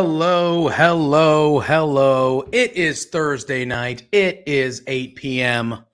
Hello, 0.00 0.68
hello, 0.68 1.58
hello. 1.58 2.48
It 2.52 2.74
is 2.74 3.06
Thursday 3.06 3.64
night. 3.64 4.04
It 4.12 4.44
is 4.46 4.84
8 4.86 5.16
p.m. 5.16 5.84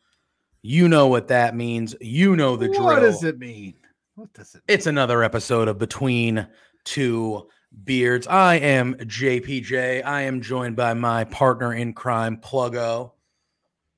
You 0.60 0.88
know 0.88 1.06
what 1.06 1.28
that 1.28 1.56
means. 1.56 1.94
You 2.02 2.36
know 2.36 2.54
the 2.54 2.66
drill. 2.68 2.84
What 2.84 3.00
does 3.00 3.24
it 3.24 3.38
mean? 3.38 3.72
What 4.14 4.30
does 4.34 4.56
it 4.56 4.58
mean? 4.58 4.64
It's 4.68 4.84
another 4.86 5.22
episode 5.24 5.68
of 5.68 5.78
Between 5.78 6.46
Two 6.84 7.48
Beards. 7.84 8.26
I 8.26 8.56
am 8.56 8.94
JPJ. 8.96 10.04
I 10.04 10.20
am 10.20 10.42
joined 10.42 10.76
by 10.76 10.92
my 10.92 11.24
partner 11.24 11.72
in 11.72 11.94
crime, 11.94 12.36
Pluggo. 12.36 13.12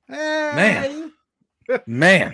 Man. 0.07 1.11
Man, 1.85 2.33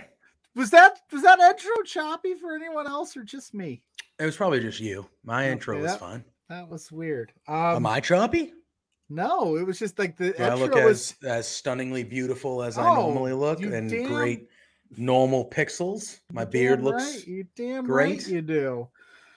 Was 0.56 0.70
that 0.70 1.00
was 1.12 1.24
that 1.24 1.40
intro 1.40 1.82
choppy 1.84 2.36
for 2.36 2.54
anyone 2.56 2.86
else 2.86 3.18
or 3.18 3.24
just 3.24 3.56
me? 3.56 3.82
it 4.20 4.26
was 4.26 4.38
probably 4.38 4.60
just 4.60 4.80
you. 4.80 5.08
My 5.24 5.50
intro 5.50 5.82
was 5.82 5.94
that- 5.94 6.00
fine. 6.00 6.24
That 6.50 6.70
was 6.70 6.92
weird. 6.92 7.34
Am 7.48 7.78
Um 7.78 7.86
I 7.86 8.00
choppy? 8.00 8.54
no, 9.10 9.58
it 9.58 9.66
was 9.68 9.78
just 9.78 10.00
like 10.00 10.18
the 10.18 10.32
Do 10.32 10.44
I 10.44 10.54
look 10.56 10.72
intro 10.74 10.86
was 10.88 11.16
as, 11.24 11.30
as 11.30 11.48
stunningly 11.48 12.04
beautiful 12.04 12.64
as 12.64 12.78
I 12.78 12.88
Oh, 12.90 12.96
normally 12.96 13.34
look 13.34 13.62
and 13.62 13.90
damn- 13.90 14.08
great 14.12 14.48
normal 14.98 15.50
pixels? 15.50 16.20
My 16.32 16.46
beard 16.46 16.80
damn 16.80 16.86
looks 16.86 17.04
right, 17.16 17.28
you 17.28 17.46
damn 17.56 17.86
great. 17.86 18.20
right 18.20 18.28
you 18.28 18.42
do. 18.42 18.88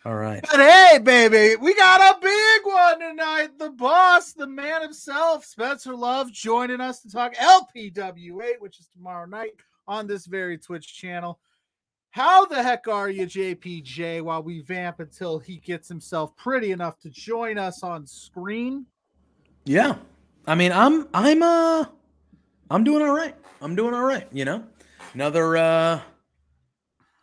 all 0.05 0.15
right. 0.15 0.41
But 0.51 0.61
hey, 0.61 0.99
baby, 1.03 1.57
we 1.57 1.75
got 1.75 2.17
a 2.17 2.21
big 2.21 2.61
one 2.65 3.01
tonight. 3.01 3.59
The 3.59 3.71
boss, 3.71 4.33
the 4.33 4.47
man 4.47 4.83
himself, 4.83 5.45
Spencer 5.45 5.95
Love, 5.97 6.31
joining 6.33 6.81
us 6.81 7.01
to 7.03 7.11
talk 7.11 7.35
LPW8, 7.35 8.61
which 8.61 8.79
is 8.81 8.87
tomorrow 8.89 9.27
night 9.27 9.53
on 9.89 10.07
this 10.07 10.27
very 10.27 10.59
Twitch 10.59 10.97
channel. 10.97 11.39
How 12.17 12.47
the 12.47 12.63
heck 12.63 12.89
are 12.89 13.11
you, 13.11 13.27
JPJ, 13.27 14.23
while 14.23 14.43
we 14.43 14.63
vamp 14.63 15.01
until 15.01 15.39
he 15.39 15.59
gets 15.59 15.87
himself 15.87 16.35
pretty 16.35 16.73
enough 16.73 16.99
to 17.01 17.11
join 17.11 17.59
us 17.59 17.83
on 17.83 18.07
screen? 18.07 18.87
Yeah. 19.67 19.97
I 20.47 20.55
mean, 20.55 20.73
I'm 20.73 21.09
I'm 21.13 21.43
uh 21.43 21.85
I'm 22.71 22.85
doing 22.85 23.03
all 23.03 23.15
right. 23.15 23.37
I'm 23.61 23.77
doing 23.77 23.93
all 23.93 24.03
right, 24.03 24.27
you 24.33 24.47
know. 24.47 24.65
Another 25.13 25.59
uh 25.59 26.01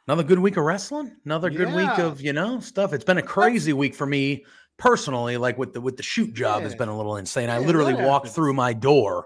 another 0.08 0.22
good 0.22 0.38
week 0.38 0.58
of 0.58 0.64
wrestling, 0.64 1.12
another 1.26 1.50
good 1.50 1.74
week 1.74 1.98
of, 1.98 2.22
you 2.22 2.34
know, 2.34 2.60
stuff. 2.60 2.94
It's 2.94 3.04
been 3.04 3.18
a 3.18 3.24
crazy 3.24 3.74
week 3.74 3.96
for 3.96 4.06
me 4.06 4.46
personally, 4.78 5.38
like 5.38 5.58
with 5.58 5.74
the 5.74 5.82
with 5.82 5.98
the 5.98 6.04
shoot 6.04 6.36
job 6.36 6.62
has 6.62 6.76
been 6.76 6.90
a 6.90 6.96
little 6.96 7.18
insane. 7.18 7.50
I 7.50 7.58
Yeah, 7.58 7.66
literally 7.66 7.96
walked 7.96 8.28
through 8.28 8.54
my 8.54 8.74
door 8.74 9.26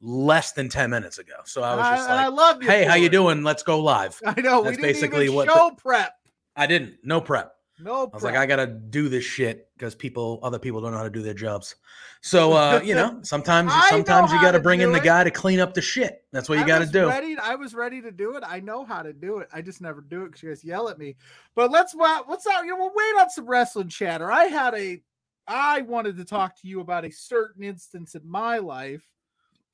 less 0.00 0.52
than 0.52 0.68
10 0.68 0.90
minutes 0.90 1.18
ago. 1.18 1.34
So 1.44 1.62
I 1.62 1.74
was 1.74 1.98
just 1.98 2.08
I 2.10 2.28
like, 2.28 2.36
love 2.36 2.62
you. 2.62 2.68
"Hey, 2.68 2.84
how 2.84 2.94
you 2.94 3.06
it. 3.06 3.12
doing? 3.12 3.42
Let's 3.42 3.62
go 3.62 3.80
live." 3.80 4.20
I 4.24 4.40
know. 4.40 4.62
That's 4.62 4.76
we 4.76 4.82
didn't 4.82 4.94
basically 4.94 5.28
what 5.28 5.46
the- 5.48 5.54
show 5.54 5.70
prep. 5.76 6.14
I 6.56 6.66
didn't. 6.66 6.96
No 7.04 7.20
prep. 7.20 7.54
No 7.82 8.06
prep. 8.06 8.14
I 8.14 8.16
was 8.16 8.24
like, 8.24 8.36
I 8.36 8.46
gotta 8.46 8.66
do 8.66 9.08
this 9.08 9.24
shit 9.24 9.68
because 9.76 9.94
people, 9.94 10.38
other 10.42 10.58
people 10.58 10.80
don't 10.80 10.92
know 10.92 10.98
how 10.98 11.04
to 11.04 11.10
do 11.10 11.22
their 11.22 11.34
jobs. 11.34 11.76
So, 12.20 12.52
uh, 12.52 12.80
you 12.84 12.94
know, 12.94 13.20
sometimes, 13.22 13.70
I 13.72 13.88
sometimes 13.88 14.30
you 14.32 14.40
got 14.40 14.52
to 14.52 14.58
to 14.58 14.62
bring 14.62 14.80
in 14.80 14.90
do 14.90 14.94
the 14.94 15.00
guy 15.00 15.24
to 15.24 15.30
clean 15.30 15.60
up 15.60 15.72
the 15.72 15.80
shit. 15.80 16.24
That's 16.32 16.48
what 16.48 16.58
you 16.58 16.64
I 16.64 16.66
got 16.66 16.80
to 16.80 16.86
do. 16.86 17.08
Ready, 17.08 17.36
I 17.38 17.54
was 17.54 17.74
ready 17.74 18.02
to 18.02 18.10
do 18.10 18.36
it. 18.36 18.44
I 18.46 18.60
know 18.60 18.84
how 18.84 19.02
to 19.02 19.14
do 19.14 19.38
it. 19.38 19.48
I 19.52 19.62
just 19.62 19.80
never 19.80 20.02
do 20.02 20.24
it 20.24 20.26
because 20.26 20.42
you 20.42 20.50
guys 20.50 20.62
yell 20.62 20.90
at 20.90 20.98
me. 20.98 21.16
But 21.54 21.70
let's 21.70 21.94
what's 21.94 22.46
out? 22.46 22.64
You 22.64 22.72
know, 22.72 22.76
we'll 22.76 22.92
wait 22.94 23.20
on 23.22 23.30
some 23.30 23.46
wrestling 23.46 23.88
chatter. 23.88 24.30
I 24.30 24.44
had 24.44 24.74
a, 24.74 25.02
I 25.46 25.80
wanted 25.82 26.18
to 26.18 26.24
talk 26.26 26.60
to 26.60 26.68
you 26.68 26.80
about 26.80 27.06
a 27.06 27.10
certain 27.10 27.62
instance 27.62 28.14
in 28.14 28.28
my 28.28 28.58
life. 28.58 29.06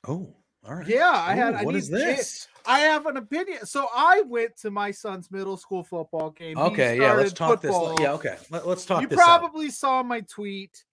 Oh, 0.07 0.35
all 0.65 0.75
right. 0.75 0.87
Yeah, 0.87 1.11
I 1.15 1.35
had. 1.35 1.55
Ooh, 1.55 1.57
I 1.59 1.63
what 1.65 1.73
need 1.75 1.79
is 1.79 1.89
this? 1.89 2.49
I 2.67 2.81
have 2.81 3.07
an 3.07 3.17
opinion. 3.17 3.65
So 3.67 3.87
I 3.95 4.23
went 4.23 4.57
to 4.59 4.71
my 4.71 4.91
son's 4.91 5.31
middle 5.31 5.57
school 5.57 5.85
football 5.85 6.31
game. 6.31 6.59
Okay, 6.59 6.99
yeah, 7.01 7.13
let's 7.13 7.33
talk 7.33 7.61
this. 7.61 7.75
Yeah, 8.01 8.13
okay, 8.15 8.37
Let, 8.51 8.67
us 8.67 8.85
talk 8.85 9.03
You 9.03 9.07
this. 9.07 9.19
out. 9.21 9.41
probably 9.41 9.71
saw 9.71 10.03
my 10.03 10.21
tweet. 10.23 10.85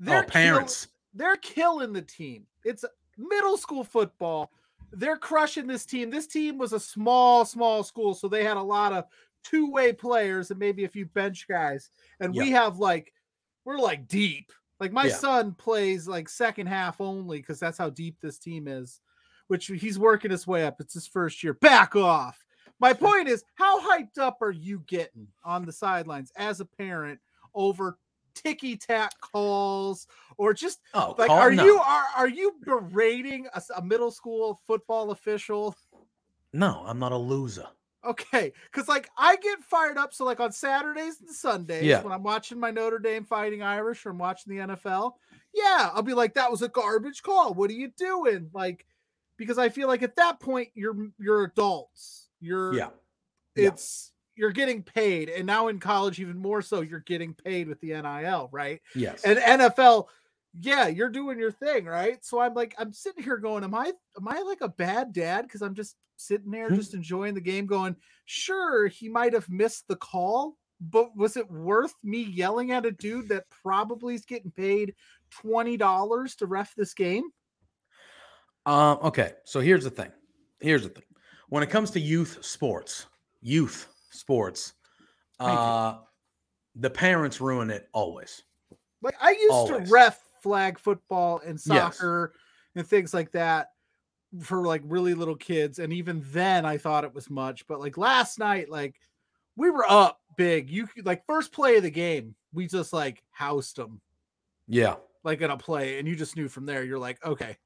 Oh, 0.00 0.06
They're 0.06 0.22
kill- 0.22 0.30
parents. 0.30 0.88
they're 1.12 1.36
killing 1.36 1.92
the 1.92 2.02
team. 2.02 2.46
It's 2.64 2.84
middle 3.18 3.56
school 3.58 3.84
football. 3.84 4.50
They're 4.92 5.16
crushing 5.18 5.66
this 5.66 5.84
team. 5.84 6.08
This 6.10 6.26
team 6.26 6.56
was 6.56 6.72
a 6.72 6.80
small, 6.80 7.44
small 7.44 7.82
school, 7.82 8.14
so 8.14 8.28
they 8.28 8.44
had 8.44 8.56
a 8.56 8.62
lot 8.62 8.92
of 8.92 9.04
two-way 9.42 9.92
players 9.92 10.50
and 10.50 10.58
maybe 10.58 10.84
a 10.84 10.88
few 10.88 11.04
bench 11.06 11.46
guys. 11.48 11.90
And 12.20 12.34
we 12.34 12.50
have 12.52 12.78
like 12.78 13.12
we're 13.66 13.78
like 13.78 14.08
deep. 14.08 14.50
Like 14.80 14.92
my 14.92 15.06
Yeah. 15.06 15.14
son 15.16 15.52
plays 15.54 16.06
like 16.08 16.28
second 16.28 16.66
half 16.66 17.00
only 17.00 17.38
because 17.38 17.60
that's 17.60 17.78
how 17.78 17.90
deep 17.90 18.16
this 18.20 18.38
team 18.38 18.66
is, 18.68 19.00
which 19.48 19.66
he's 19.66 19.98
working 19.98 20.30
his 20.30 20.46
way 20.46 20.64
up. 20.66 20.80
It's 20.80 20.94
his 20.94 21.06
first 21.06 21.42
year. 21.42 21.54
Back 21.54 21.94
off. 21.96 22.44
My 22.80 22.92
point 22.92 23.28
is, 23.28 23.44
how 23.54 23.80
hyped 23.80 24.18
up 24.18 24.38
are 24.40 24.50
you 24.50 24.82
getting 24.86 25.28
on 25.44 25.64
the 25.64 25.72
sidelines 25.72 26.32
as 26.36 26.60
a 26.60 26.64
parent 26.64 27.20
over 27.54 27.98
ticky 28.34 28.76
tack 28.76 29.12
calls 29.20 30.08
or 30.38 30.52
just 30.52 30.80
Oh, 30.92 31.14
like 31.16 31.30
are 31.30 31.52
no. 31.52 31.64
you 31.64 31.78
are 31.78 32.04
are 32.16 32.28
you 32.28 32.52
berating 32.64 33.46
a 33.76 33.80
middle 33.82 34.10
school 34.10 34.60
football 34.66 35.12
official 35.12 35.76
No, 36.52 36.82
I'm 36.84 36.98
not 36.98 37.12
a 37.12 37.16
loser. 37.16 37.68
Okay 38.06 38.52
because 38.70 38.88
like 38.88 39.08
i 39.18 39.36
get 39.36 39.62
fired 39.62 39.96
up 39.98 40.12
so 40.12 40.24
like 40.24 40.40
on 40.40 40.52
saturdays 40.52 41.20
and 41.20 41.30
sundays 41.30 41.84
Yeah. 41.84 42.02
when 42.02 42.12
i'm 42.12 42.22
watching 42.22 42.58
my 42.60 42.70
notre 42.70 42.98
dame 42.98 43.24
fighting 43.24 43.62
irish 43.62 44.04
or 44.06 44.10
i'm 44.10 44.18
watching 44.18 44.54
the 44.56 44.62
nfl 44.74 45.12
yeah 45.54 45.90
i'll 45.94 46.02
be 46.02 46.14
like 46.14 46.34
that 46.34 46.50
was 46.50 46.62
a 46.62 46.68
garbage 46.68 47.22
call 47.22 47.54
what 47.54 47.70
are 47.70 47.74
you 47.74 47.90
doing 47.96 48.50
like 48.54 48.86
because 49.38 49.58
i 49.58 49.68
feel 49.68 49.88
like 49.88 50.02
at 50.02 50.16
that 50.16 50.40
point 50.40 50.68
you're 50.74 50.96
you're 51.18 51.44
adults 51.44 52.28
you're 52.40 52.74
Yeah. 52.74 52.88
Yeah. 53.56 53.68
it's 53.68 54.10
you're 54.36 54.50
getting 54.52 54.82
paid 54.82 55.28
and 55.28 55.46
now 55.46 55.68
in 55.68 55.78
college 55.78 56.18
even 56.20 56.36
more 56.36 56.60
so 56.60 56.80
you're 56.80 56.98
getting 57.00 57.34
paid 57.34 57.68
with 57.68 57.80
the 57.80 57.88
nil 57.90 58.48
right 58.52 58.80
Yes. 58.94 59.22
and 59.24 59.38
NFL, 59.38 60.06
yeah, 60.58 60.86
you're 60.86 61.10
doing 61.10 61.38
your 61.38 61.50
thing, 61.52 61.84
right? 61.86 62.24
So 62.24 62.38
I'm 62.40 62.54
like, 62.54 62.74
I'm 62.78 62.92
sitting 62.92 63.24
here 63.24 63.38
going, 63.38 63.64
Am 63.64 63.74
I 63.74 63.92
am 64.16 64.28
I 64.28 64.40
like 64.42 64.60
a 64.60 64.68
bad 64.68 65.12
dad? 65.12 65.42
Because 65.42 65.62
I'm 65.62 65.74
just 65.74 65.96
sitting 66.16 66.50
there 66.50 66.70
Hmm. 66.70 66.76
just 66.76 66.94
enjoying 66.94 67.34
the 67.34 67.40
game, 67.40 67.66
going, 67.66 67.96
sure, 68.24 68.86
he 68.86 69.08
might 69.08 69.32
have 69.32 69.48
missed 69.48 69.88
the 69.88 69.96
call, 69.96 70.56
but 70.80 71.16
was 71.16 71.36
it 71.36 71.50
worth 71.50 71.94
me 72.04 72.22
yelling 72.22 72.70
at 72.70 72.86
a 72.86 72.92
dude 72.92 73.28
that 73.30 73.50
probably 73.50 74.14
is 74.14 74.24
getting 74.24 74.52
paid 74.52 74.94
$20 75.30 76.36
to 76.36 76.46
ref 76.46 76.74
this 76.76 76.94
game? 76.94 77.30
Um, 78.66 78.98
okay, 79.02 79.34
so 79.44 79.60
here's 79.60 79.84
the 79.84 79.90
thing. 79.90 80.10
Here's 80.60 80.82
the 80.82 80.88
thing. 80.88 81.04
When 81.48 81.62
it 81.62 81.70
comes 81.70 81.90
to 81.92 82.00
youth 82.00 82.44
sports, 82.44 83.06
youth 83.40 83.92
sports, 84.10 84.74
uh, 85.40 86.00
the 86.74 86.90
parents 86.90 87.40
ruin 87.40 87.70
it 87.70 87.88
always. 87.94 88.44
Like 89.02 89.16
I 89.20 89.32
used 89.32 89.66
Always. 89.66 89.68
to 89.68 89.78
ref 89.78 90.23
flag 90.44 90.78
football 90.78 91.40
and 91.44 91.54
Yes. 91.54 91.96
soccer 91.96 92.34
and 92.76 92.86
things 92.86 93.12
like 93.14 93.32
that 93.32 93.70
for 94.42 94.66
like 94.66 94.82
really 94.84 95.14
little 95.14 95.36
kids. 95.36 95.78
And 95.78 95.90
even 95.92 96.22
then 96.26 96.66
I 96.66 96.76
thought 96.76 97.04
it 97.04 97.14
was 97.14 97.30
much. 97.30 97.66
But 97.66 97.80
like 97.80 97.96
last 97.96 98.38
night, 98.38 98.68
like 98.68 98.96
we 99.56 99.70
were 99.70 99.86
up 99.88 100.20
big. 100.36 100.68
You 100.70 100.86
could 100.86 101.06
like 101.06 101.24
first 101.26 101.50
play 101.50 101.76
of 101.78 101.82
the 101.82 101.90
game, 101.90 102.34
we 102.52 102.66
just 102.66 102.92
like 102.92 103.22
housed 103.30 103.76
them 103.76 104.00
Yeah. 104.68 104.96
like 105.22 105.40
in 105.40 105.50
a 105.50 105.56
play, 105.56 105.98
and 105.98 106.06
you 106.06 106.14
just 106.14 106.36
knew 106.36 106.48
from 106.48 106.66
there, 106.66 106.84
you're 106.84 106.98
like, 106.98 107.24
okay, 107.24 107.56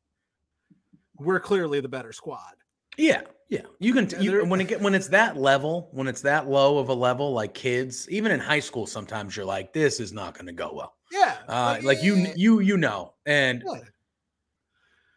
we're 1.17 1.41
clearly 1.41 1.81
the 1.81 1.89
better 1.89 2.13
squad. 2.13 2.55
Yeah, 2.99 3.23
yeah. 3.49 3.63
You 3.79 3.95
can 3.95 4.11
you, 4.21 4.45
when 4.45 4.61
it 4.61 4.69
get 4.69 4.81
when 4.81 4.95
it's 4.95 5.09
that 5.09 5.37
level, 5.37 5.89
when 5.93 6.09
it's 6.09 6.21
that 6.23 6.49
low 6.49 6.79
of 6.79 6.89
a 6.89 6.95
level, 6.95 7.33
like 7.33 7.55
kids, 7.55 8.09
even 8.11 8.33
in 8.33 8.41
high 8.41 8.61
school, 8.61 8.87
sometimes 8.87 9.37
you're 9.37 9.47
like, 9.47 9.73
this 9.73 10.01
is 10.01 10.13
not 10.13 10.35
going 10.35 10.47
to 10.47 10.53
go 10.53 10.73
well. 10.75 10.95
Yeah. 11.11 11.37
Uh, 11.49 11.79
like 11.83 12.03
you, 12.03 12.17
eh, 12.17 12.33
you, 12.37 12.61
you 12.61 12.77
know. 12.77 13.15
And 13.25 13.63
yeah. 13.65 13.81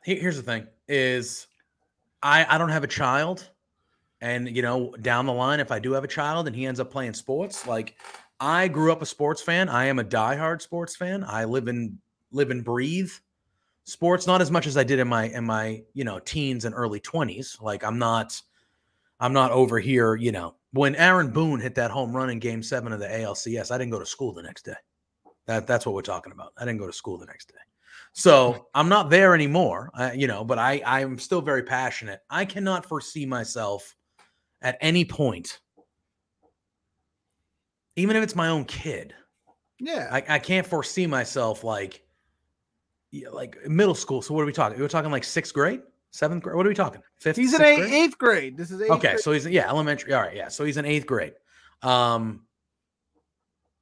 he- 0.06 0.20
here's 0.20 0.38
the 0.38 0.44
thing: 0.44 0.68
is 0.88 1.48
I 2.22 2.46
I 2.48 2.58
don't 2.58 2.70
have 2.70 2.84
a 2.84 2.88
child, 2.88 3.50
and 4.22 4.56
you 4.56 4.62
know, 4.62 4.96
down 5.02 5.26
the 5.26 5.34
line, 5.34 5.60
if 5.60 5.72
I 5.72 5.80
do 5.80 5.94
have 5.94 6.04
a 6.04 6.08
child 6.08 6.48
and 6.48 6.56
he 6.56 6.68
ends 6.68 6.80
up 6.80 6.92
playing 6.92 7.16
sports, 7.16 7.66
like 7.66 7.96
I 8.40 8.68
grew 8.68 8.92
up 8.92 9.02
a 9.02 9.08
sports 9.08 9.42
fan. 9.42 9.70
I 9.70 9.86
am 9.86 9.98
a 10.00 10.04
diehard 10.04 10.62
sports 10.62 10.96
fan. 10.96 11.24
I 11.28 11.46
live 11.46 11.68
and 11.68 11.98
live 12.32 12.52
and 12.52 12.64
breathe 12.64 13.12
sports, 13.84 14.28
not 14.28 14.42
as 14.42 14.52
much 14.52 14.68
as 14.68 14.78
I 14.78 14.84
did 14.84 15.00
in 15.00 15.08
my 15.08 15.26
in 15.26 15.46
my 15.46 15.84
you 15.94 16.04
know 16.04 16.20
teens 16.20 16.66
and 16.66 16.76
early 16.76 17.00
twenties. 17.00 17.58
Like 17.62 17.84
I'm 17.84 18.00
not, 18.00 18.40
I'm 19.20 19.34
not 19.34 19.52
over 19.52 19.80
here. 19.80 20.16
You 20.16 20.32
know, 20.32 20.56
when 20.72 20.96
Aaron 20.96 21.32
Boone 21.32 21.60
hit 21.60 21.76
that 21.76 21.92
home 21.92 22.16
run 22.16 22.30
in 22.30 22.40
Game 22.40 22.64
Seven 22.64 22.94
of 22.94 23.00
the 23.00 23.08
ALCS, 23.08 23.72
I 23.72 23.78
didn't 23.78 23.92
go 23.92 24.00
to 24.00 24.06
school 24.06 24.34
the 24.34 24.44
next 24.44 24.66
day. 24.66 24.76
That 25.48 25.68
that's 25.68 25.86
what 25.86 25.96
we're 25.96 26.02
talking 26.02 26.34
about. 26.34 26.54
I 26.58 26.66
didn't 26.66 26.80
go 26.80 26.88
to 26.88 26.94
school 26.94 27.18
the 27.18 27.26
next 27.26 27.48
day. 27.50 27.56
So 28.14 28.68
I'm 28.76 28.90
not 28.90 29.10
there 29.10 29.34
anymore, 29.34 29.90
uh, 29.94 30.12
you 30.14 30.28
know, 30.28 30.44
but 30.44 30.60
I 30.60 30.82
I'm 30.86 31.18
still 31.18 31.42
very 31.42 31.64
passionate. 31.64 32.20
I 32.30 32.46
cannot 32.46 32.86
foresee 32.86 33.26
myself 33.26 33.96
at 34.62 34.78
any 34.82 35.06
point, 35.06 35.60
even 37.96 38.16
if 38.16 38.24
it's 38.24 38.36
my 38.36 38.50
own 38.50 38.66
kid. 38.66 39.14
Yeah. 39.80 40.08
I, 40.12 40.36
I 40.36 40.40
can't 40.40 40.68
foresee 40.68 41.08
myself 41.08 41.64
like 41.64 42.04
yeah, 43.12 43.30
like 43.30 43.58
middle 43.68 43.96
school. 43.96 44.22
So 44.22 44.34
what 44.34 44.42
are 44.42 44.46
we 44.46 44.54
talking? 44.54 44.80
We're 44.80 44.88
talking 44.88 45.12
like 45.12 45.24
sixth 45.24 45.54
grade, 45.54 45.82
seventh 46.12 46.44
grade. 46.44 46.56
What 46.56 46.66
are 46.66 46.70
we 46.70 46.76
talking? 46.76 47.02
Fifth. 47.18 47.36
He's 47.38 47.54
in 47.54 47.62
eighth, 47.62 47.78
grade? 47.80 47.94
eighth 47.94 48.18
grade. 48.18 48.58
This 48.58 48.72
is 48.72 48.82
eighth 48.82 48.92
Okay, 48.92 49.08
grade. 49.10 49.20
so 49.20 49.32
he's 49.32 49.46
yeah, 49.48 49.68
elementary. 49.70 50.14
All 50.14 50.22
right, 50.22 50.36
yeah. 50.36 50.48
So 50.48 50.64
he's 50.64 50.78
in 50.78 50.86
eighth 50.86 51.06
grade. 51.06 51.34
Um, 51.82 52.46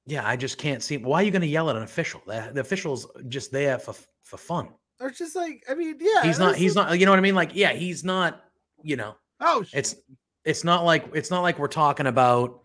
yeah, 0.05 0.27
I 0.27 0.35
just 0.35 0.57
can't 0.57 0.81
see. 0.81 0.97
Why 0.97 1.21
are 1.21 1.23
you 1.23 1.31
going 1.31 1.41
to 1.43 1.47
yell 1.47 1.69
at 1.69 1.75
an 1.75 1.83
official? 1.83 2.21
The, 2.25 2.49
the 2.53 2.61
official's 2.61 3.05
just 3.27 3.51
there 3.51 3.77
for 3.77 3.93
for 4.23 4.37
fun. 4.37 4.69
Or 4.99 5.11
just 5.11 5.35
like, 5.35 5.63
I 5.69 5.75
mean, 5.75 5.95
yeah. 5.99 6.23
He's 6.23 6.39
not. 6.39 6.55
He's 6.55 6.71
is- 6.71 6.75
not. 6.75 6.97
You 6.99 7.05
know 7.05 7.11
what 7.11 7.19
I 7.19 7.21
mean? 7.21 7.35
Like, 7.35 7.51
yeah, 7.55 7.71
he's 7.73 8.03
not. 8.03 8.41
You 8.81 8.95
know, 8.95 9.15
Oh, 9.41 9.61
sh- 9.63 9.73
it's 9.73 9.95
it's 10.45 10.63
not 10.63 10.83
like 10.85 11.05
it's 11.13 11.29
not 11.29 11.41
like 11.41 11.59
we're 11.59 11.67
talking 11.67 12.07
about 12.07 12.61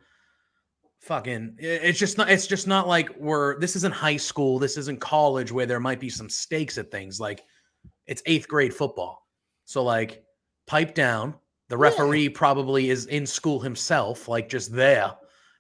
fucking. 1.05 1.57
It's 1.59 1.99
just 1.99 2.19
not. 2.19 2.31
It's 2.31 2.47
just 2.47 2.67
not 2.67 2.89
like 2.89 3.15
we're. 3.17 3.59
This 3.61 3.77
isn't 3.77 3.95
high 3.95 4.17
school. 4.17 4.59
This 4.59 4.77
isn't 4.77 5.01
college 5.01 5.53
where 5.53 5.67
there 5.67 5.81
might 5.81 6.01
be 6.01 6.09
some 6.11 6.29
stakes 6.29 6.79
at 6.79 6.91
things. 6.91 7.21
Like, 7.21 7.45
it's 8.07 8.23
eighth 8.27 8.49
grade 8.49 8.75
football. 8.75 9.27
So 9.65 9.83
like, 9.83 10.25
pipe 10.67 10.95
down. 10.95 11.35
The 11.69 11.77
Yeah. 11.77 11.83
referee 11.83 12.29
probably 12.29 12.91
is 12.91 13.07
in 13.07 13.25
school 13.27 13.59
himself, 13.61 14.29
like 14.29 14.49
just 14.49 14.73
there 14.73 15.13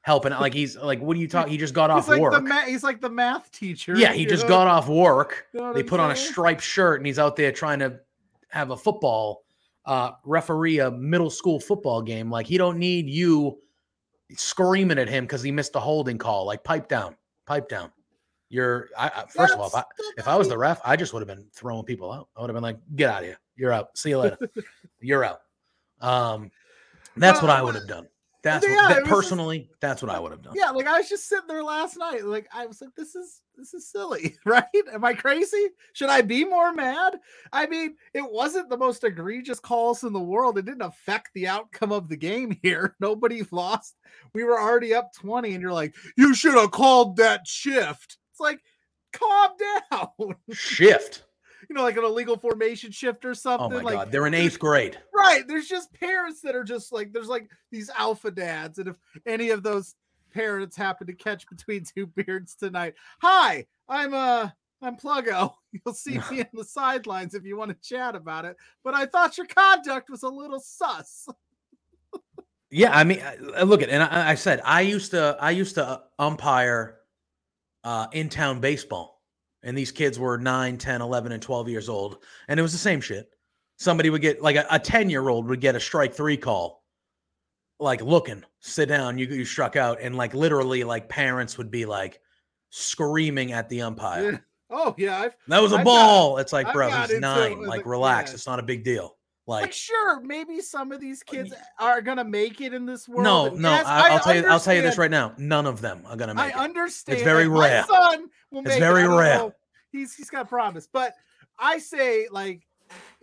helping. 0.03 0.33
out. 0.33 0.41
Like 0.43 0.53
he's 0.53 0.77
like, 0.77 1.01
what 1.01 1.17
are 1.17 1.21
you 1.21 1.27
talking? 1.29 1.51
He 1.51 1.57
just 1.59 1.73
got 1.73 1.91
he's 1.91 2.01
off 2.05 2.09
like 2.09 2.21
work. 2.21 2.35
the 2.35 2.41
ma- 2.43 2.61
he's 2.67 2.83
like 2.83 3.01
the 3.01 3.09
math 3.09 3.51
teacher. 3.51 3.95
Yeah, 3.97 4.13
he 4.13 4.27
just 4.27 4.43
know? 4.43 4.51
got 4.51 4.67
off 4.67 4.87
work. 4.87 5.47
You 5.55 5.61
know 5.61 5.73
They 5.73 5.83
put 5.83 6.01
on 6.01 6.11
a 6.11 6.17
striped 6.17 6.61
shirt 6.63 7.01
and 7.01 7.07
he's 7.07 7.19
out 7.19 7.37
there 7.37 7.53
trying 7.53 7.79
to 7.79 8.01
have 8.51 8.71
a 8.71 8.77
football 8.77 9.45
uh 9.87 10.13
referee 10.25 10.79
a 10.81 10.91
middle 10.91 11.31
school 11.31 11.59
football 11.59 12.03
game. 12.03 12.31
Like 12.31 12.47
he 12.47 12.59
don't 12.59 12.79
need 12.79 13.09
you 13.09 13.59
screaming 14.33 14.99
at 14.99 15.09
him 15.09 15.25
because 15.25 15.43
he 15.43 15.51
missed 15.51 15.75
a 15.77 15.81
holding 15.81 16.19
call. 16.19 16.47
Like 16.47 16.65
pipe 16.65 16.89
down, 16.89 17.17
pipe 17.47 17.69
down. 17.69 17.91
You're 18.49 18.89
I, 18.97 19.09
I, 19.09 19.25
first 19.29 19.55
of 19.55 19.61
all, 19.61 19.67
if 19.67 19.75
I, 19.75 19.85
if 20.17 20.29
I 20.29 20.37
was 20.37 20.49
the 20.49 20.59
ref, 20.59 20.81
I 20.85 20.97
just 20.97 21.13
would 21.13 21.21
have 21.21 21.29
been 21.29 21.47
throwing 21.53 21.85
people 21.85 22.13
out. 22.13 22.29
I 22.37 22.41
would 22.41 22.51
have 22.51 22.55
been 22.55 22.63
like, 22.63 22.79
get 22.95 23.11
out 23.11 23.23
of 23.23 23.27
here. 23.27 23.39
You're 23.57 23.73
out. 23.73 23.97
See 23.97 24.11
you 24.11 24.19
later. 24.19 24.39
You're 25.01 25.25
out. 25.25 25.41
Um 26.01 26.51
that's 27.17 27.41
what 27.41 27.51
I 27.51 27.63
would 27.63 27.75
have 27.75 27.87
done. 27.87 28.07
That's 28.45 28.69
yeah, 28.69 28.75
what, 28.75 28.89
that 28.89 28.89
was 28.89 29.09
just- 29.09 29.11
personally, 29.11 29.71
that's 29.81 30.03
what 30.03 30.13
I 30.13 30.21
would 30.21 30.31
have 30.31 30.43
done. 30.43 30.53
Yeah, 30.55 30.71
like 30.71 30.87
I 30.87 30.99
was 30.99 31.09
just 31.09 31.29
sitting 31.29 31.49
there 31.49 31.65
last 31.65 31.97
night. 31.97 32.25
Like 32.27 32.47
I 32.53 32.67
was 32.67 32.81
like, 32.81 32.95
this 32.95 33.15
is 33.15 33.41
this 33.57 33.73
is 33.73 33.91
silly, 33.91 34.37
right? 34.45 34.65
Am 34.93 35.03
I 35.05 35.15
crazy? 35.15 35.69
Should 35.95 36.11
I 36.11 36.21
be 36.21 36.45
more 36.45 36.73
mad? 36.75 37.19
I 37.53 37.67
mean, 37.67 37.97
it 38.13 38.31
wasn't 38.31 38.69
the 38.69 38.77
most 38.77 39.03
egregious 39.03 39.59
calls 39.61 40.05
in 40.05 40.13
the 40.13 40.21
world. 40.21 40.59
It 40.59 40.67
didn't 40.67 40.83
affect 40.83 41.31
the 41.35 41.49
outcome 41.49 41.91
of 41.91 42.09
the 42.09 42.17
game 42.17 42.59
here. 42.63 42.95
Nobody 43.01 43.43
lost. 43.51 43.97
We 44.35 44.45
were 44.45 44.61
already 44.61 44.95
up 44.95 45.13
20, 45.15 45.55
and 45.55 45.63
you're 45.63 45.73
like, 45.73 45.95
you 46.17 46.35
should 46.35 46.55
have 46.55 46.71
called 46.71 47.17
that 47.17 47.47
shift. 47.47 48.19
It's 48.31 48.41
like, 48.41 48.61
calm 49.13 49.53
down. 49.91 50.35
Shift. 50.53 51.25
You 51.69 51.75
know, 51.75 51.83
like 51.83 51.97
an 51.97 52.05
illegal 52.05 52.37
formation 52.37 52.91
shift 52.91 53.25
or 53.25 53.35
something. 53.35 53.67
Oh 53.67 53.71
something. 53.71 53.85
my 53.85 53.91
like 53.91 54.07
god, 54.07 54.13
they're 54.13 54.27
in 54.27 54.35
eighth 54.35 54.59
grade. 54.59 54.99
Right. 55.15 55.47
There's 55.47 55.69
just 55.69 55.93
parents 55.93 56.41
that 56.43 56.55
are 56.55 56.65
just 56.65 56.93
like 56.93 57.13
there's 57.13 57.29
like 57.29 57.51
these 57.71 57.91
alpha 57.97 58.31
dads, 58.31 58.79
and 58.79 58.89
if 58.89 58.97
any 59.27 59.51
of 59.51 59.63
those 59.63 59.95
parents 60.33 60.77
happen 60.77 61.07
to 61.07 61.15
catch 61.15 61.49
between 61.49 61.85
two 61.95 62.07
beards 62.07 62.55
tonight, 62.55 62.95
hi, 63.21 63.67
I'm 63.89 64.15
uh 64.15 64.51
I'm 64.83 64.97
Pluggo. 64.97 65.55
You'll 65.73 65.95
see 65.95 66.19
me 66.31 66.41
in 66.41 66.49
the 66.53 66.65
sidelines 66.65 67.35
if 67.35 67.45
you 67.45 67.57
want 67.57 67.71
to 67.71 67.89
chat 67.89 68.15
about 68.15 68.45
it. 68.45 68.57
But 68.83 68.95
I 68.95 69.07
thought 69.07 69.39
your 69.39 69.47
conduct 69.47 70.11
was 70.11 70.23
a 70.23 70.29
little 70.29 70.61
sus. 70.61 71.29
Yeah, 72.71 72.91
I 72.97 73.05
mean, 73.05 73.23
look 73.65 73.83
at 73.83 73.89
and 73.89 74.03
I, 74.03 74.31
I 74.31 74.35
said 74.35 74.61
I 74.65 74.81
used 74.81 75.13
to 75.13 75.37
I 75.41 75.53
used 75.53 75.77
to 75.77 76.03
umpire 76.19 76.99
uh, 77.85 78.09
in 78.13 78.29
town 78.29 78.61
baseball, 78.61 79.14
and 79.65 79.77
these 79.77 79.91
kids 79.91 80.19
were 80.19 80.39
9, 80.39 80.79
10, 80.79 81.01
11, 81.03 81.33
and 81.33 81.43
12 81.43 81.69
years 81.69 81.89
old, 81.89 82.19
and 82.49 82.61
it 82.61 82.63
was 82.63 82.73
the 82.73 82.79
same 82.79 83.01
shit. 83.01 83.29
Somebody 83.77 84.11
would 84.11 84.23
get 84.23 84.41
like 84.41 84.57
a 84.71 84.79
10 84.79 85.11
year 85.11 85.29
old 85.29 85.49
would 85.49 85.61
get 85.61 85.75
a 85.75 85.81
strike 85.81 86.15
three 86.15 86.37
call, 86.37 86.85
like 87.81 88.01
looking, 88.01 88.45
sit 88.61 88.89
down, 88.89 89.19
you 89.19 89.27
you 89.27 89.45
struck 89.45 89.75
out, 89.75 89.99
and 90.01 90.17
like 90.17 90.33
literally 90.35 90.85
like 90.85 91.09
parents 91.09 91.59
would 91.59 91.71
be 91.73 91.85
like 91.87 92.21
screaming 92.71 93.53
at 93.53 93.69
the 93.69 93.83
umpire. 93.83 94.33
Yeah. 94.33 94.39
Oh 94.71 94.95
yeah, 94.97 95.21
I've 95.21 95.37
That 95.49 95.61
was 95.63 95.73
a 95.73 95.77
I've 95.77 95.85
got- 95.85 95.85
ball. 95.85 96.39
it's 96.39 96.53
like, 96.53 96.67
I've 96.69 96.73
bro, 96.73 96.91
he's 96.91 97.19
nine. 97.21 97.63
Like, 97.65 97.85
relax. 97.87 98.31
yeah. 98.31 98.35
It's 98.35 98.47
not 98.47 98.59
a 98.59 98.63
big 98.63 98.83
deal. 98.85 99.17
Like, 99.47 99.73
sure, 99.73 100.21
maybe 100.21 100.61
some 100.61 100.91
of 100.93 101.01
these 101.01 101.23
kids 101.23 101.53
are 101.79 102.01
gonna 102.01 102.25
make 102.25 102.61
it 102.61 102.73
in 102.73 102.87
this 102.87 103.09
world. 103.09 103.25
no, 103.25 103.49
no. 103.51 103.71
yes, 103.71 103.87
I, 103.87 104.11
I'll 104.11 104.21
tell 104.21 104.35
you. 104.37 104.47
I'll 104.47 104.61
tell 104.61 104.75
you 104.75 104.83
this 104.83 104.97
right 104.99 105.11
now. 105.11 105.35
None 105.39 105.67
of 105.67 105.81
them 105.81 106.03
are 106.07 106.17
gonna 106.17 106.33
I 106.33 106.47
make 106.47 106.55
it. 106.55 106.59
understand. 106.61 107.17
It's 107.19 107.25
very 107.25 107.45
that 107.45 107.51
my 107.51 107.61
rare. 107.61 107.85
son 107.85 108.27
will 108.51 108.61
It's 108.61 108.69
make 108.69 108.77
it. 108.79 108.81
very 108.81 109.03
I 109.03 109.07
don't 109.07 109.19
rare. 109.19 109.39
know. 109.39 109.55
He's 109.93 110.15
he's 110.15 110.31
got 110.31 110.49
promise, 110.49 110.89
but 110.93 111.15
I 111.59 111.79
say 111.79 112.27
like 112.31 112.63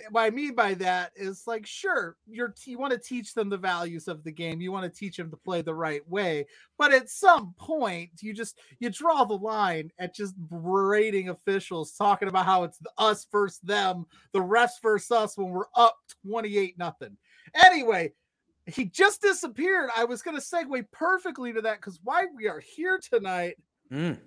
what 0.09 0.21
I 0.21 0.29
mean 0.29 0.55
by 0.55 0.73
that 0.75 1.11
is 1.15 1.43
like 1.45 1.65
sure 1.65 2.17
you're 2.27 2.53
you 2.65 2.77
want 2.77 2.93
to 2.93 2.99
teach 2.99 3.33
them 3.33 3.49
the 3.49 3.57
values 3.57 4.07
of 4.07 4.23
the 4.23 4.31
game. 4.31 4.61
You 4.61 4.71
want 4.71 4.91
to 4.91 4.99
teach 4.99 5.17
them 5.17 5.29
to 5.29 5.37
play 5.37 5.61
the 5.61 5.73
right 5.73 6.07
way, 6.09 6.47
but 6.77 6.93
at 6.93 7.09
some 7.09 7.53
point 7.57 8.11
you 8.21 8.33
just 8.33 8.57
you 8.79 8.89
draw 8.89 9.23
the 9.23 9.37
line 9.37 9.91
at 9.99 10.15
just 10.15 10.35
berating 10.49 11.29
officials, 11.29 11.93
talking 11.93 12.27
about 12.27 12.45
how 12.45 12.63
it's 12.63 12.79
us 12.97 13.27
versus 13.31 13.59
them, 13.59 14.05
the 14.33 14.39
refs 14.39 14.81
versus 14.81 15.11
us 15.11 15.37
when 15.37 15.49
we're 15.49 15.65
up 15.75 15.97
twenty 16.25 16.57
eight 16.57 16.77
nothing. 16.77 17.15
Anyway, 17.65 18.11
he 18.65 18.85
just 18.85 19.21
disappeared. 19.21 19.89
I 19.95 20.05
was 20.05 20.21
going 20.21 20.37
to 20.37 20.43
segue 20.43 20.85
perfectly 20.91 21.53
to 21.53 21.61
that 21.61 21.77
because 21.77 21.99
why 22.03 22.25
we 22.35 22.47
are 22.47 22.59
here 22.59 22.99
tonight. 22.99 23.57
Mm. 23.91 24.19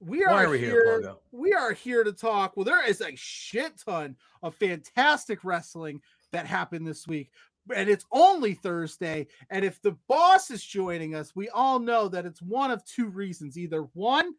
We 0.00 0.24
Why 0.24 0.44
are, 0.44 0.46
are 0.46 0.50
we 0.50 0.58
here, 0.58 1.00
here. 1.00 1.14
We 1.32 1.52
are 1.52 1.72
here 1.72 2.04
to 2.04 2.12
talk. 2.12 2.56
Well, 2.56 2.64
there 2.64 2.86
is 2.86 3.00
a 3.00 3.14
shit 3.16 3.72
ton 3.84 4.16
of 4.42 4.54
fantastic 4.54 5.42
wrestling 5.44 6.00
that 6.30 6.46
happened 6.46 6.86
this 6.86 7.08
week, 7.08 7.30
and 7.74 7.88
it's 7.88 8.06
only 8.12 8.54
Thursday. 8.54 9.26
And 9.50 9.64
if 9.64 9.82
the 9.82 9.96
boss 10.08 10.50
is 10.50 10.62
joining 10.62 11.14
us, 11.14 11.34
we 11.34 11.48
all 11.48 11.78
know 11.80 12.08
that 12.08 12.26
it's 12.26 12.40
one 12.40 12.70
of 12.70 12.84
two 12.84 13.08
reasons. 13.08 13.58
Either 13.58 13.88
one, 13.94 14.34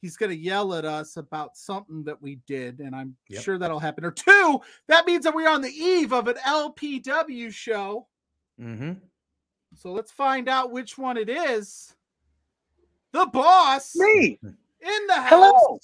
he's 0.00 0.16
going 0.16 0.30
to 0.30 0.36
yell 0.36 0.72
at 0.74 0.84
us 0.84 1.16
about 1.16 1.56
something 1.56 2.04
that 2.04 2.22
we 2.22 2.36
did, 2.46 2.78
and 2.78 2.94
I'm 2.94 3.16
Yep. 3.28 3.42
sure 3.42 3.58
that'll 3.58 3.80
happen. 3.80 4.04
Or 4.04 4.12
two, 4.12 4.60
that 4.86 5.06
means 5.06 5.24
that 5.24 5.34
we're 5.34 5.50
on 5.50 5.62
the 5.62 5.72
eve 5.74 6.12
of 6.12 6.28
an 6.28 6.36
LPW 6.46 7.52
show. 7.52 8.06
hmm 8.56 8.92
So 9.74 9.90
let's 9.90 10.12
find 10.12 10.48
out 10.48 10.70
which 10.70 10.96
one 10.96 11.16
it 11.16 11.28
is. 11.28 11.94
The 13.12 13.26
boss 13.26 13.96
Me. 13.96 14.38
In 14.82 15.06
the 15.06 15.14
house. 15.14 15.28
Hello. 15.30 15.78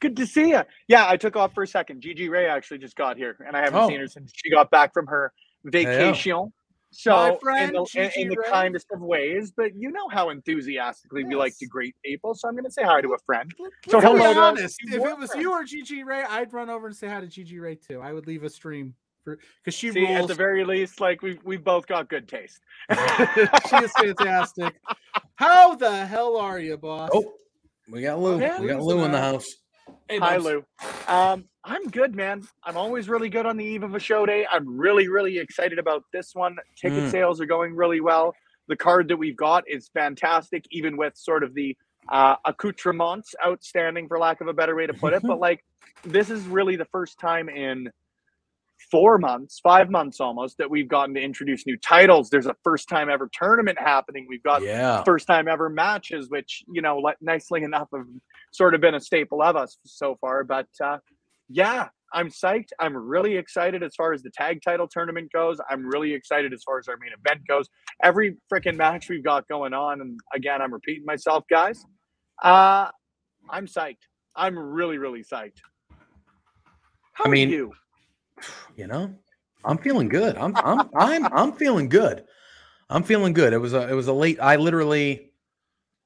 Good 0.00 0.16
to 0.18 0.26
see 0.26 0.50
you. 0.50 0.62
Yeah, 0.88 1.08
I 1.08 1.16
took 1.16 1.36
off 1.36 1.54
for 1.54 1.62
a 1.62 1.66
second. 1.66 2.02
Gigi 2.02 2.28
Ray 2.28 2.46
actually 2.46 2.78
just 2.78 2.96
got 2.96 3.16
here, 3.16 3.36
and 3.46 3.56
I 3.56 3.60
haven't 3.60 3.80
Oh. 3.80 3.88
seen 3.88 4.00
her 4.00 4.06
since 4.06 4.32
she 4.34 4.50
got 4.50 4.70
back 4.70 4.92
from 4.92 5.06
her 5.06 5.32
vacation. 5.64 6.52
So, 6.96 7.38
friend, 7.42 7.74
in 7.74 7.82
the, 7.92 8.00
in, 8.16 8.22
in 8.22 8.28
the 8.28 8.36
kindest 8.48 8.86
of 8.92 9.00
ways, 9.00 9.52
but 9.56 9.74
you 9.74 9.90
know 9.90 10.08
how 10.08 10.30
enthusiastically 10.30 11.24
we 11.24 11.34
like 11.34 11.56
to 11.58 11.66
greet 11.66 11.96
people. 12.04 12.34
So 12.36 12.46
I'm 12.48 12.54
going 12.54 12.66
to 12.66 12.70
say 12.70 12.84
hi 12.84 13.00
to 13.00 13.14
a 13.14 13.18
friend. 13.26 13.50
Let's 13.58 13.74
So 13.88 13.98
hello 14.00 14.32
to 14.32 14.38
honest. 14.40 14.78
two 14.86 14.96
If 14.98 15.04
it 15.04 15.18
was 15.18 15.34
you 15.34 15.50
or 15.52 15.64
Gigi 15.64 16.04
Ray, 16.04 16.22
I'd 16.22 16.52
run 16.52 16.70
over 16.70 16.86
and 16.86 16.94
say 16.94 17.08
hi 17.08 17.20
to 17.20 17.26
Gigi 17.26 17.58
Ray 17.58 17.74
too. 17.74 18.00
I 18.00 18.12
would 18.12 18.28
leave 18.28 18.44
a 18.44 18.48
stream 18.50 18.94
for 19.24 19.38
because 19.64 19.74
she 19.76 19.90
See, 19.90 20.06
at 20.06 20.28
the 20.28 20.34
very 20.34 20.64
least, 20.64 21.00
like 21.00 21.20
we've 21.20 21.42
we've 21.42 21.64
both 21.64 21.88
got 21.88 22.08
good 22.08 22.28
taste. 22.28 22.60
she 22.92 23.76
is 23.76 23.90
fantastic. 23.98 24.74
How 25.34 25.74
the 25.74 26.06
hell 26.06 26.36
are 26.36 26.60
you, 26.60 26.76
boss? 26.76 27.10
Oh, 27.12 27.32
we 27.90 28.02
got 28.02 28.18
Lou. 28.18 28.40
Yeah, 28.40 28.60
we 28.60 28.68
got 28.68 28.82
Lou 28.82 28.98
in 28.98 29.04
in 29.06 29.12
the 29.12 29.18
the 29.18 29.22
house. 29.22 29.46
Hey, 30.08 30.18
Hi, 30.18 30.36
Lou. 30.36 30.64
Um, 31.08 31.44
I'm 31.62 31.88
good, 31.88 32.14
man. 32.14 32.42
I'm 32.62 32.76
always 32.76 33.08
really 33.08 33.28
good 33.28 33.46
on 33.46 33.56
the 33.56 33.64
eve 33.64 33.82
of 33.82 33.94
a 33.94 33.98
show 33.98 34.26
day. 34.26 34.46
I'm 34.50 34.78
really, 34.78 35.08
really 35.08 35.38
excited 35.38 35.78
about 35.78 36.04
this 36.12 36.34
one. 36.34 36.56
Ticket 36.76 37.04
Mm. 37.04 37.10
sales 37.10 37.40
are 37.40 37.46
going 37.46 37.74
really 37.74 38.00
well. 38.00 38.34
The 38.68 38.76
card 38.76 39.08
that 39.08 39.16
we've 39.16 39.36
got 39.36 39.64
is 39.68 39.88
fantastic, 39.88 40.64
even 40.70 40.96
with 40.96 41.16
sort 41.16 41.42
of 41.42 41.54
the 41.54 41.76
uh, 42.10 42.36
accoutrements 42.44 43.34
outstanding, 43.46 44.08
for 44.08 44.18
lack 44.18 44.40
of 44.40 44.48
a 44.48 44.52
better 44.52 44.74
way 44.74 44.86
to 44.86 44.94
put 44.94 45.12
it. 45.14 45.22
but 45.26 45.38
like, 45.38 45.64
this 46.04 46.28
is 46.30 46.42
really 46.46 46.76
the 46.76 46.84
first 46.86 47.18
time 47.18 47.48
in 47.48 47.90
four 48.90 49.18
months, 49.18 49.60
five 49.60 49.90
months 49.90 50.20
almost, 50.20 50.58
that 50.58 50.70
we've 50.70 50.88
gotten 50.88 51.14
to 51.14 51.20
introduce 51.20 51.66
new 51.66 51.76
titles. 51.78 52.28
There's 52.30 52.46
a 52.46 52.56
first 52.64 52.88
time 52.88 53.08
ever 53.08 53.28
tournament 53.32 53.78
happening. 53.78 54.26
We've 54.28 54.42
got 54.42 54.62
Yeah. 54.62 55.02
first 55.04 55.26
time 55.26 55.48
ever 55.48 55.68
matches, 55.68 56.28
which 56.28 56.62
you 56.72 56.82
know, 56.82 56.98
like 56.98 57.16
nicely 57.20 57.62
enough, 57.62 57.88
have 57.94 58.06
sort 58.52 58.74
of 58.74 58.80
been 58.80 58.94
a 58.94 59.00
staple 59.00 59.42
of 59.42 59.56
us 59.56 59.78
so 59.84 60.16
far. 60.20 60.44
But 60.44 60.68
uh, 60.82 60.98
yeah, 61.48 61.88
I'm 62.12 62.28
psyched. 62.28 62.68
I'm 62.78 62.96
really 62.96 63.36
excited 63.36 63.82
as 63.82 63.94
far 63.96 64.12
as 64.12 64.22
the 64.22 64.30
tag 64.30 64.60
title 64.62 64.86
tournament 64.86 65.32
goes. 65.32 65.58
I'm 65.68 65.84
really 65.86 66.12
excited 66.12 66.52
as 66.52 66.62
far 66.62 66.78
as 66.78 66.86
our 66.88 66.96
main 66.96 67.10
event 67.12 67.46
goes. 67.48 67.68
Every 68.02 68.36
freaking 68.52 68.76
match 68.76 69.08
we've 69.08 69.24
got 69.24 69.48
going 69.48 69.74
on, 69.74 70.00
and 70.00 70.18
again, 70.32 70.62
I'm 70.62 70.72
repeating 70.72 71.04
myself, 71.04 71.44
guys. 71.50 71.84
Uh, 72.42 72.90
I'm 73.50 73.66
psyched. 73.66 73.98
I'm 74.36 74.58
really, 74.58 74.98
really 74.98 75.22
psyched. 75.22 75.58
How 77.12 77.24
I 77.24 77.28
mean, 77.28 77.48
are 77.48 77.52
you? 77.52 77.72
You 78.76 78.86
know, 78.86 79.14
I'm 79.64 79.78
feeling 79.78 80.08
good. 80.08 80.36
I'm 80.36 80.56
I'm 80.56 80.90
I'm 80.96 81.32
I'm 81.32 81.52
feeling 81.52 81.88
good. 81.88 82.24
I'm 82.90 83.02
feeling 83.02 83.32
good. 83.32 83.52
It 83.52 83.58
was 83.58 83.72
a 83.72 83.88
it 83.88 83.94
was 83.94 84.08
a 84.08 84.12
late. 84.12 84.38
I 84.40 84.56
literally, 84.56 85.32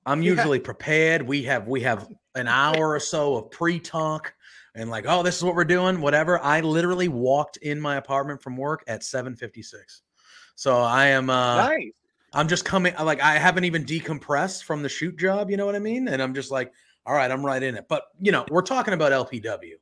I'm 0.07 0.23
Yeah. 0.23 0.31
usually 0.33 0.59
prepared. 0.61 1.23
We 1.23 1.43
have 1.45 1.67
we 1.67 1.81
have 1.83 2.09
an 2.35 2.47
hour 2.49 2.91
or 2.91 3.01
so 3.01 3.37
of 3.37 3.51
pre 3.51 3.81
talk, 3.81 4.35
and 4.75 4.91
like, 4.91 5.05
oh, 5.09 5.23
this 5.23 5.37
is 5.37 5.45
what 5.45 5.55
we're 5.55 5.65
doing, 5.65 6.01
whatever. 6.01 6.39
I 6.43 6.61
literally 6.61 7.09
walked 7.09 7.57
in 7.59 7.81
my 7.81 7.97
apartment 7.97 8.43
from 8.43 8.57
work 8.57 8.85
at 8.87 9.03
7:56. 9.03 10.03
So 10.55 10.77
I 10.79 11.07
am 11.07 11.31
uh 11.31 11.57
nice. 11.57 11.93
I'm 12.35 12.49
just 12.49 12.65
coming 12.65 12.95
like 13.03 13.21
I 13.21 13.39
haven't 13.39 13.65
even 13.65 13.85
decompressed 13.85 14.65
from 14.65 14.83
the 14.83 14.89
shoot 14.89 15.17
job, 15.19 15.51
you 15.51 15.57
know 15.57 15.67
what 15.67 15.75
I 15.77 15.81
mean? 15.81 16.09
And 16.09 16.23
I'm 16.23 16.35
just 16.35 16.51
like, 16.51 16.73
all 17.07 17.15
right, 17.15 17.31
I'm 17.31 17.45
right 17.45 17.63
in 17.63 17.75
it. 17.77 17.87
But 17.89 18.05
you 18.21 18.33
know, 18.33 18.45
we're 18.51 18.63
talking 18.63 18.93
about 18.95 19.13
LPW. 19.13 19.77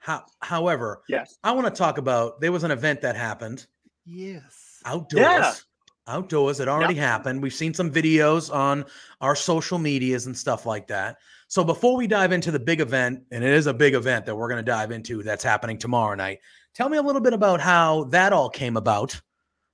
How, 0.00 0.24
however, 0.40 1.02
Yes. 1.08 1.38
I 1.44 1.52
want 1.52 1.66
to 1.66 1.78
talk 1.78 1.98
about 1.98 2.40
there 2.40 2.50
was 2.52 2.64
an 2.64 2.70
event 2.70 3.00
that 3.02 3.16
happened 3.16 3.66
Yes. 4.04 4.80
outdoors. 4.84 5.66
Outdoors, 6.06 6.58
it 6.58 6.66
already 6.66 6.94
happened. 6.94 7.40
We've 7.42 7.54
seen 7.54 7.72
some 7.72 7.90
videos 7.90 8.52
on 8.52 8.84
our 9.20 9.36
social 9.36 9.78
medias 9.78 10.26
and 10.26 10.36
stuff 10.36 10.66
like 10.66 10.88
that. 10.88 11.18
So 11.46 11.62
before 11.62 11.96
we 11.96 12.06
dive 12.06 12.32
into 12.32 12.50
the 12.50 12.58
big 12.58 12.80
event, 12.80 13.22
and 13.30 13.44
it 13.44 13.52
is 13.52 13.66
a 13.66 13.74
big 13.74 13.94
event 13.94 14.24
that 14.26 14.34
we're 14.34 14.48
going 14.48 14.64
to 14.64 14.68
dive 14.68 14.90
into 14.90 15.22
that's 15.22 15.44
happening 15.44 15.78
tomorrow 15.78 16.14
night, 16.16 16.40
tell 16.74 16.88
me 16.88 16.96
a 16.96 17.02
little 17.02 17.20
bit 17.20 17.32
about 17.34 17.60
how 17.60 18.04
that 18.04 18.32
all 18.32 18.48
came 18.48 18.76
about. 18.76 19.20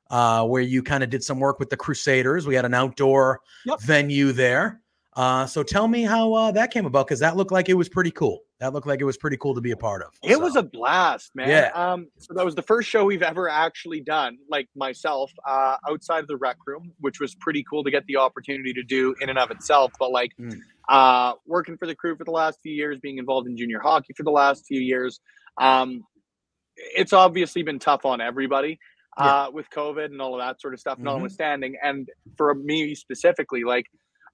Uh, 0.08 0.46
where 0.46 0.62
you 0.62 0.84
kind 0.84 1.02
of 1.02 1.10
did 1.10 1.24
some 1.24 1.40
work 1.40 1.58
with 1.58 1.68
the 1.68 1.76
Crusaders. 1.76 2.46
We 2.46 2.54
had 2.54 2.64
an 2.64 2.74
outdoor 2.74 3.40
Yep. 3.64 3.80
venue 3.80 4.30
there. 4.30 4.80
Uh, 5.16 5.46
so 5.46 5.64
tell 5.64 5.88
me 5.88 6.02
how 6.04 6.32
uh, 6.32 6.52
that 6.52 6.70
came 6.70 6.86
about 6.86 7.06
because 7.08 7.18
that 7.18 7.36
looked 7.36 7.50
like 7.50 7.68
it 7.68 7.74
was 7.74 7.88
pretty 7.88 8.12
cool. 8.12 8.42
That 8.58 8.72
looked 8.72 8.86
like 8.86 9.00
it 9.00 9.04
was 9.04 9.18
pretty 9.18 9.36
cool 9.36 9.54
to 9.54 9.60
be 9.60 9.72
a 9.72 9.76
part 9.76 10.00
of. 10.02 10.08
It 10.22 10.40
was 10.40 10.56
a 10.56 10.62
blast, 10.62 11.32
man. 11.34 11.48
Yeah. 11.48 11.70
Um, 11.74 12.08
so 12.16 12.32
that 12.32 12.44
was 12.44 12.54
the 12.54 12.62
first 12.62 12.88
show 12.88 13.04
we've 13.04 13.22
ever 13.22 13.50
actually 13.50 14.00
done, 14.00 14.38
like 14.48 14.66
myself, 14.74 15.30
uh, 15.46 15.76
outside 15.90 16.20
of 16.20 16.26
the 16.28 16.38
rec 16.38 16.56
room, 16.66 16.92
which 17.00 17.20
was 17.20 17.34
pretty 17.34 17.62
cool 17.68 17.84
to 17.84 17.90
get 17.90 18.06
the 18.06 18.16
opportunity 18.16 18.72
to 18.72 18.82
do 18.82 19.14
in 19.20 19.28
and 19.28 19.38
of 19.38 19.50
itself. 19.50 19.92
But 19.98 20.10
like, 20.10 20.32
Mm. 20.40 20.58
uh, 20.88 21.34
working 21.46 21.76
for 21.76 21.86
the 21.86 21.94
crew 21.94 22.16
for 22.16 22.24
the 22.24 22.30
last 22.30 22.58
few 22.62 22.72
years, 22.72 22.98
being 22.98 23.18
involved 23.18 23.46
in 23.46 23.58
junior 23.58 23.80
hockey 23.80 24.14
for 24.16 24.22
the 24.22 24.30
last 24.30 24.64
few 24.66 24.80
years, 24.80 25.20
um, 25.58 26.02
it's 26.76 27.12
obviously 27.12 27.62
been 27.62 27.78
tough 27.78 28.04
on 28.06 28.20
everybody 28.22 28.78
uh, 29.18 29.50
with 29.50 29.68
COVID 29.70 30.06
and 30.06 30.20
all 30.20 30.34
of 30.38 30.46
that 30.46 30.60
sort 30.60 30.74
of 30.74 30.80
stuff, 30.80 30.98
Mhm. 30.98 31.04
notwithstanding. 31.04 31.74
And 31.82 32.06
for 32.36 32.54
me 32.54 32.94
specifically, 32.94 33.64
like 33.64 33.86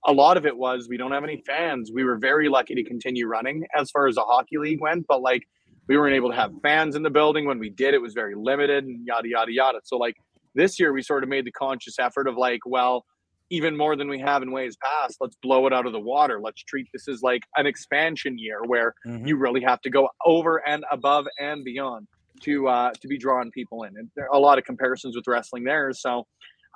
a 0.07 0.13
lot 0.13 0.37
of 0.37 0.47
it 0.47 0.57
was 0.57 0.89
we 0.89 0.97
don't 0.97 1.13
have 1.13 1.25
any 1.25 1.43
fans. 1.47 1.91
We 1.93 2.05
were 2.05 2.17
very 2.19 2.49
lucky 2.49 2.75
to 2.75 2.85
continue 2.85 3.27
running 3.27 3.65
as 3.77 3.91
far 3.91 4.07
as 4.09 4.17
the 4.17 4.23
hockey 4.23 4.59
league 4.59 4.81
went, 4.81 5.07
but 5.07 5.23
like 5.23 5.47
we 5.89 5.97
weren't 5.97 6.15
able 6.15 6.31
to 6.31 6.37
have 6.37 6.53
fans 6.63 6.97
in 6.97 7.03
the 7.03 7.11
building. 7.11 7.47
When 7.47 7.59
we 7.59 7.71
did, 7.71 7.95
it 7.95 8.03
was 8.03 8.13
very 8.15 8.35
limited 8.35 8.85
and 8.85 9.07
yada 9.07 9.29
yada 9.29 9.53
yada. 9.53 9.81
So 9.85 9.97
like 9.97 10.17
this 10.55 10.79
year, 10.81 10.93
we 10.93 11.03
sort 11.03 11.23
of 11.23 11.29
made 11.29 11.45
the 11.45 11.53
conscious 11.53 11.99
effort 11.99 12.27
of 12.29 12.37
like, 12.37 12.61
well, 12.67 13.05
even 13.51 13.77
more 13.77 13.97
than 13.97 14.09
we 14.09 14.19
have 14.19 14.43
in 14.43 14.51
ways 14.51 14.77
past, 14.83 15.19
let's 15.21 15.37
blow 15.43 15.67
it 15.67 15.73
out 15.73 15.87
of 15.87 15.93
the 15.93 16.01
water. 16.01 16.41
Let's 16.43 16.63
treat 16.63 16.89
this 16.93 17.07
as 17.09 17.23
like 17.23 17.43
an 17.57 17.67
expansion 17.67 18.39
year 18.39 18.61
where 18.67 18.95
Mhm. 19.07 19.27
you 19.29 19.37
really 19.37 19.61
have 19.63 19.81
to 19.83 19.91
go 19.91 20.09
over 20.25 20.67
and 20.67 20.85
above 20.91 21.27
and 21.39 21.63
beyond 21.65 22.07
to 22.41 22.67
uh 22.67 22.93
to 23.01 23.07
be 23.07 23.17
drawing 23.19 23.51
people 23.53 23.85
in 23.85 23.97
and 23.97 24.11
there 24.17 24.25
are 24.25 24.35
a 24.37 24.41
lot 24.41 24.59
of 24.59 24.65
comparisons 24.65 25.15
with 25.15 25.25
wrestling 25.29 25.63
there 25.63 25.93
so 25.93 26.27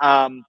um 0.00 0.44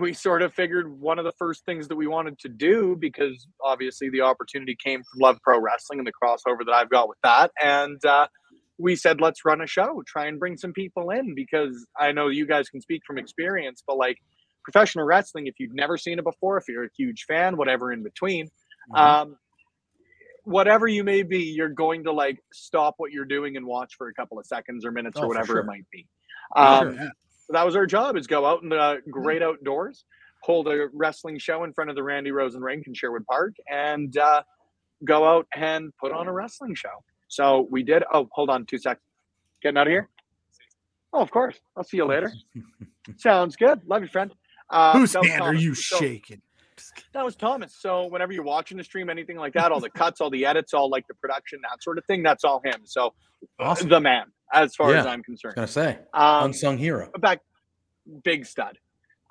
we 0.00 0.12
sort 0.12 0.42
of 0.42 0.52
figured 0.54 1.00
one 1.00 1.18
of 1.18 1.24
the 1.24 1.32
first 1.38 1.64
things 1.64 1.86
that 1.88 1.96
we 1.96 2.06
wanted 2.06 2.38
to 2.38 2.48
do 2.48 2.96
because 2.98 3.46
obviously 3.62 4.08
the 4.08 4.20
opportunity 4.22 4.74
came 4.82 5.02
from 5.02 5.20
love 5.20 5.38
pro 5.42 5.60
wrestling 5.60 5.98
and 5.98 6.06
the 6.06 6.12
crossover 6.12 6.64
that 6.64 6.72
i've 6.72 6.88
got 6.90 7.08
with 7.08 7.18
that 7.22 7.50
and 7.62 8.02
uh 8.06 8.26
we 8.78 8.96
said 8.96 9.20
let's 9.20 9.44
run 9.44 9.60
a 9.60 9.66
show 9.66 10.02
try 10.06 10.26
and 10.26 10.38
bring 10.38 10.56
some 10.56 10.72
people 10.72 11.10
in 11.10 11.34
because 11.34 11.86
i 12.00 12.10
know 12.10 12.28
you 12.28 12.46
guys 12.46 12.68
can 12.68 12.80
speak 12.80 13.02
from 13.06 13.18
experience 13.18 13.82
but 13.86 13.96
like 13.98 14.16
professional 14.64 15.04
wrestling 15.04 15.46
if 15.46 15.54
you've 15.58 15.74
never 15.74 15.96
seen 15.98 16.18
it 16.18 16.24
before 16.24 16.56
if 16.56 16.64
you're 16.68 16.84
a 16.84 16.90
huge 16.96 17.24
fan 17.28 17.56
whatever 17.56 17.92
in 17.92 18.02
between 18.02 18.48
Mhm. 18.94 18.98
um 18.98 19.36
whatever 20.44 20.86
you 20.86 21.02
may 21.04 21.22
be 21.22 21.40
you're 21.40 21.68
going 21.68 22.04
to 22.04 22.12
like 22.12 22.38
stop 22.52 22.94
what 22.98 23.10
you're 23.12 23.24
doing 23.24 23.56
and 23.56 23.66
watch 23.66 23.94
for 23.98 24.08
a 24.08 24.14
couple 24.14 24.38
of 24.38 24.46
seconds 24.46 24.84
or 24.84 24.90
minutes 24.92 25.18
Oh, 25.20 25.24
or 25.24 25.28
whatever 25.28 25.46
sure. 25.46 25.58
it 25.58 25.66
might 25.66 25.84
be 25.92 26.06
um 26.56 26.92
Sure, 26.92 26.94
yeah. 26.94 27.08
So 27.46 27.52
that 27.52 27.64
was 27.64 27.76
our 27.76 27.86
job 27.86 28.16
is 28.16 28.26
go 28.26 28.44
out 28.46 28.62
in 28.62 28.68
the 28.68 29.00
great 29.10 29.42
outdoors 29.42 30.04
hold 30.42 30.68
a 30.68 30.88
wrestling 30.92 31.38
show 31.38 31.64
in 31.64 31.72
front 31.72 31.90
of 31.90 31.96
the 31.96 32.02
randy 32.02 32.30
rosen 32.30 32.60
rink 32.62 32.86
in 32.86 32.94
sherwood 32.94 33.24
park 33.26 33.54
and 33.70 34.16
uh 34.18 34.42
go 35.04 35.24
out 35.26 35.46
and 35.54 35.92
put 35.98 36.10
on 36.12 36.26
a 36.26 36.32
wrestling 36.32 36.74
show. 36.74 37.02
So 37.28 37.66
we 37.70 37.82
did 37.82 38.02
oh 38.12 38.28
hold 38.32 38.48
on 38.50 38.64
two 38.66 38.78
seconds 38.78 39.04
getting 39.62 39.76
out 39.76 39.86
of 39.86 39.90
here? 39.90 40.08
Oh 41.12 41.20
of 41.20 41.30
course. 41.30 41.56
I'll 41.76 41.84
see 41.84 41.96
you 41.98 42.04
later. 42.06 42.32
Sounds 43.18 43.56
good. 43.56 43.80
Love 43.86 44.02
you 44.02 44.08
friend. 44.08 44.32
Uh, 44.70 44.94
Whose 44.98 45.14
hand 45.14 45.42
are 45.42 45.54
you 45.54 45.74
So- 45.74 45.98
shaking? 45.98 46.40
that 47.14 47.24
was 47.24 47.36
Thomas. 47.36 47.74
So 47.78 48.06
whenever 48.06 48.32
you're 48.34 48.42
watching 48.44 48.76
the 48.76 48.84
stream, 48.84 49.08
anything 49.08 49.36
like 49.38 49.54
that, 49.54 49.72
all 49.72 49.80
the 49.80 49.88
cuts, 49.90 50.20
all 50.20 50.28
the 50.30 50.44
edits, 50.44 50.74
all 50.74 50.90
like 50.90 51.06
the 51.08 51.14
production, 51.14 51.58
that 51.62 51.82
sort 51.82 51.96
of 51.98 52.04
thing, 52.04 52.22
that's 52.22 52.44
all 52.44 52.60
him. 52.64 52.82
So 52.84 53.14
Awesome. 53.58 53.88
the 53.88 54.00
man, 54.00 54.26
as 54.52 54.74
far 54.74 54.94
as 54.94 55.06
I'm 55.06 55.22
concerned. 55.22 55.54
I 55.56 55.62
was 55.62 55.74
gonna 55.74 55.86
say 55.92 55.98
Um, 56.14 56.44
unsung 56.46 56.78
hero. 56.78 57.10
back, 57.18 57.40
big 58.24 58.46
stud. 58.46 58.78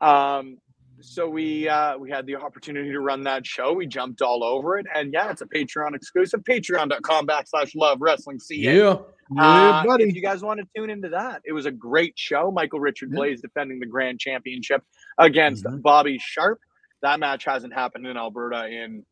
Um, 0.01 0.57
so 1.01 1.27
we 1.29 1.67
uh, 1.67 1.97
we 1.97 2.09
had 2.09 2.25
the 2.25 2.35
opportunity 2.37 2.91
to 2.91 2.99
run 2.99 3.23
that 3.23 3.45
show. 3.45 3.73
We 3.73 3.85
jumped 3.85 4.21
all 4.21 4.43
over 4.43 4.77
it, 4.77 4.85
and 4.93 5.11
yeah, 5.13 5.29
it's 5.29 5.41
a 5.41 5.45
Patreon 5.45 5.93
exclusive. 5.95 6.41
Patreon.com 6.43 7.27
backslash 7.27 7.71
Love 7.75 7.99
Wrestling 8.01 8.39
CA. 8.39 8.57
Yeah. 8.57 8.97
Yeah, 9.35 9.43
Uh, 9.81 9.83
buddy. 9.85 10.03
If 10.05 10.15
you 10.15 10.21
guys 10.21 10.43
want 10.43 10.59
to 10.61 10.67
tune 10.75 10.89
into 10.89 11.09
that, 11.09 11.41
it 11.45 11.51
was 11.51 11.65
a 11.65 11.71
great 11.71 12.13
show. 12.15 12.51
Michael 12.51 12.79
Richard 12.79 13.09
Yeah. 13.11 13.15
Blaze 13.17 13.41
defending 13.41 13.79
the 13.79 13.85
grand 13.87 14.19
championship 14.19 14.83
against 15.17 15.63
Mhm. 15.65 15.81
Bobby 15.81 16.17
Sharp. 16.19 16.59
That 17.01 17.19
match 17.19 17.43
hasn't 17.43 17.73
happened 17.73 18.05
in 18.07 18.17
Alberta 18.17 18.67
in 18.67 19.03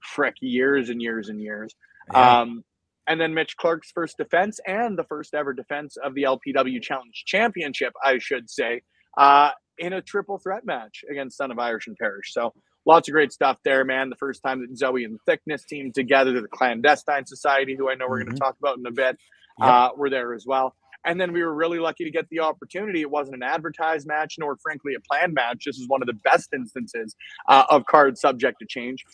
frick 0.00 0.34
years 0.40 0.90
and 0.90 1.00
years 1.00 1.30
and 1.30 1.40
years. 1.40 1.74
Yeah. 2.12 2.40
Um, 2.42 2.64
and 3.06 3.20
then 3.20 3.34
Mitch 3.34 3.56
Clark's 3.56 3.90
first 3.92 4.16
defense 4.16 4.60
and 4.66 4.98
the 4.98 5.04
first 5.04 5.34
ever 5.34 5.52
defense 5.52 5.96
of 5.96 6.14
the 6.14 6.22
LPW 6.22 6.82
Challenge 6.82 7.22
Championship, 7.26 7.92
I 8.04 8.18
should 8.18 8.48
say, 8.50 8.82
uh, 9.18 9.50
in 9.78 9.92
a 9.92 10.02
triple 10.02 10.38
threat 10.38 10.64
match 10.64 11.04
against 11.10 11.36
Son 11.36 11.50
of 11.50 11.58
Irish 11.58 11.86
and 11.86 11.96
Parish. 11.96 12.32
So 12.32 12.52
lots 12.86 13.08
of 13.08 13.12
great 13.12 13.32
stuff 13.32 13.58
there, 13.64 13.84
man. 13.84 14.08
The 14.10 14.16
first 14.16 14.42
time 14.42 14.60
that 14.60 14.76
Zoe 14.76 15.04
and 15.04 15.14
the 15.14 15.18
Thickness 15.26 15.64
team 15.64 15.92
together, 15.92 16.32
the 16.40 16.48
Clandestine 16.48 17.26
Society, 17.26 17.74
who 17.76 17.90
I 17.90 17.94
know 17.94 18.06
we're 18.08 18.22
going 18.22 18.34
to 18.34 18.40
talk 18.40 18.56
about 18.58 18.78
in 18.78 18.86
a 18.86 18.92
bit, 18.92 19.18
Yep. 19.60 19.68
uh, 19.68 19.90
were 19.96 20.10
there 20.10 20.34
as 20.34 20.44
well. 20.46 20.74
And 21.04 21.20
then 21.20 21.32
we 21.32 21.42
were 21.42 21.54
really 21.54 21.78
lucky 21.78 22.02
to 22.04 22.10
get 22.10 22.28
the 22.30 22.40
opportunity. 22.40 23.02
It 23.02 23.10
wasn't 23.10 23.36
an 23.36 23.42
advertised 23.44 24.06
match, 24.06 24.34
nor 24.38 24.56
frankly 24.56 24.94
a 24.94 25.00
planned 25.00 25.34
match. 25.34 25.64
This 25.66 25.78
is 25.78 25.86
one 25.88 26.02
of 26.02 26.06
the 26.06 26.14
best 26.24 26.48
instances 26.52 27.14
uh, 27.48 27.62
of 27.70 27.84
cards 27.86 28.20
subject 28.20 28.58
to 28.60 28.66
change. 28.66 29.04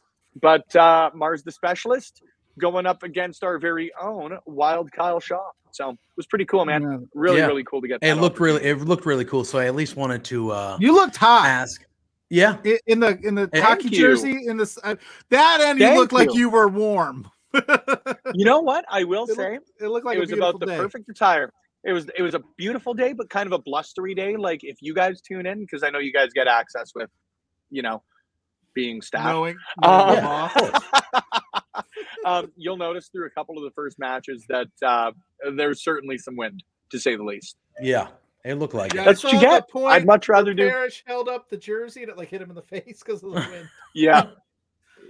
But 0.41 0.75
uh, 0.77 1.11
Mars 1.15 1.43
the 1.43 1.53
Specialist 1.53 2.23
going 2.59 2.87
up 2.87 3.03
against 3.03 3.43
our 3.45 3.59
very 3.59 3.91
own 4.01 4.39
Wild 4.47 4.91
Kyle 4.93 5.21
Shaw. 5.21 5.51
So 5.73 5.91
it 5.91 5.99
was 6.17 6.27
pretty 6.27 6.45
cool, 6.47 6.65
man. 6.65 6.83
Yeah. 6.83 6.97
Really, 7.15 7.39
Yeah. 7.39 7.47
really 7.47 7.65
cool 7.65 7.81
to 7.81 7.89
get. 7.89 7.99
it 8.03 8.15
looked 8.17 8.41
really 8.41 8.63
it 8.65 8.79
looked 8.81 9.07
really 9.07 9.25
cool. 9.25 9.45
So 9.45 9.59
I 9.59 9.67
at 9.67 9.75
least 9.75 9.97
wanted 9.97 10.25
to 10.25 10.51
uh 10.53 10.77
You 10.81 10.93
looked 10.95 11.17
hot 11.17 11.47
ask. 11.47 11.85
Yeah. 12.29 12.57
I- 12.65 12.79
in 12.87 13.01
the 13.01 13.19
in 13.23 13.35
the 13.37 13.47
Thank 13.49 13.65
hockey 13.65 13.89
you. 13.89 14.01
jersey. 14.01 14.47
In 14.47 14.57
this 14.57 14.79
uh, 14.83 14.97
that 15.31 15.61
end, 15.61 15.79
you 15.81 15.87
Thank 15.87 15.99
looked 15.99 16.13
like 16.13 16.33
you. 16.35 16.41
you 16.41 16.51
were 16.51 16.69
warm. 16.69 17.31
You 18.35 18.45
know 18.45 18.61
what? 18.61 18.85
I 18.89 19.03
will 19.05 19.25
It 19.25 19.35
say 19.37 19.59
It 19.81 19.89
looked 19.89 20.07
like 20.07 20.17
it 20.17 20.21
was 20.21 20.29
beautiful 20.29 20.51
about 20.51 20.61
the 20.61 20.67
day. 20.67 20.77
perfect 20.77 21.09
attire. 21.09 21.53
It 21.85 21.93
was 21.93 22.09
it 22.17 22.23
was 22.23 22.35
a 22.35 22.41
beautiful 22.57 22.93
day, 22.95 23.13
but 23.13 23.29
kind 23.31 23.47
of 23.47 23.53
a 23.53 23.59
blustery 23.59 24.15
day. 24.15 24.37
Like 24.37 24.63
if 24.65 24.83
you 24.83 24.95
guys 24.95 25.21
tune 25.21 25.47
in, 25.47 25.61
because 25.61 25.83
I 25.83 25.91
know 25.91 25.99
you 25.99 26.13
guys 26.13 26.29
get 26.35 26.47
access 26.47 26.93
with, 26.95 27.11
you 27.71 27.83
know, 27.83 28.03
being 28.75 29.03
staff. 29.03 29.25
Knowing, 29.27 29.57
Uh, 29.83 30.49
knowing 30.55 30.73
the 30.73 30.83
Yeah. 31.13 31.21
boss. 32.25 32.45
um, 32.45 32.53
you'll 32.57 32.77
notice 32.77 33.09
through 33.09 33.27
a 33.27 33.31
couple 33.31 33.57
of 33.59 33.65
the 33.65 33.71
first 33.73 33.99
matches 33.99 34.45
that 34.49 34.69
uh, 34.85 35.13
there's 35.55 35.83
certainly 35.83 36.19
some 36.19 36.37
wind, 36.37 36.63
to 36.91 36.99
say 36.99 37.17
the 37.17 37.25
least. 37.25 37.57
Yeah. 37.81 38.09
It 38.45 38.55
looked 38.55 38.73
like 38.75 38.95
Yeah, 38.95 39.03
it. 39.03 39.05
That's 39.05 39.23
what 39.25 39.35
you 39.35 39.41
saw 39.41 39.45
the 39.51 39.61
get. 39.61 39.69
point 39.71 39.93
I'd 39.93 40.07
much 40.07 40.29
rather 40.29 40.55
do. 40.55 40.67
Parrish 40.69 41.05
held 41.07 41.29
up 41.29 41.51
the 41.51 41.59
jersey 41.59 42.03
and 42.03 42.11
it 42.11 42.17
like 42.17 42.29
hit 42.29 42.41
him 42.41 42.49
in 42.49 42.57
the 42.57 42.63
face 42.71 43.03
because 43.05 43.23
of 43.23 43.31
the 43.33 43.41
wind. 43.41 43.69
Yeah, 43.95 44.29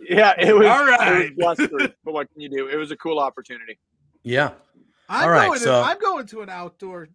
yeah. 0.08 0.34
It 0.38 0.54
was. 0.56 0.66
All 0.66 0.88
It 0.88 1.36
was 1.36 1.56
blustery, 1.58 1.94
but 2.04 2.12
what 2.14 2.32
can 2.32 2.40
you 2.40 2.48
do? 2.48 2.66
It 2.68 2.76
was 2.76 2.90
a 2.90 2.96
cool 2.96 3.18
opportunity. 3.20 3.78
Yeah. 4.24 4.52
I'm 5.08 5.24
All 5.24 5.30
right, 5.30 5.46
going. 5.48 5.58
so- 5.60 5.80
to, 5.82 5.88
I'm 5.88 5.98
going 6.00 6.26
to 6.26 6.40
an 6.42 6.48
outdoor 6.50 7.08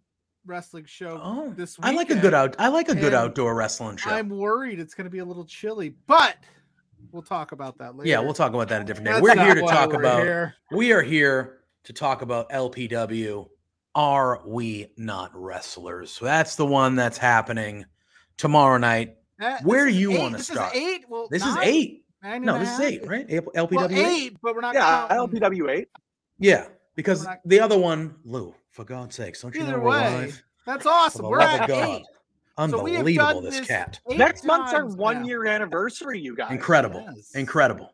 wrestling 0.46 0.84
show 0.86 1.20
Oh, 1.22 1.52
this 1.56 1.76
week. 1.78 1.86
I 1.86 1.90
like 1.92 2.10
a 2.10 2.14
good 2.14 2.32
out. 2.34 2.54
I 2.58 2.68
like 2.68 2.88
a 2.88 2.94
good 2.94 3.12
outdoor 3.14 3.54
wrestling 3.54 3.96
show. 3.96 4.10
I'm 4.10 4.28
worried 4.28 4.78
it's 4.80 4.94
going 4.94 5.04
to 5.06 5.10
be 5.10 5.18
a 5.18 5.24
little 5.24 5.44
chilly, 5.44 5.94
but 6.06 6.36
we'll 7.12 7.22
talk 7.22 7.52
about 7.52 7.78
that 7.78 7.96
later. 7.96 8.08
yeah, 8.08 8.20
we'll 8.20 8.34
talk 8.34 8.52
about 8.54 8.68
that 8.68 8.82
a 8.82 8.84
different 8.84 9.06
day. 9.06 9.12
That's 9.12 9.22
we're 9.22 9.34
here 9.44 9.54
to 9.54 9.60
talk 9.62 9.92
about. 9.92 10.22
here. 10.22 10.54
We 10.72 10.92
are 10.92 11.02
here 11.02 11.60
to 11.84 11.92
talk 11.92 12.22
about 12.22 12.50
LPW. 12.50 13.48
Are 13.94 14.42
we 14.46 14.92
not 14.96 15.30
wrestlers? 15.34 16.10
So 16.10 16.24
that's 16.26 16.56
the 16.56 16.66
one 16.66 16.96
that's 16.96 17.16
happening 17.18 17.84
tomorrow 18.36 18.76
night. 18.78 19.16
Where 19.62 19.86
do 19.86 19.92
you 19.92 20.10
wanna 20.12 20.38
this 20.38 20.48
start? 20.48 20.74
Is 20.74 20.82
eight. 20.82 21.04
Well, 21.08 21.28
This 21.30 21.44
is 21.44 21.56
eight. 21.62 22.04
No, 22.22 22.58
this 22.58 22.72
is 22.72 22.80
eight, 22.80 23.06
right? 23.06 23.26
LPW. 23.28 23.72
Well, 23.72 23.90
eight? 23.92 24.06
eight, 24.06 24.36
but 24.42 24.54
we're 24.54 24.60
not. 24.60 24.74
Yeah, 24.74 25.06
counting- 25.08 25.40
LPW 25.40 25.70
eight. 25.70 25.88
Yeah, 26.38 26.66
because 26.96 27.24
not- 27.24 27.38
the 27.44 27.60
other 27.60 27.78
one, 27.78 28.16
Lou, 28.24 28.54
for 28.70 28.84
God's 28.84 29.14
sakes, 29.14 29.42
don't 29.42 29.54
you 29.54 29.62
Either 29.62 29.72
know 29.72 29.78
we're 29.78 29.90
way, 29.90 30.16
live? 30.26 30.42
That's 30.66 30.86
awesome. 30.86 31.26
We're 31.26 31.38
love 31.38 31.54
of 31.54 31.60
at 31.62 31.68
God. 31.68 31.88
eight. 31.88 32.06
So 32.58 32.82
we 32.82 32.92
have 32.92 33.00
Unbelievable, 33.00 33.32
done 33.34 33.44
this 33.44 33.58
this 33.58 33.66
cat. 33.68 34.00
Next 34.08 34.44
month's 34.44 34.72
our 34.72 34.86
one 34.86 35.20
now. 35.22 35.26
year 35.26 35.44
anniversary, 35.46 36.18
you 36.18 36.34
guys. 36.34 36.50
Incredible. 36.50 37.04
Yes. 37.14 37.32
Incredible. 37.34 37.92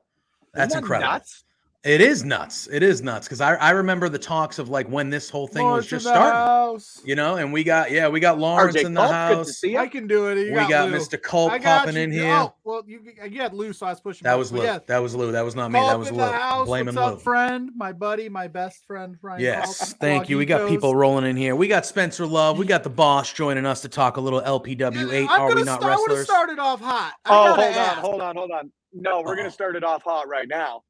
That's 0.55 0.73
Isn't 0.73 0.83
that 0.83 0.85
incredible. 0.85 1.13
nuts? 1.13 1.45
It 1.85 2.01
is 2.01 2.23
nuts. 2.25 2.69
It 2.71 2.85
is 2.85 3.03
nuts 3.03 3.27
because 3.27 3.41
I, 3.41 3.55
I 3.57 3.71
remember 3.71 4.09
the 4.09 4.19
talks 4.19 4.61
of 4.61 4.69
like 4.69 4.87
when 4.89 5.11
this 5.11 5.29
whole 5.29 5.49
thing 5.49 5.67
was 5.67 5.85
just 5.85 6.05
starting. 6.07 6.33
house. 6.33 7.01
You 7.05 7.17
know, 7.17 7.35
and 7.39 7.53
we 7.53 7.65
got 7.65 7.91
yeah, 7.91 8.07
we 8.09 8.21
got 8.21 8.39
Lawrence 8.39 8.77
RJ 8.77 8.85
in 8.85 8.95
the 8.95 9.01
Culp, 9.01 9.11
good 9.11 9.31
to 9.31 9.37
house. 9.39 9.57
see 9.59 9.77
I 9.77 9.89
can 9.89 10.07
do 10.07 10.29
it. 10.29 10.39
You 10.39 10.53
We 10.53 10.69
got 10.69 10.91
Lou. 10.91 10.97
Mr. 10.97 11.21
Culp 11.21 11.51
got 11.61 11.63
popping 11.63 11.97
you. 11.97 12.03
in 12.03 12.11
oh, 12.11 12.15
here. 12.15 12.35
Oh, 12.37 12.55
well, 12.63 12.83
you, 12.87 13.01
you 13.29 13.41
had 13.41 13.53
Lou, 13.53 13.73
so 13.73 13.87
I 13.87 13.91
was 13.91 14.01
pushing. 14.01 14.23
that 14.25 14.31
back, 14.31 14.39
was 14.39 14.53
Lou. 14.53 14.63
Yeah, 14.63 14.79
That 14.87 14.99
was 14.99 15.17
Lou. 15.17 15.33
That 15.33 15.45
was 15.45 15.57
not 15.57 15.73
me. 15.73 15.81
Culp 15.81 15.91
That 15.91 15.99
was 15.99 16.11
Lou. 16.13 16.19
the 16.19 16.29
house. 16.31 16.67
Blaming 16.69 16.95
What's 16.95 17.05
Lou. 17.09 17.15
up, 17.15 17.21
friend? 17.23 17.71
My 17.75 17.93
buddy, 17.93 18.29
my 18.29 18.47
best 18.47 18.85
friend, 18.87 19.17
Brian. 19.21 19.41
Yes, 19.41 19.79
Culp. 19.91 19.99
thank 19.99 20.29
you. 20.29 20.39
We 20.39 20.47
got 20.47 20.69
people 20.69 20.95
rolling 20.95 21.27
in 21.29 21.37
here. 21.37 21.57
We 21.57 21.67
got 21.67 21.85
Spencer 21.85 22.27
Love. 22.27 22.59
We 22.59 22.65
got 22.65 22.85
the 22.85 22.91
boss 22.91 23.33
joining 23.33 23.67
us 23.67 23.81
to 23.83 23.89
talk 23.89 24.19
a 24.19 24.21
little 24.21 24.41
LPW8. 24.41 25.27
I'm 25.29 25.41
Are 25.41 25.49
we 25.49 25.55
gonna 25.55 25.65
not 25.65 25.81
st- 25.81 25.91
I 25.93 25.97
would 25.97 26.11
have 26.11 26.19
wrestlers? 26.19 26.25
started 26.27 26.59
off 26.61 26.81
hot. 26.81 27.15
I 27.25 27.31
Oh, 27.31 27.57
gotta 27.57 27.73
hold 27.73 27.77
on, 27.77 27.97
hold 28.05 28.21
on, 28.23 28.37
hold 28.37 28.51
on. 28.53 28.73
No, 28.93 29.23
we're 29.23 29.35
gonna 29.35 29.51
start 29.51 29.75
it 29.75 29.83
off 29.83 30.05
hot 30.05 30.29
right 30.29 30.47
now. 30.47 30.83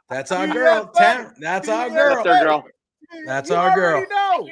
That's 0.09 0.31
our 0.31 0.47
girl. 0.47 0.89
Tam- 0.95 1.33
that's 1.41 1.67
our 1.67 1.89
girl. 1.89 2.23
That's 2.23 2.27
our 2.27 2.43
girl. 2.45 2.63
That's 3.25 3.51
our 3.51 3.75
girl. 3.75 4.05
already 4.07 4.09
Know. 4.09 4.47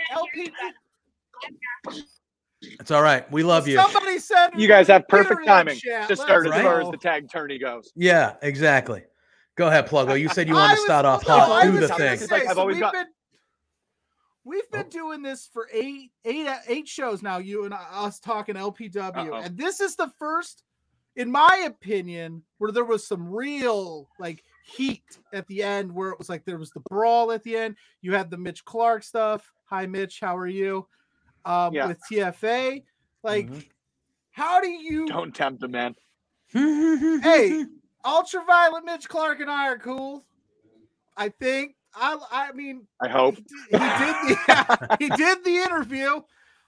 It's 2.62 2.92
all 2.92 3.02
right. 3.02 3.30
We 3.32 3.44
love 3.44 3.68
you. 3.70 3.78
Somebody 3.78 4.20
said 4.20 4.50
You 4.58 4.68
guys 4.68 4.88
have 4.88 5.08
perfect 5.08 5.46
timing 5.46 5.80
to 5.80 6.16
start 6.16 6.48
as 6.48 6.62
far 6.62 6.82
as 6.82 6.90
the 6.92 6.98
tag 6.98 7.30
tourney 7.32 7.58
goes. 7.58 7.94
Yeah, 7.96 8.36
exactly. 8.42 9.04
Go 9.56 9.68
ahead, 9.68 9.88
Pluggo. 9.88 10.20
You 10.20 10.28
said 10.30 10.50
you 10.50 10.56
I 10.58 10.62
wanted 10.62 10.76
to 10.76 10.82
start 10.82 11.06
off 11.06 11.26
no, 11.28 11.38
hot. 11.38 11.64
Do 11.64 11.72
the 11.80 11.88
thing. 11.88 12.20
Like 12.30 12.48
I've 12.48 12.58
always 12.58 12.80
got- 12.80 12.92
Been, 12.94 13.06
we've 14.44 14.70
been 14.72 14.86
Oh. 14.88 14.90
doing 14.90 15.22
this 15.22 15.48
for 15.52 15.70
eight, 15.74 16.12
eight, 16.26 16.48
eight 16.68 16.88
shows 16.88 17.22
now. 17.22 17.38
You 17.38 17.66
and 17.66 17.74
us 17.74 18.20
talking 18.20 18.56
LPW, 18.56 19.32
Uh-oh. 19.32 19.42
and 19.42 19.58
this 19.58 19.80
is 19.80 19.96
the 19.96 20.10
first, 20.20 20.64
in 21.16 21.32
my 21.32 21.64
opinion, 21.66 22.44
where 22.58 22.72
there 22.72 22.86
was 22.86 23.06
some 23.08 23.28
real 23.30 24.10
like 24.20 24.44
heat 24.66 25.04
at 25.34 25.46
the 25.48 25.62
end, 25.64 25.94
where 25.94 26.10
it 26.10 26.18
was 26.20 26.30
like 26.30 26.46
there 26.46 26.58
was 26.58 26.72
the 26.72 26.82
brawl 26.90 27.32
at 27.32 27.44
the 27.44 27.56
end. 27.56 27.76
You 28.02 28.14
had 28.14 28.30
the 28.30 28.38
Mitch 28.38 28.64
Clark 28.66 29.04
stuff. 29.04 29.52
Hi, 29.66 29.86
Mitch. 29.86 30.20
How 30.20 30.36
are 30.38 30.48
you? 30.48 30.88
Um, 31.46 31.74
Yeah. 31.74 31.88
with 31.88 32.00
TFA, 32.10 32.84
like, 33.24 33.48
Mhm. 33.50 33.70
how 34.32 34.62
do 34.62 34.70
you? 34.70 35.06
Don't 35.08 35.36
tempt 35.36 35.60
the 35.62 35.68
man. 35.68 35.96
Hey, 36.52 37.66
Ultraviolet 38.06 38.86
Mitch 38.86 39.10
Clark 39.10 39.40
and 39.40 39.50
I 39.50 39.68
are 39.70 39.78
cool. 39.80 40.26
I 41.18 41.30
think. 41.30 41.76
I 41.96 42.18
I 42.32 42.52
mean, 42.54 42.88
I 43.02 43.08
hope. 43.08 43.36
he 43.36 43.44
did, 43.44 43.72
he 43.72 43.78
did 43.78 44.38
the 44.48 44.98
he 45.00 45.10
did 45.10 45.44
the 45.44 45.56
interview. 45.58 46.22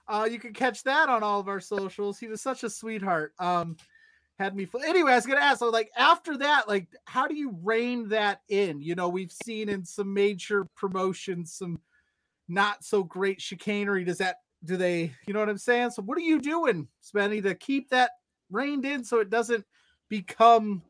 Uh, 0.08 0.28
you 0.30 0.38
can 0.38 0.52
catch 0.52 0.84
that 0.84 1.08
on 1.08 1.22
all 1.22 1.40
of 1.40 1.48
our 1.48 1.60
socials. 1.60 2.18
He 2.18 2.28
was 2.28 2.40
such 2.40 2.62
a 2.62 2.70
sweetheart. 2.70 3.32
Um, 3.38 3.76
had 4.38 4.54
me. 4.54 4.66
Fl- 4.66 4.82
anyway, 4.84 5.12
I 5.12 5.16
was 5.16 5.26
gonna 5.26 5.40
ask. 5.40 5.58
So, 5.58 5.70
like 5.70 5.90
after 5.96 6.36
that, 6.38 6.68
like, 6.68 6.88
how 7.06 7.26
do 7.26 7.34
you 7.34 7.56
rein 7.62 8.08
that 8.10 8.40
in? 8.48 8.80
You 8.80 8.94
know, 8.94 9.08
we've 9.08 9.32
seen 9.32 9.68
in 9.68 9.84
some 9.84 10.12
major 10.12 10.66
promotions 10.76 11.52
some 11.52 11.80
not 12.48 12.84
so 12.84 13.02
great 13.02 13.40
chicanery. 13.40 14.04
Does 14.04 14.18
that? 14.18 14.36
Do 14.64 14.76
they? 14.76 15.12
You 15.26 15.34
know 15.34 15.40
what 15.40 15.48
I'm 15.48 15.58
saying? 15.58 15.90
So, 15.90 16.02
what 16.02 16.18
are 16.18 16.22
you 16.22 16.40
doing, 16.40 16.88
Spenny, 17.02 17.42
to 17.42 17.54
keep 17.54 17.90
that 17.90 18.12
reined 18.50 18.84
in 18.84 19.04
so 19.04 19.20
it 19.20 19.30
doesn't 19.30 19.64
become 20.08 20.82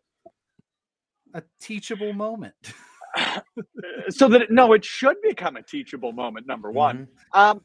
a 1.35 1.42
teachable 1.61 2.12
moment? 2.12 2.55
so 4.09 4.29
that 4.29 4.42
it, 4.42 4.50
no, 4.50 4.72
it 4.72 4.85
should 4.85 5.16
become 5.22 5.57
a 5.57 5.62
teachable 5.62 6.12
moment. 6.12 6.46
Number 6.46 6.70
one. 6.70 7.09
Mhm. 7.35 7.38
Um, 7.38 7.61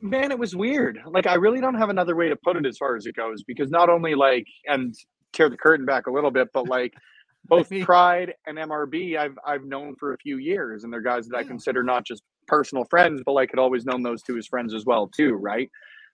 man, 0.00 0.30
it 0.30 0.38
was 0.38 0.54
weird. 0.54 1.00
Like, 1.06 1.26
I 1.26 1.34
really 1.34 1.60
don't 1.60 1.74
have 1.74 1.90
another 1.90 2.16
way 2.16 2.28
to 2.28 2.36
put 2.36 2.56
it 2.56 2.66
as 2.66 2.76
far 2.78 2.96
as 2.96 3.06
it 3.06 3.14
goes 3.14 3.42
because 3.42 3.70
not 3.70 3.88
only 3.88 4.14
like 4.14 4.46
and 4.66 4.94
tear 5.32 5.48
the 5.48 5.56
curtain 5.56 5.86
back 5.86 6.06
a 6.06 6.10
little 6.10 6.30
bit, 6.30 6.48
but 6.52 6.68
like 6.68 6.94
both 7.44 7.70
Pride 7.82 8.34
and 8.46 8.58
MRB, 8.58 9.16
I've 9.16 9.38
I've 9.46 9.64
known 9.64 9.94
for 9.98 10.12
a 10.12 10.18
few 10.18 10.38
years, 10.38 10.84
and 10.84 10.92
they're 10.92 11.00
guys 11.00 11.28
that 11.28 11.36
I 11.36 11.44
consider 11.44 11.82
not 11.82 12.04
just 12.04 12.22
personal 12.46 12.84
friends, 12.90 13.22
but 13.24 13.32
like 13.32 13.50
had 13.50 13.58
always 13.58 13.84
known 13.84 14.02
those 14.02 14.22
two 14.22 14.36
as 14.36 14.46
friends 14.46 14.74
as 14.74 14.84
well, 14.84 15.08
too, 15.08 15.34
right? 15.34 15.70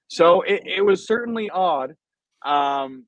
So 0.09 0.43
it, 0.43 0.63
it 0.67 0.85
was 0.85 1.07
certainly 1.07 1.51
odd, 1.51 1.95
um, 2.45 3.07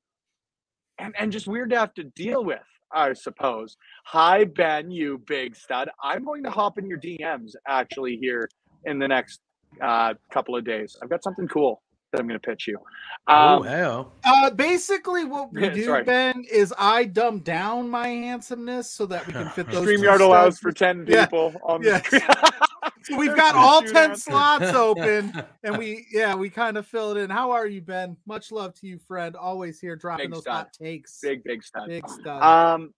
and 0.97 1.13
and 1.17 1.31
just 1.31 1.47
weird 1.47 1.69
to 1.69 1.79
have 1.79 1.93
to 1.95 2.03
deal 2.03 2.43
with. 2.43 2.59
I 2.93 3.13
suppose. 3.13 3.77
Hi 4.05 4.45
Ben, 4.45 4.91
you 4.91 5.21
big 5.27 5.55
stud. 5.55 5.89
I'm 6.03 6.23
going 6.23 6.43
to 6.43 6.49
hop 6.51 6.77
in 6.77 6.87
your 6.87 6.99
DMs 6.99 7.51
actually 7.67 8.17
here 8.21 8.49
in 8.85 8.99
the 8.99 9.07
next 9.07 9.41
uh, 9.81 10.13
couple 10.31 10.55
of 10.55 10.63
days. 10.65 10.95
I've 11.03 11.09
got 11.09 11.23
something 11.23 11.47
cool 11.47 11.81
that 12.13 12.21
I'm 12.21 12.27
going 12.27 12.39
to 12.39 12.47
pitch 12.47 12.67
you. 12.67 12.79
Oh, 13.27 13.57
Um, 13.57 13.63
hell. 13.65 14.13
Uh, 14.23 14.49
basically, 14.51 15.25
what 15.25 15.51
we 15.51 15.69
do, 15.69 15.83
sorry. 15.85 16.03
Ben, 16.05 16.45
is 16.49 16.73
I 16.77 17.03
dumb 17.03 17.39
down 17.39 17.89
my 17.89 18.07
handsomeness 18.07 18.89
so 18.89 19.05
that 19.07 19.27
we 19.27 19.33
can 19.33 19.49
fit 19.55 19.69
those. 19.69 19.85
two 19.85 19.97
StreamYard 19.97 20.21
allows 20.21 20.57
for 20.57 20.71
10 20.71 21.05
Yeah. 21.09 21.25
people 21.25 21.53
on 21.63 21.83
Yeah. 21.83 21.99
the 21.99 22.03
screen. 22.05 22.21
So 23.09 23.17
we've 23.17 23.35
got 23.35 23.55
all 23.55 23.81
shootout. 23.83 23.93
ten 23.93 24.15
slots 24.17 24.65
open, 24.73 25.43
and 25.63 25.77
we 25.77 26.05
yeah 26.11 26.35
we 26.35 26.49
kind 26.49 26.77
of 26.77 26.85
fill 26.85 27.15
it 27.15 27.21
in. 27.21 27.29
How 27.29 27.51
are 27.51 27.65
you, 27.67 27.81
Ben? 27.81 28.17
Much 28.25 28.51
love 28.51 28.73
to 28.75 28.87
you, 28.87 28.99
friend. 28.99 29.35
Always 29.35 29.79
here 29.79 29.95
dropping 29.95 30.25
Big 30.27 30.33
those 30.33 30.41
stud. 30.43 30.53
hot 30.53 30.73
takes. 30.73 31.19
big, 31.21 31.43
big 31.43 31.63
stud. 31.63 31.87
big 31.87 32.07
stuff. 32.09 32.41
Um, 32.43 32.93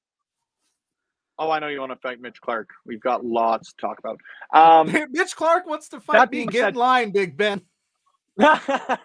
oh, 1.37 1.51
I 1.51 1.59
know 1.59 1.67
you 1.67 1.79
want 1.79 1.91
to 1.91 1.97
fight 1.97 2.19
Mitch 2.21 2.41
Clark. 2.41 2.69
We've 2.85 2.99
got 3.01 3.23
lots 3.25 3.71
to 3.73 3.77
talk 3.81 3.99
about. 3.99 4.19
Um, 4.51 4.91
Mitch 5.11 5.35
Clark 5.35 5.67
wants 5.67 5.89
to 5.89 5.99
fight 5.99 6.17
that 6.17 6.31
me. 6.31 6.39
being 6.39 6.47
Get 6.47 6.59
said- 6.61 6.69
in 6.69 6.75
line, 6.79 7.11
Big 7.11 7.37
Ben. 7.37 7.61
Get 8.39 8.99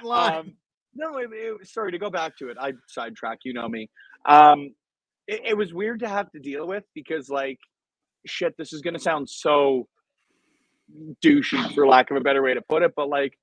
in 0.00 0.04
line. 0.06 0.34
um, 0.38 0.52
no, 0.94 1.18
it, 1.18 1.28
it- 1.32 1.66
sorry 1.66 1.90
to 1.92 1.98
go 1.98 2.08
back 2.10 2.36
to 2.38 2.48
it. 2.50 2.56
I 2.60 2.72
sidetrack. 2.86 3.38
You 3.44 3.52
know 3.52 3.68
me. 3.68 3.90
Um, 4.26 4.74
it, 5.26 5.40
it 5.44 5.56
was 5.56 5.74
weird 5.74 6.00
to 6.00 6.08
have 6.08 6.30
to 6.32 6.38
deal 6.38 6.66
with 6.68 6.84
because, 6.94 7.28
like, 7.28 7.58
shit. 8.26 8.54
This 8.56 8.72
is 8.72 8.80
gonna 8.80 8.98
sound 9.00 9.28
so 9.28 9.88
douchey, 11.22 11.74
for 11.74 11.86
lack 11.86 12.10
of 12.10 12.16
a 12.16 12.20
better 12.20 12.42
way 12.42 12.54
to 12.54 12.62
put 12.62 12.82
it, 12.82 12.92
but 12.96 13.08
like, 13.08 13.38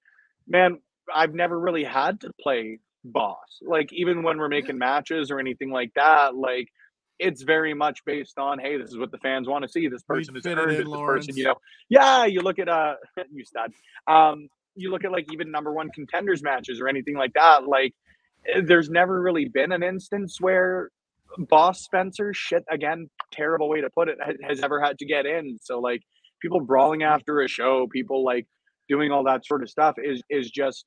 man, 0.48 0.80
I've 1.14 1.34
never 1.34 1.60
really 1.60 1.84
had 1.84 2.22
to 2.22 2.32
play 2.42 2.80
boss. 3.04 3.60
Like, 3.62 3.92
even 3.94 4.24
when 4.24 4.38
we're 4.38 4.50
making 4.50 4.78
matches 4.78 5.32
or 5.32 5.40
anything 5.40 5.72
like 5.72 5.94
that, 5.96 6.36
like. 6.36 6.70
It's 7.20 7.44
very 7.44 7.76
much 7.76 8.04
based 8.06 8.40
on, 8.40 8.58
hey, 8.58 8.76
this 8.76 8.90
is 8.90 8.98
what 8.98 9.12
the 9.12 9.20
fans 9.20 9.48
want 9.48 9.64
to 9.64 9.70
see. 9.70 9.88
This 9.88 10.02
person 10.02 10.34
fit 10.34 10.46
it 10.46 10.58
earned 10.58 10.72
it. 10.72 10.78
This 10.80 10.88
Lawrence. 10.88 11.28
person, 11.28 11.38
you 11.38 11.44
know, 11.46 11.56
yeah. 11.88 12.26
You 12.26 12.42
look 12.42 12.58
at 12.58 12.68
uh, 12.68 12.96
you 13.32 13.46
stud. 13.46 13.72
Um, 14.08 14.50
you 14.76 14.92
look 14.92 15.04
at 15.04 15.12
like 15.12 15.32
even 15.32 15.52
number 15.52 15.72
one 15.72 15.90
contenders 15.90 16.42
matches 16.42 16.80
or 16.82 16.88
anything 16.88 17.16
like 17.16 17.34
that, 17.34 17.68
like 17.68 17.94
eh, 18.48 18.62
there's 18.66 18.90
never 18.90 19.22
really 19.22 19.48
been 19.48 19.72
an 19.72 19.84
instance 19.84 20.38
where 20.40 20.90
boss 21.38 21.82
Spencer 21.82 22.34
shit 22.34 22.64
again, 22.70 23.10
terrible 23.32 23.70
way 23.70 23.82
to 23.82 23.90
put 23.90 24.10
it, 24.10 24.18
has 24.48 24.62
ever 24.62 24.82
had 24.82 25.00
to 25.00 25.06
get 25.06 25.26
in. 25.26 25.58
So 25.62 25.80
like 25.80 26.02
people 26.44 26.62
brawling 26.62 27.04
after 27.04 27.42
a 27.42 27.48
show, 27.48 27.88
people 27.92 28.24
like 28.24 28.48
doing 28.90 29.12
all 29.12 29.24
that 29.24 29.46
sort 29.48 29.64
of 29.64 29.70
stuff 29.70 29.96
is 30.04 30.22
is 30.30 30.52
just 30.52 30.86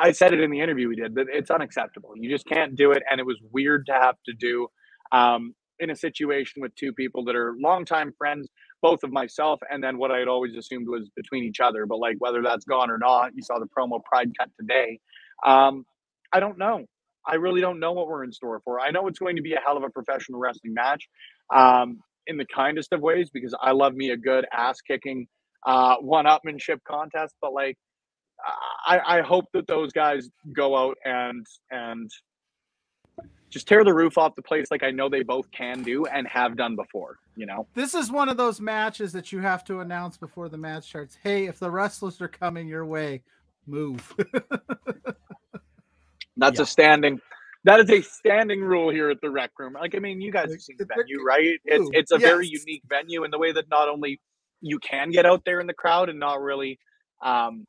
I 0.00 0.12
said 0.12 0.32
it 0.32 0.40
in 0.40 0.50
the 0.50 0.60
interview 0.60 0.88
we 0.88 0.96
did 0.96 1.16
that 1.16 1.26
it's 1.32 1.50
unacceptable. 1.50 2.12
You 2.16 2.30
just 2.30 2.46
can't 2.46 2.76
do 2.76 2.92
it, 2.92 3.02
and 3.10 3.20
it 3.20 3.26
was 3.26 3.38
weird 3.52 3.86
to 3.86 3.94
have 3.94 4.16
to 4.26 4.34
do 4.38 4.68
um, 5.12 5.54
in 5.80 5.90
a 5.90 5.96
situation 5.96 6.62
with 6.62 6.74
two 6.76 6.92
people 6.92 7.24
that 7.24 7.36
are 7.36 7.54
longtime 7.58 8.12
friends, 8.16 8.48
both 8.82 9.02
of 9.02 9.12
myself 9.12 9.60
and 9.70 9.82
then 9.82 9.98
what 9.98 10.10
I 10.12 10.18
had 10.18 10.28
always 10.28 10.54
assumed 10.54 10.88
was 10.88 11.10
between 11.16 11.44
each 11.44 11.60
other. 11.60 11.86
But 11.86 11.98
like 11.98 12.16
whether 12.20 12.42
that's 12.42 12.64
gone 12.64 12.90
or 12.90 12.98
not, 12.98 13.32
you 13.34 13.42
saw 13.42 13.58
the 13.58 13.66
promo 13.66 14.02
Pride 14.04 14.30
cut 14.38 14.50
today. 14.60 15.00
Um, 15.46 15.84
I 16.32 16.40
don't 16.40 16.58
know. 16.58 16.84
I 17.28 17.36
really 17.36 17.60
don't 17.60 17.80
know 17.80 17.92
what 17.92 18.06
we're 18.06 18.24
in 18.24 18.32
store 18.32 18.60
for. 18.64 18.80
I 18.80 18.90
know 18.92 19.08
it's 19.08 19.18
going 19.18 19.36
to 19.36 19.42
be 19.42 19.54
a 19.54 19.60
hell 19.64 19.76
of 19.76 19.82
a 19.82 19.90
professional 19.90 20.38
wrestling 20.38 20.74
match 20.74 21.08
um, 21.54 21.98
in 22.26 22.36
the 22.38 22.46
kindest 22.54 22.92
of 22.92 23.00
ways 23.00 23.30
because 23.32 23.54
I 23.60 23.72
love 23.72 23.94
me 23.94 24.10
a 24.10 24.16
good 24.16 24.46
ass 24.52 24.80
kicking 24.82 25.26
uh, 25.66 25.96
one 25.96 26.26
upmanship 26.26 26.78
contest. 26.88 27.34
But 27.42 27.52
like, 27.54 27.76
I, 28.86 29.18
I 29.18 29.22
hope 29.22 29.46
that 29.54 29.66
those 29.66 29.92
guys 29.92 30.28
go 30.54 30.76
out 30.76 30.96
and 31.04 31.46
and 31.70 32.10
just 33.50 33.68
tear 33.68 33.84
the 33.84 33.94
roof 33.94 34.18
off 34.18 34.34
the 34.36 34.42
place 34.42 34.66
like 34.70 34.82
I 34.84 34.90
know 34.92 35.08
they 35.08 35.22
both 35.22 35.50
can 35.52 35.82
do 35.82 36.06
and 36.06 36.26
have 36.28 36.56
done 36.56 36.76
before. 36.76 37.16
You 37.36 37.46
know, 37.46 37.68
this 37.74 37.94
is 37.94 38.10
one 38.10 38.28
of 38.28 38.36
those 38.36 38.60
matches 38.60 39.12
that 39.12 39.32
you 39.32 39.40
have 39.40 39.64
to 39.66 39.80
announce 39.80 40.16
before 40.18 40.48
the 40.48 40.58
match 40.58 40.84
starts. 40.86 41.18
Hey, 41.22 41.46
if 41.46 41.58
the 41.58 41.70
wrestlers 41.70 42.20
are 42.20 42.28
coming 42.28 42.68
your 42.68 42.86
way, 42.86 43.22
move. 43.66 44.14
that's 46.36 46.58
Yeah. 46.58 46.60
a 46.60 46.66
standing. 46.66 47.20
That 47.66 47.80
is 47.80 47.90
a 47.90 48.00
standing 48.02 48.62
rule 48.62 48.90
here 48.90 49.10
at 49.10 49.20
the 49.20 49.30
rec 49.30 49.50
room. 49.58 49.74
Like, 49.74 49.96
I 49.96 49.98
mean, 49.98 50.20
you 50.20 50.32
guys 50.32 50.52
have 50.52 50.62
seen 50.62 50.76
the 50.78 50.86
venue, 50.86 51.22
right? 51.24 51.58
It's 51.64 51.90
it's 51.92 52.12
a 52.12 52.18
very 52.18 52.46
unique 52.48 52.84
venue 52.88 53.24
in 53.24 53.32
the 53.32 53.38
way 53.38 53.52
that 53.52 53.68
not 53.70 53.88
only 53.88 54.20
you 54.62 54.78
can 54.78 55.10
get 55.10 55.26
out 55.26 55.44
there 55.44 55.60
in 55.60 55.66
the 55.66 55.74
crowd 55.74 56.08
and 56.08 56.20
not 56.20 56.40
really 56.40 56.78
um, 57.24 57.66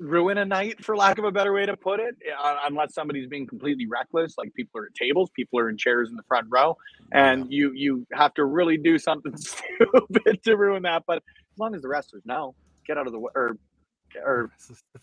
ruin 0.00 0.38
a 0.38 0.46
night, 0.46 0.84
for 0.84 0.96
lack 0.96 1.18
of 1.18 1.26
a 1.26 1.32
better 1.32 1.52
way 1.52 1.66
to 1.66 1.76
put 1.76 2.00
it, 2.00 2.16
uh, 2.42 2.56
unless 2.66 2.94
somebody's 2.94 3.28
being 3.28 3.46
completely 3.46 3.86
reckless. 3.86 4.34
Like 4.38 4.54
people 4.54 4.80
are 4.80 4.86
at 4.86 4.94
tables, 4.94 5.30
people 5.36 5.58
are 5.60 5.68
in 5.68 5.76
chairs 5.76 6.10
in 6.10 6.16
the 6.16 6.24
front 6.26 6.48
row, 6.50 6.76
and 7.12 7.52
you 7.52 7.72
you 7.74 8.06
have 8.14 8.34
to 8.34 8.46
really 8.46 8.78
do 8.78 8.98
something 8.98 9.36
stupid 9.38 10.42
to 10.44 10.56
ruin 10.56 10.84
that. 10.84 11.04
But 11.06 11.18
as 11.18 11.58
long 11.58 11.74
as 11.74 11.82
the 11.82 11.88
wrestlers 11.88 12.22
know, 12.24 12.54
get 12.86 12.98
out 12.98 13.06
of 13.06 13.12
the 13.12 13.20
way, 13.20 13.32
or 13.34 13.58
or 14.24 14.50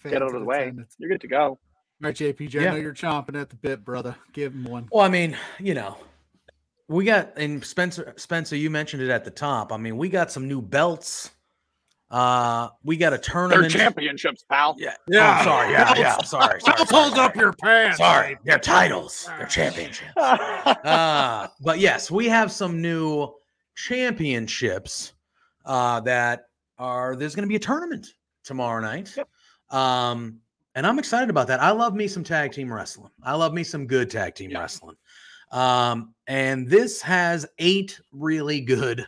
get 0.10 0.24
out 0.24 0.34
of 0.34 0.40
the 0.42 0.46
way. 0.46 0.74
You're 0.98 1.12
good 1.12 1.22
to 1.22 1.28
go. 1.28 1.60
All 2.06 2.10
right, 2.10 2.15
JPJ, 2.15 2.62
I 2.62 2.65
know 2.65 2.76
you're 2.76 2.94
chomping 2.94 3.41
at 3.41 3.50
the 3.50 3.56
bit, 3.56 3.84
brother. 3.84 4.15
Give 4.32 4.54
him 4.54 4.65
one. 4.65 4.88
Well, 4.91 5.04
I 5.04 5.10
mean, 5.10 5.36
you 5.60 5.74
know, 5.74 5.98
we 6.88 7.04
got 7.04 7.36
and 7.36 7.65
Spencer 7.65 8.13
Spencer, 8.15 8.56
you 8.56 8.70
mentioned 8.70 9.02
it 9.02 9.10
at 9.10 9.26
the 9.26 9.32
top. 9.32 9.74
I 9.74 9.78
mean, 9.78 9.98
we 9.98 10.08
got 10.08 10.32
some 10.32 10.48
new 10.48 10.62
belts. 10.62 11.32
Uh 12.12 12.70
we 12.84 12.96
got 12.96 13.08
a 13.08 13.15
They're 13.15 13.24
tournament. 13.24 13.72
championships, 13.72 14.46
pal. 14.48 14.76
Yeah. 14.78 14.94
Yeah. 15.08 15.20
Oh, 15.20 15.32
I'm 15.32 15.44
sorry. 15.46 15.72
Yeah. 15.72 15.94
Yeah. 15.98 16.22
Sorry. 16.22 16.62
sorry, 16.62 16.78
sorry, 16.86 17.04
Hold 17.06 17.18
up 17.18 17.36
your 17.36 17.54
pants. 17.54 17.98
Sorry. 17.98 18.38
They're 18.44 18.60
titles. 18.60 19.28
They're 19.39 19.48
championships. 19.48 20.12
uh, 20.15 21.48
but 21.60 21.80
yes, 21.80 22.12
we 22.12 22.28
have 22.28 22.52
some 22.52 22.84
new 22.84 23.34
championships 23.76 25.13
uh, 25.65 26.02
that 26.02 26.44
are 26.78 27.15
there's 27.15 27.34
going 27.34 27.46
to 27.48 27.50
be 27.50 27.56
a 27.56 27.60
tournament 27.60 28.06
tomorrow 28.44 28.80
night. 28.80 29.12
Yep. 29.18 29.28
Um, 29.72 30.41
and 30.76 30.86
I'm 30.86 31.00
excited 31.00 31.30
about 31.30 31.48
that. 31.48 31.62
I 31.62 31.72
love 31.72 31.96
me 31.96 32.08
some 32.08 32.24
tag 32.24 32.52
team 32.52 32.72
wrestling. 32.72 33.12
I 33.24 33.34
love 33.36 33.54
me 33.54 33.64
some 33.64 33.88
good 33.88 34.10
tag 34.10 34.36
team 34.36 34.52
Yeah. 34.52 34.60
wrestling. 34.60 34.98
Um, 35.52 36.14
and 36.28 36.68
this 36.68 37.02
has 37.02 37.46
eight 37.60 38.00
really 38.12 38.60
good 38.60 39.08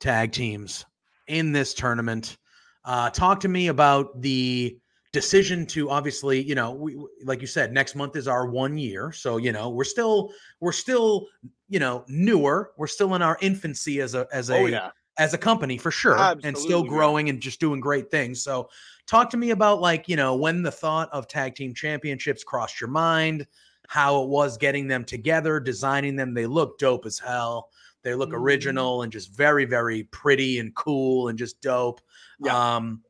tag 0.00 0.32
teams 0.32 0.84
in 1.26 1.52
this 1.52 1.72
tournament. 1.74 2.36
Uh, 2.84 3.10
talk 3.10 3.40
to 3.40 3.48
me 3.48 3.68
about 3.68 4.20
the 4.20 4.78
decision 5.12 5.64
to 5.66 5.88
obviously, 5.88 6.42
you 6.42 6.54
know, 6.54 6.72
we 6.72 6.98
like 7.24 7.40
you 7.40 7.46
said, 7.46 7.72
next 7.72 7.94
month 7.94 8.16
is 8.16 8.28
our 8.28 8.46
one 8.46 8.76
year. 8.76 9.10
So, 9.12 9.38
you 9.38 9.52
know, 9.52 9.70
we're 9.70 9.84
still 9.84 10.32
we're 10.60 10.72
still, 10.72 11.28
you 11.68 11.78
know, 11.78 12.04
newer. 12.08 12.72
We're 12.76 12.86
still 12.86 13.14
in 13.14 13.22
our 13.22 13.38
infancy 13.40 14.00
as 14.00 14.14
a 14.14 14.26
as 14.32 14.50
a 14.50 14.56
oh 14.56 14.66
yeah. 14.66 14.90
as 15.16 15.32
a 15.32 15.38
company 15.38 15.78
for 15.78 15.90
sure 15.90 16.18
and 16.44 16.56
still 16.56 16.82
growing 16.82 17.30
and 17.30 17.40
just 17.40 17.60
doing 17.60 17.80
great 17.80 18.10
things. 18.10 18.42
So 18.42 18.68
talk 19.08 19.30
to 19.30 19.36
me 19.36 19.50
about 19.50 19.80
like, 19.80 20.08
you 20.08 20.14
know, 20.16 20.36
when 20.36 20.62
the 20.62 20.70
thought 20.70 21.08
of 21.12 21.26
tag 21.26 21.56
team 21.56 21.74
championships 21.74 22.44
crossed 22.44 22.80
your 22.80 22.90
mind, 22.90 23.46
how 23.88 24.22
it 24.22 24.28
was 24.28 24.56
getting 24.58 24.86
them 24.86 25.04
together, 25.04 25.58
designing 25.58 26.14
them. 26.14 26.34
They 26.34 26.46
look 26.46 26.78
dope 26.78 27.06
as 27.06 27.18
hell. 27.18 27.70
They 28.02 28.14
look 28.14 28.30
Mhm. 28.30 28.34
original 28.40 29.02
and 29.02 29.10
just 29.10 29.32
very, 29.32 29.64
very 29.64 30.04
pretty 30.04 30.58
and 30.60 30.74
cool 30.76 31.28
and 31.28 31.38
just 31.38 31.60
dope. 31.62 32.00
Yeah. 32.38 32.76
Um, 32.76 33.02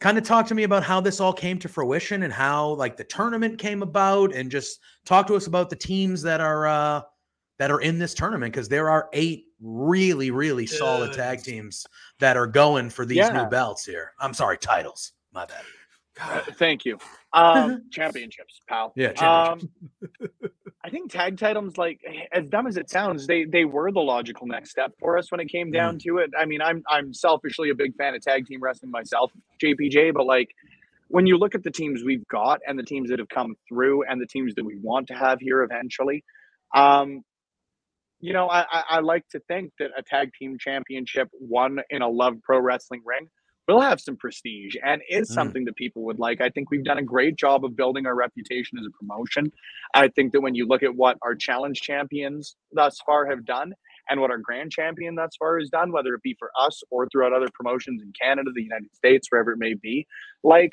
kind 0.00 0.16
of 0.16 0.24
talk 0.24 0.46
to 0.46 0.54
me 0.54 0.62
about 0.64 0.82
how 0.82 1.00
this 1.00 1.20
all 1.20 1.32
came 1.32 1.58
to 1.58 1.68
fruition 1.68 2.22
and 2.22 2.32
how 2.32 2.70
like 2.74 2.96
the 2.96 3.04
tournament 3.04 3.58
came 3.58 3.82
about 3.82 4.32
and 4.34 4.50
just 4.50 4.80
talk 5.04 5.26
to 5.26 5.34
us 5.34 5.46
about 5.46 5.70
the 5.70 5.76
teams 5.76 6.22
that 6.22 6.40
are 6.40 6.66
uh 6.66 7.02
that 7.58 7.70
are 7.72 7.80
in 7.80 7.98
this 7.98 8.14
tournament 8.14 8.52
because 8.52 8.68
there 8.68 8.88
are 8.88 9.08
eight 9.12 9.46
really 9.60 10.30
really 10.30 10.66
solid 10.66 11.12
tag 11.12 11.42
teams 11.42 11.84
that 12.20 12.36
are 12.36 12.46
going 12.46 12.88
for 12.90 13.04
these 13.04 13.28
new 13.32 13.40
Yeah. 13.40 13.48
belts 13.48 13.84
here 13.84 14.12
i'm 14.20 14.32
sorry 14.32 14.56
titles 14.58 15.14
my 15.38 15.46
bad 15.46 15.64
Uh, 16.20 16.40
thank 16.54 16.84
you. 16.84 16.98
Um, 17.32 17.84
championships, 17.92 18.60
pal. 18.68 18.92
Yeah, 18.96 19.12
Um, 19.12 19.70
I 20.84 20.90
think 20.90 21.12
tag 21.12 21.38
titles, 21.38 21.76
like 21.76 22.00
as 22.32 22.48
dumb 22.48 22.66
as 22.66 22.76
it 22.76 22.90
sounds, 22.90 23.28
they 23.28 23.44
they 23.44 23.64
were 23.64 23.92
the 23.92 24.00
logical 24.00 24.48
next 24.48 24.70
step 24.70 24.92
for 24.98 25.16
us 25.16 25.30
when 25.30 25.38
it 25.38 25.46
came 25.46 25.70
down 25.70 25.98
to 26.00 26.18
it. 26.18 26.30
I 26.36 26.44
mean, 26.44 26.60
I'm 26.60 26.82
I'm 26.90 27.14
selfishly 27.14 27.70
a 27.70 27.74
big 27.76 27.94
fan 27.94 28.16
of 28.16 28.22
tag 28.22 28.46
team 28.46 28.60
wrestling 28.60 28.90
myself, 28.90 29.30
JPJ, 29.62 30.12
but 30.12 30.26
like 30.26 30.50
when 31.06 31.28
you 31.28 31.38
look 31.38 31.54
at 31.54 31.62
the 31.62 31.70
teams 31.70 32.02
we've 32.02 32.26
got 32.26 32.58
and 32.66 32.76
the 32.76 32.82
teams 32.82 33.10
that 33.10 33.20
have 33.20 33.28
come 33.28 33.54
through 33.68 34.02
and 34.08 34.20
the 34.20 34.26
teams 34.26 34.56
that 34.56 34.64
we 34.64 34.76
want 34.76 35.06
to 35.08 35.14
have 35.14 35.38
here 35.40 35.62
eventually, 35.62 36.24
um, 36.74 37.22
you 38.18 38.32
know, 38.32 38.48
I, 38.48 38.62
I, 38.62 38.82
I 38.96 39.00
like 39.00 39.26
to 39.30 39.40
think 39.46 39.72
that 39.78 39.90
a 39.96 40.02
tag 40.02 40.32
team 40.36 40.58
championship 40.58 41.28
won 41.38 41.78
in 41.90 42.02
a 42.02 42.08
Love 42.08 42.34
Pro 42.42 42.58
Wrestling 42.58 43.02
ring 43.06 43.28
will 43.74 43.80
have 43.80 44.00
some 44.00 44.16
prestige 44.16 44.76
and 44.82 45.02
is 45.08 45.30
Mm. 45.30 45.34
something 45.34 45.64
that 45.66 45.76
people 45.76 46.02
would 46.04 46.18
like. 46.18 46.40
I 46.40 46.48
think 46.48 46.70
we've 46.70 46.84
done 46.84 46.98
a 46.98 47.02
great 47.02 47.36
job 47.36 47.64
of 47.64 47.76
building 47.76 48.06
our 48.06 48.14
reputation 48.14 48.78
as 48.78 48.86
a 48.86 48.90
promotion. 48.90 49.52
I 49.94 50.08
think 50.08 50.32
that 50.32 50.40
when 50.40 50.54
you 50.54 50.66
look 50.66 50.82
at 50.82 50.94
what 50.94 51.18
our 51.22 51.34
challenge 51.34 51.80
champions 51.80 52.56
thus 52.72 52.98
far 53.04 53.26
have 53.26 53.44
done 53.44 53.74
and 54.08 54.20
what 54.20 54.30
our 54.30 54.38
grand 54.38 54.72
champion 54.72 55.14
thus 55.16 55.36
far 55.38 55.58
has 55.58 55.68
done, 55.68 55.92
whether 55.92 56.14
it 56.14 56.22
be 56.22 56.34
for 56.38 56.50
us 56.58 56.82
or 56.90 57.08
throughout 57.08 57.32
other 57.34 57.48
promotions 57.54 58.02
in 58.02 58.12
Canada, 58.20 58.50
the 58.54 58.62
United 58.62 58.94
States, 58.94 59.28
wherever 59.30 59.52
it 59.52 59.58
may 59.58 59.74
be, 59.74 60.06
like 60.42 60.70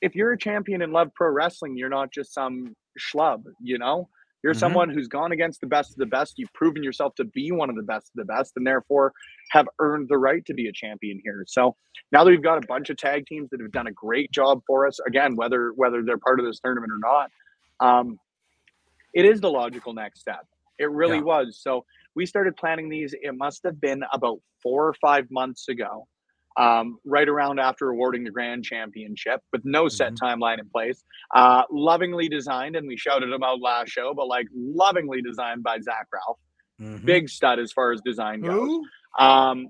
if 0.00 0.16
you're 0.16 0.32
a 0.32 0.38
champion 0.38 0.82
in 0.82 0.90
Love 0.92 1.10
Pro 1.14 1.30
Wrestling, 1.30 1.76
you're 1.76 1.88
not 1.88 2.12
just 2.12 2.34
some 2.34 2.74
schlub, 2.98 3.44
you 3.60 3.78
know? 3.78 4.08
You're 4.42 4.54
Mhm. 4.54 4.58
someone 4.58 4.88
who's 4.90 5.08
gone 5.08 5.32
against 5.32 5.60
the 5.60 5.66
best 5.66 5.92
of 5.92 5.96
the 5.98 6.06
best. 6.06 6.38
You've 6.38 6.52
proven 6.52 6.82
yourself 6.82 7.14
to 7.16 7.24
be 7.24 7.52
one 7.52 7.70
of 7.70 7.76
the 7.76 7.82
best 7.82 8.08
of 8.08 8.14
the 8.16 8.24
best, 8.24 8.52
and 8.56 8.66
therefore 8.66 9.12
have 9.50 9.68
earned 9.78 10.08
the 10.08 10.18
right 10.18 10.44
to 10.46 10.54
be 10.54 10.66
a 10.68 10.72
champion 10.72 11.20
here. 11.22 11.44
So 11.46 11.76
now 12.10 12.24
that 12.24 12.30
we've 12.30 12.42
got 12.42 12.62
a 12.62 12.66
bunch 12.66 12.90
of 12.90 12.96
tag 12.96 13.26
teams 13.26 13.50
that 13.50 13.60
have 13.60 13.72
done 13.72 13.86
a 13.86 13.92
great 13.92 14.30
job 14.32 14.62
for 14.66 14.86
us, 14.86 14.98
again, 15.06 15.36
whether 15.36 15.72
whether 15.74 16.02
they're 16.02 16.18
part 16.18 16.40
of 16.40 16.46
this 16.46 16.60
tournament 16.60 16.92
or 16.92 16.98
not, 16.98 17.30
um, 17.80 18.18
it 19.14 19.24
is 19.24 19.40
the 19.40 19.50
logical 19.50 19.92
next 19.92 20.20
step. 20.20 20.46
It 20.78 20.90
really 20.90 21.18
Yeah. 21.18 21.22
was. 21.22 21.60
So 21.62 21.84
we 22.14 22.26
started 22.26 22.56
planning 22.56 22.88
these. 22.88 23.14
It 23.14 23.32
must 23.36 23.62
have 23.64 23.80
been 23.80 24.02
about 24.12 24.40
four 24.62 24.88
or 24.88 24.94
five 24.94 25.30
months 25.30 25.68
ago, 25.68 26.08
um, 26.56 26.98
right 27.04 27.28
around 27.28 27.58
after 27.60 27.90
awarding 27.90 28.24
the 28.24 28.30
grand 28.30 28.64
championship, 28.64 29.40
with 29.52 29.62
no 29.64 29.88
set 29.88 30.14
timeline 30.14 30.58
in 30.60 30.68
place. 30.68 31.02
Uh, 31.34 31.62
lovingly 31.70 32.28
designed, 32.28 32.76
and 32.76 32.86
we 32.86 32.96
shouted 32.96 33.32
them 33.32 33.42
out 33.42 33.60
last 33.60 33.88
show, 33.90 34.12
but 34.14 34.26
like 34.28 34.46
lovingly 34.54 35.22
designed 35.22 35.62
by 35.62 35.78
Zach 35.80 36.06
Ralph. 36.12 36.38
Mhm. 36.80 37.04
Big 37.04 37.28
stud 37.28 37.58
as 37.58 37.72
far 37.72 37.92
as 37.92 38.00
design 38.04 38.40
goes. 38.40 38.52
Who? 38.68 38.84
Um, 39.18 39.68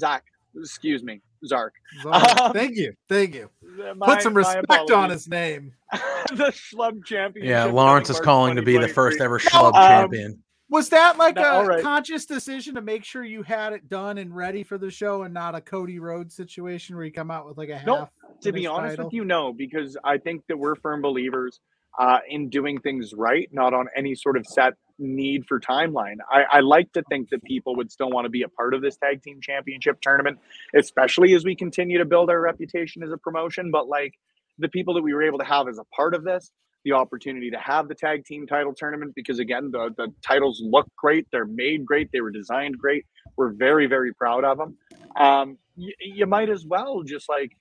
Zach, 0.00 0.24
excuse 0.56 1.02
me, 1.02 1.20
Zark. 1.46 1.74
Zark. 2.02 2.40
Um, 2.40 2.52
Thank 2.52 2.76
you. 2.76 2.92
Thank 3.08 3.34
you. 3.34 3.50
My- 3.96 4.06
Put 4.14 4.22
some 4.22 4.34
respect 4.34 4.90
on 4.90 5.10
his 5.10 5.26
name. 5.28 5.72
the 6.30 6.52
Schlub 6.52 7.04
Championship. 7.04 7.48
yeah 7.48 7.64
lawrence 7.64 8.10
is 8.10 8.20
calling 8.20 8.56
to 8.56 8.62
be 8.62 8.76
the 8.76 8.88
first 8.88 9.20
ever 9.20 9.38
schlub 9.38 9.72
um, 9.74 9.88
champion 9.88 10.42
Was 10.70 10.90
that 10.90 11.16
like 11.16 11.36
No, 11.36 11.62
a 11.62 11.66
right. 11.66 11.82
conscious 11.82 12.26
decision 12.26 12.74
to 12.74 12.82
make 12.82 13.04
sure 13.04 13.24
you 13.24 13.42
had 13.42 13.72
it 13.72 13.88
done 13.88 14.18
and 14.18 14.34
ready 14.34 14.62
for 14.62 14.76
the 14.76 14.90
show 14.90 15.22
and 15.22 15.32
not 15.32 15.54
a 15.54 15.60
Cody 15.60 15.98
Rhodes 15.98 16.34
situation 16.34 16.94
where 16.94 17.04
you 17.06 17.12
come 17.12 17.30
out 17.30 17.46
with 17.46 17.56
like 17.56 17.70
a 17.70 17.78
half? 17.78 18.10
To 18.42 18.52
be 18.52 18.66
honest 18.66 18.92
title? 18.92 19.06
with 19.06 19.14
you, 19.14 19.24
no, 19.24 19.52
because 19.52 19.96
I 20.04 20.18
think 20.18 20.44
that 20.48 20.58
we're 20.58 20.74
firm 20.76 21.00
believers 21.00 21.60
uh, 21.98 22.18
in 22.28 22.50
doing 22.50 22.80
things 22.80 23.12
right, 23.14 23.48
not 23.50 23.74
on 23.74 23.86
any 23.96 24.14
sort 24.14 24.36
of 24.36 24.46
set 24.46 24.74
need 24.98 25.46
for 25.46 25.58
timeline. 25.58 26.16
I, 26.30 26.58
I 26.58 26.60
like 26.60 26.92
to 26.92 27.02
think 27.08 27.30
that 27.30 27.42
people 27.44 27.74
would 27.76 27.90
still 27.90 28.10
want 28.10 28.26
to 28.26 28.30
be 28.30 28.42
a 28.42 28.48
part 28.48 28.74
of 28.74 28.82
this 28.82 28.96
tag 28.96 29.22
team 29.22 29.40
championship 29.40 30.00
tournament, 30.00 30.38
especially 30.76 31.34
as 31.34 31.44
we 31.44 31.56
continue 31.56 31.98
to 31.98 32.04
build 32.04 32.30
our 32.30 32.40
reputation 32.40 33.02
as 33.02 33.10
a 33.10 33.16
promotion. 33.16 33.70
But 33.70 33.88
like 33.88 34.14
the 34.58 34.68
people 34.68 34.94
that 34.94 35.02
we 35.02 35.14
were 35.14 35.22
able 35.22 35.38
to 35.38 35.44
have 35.44 35.68
as 35.68 35.78
a 35.78 35.84
part 35.96 36.14
of 36.14 36.24
this, 36.24 36.50
the 36.84 36.92
opportunity 36.92 37.50
to 37.50 37.58
have 37.58 37.88
the 37.88 37.94
tag 37.94 38.24
team 38.24 38.46
title 38.46 38.72
tournament, 38.74 39.12
because 39.14 39.38
again, 39.38 39.70
the, 39.70 39.90
the 39.96 40.12
titles 40.26 40.60
look 40.64 40.86
great, 40.96 41.26
they're 41.32 41.44
made 41.44 41.84
great, 41.84 42.10
they 42.12 42.20
were 42.20 42.30
designed 42.30 42.78
great. 42.78 43.04
We're 43.36 43.52
very, 43.52 43.86
very 43.86 44.12
proud 44.14 44.44
of 44.44 44.58
them. 44.58 44.76
Um, 45.16 45.58
y- 45.76 45.92
you 46.00 46.26
might 46.26 46.48
as 46.50 46.64
well 46.66 47.02
just 47.02 47.28
like 47.28 47.52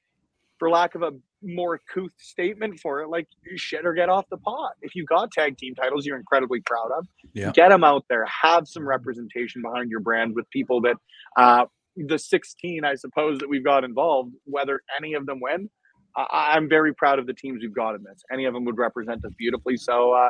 for 0.60 0.70
lack 0.70 0.96
of 0.96 1.04
a 1.04 1.12
more 1.44 1.80
couth 1.94 2.12
statement 2.18 2.80
for 2.80 3.02
it, 3.02 3.10
like 3.10 3.28
shit 3.58 3.86
or 3.86 3.94
get 3.94 4.10
off 4.10 4.26
the 4.32 4.38
pot. 4.38 4.72
If 4.82 4.96
you 4.96 5.06
got 5.06 5.32
tag 5.32 5.58
team 5.58 5.76
titles 5.76 6.06
you're 6.06 6.18
incredibly 6.18 6.62
proud 6.62 6.90
of, 6.98 7.06
Yeah. 7.34 7.52
get 7.52 7.70
them 7.70 7.84
out 7.84 8.06
there. 8.10 8.26
Have 8.44 8.68
some 8.68 8.88
representation 8.88 9.62
behind 9.62 9.92
your 9.92 10.00
brand 10.00 10.34
with 10.36 10.50
people 10.50 10.82
that 10.82 10.96
uh, 11.38 11.66
the 11.96 12.18
16, 12.18 12.84
I 12.86 12.96
suppose, 12.96 13.40
that 13.40 13.50
we've 13.50 13.64
got 13.64 13.84
involved, 13.84 14.34
whether 14.46 14.82
any 14.98 15.14
of 15.14 15.26
them 15.28 15.40
win. 15.42 15.70
I- 16.18 16.54
I'm 16.56 16.68
very 16.68 16.94
proud 16.94 17.20
of 17.20 17.28
the 17.28 17.34
teams 17.34 17.62
we've 17.62 17.74
got 17.74 17.96
in 17.96 18.04
this. 18.04 18.24
Any 18.32 18.46
of 18.46 18.54
them 18.54 18.66
would 18.66 18.78
represent 18.78 19.24
us 19.26 19.32
beautifully. 19.38 19.78
So, 19.78 20.12
uh, 20.14 20.30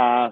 uh, 0.00 0.30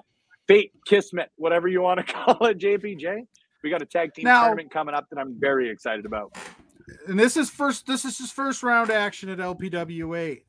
fate, 0.49 0.73
kismet, 0.87 1.31
whatever 1.37 1.69
you 1.69 1.83
want 1.83 2.05
to 2.07 2.13
call 2.13 2.47
it, 2.47 2.59
JPJ. 2.59 3.27
We 3.63 3.71
got 3.71 3.83
a 3.83 3.87
tag 3.87 4.15
team 4.15 4.25
Now- 4.25 4.43
tournament 4.45 4.71
coming 4.71 4.95
up 4.95 5.09
that 5.11 5.19
I'm 5.19 5.39
very 5.39 5.69
excited 5.71 6.07
about. 6.07 6.37
and 7.09 7.19
this 7.19 7.37
is 7.37 7.51
first. 7.51 7.87
This 7.87 8.05
is 8.05 8.17
his 8.19 8.31
first 8.31 8.63
round 8.63 8.91
action 8.91 9.29
at 9.29 9.39
LPW 9.39 10.17
eight. 10.17 10.45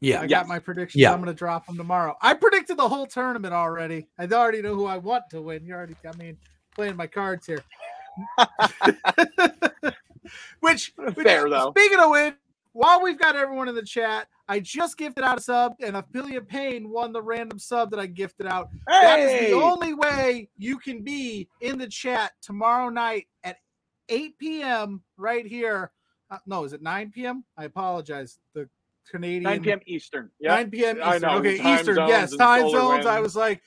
yeah 0.00 0.20
I 0.20 0.22
Yes. 0.22 0.30
got 0.30 0.48
my 0.48 0.58
predictions. 0.58 1.00
Yeah. 1.00 1.12
I'm 1.12 1.18
going 1.18 1.26
to 1.28 1.34
drop 1.34 1.66
them 1.66 1.76
tomorrow. 1.76 2.16
I 2.22 2.32
predicted 2.34 2.76
the 2.78 2.88
whole 2.88 3.06
tournament 3.06 3.52
already. 3.52 4.06
I 4.18 4.24
already 4.26 4.62
know 4.62 4.74
who 4.74 4.86
I 4.86 4.96
want 4.96 5.24
to 5.30 5.42
win. 5.42 5.64
You 5.64 5.74
already, 5.74 5.94
I 6.06 6.16
mean, 6.16 6.38
playing 6.74 6.96
my 6.96 7.06
cards 7.06 7.46
here. 7.46 7.62
which, 10.60 10.92
which 10.96 11.14
Fair, 11.26 11.48
though. 11.48 11.72
Speaking 11.76 11.98
of 12.00 12.10
which, 12.10 12.34
while 12.78 13.02
we've 13.02 13.18
got 13.18 13.34
everyone 13.34 13.68
in 13.68 13.74
the 13.74 13.82
chat, 13.82 14.28
I 14.46 14.60
just 14.60 14.96
gifted 14.96 15.24
out 15.24 15.36
a 15.36 15.42
sub, 15.42 15.74
and 15.82 15.96
Affiliate 15.96 16.46
Payne 16.46 16.88
won 16.88 17.12
the 17.12 17.20
random 17.20 17.58
sub 17.58 17.90
that 17.90 17.98
I 17.98 18.06
gifted 18.06 18.46
out. 18.46 18.68
That 18.86 19.18
is 19.18 19.32
the 19.50 19.52
only 19.52 19.94
way 19.94 20.48
you 20.56 20.78
can 20.78 21.02
be 21.02 21.48
in 21.60 21.76
the 21.76 21.88
chat 21.88 22.34
tomorrow 22.40 22.88
night 22.88 23.26
at 23.42 23.56
8 24.08 24.38
p.m. 24.38 25.02
right 25.16 25.44
here. 25.44 25.90
Uh, 26.30 26.38
no, 26.46 26.62
is 26.62 26.72
it 26.72 26.80
9 26.80 27.10
p.m.? 27.10 27.42
I 27.56 27.64
apologize. 27.64 28.38
The 28.54 28.68
Canadian 29.10 29.42
9 29.42 29.62
p.m. 29.64 29.80
Eastern. 29.86 30.30
Yeah. 30.38 30.54
9 30.54 30.70
p.m. 30.70 30.98
I 31.02 31.16
Eastern. 31.16 31.22
know, 31.22 31.38
Okay, 31.38 31.58
time 31.58 31.80
Eastern. 31.80 31.96
Yes, 32.06 32.36
time 32.36 32.60
solar 32.60 32.78
zones. 32.78 33.06
I 33.06 33.18
was 33.18 33.34
like, 33.34 33.60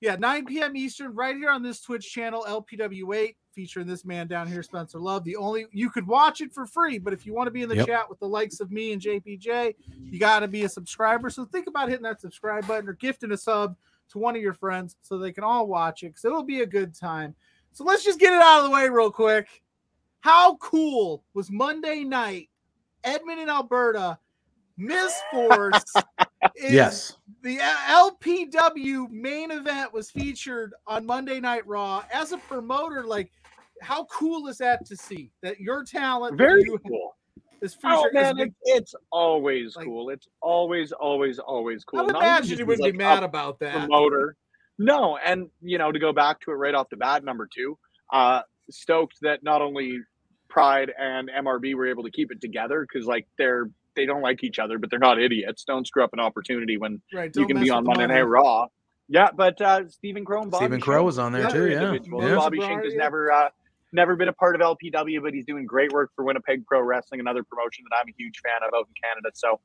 yeah, 0.00 0.16
9 0.16 0.44
p.m. 0.46 0.76
Eastern, 0.76 1.14
right 1.14 1.36
here 1.36 1.50
on 1.50 1.62
this 1.62 1.80
Twitch 1.80 2.10
channel, 2.10 2.44
LPW8. 2.48 3.34
featuring 3.52 3.86
this 3.86 4.04
man 4.04 4.26
down 4.26 4.46
here, 4.46 4.62
Spencer 4.62 4.98
Love. 5.00 5.24
The 5.24 5.36
only 5.36 5.64
you 5.72 5.88
could 5.88 6.06
watch 6.06 6.42
it 6.42 6.52
for 6.52 6.66
free, 6.66 6.98
but 6.98 7.14
if 7.14 7.24
you 7.24 7.32
want 7.32 7.46
to 7.46 7.50
be 7.50 7.62
in 7.62 7.70
the 7.70 7.76
Yep. 7.76 7.86
chat 7.86 8.10
with 8.10 8.18
the 8.18 8.28
likes 8.28 8.60
of 8.60 8.70
me 8.70 8.92
and 8.92 9.00
JPJ, 9.00 9.74
you 10.10 10.18
got 10.20 10.40
to 10.40 10.48
be 10.48 10.64
a 10.64 10.68
subscriber. 10.68 11.30
So 11.30 11.46
think 11.46 11.66
about 11.66 11.88
hitting 11.88 12.02
that 12.02 12.20
subscribe 12.20 12.66
button 12.68 12.86
or 12.86 12.92
gifting 12.92 13.32
a 13.32 13.36
sub 13.38 13.74
to 14.10 14.18
one 14.18 14.36
of 14.36 14.42
your 14.42 14.52
friends 14.52 14.96
so 15.00 15.16
they 15.16 15.32
can 15.32 15.42
all 15.42 15.66
watch 15.66 16.02
it 16.02 16.08
because 16.08 16.26
it'll 16.26 16.42
be 16.44 16.60
a 16.60 16.66
good 16.66 16.94
time. 16.94 17.34
So 17.72 17.82
let's 17.84 18.04
just 18.04 18.20
get 18.20 18.34
it 18.34 18.42
out 18.42 18.58
of 18.58 18.64
the 18.64 18.70
way 18.70 18.90
real 18.90 19.10
quick. 19.10 19.62
How 20.20 20.56
cool 20.56 21.24
was 21.32 21.50
Monday 21.50 22.04
night, 22.04 22.50
Edmonton, 23.04 23.48
Alberta? 23.48 24.18
Miss 24.76 25.14
Force 25.30 25.84
is 26.56 26.72
Yes. 26.72 27.16
the 27.42 27.58
LPW 27.58 29.10
main 29.10 29.50
event 29.50 29.92
was 29.92 30.10
featured 30.10 30.74
on 30.86 31.06
Monday 31.06 31.40
Night 31.40 31.66
Raw 31.66 32.04
as 32.12 32.32
a 32.32 32.38
promoter. 32.38 33.04
Like, 33.04 33.30
how 33.82 34.04
cool 34.04 34.48
is 34.48 34.58
that 34.58 34.84
to 34.86 34.96
see 34.96 35.30
that 35.42 35.60
your 35.60 35.84
talent 35.84 36.36
Very 36.36 36.62
you 36.64 36.78
cool. 36.86 37.16
is 37.62 37.74
featured? 37.74 37.90
Oh 37.92 38.06
is 38.06 38.14
man, 38.14 38.36
big- 38.36 38.48
it, 38.48 38.54
it's 38.64 38.94
always 39.10 39.76
Like- 39.76 39.86
cool. 39.86 40.10
It's 40.10 40.28
always, 40.40 40.92
always, 40.92 41.38
always 41.38 41.84
cool. 41.84 42.00
I 42.00 42.02
would 42.04 42.12
Not 42.12 42.22
even 42.22 42.28
imagine 42.28 42.48
just 42.48 42.58
you 42.60 42.66
wouldn't 42.66 42.82
like, 42.84 42.92
be 42.92 42.98
mad 42.98 43.22
about 43.22 43.58
that. 43.60 43.72
promoter. 43.72 44.36
No, 44.78 45.16
and 45.16 45.48
you 45.62 45.78
know, 45.78 45.90
to 45.90 45.98
go 45.98 46.12
back 46.12 46.40
to 46.42 46.50
it 46.50 46.54
right 46.54 46.74
off 46.74 46.90
the 46.90 46.96
bat, 46.98 47.24
number 47.24 47.48
two, 47.54 47.78
uh, 48.12 48.42
stoked 48.70 49.16
that 49.22 49.42
not 49.42 49.62
only 49.62 50.00
Pride 50.48 50.92
and 50.98 51.30
MRB 51.30 51.74
were 51.74 51.86
able 51.86 52.02
to 52.04 52.10
keep 52.10 52.30
it 52.30 52.40
together 52.42 52.86
because 52.86 53.06
like 53.06 53.26
they're 53.38 53.70
they 53.96 54.06
don't 54.06 54.22
like 54.22 54.44
each 54.44 54.58
other, 54.58 54.78
but 54.78 54.90
they're 54.90 54.98
not 55.00 55.20
idiots. 55.20 55.64
Don't 55.64 55.86
screw 55.86 56.04
up 56.04 56.12
an 56.12 56.20
opportunity 56.20 56.76
when 56.76 57.00
Right? 57.12 57.30
you 57.34 57.46
can 57.46 57.58
be 57.60 57.70
on 57.70 57.84
Monday 57.84 58.06
money. 58.06 58.14
Night 58.20 58.22
Raw. 58.28 58.66
Yeah, 59.08 59.28
but 59.34 59.60
uh, 59.60 59.88
Stephen 59.88 60.24
Crow 60.24 60.42
and 60.42 60.50
Bobby 60.50 60.64
Stephen 60.66 60.80
Crow 60.80 61.02
Shink, 61.02 61.06
was 61.06 61.18
on 61.18 61.32
there 61.32 61.42
Yeah, 61.42 61.48
too. 61.48 61.68
Yeah. 61.70 61.92
yeah. 61.92 62.34
Bobby 62.36 62.58
Sabrar, 62.58 62.68
Shink 62.68 62.84
has 62.84 62.92
yeah. 62.92 62.98
never 62.98 63.32
uh, 63.32 63.48
never 63.92 64.16
been 64.16 64.28
a 64.28 64.32
part 64.32 64.54
of 64.54 64.60
LPW, 64.60 65.22
but 65.22 65.32
he's 65.32 65.46
doing 65.46 65.64
great 65.64 65.92
work 65.92 66.10
for 66.14 66.24
Winnipeg 66.24 66.66
Pro 66.66 66.80
Wrestling, 66.82 67.20
another 67.20 67.42
promotion 67.44 67.84
that 67.88 67.96
I'm 68.00 68.08
a 68.08 68.14
huge 68.16 68.40
fan 68.44 68.66
of 68.66 68.74
out 68.76 68.86
in 68.88 68.94
Canada. 69.02 69.30
So 69.34 69.60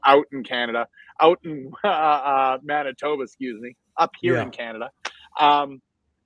out 0.06 0.24
in 0.32 0.42
Canada, 0.42 0.86
out 1.20 1.38
in 1.44 1.70
uh, 1.84 1.88
uh, 1.88 2.58
Manitoba, 2.62 3.22
excuse 3.24 3.60
me, 3.60 3.76
up 3.96 4.10
here 4.20 4.34
Yeah. 4.36 4.42
in 4.42 4.50
Canada. 4.50 4.90
Um, 5.38 5.80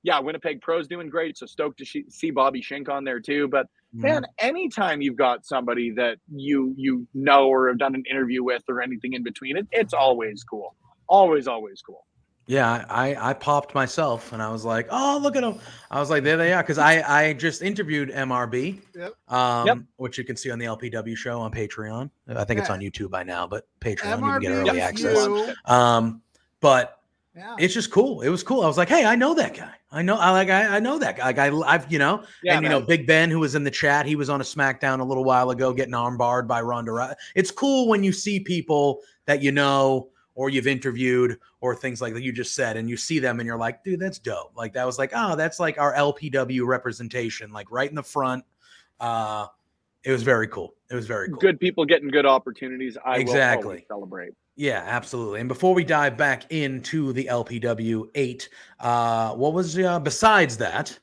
yeah, 0.05 0.21
Winnipeg 0.21 0.61
Pro's 0.63 0.89
doing 0.89 1.09
great. 1.09 1.37
So 1.39 1.47
stoked 1.47 1.79
to 1.79 1.85
sh- 1.85 2.09
see 2.11 2.31
Bobby 2.31 2.63
Shink 2.63 2.89
on 2.89 3.05
there 3.05 3.21
too. 3.21 3.49
But. 3.49 3.67
Man, 3.93 4.25
anytime 4.39 5.01
you've 5.03 5.17
got 5.17 5.45
somebody 5.47 5.91
that 5.93 6.19
you 6.35 6.75
you 6.77 7.07
know 7.15 7.49
or 7.49 7.69
have 7.69 7.79
done 7.79 7.95
an 7.95 8.05
interview 8.11 8.43
with 8.43 8.63
or 8.69 8.81
anything 8.83 9.13
in 9.15 9.23
between, 9.23 9.57
it, 9.57 9.67
it's 9.73 9.93
always 9.95 10.43
cool. 10.45 10.75
Always, 11.09 11.47
always 11.49 11.83
cool. 11.83 12.05
Yeah, 12.47 12.85
I, 12.91 13.15
I 13.31 13.35
popped 13.35 13.73
myself 13.73 14.33
and 14.33 14.43
I 14.43 14.51
was 14.51 14.65
like, 14.65 14.89
oh, 14.91 15.21
look 15.23 15.37
at 15.37 15.43
them. 15.43 15.61
I 15.93 16.01
was 16.01 16.11
like, 16.11 16.25
there 16.25 16.37
they 16.37 16.53
are. 16.53 16.61
Because 16.63 16.77
I, 16.77 17.01
I 17.29 17.33
just 17.35 17.63
interviewed 17.63 18.11
MRB, 18.11 18.81
Yep. 18.97 19.13
um, 19.29 19.67
Yep. 19.69 19.79
which 19.97 20.19
you 20.19 20.25
can 20.25 20.35
see 20.37 20.51
on 20.51 20.59
the 20.59 20.65
LPW 20.67 21.17
show 21.17 21.41
on 21.41 21.53
Patreon. 21.53 22.11
I 22.29 22.43
think 22.45 22.59
it's 22.59 22.69
on 22.69 22.81
YouTube 22.81 23.11
by 23.11 23.23
now, 23.23 23.47
but 23.47 23.69
Patreon, 23.81 24.19
you 24.27 24.33
can 24.33 24.41
get 24.41 24.53
early 24.53 24.71
with 24.73 24.81
access. 24.81 25.17
you. 25.27 25.55
Um, 25.67 26.21
but 26.61 26.99
Yeah. 27.35 27.57
it's 27.59 27.73
just 27.73 27.91
cool. 27.91 28.21
It 28.21 28.29
was 28.29 28.43
cool. 28.43 28.63
I 28.63 28.67
was 28.67 28.77
like, 28.77 28.91
hey, 28.91 29.07
I 29.07 29.15
know 29.15 29.33
that 29.35 29.55
guy. 29.55 29.73
I 29.91 30.03
know, 30.03 30.17
I 30.17 30.31
like, 30.31 30.51
I, 30.51 30.77
I 30.77 30.81
know 30.81 30.99
that 30.99 31.17
guy. 31.17 31.25
Like, 31.25 31.39
I, 31.39 31.51
I've, 31.61 31.91
you 31.91 31.99
know, 31.99 32.25
Yeah, 32.43 32.57
and 32.57 32.63
you 32.63 32.69
know, 32.69 32.81
Big 32.81 33.07
Ben, 33.07 33.31
who 33.31 33.39
was 33.39 33.55
in 33.55 33.65
the 33.65 33.71
chat, 33.71 34.05
he 34.05 34.17
was 34.17 34.29
on 34.29 34.41
a 34.41 34.45
SmackDown 34.45 35.01
a 35.01 35.05
little 35.05 35.25
while 35.25 35.51
ago, 35.51 35.73
getting 35.73 35.95
armbarred 35.95 36.47
by 36.47 36.61
Ronda. 36.61 36.91
Rousey. 36.91 37.15
It's 37.35 37.51
cool 37.51 37.89
when 37.89 38.05
you 38.05 38.13
see 38.13 38.41
people 38.41 39.01
that 39.27 39.43
you 39.43 39.51
know 39.51 40.11
or 40.35 40.51
you've 40.51 40.67
interviewed 40.67 41.39
or 41.61 41.75
things 41.75 42.01
like 42.01 42.15
that 42.15 42.23
you 42.23 42.33
just 42.33 42.55
said, 42.55 42.77
and 42.77 42.89
you 42.89 42.97
see 42.97 43.19
them 43.19 43.41
and 43.41 43.47
you're 43.47 43.59
like, 43.59 43.83
dude, 43.85 44.01
that's 44.01 44.19
dope. 44.19 44.53
Like 44.55 44.73
that 44.75 44.85
was 44.85 44.99
like, 44.99 45.13
oh, 45.15 45.37
that's 45.37 45.61
like 45.61 45.79
our 45.79 45.95
LPW 45.95 46.67
representation, 46.67 47.53
like 47.53 47.71
right 47.71 47.89
in 47.89 47.95
the 47.97 48.03
front. 48.03 48.45
Uh, 49.01 49.47
it 50.05 50.11
was 50.13 50.23
very 50.23 50.49
cool. 50.49 50.75
It 50.91 50.95
was 50.95 51.07
very 51.07 51.29
cool. 51.29 51.39
good 51.39 51.59
people 51.61 51.85
getting 51.85 52.09
good 52.09 52.27
opportunities. 52.27 52.97
I 53.05 53.19
Exactly. 53.19 53.85
celebrate. 53.89 54.33
Yeah, 54.57 54.83
absolutely. 54.87 55.41
And 55.41 55.49
before 55.49 55.73
we 55.75 55.83
dive 55.85 56.17
back 56.17 56.51
into 56.53 57.13
the 57.15 57.25
LPW 57.31 58.09
eight, 58.15 58.49
uh, 58.81 59.35
what 59.35 59.55
was 59.55 59.79
uh, 59.79 59.99
besides 60.01 60.59
that? 60.59 60.99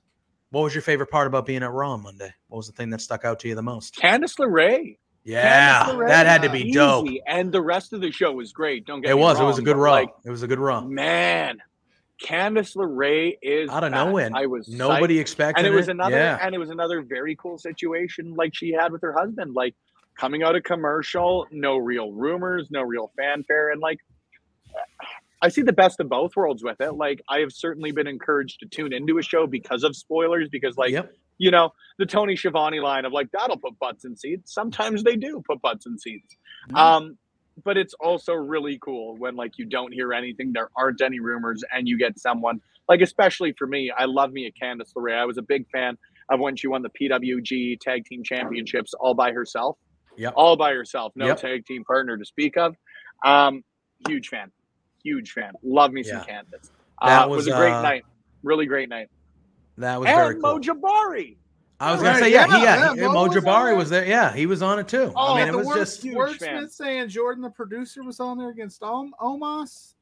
What 0.51 0.61
was 0.61 0.73
your 0.75 0.81
favorite 0.81 1.09
part 1.11 1.27
about 1.27 1.45
being 1.45 1.63
at 1.63 1.71
Raw 1.71 1.91
on 1.93 2.03
Monday? 2.03 2.31
What 2.47 2.57
was 2.57 2.67
the 2.67 2.73
thing 2.73 2.89
that 2.91 3.01
stuck 3.01 3.25
out 3.25 3.39
to 3.39 3.47
you 3.47 3.55
the 3.55 3.61
most? 3.61 3.95
Candice 3.95 4.35
LeRae. 4.39 4.97
Yeah, 5.23 5.83
Candice 5.85 5.95
LeRae, 5.95 6.07
that 6.07 6.25
had 6.27 6.41
to 6.43 6.49
be 6.49 6.61
easy. 6.61 6.71
dope. 6.73 7.07
And 7.27 7.51
the 7.51 7.61
rest 7.61 7.93
of 7.93 8.01
the 8.01 8.11
show 8.11 8.31
was 8.31 8.51
great. 8.51 8.85
Don't 8.85 9.01
get 9.01 9.11
It 9.11 9.15
was. 9.17 9.39
It 9.39 9.43
was 9.43 9.57
a 9.59 9.61
good 9.63 9.77
Raw. 9.77 9.91
Like, 9.93 10.09
it 10.25 10.29
was 10.31 10.43
a 10.43 10.47
good 10.47 10.59
Raw. 10.59 10.81
man, 10.81 11.59
Candice 12.21 12.75
LeRae 12.75 13.37
is 13.41 13.69
Out 13.69 13.83
of 13.83 13.91
back. 13.91 14.05
nowhere, 14.07 14.29
I 14.33 14.45
was 14.45 14.67
nobody 14.67 15.15
psyched. 15.17 15.21
expected 15.21 15.65
and 15.65 15.73
it 15.73 15.75
was 15.75 15.87
it. 15.87 15.91
another 15.91 16.17
Yeah, 16.17 16.37
and 16.41 16.53
it 16.53 16.57
was 16.57 16.69
another 16.69 17.01
very 17.01 17.35
cool 17.35 17.57
situation 17.57 18.35
like 18.35 18.53
she 18.53 18.71
had 18.73 18.91
with 18.91 19.01
her 19.01 19.13
husband 19.13 19.53
like 19.53 19.73
coming 20.17 20.43
out 20.43 20.55
of 20.55 20.63
commercial 20.63 21.47
no 21.51 21.77
real 21.77 22.11
rumors 22.11 22.67
no 22.71 22.81
real 22.81 23.09
fanfare 23.17 23.71
and 23.71 23.79
like 23.79 23.99
i 25.41 25.47
see 25.47 25.61
the 25.61 25.71
best 25.73 25.99
of 26.01 26.09
both 26.09 26.35
worlds 26.35 26.61
with 26.61 26.79
it 26.81 26.91
like 26.95 27.21
i 27.29 27.39
have 27.39 27.53
certainly 27.53 27.91
been 27.93 28.07
encouraged 28.07 28.59
to 28.59 28.65
tune 28.65 28.91
into 28.91 29.17
a 29.17 29.21
show 29.21 29.47
because 29.47 29.83
of 29.83 29.95
spoilers 29.95 30.49
because 30.49 30.75
like 30.77 30.91
yep. 30.91 31.13
you 31.37 31.49
know 31.51 31.71
the 31.99 32.05
tony 32.05 32.35
Schiavone 32.35 32.81
line 32.81 33.05
of 33.05 33.13
like 33.13 33.29
that'll 33.31 33.57
put 33.57 33.79
butts 33.79 34.03
in 34.03 34.17
seats 34.17 34.53
sometimes 34.53 35.03
they 35.03 35.15
do 35.15 35.41
put 35.47 35.61
butts 35.61 35.85
in 35.85 35.97
seats 35.97 36.35
Mhm. 36.69 36.77
um 36.77 37.17
but 37.63 37.77
it's 37.77 37.93
also 37.95 38.33
really 38.33 38.77
cool 38.81 39.15
when 39.17 39.35
like 39.35 39.57
you 39.57 39.65
don't 39.65 39.93
hear 39.93 40.13
anything. 40.13 40.51
There 40.53 40.69
aren't 40.75 41.01
any 41.01 41.19
rumors 41.19 41.63
and 41.73 41.87
you 41.87 41.97
get 41.97 42.19
someone 42.19 42.61
like 42.87 43.01
especially 43.01 43.53
for 43.53 43.67
me 43.67 43.91
i 43.97 44.05
love 44.05 44.31
me 44.31 44.47
a 44.47 44.51
candice 44.51 44.91
LeRae. 44.97 45.15
i 45.17 45.25
was 45.25 45.37
a 45.37 45.43
big 45.43 45.69
fan 45.69 45.95
of 46.29 46.39
when 46.39 46.55
she 46.55 46.67
won 46.67 46.81
the 46.81 46.89
pwg 46.89 47.79
tag 47.79 48.03
team 48.05 48.23
championships 48.23 48.93
all 48.95 49.13
by 49.13 49.31
herself. 49.31 49.77
Yeah, 50.17 50.29
all 50.29 50.57
by 50.57 50.73
herself. 50.73 51.13
No 51.15 51.27
Yep. 51.27 51.37
tag 51.41 51.65
team 51.65 51.83
partner 51.85 52.17
to 52.17 52.25
speak 52.25 52.57
of. 52.57 52.75
Um 53.23 53.63
huge 54.07 54.27
fan. 54.29 54.51
Huge 55.03 55.31
fan. 55.31 55.53
Love 55.63 55.91
me 55.93 56.03
some 56.03 56.17
Yeah. 56.27 56.35
candice. 56.35 56.71
That 57.01 57.21
uh, 57.21 57.25
it 57.25 57.29
was, 57.29 57.37
was, 57.45 57.47
a 57.47 57.57
great 57.57 57.73
uh, 57.73 57.81
night. 57.81 58.03
Really 58.43 58.65
great 58.65 58.89
night. 58.89 59.07
That 59.77 59.99
was 59.99 60.07
very 60.09 60.33
and 60.33 60.43
cool. 60.43 60.53
mo 60.55 60.59
jabari 60.59 61.37
I 61.81 61.91
was 61.93 62.01
Right, 62.01 62.07
gonna 62.13 62.19
say, 62.25 62.31
yeah, 62.31 62.45
yeah, 62.47 62.57
he, 62.57 62.63
yeah, 62.63 62.93
yeah, 62.93 63.07
Mo 63.07 63.13
Mo 63.13 63.27
was 63.27 63.35
Jabari 63.37 63.65
there. 63.67 63.75
was 63.75 63.89
there. 63.89 64.05
Yeah, 64.05 64.33
he 64.33 64.45
was 64.45 64.61
on 64.61 64.79
it 64.79 64.87
too. 64.89 65.13
Oh, 65.15 65.35
I 65.35 65.39
mean, 65.45 65.47
it 65.53 65.57
was 65.57 65.65
word, 65.67 65.75
just 65.77 66.03
wordsmith 66.03 66.71
saying 66.71 67.07
Jordan, 67.07 67.41
the 67.41 67.49
producer, 67.49 68.03
was 68.03 68.19
on 68.19 68.37
there 68.37 68.49
against 68.49 68.83
Om- 68.83 69.13
Omos. 69.21 69.93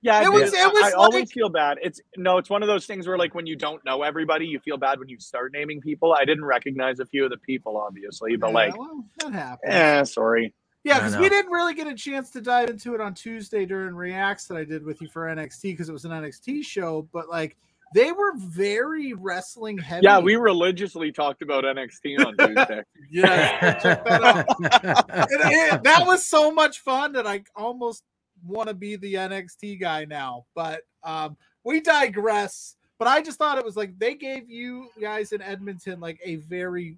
Yeah, 0.00 0.22
It 0.22 0.30
was- 0.30 0.54
I- 0.54 0.66
it 0.68 0.72
was 0.72 0.84
I, 0.84 0.92
always 0.92 1.32
feel 1.32 1.48
bad. 1.48 1.78
It's 1.82 2.00
no, 2.16 2.38
it's 2.38 2.50
one 2.50 2.62
of 2.62 2.68
those 2.68 2.86
things 2.86 3.08
where 3.08 3.16
like 3.18 3.34
when 3.34 3.46
you 3.46 3.56
don't 3.56 3.84
know 3.84 4.02
everybody, 4.02 4.46
you 4.46 4.60
feel 4.60 4.76
bad 4.76 4.98
when 5.00 5.08
you 5.08 5.18
start 5.18 5.52
naming 5.52 5.80
people. 5.80 6.12
I 6.12 6.24
didn't 6.24 6.44
recognize 6.44 7.00
a 7.00 7.06
few 7.06 7.24
of 7.24 7.30
the 7.30 7.38
people, 7.38 7.76
obviously, 7.78 8.36
but 8.36 8.48
Yeah, 8.48 8.54
like, 8.54 8.78
well, 8.78 9.04
that 9.20 9.32
happened. 9.32 9.72
eh, 9.72 10.04
sorry. 10.04 10.52
Yeah, 10.84 10.98
because 10.98 11.16
we 11.16 11.28
didn't 11.28 11.50
really 11.50 11.74
get 11.74 11.86
a 11.88 11.94
chance 11.94 12.30
to 12.30 12.40
dive 12.40 12.70
into 12.70 12.94
it 12.94 13.00
on 13.00 13.12
Tuesday 13.14 13.66
during 13.66 13.94
reacts 13.94 14.46
that 14.46 14.56
I 14.56 14.64
did 14.64 14.84
with 14.84 15.02
you 15.02 15.08
for 15.08 15.26
NXT 15.26 15.62
because 15.72 15.88
it 15.88 15.92
was 15.92 16.04
an 16.04 16.12
NXT 16.12 16.64
show. 16.64 17.08
But 17.12 17.28
like, 17.28 17.56
they 17.94 18.12
were 18.12 18.32
very 18.36 19.12
wrestling 19.14 19.78
heavy. 19.78 20.04
Yeah, 20.04 20.18
we 20.18 20.36
religiously 20.36 21.10
talked 21.12 21.42
about 21.42 21.64
NXT 21.64 22.24
on 22.24 22.36
Tuesday. 22.38 22.82
yeah, 23.10 23.74
check 23.78 24.04
that 24.04 24.22
out. 24.22 24.46
It- 25.30 25.74
it- 25.74 25.82
that 25.84 26.06
was 26.06 26.26
so 26.26 26.50
much 26.52 26.80
fun 26.80 27.12
that 27.14 27.26
I 27.26 27.42
almost 27.56 28.04
want 28.46 28.68
to 28.68 28.74
be 28.74 28.96
the 28.96 29.14
NXT 29.14 29.80
guy 29.80 30.04
now. 30.04 30.44
But 30.54 30.82
um, 31.02 31.36
we 31.64 31.80
digress. 31.80 32.76
But 32.98 33.08
I 33.08 33.20
just 33.22 33.38
thought 33.38 33.58
it 33.58 33.64
was 33.64 33.76
like 33.76 33.98
they 33.98 34.14
gave 34.14 34.50
you 34.50 34.88
guys 35.00 35.32
in 35.32 35.40
Edmonton 35.40 36.00
like 36.00 36.18
a 36.24 36.36
very 36.36 36.96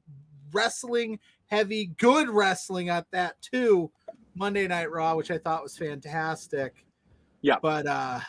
wrestling 0.53 1.19
heavy, 1.47 1.87
good 1.99 2.29
wrestling 2.31 2.89
at 2.89 3.07
that 3.13 3.41
too. 3.43 3.91
Monday 4.35 4.67
Night 4.69 4.91
Raw, 4.91 5.15
which 5.17 5.31
I 5.31 5.39
thought 5.39 5.63
was 5.63 5.77
fantastic. 5.77 6.87
Yeah. 7.43 7.57
But 7.61 7.87
uh 7.87 8.21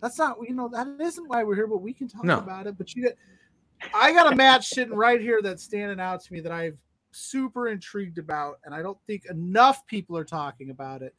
that's 0.00 0.18
not 0.18 0.36
you 0.46 0.54
know, 0.54 0.68
that 0.68 0.86
isn't 1.00 1.28
why 1.28 1.44
we're 1.44 1.54
here, 1.54 1.66
but 1.66 1.78
we 1.82 1.92
can 1.92 2.08
talk 2.08 2.24
No. 2.24 2.38
about 2.38 2.66
it. 2.66 2.76
But 2.78 2.94
you 2.94 3.02
get 3.02 3.16
I 3.94 4.12
got 4.12 4.32
a 4.32 4.36
match 4.36 4.68
sitting 4.68 4.94
right 4.94 5.20
here 5.20 5.40
that's 5.42 5.62
standing 5.62 6.00
out 6.00 6.22
to 6.24 6.32
me 6.32 6.40
that 6.40 6.52
I've 6.52 6.76
super 7.12 7.68
intrigued 7.68 8.18
about, 8.18 8.56
and 8.64 8.74
I 8.74 8.82
don't 8.82 8.98
think 9.06 9.26
enough 9.30 9.86
people 9.86 10.16
are 10.16 10.24
talking 10.24 10.70
about 10.70 11.02
it. 11.02 11.14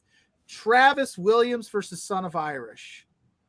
Travis 0.46 1.16
Williams 1.16 1.68
versus 1.68 2.02
Son 2.02 2.24
of 2.24 2.36
Irish. 2.36 3.06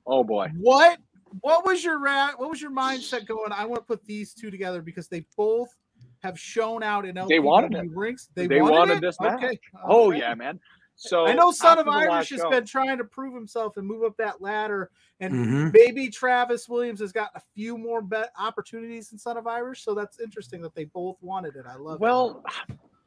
Oh 0.07 0.23
boy. 0.23 0.49
What 0.57 0.99
what 1.41 1.65
was 1.65 1.83
your 1.83 1.99
ra- 1.99 2.33
what 2.37 2.49
was 2.49 2.61
your 2.61 2.71
mindset 2.71 3.25
going? 3.25 3.51
I 3.51 3.65
want 3.65 3.81
to 3.81 3.85
put 3.85 4.03
these 4.05 4.33
two 4.33 4.51
together 4.51 4.81
because 4.81 5.07
they 5.07 5.25
both 5.37 5.75
have 6.23 6.39
shown 6.39 6.83
out 6.83 7.05
in 7.05 7.15
LPW 7.15 7.27
They 7.29 7.39
wanted 7.39 7.73
it. 7.75 7.89
rings. 7.91 8.29
They, 8.35 8.47
They 8.47 8.61
wanted, 8.61 8.73
wanted 8.77 8.97
it? 8.97 9.01
this 9.01 9.19
match. 9.19 9.43
Okay. 9.43 9.59
Oh 9.83 10.09
Okay. 10.09 10.19
yeah, 10.19 10.35
man. 10.35 10.59
So 11.01 11.25
I 11.25 11.33
know 11.33 11.51
Son 11.51 11.79
of 11.79 11.87
after 11.87 11.91
the 11.91 11.97
last 11.97 12.11
Irish 12.15 12.29
has 12.29 12.39
show- 12.41 12.49
been 12.51 12.65
trying 12.65 12.97
to 12.99 13.03
prove 13.03 13.33
himself 13.33 13.75
and 13.77 13.87
move 13.87 14.03
up 14.03 14.15
that 14.17 14.39
ladder, 14.39 14.91
and 15.19 15.33
Mhm. 15.33 15.73
maybe 15.73 16.09
Travis 16.09 16.69
Williams 16.69 16.99
has 16.99 17.11
got 17.11 17.31
a 17.33 17.41
few 17.55 17.75
more 17.75 18.01
bet 18.03 18.31
opportunities 18.37 19.09
than 19.09 19.17
Son 19.17 19.35
of 19.35 19.47
Irish. 19.47 19.83
So 19.83 19.95
that's 19.95 20.19
interesting 20.19 20.61
that 20.61 20.75
they 20.75 20.85
both 20.85 21.17
wanted 21.21 21.55
it. 21.55 21.65
I 21.67 21.75
love 21.75 21.95
it. 21.95 22.01
Well, 22.01 22.43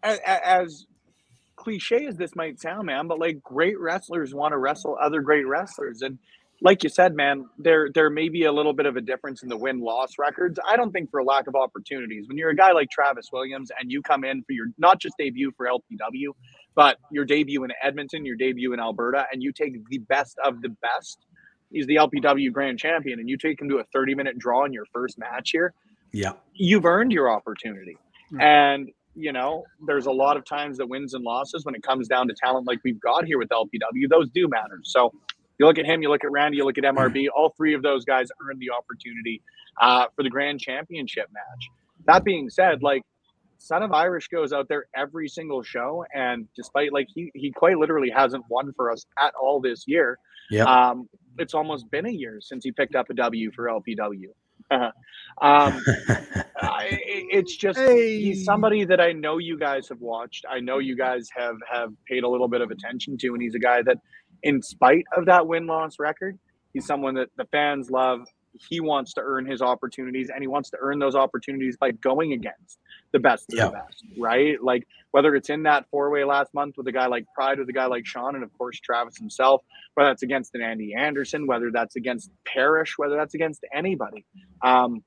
a- 0.03 0.19
a- 0.27 0.47
as 0.47 0.87
cliche 1.55 2.07
as 2.07 2.17
this 2.17 2.35
might 2.35 2.59
sound, 2.61 2.87
man, 2.87 3.07
but 3.07 3.21
like 3.21 3.41
great 3.45 3.79
wrestlers 3.79 4.35
want 4.35 4.51
to 4.53 4.59
wrestle 4.59 4.99
other 5.01 5.21
great 5.23 5.47
wrestlers, 5.47 6.03
and 6.03 6.19
like 6.61 6.83
you 6.83 6.89
said, 6.89 7.15
man, 7.15 7.49
there 7.59 7.91
there 7.91 8.11
may 8.11 8.29
be 8.29 8.45
a 8.45 8.53
little 8.53 8.73
bit 8.73 8.87
of 8.87 8.97
a 8.97 9.01
difference 9.01 9.43
in 9.45 9.49
the 9.49 9.57
win 9.57 9.79
loss 9.81 10.19
records. 10.19 10.59
I 10.69 10.77
don't 10.77 10.91
think 10.93 11.11
for 11.13 11.21
a 11.21 11.25
lack 11.25 11.47
of 11.47 11.55
opportunities. 11.55 12.27
When 12.27 12.37
you're 12.39 12.51
a 12.51 12.57
guy 12.57 12.73
like 12.73 12.91
Travis 12.91 13.31
Williams 13.33 13.71
and 13.79 13.93
you 13.93 14.03
come 14.03 14.25
in 14.25 14.43
for 14.43 14.53
your 14.53 14.67
not 14.79 14.99
just 15.01 15.17
debut 15.17 15.53
for 15.57 15.67
LPW, 15.69 16.35
but 16.75 16.99
your 17.11 17.25
debut 17.25 17.65
in 17.65 17.71
Edmonton, 17.83 18.25
your 18.25 18.37
debut 18.37 18.73
in 18.73 18.81
Alberta, 18.81 19.27
and 19.33 19.43
you 19.43 19.53
take 19.53 19.75
the 19.89 19.99
best 19.99 20.39
of 20.45 20.63
the 20.63 20.69
best. 20.69 21.27
He's 21.71 21.87
the 21.87 21.97
LPW 21.97 22.53
grand 22.53 22.79
champion, 22.79 23.19
and 23.19 23.29
you 23.29 23.37
take 23.37 23.61
him 23.61 23.69
to 23.69 23.79
a 23.79 23.85
30 23.93 24.15
minute 24.15 24.39
draw 24.39 24.65
in 24.65 24.73
your 24.73 24.87
first 24.93 25.19
match 25.19 25.51
here. 25.51 25.73
Yeah. 26.13 26.33
You've 26.53 26.85
earned 26.85 27.13
your 27.13 27.31
opportunity. 27.31 27.97
Hmm. 28.31 28.41
And 28.41 28.89
you 29.17 29.33
know, 29.33 29.65
there's 29.87 30.07
a 30.07 30.11
lot 30.11 30.37
of 30.37 30.45
times 30.45 30.79
that 30.79 30.89
wins 30.89 31.15
and 31.15 31.25
losses 31.25 31.65
when 31.65 31.75
it 31.75 31.83
comes 31.83 32.09
down 32.09 32.29
to 32.29 32.35
talent 32.35 32.67
like 32.67 32.81
we've 32.85 33.01
got 33.01 33.25
here 33.25 33.39
with 33.39 33.49
LPW, 33.49 34.09
those 34.11 34.29
do 34.31 34.49
matter. 34.49 34.81
So 34.83 35.13
you 35.59 35.67
look 35.67 35.79
at 35.79 35.87
him, 35.87 36.03
you 36.03 36.11
look 36.11 36.25
at 36.25 36.31
Randy, 36.31 36.57
you 36.59 36.65
look 36.65 36.79
at 36.79 36.85
MRB, 36.85 37.27
all 37.35 37.55
three 37.57 37.75
of 37.75 37.83
those 37.83 38.05
guys 38.05 38.29
earned 38.43 38.61
the 38.61 38.71
opportunity 38.71 39.41
uh, 39.81 40.07
for 40.17 40.23
the 40.23 40.31
grand 40.31 40.61
championship 40.61 41.29
match. 41.33 41.69
That 42.07 42.25
being 42.25 42.51
said, 42.51 42.83
like 42.83 43.03
Son 43.65 43.83
of 43.83 43.93
Irish 43.93 44.29
goes 44.29 44.53
out 44.53 44.69
there 44.69 44.87
every 44.95 45.27
single 45.27 45.63
show, 45.63 46.05
and 46.15 46.47
despite 46.55 46.93
like 46.93 47.09
he 47.15 47.31
he 47.35 47.51
quite 47.51 47.79
literally 47.79 48.11
hasn't 48.11 48.45
won 48.51 48.73
for 48.77 48.93
us 48.93 49.07
at 49.19 49.33
all 49.41 49.59
this 49.59 49.85
year. 49.87 50.19
Yep. 50.51 50.67
Um, 50.67 51.09
it's 51.39 51.55
almost 51.55 51.91
been 51.91 52.05
a 52.05 52.11
year 52.11 52.39
since 52.43 52.63
he 52.63 52.73
picked 52.73 52.95
up 52.95 53.09
a 53.09 53.15
W 53.15 53.51
for 53.53 53.65
LPW. 53.65 54.27
um, 54.71 54.91
I, 56.61 56.89
it's 57.31 57.57
just 57.57 57.79
Hey. 57.79 58.21
he's 58.21 58.45
somebody 58.45 58.85
that 58.85 59.01
I 59.01 59.13
know 59.13 59.39
you 59.39 59.59
guys 59.59 59.89
have 59.89 60.01
watched. 60.01 60.45
I 60.51 60.61
know 60.61 60.79
you 60.79 60.95
guys 60.97 61.29
have 61.35 61.57
have 61.73 61.91
paid 62.07 62.23
a 62.25 62.29
little 62.29 62.49
bit 62.49 62.61
of 62.61 62.71
attention 62.71 63.17
to, 63.19 63.29
and 63.33 63.41
he's 63.43 63.55
a 63.55 63.59
guy 63.59 63.81
that, 63.83 63.97
in 64.43 64.61
spite 64.63 65.05
of 65.17 65.25
that 65.27 65.47
win 65.47 65.67
loss 65.67 65.99
record, 65.99 66.39
he's 66.75 66.85
someone 66.87 67.15
that 67.15 67.29
the 67.39 67.47
fans 67.47 67.91
love. 67.91 68.27
He 68.69 68.81
wants 68.81 69.15
to 69.15 69.21
earn 69.21 69.47
his 69.47 69.61
opportunities, 69.61 70.31
and 70.31 70.43
he 70.43 70.47
wants 70.47 70.71
to 70.71 70.79
earn 70.81 70.99
those 70.99 71.15
opportunities 71.15 71.77
by 71.77 71.91
going 71.91 72.33
against 72.33 72.79
the 73.13 73.19
best 73.19 73.53
of 73.53 73.59
Yeah. 73.59 73.67
the 73.67 73.73
best, 73.73 74.05
right? 74.19 74.63
Like 74.63 74.87
whether 75.11 75.35
it's 75.35 75.51
in 75.51 75.65
that 75.65 75.89
four 75.91 76.11
way 76.11 76.25
last 76.25 76.53
month 76.55 76.77
with 76.77 76.87
a 76.87 76.93
guy 76.93 77.07
like 77.07 77.25
Pride, 77.35 77.59
with 77.59 77.69
a 77.69 77.73
guy 77.73 77.87
like 77.87 78.07
Sean, 78.07 78.35
and 78.35 78.45
of 78.45 78.53
course 78.57 78.79
Travis 78.81 79.17
himself, 79.17 79.63
whether 79.95 80.11
that's 80.11 80.23
against 80.23 80.55
an 80.55 80.63
Andy 80.63 80.95
Anderson, 80.95 81.47
whether 81.47 81.71
that's 81.71 81.97
against 81.97 82.31
Parrish, 82.45 82.95
whether 82.97 83.17
that's 83.17 83.35
against 83.35 83.65
anybody. 83.73 84.25
Um, 84.63 85.03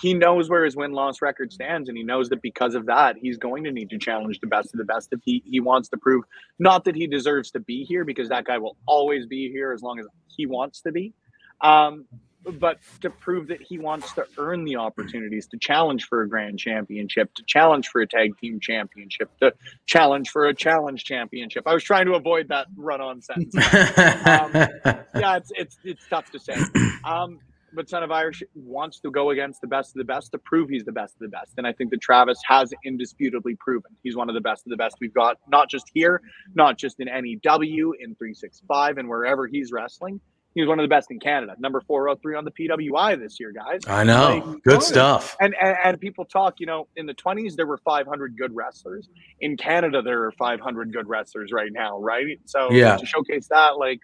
he 0.00 0.14
knows 0.14 0.48
where 0.48 0.64
his 0.64 0.76
win 0.76 0.92
loss 0.92 1.20
record 1.20 1.52
stands, 1.52 1.90
and 1.90 1.98
he 1.98 2.02
knows 2.02 2.30
that 2.30 2.40
because 2.40 2.74
of 2.74 2.86
that, 2.86 3.16
he's 3.20 3.36
going 3.36 3.64
to 3.64 3.70
need 3.70 3.90
to 3.90 3.98
challenge 3.98 4.40
the 4.40 4.46
best 4.46 4.72
of 4.72 4.78
the 4.78 4.84
best 4.84 5.10
if 5.12 5.20
he, 5.24 5.42
he 5.44 5.60
wants 5.60 5.90
to 5.90 5.98
prove 5.98 6.24
not 6.58 6.84
that 6.86 6.94
he 6.94 7.06
deserves 7.06 7.50
to 7.50 7.60
be 7.60 7.84
here, 7.84 8.04
because 8.04 8.30
that 8.30 8.44
guy 8.44 8.56
will 8.56 8.78
always 8.86 9.26
be 9.26 9.50
here 9.50 9.72
as 9.72 9.82
long 9.82 10.00
as 10.00 10.06
he 10.26 10.46
wants 10.46 10.80
to 10.80 10.90
be. 10.90 11.12
Um, 11.60 12.06
but 12.44 12.78
to 13.02 13.10
prove 13.10 13.48
that 13.48 13.60
he 13.60 13.78
wants 13.78 14.12
to 14.12 14.26
earn 14.38 14.64
the 14.64 14.76
opportunities 14.76 15.46
to 15.48 15.58
challenge 15.58 16.06
for 16.06 16.22
a 16.22 16.28
grand 16.28 16.58
championship, 16.58 17.32
to 17.34 17.42
challenge 17.46 17.88
for 17.88 18.00
a 18.00 18.06
tag 18.06 18.36
team 18.38 18.60
championship, 18.60 19.30
to 19.40 19.52
challenge 19.86 20.30
for 20.30 20.46
a 20.46 20.54
challenge 20.54 21.04
championship. 21.04 21.64
I 21.66 21.74
was 21.74 21.84
trying 21.84 22.06
to 22.06 22.14
avoid 22.14 22.48
that 22.48 22.66
run 22.76 23.00
on 23.00 23.20
sentence 23.20 23.54
yeah, 23.54 25.36
it's 25.36 25.52
it's 25.54 25.78
it's 25.84 26.06
tough 26.08 26.30
to 26.32 26.38
say. 26.38 26.56
Um, 27.04 27.40
but 27.72 27.88
Son 27.88 28.02
of 28.02 28.10
Irish 28.10 28.42
wants 28.54 28.98
to 29.00 29.10
go 29.10 29.30
against 29.30 29.60
the 29.60 29.66
best 29.68 29.90
of 29.90 29.98
the 29.98 30.04
best 30.04 30.32
to 30.32 30.38
prove 30.38 30.68
he's 30.70 30.84
the 30.84 30.92
best 30.92 31.14
of 31.14 31.20
the 31.20 31.28
best, 31.28 31.52
and 31.56 31.66
I 31.66 31.72
think 31.72 31.90
that 31.90 32.00
Travis 32.00 32.40
has 32.48 32.72
indisputably 32.84 33.56
proven 33.60 33.92
he's 34.02 34.16
one 34.16 34.28
of 34.28 34.34
the 34.34 34.40
best 34.40 34.66
of 34.66 34.70
the 34.70 34.76
best 34.76 34.96
we've 35.00 35.14
got, 35.14 35.36
not 35.48 35.68
just 35.68 35.86
here, 35.92 36.22
not 36.54 36.78
just 36.78 37.00
in 37.00 37.06
NEW, 37.06 37.94
in 38.00 38.14
three 38.16 38.34
six 38.34 38.62
five, 38.66 38.98
and 38.98 39.08
wherever 39.08 39.46
he's 39.46 39.72
wrestling. 39.72 40.20
He's 40.54 40.66
one 40.66 40.80
of 40.80 40.84
the 40.84 40.88
best 40.88 41.10
in 41.12 41.20
Canada. 41.20 41.54
Number 41.60 41.80
four 41.80 42.08
hundred 42.08 42.22
three 42.22 42.34
on 42.34 42.44
the 42.44 42.50
PWI 42.50 43.18
this 43.20 43.38
year, 43.38 43.52
guys. 43.52 43.80
I 43.86 44.02
know. 44.02 44.42
Like, 44.44 44.62
Good 44.64 44.82
stuff. 44.82 45.36
And, 45.40 45.54
and 45.60 45.76
and 45.84 46.00
people 46.00 46.24
talk, 46.24 46.54
you 46.58 46.66
know, 46.66 46.88
in 46.96 47.06
the 47.06 47.14
20s 47.14 47.54
there 47.54 47.66
were 47.66 47.78
500 47.78 48.36
good 48.36 48.54
wrestlers. 48.54 49.08
In 49.40 49.56
Canada 49.56 50.02
there 50.02 50.24
are 50.24 50.32
500 50.32 50.92
good 50.92 51.08
wrestlers 51.08 51.52
right 51.52 51.70
now, 51.72 51.98
right? 52.00 52.40
So 52.46 52.72
Yeah. 52.72 52.96
to 52.96 53.06
showcase 53.06 53.46
that, 53.48 53.78
like, 53.78 54.00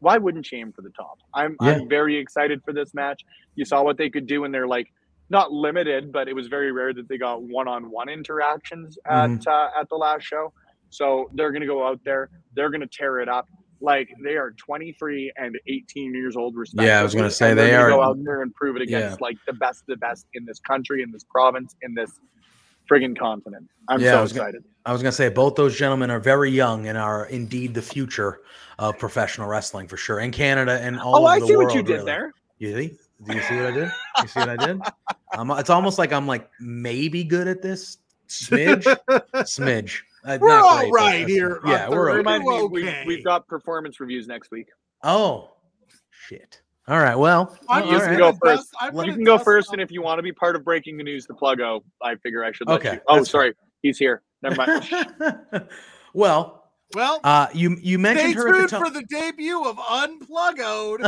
why 0.00 0.18
wouldn't 0.18 0.50
you 0.52 0.58
aim 0.58 0.72
for 0.72 0.82
the 0.82 0.90
top? 0.90 1.18
I'm 1.32 1.56
Yeah. 1.62 1.70
I'm 1.72 1.88
very 1.88 2.16
excited 2.18 2.60
for 2.64 2.74
this 2.74 2.92
match. 2.92 3.22
You 3.54 3.64
saw 3.64 3.82
what 3.82 3.96
they 3.96 4.10
could 4.10 4.26
do, 4.26 4.44
and 4.44 4.52
they're 4.52 4.66
like 4.66 4.92
not 5.30 5.52
limited, 5.52 6.12
but 6.12 6.28
it 6.28 6.34
was 6.34 6.48
very 6.48 6.70
rare 6.72 6.92
that 6.92 7.08
they 7.08 7.16
got 7.16 7.42
one-on-one 7.42 8.10
interactions 8.10 8.98
at 9.06 9.30
Mhm. 9.30 9.46
uh, 9.46 9.70
at 9.80 9.88
the 9.88 9.94
last 9.96 10.24
show. 10.24 10.52
So 10.90 11.30
they're 11.32 11.52
gonna 11.52 11.66
go 11.66 11.86
out 11.86 12.00
there, 12.04 12.28
they're 12.52 12.68
gonna 12.68 12.86
tear 12.86 13.20
it 13.20 13.28
up. 13.30 13.48
Like 13.82 14.08
they 14.22 14.36
are 14.36 14.52
23 14.52 15.32
and 15.36 15.58
18 15.66 16.14
years 16.14 16.36
old, 16.36 16.54
respectively. 16.56 16.86
Yeah, 16.88 17.00
I 17.00 17.02
was 17.02 17.14
gonna 17.14 17.30
say 17.30 17.52
they're 17.52 17.66
they 17.66 17.70
gonna 17.72 17.88
go 17.96 18.02
out 18.02 18.16
there 18.24 18.42
and 18.42 18.54
prove 18.54 18.76
it 18.76 18.82
against 18.82 19.20
like 19.20 19.36
the 19.46 19.52
best 19.54 19.80
of 19.80 19.86
the 19.88 19.96
best 19.96 20.26
in 20.34 20.44
this 20.44 20.60
country, 20.60 21.02
in 21.02 21.10
this 21.10 21.24
province, 21.24 21.74
in 21.82 21.92
this 21.94 22.12
friggin' 22.90 23.18
continent. 23.18 23.68
I'm 23.88 24.00
Yeah, 24.00 24.10
I 24.10 24.12
so 24.14 24.22
was 24.22 24.32
gonna- 24.32 24.52
I 24.84 24.92
was 24.92 25.00
going 25.00 25.10
to 25.12 25.16
say 25.16 25.28
both 25.28 25.54
those 25.54 25.76
gentlemen 25.78 26.10
are 26.10 26.18
very 26.18 26.50
young 26.50 26.88
and 26.88 26.98
are 26.98 27.26
indeed 27.26 27.72
the 27.72 27.82
future 27.82 28.40
of 28.80 28.98
professional 28.98 29.46
wrestling 29.46 29.86
for 29.86 29.96
sure, 29.96 30.18
in 30.18 30.32
Canada 30.32 30.80
and 30.82 30.98
all 30.98 31.18
Oh, 31.18 31.24
I 31.24 31.38
see 31.38 31.54
world. 31.54 31.66
what 31.66 31.74
you 31.76 31.84
did 31.84 31.92
really. 31.98 32.04
there. 32.06 32.32
You 32.58 32.74
see? 32.76 32.96
Do 33.24 33.34
you 33.36 33.42
see 33.42 33.56
what 33.58 33.66
I 33.66 33.70
did? 33.70 33.92
You 34.22 34.26
see 34.28 34.40
what 34.40 34.48
I 34.48 34.56
did? 34.66 34.80
Um, 35.36 35.50
it's 35.52 35.70
almost 35.70 35.98
like 35.98 36.12
I'm 36.12 36.26
like 36.26 36.50
maybe 36.60 37.22
good 37.22 37.46
at 37.46 37.62
this. 37.62 37.98
Smidge, 38.28 38.82
smidge. 39.36 40.00
Uh, 40.24 40.38
We're 40.40 40.48
not 40.48 40.62
all 40.64 40.78
great, 40.90 40.92
right 40.92 41.28
here 41.28 41.60
Yeah, 41.66 41.88
we're 41.88 41.96
Thursday. 41.96 42.10
okay. 42.10 42.16
Remind 42.18 42.42
me, 42.44 42.48
We're 42.48 42.66
we've, 42.68 42.86
okay. 42.86 43.04
we've 43.06 43.24
got 43.24 43.46
performance 43.48 43.98
reviews 44.00 44.28
next 44.28 44.50
week. 44.50 44.68
Oh, 45.02 45.50
shit. 46.10 46.60
All 46.88 46.98
right. 46.98 47.16
Well, 47.16 47.56
I'm 47.68 47.82
all 47.82 47.88
You 47.88 47.94
just 47.96 48.06
can 48.06 48.18
go 48.18 48.26
gonna 48.32 48.38
first. 48.44 48.70
dust- 48.70 48.74
I'm 48.80 48.94
Let- 48.94 49.06
You 49.08 49.14
can 49.14 49.24
go 49.24 49.38
first, 49.38 49.72
and 49.72 49.80
if 49.80 49.90
you 49.90 50.02
want 50.02 50.18
to 50.18 50.22
be 50.22 50.32
part 50.32 50.54
of 50.56 50.64
breaking 50.64 50.96
the 50.96 51.04
news, 51.04 51.26
the 51.26 51.34
pluggo, 51.34 51.82
I 52.00 52.14
figure 52.16 52.44
I 52.44 52.52
should 52.52 52.68
let 52.68 52.80
Okay, 52.80 52.94
you. 52.94 53.00
Oh, 53.08 53.16
that's 53.16 53.30
sorry, 53.30 53.54
he's 53.82 53.98
here. 53.98 54.22
Never 54.42 54.56
mind. 54.56 54.88
well, 56.14 56.61
well, 56.94 57.20
uh, 57.24 57.46
you 57.54 57.76
you 57.80 57.96
stay 57.96 58.02
mentioned 58.02 58.34
her 58.34 58.48
at 58.48 58.68
tuned 58.68 58.70
the 58.70 58.78
for 58.78 58.90
the 58.90 59.02
debut 59.04 59.64
of 59.64 59.78
Unplugged. 59.78 61.02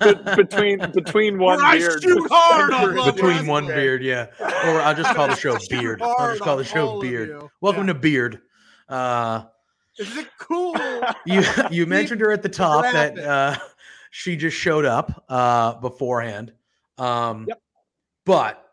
Be- 0.00 0.36
between 0.36 0.78
between 0.92 1.38
one 1.38 1.58
Where 1.58 1.66
I 1.66 1.78
beard, 1.78 2.02
shoot 2.02 2.26
hard 2.30 2.72
on 2.74 2.94
Between 2.94 3.14
between 3.14 3.46
one 3.46 3.64
Wrestling. 3.66 3.84
beard, 3.84 4.02
yeah. 4.04 4.26
Or 4.40 4.80
I'll 4.80 4.94
just 4.94 5.14
call 5.16 5.28
the 5.28 5.36
show 5.36 5.56
Beard. 5.68 6.02
I'll 6.02 6.30
just 6.30 6.42
call 6.42 6.56
the 6.56 6.64
show 6.64 7.00
Beard. 7.00 7.42
Welcome 7.60 7.86
Yeah. 7.86 7.92
to 7.94 7.98
Beard. 7.98 8.40
Uh, 8.88 9.44
Is 9.98 10.16
it 10.16 10.28
cool? 10.38 10.76
you 11.26 11.42
you 11.70 11.86
mentioned 11.86 12.20
her 12.20 12.32
at 12.32 12.42
the 12.42 12.48
top 12.48 12.84
that 12.84 13.18
uh, 13.18 13.56
she 14.10 14.36
just 14.36 14.56
showed 14.56 14.84
up 14.84 15.24
uh, 15.28 15.74
beforehand. 15.74 16.52
Um, 16.98 17.46
Yep. 17.48 17.60
But 18.26 18.64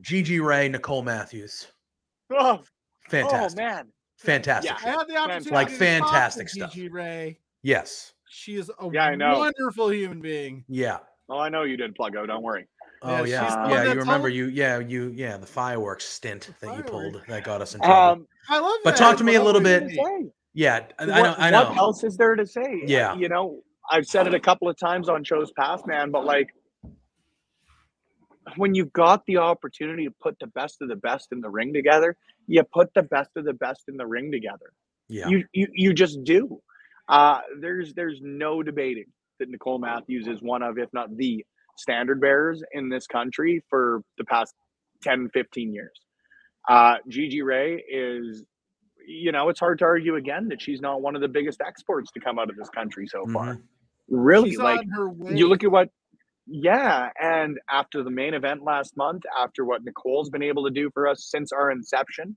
Gigi 0.00 0.40
Ray, 0.40 0.68
Nicole 0.68 1.02
Matthews, 1.02 1.66
Oh, 2.30 2.60
fantastic! 3.08 3.24
oh 3.24 3.30
fantastic, 3.30 3.58
man, 3.58 3.88
fantastic. 4.24 4.72
Yeah. 4.82 4.88
I 4.92 4.96
had 4.98 5.08
the 5.08 5.16
opportunity 5.16 5.50
Like 5.50 5.68
to 5.68 5.72
talk 5.74 5.78
fantastic 5.78 6.46
to 6.48 6.52
stuff. 6.52 6.72
Gigi 6.72 6.88
Ray. 6.88 7.38
Yes. 7.62 8.12
She 8.28 8.56
is 8.56 8.70
a 8.80 8.90
Yeah, 8.92 9.04
I 9.06 9.14
know. 9.14 9.38
wonderful 9.38 9.92
human 9.92 10.20
being. 10.20 10.64
Yeah. 10.68 10.98
oh, 11.28 11.38
I 11.38 11.48
know 11.48 11.62
you 11.62 11.76
did 11.76 11.94
plug 11.94 12.14
pluggo. 12.14 12.26
Don't 12.26 12.42
worry. 12.42 12.66
Oh 13.02 13.24
Yeah, 13.24 13.24
yeah, 13.24 13.46
she's 13.66 13.72
yeah. 13.72 13.82
You 13.92 13.98
remember 14.00 14.28
told- 14.28 14.34
you? 14.34 14.46
Yeah, 14.46 14.78
you. 14.78 15.12
Yeah, 15.14 15.36
the 15.36 15.46
fireworks 15.46 16.04
stint 16.04 16.50
that 16.60 16.76
you 16.76 16.82
pulled 16.82 17.22
that 17.28 17.44
got 17.44 17.60
us 17.62 17.74
in 17.74 17.80
trouble. 17.80 18.22
Um, 18.22 18.26
I 18.48 18.58
love 18.58 18.78
But 18.82 18.96
talk 18.96 19.16
to 19.18 19.24
me 19.24 19.34
a 19.36 19.42
little 19.42 19.60
bit- 19.60 19.90
yeah, 20.56 20.84
I, 20.98 21.04
I 21.04 21.06
what, 21.06 21.22
know. 21.22 21.34
I 21.38 21.50
know. 21.50 21.64
What 21.70 21.76
else 21.78 22.04
is 22.04 22.16
there 22.16 22.34
to 22.36 22.46
say? 22.46 22.82
Yeah. 22.86 23.14
you 23.16 23.28
know, 23.28 23.60
I've 23.90 24.06
said 24.06 24.26
it 24.26 24.34
a 24.34 24.40
couple 24.40 24.68
of 24.68 24.78
times 24.78 25.08
on 25.08 25.24
shows 25.24 25.52
past, 25.52 25.86
man. 25.86 26.10
But 26.10 26.24
like, 26.24 26.48
when 28.56 28.74
you've 28.74 28.92
got 28.92 29.24
the 29.26 29.38
opportunity 29.38 30.04
to 30.06 30.10
put 30.22 30.38
the 30.38 30.46
best 30.48 30.80
of 30.82 30.88
the 30.88 30.96
best 30.96 31.32
in 31.32 31.40
the 31.40 31.50
ring 31.50 31.72
together, 31.72 32.16
you 32.46 32.62
put 32.72 32.92
the 32.94 33.02
best 33.02 33.30
of 33.36 33.44
the 33.44 33.52
best 33.54 33.82
in 33.88 33.96
the 33.96 34.06
ring 34.06 34.30
together. 34.32 34.72
Yeah. 35.08 35.28
You 35.28 35.44
you 35.52 35.68
you 35.72 35.92
just 35.94 36.22
do. 36.24 36.60
Uh, 37.08 37.40
there's 37.60 37.92
there's 37.94 38.20
no 38.22 38.62
debating 38.62 39.06
that 39.38 39.48
Nicole 39.48 39.78
Matthews 39.78 40.26
is 40.26 40.40
one 40.40 40.62
of, 40.62 40.78
if 40.78 40.88
not 40.92 41.14
the 41.16 41.44
standard 41.76 42.20
bearers 42.20 42.62
in 42.72 42.88
this 42.88 43.06
country 43.06 43.62
for 43.68 44.00
the 44.16 44.24
past 44.24 44.54
10, 45.02 45.28
15 45.34 45.74
years. 45.74 46.00
Uh, 46.68 46.96
Gigi 47.08 47.42
Ray 47.42 47.82
is, 47.90 48.44
you 49.06 49.32
know, 49.32 49.48
it's 49.48 49.58
hard 49.60 49.80
to 49.80 49.84
argue 49.84 50.14
again 50.14 50.48
that 50.48 50.62
she's 50.62 50.80
not 50.80 51.02
one 51.02 51.16
of 51.16 51.20
the 51.20 51.28
biggest 51.28 51.60
exports 51.60 52.10
to 52.12 52.20
come 52.20 52.38
out 52.38 52.48
of 52.48 52.56
this 52.56 52.70
country 52.70 53.06
so 53.08 53.26
far. 53.26 53.56
Mhm. 53.56 53.62
Really, 54.08 54.50
She's 54.50 54.58
like 54.58 54.78
on 54.80 54.88
her 54.90 55.08
way. 55.10 55.34
you 55.34 55.48
look 55.48 55.64
at 55.64 55.70
what 55.70 55.90
yeah 56.46 57.08
and 57.20 57.58
after 57.70 58.02
the 58.02 58.10
main 58.10 58.34
event 58.34 58.62
last 58.62 58.96
month 58.96 59.22
after 59.40 59.64
what 59.64 59.82
nicole's 59.84 60.30
been 60.30 60.42
able 60.42 60.64
to 60.64 60.70
do 60.70 60.90
for 60.92 61.08
us 61.08 61.26
since 61.30 61.52
our 61.52 61.70
inception 61.70 62.36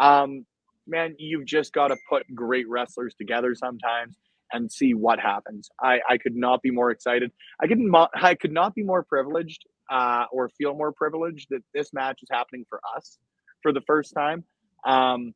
um 0.00 0.44
man 0.86 1.14
you've 1.18 1.46
just 1.46 1.72
got 1.72 1.88
to 1.88 1.96
put 2.08 2.22
great 2.34 2.68
wrestlers 2.68 3.14
together 3.14 3.54
sometimes 3.54 4.16
and 4.52 4.70
see 4.70 4.94
what 4.94 5.18
happens. 5.18 5.68
I 5.82 6.00
i 6.08 6.16
could 6.16 6.36
not 6.36 6.62
be 6.62 6.70
more 6.70 6.90
excited. 6.90 7.30
I 7.60 7.66
could 7.66 7.78
not 7.78 8.10
i 8.14 8.34
could 8.34 8.52
not 8.52 8.74
be 8.74 8.82
more 8.82 9.02
privileged 9.02 9.64
uh 9.90 10.24
or 10.32 10.48
feel 10.48 10.74
more 10.74 10.92
privileged 10.92 11.48
that 11.50 11.62
this 11.74 11.92
match 11.92 12.20
is 12.22 12.28
happening 12.30 12.64
for 12.68 12.80
us 12.96 13.18
for 13.62 13.72
the 13.72 13.82
first 13.82 14.14
time. 14.14 14.44
Um 14.86 15.34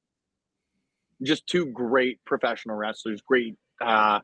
just 1.22 1.46
two 1.46 1.66
great 1.66 2.24
professional 2.24 2.76
wrestlers 2.76 3.20
great 3.22 3.56
uh 3.84 4.20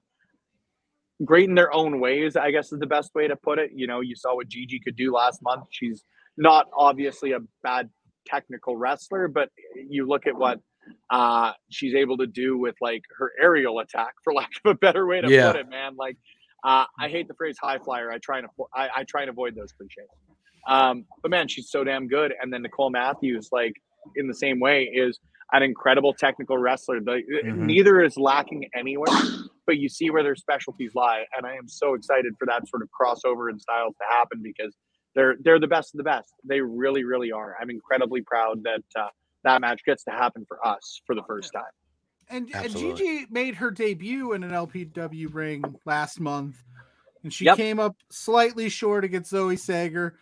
great 1.24 1.48
in 1.48 1.54
their 1.54 1.72
own 1.72 2.00
ways, 2.00 2.36
I 2.36 2.50
guess 2.50 2.72
is 2.72 2.78
the 2.80 2.86
best 2.86 3.14
way 3.14 3.28
to 3.28 3.36
put 3.36 3.58
it. 3.58 3.70
You 3.74 3.86
know, 3.86 4.00
you 4.00 4.14
saw 4.16 4.34
what 4.36 4.48
Gigi 4.48 4.80
could 4.80 4.96
do 4.96 5.12
last 5.12 5.42
month. 5.42 5.64
She's 5.70 6.04
not 6.36 6.66
obviously 6.76 7.32
a 7.32 7.38
bad 7.62 7.88
technical 8.26 8.76
wrestler, 8.76 9.28
but 9.28 9.50
you 9.88 10.06
look 10.06 10.26
at 10.26 10.34
what 10.36 10.60
uh 11.10 11.52
she's 11.70 11.94
able 11.94 12.18
to 12.18 12.26
do 12.26 12.58
with 12.58 12.74
like 12.80 13.02
her 13.18 13.32
aerial 13.40 13.78
attack, 13.80 14.14
for 14.22 14.32
lack 14.40 14.50
of 14.64 14.70
a 14.72 14.74
better 14.74 15.06
way 15.06 15.20
to 15.20 15.28
Yeah. 15.30 15.52
put 15.52 15.60
it, 15.60 15.68
man. 15.68 15.94
Like 15.96 16.16
uh 16.64 16.84
I 17.00 17.08
hate 17.08 17.28
the 17.28 17.34
phrase 17.34 17.56
high 17.60 17.78
flyer. 17.78 18.10
I 18.10 18.18
try 18.18 18.38
and 18.38 18.48
I, 18.74 18.88
I 18.96 19.04
try 19.04 19.22
and 19.22 19.30
avoid 19.30 19.54
those 19.54 19.72
cliches. 19.72 20.08
Um, 20.66 21.04
but 21.22 21.30
man, 21.30 21.46
she's 21.48 21.70
so 21.70 21.84
damn 21.84 22.08
good. 22.08 22.32
And 22.40 22.50
then 22.52 22.62
Nicole 22.62 22.90
Matthews, 22.90 23.50
like 23.52 23.74
in 24.16 24.26
the 24.28 24.34
same 24.34 24.60
way, 24.60 24.84
is 24.84 25.18
an 25.52 25.62
incredible 25.62 26.14
technical 26.14 26.56
wrestler. 26.56 27.00
The, 27.00 27.20
Mhm. 27.44 27.56
Neither 27.58 28.02
is 28.02 28.16
lacking 28.16 28.68
anywhere, 28.74 29.08
but 29.66 29.78
you 29.78 29.88
see 29.88 30.10
where 30.10 30.22
their 30.22 30.36
specialties 30.36 30.94
lie. 30.94 31.24
And 31.36 31.46
I 31.46 31.54
am 31.54 31.68
so 31.68 31.94
excited 31.94 32.34
for 32.38 32.46
that 32.46 32.68
sort 32.68 32.82
of 32.82 32.88
crossover 32.90 33.50
in 33.50 33.58
styles 33.58 33.94
to 33.96 34.04
happen 34.10 34.42
because 34.42 34.74
they're 35.14 35.36
they're 35.40 35.60
the 35.60 35.68
best 35.68 35.94
of 35.94 35.98
the 35.98 36.04
best. 36.04 36.32
They 36.44 36.60
really, 36.60 37.04
really 37.04 37.32
are. 37.32 37.56
I'm 37.60 37.70
incredibly 37.70 38.22
proud 38.22 38.62
that 38.64 38.82
uh, 39.00 39.08
that 39.44 39.60
match 39.60 39.84
gets 39.84 40.04
to 40.04 40.10
happen 40.10 40.44
for 40.48 40.64
us 40.66 41.00
for 41.06 41.14
the 41.14 41.22
first 41.22 41.52
time. 41.52 41.64
And, 42.30 42.50
and 42.54 42.74
Gigi 42.74 43.26
made 43.30 43.54
her 43.56 43.70
debut 43.70 44.32
in 44.32 44.42
an 44.42 44.50
LPW 44.50 45.32
ring 45.32 45.62
last 45.84 46.20
month, 46.20 46.56
and 47.22 47.32
she 47.32 47.44
Yep. 47.44 47.56
came 47.56 47.78
up 47.78 47.96
slightly 48.10 48.68
short 48.70 49.04
against 49.04 49.30
Zoe 49.30 49.56
Sager. 49.56 50.18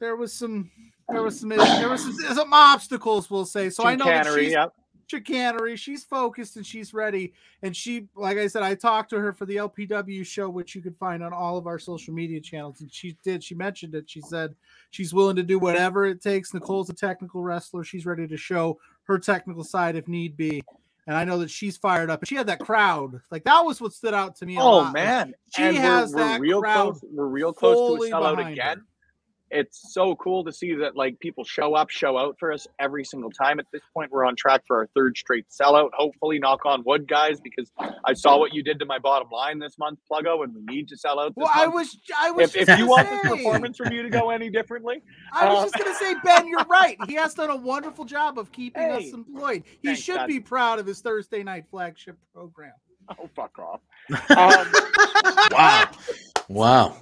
There 0.00 0.16
was 0.16 0.32
some, 0.32 0.70
there 1.08 1.22
was 1.22 1.38
some, 1.38 1.50
there 1.50 1.88
was 1.88 2.02
some, 2.02 2.12
some 2.34 2.52
obstacles, 2.52 3.30
we'll 3.30 3.44
say. 3.44 3.70
So 3.70 3.84
I 3.84 3.94
know 3.94 4.04
that 4.06 4.26
Chicanery, 4.26 4.44
she's 4.46 4.52
yep. 4.52 4.72
Chicanery. 5.08 5.76
She's 5.76 6.04
focused 6.04 6.56
and 6.56 6.64
she's 6.66 6.94
ready. 6.94 7.32
And 7.62 7.76
she, 7.76 8.08
like 8.14 8.38
I 8.38 8.46
said, 8.46 8.62
I 8.62 8.74
talked 8.74 9.10
to 9.10 9.18
her 9.18 9.32
for 9.32 9.46
the 9.46 9.56
LPW 9.56 10.24
show, 10.24 10.48
which 10.48 10.74
you 10.74 10.82
can 10.82 10.94
find 10.94 11.22
on 11.22 11.32
all 11.32 11.56
of 11.56 11.66
our 11.66 11.78
social 11.78 12.14
media 12.14 12.40
channels. 12.40 12.80
And 12.80 12.92
she 12.92 13.16
did, 13.24 13.42
she 13.42 13.54
mentioned 13.54 13.94
it. 13.94 14.08
She 14.08 14.20
said 14.20 14.54
she's 14.90 15.12
willing 15.14 15.36
to 15.36 15.42
do 15.42 15.58
whatever 15.58 16.06
it 16.06 16.20
takes. 16.22 16.54
Nicole's 16.54 16.90
a 16.90 16.94
technical 16.94 17.42
wrestler. 17.42 17.84
She's 17.84 18.06
ready 18.06 18.26
to 18.28 18.36
show 18.36 18.78
her 19.04 19.18
technical 19.18 19.64
side 19.64 19.96
if 19.96 20.06
need 20.08 20.36
be. 20.36 20.62
And 21.06 21.16
I 21.16 21.24
know 21.24 21.38
that 21.38 21.50
she's 21.50 21.78
fired 21.78 22.10
up. 22.10 22.26
She 22.26 22.34
had 22.34 22.48
that 22.48 22.60
crowd. 22.60 23.18
Like 23.30 23.44
that 23.44 23.64
was 23.64 23.80
what 23.80 23.94
stood 23.94 24.12
out 24.12 24.36
to 24.36 24.46
me. 24.46 24.58
Oh 24.58 24.78
lot, 24.78 24.92
man, 24.92 25.32
she 25.56 25.62
and 25.62 25.74
we're- 25.76 25.82
has 25.88 26.12
we're, 26.12 26.18
that 26.18 26.40
real 26.40 26.60
crowd 26.60 26.90
close. 26.98 27.04
We're 27.10 27.26
real 27.26 27.52
close 27.54 27.98
to 27.98 28.04
a 28.04 28.10
sellout 28.10 28.52
again. 28.52 28.78
her. 28.78 28.84
It's 29.50 29.92
so 29.94 30.14
cool 30.16 30.44
to 30.44 30.52
see 30.52 30.74
that 30.76 30.94
like 30.96 31.18
people 31.20 31.44
show 31.44 31.74
up, 31.74 31.88
show 31.90 32.18
out 32.18 32.36
for 32.38 32.52
us 32.52 32.66
every 32.78 33.04
single 33.04 33.30
time. 33.30 33.58
At 33.58 33.66
this 33.72 33.82
point, 33.94 34.10
we're 34.10 34.24
on 34.26 34.36
track 34.36 34.62
for 34.66 34.76
our 34.78 34.88
third 34.94 35.16
straight 35.16 35.46
sellout. 35.48 35.90
Hopefully, 35.94 36.38
knock 36.38 36.66
on 36.66 36.82
wood, 36.84 37.08
guys, 37.08 37.40
because 37.40 37.70
I 38.04 38.12
saw 38.12 38.38
what 38.38 38.52
you 38.54 38.62
did 38.62 38.78
to 38.80 38.84
my 38.86 38.98
bottom 38.98 39.28
line 39.30 39.58
this 39.58 39.78
month, 39.78 39.98
Pluggo, 40.10 40.44
and 40.44 40.54
we 40.54 40.60
need 40.62 40.88
to 40.88 40.96
sell 40.96 41.18
out. 41.18 41.34
This 41.34 41.42
Well, 41.44 41.50
I 41.54 41.66
was, 41.66 41.96
I 42.18 42.30
was. 42.30 42.50
if, 42.54 42.56
if 42.62 42.66
just 42.66 42.78
you 42.78 42.86
gonna 42.86 42.90
want 42.90 43.08
this 43.10 43.22
say- 43.22 43.28
performance 43.36 43.76
from 43.78 43.92
you 43.92 44.02
to 44.02 44.10
go 44.10 44.30
any 44.30 44.50
differently, 44.50 45.02
I 45.32 45.46
was 45.48 45.58
Um, 45.58 45.70
just 45.70 45.84
gonna 45.84 45.94
say, 45.96 46.14
Ben, 46.24 46.46
you're 46.46 46.58
right. 46.70 46.96
He 47.06 47.14
has 47.14 47.34
done 47.34 47.50
a 47.50 47.56
wonderful 47.56 48.04
job 48.04 48.38
of 48.38 48.52
keeping 48.52 48.82
us 48.90 49.12
employed. 49.12 49.62
He 49.80 49.88
Thanks, 49.88 50.02
should 50.02 50.16
Dad. 50.16 50.26
be 50.26 50.40
proud 50.40 50.78
of 50.78 50.86
his 50.86 51.00
Thursday 51.00 51.42
night 51.42 51.64
flagship 51.70 52.16
program. 52.34 52.72
oh 53.18 53.28
fuck 53.34 53.58
off. 53.58 53.80
Um, 54.30 54.66
Wow. 55.50 55.88
Wow. 56.48 56.96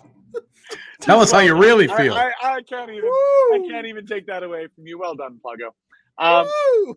Tell 1.01 1.21
us 1.21 1.31
how 1.31 1.41
you 1.41 1.55
really 1.55 1.87
feel. 1.89 2.15
I, 2.15 2.33
I 2.43 2.63
can't 2.63 2.91
even. 2.91 3.09
I 3.09 3.69
can't 3.71 3.87
even 3.87 4.07
take 4.07 4.27
that 4.27 4.43
away 4.43 4.67
from 4.75 4.87
you. 4.87 4.99
Well 4.99 5.15
done, 5.15 5.39
Pluggo. 5.45 5.71
Um, 6.19 6.95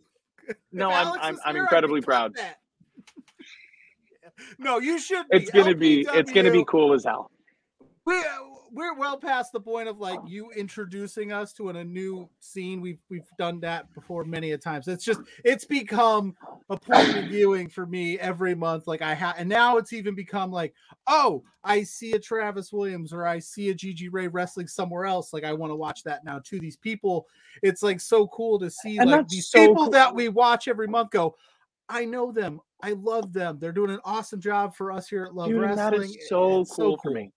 no, 0.72 0.90
I'm 0.90 1.08
I'm, 1.20 1.40
I'm 1.46 1.56
I 1.56 1.60
incredibly 1.60 2.02
proud. 2.02 2.36
no, 4.60 4.80
you 4.80 5.00
should. 5.00 5.28
Be. 5.30 5.38
It's 5.38 5.52
gonna 5.52 5.76
be 5.76 6.08
it's 6.12 6.32
gonna 6.32 6.52
be 6.52 6.64
cool 6.66 6.94
as 6.94 7.04
hell. 7.04 7.32
We, 8.06 8.16
we're 8.72 8.94
well 8.96 9.18
past 9.18 9.52
the 9.52 9.60
point 9.60 9.88
of 9.88 10.00
like 10.00 10.20
you 10.26 10.52
introducing 10.52 11.32
us 11.32 11.54
to 11.54 11.70
an, 11.70 11.76
a 11.78 11.84
new 11.84 12.30
scene. 12.40 12.82
We've 12.82 13.00
we've 13.10 13.28
done 13.38 13.60
that 13.62 13.94
before 13.94 14.24
many 14.24 14.52
a 14.52 14.58
times. 14.58 14.88
It's 14.88 15.04
just 15.04 15.22
it's 15.44 15.66
become 15.66 16.36
a 16.70 16.78
point 16.78 17.18
of 17.18 17.26
viewing 17.26 17.70
for 17.70 17.86
me 17.86 18.20
every 18.20 18.56
month. 18.56 18.88
Like 18.88 19.02
I 19.02 19.14
have, 19.14 19.36
and 19.38 19.50
now 19.50 19.78
it's 19.78 19.94
even 19.94 20.16
become 20.16 20.52
like, 20.52 20.74
oh, 21.08 21.44
I 21.64 21.84
see 21.84 22.14
a 22.14 22.20
Travis 22.20 22.72
Williams 22.72 23.14
or 23.14 23.26
I 23.26 23.40
see 23.40 23.70
a 23.70 23.74
Gigi 23.74 24.10
Ray 24.10 24.28
wrestling 24.28 24.68
somewhere 24.68 25.06
else. 25.06 25.34
Like 25.34 25.44
I 25.44 25.54
want 25.54 25.72
to 25.72 25.76
watch 25.76 26.04
that 26.04 26.24
now 26.24 26.40
too. 26.40 26.60
These 26.60 26.78
people, 26.78 27.28
it's 27.64 27.84
like 27.84 28.00
so 28.00 28.28
cool 28.28 28.60
to 28.60 28.70
see 28.70 28.98
And 28.98 29.10
like 29.12 29.28
these 29.28 29.50
so 29.50 29.60
people 29.60 29.84
cool. 29.84 29.92
that 29.92 30.14
we 30.14 30.30
watch 30.30 30.68
every 30.68 30.88
month 30.88 31.12
go. 31.12 31.36
I 31.90 32.06
know 32.06 32.32
them. 32.32 32.62
I 32.82 32.92
love 32.92 33.34
them. 33.34 33.58
They're 33.60 33.72
doing 33.72 33.92
an 33.92 34.00
awesome 34.06 34.40
job 34.40 34.76
for 34.76 34.92
us 34.92 35.10
here 35.10 35.26
at 35.26 35.36
Love 35.36 35.50
Dude, 35.50 35.60
Wrestling. 35.60 35.76
that 35.78 35.94
is 35.94 36.18
so 36.30 36.62
It's 36.62 36.76
cool 36.76 36.98
for 36.98 37.12
me. 37.12 37.32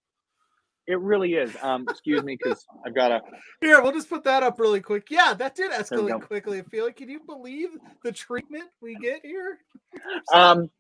It 0.93 1.01
really 1.01 1.33
is. 1.33 1.57
Um, 1.63 1.87
excuse 1.89 2.23
me, 2.23 2.37
because 2.39 2.67
I've 2.85 2.95
got 2.95 3.11
a. 3.13 3.21
Here, 3.63 3.81
we'll 3.81 3.93
just 3.93 4.11
put 4.11 4.25
that 4.25 4.43
up 4.43 4.61
really 4.61 4.83
quick. 4.83 5.07
Yeah, 5.11 5.33
that 5.33 5.55
did 5.55 5.71
escalate 5.71 6.21
quickly. 6.21 6.59
I 6.59 6.63
feel 6.65 6.85
like, 6.85 6.97
can 6.97 7.09
you 7.09 7.21
believe 7.27 7.71
the 8.05 8.13
treatment 8.13 8.65
we 8.83 8.95
get 8.97 9.25
here? 9.25 9.59
Um, 10.33 10.71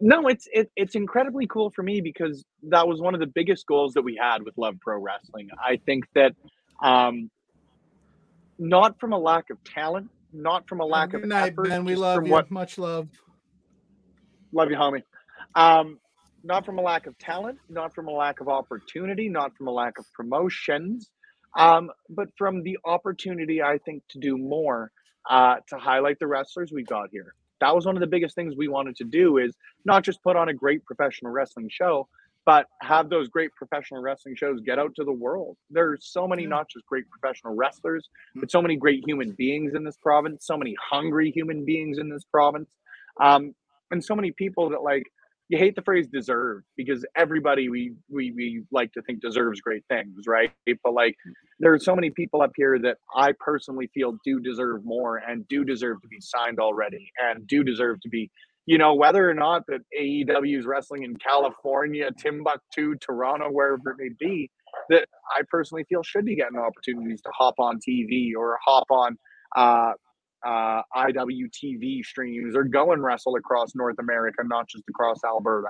no, 0.00 0.26
it's 0.26 0.48
it, 0.52 0.70
it's 0.74 0.96
incredibly 0.96 1.46
cool 1.46 1.70
for 1.70 1.82
me 1.82 2.00
because 2.00 2.44
that 2.64 2.88
was 2.88 3.00
one 3.00 3.14
of 3.14 3.20
the 3.20 3.26
biggest 3.26 3.66
goals 3.66 3.94
that 3.94 4.02
we 4.02 4.16
had 4.20 4.42
with 4.42 4.58
Love 4.58 4.76
Pro 4.80 5.00
Wrestling. 5.00 5.48
I 5.64 5.80
think 5.86 6.04
that, 6.14 6.34
um, 6.82 7.30
not 8.58 8.98
from 8.98 9.12
a 9.12 9.18
lack 9.18 9.50
of 9.50 9.62
talent, 9.62 10.10
not 10.32 10.68
from 10.68 10.80
a 10.80 10.84
lack 10.84 11.10
Good 11.10 11.22
of 11.22 11.28
night, 11.28 11.52
effort, 11.52 11.68
Ben. 11.68 11.84
We 11.84 11.94
love 11.94 12.16
from 12.16 12.26
you. 12.26 12.32
what 12.32 12.50
Much 12.50 12.78
love. 12.78 13.08
Love 14.52 14.70
you, 14.70 14.76
homie. 14.76 15.02
Um, 15.54 15.98
not 16.44 16.64
from 16.64 16.78
a 16.78 16.82
lack 16.82 17.06
of 17.06 17.18
talent, 17.18 17.58
not 17.68 17.94
from 17.94 18.08
a 18.08 18.12
lack 18.12 18.40
of 18.40 18.48
opportunity, 18.48 19.28
not 19.28 19.56
from 19.56 19.68
a 19.68 19.70
lack 19.70 19.98
of 19.98 20.06
promotions, 20.12 21.10
um, 21.56 21.90
but 22.08 22.28
from 22.36 22.62
the 22.62 22.78
opportunity, 22.84 23.62
I 23.62 23.78
think, 23.78 24.02
to 24.10 24.18
do 24.18 24.36
more 24.38 24.90
uh, 25.28 25.56
to 25.68 25.78
highlight 25.78 26.18
the 26.18 26.26
wrestlers 26.26 26.72
we've 26.72 26.86
got 26.86 27.08
here. 27.10 27.34
That 27.60 27.74
was 27.74 27.86
one 27.86 27.96
of 27.96 28.00
the 28.00 28.06
biggest 28.06 28.34
things 28.34 28.54
we 28.56 28.68
wanted 28.68 28.96
to 28.96 29.04
do 29.04 29.38
is 29.38 29.54
not 29.84 30.04
just 30.04 30.22
put 30.22 30.36
on 30.36 30.48
a 30.48 30.54
great 30.54 30.84
professional 30.84 31.32
wrestling 31.32 31.68
show, 31.70 32.08
but 32.46 32.66
have 32.80 33.10
those 33.10 33.28
great 33.28 33.50
professional 33.56 34.00
wrestling 34.00 34.34
shows 34.36 34.60
get 34.60 34.78
out 34.78 34.94
to 34.94 35.04
the 35.04 35.12
world. 35.12 35.56
There's 35.70 36.06
so 36.06 36.26
many 36.26 36.46
not 36.46 36.68
just 36.70 36.86
great 36.86 37.04
professional 37.10 37.54
wrestlers, 37.54 38.08
but 38.36 38.50
so 38.50 38.62
many 38.62 38.76
great 38.76 39.02
human 39.04 39.32
beings 39.32 39.74
in 39.74 39.84
this 39.84 39.96
province, 39.96 40.46
so 40.46 40.56
many 40.56 40.74
hungry 40.80 41.30
human 41.30 41.64
beings 41.64 41.98
in 41.98 42.08
this 42.08 42.24
province. 42.24 42.70
Um, 43.20 43.54
and 43.90 44.02
so 44.04 44.14
many 44.14 44.30
people 44.30 44.70
that 44.70 44.82
like 44.82 45.04
you 45.48 45.58
hate 45.58 45.74
the 45.76 45.82
phrase 45.82 46.06
deserve 46.08 46.62
because 46.76 47.04
everybody 47.16 47.68
we 47.68 47.92
we 48.10 48.32
we 48.32 48.62
like 48.72 48.92
to 48.92 49.02
think 49.02 49.20
deserves 49.20 49.60
great 49.60 49.84
things 49.88 50.26
right? 50.26 50.52
But 50.84 50.94
like 50.94 51.16
there 51.60 51.72
are 51.72 51.78
so 51.78 51.94
many 51.94 52.10
people 52.10 52.42
up 52.42 52.52
here 52.56 52.78
that 52.78 52.98
i 53.14 53.32
personally 53.40 53.88
feel 53.94 54.16
do 54.24 54.40
deserve 54.40 54.84
more 54.84 55.18
and 55.18 55.46
do 55.48 55.64
deserve 55.64 56.00
to 56.02 56.08
be 56.08 56.20
signed 56.20 56.58
already 56.58 57.10
and 57.18 57.46
do 57.46 57.64
deserve 57.64 58.00
to 58.00 58.08
be 58.08 58.30
you 58.66 58.78
know 58.78 58.94
whether 58.94 59.28
or 59.28 59.34
not 59.34 59.64
that 59.66 59.80
aew 60.00 60.58
is 60.58 60.66
wrestling 60.66 61.04
in 61.04 61.16
california 61.16 62.10
timbuktu 62.18 62.94
toronto 62.96 63.48
wherever 63.50 63.90
it 63.90 63.96
may 63.98 64.10
be 64.18 64.50
that 64.90 65.06
i 65.36 65.42
personally 65.50 65.84
feel 65.88 66.02
should 66.02 66.24
be 66.24 66.36
getting 66.36 66.58
opportunities 66.58 67.20
to 67.20 67.30
hop 67.36 67.54
on 67.58 67.78
tv 67.78 68.32
or 68.36 68.58
hop 68.64 68.86
on 68.90 69.16
uh 69.56 69.92
uh, 70.46 70.82
IWTV 70.96 72.02
streams 72.04 72.54
or 72.56 72.64
go 72.64 72.92
and 72.92 73.02
wrestle 73.02 73.36
across 73.36 73.74
North 73.74 73.96
America, 73.98 74.42
not 74.44 74.68
just 74.68 74.84
across 74.88 75.22
Alberta. 75.24 75.68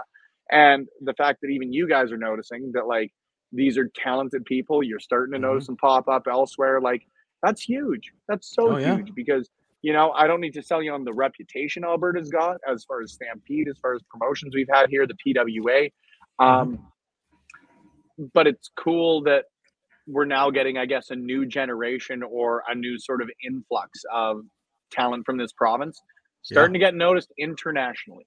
And 0.51 0.89
the 1.03 1.14
fact 1.14 1.41
that 1.43 1.49
even 1.49 1.73
you 1.73 1.89
guys 1.89 2.11
are 2.12 2.16
noticing 2.19 2.73
that, 2.73 2.87
like, 2.87 3.12
these 3.53 3.79
are 3.79 3.89
talented 3.95 4.45
people, 4.45 4.83
you're 4.83 5.01
starting 5.01 5.33
to 5.33 5.39
Mhm. 5.39 5.43
notice 5.43 5.66
them 5.66 5.77
pop 5.77 6.09
up 6.09 6.27
elsewhere. 6.29 6.81
Like, 6.81 7.07
that's 7.43 7.62
huge. 7.62 8.12
That's 8.29 8.55
so 8.55 8.73
Oh, 8.73 8.77
yeah. 8.79 8.97
huge 8.97 9.14
because, 9.14 9.49
you 9.83 9.93
know, 9.93 10.11
I 10.12 10.27
don't 10.27 10.41
need 10.41 10.55
to 10.55 10.62
sell 10.62 10.83
you 10.83 10.93
on 10.93 11.05
the 11.05 11.12
reputation 11.12 11.85
Alberta's 11.85 12.31
got 12.31 12.59
as 12.69 12.85
far 12.85 13.01
as 13.01 13.12
Stampede, 13.12 13.69
as 13.69 13.79
far 13.79 13.95
as 13.95 14.03
promotions 14.11 14.55
we've 14.55 14.69
had 14.71 14.91
here, 14.91 15.07
the 15.07 15.14
PWA. 15.14 15.91
Um, 16.39 16.91
But 18.35 18.49
it's 18.49 18.69
cool 18.77 19.23
that 19.23 19.45
we're 20.09 20.25
now 20.25 20.51
getting, 20.51 20.77
I 20.77 20.87
guess, 20.87 21.11
a 21.11 21.14
new 21.16 21.47
generation 21.47 22.25
or 22.25 22.64
a 22.66 22.75
new 22.75 22.99
sort 22.99 23.23
of 23.23 23.31
influx 23.45 24.05
of 24.12 24.45
talent 24.91 25.24
from 25.26 25.36
this 25.36 25.53
province 25.53 26.01
starting 26.43 26.72
to 26.72 26.78
get 26.78 26.95
noticed 26.95 27.32
internationally. 27.39 28.26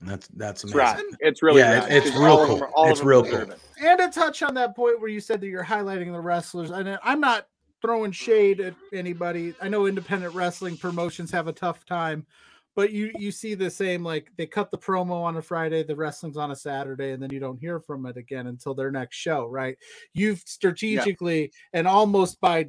That's 0.00 0.28
that's 0.28 0.62
It's 0.64 0.72
amazing. 0.72 0.96
rad. 1.10 1.16
It's 1.20 1.42
really 1.42 1.60
Yeah, 1.60 1.72
rad, 1.80 1.90
it's- 1.90 2.06
it's 2.06 2.10
'cause 2.16 2.24
real 2.24 2.46
cool. 2.46 2.62
are- 2.76 2.90
It's 2.90 3.02
real 3.02 3.22
deserve 3.22 3.48
cool. 3.48 3.58
And 3.88 3.98
to 3.98 4.08
touch 4.10 4.42
on 4.42 4.54
that 4.54 4.76
point 4.76 5.00
where 5.00 5.10
you 5.10 5.20
said 5.20 5.40
that 5.40 5.48
you're 5.48 5.64
highlighting 5.64 6.12
the 6.12 6.20
wrestlers, 6.20 6.70
and 6.70 6.98
I'm 7.02 7.20
not 7.20 7.48
throwing 7.82 8.12
shade 8.12 8.60
at 8.60 8.74
anybody. 8.92 9.54
I 9.60 9.68
know 9.68 9.86
independent 9.86 10.34
wrestling 10.34 10.76
promotions 10.76 11.30
have 11.32 11.48
a 11.48 11.52
tough 11.52 11.84
time, 11.84 12.26
but 12.76 12.92
you 12.92 13.10
you 13.18 13.32
see 13.32 13.54
the 13.54 13.70
same 13.70 14.04
like 14.04 14.30
they 14.36 14.46
cut 14.46 14.70
the 14.70 14.78
promo 14.78 15.22
on 15.24 15.36
a 15.36 15.42
Friday, 15.42 15.82
the 15.82 15.96
wrestling's 15.96 16.36
on 16.36 16.52
a 16.52 16.56
Saturday, 16.56 17.10
and 17.10 17.20
then 17.22 17.30
you 17.30 17.40
don't 17.40 17.58
hear 17.58 17.80
from 17.80 18.06
it 18.06 18.16
again 18.16 18.46
until 18.46 18.74
their 18.74 18.92
next 18.92 19.16
show, 19.16 19.46
right? 19.46 19.76
You've 20.14 20.40
strategically 20.46 21.52
and 21.72 21.88
almost 21.88 22.40
by 22.40 22.68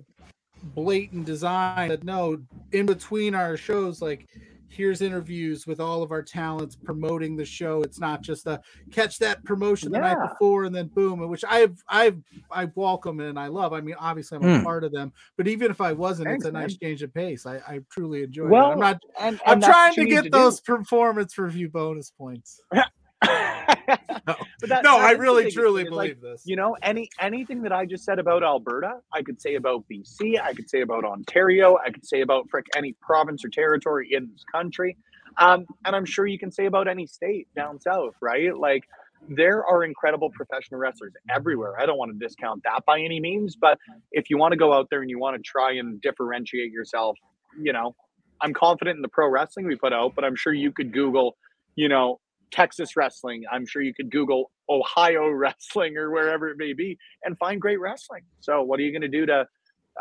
blatant 0.64 1.26
design 1.26 1.90
that 1.90 2.04
no, 2.04 2.42
in 2.72 2.86
between 2.86 3.36
our 3.36 3.58
shows, 3.58 4.02
like 4.02 4.26
here's 4.68 5.02
interviews 5.02 5.66
with 5.66 5.80
all 5.80 6.04
of 6.04 6.12
our 6.12 6.22
talents 6.22 6.76
promoting 6.76 7.36
the 7.36 7.46
show. 7.46 7.82
It's 7.82 8.00
not 8.00 8.22
just 8.22 8.46
a 8.46 8.62
catch 8.92 9.18
that 9.20 9.44
promotion 9.44 9.92
the 9.92 10.00
night 10.00 10.18
before 10.22 10.66
and 10.66 10.76
then 10.76 10.88
boom, 10.94 11.28
which 11.28 11.44
I've 11.48 11.82
I've 11.88 12.22
I 12.52 12.66
welcome 12.76 13.20
and 13.20 13.40
I 13.40 13.48
love. 13.48 13.74
I 13.74 13.82
mean, 13.82 13.96
obviously 14.00 14.38
I'm 14.38 14.44
a 14.44 14.48
Hmm. 14.58 14.64
part 14.64 14.84
of 14.84 14.92
them, 14.92 15.12
but 15.38 15.48
even 15.48 15.72
if 15.72 15.82
I 15.82 15.94
wasn't, 15.94 16.32
it's 16.32 16.46
a 16.46 16.52
Thanks, 16.52 16.74
nice 16.74 16.78
change 16.78 17.02
of 17.04 17.14
pace. 17.14 17.46
I, 17.46 17.58
I 17.58 17.80
truly 17.92 18.24
enjoy 18.24 18.48
it. 18.48 18.52
Well, 18.52 18.72
I'm 18.72 18.80
not 18.80 19.02
And, 19.20 19.40
I'm 19.46 19.60
trying 19.62 19.94
to 19.96 20.02
you 20.02 20.06
need 20.08 20.10
get 20.16 20.24
do. 20.26 20.30
those 20.32 20.62
performance 20.62 21.38
review 21.38 21.70
bonus 21.70 22.12
points. 22.12 22.62
That- 24.70 24.84
no, 24.84 24.98
I 24.98 25.12
really 25.12 25.52
truly 25.52 25.84
is, 25.84 25.90
like, 25.90 26.20
believe 26.20 26.22
this. 26.22 26.44
you 26.46 26.56
know 26.56 26.76
any 26.82 27.10
anything 27.20 27.62
that 27.64 27.72
i 27.74 27.86
just 27.86 28.04
said 28.04 28.20
about 28.20 28.44
alberta 28.44 29.00
i 29.14 29.22
could 29.22 29.42
say 29.42 29.56
about 29.56 29.84
bc 29.92 30.40
i 30.42 30.54
could 30.54 30.70
say 30.70 30.82
about 30.82 31.04
ontario 31.06 31.78
i 31.86 31.90
could 31.90 32.06
say 32.06 32.22
about 32.22 32.50
frick 32.50 32.66
any 32.76 32.94
province 33.02 33.44
or 33.44 33.50
territory 33.50 34.10
in 34.12 34.30
this 34.32 34.44
country. 34.52 34.98
Um, 35.38 35.66
and 35.86 35.96
i'm 35.96 36.06
sure 36.06 36.26
you 36.28 36.40
can 36.40 36.52
say 36.52 36.66
about 36.66 36.88
any 36.88 37.06
state 37.08 37.48
down 37.56 37.80
south 37.82 38.16
right? 38.22 38.56
Like 38.58 38.84
there 39.28 39.66
are 39.66 39.84
incredible 39.84 40.30
professional 40.32 40.80
wrestlers 40.80 41.14
everywhere. 41.30 41.78
I 41.80 41.86
don't 41.86 41.98
want 41.98 42.12
to 42.14 42.18
discount 42.26 42.64
that 42.64 42.86
by 42.86 43.00
any 43.02 43.20
means 43.20 43.56
but 43.56 43.78
if 44.12 44.30
you 44.30 44.38
want 44.38 44.54
to 44.54 44.58
go 44.58 44.72
out 44.74 44.88
there 44.90 45.02
and 45.02 45.10
you 45.10 45.20
want 45.20 45.36
to 45.38 45.42
try 45.44 45.74
and 45.74 46.00
differentiate 46.02 46.72
yourself 46.72 47.18
you 47.60 47.74
know 47.74 47.96
i'm 48.42 48.54
confident 48.54 48.96
in 48.96 49.02
the 49.02 49.08
pro 49.10 49.28
wrestling 49.28 49.66
we 49.68 49.76
put 49.76 49.92
out 49.94 50.14
but 50.16 50.24
i'm 50.24 50.36
sure 50.36 50.54
you 50.54 50.72
could 50.72 50.94
google 50.94 51.36
you 51.76 51.90
know 51.90 52.20
Texas 52.52 52.96
wrestling. 52.96 53.44
I'm 53.52 53.66
sure 53.66 53.82
you 53.82 53.94
could 53.94 54.12
Google 54.12 54.52
Ohio 54.70 55.30
wrestling 55.32 55.98
or 55.98 56.12
wherever 56.12 56.50
it 56.50 56.58
may 56.58 56.74
be 56.74 56.98
and 57.24 57.38
find 57.38 57.62
great 57.62 57.80
wrestling. 57.80 58.24
So, 58.40 58.64
what 58.64 58.80
are 58.80 58.84
you 58.84 58.92
going 58.92 59.02
to 59.02 59.08
do 59.08 59.26
to 59.26 59.48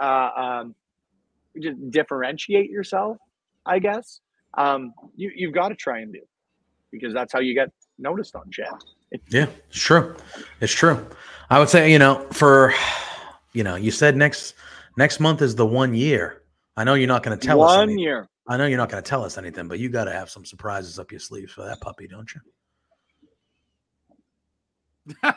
uh, 0.00 0.30
um, 0.36 0.74
just 1.60 1.90
differentiate 1.90 2.70
yourself? 2.70 3.16
I 3.66 3.78
guess 3.78 4.20
um, 4.56 4.92
you 5.16 5.30
you've 5.34 5.54
got 5.54 5.68
to 5.68 5.74
try 5.74 6.00
and 6.00 6.12
do 6.12 6.20
because 6.90 7.12
that's 7.12 7.32
how 7.32 7.40
you 7.40 7.54
get 7.54 7.70
noticed 7.98 8.34
on 8.34 8.50
shit. 8.50 8.66
Yeah, 9.28 9.46
it's 9.68 9.78
true. 9.78 10.16
It's 10.60 10.72
true. 10.72 11.06
I 11.50 11.58
would 11.58 11.68
say, 11.68 11.90
you 11.90 11.98
know, 11.98 12.26
for 12.32 12.74
you 13.52 13.64
know, 13.64 13.76
you 13.76 13.90
said 13.90 14.16
next 14.16 14.54
next 14.96 15.20
month 15.20 15.42
is 15.42 15.54
the 15.54 15.66
one 15.66 15.94
year. 15.94 16.42
I 16.76 16.84
know 16.84 16.94
you're 16.94 17.08
not 17.08 17.22
going 17.22 17.38
to 17.38 17.46
tell 17.46 17.62
us. 17.62 17.76
One 17.76 17.98
year. 17.98 18.28
I 18.48 18.56
know 18.56 18.66
you're 18.66 18.78
not 18.78 18.88
going 18.88 19.02
to 19.02 19.08
tell 19.08 19.24
us 19.24 19.36
anything, 19.36 19.68
but 19.68 19.78
you 19.78 19.90
got 19.90 20.04
to 20.04 20.12
have 20.12 20.30
some 20.30 20.44
surprises 20.44 20.98
up 20.98 21.12
your 21.12 21.20
sleeves 21.20 21.52
for 21.52 21.64
that 21.64 21.80
puppy, 21.80 22.08
don't 22.08 22.30
you? 22.34 22.40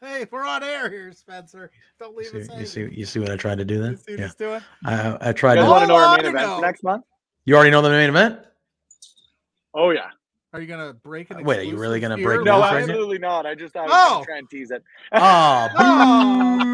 hey, 0.00 0.26
we're 0.30 0.46
on 0.46 0.62
air 0.62 0.88
here, 0.88 1.12
Spencer. 1.12 1.70
Don't 1.98 2.16
leave 2.16 2.32
You 2.32 2.40
us 2.40 2.46
see, 2.48 2.58
you 2.60 2.66
see, 2.66 2.88
you 2.92 3.04
see 3.04 3.18
what 3.18 3.30
I 3.30 3.36
tried 3.36 3.58
to 3.58 3.64
do 3.64 3.82
then? 3.82 3.96
see 3.96 4.16
Yeah, 4.16 4.30
doing? 4.38 4.60
I, 4.84 5.18
I 5.20 5.32
tried 5.32 5.54
You 5.54 5.60
guys 5.62 5.66
to. 5.66 5.70
want 5.70 5.82
to 5.82 5.86
know 5.88 5.96
our 5.96 6.16
main 6.16 6.26
event 6.26 6.46
know. 6.48 6.60
next 6.60 6.82
month? 6.84 7.04
You 7.44 7.56
already 7.56 7.70
know 7.70 7.82
the 7.82 7.90
main 7.90 8.08
event? 8.08 8.38
Oh 9.74 9.90
yeah. 9.90 10.10
Are 10.54 10.60
you 10.60 10.68
gonna 10.68 10.92
break 10.94 11.32
it? 11.32 11.44
Wait, 11.44 11.58
are 11.58 11.62
you 11.64 11.76
really 11.76 11.98
gonna 11.98 12.16
break 12.16 12.40
it? 12.40 12.44
No, 12.44 12.52
news 12.60 12.62
right 12.62 12.72
now? 12.74 12.78
absolutely 12.78 13.18
not. 13.18 13.44
I 13.44 13.56
just 13.56 13.76
I 13.76 13.82
was 13.82 13.90
Oh. 13.92 14.10
gonna 14.14 14.24
try 14.24 14.38
and 14.38 14.48
tease 14.48 14.70
it. 14.70 14.84
Oh, 15.12 15.68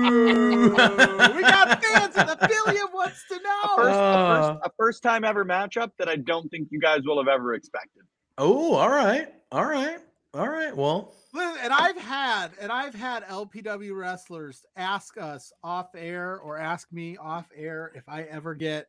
Oh, 0.78 1.33
we 1.35 1.43
got 1.43 1.83
fans 1.83 2.14
in 2.14 2.28
affiliate 2.28 2.93
wants 2.93 3.24
to 3.28 3.37
a 3.37 3.39
know. 3.39 3.76
first, 3.76 3.99
a 3.99 4.03
Uh. 4.03 4.28
first, 4.28 4.61
a 4.64 4.70
first 4.76 5.03
time 5.03 5.24
ever 5.24 5.47
matchup 5.47 5.93
that 5.99 6.11
I 6.11 6.16
don't 6.16 6.51
think 6.51 6.68
you 6.70 6.78
guys 6.78 7.01
will 7.07 7.16
have 7.18 7.28
ever 7.28 7.55
expected. 7.55 8.03
oh, 8.37 8.74
all 8.74 8.91
right, 8.91 9.33
all 9.51 9.64
right, 9.64 9.99
all 10.35 10.49
right. 10.49 10.76
Well, 10.76 11.14
and 11.35 11.72
I've 11.72 11.97
had 11.97 12.49
and 12.61 12.70
I've 12.70 12.95
had 12.95 13.24
LPW 13.24 13.97
wrestlers 13.97 14.62
ask 14.76 15.16
us 15.16 15.53
off 15.64 15.89
air 15.97 16.39
or 16.39 16.59
ask 16.59 16.93
me 16.93 17.16
off 17.16 17.47
air 17.57 17.93
if 17.95 18.07
I 18.11 18.24
ever 18.24 18.55
get 18.55 18.89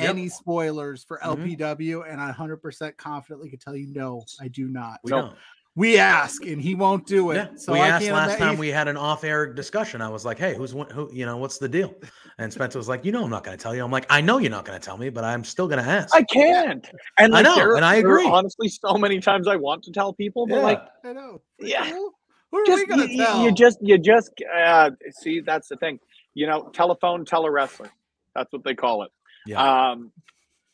Yep. 0.00 0.08
any 0.10 0.28
spoilers 0.28 1.04
for 1.04 1.18
Mhm. 1.22 1.56
LPW, 1.58 2.02
and 2.10 2.20
I 2.20 2.30
100% 2.32 2.96
confidently 2.96 3.50
can 3.50 3.58
tell 3.58 3.76
you 3.76 3.86
no, 3.88 4.24
I 4.40 4.48
do 4.48 4.68
not. 4.68 5.00
we 5.04 5.10
No. 5.10 5.20
don't. 5.22 5.36
We 5.74 5.98
ask, 5.98 6.44
and 6.44 6.60
he 6.60 6.74
won't 6.74 7.06
do 7.06 7.30
it. 7.30 7.36
Yeah, 7.36 7.48
so 7.56 7.72
we 7.72 7.80
I 7.80 7.88
asked 7.88 8.04
can't 8.04 8.14
last 8.14 8.38
time 8.38 8.54
he- 8.56 8.60
we 8.60 8.68
had 8.68 8.88
an 8.88 8.98
off-air 8.98 9.46
discussion. 9.54 10.02
I 10.02 10.08
was 10.10 10.22
like, 10.22 10.38
"Hey, 10.38 10.54
who's 10.54 10.72
who? 10.72 11.08
You 11.12 11.24
know, 11.24 11.38
what's 11.38 11.56
the 11.56 11.68
deal?" 11.68 11.94
And 12.36 12.52
Spencer 12.52 12.78
was 12.78 12.88
like, 12.88 13.06
"You 13.06 13.12
know, 13.12 13.24
I'm 13.24 13.30
not 13.30 13.42
going 13.42 13.56
to 13.56 13.62
tell 13.62 13.74
you." 13.74 13.82
I'm 13.82 13.90
like, 13.90 14.04
"I 14.10 14.20
know 14.20 14.36
you're 14.36 14.50
not 14.50 14.66
going 14.66 14.78
to 14.78 14.84
tell 14.84 14.98
me, 14.98 15.08
but 15.08 15.24
I'm 15.24 15.44
still 15.44 15.66
going 15.68 15.82
to 15.82 15.88
ask." 15.90 16.14
I 16.14 16.24
can't. 16.24 16.86
And 17.18 17.34
I 17.34 17.40
know, 17.40 17.54
there- 17.54 17.76
and 17.76 17.86
I 17.86 17.94
agree. 17.96 18.26
honestly, 18.26 18.68
so 18.68 18.98
many 18.98 19.18
times 19.18 19.48
I 19.48 19.56
want 19.56 19.82
to 19.84 19.92
tell 19.92 20.12
people, 20.12 20.46
but 20.46 20.56
Yeah. 20.56 20.62
like, 20.62 20.82
I 21.04 21.12
know. 21.14 21.40
Yeah. 21.58 21.86
Who, 21.86 22.12
who 22.50 22.58
are 22.58 22.66
just 22.66 22.80
we 22.82 22.86
gonna 22.86 23.04
you, 23.04 23.08
you- 23.12 23.24
tell? 23.24 23.42
you 23.44 23.52
just 23.52 23.78
you 23.80 23.96
just 23.98 24.30
uh, 24.54 24.90
see 25.22 25.40
that's 25.40 25.68
the 25.68 25.76
thing. 25.76 26.00
You 26.34 26.48
know, 26.48 26.68
telephone 26.74 27.24
tele 27.24 27.48
wrestler. 27.50 27.90
That's 28.34 28.52
what 28.52 28.62
they 28.64 28.74
call 28.74 29.04
it. 29.04 29.10
Yeah. 29.46 29.90
Um, 29.90 30.12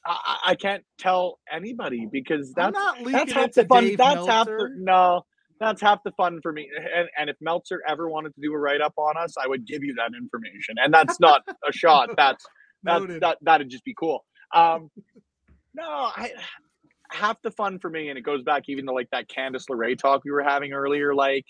I, 0.06 0.16
I- 0.24 0.50
I 0.50 0.54
can't 0.54 0.84
tell 0.98 1.38
anybody 1.52 2.08
because 2.10 2.52
I'm 2.56 2.72
that's 2.72 2.74
not 2.74 3.12
that's 3.12 3.32
half 3.32 3.52
the 3.52 3.64
fun. 3.64 3.84
Dave 3.84 3.98
that's 3.98 4.26
half 4.26 4.46
the 4.46 4.70
no. 4.76 5.22
That's 5.60 5.80
half 5.80 6.04
the 6.04 6.12
fun 6.12 6.38
for 6.40 6.52
me. 6.52 6.68
And, 6.94 7.08
and 7.18 7.28
if 7.28 7.34
Meltzer 7.40 7.82
ever 7.86 8.08
wanted 8.08 8.32
to 8.36 8.40
do 8.40 8.52
a 8.52 8.56
write 8.58 8.80
up 8.80 8.92
on 8.96 9.16
us, 9.16 9.34
I 9.36 9.48
would 9.48 9.66
give 9.66 9.82
you 9.82 9.92
that 9.94 10.16
information. 10.16 10.76
And 10.80 10.94
that's 10.94 11.18
not 11.18 11.42
a 11.68 11.72
shot. 11.72 12.10
That's 12.16 12.46
that, 12.84 13.02
that 13.20 13.38
that'd 13.42 13.68
just 13.68 13.84
be 13.84 13.92
cool. 13.98 14.24
Um, 14.54 14.88
no, 15.74 15.82
I 15.84 16.30
half 17.10 17.42
the 17.42 17.50
fun 17.50 17.80
for 17.80 17.90
me, 17.90 18.08
and 18.08 18.16
it 18.16 18.22
goes 18.22 18.44
back 18.44 18.64
even 18.68 18.86
to 18.86 18.92
like 18.92 19.08
that 19.10 19.28
Candice 19.28 19.64
LeRae 19.68 19.98
talk 19.98 20.22
we 20.24 20.30
were 20.30 20.44
having 20.44 20.72
earlier. 20.72 21.12
Like, 21.12 21.44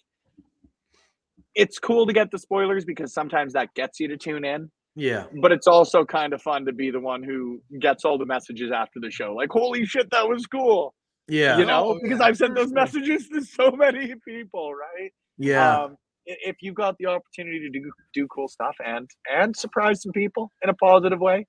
it's 1.54 1.78
cool 1.78 2.06
to 2.06 2.12
get 2.14 2.30
the 2.30 2.38
spoilers 2.38 2.86
because 2.86 3.12
sometimes 3.12 3.52
that 3.52 3.74
gets 3.74 4.00
you 4.00 4.08
to 4.08 4.16
tune 4.16 4.44
in, 4.44 4.70
yeah. 4.98 5.24
but 5.40 5.52
it's 5.52 5.66
also 5.66 6.04
kind 6.04 6.32
of 6.32 6.42
fun 6.42 6.64
to 6.66 6.72
be 6.72 6.90
the 6.90 7.00
one 7.00 7.22
who 7.22 7.60
gets 7.80 8.04
all 8.04 8.18
the 8.18 8.26
messages 8.26 8.70
after 8.72 8.98
the 9.00 9.10
show. 9.10 9.32
Like, 9.34 9.50
holy 9.50 9.84
shit, 9.86 10.10
that 10.10 10.28
was 10.28 10.44
cool. 10.46 10.94
Yeah. 11.28 11.58
You 11.58 11.66
know, 11.66 11.90
Oh, 11.90 11.98
because 12.02 12.18
yeah, 12.20 12.26
I've 12.26 12.36
sent 12.36 12.54
those 12.54 12.72
messages 12.72 13.28
to 13.28 13.42
so 13.42 13.70
many 13.86 14.14
people, 14.26 14.72
right? 14.74 15.12
Yeah. 15.38 15.82
Um, 15.84 15.96
if 16.26 16.56
you've 16.60 16.74
got 16.74 16.96
the 16.98 17.06
opportunity 17.06 17.60
to 17.60 17.70
do 17.70 17.90
do 18.12 18.26
cool 18.28 18.48
stuff 18.48 18.76
and 18.84 19.08
and 19.32 19.56
surprise 19.56 20.02
some 20.02 20.12
people 20.12 20.50
in 20.62 20.68
a 20.68 20.74
positive 20.74 21.20
way, 21.20 21.46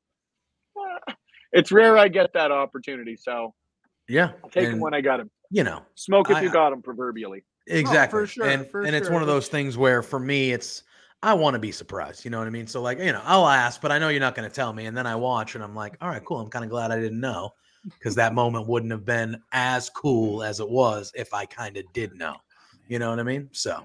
eh, 1.08 1.14
it's 1.52 1.72
rare 1.72 1.98
I 1.98 2.08
get 2.08 2.32
that 2.34 2.52
opportunity. 2.52 3.16
So 3.18 3.54
yeah. 4.08 4.32
I'll 4.44 4.50
take 4.50 4.66
him 4.66 4.74
And, 4.74 4.82
when 4.82 4.94
I 4.94 5.02
got 5.02 5.20
him. 5.20 5.30
you 5.52 5.64
know, 5.64 5.82
Smoke 5.96 6.30
if 6.30 6.38
I- 6.38 6.42
you 6.42 6.50
got 6.52 6.72
him, 6.74 6.82
proverbially. 6.82 7.44
exactly. 7.68 8.20
for 8.22 8.28
sure, 8.28 8.46
and 8.48 8.66
for 8.68 8.82
and 8.84 8.96
it's 8.96 9.10
one 9.10 9.22
of 9.22 9.28
those 9.28 9.48
things 9.48 9.78
where 9.78 10.02
for 10.02 10.20
me 10.20 10.52
it's 10.52 10.84
I 11.22 11.34
want 11.34 11.56
to 11.56 11.60
be 11.60 11.72
surprised. 11.72 12.24
You 12.24 12.32
know 12.32 12.38
what 12.40 12.48
I 12.48 12.52
mean? 12.52 12.68
So 12.68 12.82
like, 12.82 13.00
you 13.00 13.12
know, 13.12 13.22
I'll 13.26 13.48
ask, 13.48 13.82
but 13.82 13.92
I 13.92 14.00
know 14.00 14.10
you're 14.10 14.20
not 14.22 14.36
going 14.36 14.48
to 14.50 14.54
tell 14.56 14.72
me. 14.72 14.86
And 14.86 14.96
then 14.96 15.06
I 15.06 15.16
watch 15.16 15.56
and 15.56 15.64
I'm 15.64 15.76
like, 15.76 15.98
all 16.02 16.10
right, 16.10 16.24
cool. 16.24 16.40
I'm 16.40 16.50
kind 16.50 16.64
of 16.64 16.72
glad 16.72 16.92
I 16.92 17.00
didn't 17.00 17.20
know 17.20 17.54
because 17.84 18.16
that 18.16 18.34
moment 18.34 18.68
wouldn't 18.68 18.92
have 18.92 19.06
been 19.06 19.42
as 19.52 19.90
cool 19.90 20.44
as 20.44 20.60
it 20.60 20.70
was 20.70 21.12
if 21.16 21.34
I 21.34 21.46
kind 21.46 21.76
of 21.78 21.84
did 21.94 22.16
know. 22.18 22.36
You 22.88 23.00
know 23.00 23.10
what 23.10 23.20
I 23.20 23.24
mean? 23.24 23.50
So 23.52 23.84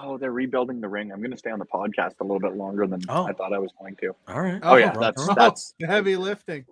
Oh, 0.00 0.16
they're 0.16 0.30
rebuilding 0.30 0.80
the 0.80 0.88
ring. 0.88 1.10
I'm 1.10 1.18
going 1.18 1.32
to 1.32 1.36
stay 1.36 1.50
on 1.50 1.58
the 1.58 1.66
podcast 1.66 2.12
a 2.20 2.22
little 2.24 2.38
bit 2.38 2.54
longer 2.56 2.86
than 2.86 3.02
Oh. 3.08 3.26
I 3.26 3.32
thought 3.32 3.52
I 3.52 3.58
was 3.58 3.72
going 3.80 3.96
to. 3.96 4.14
all 4.28 4.40
right. 4.40 4.60
Oh, 4.62 4.76
yeah, 4.76 4.92
Oh, 4.96 5.00
that's 5.00 5.28
oh. 5.28 5.34
that's 5.36 5.74
heavy 5.82 6.14
lifting. 6.16 6.64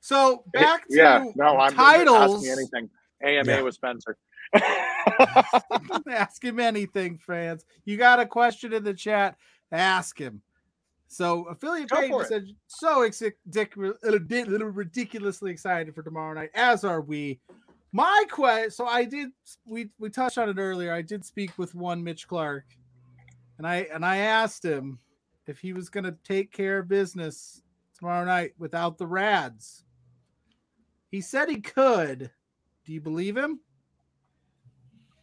So 0.00 0.42
back 0.52 0.88
to 0.88 0.96
yeah. 0.96 1.24
No, 1.36 1.56
I'm 1.56 1.72
titles. 1.72 2.34
Ask 2.34 2.42
me 2.42 2.50
anything. 2.50 2.90
AMA 3.24 3.44
Yeah. 3.52 3.62
with 3.62 3.74
Spencer. 3.74 4.16
ask 6.10 6.42
him 6.42 6.60
anything, 6.60 7.18
fans. 7.18 7.64
You 7.84 7.96
got 7.96 8.20
a 8.20 8.26
question 8.26 8.72
in 8.72 8.84
the 8.84 8.94
chat? 8.94 9.36
Ask 9.70 10.18
him. 10.18 10.42
So 11.08 11.44
affiliate 11.44 11.90
Go 11.90 12.00
Payton 12.00 12.24
said 12.24 12.46
so 12.68 13.02
ex- 13.02 13.22
dic- 13.50 13.76
little 13.76 14.68
ridiculously 14.68 15.50
excited 15.50 15.94
for 15.94 16.02
tomorrow 16.02 16.32
night, 16.32 16.50
as 16.54 16.84
are 16.84 17.02
we. 17.02 17.38
My 17.92 18.24
question. 18.30 18.70
So 18.70 18.86
I 18.86 19.04
did. 19.04 19.28
We 19.66 19.90
we 19.98 20.08
touched 20.08 20.38
on 20.38 20.48
it 20.48 20.56
earlier. 20.58 20.92
I 20.92 21.02
did 21.02 21.24
speak 21.24 21.58
with 21.58 21.74
one 21.74 22.02
Mitch 22.02 22.26
Clark, 22.26 22.64
and 23.58 23.66
I 23.66 23.88
and 23.92 24.06
I 24.06 24.18
asked 24.18 24.64
him 24.64 24.98
if 25.46 25.58
he 25.58 25.74
was 25.74 25.90
going 25.90 26.04
to 26.04 26.16
take 26.24 26.50
care 26.50 26.78
of 26.78 26.88
business 26.88 27.60
tomorrow 27.98 28.24
night 28.24 28.52
without 28.58 28.96
the 28.96 29.06
Rads. 29.06 29.84
He 31.10 31.20
said 31.20 31.50
he 31.50 31.60
could. 31.60 32.30
Do 32.86 32.92
you 32.92 33.02
believe 33.02 33.36
him? 33.36 33.60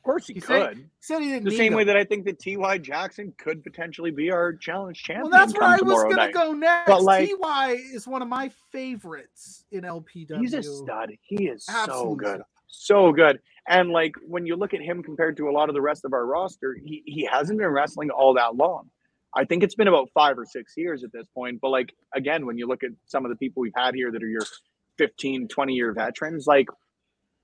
Of 0.10 0.14
course 0.14 0.28
he 0.28 0.34
He 0.34 0.39
said- 0.39 0.68
could. 0.70 0.78
He 0.78 0.84
said 1.01 1.22
he 1.22 1.30
didn't. 1.30 1.45
the 1.45 1.55
same 1.55 1.74
way 1.74 1.84
that 1.84 1.95
I 1.95 2.03
think 2.03 2.26
that 2.26 2.39
Ty 2.43 2.80
Jackson 2.80 3.32
could 3.38 3.64
potentially 3.64 4.10
be 4.12 4.32
our 4.32 4.53
challenge 4.53 5.03
champion. 5.03 5.30
Well, 5.30 5.39
that's 5.39 5.53
where 5.53 5.64
I 5.70 5.78
was 5.82 6.03
going 6.03 6.18
to 6.18 6.32
go 6.32 6.53
next. 6.53 6.88
But, 6.88 7.03
like- 7.03 7.30
Ty 7.41 7.72
is 7.74 8.07
one 8.07 8.22
of 8.22 8.28
my 8.28 8.49
favorites 8.72 9.66
in 9.72 9.84
LPW. 9.84 10.39
He's 10.39 10.53
a 10.53 10.64
stud. 10.64 11.12
He 11.22 11.47
is 11.47 11.66
so 11.66 12.16
good. 12.16 12.41
So 12.68 13.12
good. 13.12 13.39
And 13.68 13.91
like 13.91 14.14
when 14.26 14.45
you 14.47 14.55
look 14.55 14.74
at 14.74 14.82
him 14.82 15.03
compared 15.03 15.38
to 15.38 15.47
a 15.49 15.51
lot 15.51 15.70
of 15.70 15.76
the 15.76 15.82
rest 15.82 16.05
of 16.05 16.14
our 16.14 16.26
roster, 16.26 16.76
he, 16.84 17.03
he 17.05 17.24
hasn't 17.32 17.60
been 17.60 17.68
wrestling 17.68 18.10
all 18.10 18.34
that 18.34 18.55
long. 18.55 18.89
I 19.36 19.45
think 19.45 19.62
it's 19.64 19.76
been 19.76 19.88
about 19.88 20.10
five 20.16 20.39
or 20.39 20.45
six 20.45 20.74
years 20.76 21.03
at 21.03 21.12
this 21.12 21.28
point. 21.36 21.62
But 21.62 21.70
like 21.70 21.93
again, 22.16 22.47
when 22.47 22.57
you 22.57 22.68
look 22.68 22.84
at 22.84 22.91
some 23.05 23.26
of 23.26 23.30
the 23.30 23.38
people 23.38 23.62
we've 23.62 23.74
had 23.76 23.93
here 23.93 24.12
that 24.12 24.24
are 24.24 24.28
your 24.28 24.41
15, 24.97 25.47
20 25.49 25.74
year 25.74 25.93
veterans, 25.93 26.47
like 26.47 26.68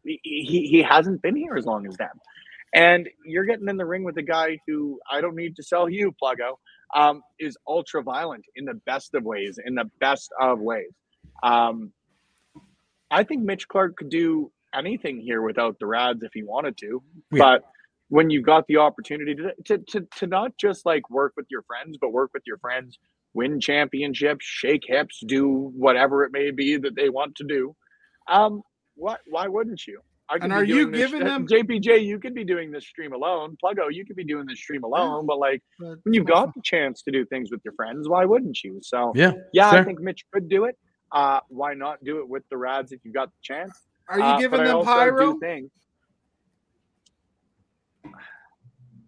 he 0.03 0.20
he 0.24 0.84
hasn't 0.88 1.22
been 1.22 1.36
here 1.36 1.55
as 1.55 1.66
long 1.66 1.88
as 1.88 1.95
them. 1.97 2.09
And 2.74 3.07
you're 3.26 3.45
getting 3.45 3.70
in 3.70 3.78
the 3.78 3.86
ring 3.86 4.03
with 4.03 4.18
a 4.18 4.24
guy 4.24 4.59
who 4.68 4.99
I 5.09 5.22
don't 5.22 5.36
need 5.36 5.55
to 5.57 5.63
sell 5.63 5.89
you, 5.89 6.13
Pluggo, 6.22 6.57
um, 6.93 7.22
is 7.39 7.57
ultra 7.68 8.03
violent 8.03 8.45
in 8.55 8.66
the 8.66 8.74
best 8.86 9.13
of 9.13 9.24
ways, 9.24 9.57
in 9.63 9.76
the 9.76 9.89
best 9.99 10.30
of 10.39 10.59
ways. 10.59 10.91
Um, 11.43 11.93
I 13.09 13.24
think 13.24 13.43
Mitch 13.43 13.68
Clark 13.68 13.97
could 13.97 14.09
do 14.09 14.51
anything 14.74 15.20
here 15.20 15.41
without 15.41 15.80
the 15.80 15.86
Rads 15.86 16.24
if 16.24 16.32
he 16.34 16.43
wanted 16.43 16.78
to. 16.80 17.01
Yeah. 17.32 17.39
But 17.39 17.63
when 18.09 18.30
you 18.30 18.41
got 18.41 18.68
the 18.68 18.78
opportunity 18.78 19.36
to, 19.36 19.53
to 19.66 19.78
to 19.89 20.07
to 20.18 20.28
not 20.28 20.51
just 20.57 20.86
like 20.86 21.09
work 21.09 21.34
with 21.36 21.47
your 21.49 21.63
friends, 21.63 21.97
but 21.99 22.11
work 22.11 22.32
with 22.34 22.43
your 22.45 22.57
friends, 22.57 22.97
win 23.34 23.59
championships, 23.59 24.45
shake 24.45 24.84
hips, 24.86 25.22
do 25.26 25.72
whatever 25.76 26.24
it 26.24 26.32
may 26.32 26.51
be 26.51 26.78
that 26.78 26.95
they 26.95 27.09
want 27.09 27.36
to 27.36 27.43
do, 27.43 27.76
um, 28.28 28.61
what 28.95 29.22
why 29.28 29.47
wouldn't 29.47 29.86
you? 29.88 30.01
I 30.28 30.38
And 30.41 30.51
are 30.51 30.63
you 30.63 30.76
doing 30.89 30.91
this- 30.91 31.11
giving 31.11 31.26
them- 31.26 31.47
JPJ? 31.47 31.99
You 32.03 32.19
could 32.19 32.34
be 32.34 32.43
doing 32.43 32.71
this 32.71 32.86
stream 32.86 33.13
alone. 33.13 33.57
Pluggo, 33.63 33.93
you 33.93 34.05
could 34.05 34.15
be 34.15 34.23
doing 34.23 34.47
this 34.47 34.57
stream 34.59 34.84
alone. 34.84 35.26
But 35.28 35.38
like 35.38 35.61
But 35.80 35.99
when 36.03 36.13
you've 36.15 36.26
got 36.26 36.53
the 36.55 36.61
chance 36.63 37.03
to 37.03 37.11
do 37.11 37.26
things 37.26 37.51
with 37.51 37.61
your 37.63 37.73
friends, 37.76 38.09
why 38.09 38.26
wouldn't 38.26 38.63
you? 38.63 38.80
So 38.82 39.11
Yeah. 39.15 39.34
yeah, 39.53 39.69
I 39.69 39.84
think 39.84 39.99
Mitch 39.99 40.26
could 40.34 40.49
do 40.49 40.65
it. 40.65 40.78
Uh, 41.11 41.41
why 41.49 41.76
not 41.76 42.03
do 42.03 42.19
it 42.19 42.28
with 42.28 42.43
the 42.49 42.57
Rads 42.57 42.91
if 42.91 42.99
you 43.05 43.11
got 43.13 43.28
the 43.30 43.38
chance? 43.43 43.86
Are 44.09 44.17
you 44.17 44.26
Uh, 44.26 44.39
giving 44.39 44.63
them 44.63 44.84
pyro? 44.84 45.38
think- 45.39 45.71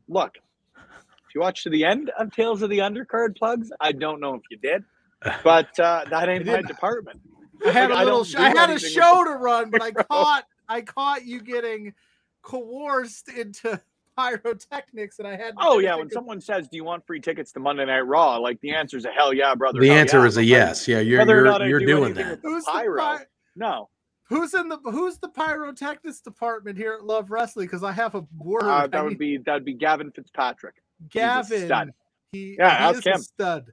Look, 0.07 0.37
if 0.77 1.35
you 1.35 1.41
watch 1.41 1.63
to 1.63 1.69
the 1.69 1.83
end 1.83 2.11
of 2.17 2.31
Tales 2.31 2.61
of 2.61 2.69
the 2.69 2.79
Undercard 2.79 3.37
plugs, 3.37 3.71
I 3.81 3.91
don't 3.91 4.19
know 4.21 4.35
if 4.35 4.41
you 4.49 4.57
did, 4.57 4.83
but 5.43 5.77
uh, 5.79 6.05
that 6.09 6.29
ain't 6.29 6.47
I 6.47 6.53
my 6.57 6.61
department. 6.61 7.21
I 7.65 7.71
had 7.71 7.89
Like, 7.89 7.97
a 7.97 8.01
I 8.01 8.03
little. 8.03 8.19
don't 8.19 8.27
sh- 8.27 8.35
I 8.35 8.49
had 8.49 8.69
a 8.69 8.79
show 8.79 9.23
to 9.25 9.31
run, 9.31 9.69
but 9.71 9.81
I 9.81 9.91
caught. 9.91 10.45
I 10.69 10.81
caught 10.81 11.25
you 11.25 11.41
getting 11.41 11.93
coerced 12.41 13.29
into 13.29 13.79
pyrotechnics, 14.17 15.19
and 15.19 15.27
I 15.27 15.35
had. 15.35 15.53
Oh 15.57 15.79
yeah, 15.79 15.95
when 15.95 16.07
of- 16.07 16.11
someone 16.13 16.41
says, 16.41 16.67
"Do 16.67 16.77
you 16.77 16.83
want 16.83 17.05
free 17.05 17.19
tickets 17.19 17.51
to 17.53 17.59
Monday 17.59 17.85
Night 17.85 18.01
Raw?" 18.01 18.37
Like 18.37 18.59
the 18.61 18.71
answer 18.73 18.97
is 18.97 19.05
a 19.05 19.11
hell 19.11 19.33
yeah, 19.33 19.53
brother. 19.55 19.79
The 19.79 19.89
answer 19.91 20.19
yeah. 20.19 20.25
is 20.25 20.37
a 20.37 20.43
yes. 20.43 20.87
Yeah, 20.87 20.99
you're 20.99 21.19
Whether 21.19 21.45
you're, 21.45 21.67
you're 21.67 21.79
do 21.79 21.85
doing 21.85 22.13
that. 22.15 22.29
with 22.31 22.41
the 22.41 22.49
Who's 22.49 22.65
the 22.65 22.71
pyro? 22.71 23.17
py- 23.17 23.23
No, 23.55 23.89
Who's 24.29 24.53
in 24.53 24.69
the 24.69 24.77
Who's 24.83 25.17
the 25.19 25.29
pyrotechnics 25.29 26.21
department 26.21 26.77
here 26.77 26.93
at 26.93 27.03
Love 27.05 27.31
Wrestling? 27.31 27.67
Because 27.67 27.83
I 27.83 27.91
have 27.91 28.15
a 28.15 28.25
word. 28.37 28.63
uh, 28.63 28.69
I 28.69 28.87
that 28.87 29.03
would 29.03 29.11
need- 29.11 29.19
be 29.19 29.37
that 29.45 29.53
would 29.53 29.65
be 29.65 29.73
Gavin 29.73 30.11
Fitzpatrick. 30.11 30.75
a 30.77 31.07
Gavin. 31.09 31.65
stud. 31.65 31.91
He, 32.31 32.55
Yeah, 32.59 32.69
he 32.77 32.83
ask 32.83 32.97
is 32.99 33.05
a 33.05 33.09
him. 33.11 33.21
stud. 33.21 33.65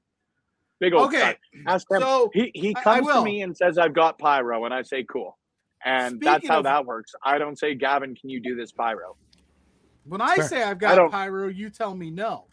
Big 0.81 0.93
old 0.93 1.07
Okay, 1.09 1.19
stud. 1.19 1.37
Ask 1.67 1.91
him. 1.91 2.01
so 2.01 2.31
he 2.35 2.51
he 2.55 2.75
I- 2.77 2.81
I 2.81 2.83
comes 3.01 3.09
to 3.09 3.25
me 3.25 3.43
and 3.43 3.57
says, 3.57 3.79
"I've 3.79 3.95
got 3.95 4.19
pyro," 4.19 4.65
and 4.65 4.75
I 4.75 4.83
say, 4.83 5.03
"Cool." 5.05 5.37
And 5.85 6.21
that's 6.21 6.49
how 6.49 6.59
of- 6.59 6.65
that 6.65 6.87
works. 6.87 7.15
I 7.23 7.39
don't 7.39 7.59
say, 7.59 7.75
"Gavin, 7.75 8.15
can 8.15 8.31
you 8.31 8.41
do 8.41 8.55
this 8.57 8.73
pyro?" 8.73 9.17
when 10.07 10.21
I 10.21 10.37
Fair. 10.37 10.49
say 10.49 10.63
I've 10.63 10.79
got 10.79 10.97
don't- 10.97 11.11
pyro, 11.11 11.49
you 11.49 11.71
tell 11.71 11.95
me 11.95 12.11
no. 12.11 12.47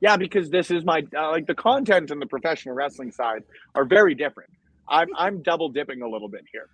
Yeah, 0.00 0.16
because 0.16 0.48
this 0.50 0.70
is 0.70 0.84
my 0.84 1.04
uh, 1.16 1.30
like 1.30 1.46
the 1.46 1.54
content 1.54 2.10
and 2.12 2.22
the 2.22 2.26
professional 2.26 2.74
wrestling 2.74 3.10
side 3.10 3.42
are 3.74 3.84
very 3.84 4.14
different. 4.14 4.50
I'm 4.88 5.08
I'm 5.16 5.42
double 5.42 5.68
dipping 5.70 6.02
a 6.02 6.08
little 6.08 6.28
bit 6.28 6.44
here. 6.52 6.68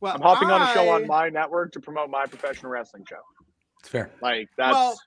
Well, 0.00 0.14
I'm 0.14 0.20
hopping 0.20 0.50
on 0.50 0.60
a 0.60 0.72
show 0.74 0.90
on 0.90 1.06
my 1.06 1.30
network 1.30 1.72
to 1.72 1.80
promote 1.80 2.10
my 2.10 2.26
professional 2.26 2.70
wrestling 2.70 3.06
show. 3.08 3.16
It's 3.80 3.88
fair. 3.88 4.10
Like 4.20 4.48
that's 4.58 4.74
Well, 4.74 4.98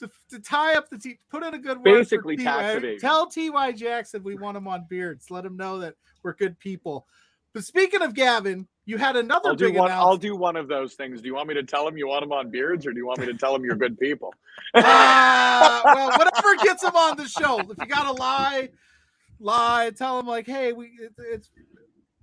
to, 0.00 0.10
to 0.30 0.38
tie 0.40 0.74
up 0.74 0.88
the 0.88 0.98
T, 0.98 1.18
put 1.30 1.42
in 1.42 1.52
a 1.52 1.58
good 1.58 1.76
word. 1.78 1.84
Basically 1.84 2.36
for 2.38 2.44
tax 2.44 2.60
T-Y. 2.62 2.70
evasion. 2.78 2.98
Tell 3.00 3.26
Ty 3.26 3.72
Jackson 3.72 4.22
we 4.22 4.36
want 4.36 4.56
him 4.56 4.66
on 4.66 4.86
Beards. 4.88 5.30
Let 5.30 5.44
him 5.44 5.56
know 5.58 5.80
that 5.80 5.94
we're 6.22 6.34
good 6.34 6.58
people. 6.58 7.06
But 7.52 7.64
speaking 7.64 8.00
of 8.00 8.14
Gavin, 8.14 8.66
you 8.86 8.98
had 8.98 9.16
another 9.16 9.50
I'll 9.50 9.56
do 9.56 9.66
big 9.66 9.76
one. 9.76 9.90
I'll 9.90 10.16
do 10.16 10.36
one 10.36 10.54
of 10.54 10.68
those 10.68 10.94
things. 10.94 11.20
Do 11.20 11.26
you 11.26 11.34
want 11.34 11.48
me 11.48 11.54
to 11.54 11.64
tell 11.64 11.86
him 11.86 11.98
you 11.98 12.06
want 12.06 12.22
him 12.22 12.30
on 12.30 12.50
beards, 12.50 12.86
or 12.86 12.92
do 12.92 12.98
you 12.98 13.06
want 13.06 13.18
me 13.18 13.26
to 13.26 13.34
tell 13.34 13.54
him 13.54 13.64
you're 13.64 13.74
good 13.74 13.98
people? 13.98 14.32
Ah, 14.76 15.82
well, 15.84 16.10
whatever 16.16 16.54
gets 16.62 16.84
him 16.84 16.94
on 16.94 17.16
the 17.16 17.28
show. 17.28 17.58
If 17.58 17.78
you 17.80 17.86
gotta 17.86 18.12
lie, 18.12 18.70
lie. 19.40 19.90
Tell 19.96 20.20
him 20.20 20.26
like, 20.26 20.46
hey, 20.46 20.72
we 20.72 20.86
it, 21.00 21.12
it's 21.18 21.50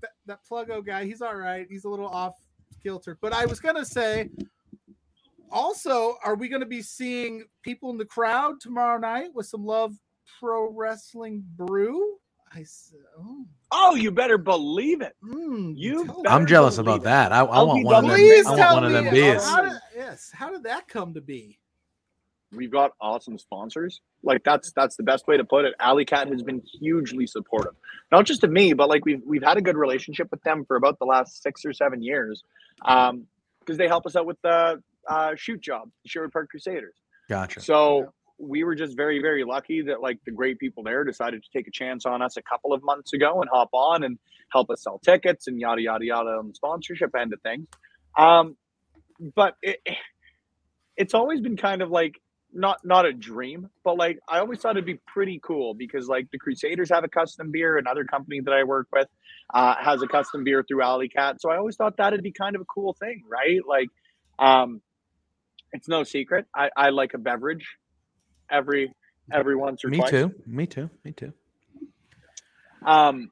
that, 0.01 0.11
that 0.25 0.39
Pluggo 0.49 0.85
guy. 0.85 1.03
He's 1.03 1.21
all 1.21 1.35
right. 1.35 1.67
He's 1.69 1.83
a 1.83 1.89
little 1.89 2.07
off 2.07 2.35
kilter. 2.81 3.17
But 3.21 3.33
I 3.33 3.45
was 3.45 3.59
gonna 3.59 3.85
say, 3.85 4.29
also, 5.51 6.15
are 6.23 6.35
we 6.35 6.47
gonna 6.47 6.65
be 6.65 6.81
seeing 6.81 7.43
people 7.61 7.89
in 7.89 7.97
the 7.97 8.05
crowd 8.05 8.61
tomorrow 8.61 8.97
night 8.97 9.31
with 9.33 9.47
some 9.47 9.65
love 9.65 9.97
pro 10.39 10.71
wrestling 10.71 11.43
brew? 11.57 12.19
I 12.55 12.63
said, 12.63 12.99
oh, 13.19 13.45
Oh, 13.71 13.95
you 13.95 14.11
better 14.11 14.37
believe 14.37 15.01
it. 15.01 15.15
mm, 15.23 15.73
You 15.75 16.05
better 16.05 16.29
I'm 16.29 16.45
jealous 16.45 16.77
about 16.77 17.01
it. 17.01 17.03
that. 17.05 17.31
I, 17.31 17.39
I 17.39 17.63
want 17.63 17.83
one 17.85 17.95
of 17.95 18.09
them. 18.09 18.17
Please 18.17 18.45
I 18.45 18.49
want 18.51 18.61
tell 18.61 18.73
one 18.75 18.83
of 18.85 18.91
me 18.91 19.01
them 19.01 19.13
beers. 19.13 19.43
How 19.43 19.61
did, 19.63 19.71
yes, 19.95 20.29
how 20.33 20.51
did 20.51 20.63
that 20.63 20.87
come 20.87 21.13
to 21.15 21.21
be? 21.21 21.59
We've 22.55 22.71
got 22.71 22.91
awesome 23.01 23.39
sponsors. 23.39 24.01
Like 24.21 24.43
that's 24.43 24.71
that's 24.73 24.95
the 24.95 25.01
best 25.03 25.27
way 25.27 25.37
to 25.37 25.43
put 25.43 25.65
it. 25.65 25.73
Alley 25.79 26.05
Kat 26.05 26.27
has 26.29 26.43
been 26.43 26.61
hugely 26.79 27.25
supportive, 27.25 27.73
not 28.11 28.25
just 28.25 28.41
to 28.41 28.47
me, 28.47 28.73
but 28.73 28.89
like 28.89 29.05
we've 29.05 29.21
we've 29.25 29.43
had 29.43 29.57
a 29.57 29.61
good 29.61 29.75
relationship 29.75 30.27
with 30.29 30.41
them 30.43 30.63
for 30.65 30.75
about 30.75 30.99
the 30.99 31.05
last 31.05 31.41
six 31.41 31.65
or 31.65 31.73
seven 31.73 32.03
years, 32.03 32.43
um, 32.85 33.25
because 33.59 33.77
they 33.79 33.87
help 33.87 34.05
us 34.05 34.15
out 34.15 34.27
with 34.27 34.37
the 34.43 34.79
uh, 35.09 35.31
shoot 35.35 35.61
job, 35.61 35.89
the 36.03 36.09
Sherwood 36.09 36.31
Park 36.31 36.49
Crusaders. 36.49 36.93
Gotcha. 37.27 37.59
So 37.59 38.13
we 38.37 38.63
were 38.63 38.75
just 38.75 38.97
very, 38.97 39.21
very 39.21 39.43
lucky 39.43 39.81
that 39.83 40.01
like 40.01 40.19
the 40.25 40.31
great 40.31 40.59
people 40.59 40.83
there 40.83 41.03
decided 41.03 41.43
to 41.43 41.49
take 41.55 41.67
a 41.67 41.71
chance 41.71 42.05
on 42.05 42.21
us 42.21 42.37
a 42.37 42.41
couple 42.41 42.73
of 42.73 42.83
months 42.83 43.13
ago 43.13 43.41
and 43.41 43.49
hop 43.51 43.69
on 43.73 44.03
and 44.03 44.17
help 44.51 44.69
us 44.69 44.83
sell 44.83 44.99
tickets 44.99 45.47
and 45.47 45.59
yada 45.59 45.81
yada 45.81 46.05
yada 46.05 46.29
on 46.29 46.47
the 46.47 46.55
sponsorship 46.55 47.15
end 47.15 47.33
of 47.33 47.41
things. 47.41 47.67
Um, 48.17 48.55
but 49.35 49.55
it, 49.61 49.79
it's 50.97 51.13
always 51.13 51.41
been 51.41 51.57
kind 51.57 51.81
of 51.81 51.89
like 51.89 52.19
not 52.53 52.79
not 52.83 53.05
a 53.05 53.13
dream, 53.13 53.69
but 53.83 53.97
like 53.97 54.19
I 54.29 54.39
always 54.39 54.59
thought 54.59 54.71
it'd 54.71 54.85
be 54.85 54.99
pretty 55.07 55.39
cool 55.43 55.73
because 55.73 56.07
like 56.07 56.29
the 56.31 56.37
Crusaders 56.37 56.89
have 56.91 57.03
a 57.03 57.07
custom 57.07 57.51
beer, 57.51 57.77
another 57.77 58.05
company 58.05 58.41
that 58.41 58.53
I 58.53 58.63
work 58.63 58.87
with 58.93 59.07
uh, 59.53 59.75
has 59.79 60.01
a 60.01 60.07
custom 60.07 60.43
beer 60.43 60.63
through 60.67 60.83
Alley 60.83 61.09
Kat. 61.09 61.41
So 61.41 61.49
I 61.49 61.57
always 61.57 61.75
thought 61.75 61.97
that'd 61.97 62.21
be 62.21 62.31
kind 62.31 62.55
of 62.55 62.61
a 62.61 62.65
cool 62.65 62.93
thing, 62.93 63.23
right? 63.27 63.61
Like, 63.67 63.89
um, 64.37 64.81
it's 65.71 65.87
no 65.87 66.03
secret. 66.03 66.45
I, 66.55 66.69
I 66.77 66.89
like 66.89 67.15
a 67.15 67.17
beverage 67.17 67.65
every 68.53 68.93
every 69.31 69.55
once 69.55 69.83
or 69.83 69.89
Me 69.89 69.97
twice. 69.97 70.09
too. 70.11 70.33
Me 70.45 70.65
too. 70.65 70.89
Me 71.03 71.11
too. 71.11 71.33
Um, 72.85 73.29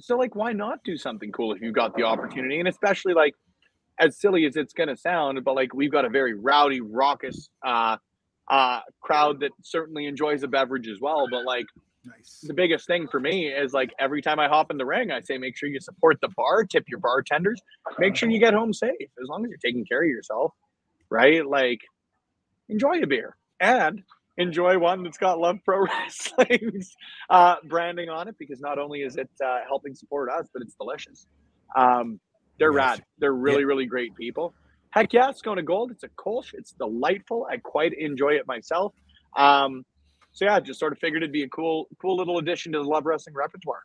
so 0.00 0.16
like, 0.16 0.34
why 0.34 0.52
not 0.52 0.78
do 0.84 0.96
something 0.96 1.30
cool 1.32 1.52
if 1.52 1.60
you 1.60 1.72
got 1.72 1.96
the 1.96 2.04
opportunity? 2.04 2.58
And 2.58 2.68
especially 2.68 3.14
like, 3.14 3.34
as 4.00 4.18
silly 4.18 4.44
as 4.46 4.56
it's 4.56 4.72
gonna 4.72 4.96
sound, 4.96 5.44
but 5.44 5.54
like 5.54 5.72
we've 5.74 5.92
got 5.92 6.04
a 6.04 6.08
very 6.08 6.34
rowdy, 6.34 6.80
raucous 6.80 7.48
uh, 7.64 7.96
uh, 8.50 8.80
crowd 9.00 9.40
that 9.40 9.50
certainly 9.62 10.06
enjoys 10.06 10.42
a 10.42 10.48
beverage 10.48 10.88
as 10.88 10.98
well. 11.00 11.26
But 11.30 11.44
like, 11.44 11.66
Nice. 12.06 12.40
the 12.46 12.52
biggest 12.54 12.86
thing 12.86 13.06
for 13.10 13.18
me 13.18 13.46
is 13.46 13.72
like 13.72 13.90
every 13.98 14.20
time 14.20 14.38
I 14.38 14.46
hop 14.48 14.70
in 14.70 14.76
the 14.76 14.84
ring, 14.84 15.10
I 15.10 15.20
say 15.20 15.38
make 15.38 15.56
sure 15.56 15.68
you 15.68 15.80
support 15.80 16.18
the 16.20 16.28
bar, 16.36 16.64
tip 16.64 16.84
your 16.88 16.98
bartenders, 17.00 17.60
make 17.98 18.14
sure 18.14 18.28
you 18.28 18.38
get 18.40 18.52
home 18.52 18.72
safe. 18.74 18.90
As 19.00 19.28
long 19.28 19.44
as 19.44 19.48
you're 19.48 19.58
taking 19.64 19.86
care 19.86 20.02
of 20.02 20.08
yourself, 20.08 20.52
right? 21.08 21.46
Like, 21.46 21.78
enjoy 22.68 23.00
a 23.00 23.06
beer 23.06 23.36
and 23.60 24.02
enjoy 24.38 24.78
one 24.78 25.02
that's 25.02 25.18
got 25.18 25.38
Love 25.38 25.58
Pro 25.64 25.80
Wrestling's 25.86 26.94
uh, 27.30 27.56
branding 27.68 28.08
on 28.08 28.28
it 28.28 28.36
because 28.38 28.60
not 28.60 28.78
only 28.78 29.00
is 29.02 29.16
it 29.16 29.30
uh, 29.44 29.58
helping 29.66 29.94
support 29.94 30.30
us, 30.30 30.46
but 30.52 30.62
it's 30.62 30.74
delicious. 30.74 31.26
Um, 31.76 32.20
they're 32.58 32.72
Yes. 32.72 32.76
rad. 32.98 33.04
They're 33.18 33.32
really, 33.34 33.64
really 33.64 33.86
great 33.86 34.14
people. 34.16 34.54
Heck 34.90 35.12
yeah, 35.12 35.28
it's 35.28 35.42
going 35.42 35.56
to 35.56 35.62
gold. 35.62 35.90
It's 35.90 36.04
a 36.04 36.08
Kolsch. 36.08 36.54
It's 36.54 36.72
delightful. 36.72 37.46
I 37.50 37.56
quite 37.56 37.92
enjoy 37.94 38.30
it 38.34 38.46
myself. 38.46 38.94
Um, 39.36 39.84
so 40.32 40.44
yeah, 40.44 40.60
just 40.60 40.78
sort 40.78 40.92
of 40.92 40.98
figured 40.98 41.22
it'd 41.22 41.32
be 41.32 41.42
a 41.42 41.48
cool, 41.48 41.88
cool 42.00 42.16
little 42.16 42.38
addition 42.38 42.72
to 42.72 42.78
the 42.78 42.84
Love 42.84 43.04
Wrestling 43.06 43.34
repertoire. 43.34 43.82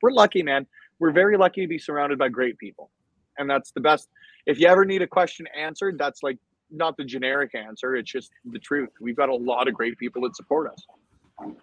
We're 0.00 0.10
lucky, 0.12 0.42
man. 0.42 0.66
We're 0.98 1.12
very 1.12 1.36
lucky 1.36 1.60
to 1.62 1.68
be 1.68 1.78
surrounded 1.78 2.18
by 2.18 2.28
great 2.28 2.58
people, 2.58 2.90
and 3.38 3.48
that's 3.48 3.70
the 3.72 3.80
best. 3.80 4.08
If 4.46 4.58
you 4.58 4.66
ever 4.66 4.84
need 4.84 5.02
a 5.02 5.06
question 5.06 5.46
answered, 5.56 5.96
that's 5.98 6.22
like 6.24 6.38
not 6.72 6.96
the 6.96 7.04
generic 7.04 7.54
answer. 7.54 7.96
It's 7.96 8.10
just 8.10 8.32
the 8.44 8.58
truth. 8.58 8.90
We've 9.00 9.16
got 9.16 9.28
a 9.28 9.34
lot 9.34 9.68
of 9.68 9.74
great 9.74 9.98
people 9.98 10.22
that 10.22 10.36
support 10.36 10.70
us. 10.70 11.54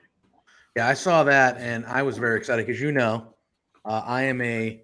Yeah, 0.75 0.87
I 0.87 0.93
saw 0.93 1.23
that 1.23 1.57
and 1.57 1.85
I 1.85 2.03
was 2.03 2.17
very 2.17 2.37
excited 2.37 2.65
because 2.65 2.81
you 2.81 2.91
know, 2.91 3.33
uh, 3.85 4.03
I 4.05 4.23
am 4.23 4.41
a 4.41 4.81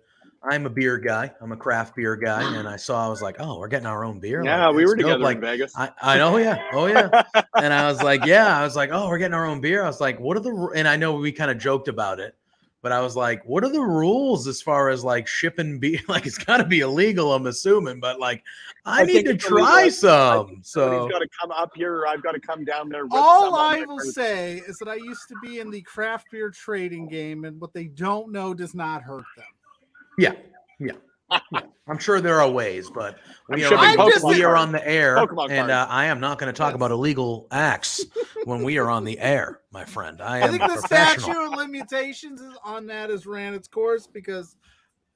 I'm 0.48 0.66
a 0.68 0.70
beer 0.70 0.98
guy. 0.98 1.34
I'm 1.42 1.52
a 1.52 1.58
craft 1.58 1.96
beer 1.96 2.16
guy, 2.16 2.44
and 2.58 2.68
I 2.68 2.76
saw 2.76 3.06
I 3.06 3.10
was 3.10 3.22
like, 3.22 3.38
oh, 3.40 3.60
we're 3.60 3.68
getting 3.68 3.88
our 3.88 4.04
own 4.04 4.20
beer. 4.20 4.44
Yeah, 4.44 4.68
Like, 4.68 4.76
we 4.76 4.86
were 4.86 4.96
together 4.96 5.20
Like 5.20 5.38
in 5.38 5.42
Vegas. 5.42 5.74
I, 5.76 5.92
I 6.02 6.18
know, 6.18 6.38
yeah, 6.38 6.70
oh 6.74 6.86
yeah. 6.86 7.24
and 7.56 7.74
I 7.74 7.90
was 7.90 8.02
like, 8.02 8.26
yeah, 8.26 8.58
I 8.58 8.64
was 8.64 8.76
like, 8.76 8.92
oh, 8.92 9.08
we're 9.08 9.18
getting 9.18 9.34
our 9.34 9.46
own 9.46 9.62
beer. 9.62 9.84
I 9.84 9.88
was 9.88 10.02
like, 10.02 10.20
what 10.20 10.38
are 10.38 10.42
the? 10.42 10.72
And 10.76 10.88
I 10.88 10.96
know 10.96 11.14
we 11.14 11.32
kind 11.32 11.52
of 11.52 11.58
joked 11.58 11.88
about 11.88 12.20
it, 12.20 12.36
but 12.86 12.92
I 12.92 13.02
was 13.02 13.16
like, 13.16 13.44
what 13.46 13.64
are 13.64 13.72
the 13.72 13.82
rules 13.82 14.46
as 14.48 14.62
far 14.62 14.90
as 14.90 15.04
like 15.04 15.26
shipping 15.26 15.80
beer? 15.80 16.00
Like, 16.08 16.28
it's 16.28 16.38
got 16.38 16.58
to 16.58 16.64
be 16.64 16.82
illegal, 16.82 17.34
I'm 17.34 17.48
assuming, 17.48 18.00
but 18.00 18.20
like, 18.20 18.44
I, 18.86 19.02
I 19.02 19.06
need 19.06 19.26
to 19.26 19.32
it's 19.32 19.44
illegal. 19.50 19.66
try 19.66 19.82
I 19.86 19.90
some. 19.90 20.60
Somebody's 20.62 20.68
So 20.68 21.10
got 21.10 21.18
to 21.18 21.28
come 21.42 21.50
up 21.50 21.72
here, 21.76 21.96
or 21.96 22.08
I've 22.08 22.22
got 22.22 22.34
to 22.34 22.40
come 22.40 22.64
down 22.64 22.90
there. 22.90 23.06
With 23.06 23.14
All 23.16 23.56
I 23.56 23.82
will 23.86 23.98
person. 23.98 24.12
say 24.12 24.58
is 24.68 24.78
that 24.78 24.88
I 24.88 24.98
used 24.98 25.28
to 25.30 25.36
be 25.42 25.62
in 25.62 25.72
the 25.72 25.82
craft 25.82 26.28
beer 26.30 26.52
trading 26.52 27.08
game, 27.08 27.46
and 27.46 27.60
what 27.60 27.74
they 27.74 27.86
don't 27.86 28.32
know 28.32 28.54
does 28.54 28.76
not 28.76 29.02
hurt 29.02 29.26
them. 29.36 29.46
yeah, 30.20 30.34
yeah. 30.80 30.92
Yeah. 31.32 31.62
I'm 31.88 31.98
sure 32.00 32.20
there 32.22 32.42
are 32.42 32.50
ways, 32.50 32.90
but 32.90 33.18
we 33.50 33.64
are, 33.64 33.70
shipping 33.70 34.00
on, 34.00 34.28
we 34.28 34.44
are 34.44 34.56
on 34.56 34.72
the 34.72 34.88
air, 34.88 35.18
Pokemon 35.18 35.52
and 35.52 35.70
uh, 35.72 35.86
I 35.90 36.06
am 36.06 36.20
not 36.20 36.40
going 36.40 36.52
to 36.52 36.58
talk 36.58 36.70
Yes. 36.70 36.76
about 36.76 36.92
illegal 36.92 37.48
acts 37.52 38.04
when 38.46 38.64
we 38.64 38.78
are 38.80 38.90
on 38.90 39.04
the 39.04 39.20
air, 39.20 39.62
my 39.72 39.86
friend. 39.86 40.22
I 40.22 40.44
I 40.44 40.48
think 40.50 40.64
a 40.64 40.68
the 40.68 40.74
professional. 40.74 41.26
statute 41.34 41.46
of 41.46 41.52
limitations 41.58 42.42
is 42.42 42.56
on 42.64 42.88
that 42.88 43.10
has 43.12 43.28
ran 43.28 43.54
its 43.54 43.68
course 43.68 44.08
because 44.08 44.56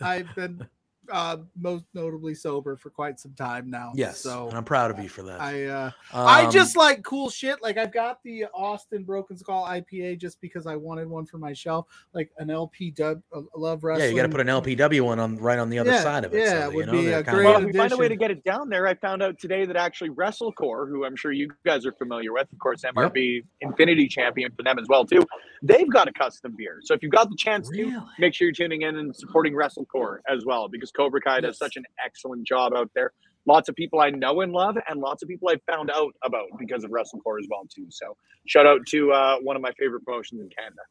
I've 0.01 0.33
been 0.35 0.67
uh, 1.11 1.37
most 1.59 1.85
notably 1.93 2.33
sober 2.35 2.75
for 2.75 2.89
quite 2.89 3.19
some 3.19 3.33
time 3.33 3.69
now. 3.69 3.91
Yes. 3.95 4.19
So 4.19 4.47
and 4.47 4.57
I'm 4.57 4.63
proud 4.63 4.91
of 4.91 4.99
you 4.99 5.09
for 5.09 5.23
that. 5.23 5.41
I 5.41 5.65
uh, 5.65 5.91
I 6.13 6.45
Um, 6.45 6.51
just 6.51 6.75
like 6.77 7.03
cool 7.03 7.29
shit. 7.29 7.61
Like 7.61 7.77
I've 7.77 7.91
got 7.93 8.19
the 8.23 8.45
Austin 8.53 9.03
Broken 9.03 9.37
Skull 9.37 9.65
IPA 9.65 10.19
just 10.19 10.39
because 10.41 10.67
I 10.67 10.75
wanted 10.75 11.07
one 11.09 11.25
for 11.25 11.37
my 11.37 11.53
shelf, 11.53 11.85
like 12.13 12.29
an 12.37 12.49
LP 12.49 12.91
dub. 12.91 13.21
uh, 13.35 13.41
Love 13.55 13.81
yeah, 13.83 14.05
you 14.05 14.15
got 14.15 14.23
to 14.23 14.29
put 14.29 14.41
an 14.41 14.47
LPW 14.47 15.01
one 15.01 15.19
on 15.19 15.37
right 15.37 15.59
on 15.59 15.69
the 15.69 15.79
other 15.79 15.91
Yeah, 15.91 16.01
side 16.03 16.23
of 16.25 16.33
it. 16.33 16.39
yeah, 16.39 16.63
so, 16.65 16.69
it 16.71 16.75
would 16.75 16.85
you 16.87 16.91
know, 16.93 17.01
be 17.01 17.07
a 17.11 17.23
great 17.23 17.43
Well, 17.45 17.53
like- 17.55 17.61
if 17.67 17.73
we 17.73 17.77
find 17.77 17.91
a 17.91 17.97
way 17.97 18.07
to 18.07 18.15
get 18.15 18.31
it 18.31 18.43
down 18.43 18.69
there, 18.69 18.87
I 18.87 18.93
found 18.95 19.21
out 19.21 19.37
today 19.39 19.65
that 19.65 19.75
actually 19.75 20.09
WrestleCore, 20.11 20.87
who 20.89 21.05
I'm 21.05 21.15
sure 21.15 21.31
you 21.31 21.49
guys 21.65 21.85
are 21.85 21.91
familiar 21.93 22.31
with, 22.33 22.47
of 22.51 22.59
course, 22.59 22.83
MRB 22.83 23.43
Infinity 23.61 24.07
Champion 24.07 24.51
for 24.55 24.63
them 24.63 24.79
as 24.79 24.85
well 24.87 25.05
too. 25.05 25.23
They've 25.61 25.89
got 25.89 26.07
a 26.07 26.13
custom 26.13 26.55
beer, 26.57 26.79
so 26.81 26.93
if 26.93 27.03
you've 27.03 27.11
got 27.11 27.29
the 27.29 27.35
chance 27.37 27.69
to, 27.69 28.01
make 28.17 28.33
sure 28.33 28.47
you're 28.47 28.53
tuning 28.53 28.83
in 28.83 28.97
and 28.97 29.15
supporting 29.15 29.53
WrestleCore 29.53 30.19
as 30.29 30.45
well, 30.45 30.67
because 30.69 30.91
Cobra 30.99 31.21
Kai 31.21 31.39
does 31.39 31.53
Yes. 31.53 31.57
such 31.59 31.77
an 31.77 31.85
excellent 32.03 32.45
job 32.45 32.73
out 32.75 32.91
there. 32.93 33.13
Lots 33.45 33.69
of 33.69 33.75
people 33.75 34.01
I 34.01 34.09
know 34.09 34.41
and 34.41 34.51
love, 34.51 34.77
and 34.89 34.99
lots 34.99 35.23
of 35.23 35.29
people 35.29 35.47
I 35.49 35.55
found 35.71 35.89
out 35.89 36.13
about 36.23 36.47
because 36.59 36.83
of 36.83 36.91
WrestleCore 36.91 37.39
as 37.39 37.47
well 37.49 37.65
too. 37.73 37.85
So 37.89 38.17
shout 38.45 38.65
out 38.67 38.85
to 38.87 39.11
uh, 39.13 39.37
one 39.37 39.55
of 39.55 39.61
my 39.61 39.71
favorite 39.79 40.03
promotions 40.05 40.41
in 40.41 40.49
Canada. 40.49 40.81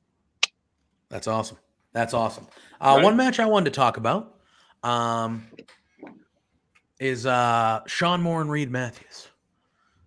That's 1.10 1.26
awesome. 1.28 1.58
That's 1.92 2.14
awesome. 2.14 2.46
Uh, 2.80 2.94
Right. 2.96 3.04
One 3.04 3.16
match 3.16 3.38
I 3.38 3.46
wanted 3.46 3.66
to 3.66 3.76
talk 3.76 3.96
about 3.98 4.34
um, 4.82 5.46
is 6.98 7.26
uh, 7.26 7.80
Sean 7.86 8.22
Moore 8.22 8.40
and 8.40 8.50
Reed 8.50 8.70
Matthews. 8.70 9.28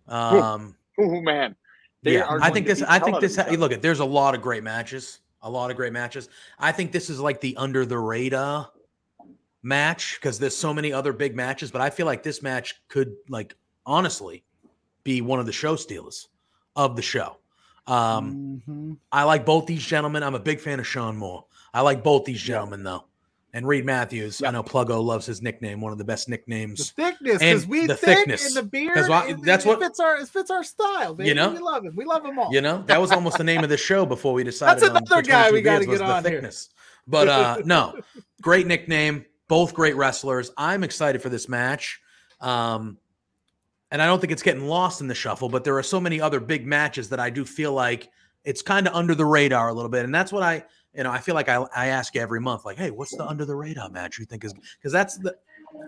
Um, 0.07 0.75
Oh 0.99 1.21
man, 1.21 1.55
They 2.03 2.15
yeah, 2.15 2.27
I 2.41 2.49
think 2.49 2.67
this. 2.67 2.83
I 2.83 2.99
think 2.99 3.21
this. 3.21 3.37
each 3.39 3.57
Look, 3.59 3.71
at 3.71 3.81
there's 3.81 4.01
a 4.01 4.05
lot 4.05 4.35
of 4.35 4.41
great 4.41 4.63
matches. 4.63 5.19
A 5.41 5.49
lot 5.49 5.71
of 5.71 5.77
great 5.77 5.93
matches. 5.93 6.27
I 6.59 6.71
think 6.71 6.91
this 6.91 7.09
is 7.09 7.19
like 7.19 7.39
the 7.41 7.55
under 7.57 7.85
the 7.85 7.97
radar 7.97 8.69
match 9.63 10.17
because 10.19 10.39
there's 10.39 10.55
so 10.55 10.73
many 10.73 10.91
other 10.93 11.13
big 11.13 11.35
matches. 11.35 11.71
But 11.71 11.81
I 11.81 11.89
feel 11.89 12.05
like 12.05 12.23
this 12.23 12.41
match 12.41 12.81
could, 12.87 13.13
like, 13.29 13.55
honestly, 13.85 14.43
be 15.03 15.21
one 15.21 15.39
of 15.39 15.45
the 15.45 15.51
show 15.51 15.75
stealers 15.75 16.27
of 16.75 16.95
the 16.95 17.01
show. 17.01 17.37
Um, 17.87 18.61
Mhm. 18.67 18.97
I 19.11 19.23
like 19.23 19.45
both 19.45 19.65
these 19.65 19.83
gentlemen. 19.83 20.23
I'm 20.23 20.35
a 20.35 20.39
big 20.39 20.59
fan 20.59 20.79
of 20.79 20.87
Sean 20.87 21.17
Moore. 21.17 21.45
I 21.73 21.81
like 21.81 22.03
both 22.03 22.25
these 22.25 22.41
gentlemen 22.41 22.83
though. 22.83 23.05
And 23.53 23.67
Reed 23.67 23.85
Matthews, 23.85 24.41
I 24.41 24.45
Yeah. 24.47 24.51
know 24.51 24.63
Pluggo 24.63 25.03
loves 25.03 25.25
his 25.25 25.41
nickname, 25.41 25.81
one 25.81 25.91
of 25.91 25.97
the 25.97 26.05
best 26.05 26.27
The 26.27 26.31
nicknames. 26.31 26.91
thickness, 26.91 27.39
because 27.39 27.67
we 27.67 27.85
the 27.87 27.97
thick 27.97 28.19
thickness. 28.19 28.45
and 28.45 28.55
the 28.55 28.63
beard. 28.63 29.09
why- 29.09 29.29
it- 29.29 29.41
that's 29.43 29.65
it 29.65 29.67
what- 29.67 29.79
fits 29.79 29.99
our 29.99 30.17
it 30.17 30.29
fits 30.29 30.49
our 30.51 30.63
style, 30.63 31.13
baby. 31.15 31.33
know? 31.33 31.49
we 31.49 31.57
love 31.59 31.83
him. 31.83 31.93
We 31.95 32.05
love 32.05 32.23
them 32.23 32.39
all. 32.39 32.53
You 32.53 32.61
know, 32.61 32.83
that 32.87 33.01
was 33.01 33.11
almost 33.11 33.37
the 33.37 33.43
name 33.43 33.63
of 33.63 33.69
the 33.69 33.77
show 33.89 34.05
before 34.05 34.33
we 34.33 34.43
decided. 34.45 34.83
on 34.83 34.95
another 34.97 35.21
guy 35.23 35.51
we 35.51 35.61
gotta 35.61 35.85
get 35.85 35.97
the 35.97 36.03
on 36.05 36.23
here. 36.23 36.33
thickness. 36.33 36.69
But 37.07 37.27
uh 37.27 37.57
no, 37.65 37.99
great 38.41 38.67
nickname. 38.67 39.25
Both 39.51 39.73
great 39.73 39.97
wrestlers. 39.97 40.49
I'm 40.55 40.81
excited 40.81 41.21
for 41.21 41.27
this 41.27 41.49
match. 41.49 41.99
Um, 42.39 42.97
and 43.91 44.01
I 44.01 44.05
don't 44.05 44.21
think 44.21 44.31
it's 44.31 44.41
getting 44.41 44.65
lost 44.65 45.01
in 45.01 45.09
the 45.09 45.13
shuffle, 45.13 45.49
but 45.49 45.65
there 45.65 45.77
are 45.77 45.83
so 45.83 45.99
many 45.99 46.21
other 46.21 46.39
big 46.39 46.65
matches 46.65 47.09
that 47.09 47.19
I 47.19 47.29
do 47.29 47.43
feel 47.43 47.73
like 47.73 48.09
it's 48.45 48.61
kind 48.61 48.87
of 48.87 48.95
under 48.95 49.13
the 49.13 49.25
radar 49.25 49.67
a 49.67 49.73
little 49.73 49.89
bit. 49.89 50.05
And 50.05 50.15
that's 50.15 50.31
what 50.31 50.41
I, 50.41 50.63
you 50.93 51.03
know, 51.03 51.11
I 51.11 51.17
feel 51.17 51.35
like 51.35 51.49
I, 51.49 51.65
I 51.75 51.87
ask 51.87 52.15
every 52.15 52.39
month, 52.39 52.63
like, 52.63 52.77
hey, 52.77 52.91
what's 52.91 53.13
the 53.13 53.27
under 53.27 53.43
the 53.43 53.53
radar 53.53 53.89
match 53.89 54.19
you 54.19 54.23
think 54.23 54.45
is 54.45 54.53
because 54.53 54.93
that's 54.93 55.17
the 55.17 55.35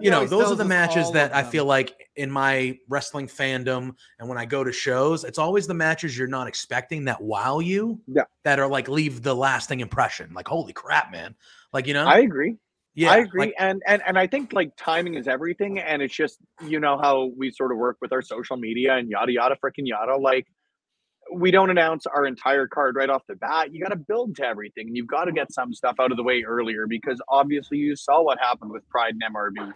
you 0.02 0.12
know, 0.12 0.26
those 0.26 0.52
are 0.52 0.56
the 0.56 0.66
matches 0.66 1.10
that 1.12 1.34
I 1.34 1.44
feel 1.44 1.64
like 1.64 2.10
in 2.18 2.30
my 2.30 2.78
wrestling 2.90 3.28
fandom 3.28 3.96
and 4.20 4.28
when 4.28 4.38
I 4.38 4.44
go 4.44 4.66
to 4.66 4.74
shows, 4.74 5.24
it's 5.24 5.40
always 5.40 5.68
the 5.68 5.74
matches 5.74 6.18
you're 6.18 6.28
not 6.28 6.48
expecting 6.48 7.06
that 7.06 7.22
wow 7.22 7.60
you. 7.60 8.02
Yeah. 8.08 8.24
That 8.44 8.60
are 8.60 8.68
like 8.68 8.90
leave 8.90 9.22
the 9.24 9.34
lasting 9.34 9.80
impression. 9.80 10.34
Like, 10.34 10.50
holy 10.50 10.74
crap, 10.74 11.14
man. 11.14 11.36
Like, 11.72 11.88
you 11.88 11.94
know, 11.94 12.06
I 12.06 12.20
agree. 12.20 12.58
Yeah, 12.96 13.12
I 13.12 13.18
agree, 13.20 13.40
like- 13.42 13.56
and 13.60 13.82
and 13.88 14.02
and 14.06 14.18
I 14.18 14.28
think 14.28 14.54
like 14.54 14.72
timing 14.78 15.16
is 15.16 15.28
everything, 15.28 15.80
and 15.80 16.02
it's 16.02 16.16
just 16.16 16.40
you 16.68 16.80
know 16.80 16.98
how 16.98 17.32
we 17.38 17.52
sort 17.52 17.72
of 17.72 17.78
work 17.78 17.98
with 18.02 18.12
our 18.12 18.22
social 18.22 18.58
media 18.58 18.96
and 18.96 19.10
yada 19.10 19.32
yada 19.32 19.56
freaking 19.64 19.86
yada. 19.88 20.16
Like 20.18 20.48
we 21.34 21.52
don't 21.52 21.70
announce 21.70 22.06
our 22.06 22.26
entire 22.26 22.68
card 22.68 22.96
right 22.96 23.10
off 23.10 23.24
the 23.28 23.36
bat. 23.36 23.74
You 23.74 23.82
got 23.82 23.90
to 23.92 23.96
build 23.96 24.36
to 24.38 24.46
everything, 24.46 24.88
and 24.88 24.96
you've 24.98 25.08
got 25.08 25.26
to 25.26 25.32
get 25.32 25.52
some 25.54 25.74
stuff 25.74 25.96
out 26.00 26.12
of 26.12 26.18
the 26.18 26.24
way 26.24 26.44
earlier 26.44 26.86
because 26.88 27.22
obviously 27.30 27.78
you 27.78 27.96
saw 27.96 28.22
what 28.22 28.38
happened 28.40 28.72
with 28.72 28.88
Pride 28.90 29.14
and 29.20 29.34
MRB. 29.36 29.74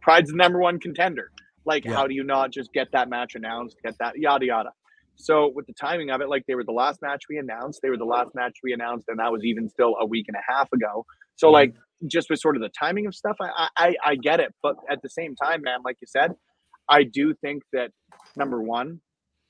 Pride's 0.00 0.30
the 0.30 0.36
number 0.36 0.58
one 0.58 0.80
contender. 0.80 1.30
Like, 1.66 1.84
Yeah. 1.84 1.92
how 1.92 2.06
do 2.06 2.14
you 2.14 2.24
not 2.24 2.50
just 2.50 2.72
get 2.72 2.90
that 2.92 3.10
match 3.10 3.34
announced? 3.34 3.76
Get 3.84 3.98
that 3.98 4.16
yada 4.16 4.46
yada. 4.46 4.70
So 5.16 5.48
with 5.54 5.66
the 5.66 5.74
timing 5.74 6.08
of 6.10 6.22
it, 6.22 6.30
like 6.30 6.44
they 6.48 6.54
were 6.54 6.64
the 6.64 6.72
last 6.72 7.02
match 7.02 7.24
we 7.28 7.36
announced, 7.36 7.80
they 7.82 7.90
were 7.90 7.98
the 7.98 8.06
last 8.06 8.34
match 8.34 8.56
we 8.64 8.72
announced, 8.72 9.06
and 9.08 9.18
that 9.18 9.30
was 9.30 9.44
even 9.44 9.68
still 9.68 9.94
a 10.00 10.06
week 10.06 10.24
and 10.28 10.36
a 10.36 10.52
half 10.52 10.72
ago. 10.72 11.04
So 11.36 11.48
Mhm. 11.48 11.52
like 11.52 11.74
just 12.06 12.30
with 12.30 12.40
sort 12.40 12.56
of 12.56 12.62
the 12.62 12.70
timing 12.70 13.06
of 13.06 13.14
stuff, 13.14 13.36
I, 13.40 13.68
I 13.76 13.96
I 14.04 14.14
get 14.16 14.40
it, 14.40 14.54
but 14.62 14.76
at 14.90 15.02
the 15.02 15.08
same 15.10 15.34
time, 15.36 15.62
man, 15.62 15.80
like 15.84 15.96
you 16.00 16.06
said, 16.06 16.32
I 16.88 17.02
do 17.04 17.34
think 17.34 17.62
that 17.72 17.90
number 18.36 18.62
one, 18.62 19.00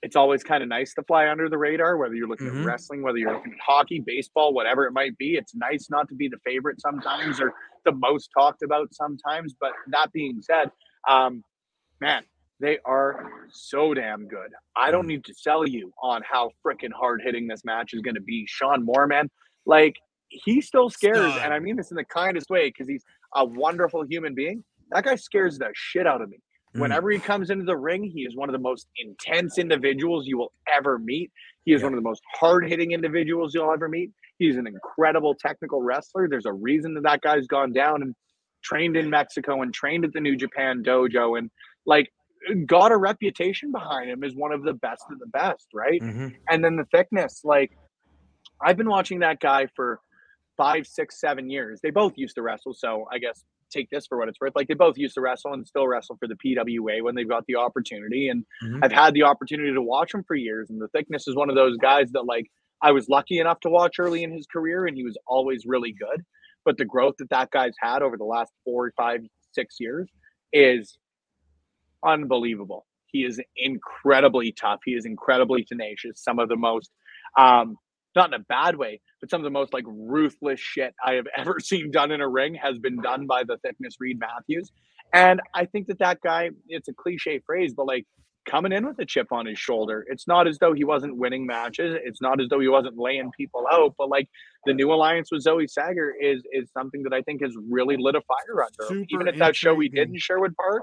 it's 0.03 0.17
always 0.17 0.43
kind 0.43 0.63
of 0.63 0.69
nice 0.69 0.95
to 0.95 1.03
fly 1.03 1.29
under 1.29 1.49
the 1.49 1.59
radar, 1.59 1.97
whether 1.97 2.15
you're 2.15 2.29
looking 2.29 2.49
Mhm. 2.49 2.61
at 2.61 2.67
wrestling, 2.67 3.03
whether 3.03 3.19
you're 3.19 3.35
looking 3.35 3.53
at 3.53 3.61
hockey, 3.61 4.01
baseball, 4.05 4.53
whatever 4.55 4.87
it 4.87 4.93
might 4.93 5.17
be. 5.19 5.35
It's 5.37 5.55
nice 5.55 5.89
not 5.91 6.09
to 6.09 6.15
be 6.15 6.29
the 6.29 6.39
favorite 6.45 6.81
sometimes 6.81 7.41
or 7.41 7.53
the 7.85 7.93
most 7.93 8.31
talked 8.37 8.63
about 8.63 8.93
sometimes. 8.95 9.55
But 9.61 9.73
that 9.89 10.11
being 10.13 10.41
said, 10.43 10.71
um, 11.09 11.45
man, 12.01 12.25
they 12.61 12.79
are 12.85 13.31
so 13.51 13.95
damn 13.95 14.27
good. 14.27 14.51
I 14.77 14.91
don't 14.91 15.07
need 15.07 15.25
to 15.25 15.35
sell 15.35 15.67
you 15.67 15.93
on 16.03 16.23
how 16.31 16.51
freaking 16.67 16.93
hard 16.93 17.23
hitting 17.23 17.47
this 17.47 17.65
match 17.65 17.93
is 17.95 18.01
going 18.01 18.17
to 18.17 18.21
be. 18.23 18.47
Sean 18.47 18.85
Moore, 18.85 19.07
man, 19.07 19.31
like 19.67 19.97
he 20.31 20.61
still 20.61 20.89
scares, 20.91 21.35
and 21.43 21.53
I 21.53 21.59
mean 21.59 21.77
this 21.77 21.91
in 21.91 21.97
the 21.97 22.05
kindest 22.05 22.49
way 22.51 22.69
because 22.69 22.89
he's 22.89 23.05
a 23.35 23.45
wonderful 23.45 24.05
human 24.09 24.35
being. 24.35 24.65
That 24.91 25.05
guy 25.05 25.17
scares 25.17 25.59
the 25.59 25.71
shit 25.75 26.07
out 26.07 26.23
of 26.23 26.31
me. 26.31 26.39
Mm. 26.77 26.81
Whenever 26.83 27.11
he 27.11 27.19
comes 27.19 27.51
into 27.51 27.65
the 27.65 27.77
ring, 27.77 28.05
he 28.05 28.23
is 28.23 28.37
one 28.37 28.49
of 28.49 28.53
the 28.53 28.59
most 28.61 28.87
intense 28.97 29.59
individuals 29.59 30.27
you 30.27 30.39
will 30.39 30.53
ever 30.73 30.99
meet. 30.99 31.31
He 31.65 31.73
is 31.73 31.81
Yeah. 31.81 31.87
one 31.87 31.95
of 31.95 31.99
the 31.99 32.09
most 32.09 32.23
hard 32.35 32.69
hitting 32.69 32.93
individuals 32.93 33.55
you'll 33.55 33.73
ever 33.73 33.89
meet. 33.89 34.13
He's 34.39 34.57
an 34.57 34.67
incredible 34.67 35.35
technical 35.35 35.83
wrestler. 35.83 36.29
There's 36.29 36.47
a 36.47 36.53
reason 36.53 36.95
that 36.95 37.03
that 37.03 37.21
guy's 37.23 37.47
gone 37.47 37.73
down 37.73 38.03
and 38.03 38.15
trained 38.63 38.97
in 38.97 39.11
Mexico 39.11 39.63
and 39.63 39.73
trained 39.75 40.05
at 40.05 40.13
the 40.13 40.21
New 40.21 40.37
Japan 40.37 40.83
dojo 40.85 41.39
and 41.39 41.51
like 41.87 42.11
got 42.67 42.93
a 42.93 42.97
reputation 42.97 43.71
behind 43.73 44.09
him 44.11 44.25
as 44.25 44.35
one 44.35 44.53
of 44.53 44.63
the 44.63 44.73
best 44.75 45.05
of 45.11 45.19
the 45.19 45.27
best, 45.27 45.69
right? 45.75 46.01
Mhm. 46.01 46.37
And 46.49 46.65
then 46.65 46.77
the 46.77 46.85
thickness, 46.87 47.45
like 47.45 47.77
I've 48.63 48.77
been 48.77 48.89
watching 48.89 49.21
that 49.21 49.41
guy 49.41 49.67
for 49.75 50.01
five, 50.61 50.87
six, 50.87 51.19
seven 51.21 51.49
years. 51.49 51.81
They 51.83 51.91
both 51.91 52.13
used 52.17 52.35
to 52.35 52.43
wrestle, 52.43 52.75
so 52.75 53.07
I 53.11 53.19
guess 53.19 53.43
take 53.71 53.89
this 53.89 54.07
for 54.07 54.19
what 54.19 54.29
it's 54.29 54.39
worth. 54.41 54.53
Like 54.57 54.69
they 54.69 54.75
both 54.75 54.99
used 54.99 55.15
to 55.15 55.21
wrestle 55.21 55.53
and 55.55 55.67
still 55.67 55.87
wrestle 55.87 56.17
for 56.19 56.27
the 56.29 56.35
PWA 56.35 57.03
when 57.03 57.15
they've 57.15 57.29
got 57.29 57.45
the 57.47 57.57
opportunity. 57.57 58.29
And 58.29 58.45
Mhm. 58.65 58.81
I've 58.83 58.93
had 58.93 59.15
the 59.15 59.23
opportunity 59.23 59.73
to 59.73 59.81
watch 59.81 60.13
him 60.13 60.25
for 60.25 60.35
years. 60.35 60.69
And 60.71 60.81
the 60.81 60.89
thickness 60.89 61.27
is 61.29 61.37
one 61.37 61.49
of 61.49 61.55
those 61.55 61.77
guys 61.79 62.11
that 62.13 62.25
like 62.27 62.47
I 62.83 62.93
was 62.93 63.09
lucky 63.09 63.39
enough 63.39 63.61
to 63.61 63.71
watch 63.71 63.99
early 63.99 64.23
in 64.23 64.33
his 64.33 64.47
career, 64.47 64.87
and 64.87 64.97
he 64.97 65.05
was 65.05 65.17
always 65.27 65.65
really 65.67 65.93
good. 65.93 66.25
But 66.65 66.77
the 66.79 66.85
growth 66.85 67.15
that 67.19 67.31
that 67.31 67.51
guy's 67.51 67.75
had 67.81 68.03
over 68.03 68.17
the 68.17 68.25
last 68.25 68.53
four, 68.65 68.91
five, 68.97 69.21
six 69.53 69.77
years 69.79 70.11
is 70.53 70.99
unbelievable. 72.05 72.87
He 73.07 73.25
is 73.25 73.41
incredibly 73.57 74.53
tough. 74.53 74.81
He 74.85 74.93
is 74.93 75.05
incredibly 75.05 75.65
tenacious. 75.65 76.23
Some 76.23 76.39
of 76.39 76.49
the 76.49 76.57
most, 76.57 76.91
um, 77.39 77.77
not 78.17 78.29
in 78.29 78.35
a 78.35 78.45
bad 78.45 78.77
way, 78.77 79.01
but 79.21 79.31
some 79.31 79.41
of 79.41 79.45
the 79.45 79.51
most 79.51 79.73
like 79.73 79.85
ruthless 79.87 80.61
shit 80.61 80.95
I 81.05 81.15
have 81.15 81.27
ever 81.37 81.61
seen 81.61 81.91
done 81.91 82.11
in 82.11 82.21
a 82.21 82.29
ring 82.29 82.55
has 82.55 82.79
been 82.79 83.01
done 83.01 83.27
by 83.27 83.45
the 83.45 83.57
thickness 83.59 83.95
Reed 84.01 84.19
Matthews. 84.19 84.71
And 85.13 85.41
I 85.55 85.65
think 85.67 85.89
that 85.89 85.99
that 85.99 86.21
guy, 86.21 86.51
it's 86.69 86.89
a 86.89 86.93
cliche 86.95 87.41
phrase, 87.45 87.75
but 87.77 87.87
like 87.87 88.07
coming 88.49 88.73
in 88.73 88.87
with 88.87 88.99
a 89.01 89.05
chip 89.05 89.33
on 89.33 89.47
his 89.47 89.59
shoulder, 89.59 90.05
it's 90.09 90.27
not 90.29 90.47
as 90.49 90.59
though 90.59 90.73
he 90.73 90.85
wasn't 90.85 91.17
winning 91.17 91.47
matches. 91.47 91.97
It's 92.05 92.23
not 92.23 92.41
as 92.41 92.49
though 92.49 92.61
he 92.61 92.69
wasn't 92.69 92.97
laying 92.97 93.31
people 93.37 93.67
out, 93.73 93.95
but 93.99 94.09
like 94.09 94.29
the 94.67 94.73
new 94.75 94.93
alliance 94.93 95.31
with 95.33 95.43
Zoe 95.43 95.67
Sager 95.67 96.15
is 96.21 96.43
is 96.53 96.71
something 96.73 97.03
that 97.05 97.13
I 97.13 97.23
think 97.23 97.43
has 97.43 97.55
really 97.69 97.97
lit 97.99 98.15
a 98.15 98.21
fire 98.23 98.65
under 98.65 98.95
him. 99.01 99.07
Even 99.11 99.29
at 99.29 99.37
that 99.39 99.57
show 99.57 99.75
we 99.75 99.89
did 99.89 100.09
in 100.09 100.19
Sherwood 100.19 100.55
Park, 100.57 100.83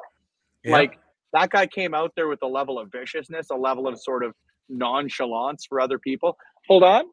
Yeah. 0.64 0.72
like 0.74 1.00
that 1.34 1.50
guy 1.50 1.68
came 1.68 1.94
out 1.94 2.12
there 2.16 2.28
with 2.28 2.40
a 2.42 2.48
level 2.48 2.80
of 2.80 2.92
viciousness, 2.92 3.50
a 3.50 3.56
level 3.56 3.88
of 3.88 4.00
sort 4.00 4.24
of 4.24 4.34
nonchalance 4.70 5.66
for 5.68 5.80
other 5.80 6.00
people. 6.00 6.38
Hold 6.68 6.84
on. 6.84 7.06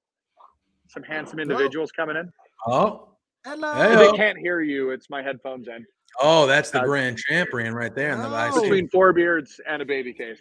Some 0.89 1.03
handsome 1.03 1.39
individuals 1.41 1.91
coming 1.93 2.16
in. 2.16 2.32
oh, 2.66 3.09
Hello. 3.45 3.74
Hey, 3.74 3.93
If 3.93 4.11
they 4.12 4.16
can't 4.16 4.39
hear 4.39 4.61
you, 4.62 4.91
it's 4.91 5.11
my 5.11 5.22
headphones 5.22 5.68
in. 5.68 5.85
oh, 6.20 6.47
that's 6.47 6.70
the 6.70 6.80
Uh, 6.80 6.85
grand 6.87 7.18
champion 7.18 7.74
right 7.74 7.95
there 7.95 8.12
in 8.12 8.20
the 8.22 8.28
I 8.28 8.51
Oh. 8.53 8.62
Between 8.62 8.89
four 8.89 9.12
beards 9.12 9.61
and 9.68 9.82
a 9.82 9.85
baby 9.85 10.12
face. 10.12 10.39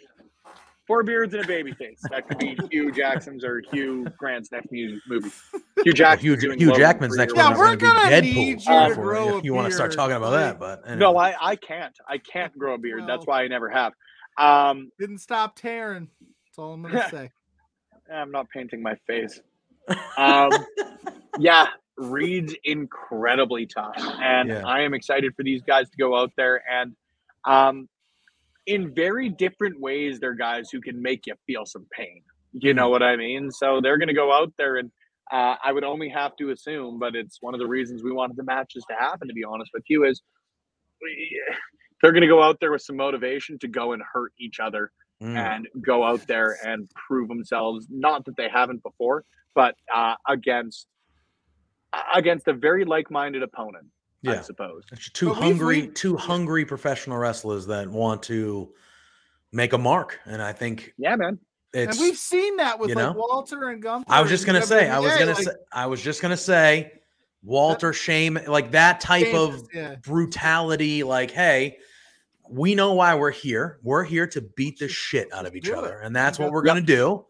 Four 0.86 1.02
beards 1.02 1.32
and 1.34 1.42
a 1.42 1.46
baby 1.46 1.72
face. 1.72 2.00
That 2.10 2.28
could 2.28 2.38
be 2.38 2.56
Hugh 2.70 2.92
Jackson's 2.92 3.42
or 3.44 3.62
Hugh 3.72 4.06
Grant's 4.18 4.52
next 4.52 4.68
movie. 4.70 5.30
Hugh 5.82 5.92
Jackman. 5.94 6.38
Hugh, 6.38 6.50
Hugh 6.58 6.76
Jackman's 6.76 7.16
next 7.16 7.34
Yeah, 7.34 7.44
one 7.44 7.52
is 7.54 7.58
we're 7.58 7.64
going 7.76 7.78
to 7.96 8.02
gonna 8.02 8.20
need 8.20 8.60
you 8.62 8.88
to 8.88 8.94
grow 8.94 9.28
a 9.34 9.38
if 9.38 9.44
you 9.44 9.54
want 9.54 9.68
to 9.68 9.74
start 9.74 9.92
talking 9.92 10.16
about 10.16 10.30
that, 10.30 10.58
but 10.60 10.82
anyway. 10.84 10.98
No, 11.00 11.16
I, 11.16 11.34
I 11.40 11.56
can't. 11.56 11.96
I 12.08 12.18
can't 12.18 12.56
grow 12.58 12.74
a 12.74 12.78
beard. 12.78 13.04
That's 13.06 13.26
why 13.26 13.42
I 13.42 13.48
never 13.48 13.70
have. 13.70 13.92
Um, 14.38 14.90
Didn't 14.98 15.18
stop 15.18 15.56
tearing. 15.56 16.08
That's 16.20 16.58
all 16.58 16.74
I'm 16.74 16.82
gonna 16.82 17.08
say. 17.10 17.30
I'm 18.12 18.30
not 18.30 18.48
painting 18.50 18.82
my 18.82 18.94
face. 19.06 19.40
Um, 20.16 20.50
yeah, 21.38 21.66
Reed's 21.96 22.54
incredibly 22.64 23.66
tough, 23.66 23.96
and 24.20 24.48
Yeah. 24.48 24.62
I 24.66 24.80
am 24.82 24.94
excited 24.94 25.34
for 25.36 25.42
these 25.42 25.62
guys 25.62 25.88
to 25.90 25.96
go 25.96 26.16
out 26.16 26.32
there 26.36 26.62
and, 26.70 26.94
um, 27.44 27.88
in 28.66 28.94
very 28.94 29.28
different 29.28 29.78
ways, 29.80 30.18
they're 30.20 30.34
guys 30.34 30.70
who 30.70 30.80
can 30.80 31.02
make 31.02 31.26
you 31.26 31.34
feel 31.46 31.66
some 31.66 31.86
pain. 31.92 32.22
You 32.52 32.72
know 32.72 32.88
what 32.88 33.02
I 33.02 33.16
mean? 33.16 33.50
So 33.50 33.80
they're 33.82 33.98
going 33.98 34.08
to 34.08 34.14
go 34.14 34.32
out 34.32 34.54
there, 34.56 34.76
and 34.76 34.90
uh, 35.30 35.56
I 35.62 35.70
would 35.72 35.84
only 35.84 36.08
have 36.08 36.34
to 36.36 36.50
assume, 36.50 36.98
but 36.98 37.14
it's 37.14 37.38
one 37.42 37.52
of 37.52 37.60
the 37.60 37.66
reasons 37.66 38.02
we 38.02 38.10
wanted 38.12 38.36
the 38.36 38.44
matches 38.44 38.82
to 38.88 38.96
happen. 38.96 39.28
To 39.28 39.34
be 39.34 39.44
honest 39.44 39.70
with 39.74 39.84
you, 39.88 40.04
is 40.06 40.22
we- 41.02 41.42
they're 42.00 42.12
going 42.12 42.22
to 42.22 42.26
go 42.28 42.42
out 42.42 42.58
there 42.60 42.72
with 42.72 42.82
some 42.82 42.96
motivation 42.96 43.58
to 43.60 43.68
go 43.68 43.92
and 43.92 44.02
hurt 44.12 44.32
each 44.38 44.60
other 44.60 44.90
Mm. 45.22 45.36
and 45.36 45.68
go 45.80 46.02
out 46.02 46.26
there 46.26 46.56
and 46.66 46.90
prove 46.96 47.28
themselves. 47.28 47.86
Not 47.88 48.24
that 48.24 48.36
they 48.36 48.48
haven't 48.48 48.82
before, 48.82 49.24
but 49.54 49.74
uh, 49.94 50.14
against 50.28 50.86
against 52.14 52.48
a 52.48 52.52
very 52.52 52.84
like-minded 52.84 53.42
opponent, 53.42 53.86
Yeah. 54.22 54.32
I 54.32 54.40
suppose. 54.42 54.82
Two 55.12 55.28
But 55.28 55.34
hungry, 55.34 55.82
we've- 55.82 55.92
two 55.92 56.16
hungry 56.16 56.64
professional 56.64 57.18
wrestlers 57.18 57.66
that 57.66 57.88
want 57.88 58.22
to 58.24 58.72
make 59.52 59.72
a 59.72 59.78
mark, 59.78 60.18
and 60.24 60.42
I 60.42 60.52
think 60.52 60.92
Yeah, 60.98 61.14
man. 61.14 61.38
it's. 61.72 61.96
and 61.96 62.02
we've 62.04 62.18
seen 62.18 62.56
that 62.56 62.78
with 62.80 62.88
you 62.90 62.96
like? 62.96 63.14
Walter 63.14 63.68
and 63.68 63.80
Gunther. 63.80 64.06
I 64.12 64.20
was 64.20 64.30
just 64.30 64.44
gonna 64.44 64.62
say. 64.62 64.88
I 64.90 64.98
was 64.98 65.12
WWE, 65.12 65.18
gonna 65.20 65.32
like, 65.34 65.44
say. 65.44 65.52
I 65.72 65.86
was 65.86 66.02
just 66.02 66.20
gonna 66.20 66.36
say. 66.36 66.92
Walter 67.46 67.92
Shame, 67.92 68.38
like 68.46 68.70
that 68.70 69.00
type 69.00 69.34
of 69.34 69.68
yeah. 69.72 69.96
brutality. 69.96 71.02
Like, 71.02 71.30
hey, 71.30 71.76
we 72.48 72.74
know 72.74 72.94
why 72.94 73.14
we're 73.14 73.30
here. 73.30 73.78
We're 73.82 74.02
here 74.02 74.26
to 74.28 74.40
beat 74.40 74.78
the 74.78 74.88
shit 74.88 75.30
out 75.30 75.44
of 75.44 75.54
each 75.54 75.68
other, 75.68 75.98
and 76.00 76.16
that's 76.16 76.38
what 76.38 76.50
we're 76.52 76.62
gonna 76.62 76.80
do. 76.80 77.26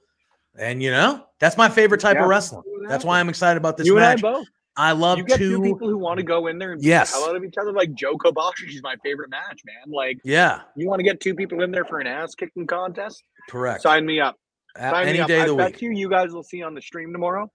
And 0.59 0.82
you 0.82 0.90
know, 0.90 1.24
that's 1.40 1.57
my 1.57 1.68
favorite 1.68 2.00
type 2.00 2.14
Yeah. 2.16 2.22
of 2.24 2.28
wrestling. 2.28 2.62
That's 2.88 3.05
why 3.05 3.18
I'm 3.20 3.28
excited 3.28 3.57
about 3.59 3.76
this 3.76 3.86
you 3.86 3.96
match. 3.96 4.18
and 4.22 4.26
I 4.26 4.32
both. 4.32 4.46
I 4.76 4.92
love 4.92 5.18
you 5.18 5.24
get 5.24 5.38
two 5.38 5.57
to. 5.59 5.62
people 5.62 5.88
who 5.88 5.96
want 5.98 6.18
to 6.18 6.24
go 6.24 6.48
in 6.48 6.59
there 6.59 6.72
and 6.72 6.80
beat 6.80 6.88
Yes. 6.88 7.12
the 7.12 7.18
hell 7.18 7.28
out 7.30 7.36
of 7.36 7.44
each 7.44 7.55
other, 7.61 7.72
like 7.72 7.94
Joe 7.94 8.16
Kobashi. 8.16 8.66
She's 8.68 8.82
my 8.82 8.96
favorite 9.05 9.30
match, 9.30 9.62
man. 9.64 9.92
Like 9.92 10.18
Yeah, 10.24 10.62
you 10.76 10.88
want 10.88 10.98
to 11.00 11.05
get 11.05 11.20
two 11.20 11.34
people 11.34 11.62
in 11.62 11.70
there 11.70 11.84
for 11.84 12.00
an 12.00 12.07
ass 12.07 12.34
kicking 12.34 12.66
contest? 12.66 13.22
correct. 13.48 13.82
Sign 13.82 14.05
me 14.07 14.20
up. 14.20 14.36
Sign 14.76 15.07
Any 15.09 15.18
me 15.18 15.20
up. 15.20 15.28
day 15.28 15.40
I 15.40 15.42
of 15.44 15.48
the 15.50 15.57
bet 15.57 15.72
week. 15.74 15.82
You, 15.82 15.90
you 15.92 16.09
guys 16.11 16.32
will 16.32 16.42
see 16.42 16.62
on 16.62 16.74
the 16.74 16.82
stream 16.82 17.12
tomorrow. 17.12 17.50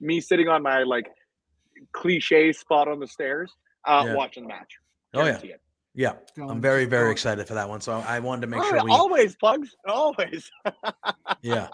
Me 0.00 0.20
sitting 0.20 0.48
on 0.48 0.62
my 0.62 0.82
like 0.84 1.08
cliche 1.92 2.52
spot 2.52 2.88
on 2.88 3.00
the 3.00 3.06
stairs, 3.06 3.52
uh, 3.86 4.04
yeah. 4.06 4.14
watching 4.14 4.44
the 4.44 4.48
match. 4.48 4.72
Oh 5.14 5.24
yeah. 5.24 5.38
It. 5.38 5.60
Yeah, 5.92 6.12
I'm 6.40 6.60
very, 6.60 6.84
very 6.84 7.10
excited 7.10 7.48
for 7.48 7.54
that 7.54 7.68
one. 7.68 7.80
So 7.80 7.92
I 7.94 8.20
wanted 8.20 8.42
to 8.42 8.46
make 8.46 8.60
Oh, 8.62 8.68
sure 8.70 8.84
we. 8.84 8.92
always 8.92 9.34
plugs, 9.34 9.74
always. 9.88 10.48
Yeah. 11.42 11.66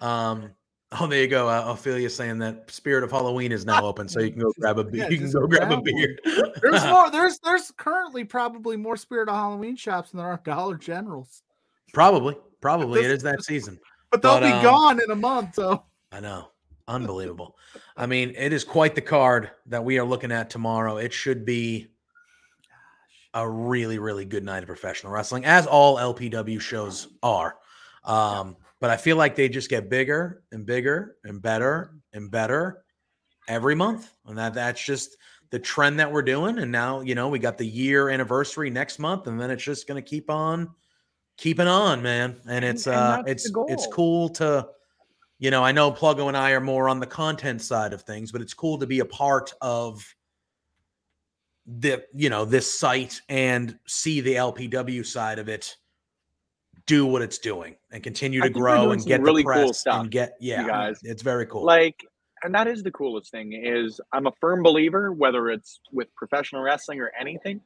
Um. 0.00 0.50
Oh, 1.00 1.08
there 1.08 1.22
you 1.22 1.26
go. 1.26 1.48
Uh, 1.48 1.64
Ophelia 1.72 2.08
saying 2.08 2.38
that 2.38 2.70
Spirit 2.70 3.02
of 3.02 3.10
Halloween 3.10 3.50
is 3.50 3.66
now 3.66 3.84
open, 3.84 4.06
so 4.08 4.20
you 4.20 4.30
can 4.30 4.40
go 4.42 4.52
grab 4.60 4.78
a. 4.78 4.86
Yeah, 4.92 5.08
you 5.08 5.18
can 5.18 5.28
go 5.28 5.44
grab 5.48 5.62
a 5.62 5.66
grab 5.66 5.70
one. 5.70 5.82
beer. 5.82 6.16
There's 6.62 6.84
more. 6.88 7.10
There's 7.10 7.40
there's 7.40 7.72
currently 7.72 8.22
probably 8.22 8.76
more 8.76 8.96
Spirit 8.96 9.28
of 9.28 9.34
Halloween 9.34 9.74
shops 9.74 10.12
than 10.12 10.18
there 10.18 10.28
are 10.28 10.40
Dollar 10.44 10.76
Generals, 10.76 11.42
Probably, 11.92 12.36
probably 12.60 13.00
it 13.00 13.08
This- 13.08 13.12
is 13.16 13.22
that 13.24 13.42
season. 13.42 13.80
but 14.12 14.22
they'll 14.22 14.38
But, 14.38 14.46
be 14.46 14.52
um, 14.52 14.62
gone 14.62 15.02
in 15.02 15.10
a 15.10 15.16
month. 15.16 15.56
So 15.56 15.82
I 16.12 16.20
know. 16.20 16.50
Unbelievable. 16.86 17.56
I 17.96 18.06
mean, 18.06 18.32
it 18.36 18.52
is 18.52 18.62
quite 18.62 18.94
the 18.94 19.00
card 19.00 19.50
that 19.66 19.84
we 19.84 19.98
are 19.98 20.04
looking 20.04 20.30
at 20.30 20.48
tomorrow. 20.48 20.98
It 20.98 21.12
should 21.12 21.44
be 21.44 21.88
a 23.32 23.48
really, 23.48 23.98
really 23.98 24.24
good 24.26 24.44
night 24.44 24.62
of 24.62 24.68
professional 24.68 25.12
wrestling, 25.12 25.44
as 25.44 25.66
all 25.66 25.96
LPW 25.96 26.60
shows 26.60 27.08
are. 27.20 27.56
Um, 28.04 28.56
but 28.84 28.90
I 28.90 28.98
feel 28.98 29.16
like 29.16 29.34
they 29.34 29.48
just 29.48 29.70
get 29.70 29.88
bigger 29.88 30.42
and 30.52 30.66
bigger 30.66 31.16
and 31.24 31.40
better 31.40 31.94
and 32.12 32.30
better 32.30 32.84
every 33.48 33.74
month. 33.74 34.12
And 34.26 34.36
that 34.36 34.52
that's 34.52 34.84
just 34.84 35.16
the 35.48 35.58
trend 35.58 35.98
that 36.00 36.12
we're 36.12 36.20
doing. 36.20 36.58
And 36.58 36.70
now, 36.70 37.00
you 37.00 37.14
know, 37.14 37.30
we 37.30 37.38
got 37.38 37.56
the 37.56 37.64
year 37.64 38.10
anniversary 38.10 38.68
next 38.68 38.98
month, 38.98 39.26
and 39.26 39.40
then 39.40 39.50
it's 39.50 39.64
just 39.64 39.88
gonna 39.88 40.02
keep 40.02 40.28
on 40.28 40.68
keeping 41.38 41.66
on, 41.66 42.02
man. 42.02 42.36
And 42.46 42.62
it's 42.62 42.86
and 42.86 42.94
uh 42.94 43.22
that's 43.24 43.46
it's 43.46 43.54
it's 43.68 43.86
cool 43.86 44.28
to 44.34 44.68
you 45.38 45.50
know, 45.50 45.64
I 45.64 45.72
know 45.72 45.90
Pluggo 45.90 46.28
and 46.28 46.36
I 46.36 46.50
are 46.50 46.60
more 46.60 46.90
on 46.90 47.00
the 47.00 47.06
content 47.06 47.62
side 47.62 47.94
of 47.94 48.02
things, 48.02 48.32
but 48.32 48.42
it's 48.42 48.52
cool 48.52 48.76
to 48.76 48.86
be 48.86 49.00
a 49.00 49.06
part 49.06 49.50
of 49.62 50.04
the 51.66 52.04
you 52.14 52.28
know 52.28 52.44
this 52.44 52.78
site 52.78 53.22
and 53.30 53.78
see 53.86 54.20
the 54.20 54.34
LPW 54.34 55.06
side 55.06 55.38
of 55.38 55.48
it 55.48 55.74
do 56.86 57.06
what 57.06 57.22
it's 57.22 57.38
doing 57.38 57.76
and 57.90 58.02
continue 58.02 58.40
to 58.40 58.50
grow 58.50 58.92
and 58.92 59.04
get 59.04 59.22
really 59.22 59.42
the 59.42 59.48
cool 59.48 59.64
press 59.66 59.80
stuff, 59.80 60.02
and 60.02 60.10
get 60.10 60.34
yeah, 60.40 60.66
guys. 60.66 61.00
it's 61.02 61.22
very 61.22 61.46
cool. 61.46 61.64
like 61.64 62.04
and 62.42 62.54
that 62.54 62.66
is 62.66 62.82
the 62.82 62.90
coolest 62.90 63.30
thing 63.30 63.52
is 63.52 64.00
i'm 64.12 64.26
a 64.26 64.32
firm 64.40 64.62
believer 64.62 65.12
whether 65.12 65.48
it's 65.48 65.80
with 65.92 66.14
professional 66.14 66.62
wrestling 66.62 67.00
or 67.00 67.10
anything 67.18 67.60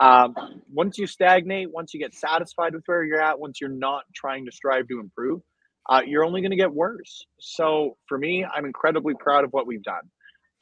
um, 0.00 0.34
once 0.72 0.98
you 0.98 1.06
stagnate 1.06 1.72
once 1.72 1.94
you 1.94 2.00
get 2.00 2.14
satisfied 2.14 2.74
with 2.74 2.82
where 2.86 3.04
you're 3.04 3.22
at 3.22 3.38
once 3.38 3.60
you're 3.60 3.70
not 3.70 4.02
trying 4.12 4.44
to 4.44 4.52
strive 4.52 4.88
to 4.88 4.98
improve 4.98 5.40
uh, 5.88 6.02
you're 6.04 6.24
only 6.24 6.40
going 6.40 6.50
to 6.50 6.56
get 6.56 6.72
worse 6.72 7.24
so 7.38 7.96
for 8.08 8.18
me 8.18 8.44
i'm 8.44 8.64
incredibly 8.64 9.14
proud 9.14 9.44
of 9.44 9.52
what 9.52 9.68
we've 9.68 9.84
done 9.84 10.02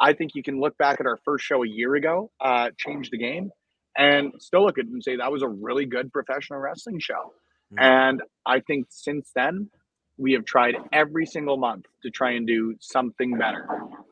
i 0.01 0.13
think 0.13 0.35
you 0.35 0.43
can 0.43 0.61
look 0.61 0.77
back 0.77 1.01
at 1.01 1.07
our 1.07 1.19
first 1.25 1.45
show 1.47 1.63
a 1.65 1.69
year 1.69 1.95
ago 1.95 2.31
uh, 2.43 2.69
change 2.77 3.09
the 3.09 3.19
game 3.19 3.51
and 3.97 4.33
still 4.39 4.65
look 4.65 4.79
at 4.79 4.85
it 4.85 4.91
and 4.91 5.03
say 5.03 5.17
that 5.17 5.33
was 5.33 5.43
a 5.43 5.49
really 5.49 5.87
good 5.87 6.13
professional 6.13 6.59
wrestling 6.59 6.99
show 6.99 7.33
Mm. 7.73 7.83
and 7.83 8.23
i 8.47 8.61
think 8.61 8.87
since 8.91 9.31
then 9.35 9.70
we 10.18 10.33
have 10.33 10.45
tried 10.45 10.77
every 10.93 11.27
single 11.27 11.57
month 11.57 11.87
to 12.03 12.11
try 12.11 12.33
and 12.33 12.47
do 12.47 12.75
something 12.81 13.37
better. 13.37 13.66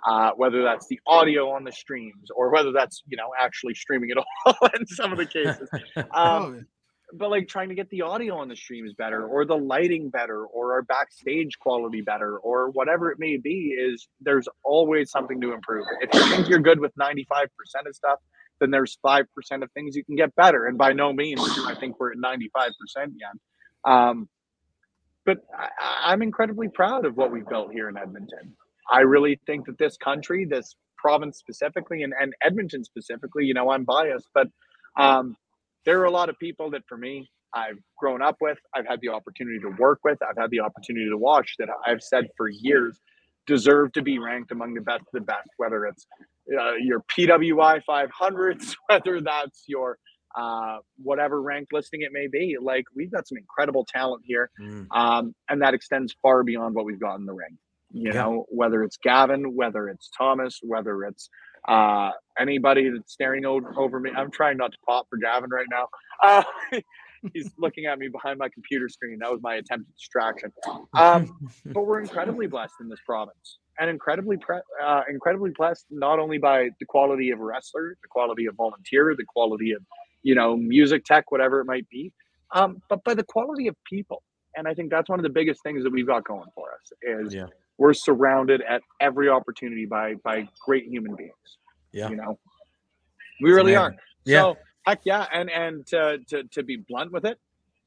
Uh, 0.06 0.30
whether 0.36 0.62
that's 0.62 0.86
the 0.88 0.98
audio 1.06 1.50
on 1.50 1.62
the 1.62 1.72
streams 1.72 2.30
or 2.34 2.50
whether 2.50 2.72
that's 2.72 3.02
you 3.06 3.16
know 3.16 3.30
actually 3.38 3.74
streaming 3.74 4.10
it 4.10 4.16
all 4.46 4.68
in 4.78 4.86
some 4.86 5.12
of 5.12 5.18
the 5.18 5.26
cases. 5.38 5.68
Um, 5.96 6.06
oh, 6.12 6.60
but 7.12 7.30
like 7.30 7.48
trying 7.48 7.68
to 7.68 7.74
get 7.74 7.90
the 7.90 8.02
audio 8.02 8.36
on 8.36 8.48
the 8.48 8.56
streams 8.56 8.94
better 8.94 9.26
or 9.26 9.44
the 9.44 9.56
lighting 9.56 10.10
better 10.10 10.44
or 10.44 10.72
our 10.72 10.82
backstage 10.82 11.58
quality 11.58 12.00
better 12.00 12.38
or 12.38 12.70
whatever 12.70 13.10
it 13.10 13.18
may 13.18 13.36
be 13.36 13.76
is 13.78 14.08
there's 14.20 14.48
always 14.64 15.10
something 15.10 15.40
to 15.40 15.52
improve. 15.52 15.84
If 16.00 16.14
you 16.14 16.28
think 16.30 16.48
you're 16.48 16.60
good 16.60 16.80
with 16.80 16.92
95% 16.96 17.16
of 17.86 17.94
stuff 17.94 18.18
then 18.60 18.70
there's 18.70 18.98
5% 19.04 19.24
of 19.62 19.72
things 19.72 19.96
you 19.96 20.04
can 20.04 20.16
get 20.16 20.34
better. 20.36 20.66
And 20.66 20.76
by 20.76 20.92
no 20.92 21.12
means 21.12 21.42
do 21.54 21.66
i 21.66 21.74
think 21.74 21.98
we're 21.98 22.12
at 22.12 22.18
95% 22.18 22.42
yet 23.18 23.32
um, 23.84 24.28
but 25.24 25.38
I, 25.56 26.12
i'm 26.12 26.22
incredibly 26.22 26.68
proud 26.68 27.04
of 27.04 27.16
what 27.16 27.30
we've 27.30 27.48
built 27.48 27.72
here 27.72 27.88
in 27.88 27.96
edmonton. 27.96 28.54
I 28.92 29.00
really 29.00 29.40
think 29.46 29.66
that 29.66 29.78
this 29.78 29.96
country 29.96 30.44
this 30.44 30.74
province 30.96 31.38
specifically 31.38 32.02
and, 32.02 32.12
and 32.20 32.34
edmonton 32.44 32.84
specifically 32.84 33.44
you 33.44 33.54
know 33.54 33.70
i'm 33.70 33.84
biased 33.84 34.28
but 34.34 34.48
um, 34.98 35.36
there 35.86 36.00
are 36.00 36.04
a 36.04 36.10
lot 36.10 36.28
of 36.28 36.38
people 36.38 36.70
that 36.70 36.82
for 36.88 36.96
me 36.96 37.30
I've 37.54 37.78
grown 37.98 38.22
up 38.22 38.36
with, 38.40 38.58
I've 38.74 38.86
had 38.86 39.00
the 39.00 39.08
opportunity 39.08 39.58
to 39.60 39.70
work 39.78 40.00
with, 40.04 40.18
I've 40.22 40.36
had 40.36 40.50
the 40.50 40.60
opportunity 40.60 41.08
to 41.08 41.16
watch 41.16 41.56
that 41.58 41.68
I've 41.86 42.02
said 42.02 42.28
for 42.36 42.48
years 42.48 43.00
deserve 43.46 43.92
to 43.92 44.02
be 44.02 44.18
ranked 44.18 44.52
among 44.52 44.74
the 44.74 44.80
best 44.80 45.00
of 45.00 45.12
the 45.12 45.20
best, 45.20 45.48
whether 45.56 45.86
it's 45.86 46.06
uh, 46.56 46.74
your 46.74 47.02
PWI 47.02 47.82
500s, 47.88 48.76
whether 48.88 49.20
that's 49.20 49.64
your 49.66 49.98
uh, 50.36 50.78
whatever 51.02 51.40
ranked 51.42 51.72
listing 51.72 52.02
it 52.02 52.10
may 52.12 52.26
be. 52.28 52.56
Like 52.60 52.84
we've 52.94 53.10
got 53.10 53.26
some 53.28 53.38
incredible 53.38 53.84
talent 53.84 54.22
here, 54.24 54.50
Mm. 54.60 54.86
um, 54.90 55.34
and 55.48 55.62
that 55.62 55.74
extends 55.74 56.14
far 56.22 56.42
beyond 56.44 56.74
what 56.74 56.84
we've 56.84 57.00
got 57.00 57.16
in 57.18 57.26
the 57.26 57.32
ring. 57.34 57.58
You 57.92 58.12
Yeah. 58.12 58.22
know, 58.22 58.46
whether 58.48 58.82
it's 58.84 58.96
Gavin, 58.98 59.54
whether 59.56 59.88
it's 59.88 60.10
Thomas, 60.16 60.58
whether 60.62 61.04
it's 61.04 61.28
uh, 61.68 62.10
anybody 62.38 62.88
that's 62.88 63.12
staring 63.12 63.44
over 63.44 64.00
me. 64.00 64.10
I'm 64.16 64.30
trying 64.30 64.56
not 64.56 64.72
to 64.72 64.78
pop 64.86 65.06
for 65.10 65.18
Gavin 65.18 65.50
right 65.50 65.66
now. 65.70 65.88
Uh, 66.22 66.42
he's 67.34 67.50
looking 67.58 67.86
at 67.86 67.98
me 67.98 68.08
behind 68.08 68.38
my 68.38 68.48
computer 68.50 68.88
screen. 68.90 69.18
That 69.20 69.30
was 69.30 69.40
my 69.42 69.54
attempt 69.56 69.88
at 69.88 69.96
distraction. 69.96 70.52
Um, 70.98 71.38
but 71.66 71.86
we're 71.86 72.00
incredibly 72.00 72.46
blessed 72.46 72.74
in 72.80 72.88
this 72.88 72.98
province, 73.06 73.58
and 73.78 73.88
incredibly 73.90 74.36
pre- 74.36 74.60
uh, 74.84 75.02
incredibly 75.08 75.50
blessed 75.56 75.86
not 75.90 76.18
only 76.18 76.38
by 76.38 76.68
the 76.78 76.86
quality 76.86 77.30
of 77.30 77.38
wrestler, 77.40 77.96
the 78.02 78.08
quality 78.08 78.46
of 78.46 78.54
volunteer, 78.56 79.14
the 79.16 79.24
quality 79.26 79.72
of 79.72 79.82
you 80.22 80.34
know 80.34 80.56
music 80.56 81.04
tech, 81.04 81.30
whatever 81.30 81.60
it 81.60 81.64
might 81.66 81.88
be, 81.88 82.12
um, 82.54 82.82
but 82.88 83.02
by 83.04 83.14
the 83.14 83.24
quality 83.24 83.66
of 83.68 83.76
people. 83.84 84.22
And 84.56 84.66
I 84.66 84.74
think 84.74 84.90
that's 84.90 85.08
one 85.08 85.18
of 85.18 85.22
the 85.22 85.30
biggest 85.30 85.62
things 85.62 85.84
that 85.84 85.90
we've 85.92 86.06
got 86.06 86.24
going 86.24 86.48
for 86.54 86.68
us 86.72 86.92
is 87.26 87.32
Yeah. 87.34 87.46
we're 87.78 87.94
surrounded 87.94 88.62
at 88.68 88.82
every 89.00 89.28
opportunity 89.28 89.86
by 89.86 90.14
by 90.24 90.48
great 90.66 90.86
human 90.86 91.14
beings. 91.14 91.58
Yeah. 91.92 92.08
you 92.10 92.16
know, 92.16 92.38
we 93.40 93.52
really 93.52 93.76
are. 93.76 93.94
Yeah. 94.24 94.40
So 94.42 94.56
heck 94.86 95.00
yeah, 95.04 95.26
and 95.32 95.50
and 95.50 95.86
to 95.88 96.18
to 96.28 96.44
to 96.44 96.62
be 96.62 96.76
blunt 96.88 97.12
with 97.12 97.24
it, 97.24 97.38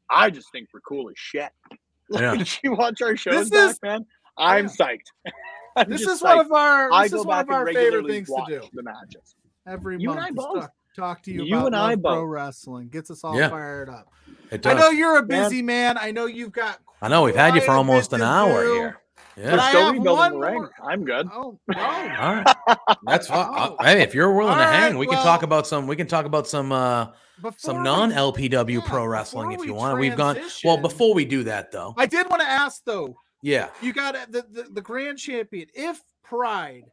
I 0.09 0.29
just 0.29 0.51
think 0.51 0.69
we're 0.73 0.81
cool 0.81 1.09
as 1.09 1.15
shit. 1.17 1.49
Yeah. 2.09 2.31
Like, 2.31 2.39
did 2.39 2.59
you 2.63 2.73
watch 2.75 3.01
our 3.01 3.15
shows 3.15 3.49
This 3.49 3.49
back, 3.49 3.69
is- 3.71 3.79
man? 3.81 4.05
I'm 4.37 4.65
psyched. 4.67 5.07
I'm 5.77 5.89
this 5.89 6.01
is 6.01 6.21
one 6.21 6.37
of 6.39 6.51
our 6.51 6.91
I 6.91 7.03
this 7.03 7.13
go 7.13 7.21
is 7.21 7.25
one 7.25 7.39
of 7.39 7.49
our 7.49 7.65
favorite 7.65 8.07
things 8.07 8.27
to 8.27 8.43
do 8.47 8.61
the 8.73 8.83
matches. 8.83 9.35
every 9.67 9.99
You 9.99 10.11
and 10.11 10.19
month. 10.19 10.31
I 10.39 10.59
both. 10.59 10.69
Talk 10.95 11.23
to 11.23 11.31
you, 11.31 11.43
You 11.43 11.55
about 11.57 11.67
and 11.67 11.75
I 11.75 11.95
pro 11.95 12.21
both. 12.21 12.29
wrestling. 12.29 12.89
Gets 12.89 13.11
us 13.11 13.23
all 13.23 13.37
Yeah. 13.37 13.49
fired 13.49 13.89
up. 13.89 14.09
It 14.51 14.65
I 14.67 14.73
know 14.73 14.89
you're 14.89 15.17
a 15.17 15.25
Man. 15.25 15.43
busy 15.43 15.61
man. 15.61 15.97
I 15.97 16.11
know 16.11 16.25
you've 16.25 16.51
got 16.51 16.79
I 17.01 17.07
know 17.07 17.23
we've 17.23 17.35
had 17.35 17.55
you 17.55 17.61
for 17.61 17.71
almost 17.71 18.13
an 18.13 18.21
hour 18.21 18.63
do. 18.63 18.73
here. 18.75 18.97
Yeah. 19.35 19.49
But 19.51 19.59
I 19.59 19.69
Still 19.69 19.85
have 19.85 19.93
rebuilding 19.93 20.17
one 20.19 20.31
the 20.33 20.39
ring. 20.39 20.55
more- 20.55 20.71
I'm 20.87 21.03
good. 21.05 21.27
Oh 21.33 21.59
no. 21.67 21.79
All 21.81 22.35
right. 22.35 22.55
That's 23.05 23.27
fine. 23.27 23.47
Oh. 23.49 23.75
Hey, 23.81 24.01
if 24.01 24.13
you're 24.13 24.31
willing 24.31 24.57
to 24.57 24.63
hang, 24.63 24.91
right, 24.93 24.99
we 24.99 25.07
can 25.07 25.15
talk 25.23 25.41
about 25.43 25.65
some. 25.65 25.87
We 25.87 25.95
can 25.95 26.05
talk 26.07 26.25
about 26.25 26.47
some 26.47 26.71
uh 26.71 27.07
Before 27.41 27.53
some 27.57 27.83
non 27.83 28.11
LPW 28.11 28.75
yeah, 28.75 28.87
pro 28.87 29.05
wrestling 29.05 29.51
if 29.53 29.61
you 29.65 29.73
we 29.73 29.79
want. 29.79 29.99
We've 29.99 30.15
gone 30.15 30.37
well 30.63 30.77
before 30.77 31.13
we 31.15 31.25
do 31.25 31.43
that 31.45 31.71
though. 31.71 31.95
I 31.97 32.05
did 32.05 32.29
want 32.29 32.41
to 32.43 32.47
ask 32.47 32.83
though. 32.85 33.17
Yeah. 33.41 33.69
You 33.81 33.91
got 33.91 34.13
the, 34.31 34.45
the 34.51 34.63
the 34.71 34.81
grand 34.81 35.17
champion. 35.17 35.67
If 35.73 35.99
Pride, 36.23 36.83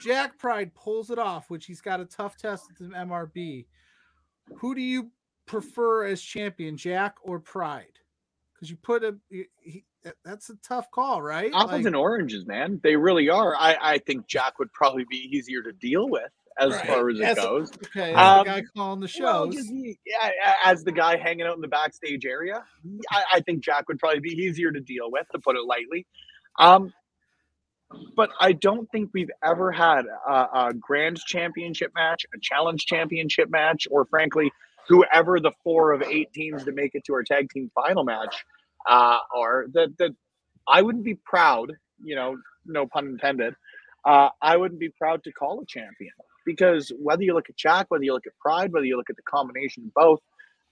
Jack 0.00 0.38
Pride 0.38 0.74
pulls 0.74 1.10
it 1.10 1.18
off, 1.18 1.48
which 1.50 1.66
he's 1.66 1.80
got 1.80 2.00
a 2.00 2.04
tough 2.04 2.36
test 2.36 2.70
at 2.70 2.78
the 2.78 2.94
MRB. 2.94 3.66
Who 4.58 4.74
do 4.74 4.80
you 4.80 5.10
prefer 5.46 6.04
as 6.06 6.20
champion, 6.20 6.76
Jack 6.76 7.16
or 7.22 7.38
Pride? 7.38 7.98
Because 8.54 8.70
you 8.70 8.76
put 8.76 9.04
a 9.04 9.16
he, 9.30 9.84
that's 10.24 10.50
a 10.50 10.56
tough 10.56 10.90
call, 10.90 11.22
right? 11.22 11.52
Apples 11.54 11.72
Like- 11.72 11.86
and 11.86 11.96
oranges, 11.96 12.44
man. 12.46 12.80
They 12.82 12.96
really 12.96 13.28
are. 13.28 13.54
I, 13.56 13.76
I 13.80 13.98
think 13.98 14.26
Jack 14.26 14.58
would 14.58 14.72
probably 14.72 15.04
be 15.08 15.16
easier 15.16 15.62
to 15.62 15.72
deal 15.72 16.08
with 16.08 16.30
as 16.58 16.72
Right. 16.72 16.86
far 16.86 17.08
as 17.10 17.18
it 17.20 17.22
As 17.24 17.38
a- 17.38 17.40
goes. 17.40 17.70
okay, 17.86 18.12
as 18.12 18.16
Um, 18.18 18.38
the 18.46 18.50
guy 18.52 18.62
calling 18.76 19.00
the 19.00 19.10
Well, 19.20 19.44
shows. 19.46 19.54
just 19.54 19.70
he- 19.70 19.98
yeah, 20.04 20.30
as 20.64 20.82
the 20.84 20.92
guy 20.92 21.16
hanging 21.16 21.46
out 21.46 21.54
in 21.54 21.60
the 21.60 21.68
backstage 21.68 22.26
area, 22.26 22.64
I, 23.10 23.24
I 23.34 23.40
think 23.40 23.62
Jack 23.62 23.88
would 23.88 23.98
probably 24.00 24.20
be 24.20 24.30
easier 24.30 24.72
to 24.72 24.80
deal 24.80 25.10
with, 25.10 25.26
to 25.32 25.38
put 25.38 25.54
it 25.56 25.62
lightly. 25.64 26.06
Um, 26.58 26.92
but 28.16 28.30
I 28.40 28.52
don't 28.52 28.90
think 28.90 29.10
we've 29.12 29.30
ever 29.44 29.72
had 29.72 30.04
a, 30.06 30.32
a 30.54 30.74
grand 30.78 31.18
championship 31.18 31.92
match, 31.94 32.24
a 32.34 32.38
challenge 32.40 32.86
championship 32.86 33.50
match, 33.50 33.86
or 33.90 34.04
frankly, 34.06 34.52
whoever 34.88 35.40
the 35.40 35.52
four 35.62 35.92
of 35.92 36.02
eight 36.02 36.32
teams 36.32 36.64
to 36.64 36.72
make 36.72 36.94
it 36.94 37.04
to 37.04 37.14
our 37.14 37.22
tag 37.22 37.50
team 37.50 37.70
final 37.74 38.04
match 38.04 38.44
uh, 38.88 39.18
are. 39.34 39.66
That 39.72 39.96
that 39.98 40.12
I 40.68 40.82
wouldn't 40.82 41.04
be 41.04 41.14
proud, 41.14 41.72
you 42.02 42.16
know, 42.16 42.36
no 42.66 42.86
pun 42.86 43.06
intended. 43.06 43.54
Uh, 44.04 44.30
I 44.40 44.56
wouldn't 44.56 44.80
be 44.80 44.90
proud 44.90 45.22
to 45.24 45.32
call 45.32 45.60
a 45.60 45.66
champion 45.66 46.12
because 46.44 46.90
whether 46.98 47.22
you 47.22 47.34
look 47.34 47.48
at 47.48 47.56
Jack, 47.56 47.86
whether 47.88 48.04
you 48.04 48.12
look 48.12 48.26
at 48.26 48.32
Pride, 48.40 48.72
whether 48.72 48.86
you 48.86 48.96
look 48.96 49.10
at 49.10 49.16
the 49.16 49.22
combination 49.22 49.84
of 49.84 49.94
both, 49.94 50.20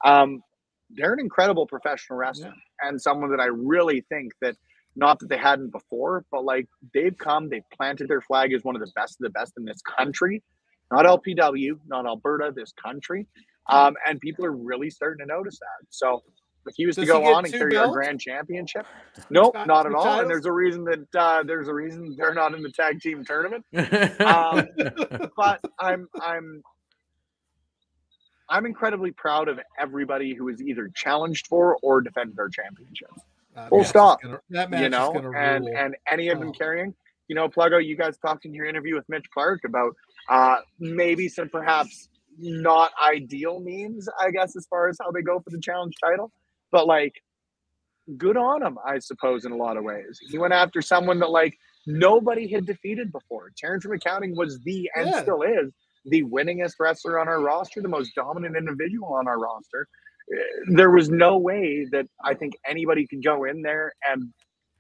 um, 0.04 0.42
they're 0.90 1.12
an 1.12 1.20
incredible 1.20 1.66
professional 1.66 2.18
wrestler 2.18 2.52
and 2.80 3.00
someone 3.00 3.30
that 3.30 3.40
I 3.40 3.46
really 3.46 4.04
think 4.08 4.32
that 4.40 4.56
not 4.96 5.18
that 5.20 5.28
they 5.28 5.36
hadn't 5.36 5.70
before, 5.70 6.24
but 6.30 6.44
like 6.44 6.66
they've 6.92 7.16
come, 7.16 7.48
they've 7.48 7.68
planted 7.74 8.08
their 8.08 8.20
flag 8.20 8.52
as 8.52 8.64
one 8.64 8.74
of 8.74 8.80
the 8.80 8.92
best 8.94 9.12
of 9.20 9.24
the 9.24 9.30
best 9.30 9.54
in 9.56 9.64
this 9.64 9.80
country, 9.82 10.42
not 10.90 11.04
LPW, 11.06 11.78
not 11.86 12.06
Alberta, 12.06 12.52
this 12.54 12.72
country, 12.72 13.26
um, 13.68 13.94
and 14.06 14.20
people 14.20 14.44
are 14.44 14.52
really 14.52 14.90
starting 14.90 15.26
to 15.26 15.32
notice 15.32 15.58
that. 15.58 15.86
So. 15.90 16.22
If 16.66 16.74
he 16.76 16.84
was 16.84 16.96
Does 16.96 17.06
to 17.06 17.12
go 17.12 17.34
on 17.34 17.46
and 17.46 17.54
carry 17.54 17.74
our 17.78 17.88
grand 17.88 18.20
championship, 18.20 18.84
nope, 19.30 19.54
got 19.54 19.66
not 19.66 19.86
at 19.86 19.94
all. 19.94 20.04
titles? 20.04 20.20
And 20.20 20.30
there's 20.30 20.44
a 20.44 20.52
reason 20.52 20.84
that 20.84 21.18
uh, 21.18 21.42
there's 21.42 21.68
a 21.68 21.74
reason 21.74 22.14
they're 22.18 22.34
not 22.34 22.52
in 22.52 22.62
the 22.62 22.70
tag 22.70 23.00
team 23.00 23.24
tournament. 23.24 23.64
Um, 24.20 24.68
but 25.34 25.64
I'm 25.78 26.06
I'm 26.20 26.62
I'm 28.50 28.66
incredibly 28.66 29.12
proud 29.12 29.48
of 29.48 29.60
everybody 29.78 30.34
who 30.34 30.48
has 30.48 30.60
either 30.60 30.90
challenged 30.94 31.46
for 31.46 31.78
or 31.82 32.00
defended 32.00 32.36
their 32.36 32.48
championships. 32.48 33.22
That 33.54 33.68
full 33.68 33.78
match 33.78 33.88
stop. 33.88 34.22
gonna- 34.22 34.40
that 34.50 34.70
match 34.70 34.80
You 34.80 34.86
is 34.86 34.90
know, 34.92 35.12
gonna 35.12 35.30
and 35.36 35.64
rule. 35.66 35.76
and 35.76 35.96
any 36.10 36.28
of 36.28 36.38
them 36.38 36.48
Oh. 36.48 36.52
carrying. 36.52 36.94
You 37.28 37.36
know, 37.36 37.48
Pluggo, 37.48 37.84
you 37.84 37.96
guys 37.96 38.18
talked 38.18 38.44
in 38.44 38.52
your 38.54 38.66
interview 38.66 38.94
with 38.96 39.08
Mitch 39.08 39.26
Clark 39.32 39.60
about 39.64 39.94
uh, 40.28 40.56
maybe 40.78 41.28
some 41.28 41.48
perhaps 41.48 42.08
not 42.38 42.92
ideal 43.02 43.60
means, 43.60 44.08
I 44.20 44.30
guess, 44.30 44.54
as 44.56 44.66
far 44.68 44.88
as 44.88 44.96
how 45.02 45.10
they 45.10 45.22
go 45.22 45.40
for 45.40 45.50
the 45.50 45.60
challenge 45.60 45.94
title. 46.02 46.30
But 46.70 46.86
like, 46.86 47.14
good 48.16 48.36
on 48.36 48.62
him, 48.62 48.78
I 48.84 48.98
suppose, 48.98 49.44
in 49.44 49.52
a 49.52 49.56
lot 49.56 49.76
of 49.76 49.84
ways. 49.84 50.18
He 50.30 50.38
went 50.38 50.52
after 50.52 50.80
someone 50.82 51.18
that 51.20 51.30
like 51.30 51.56
nobody 51.86 52.50
had 52.50 52.66
defeated 52.66 53.10
before. 53.12 53.50
Terrence 53.56 53.84
from 53.84 53.92
Accounting 53.92 54.36
was 54.36 54.60
the 54.64 54.90
and 54.94 55.08
Yeah. 55.08 55.22
still 55.22 55.42
is 55.42 55.72
the 56.06 56.22
winningest 56.24 56.74
wrestler 56.80 57.18
on 57.18 57.28
our 57.28 57.40
roster, 57.40 57.80
the 57.82 57.88
most 57.88 58.14
dominant 58.14 58.56
individual 58.56 59.12
on 59.14 59.28
our 59.28 59.38
roster. 59.38 59.86
There 60.68 60.90
was 60.90 61.10
no 61.10 61.38
way 61.38 61.86
that 61.92 62.06
I 62.24 62.34
think 62.34 62.54
anybody 62.66 63.06
could 63.06 63.24
go 63.24 63.44
in 63.44 63.62
there 63.62 63.92
and 64.08 64.32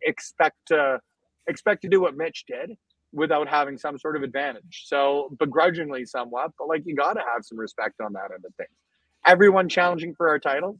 expect 0.02 0.56
to 0.66 1.00
expect 1.46 1.82
to 1.82 1.88
do 1.88 2.00
what 2.00 2.16
Mitch 2.16 2.44
did 2.46 2.76
without 3.12 3.48
having 3.48 3.76
some 3.76 3.98
sort 3.98 4.16
of 4.16 4.22
advantage. 4.22 4.84
So 4.86 5.34
begrudgingly 5.38 6.04
somewhat, 6.06 6.52
but 6.58 6.68
like 6.68 6.82
you 6.86 6.94
gotta 6.94 7.20
have 7.20 7.44
some 7.44 7.58
respect 7.58 8.00
on 8.00 8.12
that 8.12 8.30
end 8.32 8.44
of 8.46 8.54
things. 8.54 8.70
Everyone 9.26 9.68
challenging 9.68 10.14
for 10.14 10.28
our 10.28 10.38
titles, 10.38 10.78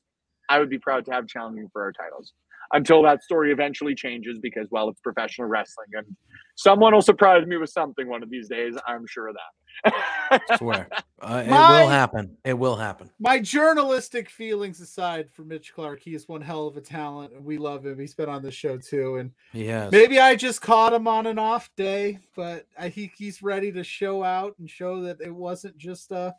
I 0.48 0.58
would 0.58 0.70
be 0.70 0.78
proud 0.78 1.04
to 1.06 1.12
have 1.12 1.26
challenging 1.26 1.68
for 1.72 1.82
our 1.82 1.92
titles. 1.92 2.32
Until 2.72 3.02
that 3.02 3.22
story 3.22 3.50
eventually 3.52 3.94
changes 3.94 4.38
because 4.40 4.68
well 4.70 4.88
it's 4.88 5.00
professional 5.00 5.48
wrestling 5.48 5.88
and 5.94 6.06
someone 6.54 6.94
will 6.94 7.02
surprise 7.02 7.46
me 7.46 7.56
with 7.56 7.70
something 7.70 8.08
one 8.08 8.22
of 8.22 8.30
these 8.30 8.48
days, 8.48 8.74
I'm 8.86 9.06
sure 9.08 9.28
of 9.28 9.36
that. 9.36 10.58
Swear. 10.58 10.88
Uh, 11.22 11.42
it 11.46 11.50
My- 11.50 11.82
will 11.82 11.88
happen. 11.90 12.34
It 12.46 12.58
will 12.58 12.76
happen. 12.76 13.10
my 13.18 13.38
journalistic 13.38 14.30
feelings 14.30 14.80
aside 14.80 15.30
for 15.30 15.42
Mitch 15.42 15.74
Clark, 15.74 16.00
he 16.00 16.14
is 16.14 16.26
one 16.26 16.40
hell 16.40 16.66
of 16.66 16.78
a 16.78 16.80
talent, 16.80 17.34
and 17.34 17.44
we 17.44 17.58
love 17.58 17.84
him. 17.84 17.98
He's 17.98 18.14
been 18.14 18.30
on 18.30 18.40
the 18.42 18.50
show 18.50 18.78
too, 18.78 19.16
and 19.16 19.30
yeah, 19.52 19.90
maybe 19.92 20.18
I 20.18 20.34
just 20.34 20.62
caught 20.62 20.94
him 20.94 21.06
on 21.06 21.26
an 21.26 21.38
off 21.38 21.68
day, 21.76 22.20
but 22.34 22.64
I 22.78 22.88
think 22.88 23.12
he's 23.18 23.42
ready 23.42 23.70
to 23.72 23.84
show 23.84 24.24
out 24.24 24.54
and 24.58 24.70
show 24.70 25.02
that 25.02 25.20
it 25.20 25.28
wasn't 25.34 25.76
just 25.76 26.10
a 26.10 26.34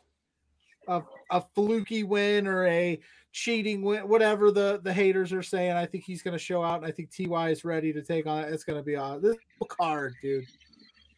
a, 0.88 1.02
a 1.30 1.40
fluky 1.54 2.02
win 2.02 2.48
or 2.48 2.66
a 2.66 2.98
cheating 3.32 3.82
whatever 3.82 4.50
the 4.50 4.80
the 4.82 4.92
haters 4.92 5.32
are 5.32 5.42
saying. 5.42 5.72
I 5.72 5.86
think 5.86 6.04
he's 6.04 6.22
going 6.22 6.32
to 6.32 6.38
show 6.38 6.62
out, 6.62 6.76
and 6.78 6.86
I 6.86 6.90
think 6.90 7.10
Ty 7.16 7.50
is 7.50 7.64
ready 7.64 7.92
to 7.92 8.02
take 8.02 8.26
on 8.26 8.44
it. 8.44 8.52
It's 8.52 8.64
going 8.64 8.78
to 8.78 8.82
be 8.84 8.94
a 8.94 9.18
this 9.20 9.36
card, 9.68 10.14
dude. 10.22 10.44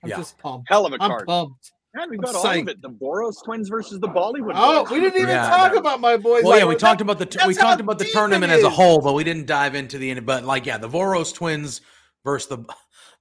I'm 0.02 0.10
Yeah. 0.10 0.16
just 0.16 0.38
pumped. 0.38 0.68
Hell 0.68 0.86
of 0.86 0.92
a 0.92 0.96
I'm 1.00 1.10
card. 1.10 1.26
pumped. 1.26 1.72
Man, 1.94 2.10
we 2.10 2.16
I'm 2.16 2.22
got 2.22 2.34
all 2.34 2.46
of 2.46 2.68
it. 2.68 2.82
The 2.82 2.90
Voros 2.90 3.36
twins 3.44 3.68
versus 3.68 4.00
the 4.00 4.08
Bollywood. 4.08 4.52
Oh, 4.56 4.82
boys. 4.82 4.90
we 4.92 5.00
didn't 5.00 5.16
even 5.16 5.28
Yeah. 5.28 5.48
talk 5.48 5.76
about 5.76 6.00
my 6.00 6.16
boys. 6.16 6.42
Well, 6.42 6.58
yeah, 6.58 6.64
we 6.64 6.74
that. 6.74 6.80
talked 6.80 7.00
about 7.00 7.18
the 7.20 7.44
we 7.46 7.54
talked 7.54 7.80
about 7.80 7.98
the 7.98 8.04
tournament 8.06 8.52
as 8.52 8.64
a 8.64 8.70
whole, 8.70 9.00
but 9.00 9.12
we 9.14 9.22
didn't 9.22 9.46
dive 9.46 9.74
into 9.76 9.98
the 9.98 10.10
end. 10.10 10.26
But 10.26 10.44
like, 10.44 10.66
yeah, 10.66 10.76
the 10.78 10.88
Voros 10.88 11.32
twins 11.32 11.80
versus 12.24 12.48
the 12.48 12.64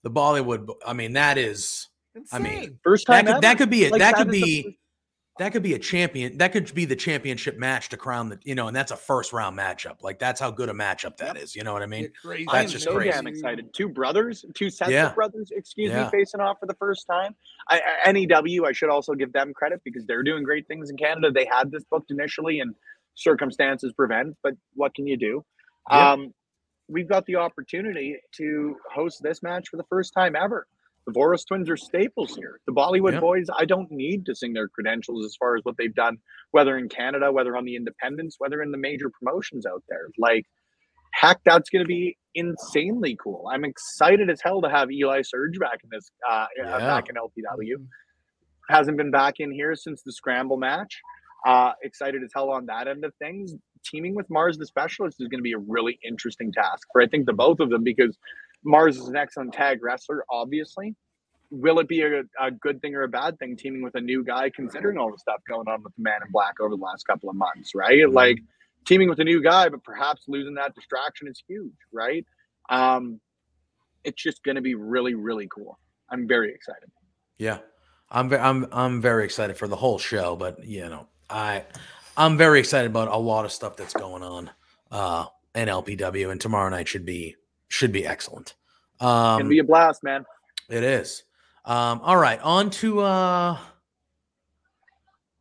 the 0.02 0.10
Bollywood. 0.10 0.68
I 0.86 0.94
mean, 0.94 1.14
that 1.14 1.38
is 1.38 1.88
I 2.32 2.40
mean, 2.40 2.54
Insane. 2.54 2.80
First 2.84 3.08
that 3.08 3.26
time 3.26 3.34
could, 3.36 3.44
that 3.44 3.58
could 3.58 3.70
be 3.70 3.86
it. 3.86 3.92
Like, 3.92 4.00
that 4.00 4.16
could 4.16 4.28
is 4.28 4.34
the 4.34 4.42
be 4.42 4.80
that 5.40 5.52
could 5.52 5.64
be 5.64 5.74
a 5.74 5.80
champion. 5.80 6.38
That 6.38 6.52
could 6.52 6.74
be 6.76 6.86
the 6.86 6.96
championship 6.96 7.58
match 7.58 7.90
to 7.90 7.98
crown 7.98 8.30
the 8.30 8.40
you 8.44 8.54
know, 8.56 8.68
and 8.68 8.76
that's 8.76 8.92
a 8.92 8.96
first 8.96 9.34
round 9.34 9.58
matchup. 9.58 10.02
Like 10.04 10.20
that's 10.20 10.40
how 10.40 10.52
good 10.52 10.70
a 10.70 10.74
matchup 10.74 11.18
that 11.18 11.38
is. 11.38 11.56
You 11.56 11.64
know 11.64 11.74
what 11.74 11.82
I 11.82 11.88
mean? 11.88 12.04
Get 12.04 12.16
crazy. 12.22 12.46
That's 12.46 12.58
I'm 12.66 12.70
just 12.70 12.84
so 12.86 12.94
crazy. 12.96 13.12
damn 13.12 13.26
excited. 13.28 13.74
Two 13.74 13.90
brothers, 13.90 14.46
two 14.54 14.70
sets 14.70 14.92
Yeah. 14.92 15.10
of 15.10 15.16
brothers, 15.16 15.52
excuse 15.56 15.92
Yeah. 15.92 16.04
me, 16.06 16.10
facing 16.12 16.40
off 16.40 16.60
for 16.60 16.68
the 16.68 16.76
first 16.76 17.08
time. 17.08 17.36
I, 17.70 17.82
I- 18.06 18.12
NEW, 18.12 18.66
I 18.66 18.72
should 18.74 18.90
also 18.90 19.14
give 19.14 19.34
them 19.34 19.54
credit 19.54 19.82
because 19.84 20.06
they're 20.06 20.24
doing 20.24 20.44
great 20.44 20.68
things 20.68 20.90
in 20.92 20.98
Canada. 20.98 21.32
They 21.32 21.46
had 21.46 21.72
this 21.72 21.84
booked 21.90 22.12
initially, 22.12 22.60
and 22.60 22.76
circumstances 23.16 23.92
prevent. 23.94 24.36
But 24.44 24.54
what 24.76 24.94
can 24.94 25.08
you 25.08 25.18
do? 25.18 25.44
Yeah. 25.90 26.12
Um, 26.12 26.34
we've 26.90 27.08
got 27.10 27.26
the 27.26 27.38
opportunity 27.38 28.18
to 28.34 28.76
host 28.94 29.22
this 29.24 29.42
match 29.42 29.70
for 29.70 29.78
the 29.78 29.86
first 29.90 30.14
time 30.14 30.36
ever. 30.36 30.68
The 31.06 31.14
Voros 31.14 31.46
twins 31.48 31.70
are 31.70 31.78
staples 31.78 32.36
here. 32.36 32.60
The 32.66 32.74
Bollywood 32.74 33.14
Yeah. 33.14 33.20
boys, 33.20 33.48
I 33.58 33.66
don't 33.66 33.92
need 33.92 34.26
to 34.28 34.36
sing 34.36 34.54
their 34.54 34.70
credentials 34.70 35.26
as 35.26 35.36
far 35.36 35.56
as 35.56 35.64
what 35.66 35.76
they've 35.78 35.94
done, 35.94 36.18
whether 36.52 36.78
in 36.78 36.88
Canada, 36.90 37.32
whether 37.32 37.58
on 37.58 37.66
the 37.66 37.76
independents, 37.76 38.36
whether 38.40 38.62
in 38.62 38.72
the 38.72 38.78
major 38.78 39.10
promotions 39.10 39.66
out 39.66 39.84
there. 39.90 40.08
Like, 40.18 40.46
heck, 41.14 41.42
that's 41.44 41.70
going 41.70 41.84
to 41.84 41.88
be 41.88 42.18
insanely 42.36 43.18
cool. 43.22 43.48
I'm 43.52 43.66
excited 43.66 44.30
as 44.30 44.42
hell 44.42 44.62
to 44.62 44.70
have 44.70 44.92
Eli 44.92 45.22
Surge 45.24 45.60
back 45.60 45.80
in 45.84 45.90
this, 45.92 46.10
uh, 46.30 46.34
uh, 46.34 46.48
Yeah. 46.58 46.78
back 46.80 47.10
in 47.10 47.18
LPW. 47.18 47.86
Hasn't 48.70 48.98
been 48.98 49.12
back 49.12 49.40
in 49.40 49.52
here 49.52 49.76
since 49.76 50.04
the 50.04 50.14
scramble 50.14 50.58
match. 50.58 51.02
Uh, 51.46 51.74
excited 51.84 52.24
as 52.24 52.32
hell 52.34 52.50
on 52.50 52.66
that 52.68 52.88
end 52.88 53.04
of 53.04 53.14
things. 53.16 53.54
Teaming 53.86 54.16
with 54.16 54.30
Mars 54.30 54.58
the 54.58 54.66
Specialist 54.66 55.20
is 55.20 55.28
going 55.28 55.40
to 55.40 55.44
be 55.44 55.52
a 55.52 55.58
really 55.58 56.00
interesting 56.06 56.54
task 56.54 56.88
for 56.94 57.02
I 57.02 57.08
think 57.08 57.26
the 57.26 57.34
both 57.34 57.60
of 57.60 57.70
them 57.70 57.84
because 57.84 58.18
Mars 58.66 58.98
is 58.98 59.08
an 59.08 59.16
excellent 59.16 59.54
tag 59.54 59.84
wrestler, 59.84 60.26
obviously. 60.32 60.96
Will 61.52 61.80
it 61.80 61.88
be 61.88 62.02
a, 62.02 62.24
a 62.42 62.52
good 62.52 62.82
thing 62.82 62.96
or 62.96 63.04
a 63.04 63.08
bad 63.08 63.38
thing 63.40 63.56
teaming 63.58 63.84
with 63.84 63.96
a 63.96 64.02
new 64.02 64.24
guy, 64.24 64.50
considering 64.50 64.98
all 64.98 65.12
the 65.12 65.18
stuff 65.20 65.42
going 65.48 65.68
on 65.68 65.84
with 65.84 65.96
the 65.96 66.02
Man 66.02 66.22
in 66.26 66.32
Black 66.32 66.56
over 66.60 66.76
the 66.76 66.82
last 66.82 67.06
couple 67.06 67.30
of 67.30 67.36
months, 67.36 67.76
right? 67.76 68.00
Mhm. 68.00 68.14
Like 68.14 68.40
teaming 68.86 69.10
with 69.10 69.20
a 69.20 69.24
new 69.24 69.42
guy, 69.42 69.70
but 69.70 69.84
perhaps 69.84 70.24
losing 70.28 70.56
that 70.56 70.74
distraction 70.76 71.28
is 71.28 71.44
huge, 71.48 71.74
right? 71.94 72.26
Um, 72.70 73.20
it's 74.04 74.22
just 74.22 74.44
going 74.44 74.56
to 74.56 74.62
be 74.62 74.76
really, 74.76 75.14
really 75.16 75.48
cool. 75.54 75.80
I'm 76.10 76.28
very 76.28 76.54
excited. 76.54 76.90
Yeah, 77.38 77.60
I'm 78.10 78.30
ve- 78.30 78.38
I'm 78.38 78.68
I'm 78.72 79.02
very 79.02 79.26
excited 79.26 79.58
for 79.58 79.68
the 79.68 79.76
whole 79.76 80.00
show, 80.00 80.36
but 80.36 80.64
you 80.66 80.82
know, 80.90 81.08
I 81.30 81.66
I'm 82.18 82.38
very 82.38 82.60
excited 82.60 82.92
about 82.92 83.08
a 83.10 83.18
lot 83.18 83.46
of 83.46 83.52
stuff 83.52 83.76
that's 83.78 83.94
going 83.94 84.24
on 84.24 84.50
uh 84.92 85.26
in 85.56 85.68
LPW, 85.68 86.32
and 86.32 86.40
tomorrow 86.42 86.70
night 86.70 86.88
should 86.88 87.06
be 87.06 87.36
should 87.74 87.92
be 87.92 88.06
excellent. 88.06 88.54
Um, 89.00 89.40
Can 89.40 89.50
be 89.50 89.58
a 89.58 89.64
blast, 89.64 90.04
man. 90.04 90.26
it 90.70 90.84
is. 90.84 91.24
Um, 91.66 92.02
all 92.04 92.18
right, 92.18 92.40
on 92.42 92.70
to 92.70 93.00
uh. 93.02 93.58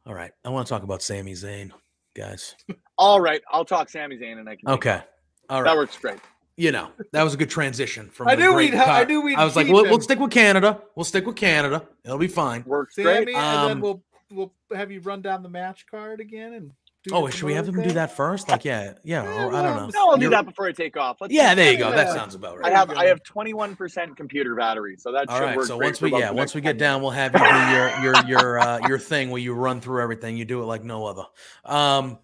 All 0.07 0.15
right, 0.15 0.33
I 0.45 0.49
want 0.49 0.67
to 0.67 0.73
talk 0.73 0.83
about 0.83 1.03
Sami 1.03 1.33
Zayn, 1.33 1.71
guys. 2.15 2.57
All 2.99 3.21
right, 3.21 3.43
I'll 3.53 3.65
talk 3.65 3.89
Sami 3.89 4.17
Zayn 4.19 4.39
and 4.39 4.49
I 4.49 4.57
can. 4.57 4.69
Okay, 4.71 5.01
all 5.49 5.63
that 5.63 5.77
works 5.77 5.97
great. 5.99 6.19
you 6.57 6.73
know, 6.73 6.89
that 7.13 7.23
was 7.23 7.35
a 7.35 7.37
good 7.37 7.51
transition 7.51 8.09
from. 8.11 8.29
I 8.29 8.35
knew 8.35 8.55
we'd 8.55 8.75
ha- 8.75 8.85
I 9.01 9.05
knew 9.05 9.21
we'd 9.23 9.37
I 9.39 9.45
was 9.45 9.55
like, 9.57 9.69
we'll, 9.69 9.85
we'll 9.85 10.01
stick 10.01 10.19
with 10.19 10.31
Canada. 10.31 10.81
We'll 10.97 11.05
stick 11.05 11.27
with 11.27 11.37
Canada. 11.37 11.87
It'll 12.05 12.19
be 12.19 12.29
fine. 12.29 12.65
Works 12.65 12.95
great. 12.97 13.29
Sammy, 13.29 13.35
and 13.35 13.45
Um, 13.45 13.69
then 13.69 13.81
we'll 13.81 14.03
we'll 14.31 14.53
have 14.75 14.91
you 14.91 15.01
run 15.01 15.21
down 15.23 15.43
the 15.43 15.49
match 15.51 15.87
card 15.91 16.21
again 16.21 16.55
and. 16.55 16.73
Do 17.05 17.17
Oh, 17.17 17.21
your 17.23 17.33
should 17.33 17.45
we 17.47 17.55
have 17.55 17.67
them 17.67 17.75
promoter 17.75 17.91
do 17.91 17.95
that 17.95 18.17
first? 18.17 18.49
Like, 18.49 18.65
yeah, 18.65 18.93
yeah. 19.03 19.25
Yeah, 19.25 19.45
Or, 19.47 19.53
I 19.55 19.63
don't 19.63 19.77
know. 19.77 19.91
No, 19.93 20.11
I'll 20.11 20.17
do 20.17 20.23
You're- 20.23 20.37
that 20.37 20.45
before 20.47 20.67
I 20.69 20.73
take 20.73 20.97
off. 20.97 21.17
Let's 21.21 21.33
Yeah, 21.35 21.53
there 21.55 21.73
you 21.73 21.77
go. 21.79 21.91
That 21.91 22.07
Yeah. 22.07 22.15
sounds 22.15 22.37
about 22.37 22.59
right. 22.59 22.67
I 22.67 22.69
right. 22.69 22.77
have 22.89 22.91
I 22.97 23.07
have 23.07 23.23
21% 23.25 24.17
computer 24.17 24.55
battery, 24.55 24.95
so 24.97 25.11
that 25.11 25.29
All 25.29 25.37
should 25.37 25.43
right. 25.45 25.57
work 25.57 25.67
So 25.67 25.79
great 25.79 25.87
once 25.89 26.01
we 26.01 26.13
yeah 26.13 26.31
once 26.31 26.55
we 26.55 26.61
get 26.61 26.79
down, 26.79 27.03
we'll 27.03 27.11
have 27.11 27.33
you 27.33 27.41
do 27.41 27.45
your 27.45 28.15
your 28.15 28.27
your 28.29 28.59
uh, 28.61 28.79
your 28.87 28.99
thing 29.01 29.31
where 29.31 29.41
you 29.43 29.53
run 29.55 29.81
through 29.81 30.01
everything. 30.01 30.37
You 30.37 30.45
do 30.45 30.63
it 30.63 30.67
like 30.67 30.85
no 30.85 31.05
other. 31.07 31.25
Um, 31.65 32.19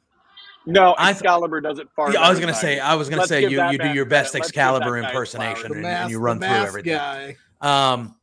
No, 0.65 0.95
I 0.97 1.07
th- 1.13 1.23
Excalibur 1.23 1.61
does 1.61 1.81
it 1.81 1.89
far. 1.97 2.13
yeah, 2.13 2.21
I 2.21 2.31
was 2.31 2.39
gonna 2.39 2.53
than 2.53 2.61
say. 2.61 2.79
I 2.79 2.95
was 2.95 3.09
gonna 3.09 3.23
Let's 3.23 3.31
say 3.31 3.43
you 3.49 3.61
you 3.71 3.79
do 3.79 3.93
your 3.93 4.05
best 4.05 4.31
credit. 4.31 4.45
Let's 4.45 4.53
give 4.53 4.63
that 4.63 4.75
Excalibur 4.75 4.97
impersonation 4.99 5.73
and, 5.73 5.83
mask, 5.83 6.03
and 6.03 6.11
you 6.13 6.21
run 6.21 6.39
through 6.39 6.49
everything. 6.49 6.93
guy. 6.93 7.37
Um, 7.61 8.15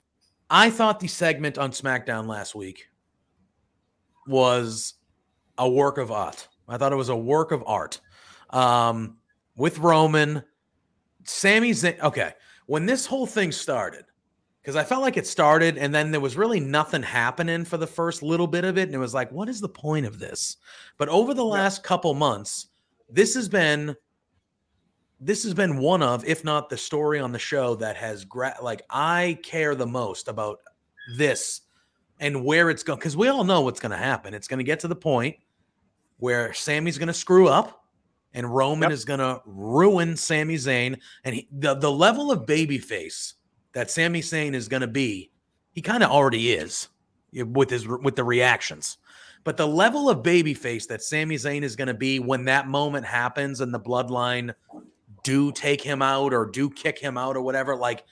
I 0.49 0.69
thought 0.69 1.01
the 1.01 1.07
segment 1.07 1.57
on 1.57 1.71
SmackDown 1.71 2.27
last 2.27 2.55
week 2.55 2.87
was 4.27 4.93
a 5.57 5.69
work 5.69 5.97
of 5.97 6.11
art. 6.11 6.47
I 6.67 6.77
thought 6.77 6.91
it 6.91 6.97
was 6.97 7.09
a 7.09 7.15
work 7.15 7.51
of 7.51 7.63
art. 7.65 7.99
Um, 8.49 9.17
with 9.55 9.79
Roman, 9.79 10.43
Sami 11.23 11.71
Zayn. 11.71 11.99
Okay, 11.99 12.33
when 12.65 12.85
this 12.85 13.05
whole 13.05 13.25
thing 13.25 13.51
started, 13.51 14.05
because 14.61 14.75
I 14.75 14.83
felt 14.83 15.01
like 15.01 15.17
it 15.17 15.27
started 15.27 15.77
and 15.77 15.93
then 15.93 16.11
there 16.11 16.19
was 16.19 16.35
really 16.37 16.59
nothing 16.59 17.03
happening 17.03 17.65
for 17.65 17.77
the 17.77 17.87
first 17.87 18.23
little 18.23 18.47
bit 18.47 18.65
of 18.65 18.77
it, 18.77 18.83
and 18.83 18.95
it 18.95 18.99
was 18.99 19.13
like, 19.13 19.31
what 19.31 19.49
is 19.49 19.61
the 19.61 19.69
point 19.69 20.05
of 20.05 20.19
this? 20.19 20.57
But 20.97 21.09
over 21.09 21.33
the 21.33 21.45
last 21.45 21.83
couple 21.83 22.13
months, 22.13 22.67
this 23.09 23.35
has 23.35 23.47
been 23.47 23.95
this 25.19 25.43
has 25.43 25.53
been 25.53 25.77
one 25.77 26.03
of, 26.03 26.25
if 26.25 26.43
not 26.43 26.69
the 26.69 26.77
story 26.77 27.19
on 27.19 27.31
the 27.31 27.39
show 27.39 27.75
that 27.75 27.95
has 27.95 28.25
gra- 28.25 28.57
like 28.61 28.81
I 28.89 29.39
care 29.43 29.73
the 29.73 29.87
most 29.87 30.27
about 30.27 30.59
this 31.15 31.61
and 32.19 32.43
where 32.43 32.69
it's 32.69 32.83
going 32.83 32.99
because 32.99 33.15
we 33.15 33.29
all 33.29 33.43
know 33.43 33.61
what's 33.61 33.79
going 33.79 33.91
to 33.91 33.97
happen. 33.97 34.33
It's 34.33 34.47
going 34.47 34.57
to 34.57 34.63
get 34.65 34.81
to 34.81 34.87
the 34.87 34.95
point 34.95 35.37
where 36.17 36.53
Sammy's 36.53 36.97
going 36.97 37.07
to 37.07 37.13
screw 37.13 37.47
up 37.47 37.83
and 38.33 38.53
Roman 38.53 38.89
Yep. 38.89 38.91
is 38.91 39.05
going 39.05 39.19
to 39.19 39.41
ruin 39.45 40.15
Sami 40.15 40.55
Zayn 40.55 40.99
and 41.23 41.35
he, 41.35 41.47
the 41.51 41.75
the 41.75 41.91
level 41.91 42.31
of 42.31 42.45
babyface 42.45 43.33
that 43.73 43.91
Sami 43.91 44.21
Zayn 44.21 44.53
is 44.53 44.67
going 44.67 44.81
to 44.81 44.87
be, 44.87 45.31
he 45.71 45.81
kind 45.81 46.03
of 46.03 46.09
already 46.11 46.53
is 46.53 46.87
with 47.33 47.69
his 47.69 47.87
with 47.87 48.15
the 48.15 48.23
reactions. 48.23 48.97
But 49.43 49.57
the 49.57 49.67
level 49.67 50.09
of 50.09 50.23
babyface 50.23 50.87
that 50.87 51.03
Sami 51.03 51.35
Zayn 51.35 51.61
is 51.61 51.75
going 51.75 51.87
to 51.87 51.93
be 51.93 52.19
when 52.19 52.45
that 52.45 52.67
moment 52.67 53.05
happens 53.05 53.61
and 53.61 53.73
the 53.73 53.79
bloodline 53.79 54.55
do 55.23 55.51
take 55.51 55.81
him 55.81 56.01
out 56.01 56.33
or 56.33 56.45
do 56.45 56.69
kick 56.69 56.97
him 56.97 57.17
out 57.17 57.35
or 57.35 57.41
whatever, 57.41 57.75
like 57.75 58.05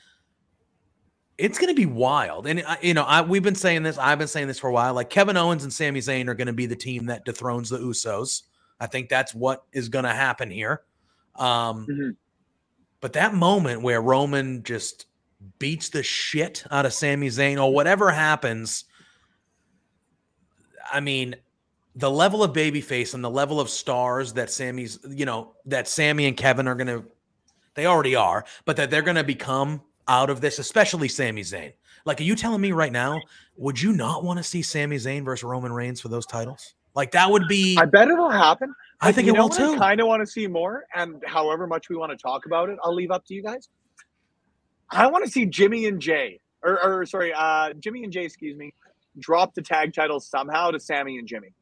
it's 1.37 1.57
going 1.57 1.73
to 1.73 1.79
be 1.79 1.85
wild. 1.85 2.47
And 2.47 2.63
you 2.81 2.93
know, 2.93 3.03
I 3.03 3.21
we've 3.21 3.43
been 3.43 3.55
saying 3.55 3.83
this. 3.83 3.97
I've 3.97 4.19
been 4.19 4.27
saying 4.27 4.47
this 4.47 4.59
for 4.59 4.69
a 4.69 4.73
while. 4.73 4.93
Like 4.93 5.09
Kevin 5.09 5.37
Owens 5.37 5.63
and 5.63 5.73
Sami 5.73 5.99
Zayn 5.99 6.27
are 6.27 6.35
going 6.35 6.47
to 6.47 6.53
be 6.53 6.65
the 6.65 6.75
team 6.75 7.07
that 7.07 7.25
dethrones 7.25 7.69
the 7.69 7.79
Usos. 7.79 8.43
I 8.79 8.87
think 8.87 9.09
that's 9.09 9.33
what 9.33 9.63
is 9.71 9.89
going 9.89 10.05
to 10.05 10.11
happen 10.11 10.51
here. 10.51 10.81
Um, 11.35 11.87
Mhm. 11.89 12.15
But 13.01 13.13
that 13.13 13.33
moment 13.33 13.81
where 13.81 14.01
Roman 14.01 14.63
just 14.63 15.07
beats 15.59 15.89
the 15.89 16.03
shit 16.03 16.63
out 16.71 16.85
of 16.85 16.93
Sami 16.93 17.27
Zayn 17.27 17.61
or 17.61 17.73
whatever 17.73 18.09
happens, 18.11 18.85
I 20.91 21.01
mean, 21.01 21.35
the 21.95 22.09
level 22.09 22.43
of 22.43 22.53
babyface 22.53 23.13
and 23.13 23.21
the 23.23 23.29
level 23.29 23.59
of 23.59 23.69
stars 23.69 24.33
that 24.33 24.49
Sammy's, 24.49 24.99
you 25.07 25.25
know, 25.25 25.53
that 25.65 25.89
Sammy 25.89 26.27
and 26.27 26.37
Kevin 26.37 26.67
are 26.67 26.75
going 26.75 26.87
to, 26.87 27.05
they 27.75 27.85
already 27.85 28.15
are, 28.15 28.45
but 28.63 28.77
that 28.77 28.89
they're 28.89 29.01
going 29.01 29.17
to 29.17 29.23
become 29.23 29.81
out 30.07 30.29
of 30.29 30.41
this, 30.41 30.59
especially 30.59 31.07
Sami 31.07 31.41
Zayn. 31.41 31.73
Like, 32.05 32.19
are 32.19 32.23
you 32.23 32.35
telling 32.35 32.59
me 32.61 32.71
right 32.73 32.91
now, 32.91 33.21
would 33.55 33.81
you 33.81 33.93
not 33.93 34.23
want 34.23 34.37
to 34.37 34.43
see 34.43 34.61
Sami 34.61 34.97
Zayn 34.97 35.23
versus 35.23 35.43
Roman 35.43 35.71
Reigns 35.71 36.01
for 36.01 36.09
those 36.09 36.25
titles? 36.25 36.75
Like, 36.95 37.11
that 37.11 37.29
would 37.31 37.47
be, 37.47 37.77
I 37.77 37.85
bet 37.85 38.09
it'll 38.09 38.29
happen. 38.29 38.73
I 39.01 39.11
think 39.11 39.25
you 39.27 39.33
it 39.33 39.37
know 39.37 39.43
will 39.43 39.49
what 39.49 39.57
too. 39.57 39.73
I 39.73 39.77
kind 39.77 40.01
of 40.01 40.07
want 40.07 40.21
to 40.21 40.27
see 40.27 40.45
more, 40.47 40.83
and 40.93 41.21
however 41.25 41.65
much 41.65 41.89
we 41.89 41.95
want 41.95 42.11
to 42.11 42.17
talk 42.17 42.45
about 42.45 42.69
it, 42.69 42.77
I'll 42.83 42.93
leave 42.93 43.09
up 43.11 43.25
to 43.27 43.33
you 43.33 43.41
guys. 43.41 43.69
I 44.91 45.07
want 45.07 45.25
to 45.25 45.31
see 45.31 45.45
Jimmy 45.45 45.85
and 45.87 45.99
Jay, 46.01 46.39
or, 46.61 46.81
or 46.83 47.05
sorry, 47.05 47.33
uh, 47.33 47.73
Jimmy 47.79 48.03
and 48.03 48.13
Jay, 48.13 48.25
excuse 48.25 48.55
me, 48.57 48.73
drop 49.17 49.55
the 49.55 49.61
tag 49.61 49.93
titles 49.93 50.27
somehow 50.27 50.69
to 50.71 50.79
Sammy 50.79 51.17
and 51.17 51.27
Jimmy. 51.27 51.53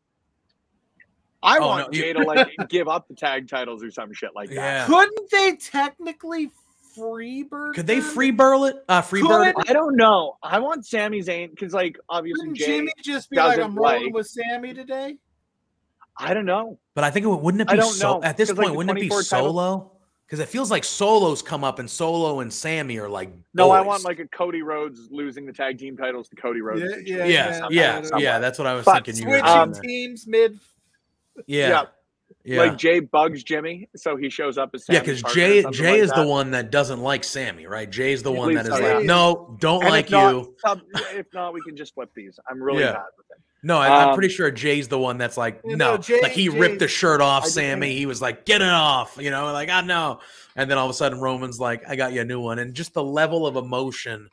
I 1.44 1.58
Oh, 1.60 1.68
want 1.68 1.92
no, 1.92 1.98
you- 1.98 2.04
Jay 2.04 2.14
to 2.14 2.20
like 2.24 2.50
give 2.70 2.88
up 2.88 3.08
the 3.08 3.16
tag 3.16 3.48
titles 3.48 3.84
or 3.84 3.92
some 3.92 4.14
shit 4.14 4.32
like 4.36 4.50
that. 4.50 4.56
Yeah. 4.56 4.86
Couldn't 4.86 5.32
they 5.32 5.56
technically 5.56 6.52
free 6.96 7.44
bird? 7.44 7.76
Could 7.76 7.88
they 7.88 8.00
free 8.02 8.32
burl 8.32 8.66
it? 8.66 8.84
Uh, 8.88 9.02
free 9.02 9.22
bird 9.22 9.48
it? 9.50 9.56
I 9.68 9.74
don't 9.74 9.96
know. 9.96 10.38
I 10.44 10.60
want 10.60 10.86
Sami 10.86 11.20
Zayn 11.22 11.50
because, 11.52 11.74
like, 11.74 11.98
obviously 12.10 12.42
Couldn't 12.48 12.56
Jay. 12.56 12.66
Jimmy 12.66 12.94
just 13.04 13.30
be 13.30 13.38
like, 13.38 13.60
I'm 13.60 13.76
rolling 13.76 14.06
like- 14.06 14.14
with 14.14 14.28
Sammy 14.28 14.74
today? 14.74 15.18
I 16.18 16.34
don't 16.34 16.46
know. 16.46 16.78
But 16.94 17.04
I 17.04 17.12
think 17.12 17.26
it 17.26 17.30
would- 17.30 17.42
wouldn't 17.42 17.62
it 17.62 17.70
I 17.70 17.74
be 17.74 17.80
don't 17.82 17.94
so 17.94 18.20
know, 18.20 18.24
at 18.24 18.38
this 18.38 18.50
'cause, 18.50 18.58
like, 18.58 18.66
point? 18.68 18.74
the 18.74 18.78
wouldn't 18.78 18.98
it 18.98 19.02
be 19.02 19.10
solo? 19.10 19.92
Because 20.26 20.40
it 20.40 20.48
feels 20.48 20.72
like 20.72 20.84
solos 20.86 21.42
come 21.42 21.64
up 21.66 21.80
and 21.80 21.90
solo 21.90 22.40
and 22.40 22.54
Sammy 22.54 22.98
are 23.00 23.10
like 23.10 23.30
No, 23.54 23.72
I 23.72 23.82
want 23.82 24.06
like 24.06 24.20
a 24.20 24.28
Cody 24.28 24.62
Rhodes 24.62 25.10
losing 25.12 25.46
the 25.46 25.52
tag 25.52 25.78
team 25.78 25.98
titles 25.98 26.30
to 26.30 26.38
Cody 26.38 26.62
Rhodes. 26.62 26.82
Yeah, 27.06 27.18
yeah, 27.18 27.26
yeah, 27.26 27.68
yeah, 27.70 28.02
yeah, 28.02 28.18
yeah. 28.18 28.40
That's 28.40 28.58
what 28.58 28.66
I 28.66 28.74
was 28.74 28.86
But 28.86 29.04
thinking. 29.06 29.22
You 29.24 29.30
were 29.30 29.40
Switching 29.40 29.54
doing 29.56 29.76
Um, 29.76 29.82
teams 29.82 30.28
mid. 30.28 30.60
yeah, 31.48 31.68
yeah, 31.70 31.84
Like 32.46 32.78
Jay 32.78 33.00
bugs 33.00 33.44
Jimmy, 33.44 33.88
so 33.96 34.16
he 34.16 34.30
shows 34.30 34.58
up 34.58 34.72
as 34.74 34.86
yeah. 34.90 35.00
Because 35.00 35.22
Jay, 35.34 35.64
Jay 35.72 35.92
like 35.94 36.00
is 36.02 36.12
the 36.12 36.26
one 36.26 36.52
that 36.52 36.72
doesn't 36.72 37.02
like 37.02 37.24
Sammy, 37.24 37.68
right? 37.68 37.90
Jay's 37.90 38.24
the 38.24 38.32
He 38.32 38.38
one 38.38 38.54
that 38.56 38.66
believes 38.66 38.80
is 38.82 38.88
so, 38.90 38.96
like, 38.98 39.06
no, 39.06 39.56
don't 39.60 39.82
And 39.84 39.90
like 39.92 40.06
if 40.06 40.12
not, 40.12 40.34
you. 40.36 40.56
sub- 40.66 40.82
if 41.14 41.28
not, 41.34 41.54
we 41.54 41.62
can 41.62 41.76
just 41.76 41.94
flip 41.94 42.10
these. 42.16 42.40
I'm 42.50 42.62
really 42.62 42.82
Yeah. 42.84 42.94
bad 42.94 43.04
with 43.18 43.28
it. 43.30 43.38
No, 43.64 43.78
I, 43.78 43.90
I'm 44.04 44.10
Um, 44.10 44.16
pretty 44.16 44.34
sure 44.34 44.50
Jay's 44.50 44.88
the 44.88 44.98
one 44.98 45.20
that's 45.20 45.38
like, 45.38 45.64
no, 45.64 45.76
know, 45.76 45.98
Jay- 45.98 46.20
like 46.22 46.32
he 46.32 46.50
Jay- 46.50 46.58
ripped 46.60 46.80
the 46.80 46.88
shirt 46.88 47.22
off 47.22 47.44
I 47.44 47.46
just 47.46 47.56
Sammy. 47.56 47.88
think- 47.90 48.00
He 48.00 48.06
was 48.08 48.20
like, 48.20 48.44
get 48.46 48.62
it 48.62 48.70
off, 48.70 49.18
you 49.20 49.30
know, 49.30 49.54
like 49.54 49.70
I 49.70 49.82
know. 49.82 50.20
And 50.56 50.70
then 50.70 50.80
all 50.80 50.86
of 50.86 50.90
a 50.92 50.96
sudden, 50.96 51.20
Roman's 51.20 51.60
like, 51.60 51.88
I 51.88 51.96
got 51.96 52.12
you 52.12 52.22
a 52.22 52.26
new 52.26 52.40
one, 52.40 52.58
and 52.58 52.74
just 52.74 52.94
the 52.96 53.04
level 53.04 53.46
of 53.46 53.56
emotion, 53.58 54.28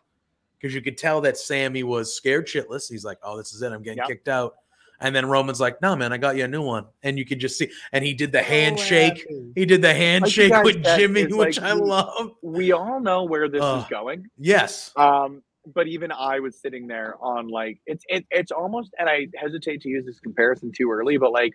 because 0.58 0.74
you 0.74 0.80
could 0.80 0.96
tell 0.96 1.20
that 1.20 1.36
Sammy 1.36 1.82
was 1.82 2.14
scared 2.16 2.46
shitless. 2.46 2.90
He's 2.90 3.04
like, 3.04 3.18
oh, 3.22 3.36
this 3.36 3.52
is 3.52 3.60
it. 3.60 3.70
I'm 3.70 3.82
getting 3.82 3.98
Yep. 3.98 4.06
kicked 4.08 4.28
out. 4.28 4.54
And 5.00 5.14
then 5.14 5.26
Roman's 5.26 5.60
like, 5.60 5.80
no, 5.80 5.94
man, 5.94 6.12
I 6.12 6.16
got 6.18 6.36
you 6.36 6.44
a 6.44 6.48
new 6.48 6.62
one, 6.62 6.86
and 7.02 7.18
you 7.18 7.24
could 7.24 7.38
just 7.38 7.56
see. 7.56 7.70
And 7.92 8.04
he 8.04 8.14
did 8.14 8.32
the 8.32 8.42
handshake. 8.42 9.18
happy. 9.18 9.52
He 9.54 9.64
did 9.64 9.80
the 9.82 9.94
handshake 9.94 10.52
with 10.64 10.82
Jimmy, 10.84 11.26
which 11.26 11.60
like 11.60 11.70
I 11.70 11.72
love. 11.72 12.32
We 12.42 12.72
all 12.72 13.00
know 13.00 13.24
where 13.24 13.48
this 13.48 13.62
Ugh. 13.62 13.82
is 13.82 13.88
going. 13.88 14.26
Yes. 14.38 14.92
Um, 14.96 15.42
but 15.74 15.86
even 15.86 16.10
I 16.10 16.40
was 16.40 16.60
sitting 16.60 16.86
there 16.86 17.14
on 17.20 17.48
like 17.48 17.78
it's 17.86 18.04
it, 18.08 18.26
it's 18.30 18.50
almost, 18.50 18.92
and 18.98 19.08
I 19.08 19.28
hesitate 19.36 19.82
to 19.82 19.88
use 19.88 20.04
this 20.04 20.18
comparison 20.18 20.72
too 20.72 20.90
early, 20.90 21.16
but 21.16 21.30
like 21.30 21.52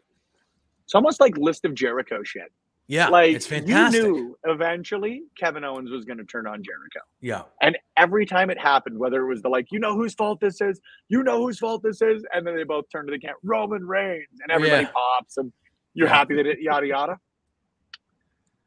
it's 0.85 0.95
almost 0.95 1.19
like 1.19 1.37
list 1.37 1.65
of 1.65 1.73
Jericho 1.73 2.23
shit. 2.23 2.51
Yeah. 2.87 3.07
like 3.07 3.33
it's 3.35 3.47
fantastic. 3.47 4.01
you 4.03 4.11
knew 4.13 4.37
eventually 4.45 5.23
Kevin 5.39 5.63
Owens 5.63 5.89
was 5.89 6.03
going 6.05 6.17
to 6.17 6.25
turn 6.25 6.45
on 6.47 6.61
Jericho. 6.63 6.99
Yeah. 7.21 7.43
And 7.61 7.77
every 7.97 8.25
time 8.25 8.49
it 8.49 8.59
happened, 8.59 8.99
whether 8.99 9.21
it 9.23 9.27
was 9.27 9.41
the 9.41 9.49
like, 9.49 9.71
you 9.71 9.79
know 9.79 9.95
whose 9.95 10.13
fault 10.13 10.39
this 10.41 10.59
is, 10.61 10.81
you 11.07 11.23
know 11.23 11.37
whose 11.41 11.59
fault 11.59 11.81
this 11.81 12.01
is, 12.01 12.25
and 12.33 12.45
then 12.45 12.55
they 12.55 12.63
both 12.63 12.85
turn 12.91 13.05
to 13.05 13.11
the 13.11 13.19
camera, 13.19 13.37
Roman 13.43 13.87
Reigns, 13.87 14.27
and 14.41 14.51
everybody 14.51 14.83
Yeah. 14.83 14.91
pops, 14.91 15.37
and 15.37 15.51
you're 15.93 16.07
Yeah. 16.07 16.13
happy 16.15 16.35
that 16.35 16.45
it 16.45 16.59
yada 16.61 16.85
yada. 16.87 17.19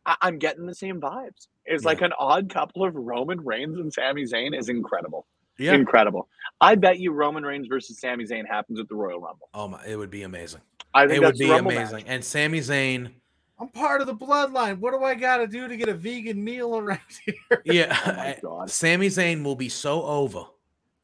I, 0.07 0.17
I'm 0.23 0.39
getting 0.39 0.67
the 0.67 0.75
same 0.75 1.01
vibes. 1.01 1.49
It's 1.65 1.83
Yeah. 1.85 1.89
like 1.89 2.01
an 2.01 2.13
odd 2.19 2.49
couple 2.49 2.85
of 2.85 2.95
Roman 2.95 3.41
Reigns 3.45 3.77
and 3.79 3.93
Sami 3.93 4.23
Zayn 4.25 4.57
is 4.59 4.69
incredible, 4.69 5.27
Yeah. 5.59 5.75
incredible. 5.75 6.29
I 6.61 6.75
bet 6.77 6.99
you 7.01 7.13
Roman 7.13 7.45
Reigns 7.45 7.67
versus 7.67 7.99
Sami 7.99 8.25
Zayn 8.25 8.47
happens 8.47 8.81
at 8.81 8.89
the 8.89 8.95
Royal 8.95 9.21
Rumble. 9.21 9.49
Oh 9.53 9.69
my, 9.69 9.85
it 9.87 9.97
would 9.97 10.11
be 10.11 10.23
amazing. 10.23 10.61
I 10.95 11.07
think 11.07 11.23
It 11.23 11.27
would 11.27 11.37
be 11.37 11.51
Rumble 11.51 11.73
amazing. 11.73 11.97
match. 11.99 12.05
And 12.09 12.25
Sami 12.25 12.61
Zayn. 12.61 13.13
I'm 13.59 13.69
part 13.69 14.01
of 14.01 14.07
the 14.07 14.15
bloodline. 14.15 14.79
What 14.79 14.93
do 14.93 15.03
I 15.03 15.15
got 15.15 15.39
to 15.39 15.47
do 15.47 15.67
to 15.67 15.77
get 15.77 15.89
a 15.89 15.95
vegan 15.95 16.43
meal 16.43 16.77
around 16.77 17.01
here? 17.25 17.63
Yeah, 17.65 18.39
Oh 18.45 18.59
my 18.59 18.67
Sami 18.67 19.09
Zayn 19.09 19.43
will 19.43 19.57
be 19.57 19.69
so 19.69 20.03
over 20.05 20.45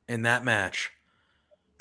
in 0.09 0.23
that 0.23 0.45
match. 0.45 0.91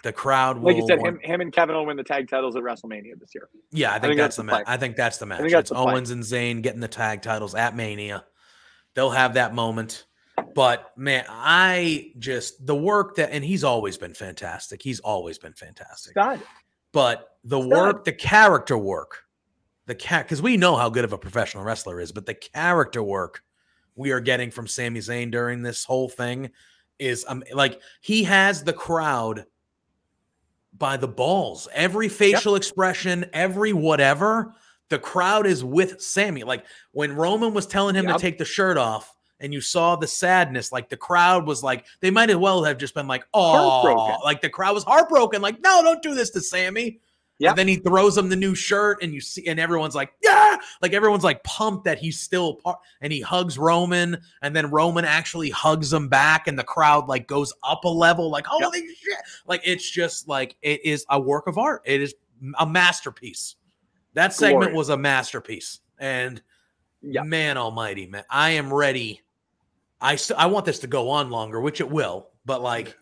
The 0.04 0.14
crowd 0.14 0.58
will. 0.58 0.74
Like 0.74 0.78
you 0.78 0.88
said, 0.88 1.00
him, 1.00 1.20
him 1.20 1.42
and 1.42 1.54
Kevin 1.54 1.76
will 1.76 1.86
win 1.86 1.98
the 1.98 2.04
tag 2.04 2.28
titles 2.28 2.56
at 2.56 2.64
WrestleMania 2.64 3.20
this 3.20 3.36
year. 3.36 3.50
yeah, 3.72 3.90
I 3.90 3.94
think, 3.94 4.04
think 4.04 4.18
that's, 4.18 4.36
that's 4.36 4.36
the 4.38 4.42
the 4.44 4.46
match. 4.48 4.64
I 4.66 4.78
think 4.78 4.96
that's 4.96 5.18
the 5.18 5.26
match. 5.28 5.40
think 5.40 5.52
that's 5.52 5.70
It's 5.70 5.78
the 5.78 5.84
play. 5.84 5.94
Owens 5.94 6.10
and 6.10 6.24
Zayn 6.24 6.62
getting 6.64 6.80
the 6.80 6.88
tag 6.88 7.22
titles 7.22 7.54
at 7.54 7.76
Mania. 7.76 8.26
They'll 8.96 9.12
have 9.12 9.36
that 9.36 9.54
moment. 9.54 10.06
But 10.56 10.92
man, 10.98 11.26
I 11.30 12.14
just 12.18 12.66
the 12.66 12.76
work 12.76 13.16
that 13.18 13.32
and 13.32 13.44
he's 13.46 13.64
always 13.64 13.98
been 13.98 14.14
fantastic. 14.14 14.82
He's 14.82 15.00
always 15.02 15.38
been 15.38 15.54
fantastic. 15.54 16.12
Stud. 16.14 16.42
But 16.94 17.38
the 17.44 17.60
Stud. 17.60 17.70
work, 17.72 18.06
the 18.06 18.12
character 18.14 18.78
work, 18.78 19.20
the 19.88 19.96
cat 19.96 20.26
because 20.26 20.42
we 20.42 20.58
know 20.58 20.76
how 20.76 20.90
good 20.90 21.04
of 21.06 21.14
a 21.14 21.18
professional 21.18 21.64
wrestler 21.64 22.00
is, 22.00 22.12
but 22.12 22.26
the 22.26 22.34
character 22.36 23.02
work 23.04 23.44
we 23.96 24.12
are 24.12 24.20
getting 24.22 24.52
from 24.52 24.68
Sami 24.68 25.00
Zayn 25.00 25.32
during 25.32 25.62
this 25.62 25.84
whole 25.84 26.10
thing 26.10 26.50
is 27.00 27.26
um, 27.28 27.44
like 27.54 27.82
he 28.02 28.24
has 28.24 28.64
the 28.64 28.74
crowd 28.74 29.46
by 30.78 30.98
the 30.98 31.08
balls. 31.08 31.68
Every 31.74 32.08
facial 32.08 32.56
expression, 32.56 33.26
every 33.34 33.74
whatever, 33.74 34.54
the 34.90 35.00
crowd 35.00 35.46
is 35.46 35.64
with 35.64 36.02
Sammy. 36.02 36.44
Like 36.44 36.66
when 36.92 37.14
Roman 37.16 37.54
was 37.54 37.68
telling 37.68 37.96
him 37.96 38.06
Yep. 38.08 38.16
to 38.18 38.22
take 38.22 38.38
the 38.38 38.46
shirt 38.46 38.78
off 38.78 39.16
and 39.40 39.54
you 39.54 39.62
saw 39.62 39.96
the 39.96 40.08
sadness, 40.08 40.72
like 40.72 40.90
the 40.90 40.98
crowd 40.98 41.46
was 41.48 41.64
like, 41.64 41.86
they 42.00 42.12
might 42.12 42.30
as 42.30 42.38
well 42.38 42.64
have 42.64 42.78
just 42.78 42.94
been 42.94 43.08
like, 43.08 43.26
oh, 43.34 44.20
like 44.24 44.42
the 44.42 44.50
crowd 44.50 44.74
was 44.74 44.84
heartbroken. 44.84 45.42
Like, 45.42 45.60
no, 45.62 45.82
don't 45.84 46.02
do 46.02 46.14
this 46.14 46.30
to 46.32 46.42
Sammy. 46.42 47.00
Yep. 47.42 47.50
And 47.52 47.58
then 47.58 47.68
he 47.68 47.76
throws 47.78 48.16
him 48.18 48.30
the 48.30 48.36
new 48.36 48.54
shirt, 48.54 49.02
and 49.02 49.14
you 49.14 49.20
see, 49.20 49.48
and 49.48 49.60
everyone's 49.60 49.96
like, 49.96 50.14
yeah, 50.24 50.58
like 50.84 50.94
everyone's 50.94 51.24
like 51.24 51.44
pumped 51.44 51.86
that 51.86 51.98
he's 51.98 52.20
still 52.20 52.56
part. 52.58 52.78
And 53.02 53.12
he 53.12 53.20
hugs 53.20 53.58
Roman, 53.58 54.22
and 54.44 54.56
then 54.56 54.70
Roman 54.70 55.06
actually 55.06 55.50
hugs 55.50 55.92
him 55.92 56.08
back, 56.08 56.48
and 56.48 56.58
the 56.58 56.64
crowd 56.64 57.08
like 57.08 57.28
goes 57.28 57.52
up 57.64 57.84
a 57.84 57.90
level, 57.90 58.30
like, 58.30 58.46
holy 58.46 58.80
shit. 58.80 59.18
Like 59.48 59.62
it's 59.66 59.90
just 59.90 60.28
like 60.28 60.56
it 60.62 60.86
is 60.86 61.04
a 61.10 61.20
work 61.20 61.48
of 61.48 61.58
art. 61.58 61.82
It 61.86 62.00
is 62.02 62.14
a 62.60 62.66
masterpiece. 62.66 63.56
That 64.14 64.34
segment 64.34 64.60
Glorious. 64.72 64.78
was 64.78 64.90
a 64.90 64.98
masterpiece. 64.98 65.80
And 65.98 66.42
Yeah. 67.02 67.24
man 67.24 67.58
almighty, 67.58 68.06
man, 68.06 68.24
I 68.30 68.52
am 68.52 68.72
ready. 68.72 69.22
I 70.00 70.16
st- 70.16 70.40
I 70.40 70.46
want 70.46 70.66
this 70.66 70.80
to 70.80 70.88
go 70.88 71.10
on 71.10 71.32
longer, 71.32 71.60
which 71.60 71.82
it 71.82 71.90
will, 71.90 72.30
but 72.46 72.62
like 72.62 72.96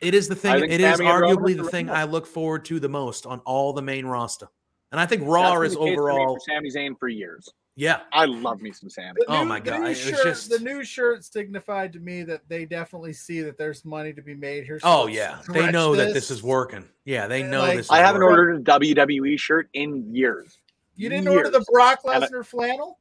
it 0.00 0.14
is 0.14 0.28
the 0.28 0.34
thing. 0.34 0.64
It 0.64 0.80
is 0.80 0.96
Sammy 0.96 1.08
and 1.10 1.20
Roman 1.20 1.36
arguably 1.36 1.56
the 1.56 1.64
thing. 1.64 1.90
I 1.90 2.04
look 2.04 2.26
forward 2.26 2.64
to 2.66 2.80
the 2.80 2.88
most 2.88 3.26
on 3.26 3.40
all 3.40 3.72
the 3.72 3.82
main 3.82 4.06
roster. 4.06 4.48
And 4.92 5.00
I 5.00 5.06
think 5.06 5.22
Raw 5.24 5.60
is 5.62 5.74
the 5.74 5.78
case 5.78 5.78
for 5.78 5.84
me 5.86 5.92
overall, 5.92 6.34
for 6.34 6.40
Sami 6.40 6.70
Zayn 6.70 6.98
for 6.98 7.06
years. 7.08 7.48
yeah. 7.76 8.00
I 8.12 8.24
love 8.24 8.60
me 8.60 8.72
some 8.72 8.90
Sammy. 8.90 9.20
The 9.26 9.32
Oh 9.32 9.42
new- 9.42 9.48
my 9.48 9.60
the 9.60 9.70
God, 9.70 9.80
new 9.82 9.94
shirt, 9.94 10.22
just- 10.24 10.50
the 10.50 10.58
new 10.58 10.82
shirt 10.82 11.24
signified 11.24 11.92
to 11.92 12.00
me 12.00 12.22
that 12.24 12.40
they 12.48 12.64
definitely 12.64 13.12
see 13.12 13.40
that 13.42 13.56
there's 13.56 13.84
money 13.84 14.12
to 14.12 14.20
be 14.22 14.34
made 14.34 14.64
here. 14.64 14.80
so 14.80 14.86
Oh 14.88 15.06
yeah, 15.06 15.36
they 15.46 15.60
stretch 15.60 15.72
know 15.72 15.94
that 15.94 16.12
this 16.12 16.30
is 16.32 16.42
working. 16.42 16.84
Yeah, 17.04 17.28
they 17.28 17.42
And, 17.42 17.50
know 17.52 17.60
like, 17.60 17.76
this. 17.76 17.86
Is 17.86 17.90
I 17.92 17.98
haven't 17.98 18.22
working. 18.22 18.38
ordered 18.38 18.68
a 18.68 18.78
WWE 18.80 19.38
shirt 19.38 19.68
in 19.74 20.12
years. 20.14 20.58
You 20.96 21.08
didn't 21.08 21.28
order 21.28 21.50
the. 21.50 21.64
Brock 21.72 22.00
And 22.04 22.24
I- 22.24 22.26
Lesnar 22.26 22.44
flannel? 22.44 22.98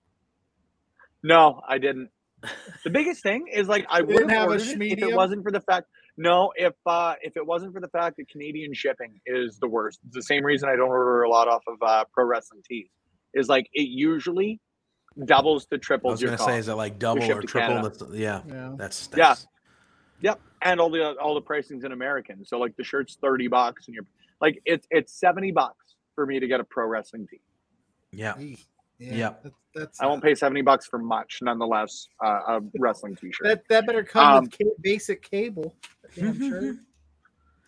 No, 1.24 1.62
I 1.68 1.78
didn't. 1.78 2.10
The 2.84 2.90
biggest 2.90 3.22
thing 3.24 3.48
is 3.52 3.68
like 3.68 3.86
I 3.90 4.02
wouldn't 4.02 4.30
have 4.32 4.40
have 4.42 4.50
a 4.50 4.52
ordered 4.54 4.82
it 4.82 4.92
if 4.94 5.00
it 5.10 5.14
wasn't 5.16 5.44
for 5.44 5.52
the 5.52 5.60
fact. 5.60 5.88
No, 6.22 6.52
if 6.58 6.74
uh 6.86 7.16
if 7.22 7.38
it 7.38 7.48
wasn't 7.48 7.74
for 7.74 7.80
the 7.80 7.88
fact 7.88 8.18
that 8.18 8.28
Canadian 8.28 8.74
shipping 8.74 9.22
is 9.26 9.58
the 9.60 9.70
worst. 9.70 10.00
It's 10.06 10.16
the 10.16 10.22
same 10.22 10.44
reason 10.44 10.68
I 10.68 10.76
don't 10.76 10.90
order 10.90 11.24
a 11.24 11.30
lot 11.30 11.48
off 11.48 11.64
of 11.66 11.78
uh, 11.82 12.04
pro 12.14 12.26
wrestling 12.26 12.62
tees. 12.68 12.90
Is 13.34 13.48
like 13.48 13.70
it 13.72 13.88
usually 13.88 14.60
doubles 15.26 15.66
to 15.68 15.78
triples. 15.78 16.12
I 16.12 16.14
was 16.14 16.22
your 16.22 16.30
gonna 16.32 16.38
cost. 16.40 16.50
say, 16.50 16.58
is 16.58 16.68
it 16.68 16.74
like 16.74 17.00
double 17.00 17.24
or 17.24 17.42
triple? 17.42 17.48
Canada. 17.76 17.90
That's, 17.90 18.14
yeah, 18.14 18.42
Yeah. 18.48 18.74
that's 18.78 19.10
Yeah. 19.16 19.36
Yep, 20.22 20.42
and 20.62 20.82
all 20.82 20.90
the 20.90 21.16
all 21.22 21.36
the 21.36 21.42
pricing's 21.42 21.86
in 21.86 21.94
American. 21.94 22.44
So 22.44 22.60
like 22.60 22.76
the 22.76 22.84
shirt's 22.84 23.18
thirty 23.22 23.48
bucks, 23.48 23.88
and 23.88 23.96
you're 23.96 24.04
like 24.42 24.62
it's 24.66 24.86
it's 24.92 25.18
seventy 25.18 25.54
bucks 25.54 25.96
for 26.16 26.26
me 26.26 26.42
to 26.42 26.48
get 26.48 26.60
a 26.60 26.66
pro 26.66 26.86
wrestling 26.86 27.28
tee. 27.32 27.40
yeah. 28.12 28.34
Eek. 29.00 29.10
Yeah. 29.14 29.34
That's, 29.44 29.56
that's 29.76 30.02
I 30.02 30.06
won't 30.08 30.24
pay 30.24 30.36
seventy 30.36 30.62
bucks 30.62 30.86
for 30.88 31.00
much, 31.00 31.40
nonetheless. 31.42 32.08
Uh, 32.24 32.28
a 32.48 32.60
wrestling 32.80 33.16
T-shirt. 33.16 33.44
That 33.48 33.62
that 33.70 33.86
better 33.86 34.04
come 34.04 34.26
Um, 34.38 34.44
with 34.46 34.58
ca- 34.58 34.76
basic 34.82 35.22
cable. 35.30 35.76
Damn 36.16 36.38
sure. 36.50 36.76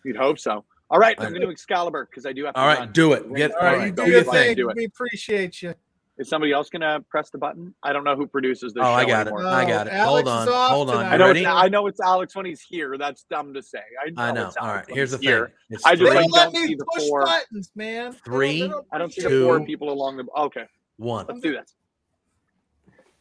You'd 0.04 0.16
hope 0.16 0.38
so. 0.38 0.64
All 0.90 0.98
right, 0.98 1.16
I'm 1.18 1.30
going 1.30 1.40
to 1.40 1.46
do 1.46 1.50
Excalibur 1.50 2.06
because 2.10 2.26
I 2.26 2.32
do 2.32 2.44
have. 2.44 2.54
To 2.54 2.60
All 2.60 2.66
right, 2.66 2.80
run. 2.80 2.92
do 2.92 3.12
it. 3.14 3.32
Get 3.34 3.52
All 3.54 3.58
right, 3.62 3.66
all 3.68 3.72
you 3.76 3.78
right. 3.84 3.94
do 3.94 4.04
Do 4.04 4.10
your 4.10 4.20
your 4.24 4.32
thing. 4.32 4.46
thing. 4.48 4.56
Do 4.56 4.68
it. 4.68 4.76
We 4.76 4.84
appreciate 4.84 5.62
you. 5.62 5.74
Is 6.18 6.28
somebody 6.28 6.52
else 6.52 6.68
going 6.68 6.82
to 6.82 7.02
press 7.08 7.30
the 7.30 7.38
button? 7.38 7.74
I 7.82 7.94
don't 7.94 8.04
know 8.04 8.14
who 8.14 8.26
produces 8.26 8.74
this. 8.74 8.82
Oh, 8.84 8.90
I 8.92 9.02
show 9.04 9.08
got 9.08 9.26
it. 9.28 9.32
I 9.32 9.64
got 9.64 9.86
it. 9.86 9.94
Alex 9.94 10.28
Hold 10.28 10.48
on. 10.48 10.70
Hold 10.70 10.90
on. 10.90 11.06
I 11.06 11.16
know. 11.16 11.28
ready? 11.28 11.40
It's, 11.40 11.48
I 11.48 11.68
know 11.68 11.86
it's 11.86 12.00
Alex 12.00 12.36
when 12.36 12.44
he's 12.44 12.60
here. 12.60 12.98
That's 12.98 13.24
dumb 13.30 13.54
to 13.54 13.62
say. 13.62 13.78
I, 14.18 14.22
I 14.28 14.32
know. 14.32 14.48
it's 14.48 14.56
All 14.58 14.66
Alex 14.66 14.76
right. 14.80 14.86
when 14.88 14.96
Here's 14.96 15.12
the 15.12 15.16
he's 15.16 15.26
here. 15.28 15.46
thing. 15.46 15.54
It's 15.70 15.86
I 15.86 15.94
just 15.94 16.00
three, 16.02 16.20
don't 16.20 16.30
like- 16.30 16.32
let 16.32 16.52
don't 16.52 16.62
me 16.62 16.68
see 16.68 16.74
the 16.74 16.86
four. 17.08 17.24
buttons, 17.24 17.70
man. 17.74 18.12
Three, 18.26 18.60
they 18.60 18.68
don't 18.68 18.86
I 18.92 18.98
don't 18.98 19.10
see 19.14 19.22
the 19.22 19.28
Two. 19.30 19.44
four 19.46 19.64
people 19.64 19.90
along 19.90 20.18
the. 20.18 20.24
Okay, 20.36 20.64
one. 20.96 21.26
let's 21.28 21.40
do 21.40 21.52
this. 21.52 21.74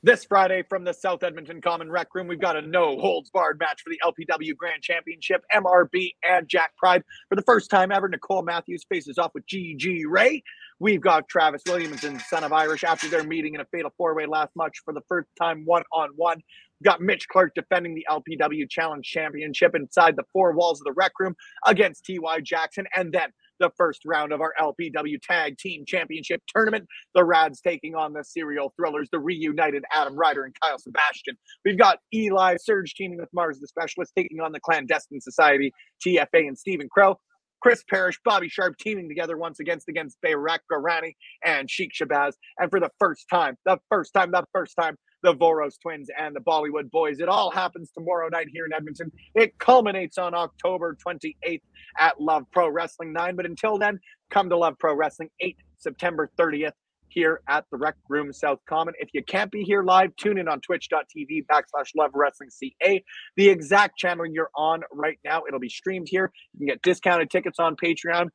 This 0.04 0.26
Friday 0.26 0.64
from 0.68 0.84
the 0.84 0.94
South 0.94 1.22
Edmonton 1.22 1.62
Common 1.62 1.92
Rec 1.92 2.16
Room, 2.16 2.28
we've 2.28 2.42
got 2.42 2.56
a 2.56 2.62
no 2.64 2.98
holds 2.98 3.30
barred 3.30 3.60
match 3.60 3.84
for 3.84 3.92
the 3.92 4.00
LPW 4.04 4.58
Grand 4.58 4.82
Championship. 4.82 5.44
MRB 5.54 6.16
and 6.28 6.48
Jack 6.48 6.76
Pride. 6.76 7.04
For 7.30 7.36
the 7.36 7.44
first 7.44 7.70
time 7.70 7.92
ever, 7.92 8.10
Nicole 8.10 8.42
Matthews 8.42 8.84
faces 8.90 9.20
off 9.20 9.30
with 9.36 9.46
GG 9.46 10.06
Ray. 10.08 10.42
We've 10.80 11.02
got 11.02 11.28
Travis 11.28 11.62
Williamson, 11.68 12.20
son 12.20 12.44
of 12.44 12.52
Irish, 12.52 12.84
after 12.84 13.10
their 13.10 13.24
meeting 13.24 13.54
in 13.54 13.62
a 13.62 13.66
fatal 13.66 13.94
four 13.96 14.16
way 14.16 14.26
last 14.26 14.56
match 14.56 14.82
for 14.84 14.92
the 14.92 15.02
first 15.08 15.30
time 15.40 15.66
one 15.66 15.84
on 15.94 16.10
one. 16.16 16.42
We've 16.80 16.86
got 16.86 17.00
Mitch 17.00 17.28
Clark 17.28 17.54
defending 17.54 17.94
the 17.94 18.08
LPW 18.10 18.68
Challenge 18.68 19.06
Championship 19.06 19.76
inside 19.76 20.16
the 20.16 20.26
four 20.34 20.54
walls 20.54 20.82
of 20.82 20.86
the 20.86 20.94
rec 20.94 21.12
room 21.20 21.36
against 21.68 22.08
TY 22.08 22.40
Jackson. 22.42 22.88
And 22.96 23.14
then 23.14 23.30
the 23.62 23.72
first 23.78 24.02
round 24.06 24.34
of 24.34 24.42
our 24.42 24.54
LPW 24.60 25.22
Tag 25.22 25.58
Team 25.58 25.86
Championship 25.88 26.42
tournament. 26.54 26.88
The 27.16 27.24
Rads 27.24 27.62
taking 27.62 27.96
on 27.96 28.14
the 28.14 28.24
serial 28.24 28.74
thrillers, 28.76 29.08
the 29.12 29.20
reunited 29.20 29.84
Adam 29.94 30.16
Ryder 30.16 30.44
and 30.44 30.54
Kyle 30.62 30.78
Sebastian. 30.78 31.38
We've 31.64 31.78
got 31.78 32.00
Eli 32.14 32.58
Surge 32.58 32.94
teaming 32.96 33.20
with 33.20 33.30
Mars 33.34 33.60
the 33.60 33.68
Specialist, 33.68 34.12
taking 34.18 34.42
on 34.42 34.52
the 34.52 34.60
Clandestine 34.60 35.22
Society, 35.22 35.72
TFA, 36.06 36.48
and 36.48 36.58
Stephen 36.58 36.90
Crow. 36.90 37.18
Chris 37.62 37.84
Parrish, 37.88 38.20
Bobby 38.26 38.50
Sharp 38.50 38.76
teaming 38.80 39.08
together 39.08 39.38
once 39.38 39.60
against 39.60 39.88
against 39.88 40.18
Bayrak 40.26 40.60
Garani 40.72 41.14
and 41.46 41.70
Sheik 41.70 41.92
Shabazz. 41.94 42.34
And 42.58 42.72
for 42.72 42.80
the 42.80 42.90
first 43.00 43.28
time, 43.30 43.56
the 43.66 43.78
first 43.88 44.14
time, 44.14 44.32
the 44.32 44.44
first 44.52 44.76
time, 44.76 44.98
the 45.24 45.34
Voros 45.34 45.80
twins 45.82 46.10
and 46.18 46.36
the 46.36 46.40
Bollywood 46.40 46.90
boys. 46.92 47.20
It 47.20 47.30
all 47.30 47.52
happens 47.52 47.92
tomorrow 47.92 48.30
night 48.30 48.48
here 48.52 48.66
in 48.66 48.74
Edmonton. 48.74 49.12
It 49.36 49.58
culminates 49.60 50.18
on 50.18 50.34
October 50.34 50.98
28th 51.06 51.62
at 52.00 52.20
Love 52.20 52.44
Pro 52.52 52.70
Wrestling 52.70 53.14
9. 53.14 53.36
But 53.36 53.46
until 53.46 53.78
then, 53.78 54.00
come 54.30 54.50
to 54.50 54.58
Love 54.58 54.78
Pro 54.80 54.96
Wrestling 54.96 55.30
8 55.40 55.58
September 55.78 56.30
30th 56.38 56.72
here 57.12 57.42
at 57.48 57.66
the 57.72 57.78
Rec 57.78 57.96
Room 58.10 58.32
South 58.32 58.60
Common. 58.68 58.94
If 58.98 59.10
you 59.14 59.24
can't 59.24 59.52
be 59.52 59.64
here 59.64 59.84
live, 59.84 60.16
tune 60.16 60.38
in 60.38 60.48
on 60.48 60.62
twitch.tv 60.62 61.46
backslash 61.46 61.92
Love 61.96 62.12
Wrestling 62.14 62.50
CA. 62.50 63.04
The 63.36 63.50
exact 63.50 63.98
channel 63.98 64.26
you're 64.26 64.50
on 64.56 64.82
right 64.92 65.20
now. 65.24 65.44
It'll 65.48 65.60
be 65.60 65.70
streamed 65.70 66.08
here. 66.10 66.32
You 66.54 66.60
can 66.60 66.68
get 66.68 66.82
discounted 66.82 67.30
tickets 67.30 67.60
on 67.60 67.76
Patreon. 67.76 68.30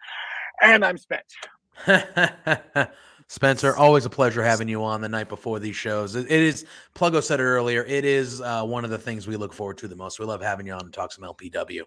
And 0.63 0.85
I'm 0.85 0.99
spent. 0.99 1.25
Spencer, 3.29 3.77
always 3.77 4.05
a 4.05 4.11
pleasure 4.11 4.43
having 4.43 4.69
you 4.69 4.85
on 4.85 5.01
the 5.01 5.09
night 5.09 5.29
before 5.29 5.59
these 5.59 5.75
shows. 5.75 6.15
It, 6.15 6.27
it 6.27 6.43
is, 6.43 6.65
Pluggo 6.95 7.23
said 7.23 7.41
it 7.41 7.45
earlier, 7.45 7.83
it 7.85 8.05
is 8.05 8.41
uh, 8.41 8.63
one 8.65 8.85
of 8.85 8.91
the 8.91 8.99
things 8.99 9.27
we 9.27 9.37
look 9.37 9.53
forward 9.53 9.79
to 9.79 9.89
the 9.89 9.97
most. 9.97 10.21
We 10.21 10.27
love 10.27 10.41
having 10.41 10.67
you 10.67 10.73
on 10.73 10.85
to 10.85 10.91
talk 10.91 11.13
some 11.13 11.25
LPW. 11.25 11.83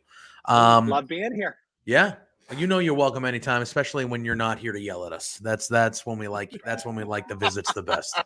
Um, 0.45 0.89
Love 0.89 1.07
being 1.07 1.33
here. 1.33 1.57
yeah, 1.85 2.15
you 2.57 2.67
know 2.67 2.79
you're 2.79 2.93
welcome 2.93 3.23
anytime, 3.25 3.61
especially 3.61 4.05
when 4.05 4.25
you're 4.25 4.35
not 4.35 4.57
here 4.59 4.71
to 4.73 4.79
yell 4.79 5.05
at 5.05 5.13
us. 5.13 5.39
That's 5.41 5.67
that's 5.67 6.05
when 6.05 6.17
we 6.17 6.27
like 6.27 6.51
that's 6.65 6.85
when 6.85 6.95
we 6.95 7.03
like 7.03 7.27
the 7.27 7.35
visits 7.35 7.71
the 7.73 7.83
best. 7.83 8.19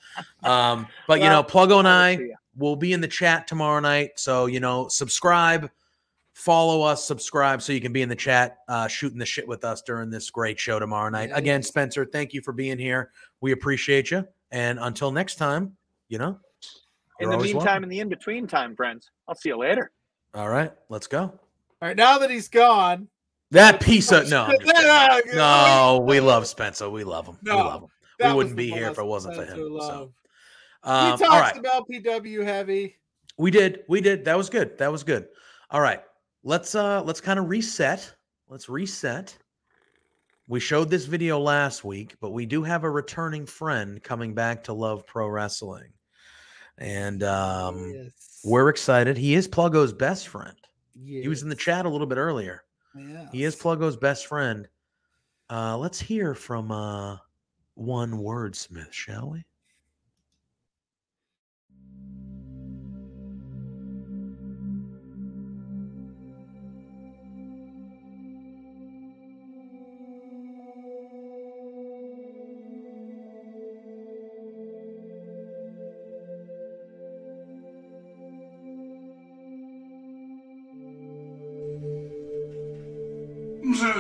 Um, 0.44 0.88
but 1.08 1.20
you 1.20 1.26
know, 1.26 1.46
Well, 1.54 1.68
Pluggo 1.68 1.80
and 1.80 1.88
I 1.88 2.18
will 2.56 2.76
be 2.76 2.94
in 2.94 3.02
the 3.02 3.08
chat 3.08 3.48
tomorrow 3.48 3.80
night. 3.80 4.12
So, 4.16 4.46
you 4.46 4.60
know, 4.60 4.88
subscribe, 4.88 5.70
follow 6.34 6.82
us, 6.82 7.04
subscribe 7.06 7.62
so 7.62 7.74
you 7.74 7.82
can 7.82 7.94
be 7.94 8.02
in 8.02 8.10
the 8.10 8.16
chat, 8.16 8.58
uh, 8.68 8.88
shooting 8.88 9.20
the 9.20 9.26
shit 9.26 9.48
with 9.48 9.64
us 9.64 9.82
during 9.84 10.10
this 10.10 10.30
great 10.32 10.60
show 10.60 10.80
tomorrow 10.80 11.10
night. 11.10 11.30
Again, 11.34 11.60
Yes. 11.60 11.68
Spencer, 11.68 12.06
thank 12.06 12.34
you 12.34 12.42
for 12.42 12.52
being 12.54 12.78
here. 12.78 13.12
We 13.42 13.52
appreciate 13.52 14.12
you. 14.12 14.28
And 14.52 14.80
until 14.82 15.12
next 15.12 15.36
time, 15.36 15.76
you 16.10 16.18
know, 16.18 16.40
In 17.20 17.30
the 17.30 17.38
meantime, 17.38 17.58
welcome. 17.66 17.84
in 17.84 17.90
the 17.90 18.00
in 18.00 18.10
between 18.10 18.48
time, 18.48 18.76
friends, 18.76 19.10
I'll 19.28 19.36
see 19.36 19.50
you 19.50 19.58
later. 19.58 19.92
all 20.34 20.50
right, 20.50 20.72
let's 20.90 21.08
go. 21.08 21.22
All 21.22 21.88
right, 21.90 21.96
now 21.98 22.18
that 22.18 22.30
he's 22.30 22.50
gone. 22.50 23.08
That 23.52 23.80
piece 23.80 24.12
of 24.12 24.28
no, 24.30 24.44
I'm 24.46 24.52
just 24.52 24.64
kidding. 24.64 24.82
Yeah, 24.84 25.20
no, 25.36 26.04
we 26.08 26.20
love 26.20 26.48
Spencer. 26.48 26.90
We 26.90 27.04
love 27.04 27.28
him. 27.28 27.38
No, 27.44 27.58
we 27.58 27.64
love 27.64 27.82
him. 27.84 27.90
we 28.20 28.34
wouldn't 28.34 28.56
be 28.56 28.72
here 28.72 28.90
if 28.90 28.98
it 28.98 29.06
wasn't 29.06 29.36
for 29.36 29.44
Spencer 29.46 29.62
him. 29.62 29.78
So, 29.80 30.14
um, 30.84 31.06
we 31.06 31.12
all 31.12 31.18
talked 31.20 31.32
right. 31.32 31.58
about 31.58 31.88
PW 31.88 32.44
heavy. 32.44 32.98
We 33.38 33.52
did. 33.52 33.84
We 33.88 34.02
did. 34.02 34.26
That 34.26 34.38
was 34.38 34.50
good. 34.50 34.78
That 34.80 34.92
was 34.92 35.04
good. 35.04 35.28
All 35.70 35.82
right. 35.82 36.02
Let's 36.44 36.76
uh 36.76 37.02
let's 37.04 37.22
kind 37.22 37.40
of 37.40 37.50
reset. 37.50 38.14
Let's 38.50 38.68
reset. 38.68 39.38
We 40.48 40.60
showed 40.60 40.90
this 40.90 41.06
video 41.06 41.40
last 41.40 41.86
week, 41.86 42.16
but 42.20 42.32
we 42.32 42.46
do 42.46 42.64
have 42.64 42.84
a 42.84 42.90
returning 42.90 43.46
friend 43.46 44.04
coming 44.04 44.34
back 44.34 44.64
to 44.66 44.74
Love 44.74 45.08
Pro 45.08 45.28
Wrestling. 45.28 45.94
And 46.78 47.24
um 47.24 47.94
yes. 47.96 48.42
we're 48.44 48.70
excited. 48.70 49.18
He 49.18 49.36
is 49.36 49.48
Pluggo's 49.48 49.94
best 49.94 50.28
friend. 50.28 50.58
He 51.06 51.28
was 51.28 51.44
in 51.44 51.50
the 51.50 51.56
chat 51.56 51.86
a 51.86 51.90
little 51.90 52.08
bit 52.08 52.18
earlier. 52.18 52.64
He 53.32 53.44
is 53.44 53.56
Yes. 53.56 53.62
Pluggo's 53.62 53.96
best 53.98 54.28
friend. 54.28 54.68
Uh 55.50 55.78
let's 55.78 56.00
hear 56.00 56.36
from 56.36 56.72
uh 56.72 57.18
one 57.76 58.12
wordsmith, 58.12 58.92
shall 58.92 59.30
we? 59.32 59.46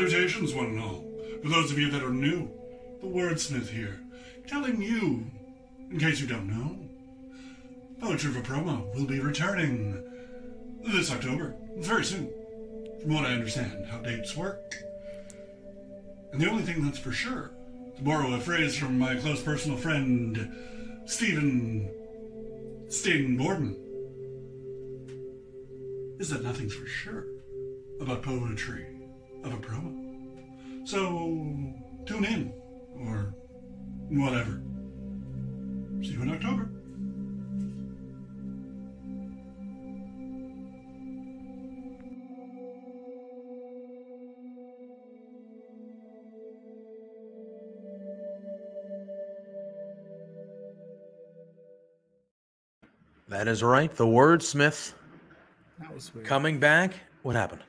Salutations, 0.03 0.53
one 0.53 0.65
and 0.65 0.81
all. 0.81 1.05
For 1.41 1.47
those 1.47 1.71
of 1.71 1.79
you 1.79 1.89
that 1.91 2.03
are 2.03 2.11
new, 2.11 2.51
the 2.99 3.07
wordsmith 3.07 3.69
here, 3.69 4.01
telling 4.45 4.81
you, 4.81 5.25
in 5.89 5.97
case 5.97 6.19
you 6.19 6.27
don't 6.27 6.49
know, 6.49 6.77
Poetry 8.01 8.37
a 8.37 8.41
Promo 8.41 8.93
will 8.93 9.05
be 9.05 9.21
returning 9.21 10.03
this 10.83 11.09
October, 11.09 11.55
very 11.77 12.03
soon. 12.03 12.29
From 12.99 13.13
what 13.13 13.23
I 13.23 13.31
understand, 13.31 13.85
how 13.85 13.99
dates 13.99 14.35
work. 14.35 14.75
And 16.33 16.41
the 16.41 16.49
only 16.49 16.63
thing 16.63 16.83
that's 16.83 16.99
for 16.99 17.13
sure, 17.13 17.51
to 17.95 18.03
borrow 18.03 18.33
a 18.33 18.41
phrase 18.41 18.75
from 18.75 18.99
my 18.99 19.15
close 19.15 19.41
personal 19.41 19.77
friend, 19.77 20.53
Stephen 21.05 21.89
Sting 22.89 23.37
Borden, 23.37 23.77
is 26.19 26.27
that 26.27 26.43
nothing's 26.43 26.73
for 26.73 26.87
sure 26.87 27.23
about 28.01 28.21
poetry 28.21 28.92
of 29.43 29.53
a 29.53 29.57
promo. 29.57 30.87
So 30.87 30.97
tune 32.05 32.25
in, 32.25 32.53
or 32.97 33.33
whatever. 34.09 34.61
See 36.01 36.11
you 36.13 36.21
in 36.21 36.31
October. 36.31 36.69
That 53.29 53.47
is 53.47 53.63
right. 53.63 53.93
The 53.95 54.05
wordsmith 54.05 54.93
That 55.79 55.93
was 55.93 56.13
weird. 56.13 56.27
coming 56.27 56.59
back. 56.59 56.93
What 57.23 57.35
happened? 57.35 57.61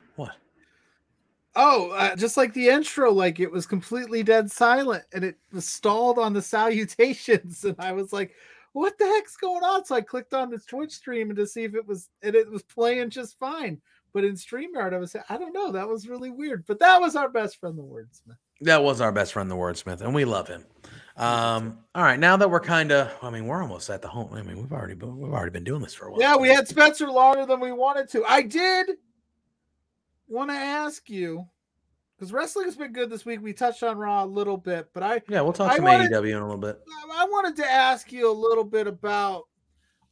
Oh, 1.55 1.91
uh, 1.91 2.15
just 2.15 2.37
like 2.37 2.53
the 2.53 2.67
intro, 2.67 3.11
like 3.11 3.39
it 3.39 3.51
was 3.51 3.65
completely 3.65 4.23
dead 4.23 4.51
silent 4.51 5.03
and 5.13 5.23
it 5.23 5.37
was 5.53 5.67
stalled 5.67 6.19
on 6.19 6.33
the 6.33 6.41
salutations. 6.41 7.63
And 7.65 7.75
I 7.79 7.93
was 7.93 8.11
like, 8.11 8.33
what 8.73 8.97
the 8.97 9.05
heck's 9.05 9.37
going 9.37 9.63
on? 9.63 9.85
So 9.85 9.95
I 9.95 10.01
clicked 10.01 10.33
on 10.33 10.49
the 10.49 10.59
Twitch 10.59 10.91
stream 10.91 11.29
and 11.29 11.37
to 11.37 11.47
see 11.47 11.63
if 11.63 11.75
it 11.75 11.87
was, 11.87 12.09
and 12.21 12.35
it 12.35 12.51
was 12.51 12.63
playing 12.63 13.09
just 13.09 13.39
fine. 13.39 13.81
But 14.13 14.23
in 14.23 14.35
StreamYard, 14.35 14.93
I 14.93 14.97
was 14.97 15.15
I 15.29 15.37
don't 15.37 15.53
know. 15.53 15.71
That 15.73 15.89
was 15.89 16.07
really 16.07 16.29
weird. 16.29 16.65
But 16.67 16.79
that 16.79 17.01
was 17.01 17.17
our 17.17 17.27
best 17.27 17.57
friend, 17.59 17.77
the 17.77 17.83
wordsmith. 17.83 18.37
That 18.61 18.81
was 18.81 19.01
our 19.01 19.11
best 19.11 19.33
friend, 19.33 19.51
the 19.51 19.55
wordsmith, 19.55 19.99
and 19.99 20.15
we 20.15 20.23
love 20.23 20.47
him. 20.47 20.65
Um, 21.17 21.79
all 21.93 22.03
right, 22.03 22.19
now 22.19 22.37
that 22.37 22.49
we're 22.49 22.61
kind 22.61 22.91
of, 22.91 23.13
I 23.21 23.29
mean, 23.29 23.45
we're 23.45 23.61
almost 23.61 23.89
at 23.89 24.01
the 24.01 24.07
home. 24.07 24.33
I 24.33 24.41
mean, 24.41 24.57
we've 24.57 24.71
already 24.71 24.95
been, 24.95 25.17
we've 25.17 25.33
already 25.33 25.51
been 25.51 25.65
doing 25.65 25.81
this 25.81 25.93
for 25.93 26.07
a 26.07 26.11
while. 26.11 26.19
Yeah, 26.21 26.37
we 26.37 26.47
had 26.49 26.67
Spencer 26.67 27.07
longer 27.07 27.45
than 27.45 27.59
we 27.59 27.73
wanted 27.73 28.09
to. 28.11 28.23
I 28.25 28.41
did 28.41 28.91
want 30.27 30.49
to 30.49 30.55
ask 30.55 31.09
you 31.09 31.45
because 32.17 32.31
wrestling 32.31 32.65
has 32.65 32.75
been 32.77 32.93
good 32.93 33.09
this 33.09 33.25
week. 33.25 33.41
We 33.41 33.53
touched 33.53 33.83
on 33.83 33.97
Raw 33.97 34.23
a 34.23 34.25
little 34.25 34.57
bit, 34.57 34.89
but 34.93 35.03
I 35.03 35.21
Yeah, 35.29 35.41
we'll 35.41 35.53
talk 35.53 35.71
I 35.71 35.75
some 35.77 35.85
wanted- 35.85 36.11
AEW 36.11 36.29
in 36.31 36.37
a 36.37 36.45
little 36.45 36.57
bit. 36.57 36.81
I 37.13 37.25
wanted 37.29 37.55
to 37.57 37.69
ask 37.69 38.11
you 38.11 38.29
a 38.29 38.33
little 38.33 38.63
bit 38.63 38.87
about 38.87 39.43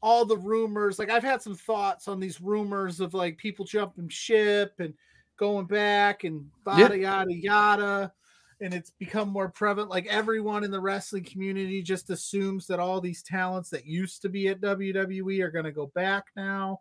all 0.02 0.26
the 0.26 0.38
rumors. 0.38 1.00
Like 1.00 1.10
I've 1.10 1.24
had 1.24 1.42
some 1.42 1.56
thoughts 1.56 2.08
on 2.10 2.20
these 2.20 2.42
rumors 2.42 3.00
of 3.00 3.14
like 3.14 3.38
people 3.38 3.64
jumping 3.66 4.10
ship 4.10 4.74
and 4.80 4.94
going 5.38 5.66
back 5.66 6.26
and 6.26 6.50
Yeah. 6.68 6.78
yada 6.80 6.98
yada 6.98 7.34
yada. 7.34 8.14
And 8.62 8.74
it's 8.74 8.92
become 8.92 9.30
more 9.30 9.50
prevalent. 9.50 9.90
Like 9.90 10.06
everyone 10.08 10.64
in 10.64 10.72
the 10.72 10.80
wrestling 10.80 11.24
community 11.24 11.82
just 11.82 12.10
assumes 12.10 12.68
that 12.68 12.80
all 12.80 13.02
these 13.02 13.24
talents 13.24 13.70
that 13.72 13.86
used 13.86 14.22
to 14.22 14.30
be 14.30 14.48
at 14.50 14.62
WWE 14.62 15.42
are 15.42 15.52
going 15.52 15.66
to 15.66 15.72
go 15.72 15.88
back 15.88 16.26
now. 16.36 16.80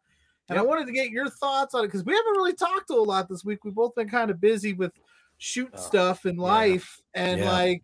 And 0.53 0.61
I 0.61 0.63
wanted 0.63 0.87
to 0.87 0.93
get 0.93 1.11
your 1.11 1.29
thoughts 1.29 1.75
on 1.75 1.85
it 1.85 1.89
because 1.89 2.05
we 2.05 2.13
haven't 2.15 2.33
really 2.33 2.55
talked 2.55 2.89
to 2.89 2.95
a 2.95 3.03
lot 3.03 3.29
this 3.29 3.45
week. 3.45 3.65
We've 3.65 3.75
both 3.75 3.95
been 3.95 4.09
kind 4.09 4.31
of 4.31 4.41
busy 4.41 4.73
with 4.73 4.93
shoot 5.39 5.71
Oh, 5.75 5.81
stuff 5.81 6.27
in 6.27 6.37
yeah. 6.37 6.43
life. 6.43 7.01
And 7.15 7.41
Yeah. 7.41 7.51
like 7.53 7.83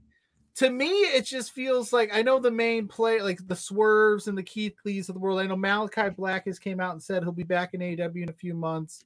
to 0.57 0.71
me, 0.71 0.89
it 0.89 1.25
just 1.25 1.53
feels 1.53 1.93
like 1.93 2.11
I 2.13 2.23
know 2.23 2.41
the 2.41 2.51
main 2.51 2.89
play, 2.89 3.21
like 3.23 3.39
the 3.47 3.55
swerves 3.55 4.27
and 4.27 4.37
the 4.37 4.43
Keith 4.43 4.75
Lees 4.85 5.09
of 5.09 5.15
the 5.15 5.21
world. 5.21 5.39
I 5.39 5.47
know 5.47 5.57
Malachi 5.57 6.09
Black 6.11 6.47
has 6.47 6.59
came 6.59 6.81
out 6.81 6.93
and 6.93 7.03
said 7.03 7.23
he'll 7.23 7.31
be 7.33 7.45
back 7.45 7.75
in 7.75 7.81
AEW 7.81 8.25
in 8.25 8.29
a 8.29 8.33
few 8.33 8.55
months. 8.55 9.05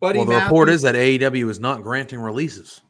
Buddy 0.00 0.18
well, 0.18 0.26
the 0.26 0.34
report 0.34 0.68
is 0.68 0.82
that 0.82 0.94
AEW 0.96 1.48
is 1.48 1.60
not 1.60 1.82
granting 1.82 2.18
releases. 2.20 2.80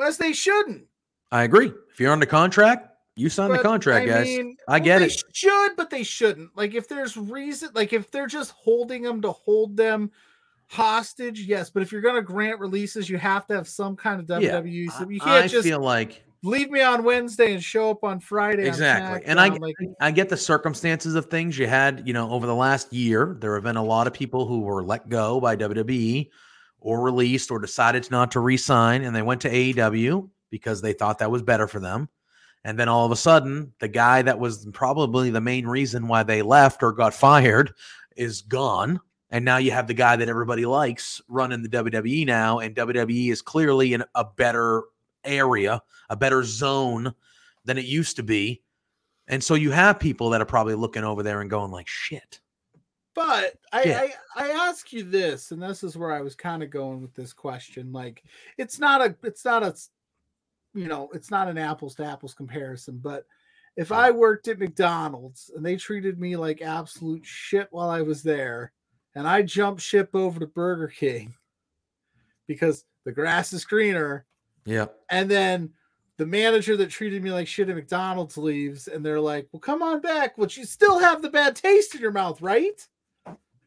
as 0.00 0.18
they 0.18 0.32
shouldn't. 0.32 0.86
I 1.32 1.44
agree. 1.44 1.72
If 1.90 1.98
you're 1.98 2.12
under 2.12 2.26
contract, 2.26 2.88
you 3.16 3.28
sign 3.28 3.50
the 3.50 3.58
contract, 3.58 4.04
I 4.04 4.06
guys. 4.06 4.26
mean, 4.26 4.56
I 4.68 4.80
get 4.80 4.98
they 4.98 5.06
it. 5.06 5.22
Should, 5.32 5.76
but 5.76 5.90
they 5.90 6.02
shouldn't. 6.02 6.56
Like 6.56 6.74
if 6.74 6.88
there's 6.88 7.16
reason, 7.16 7.70
like 7.74 7.92
if 7.92 8.10
they're 8.10 8.26
just 8.26 8.50
holding 8.52 9.02
them 9.02 9.22
to 9.22 9.32
hold 9.32 9.76
them 9.76 10.10
hostage, 10.66 11.40
yes. 11.40 11.70
But 11.70 11.82
if 11.82 11.92
you're 11.92 12.00
gonna 12.00 12.22
grant 12.22 12.58
releases, 12.58 13.08
you 13.08 13.18
have 13.18 13.46
to 13.46 13.54
have 13.54 13.68
some 13.68 13.94
kind 13.96 14.20
of 14.20 14.42
Yeah, 14.42 14.60
WWE. 14.60 14.90
So 14.90 15.08
you 15.08 15.20
can't 15.20 15.44
I 15.44 15.46
just 15.46 15.66
feel 15.66 15.80
like 15.80 16.24
leave 16.42 16.70
me 16.70 16.82
on 16.82 17.04
Wednesday 17.04 17.54
and 17.54 17.62
show 17.62 17.90
up 17.90 18.02
on 18.02 18.18
Friday. 18.18 18.62
on 18.62 18.68
exactly, 18.68 19.22
and 19.26 19.38
I 19.38 19.48
like 19.48 19.76
I 20.00 20.10
get 20.10 20.28
the 20.28 20.36
circumstances 20.36 21.14
of 21.14 21.26
things. 21.26 21.56
You 21.56 21.68
had, 21.68 22.02
you 22.06 22.12
know, 22.12 22.30
over 22.30 22.46
the 22.46 22.54
last 22.54 22.92
year, 22.92 23.36
there 23.40 23.54
have 23.54 23.64
been 23.64 23.76
a 23.76 23.84
lot 23.84 24.08
of 24.08 24.12
people 24.12 24.46
who 24.46 24.60
were 24.60 24.82
let 24.82 25.08
go 25.08 25.40
by 25.40 25.56
WWE 25.56 26.30
or 26.80 27.00
released 27.00 27.50
or 27.50 27.60
decided 27.60 28.10
not 28.10 28.32
to 28.32 28.40
re-sign, 28.40 29.04
and 29.04 29.14
they 29.14 29.22
went 29.22 29.40
to 29.40 29.50
AEW 29.50 30.28
because 30.50 30.82
they 30.82 30.92
thought 30.92 31.18
that 31.20 31.30
was 31.30 31.42
better 31.42 31.66
for 31.66 31.80
them. 31.80 32.08
And 32.64 32.78
then 32.78 32.88
all 32.88 33.04
of 33.04 33.12
a 33.12 33.16
sudden, 33.16 33.72
the 33.78 33.88
guy 33.88 34.22
that 34.22 34.38
was 34.38 34.66
probably 34.72 35.30
the 35.30 35.40
main 35.40 35.66
reason 35.66 36.08
why 36.08 36.22
they 36.22 36.42
left 36.42 36.82
or 36.82 36.92
got 36.92 37.12
fired 37.12 37.74
is 38.16 38.40
gone. 38.42 39.00
And 39.30 39.44
now 39.44 39.58
you 39.58 39.70
have 39.72 39.86
the 39.86 39.94
guy 39.94 40.16
that 40.16 40.28
everybody 40.28 40.64
likes 40.64 41.20
running 41.28 41.62
the 41.62 41.68
WWE 41.68 42.26
now, 42.26 42.60
and 42.60 42.74
WWE 42.74 43.30
is 43.30 43.42
clearly 43.42 43.92
in 43.92 44.04
a 44.14 44.24
better 44.24 44.84
area, 45.24 45.82
a 46.08 46.16
better 46.16 46.44
zone 46.44 47.14
than 47.64 47.76
it 47.76 47.84
used 47.84 48.16
to 48.16 48.22
be. 48.22 48.62
And 49.26 49.42
so 49.42 49.54
you 49.54 49.70
have 49.70 49.98
people 49.98 50.30
that 50.30 50.40
are 50.40 50.46
probably 50.46 50.74
looking 50.74 51.04
over 51.04 51.22
there 51.22 51.40
and 51.40 51.50
going 51.50 51.70
like, 51.70 51.88
"Shit." 51.88 52.40
But 53.14 53.54
I. 53.72 54.12
I 54.36 54.44
I 54.44 54.50
ask 54.68 54.92
you 54.92 55.02
this, 55.04 55.50
and 55.50 55.62
this 55.62 55.82
is 55.82 55.96
where 55.96 56.12
I 56.12 56.20
was 56.20 56.34
kind 56.34 56.62
of 56.62 56.70
going 56.70 57.00
with 57.00 57.14
this 57.14 57.32
question. 57.32 57.92
Like, 57.92 58.22
it's 58.58 58.78
not 58.78 59.00
a 59.00 59.16
it's 59.22 59.44
not 59.44 59.62
a 59.62 59.74
you 60.74 60.88
know 60.88 61.08
it's 61.14 61.30
not 61.30 61.48
an 61.48 61.58
apples 61.58 61.94
to 61.96 62.04
apples 62.04 62.34
comparison. 62.34 62.98
But 63.02 63.24
if 63.76 63.90
I 63.92 64.10
worked 64.10 64.48
at 64.48 64.58
McDonald's 64.58 65.50
and 65.54 65.64
they 65.64 65.76
treated 65.76 66.18
me 66.20 66.36
like 66.36 66.62
absolute 66.62 67.24
shit 67.24 67.68
while 67.70 67.90
I 67.90 68.02
was 68.02 68.22
there, 68.22 68.72
and 69.14 69.26
I 69.26 69.42
jumped 69.42 69.82
ship 69.82 70.10
over 70.14 70.40
to 70.40 70.46
Burger 70.46 70.88
King 70.88 71.34
because 72.46 72.84
the 73.04 73.12
grass 73.12 73.52
is 73.52 73.64
greener, 73.64 74.26
Yeah. 74.64 74.86
and 75.10 75.30
then 75.30 75.70
the 76.16 76.26
manager 76.26 76.76
that 76.76 76.90
treated 76.90 77.22
me 77.22 77.32
like 77.32 77.48
shit 77.48 77.68
at 77.68 77.74
McDonald's 77.74 78.36
leaves, 78.38 78.86
and 78.88 79.04
they're 79.04 79.20
like, 79.20 79.48
"Well, 79.52 79.60
come 79.60 79.82
on 79.82 80.00
back, 80.00 80.36
but 80.36 80.56
you 80.56 80.64
still 80.64 80.98
have 80.98 81.22
the 81.22 81.30
bad 81.30 81.56
taste 81.56 81.94
in 81.94 82.00
your 82.00 82.12
mouth, 82.12 82.40
right?" 82.40 82.86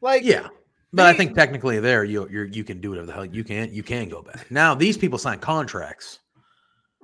Like, 0.00 0.22
Yeah. 0.24 0.48
But 0.90 1.04
I 1.04 1.12
think 1.12 1.34
technically 1.34 1.80
there 1.80 2.02
you 2.04 2.26
you 2.30 2.44
you 2.44 2.64
can 2.64 2.80
do 2.80 2.88
whatever 2.90 3.06
the 3.06 3.12
hell 3.12 3.24
you 3.26 3.44
can. 3.44 3.74
You 3.74 3.82
can 3.82 4.08
go 4.08 4.22
back. 4.22 4.50
Now 4.50 4.74
these 4.74 4.96
people 4.96 5.18
sign 5.18 5.38
contracts. 5.38 6.20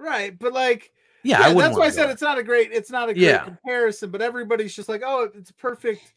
Right, 0.04 0.38
but 0.38 0.52
like, 0.52 0.92
Yeah, 1.22 1.48
yeah, 1.48 1.54
that's 1.54 1.76
why 1.78 1.86
I 1.86 1.90
said 1.90 2.10
it's 2.10 2.20
not 2.20 2.36
a 2.38 2.42
great, 2.42 2.70
it's 2.72 2.90
not 2.90 3.08
a 3.08 3.14
great 3.14 3.22
Yeah. 3.24 3.44
comparison. 3.44 4.10
But 4.10 4.20
everybody's 4.20 4.74
just 4.76 4.88
like, 4.90 5.02
"Oh, 5.04 5.30
it's 5.34 5.50
perfect." 5.52 6.12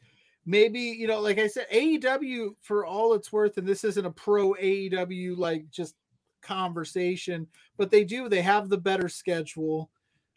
Maybe 0.45 0.79
you 0.79 1.07
know, 1.07 1.21
like 1.21 1.37
I 1.39 1.47
said, 1.47 1.67
AEW 1.71 2.55
for 2.61 2.85
all 2.85 3.13
it's 3.13 3.31
worth, 3.31 3.57
and 3.57 3.65
this 3.67 3.83
isn't 3.85 4.05
a 4.05 4.11
pro 4.11 4.53
AEW 4.55 5.35
like 5.37 5.69
just 5.69 5.95
conversation, 6.41 7.47
but 7.77 7.91
they 7.91 8.03
do. 8.03 8.27
They 8.29 8.41
have 8.41 8.67
the 8.69 8.77
better 8.77 9.07
schedule. 9.09 9.89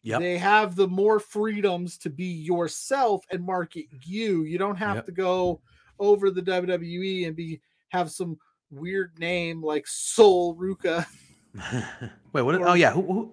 Yep. 0.02 0.20
They 0.20 0.39
have 0.39 0.77
the 0.77 0.89
more 0.89 1.20
freedoms 1.20 1.98
to 1.98 2.10
be 2.10 2.24
yourself 2.24 3.24
and 3.31 3.44
market 3.44 3.86
you. 4.05 4.44
You 4.44 4.59
don't 4.59 4.77
have 4.77 4.97
Yep. 4.97 5.06
to 5.06 5.12
go 5.12 5.60
over 5.98 6.31
the 6.31 6.40
WWE 6.43 7.27
and 7.27 7.36
be 7.36 7.60
have 7.89 8.10
some 8.10 8.39
weird 8.70 9.18
name 9.18 9.62
like 9.62 9.86
Sol 9.86 10.55
Ruca. 10.56 11.05
Wait, 12.32 12.43
what? 12.43 12.55
Oh 12.62 12.74
yeah, 12.74 12.93
who, 12.93 13.02
who, 13.02 13.32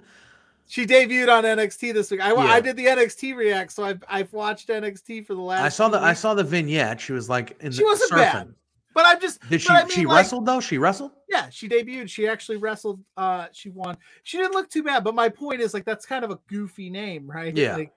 She 0.68 0.86
debuted 0.86 1.30
on 1.30 1.44
NXT 1.44 1.94
this 1.94 2.10
week. 2.12 2.22
I, 2.22 2.34
wa- 2.34 2.42
I 2.44 2.60
did 2.60 2.76
the 2.76 2.86
NXT 2.86 3.36
react, 3.36 3.72
so 3.72 3.84
I've 3.84 4.04
I've 4.08 4.32
watched 4.34 4.70
NXT 4.70 5.26
for 5.26 5.36
the 5.36 5.42
last. 5.42 5.64
I 5.64 5.70
saw 5.70 5.90
the 5.90 6.00
I 6.00 6.14
saw 6.14 6.34
the 6.34 6.44
vignette. 6.44 7.00
She 7.00 7.14
was 7.14 7.30
like 7.30 7.56
in 7.62 7.72
She 7.72 7.80
the 7.80 7.86
wasn't 7.86 8.12
surfing. 8.12 8.16
bad. 8.18 8.54
but 8.94 9.06
I'm 9.06 9.22
just 9.22 9.40
Did 9.50 9.62
she 9.62 9.70
I 9.70 9.84
mean, 9.84 9.90
she 9.92 10.06
like, 10.06 10.16
wrestled 10.18 10.46
though? 10.46 10.60
She 10.60 10.78
wrestled? 10.78 11.12
Yeah, 11.30 11.50
she 11.50 11.70
debuted. 11.70 12.10
She 12.10 12.28
actually 12.28 12.58
wrestled. 12.58 13.02
Uh, 13.16 13.48
she 13.52 13.70
won. 13.70 13.98
She 14.24 14.38
didn't 14.38 14.54
look 14.54 14.70
too 14.70 14.84
bad, 14.84 15.04
but 15.04 15.14
my 15.14 15.30
point 15.30 15.62
is 15.62 15.74
like 15.74 15.86
that's 15.86 16.06
kind 16.06 16.26
of 16.26 16.32
a 16.32 16.40
goofy 16.48 16.90
name, 16.90 17.30
right? 17.30 17.56
Yeah. 17.56 17.76
Like, 17.76 17.92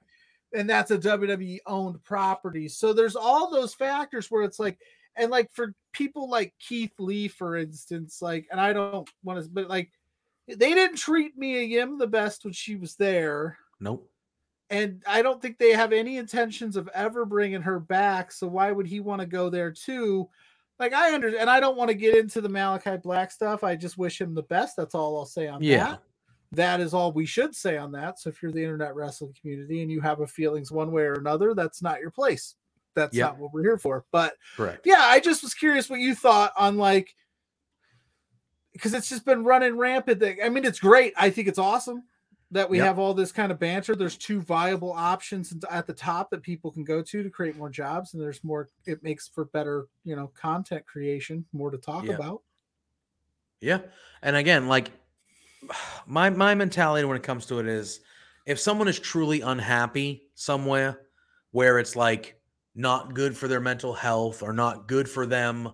and 0.53 0.69
that's 0.69 0.91
a 0.91 0.99
WWE 0.99 1.59
owned 1.67 2.03
property. 2.03 2.69
So 2.69 2.93
there's 2.93 3.15
all 3.17 3.51
those 3.51 3.73
factors 3.73 4.31
where 4.33 4.43
it's 4.43 4.59
like, 4.59 4.79
and 5.17 5.31
like 5.31 5.51
for 5.53 5.75
people 5.93 6.29
like 6.29 6.53
Keith 6.59 6.93
Lee, 6.99 7.29
for 7.29 7.57
instance, 7.57 8.21
like, 8.21 8.47
and 8.51 8.61
I 8.61 8.73
don't 8.73 9.09
want 9.23 9.43
to, 9.43 9.49
but 9.49 9.69
like, 9.69 9.93
they 10.57 10.75
didn't 10.75 10.97
treat 10.97 11.37
Mia 11.39 11.63
Yim 11.63 11.99
the 11.99 12.07
best 12.07 12.45
when 12.45 12.53
she 12.53 12.77
was 12.77 12.95
there. 12.97 13.59
Nope. 13.81 14.09
And 14.71 15.03
I 15.07 15.23
don't 15.23 15.43
think 15.43 15.59
they 15.59 15.71
have 15.73 15.93
any 15.93 16.17
intentions 16.19 16.77
of 16.77 16.89
ever 16.95 17.25
bringing 17.25 17.63
her 17.63 17.81
back. 17.81 18.31
So 18.31 18.47
why 18.47 18.71
would 18.71 18.87
he 18.87 19.01
want 19.01 19.21
to 19.21 19.27
go 19.27 19.51
there 19.51 19.73
too? 19.73 20.29
Like 20.79 20.93
I 20.93 21.13
understand, 21.13 21.41
and 21.43 21.51
I 21.51 21.59
don't 21.61 21.77
want 21.77 21.89
to 21.89 21.95
get 21.95 22.17
into 22.17 22.41
the 22.41 22.49
Malachi 22.49 22.97
Black 22.97 23.33
stuff. 23.33 23.65
I 23.65 23.75
just 23.77 23.99
wish 23.99 24.21
him 24.21 24.35
the 24.35 24.45
best. 24.45 24.77
That's 24.77 24.95
all 24.95 25.19
I'll 25.19 25.27
say 25.27 25.49
on 25.49 25.63
Yeah. 25.63 25.89
that. 25.91 26.03
that 26.53 26.81
is 26.81 26.95
all 26.95 27.13
we 27.13 27.27
should 27.27 27.55
say 27.55 27.77
on 27.77 27.93
that. 27.93 28.19
So 28.19 28.29
if 28.31 28.43
you're 28.43 28.51
the 28.51 28.63
internet 28.63 28.95
wrestling 28.97 29.35
community 29.41 29.83
and 29.83 29.91
you 29.91 30.01
have 30.01 30.21
a 30.21 30.27
feelings 30.27 30.73
one 30.73 30.91
way 30.91 31.03
or 31.03 31.15
another, 31.15 31.55
that's 31.55 31.81
not 31.83 32.01
your 32.01 32.11
place. 32.11 32.57
That's 32.97 33.17
Yep. 33.17 33.27
not 33.29 33.39
what 33.39 33.53
we're 33.53 33.63
here 33.63 33.79
for. 33.79 34.05
But 34.11 34.35
Correct. 34.57 34.85
yeah, 34.85 34.99
I 35.03 35.21
just 35.21 35.43
was 35.45 35.55
curious 35.55 35.89
what 35.89 36.01
you 36.01 36.13
thought 36.15 36.53
on 36.57 36.77
like 36.77 37.15
because 38.73 38.95
it's 38.95 39.09
just 39.09 39.25
been 39.25 39.45
running 39.45 39.77
rampant. 39.77 40.23
I 40.43 40.49
mean, 40.49 40.65
it's 40.65 40.79
great. 40.81 41.13
I 41.17 41.31
think 41.31 41.49
it's 41.49 41.59
awesome 41.59 42.05
that 42.53 42.69
we 42.69 42.79
Yep. 42.79 42.87
have 42.87 42.99
all 42.99 43.15
this 43.15 43.31
kind 43.33 43.53
of 43.53 43.59
banter. 43.59 43.95
There's 43.95 44.17
two 44.17 44.41
viable 44.41 44.93
options 44.93 45.55
at 45.71 45.87
the 45.87 45.93
top 45.93 46.31
that 46.31 46.43
people 46.43 46.73
can 46.73 46.83
go 46.85 47.01
to 47.03 47.23
to 47.23 47.31
create 47.31 47.57
more 47.57 47.71
jobs, 47.71 48.13
and 48.15 48.23
there's 48.23 48.43
more. 48.43 48.69
It 48.87 49.03
makes 49.03 49.29
for 49.29 49.45
better, 49.47 49.87
you 50.05 50.17
know, 50.17 50.29
content 50.35 50.85
creation, 50.87 51.45
more 51.53 51.71
to 51.71 51.79
talk 51.79 52.05
Yeah. 52.05 52.15
about. 52.15 52.43
Yeah. 53.61 53.81
And 54.23 54.37
again, 54.37 54.69
like 54.69 54.91
my 56.07 56.31
my 56.31 56.55
mentality 56.55 57.05
when 57.05 57.17
it 57.17 57.23
comes 57.23 57.47
to 57.47 57.59
it 57.61 57.67
is 57.67 58.01
if 58.47 58.59
someone 58.59 58.89
is 58.89 58.99
truly 58.99 59.43
unhappy 59.43 60.29
somewhere 60.35 61.03
where 61.53 61.79
it's 61.79 61.95
like 61.97 62.41
not 62.75 63.15
good 63.15 63.37
for 63.37 63.49
their 63.49 63.61
mental 63.61 63.93
health 63.93 64.43
or 64.43 64.53
not 64.53 64.89
good 64.89 65.09
for 65.09 65.27
them. 65.27 65.73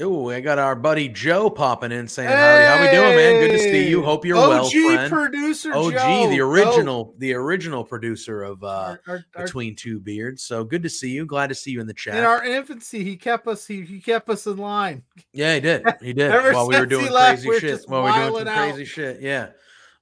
Ooh, 0.00 0.30
I 0.30 0.40
got 0.40 0.58
our 0.58 0.74
buddy 0.74 1.08
Joe 1.08 1.48
popping 1.48 1.92
in 1.92 2.06
saying, 2.08 2.28
Howdy, 2.28 2.64
how 2.64 2.82
we 2.82 2.90
doing, 2.90 3.16
man? 3.16 3.40
Good 3.40 3.52
to 3.52 3.58
see 3.58 3.88
you. 3.88 4.02
Hope 4.02 4.24
you're 4.24 4.36
OG 4.36 4.48
well, 4.48 4.68
friend. 4.70 5.12
producer, 5.12 5.74
OG, 5.74 5.92
Joe. 5.92 6.28
the 6.30 6.40
original, 6.40 7.14
the 7.18 7.32
original 7.34 7.82
producer 7.84 8.42
of 8.42 8.62
uh 8.62 8.66
Our- 8.66 9.00
our- 9.06 9.24
our- 9.34 9.44
Between 9.44 9.74
Two 9.74 9.98
Beards. 9.98 10.42
So 10.42 10.64
good 10.64 10.82
to 10.82 10.90
see 10.90 11.10
you. 11.10 11.24
Glad 11.24 11.48
to 11.48 11.54
see 11.54 11.70
you 11.70 11.80
in 11.80 11.86
the 11.86 11.94
chat. 11.94 12.16
in 12.16 12.24
our 12.24 12.44
infancy, 12.44 13.04
he 13.04 13.16
kept 13.16 13.46
us. 13.46 13.66
He, 13.66 13.82
he 13.82 14.00
kept 14.00 14.28
us 14.28 14.46
in 14.46 14.56
line. 14.58 15.02
Yeah, 15.32 15.54
he 15.54 15.60
did. 15.60 15.84
He 16.02 16.12
did. 16.12 16.30
While 16.54 16.68
we 16.68 16.78
were 16.78 16.86
doing 16.86 17.10
left, 17.10 17.42
crazy 17.42 17.48
we're 17.48 17.60
shit. 17.60 17.80
While 17.86 18.04
we 18.04 18.10
were 18.10 18.30
doing 18.30 18.44
some 18.46 18.48
out. 18.48 18.70
crazy 18.70 18.84
shit. 18.84 19.20
Yeah. 19.20 19.48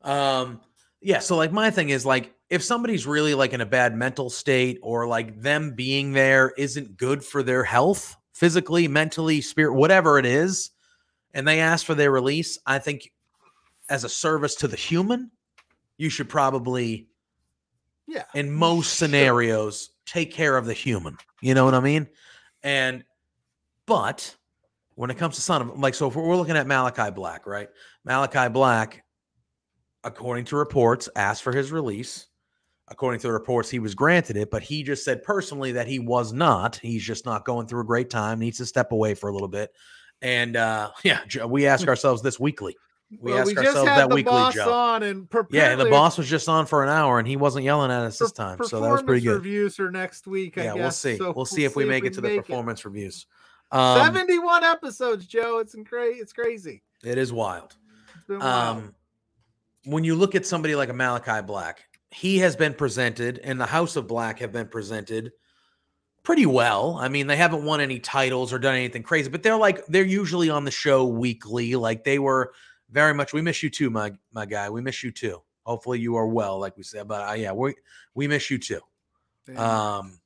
Um, 0.03 0.61
yeah. 1.01 1.21
So 1.21 1.37
like 1.37 1.53
my 1.53 1.71
thing 1.71 1.91
is 1.91 2.05
like 2.05 2.35
if 2.51 2.63
somebody's 2.63 3.07
really 3.07 3.35
like 3.35 3.53
in 3.53 3.61
a 3.61 3.67
bad 3.67 3.95
mental 3.97 4.31
state 4.31 4.79
or 4.83 5.07
like 5.07 5.41
them 5.41 5.75
being 5.75 6.13
there 6.13 6.53
isn't 6.59 6.97
good 6.97 7.25
for 7.25 7.43
their 7.43 7.65
health, 7.65 8.17
physically, 8.35 8.87
mentally, 8.89 9.41
spirit, 9.41 9.73
whatever 9.75 10.19
it 10.19 10.27
is, 10.27 10.71
and 11.33 11.49
they 11.49 11.61
ask 11.61 11.87
for 11.87 11.95
their 11.95 12.11
release, 12.11 12.59
I 12.67 12.79
think 12.79 13.11
as 13.89 14.05
a 14.05 14.09
service 14.09 14.57
to 14.57 14.69
the 14.69 14.77
human, 14.77 15.31
you 15.97 16.11
should 16.11 16.29
probably 16.29 17.09
Yeah. 18.07 18.25
in 18.35 18.51
most 18.51 18.99
scenarios 18.99 19.91
take 20.05 20.33
care 20.33 20.57
of 20.57 20.67
the 20.67 20.75
human. 20.75 21.17
You 21.41 21.55
know 21.55 21.65
what 21.65 21.75
i 21.75 21.81
mean? 21.81 22.09
And 22.63 23.05
but 23.87 24.35
when 24.95 25.11
it 25.11 25.19
comes 25.19 25.37
to 25.37 25.41
son 25.41 25.63
of 25.63 25.79
like 25.79 25.95
so 25.95 26.09
if 26.09 26.15
we're 26.17 26.37
looking 26.37 26.57
at 26.57 26.67
malachi 26.67 27.11
black 27.11 27.47
right? 27.47 27.69
Malachi 28.05 28.49
black 28.49 29.05
according 30.03 30.45
to 30.47 30.57
reports 30.57 31.09
asked 31.17 31.43
for 31.43 31.53
his 31.53 31.73
release 31.73 32.27
according 32.95 33.19
to 33.19 33.27
the 33.27 33.33
reports 33.33 33.69
he 33.69 33.81
was 33.81 33.93
granted 33.93 34.37
it 34.37 34.53
but 34.53 34.63
he 34.63 34.85
just 34.85 35.05
said 35.05 35.21
personally 35.25 35.73
that 35.73 35.89
he 35.89 35.99
was 35.99 36.33
not 36.33 36.77
he's 36.77 37.03
just 37.03 37.27
not 37.27 37.45
going 37.45 37.67
through 37.67 37.81
a 37.81 37.85
great 37.85 38.09
time 38.09 38.39
needs 38.39 38.59
to 38.59 38.65
step 38.65 38.93
away 38.93 39.15
for 39.15 39.29
a 39.29 39.33
little 39.33 39.49
bit 39.49 39.73
and 40.23 40.57
uh 40.57 40.89
yeah 41.03 41.19
we 41.45 41.67
ask 41.67 41.89
ourselves 41.89 42.23
this 42.23 42.39
weekly 42.39 42.77
we 43.21 43.33
Well, 43.33 43.41
ask 43.41 43.49
we 43.49 43.59
ourselves 43.59 43.85
that 43.87 44.09
weekly 44.09 44.23
boss 44.31 44.55
joe 44.55 44.73
on, 44.73 45.03
and 45.03 45.29
yeah, 45.51 45.75
the 45.75 45.87
boss 45.87 46.17
was 46.17 46.29
just 46.29 46.49
on 46.49 46.67
for 46.67 46.85
an 46.85 46.89
hour 46.89 47.19
and 47.19 47.27
he 47.27 47.37
wasn't 47.37 47.65
yelling 47.65 47.91
at 47.91 48.01
us 48.03 48.19
this 48.19 48.33
time. 48.33 48.59
So 48.65 48.81
that 48.81 48.91
was 48.91 49.03
pretty 49.03 49.21
good. 49.23 49.35
Reviews 49.35 49.77
for 49.77 49.91
next 49.91 50.27
week. 50.27 50.57
I 50.57 50.65
yeah, 50.65 50.75
we'll 50.75 50.91
see. 50.91 51.17
So 51.17 51.33
we'll 51.35 51.45
see 51.45 51.65
if 51.65 51.77
we 51.77 51.85
make 51.85 52.05
it 52.05 52.15
to 52.15 52.21
the 52.21 52.37
performance 52.39 52.85
reviews. 52.85 53.27
Um, 53.71 53.99
Seventy-one 53.99 54.65
episodes, 54.65 55.27
Joe. 55.27 55.59
It's 55.59 55.77
crazy. 55.87 56.19
It's 56.21 56.33
crazy. 56.33 56.83
it 57.05 57.19
is 57.19 57.33
wild. 57.33 57.77
Wild. 58.29 58.43
Um, 58.43 58.95
when 59.85 60.03
you 60.03 60.15
look 60.15 60.35
at 60.35 60.47
somebody 60.47 60.75
like 60.75 60.89
a 60.89 60.95
Malachi 60.95 61.43
Black, 61.47 61.85
he 62.15 62.39
has 62.39 62.55
been 62.55 62.75
presented, 62.75 63.41
and 63.43 63.61
the 63.61 63.67
House 63.67 63.97
of 63.97 64.07
Black 64.07 64.39
have 64.39 64.53
been 64.53 64.69
presented 64.69 65.33
pretty 66.23 66.47
well. 66.47 66.97
I 67.01 67.09
mean, 67.09 67.27
they 67.27 67.37
haven't 67.37 67.65
won 67.65 67.81
any 67.81 67.99
titles 67.99 68.53
or 68.53 68.59
done 68.61 68.77
anything 68.77 69.03
crazy, 69.03 69.29
but 69.29 69.43
they're 69.43 69.57
like 69.57 69.85
they're 69.87 70.05
usually 70.05 70.49
on 70.49 70.65
the 70.65 70.71
show 70.71 71.07
weekly. 71.07 71.75
Like 71.75 72.05
they 72.05 72.21
were 72.21 72.53
very 72.89 73.15
much. 73.15 73.33
We 73.33 73.43
miss 73.43 73.65
you 73.65 73.71
too, 73.71 73.91
my 73.91 74.13
my 74.33 74.47
guy. 74.47 74.71
We 74.71 74.81
miss 74.81 75.03
you 75.03 75.11
too. 75.11 75.43
Hopefully 75.65 75.99
you 75.99 76.15
are 76.15 76.29
well, 76.29 76.61
like 76.61 76.77
we 76.77 76.85
said. 76.85 77.09
But 77.09 77.29
uh, 77.29 77.33
yeah, 77.33 77.53
we 77.53 77.75
we 78.15 78.29
miss 78.29 78.49
you 78.49 78.59
too. 78.59 78.81
Yeah. 79.49 79.97
Um, 79.97 80.21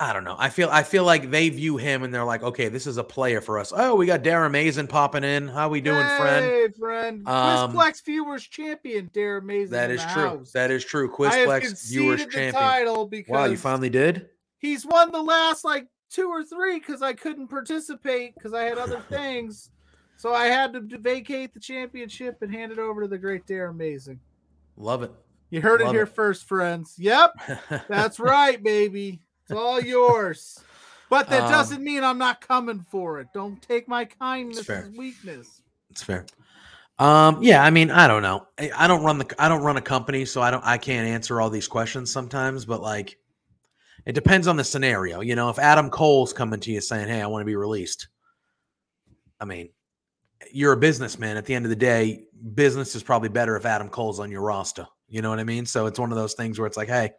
I 0.00 0.12
don't 0.12 0.22
know. 0.22 0.36
I 0.38 0.48
feel 0.48 0.68
I 0.70 0.84
feel 0.84 1.02
like 1.04 1.28
they 1.30 1.48
view 1.48 1.76
him 1.76 2.04
and 2.04 2.14
they're 2.14 2.24
like, 2.24 2.44
okay, 2.44 2.68
this 2.68 2.86
is 2.86 2.98
a 2.98 3.04
player 3.04 3.40
for 3.40 3.58
us. 3.58 3.72
Oh, 3.74 3.96
we 3.96 4.06
got 4.06 4.22
Darren 4.22 4.52
Mason 4.52 4.86
popping 4.86 5.24
in. 5.24 5.48
How 5.48 5.68
we 5.68 5.80
doing, 5.80 6.06
friend? 6.16 6.44
Hey, 6.44 6.68
friend. 6.78 7.28
Um, 7.28 7.72
Quizplex 7.72 8.04
viewers 8.04 8.44
champion, 8.44 9.10
Dare 9.12 9.38
Amazing. 9.38 9.72
That 9.72 9.90
in 9.90 9.96
is 9.96 10.04
the 10.06 10.12
true. 10.12 10.22
house. 10.22 10.52
That 10.52 10.70
is 10.70 10.84
true. 10.84 11.12
I 11.24 11.34
have 11.34 11.48
Quizplex 11.48 11.88
viewers 11.88 12.24
the 12.24 12.30
champion. 12.30 12.54
title 12.54 13.06
because 13.06 13.32
Wow, 13.32 13.44
you 13.46 13.56
finally 13.56 13.90
did. 13.90 14.28
he's 14.58 14.86
won 14.86 15.10
the 15.10 15.22
last 15.22 15.64
like 15.64 15.88
two 16.10 16.28
or 16.28 16.44
three 16.44 16.78
because 16.78 17.02
I 17.02 17.12
couldn't 17.12 17.48
participate 17.48 18.34
because 18.36 18.54
I 18.54 18.62
had 18.64 18.78
other 18.78 19.00
things. 19.08 19.70
So 20.16 20.32
I 20.32 20.46
had 20.46 20.72
to 20.74 20.98
vacate 20.98 21.54
the 21.54 21.60
championship 21.60 22.40
and 22.42 22.52
hand 22.54 22.70
it 22.70 22.78
over 22.78 23.02
to 23.02 23.08
the 23.08 23.18
great 23.18 23.46
Dare 23.46 23.66
Amazing. 23.66 24.20
Love 24.76 25.02
it. 25.02 25.10
You 25.50 25.60
heard 25.60 25.80
Love 25.80 25.90
it 25.90 25.96
here 25.96 26.02
it. 26.04 26.14
first, 26.14 26.44
friends. 26.44 26.94
Yep, 26.98 27.32
that's 27.88 28.20
right, 28.20 28.62
baby. 28.62 29.22
It's 29.48 29.58
all 29.58 29.80
yours. 29.80 30.60
But 31.10 31.30
that 31.30 31.44
Um, 31.44 31.50
doesn't 31.50 31.82
mean 31.82 32.04
I'm 32.04 32.18
not 32.18 32.40
coming 32.40 32.84
for 32.90 33.20
it. 33.20 33.28
Don't 33.32 33.60
take 33.62 33.88
my 33.88 34.04
kindness 34.04 34.68
as 34.68 34.90
weakness. 34.90 35.62
It's 35.90 36.02
fair. 36.02 36.26
Um, 36.98 37.42
yeah, 37.42 37.62
I 37.62 37.70
mean, 37.70 37.90
I 37.90 38.08
don't 38.08 38.22
know. 38.22 38.46
I, 38.58 38.70
I 38.76 38.86
don't 38.86 39.02
run 39.04 39.18
the 39.18 39.34
I 39.38 39.48
don't 39.48 39.62
run 39.62 39.76
a 39.76 39.80
company, 39.80 40.24
so 40.24 40.42
I 40.42 40.50
don't 40.50 40.64
I 40.64 40.76
can't 40.76 41.06
answer 41.06 41.40
all 41.40 41.48
these 41.48 41.68
questions 41.68 42.12
sometimes, 42.12 42.64
but 42.64 42.82
like 42.82 43.16
it 44.04 44.12
depends 44.12 44.48
on 44.48 44.56
the 44.56 44.64
scenario. 44.64 45.20
You 45.20 45.34
know, 45.36 45.48
if 45.48 45.58
Adam 45.58 45.90
Cole's 45.90 46.32
coming 46.32 46.60
to 46.60 46.72
you 46.72 46.80
saying, 46.80 47.08
Hey, 47.08 47.22
I 47.22 47.26
want 47.26 47.42
to 47.42 47.46
be 47.46 47.56
released, 47.56 48.08
I 49.40 49.44
mean, 49.44 49.70
you're 50.52 50.72
a 50.72 50.76
businessman. 50.76 51.36
At 51.36 51.46
the 51.46 51.54
end 51.54 51.64
of 51.64 51.70
the 51.70 51.76
day, 51.76 52.24
business 52.54 52.94
is 52.94 53.02
probably 53.02 53.28
better 53.28 53.56
if 53.56 53.64
Adam 53.64 53.88
Cole's 53.88 54.20
on 54.20 54.30
your 54.30 54.42
roster. 54.42 54.86
You 55.08 55.22
know 55.22 55.30
what 55.30 55.38
I 55.38 55.44
mean? 55.44 55.64
So 55.66 55.86
it's 55.86 55.98
one 55.98 56.10
of 56.10 56.18
those 56.18 56.34
things 56.34 56.58
where 56.58 56.66
it's 56.66 56.76
like, 56.76 56.88
hey, 56.88 57.12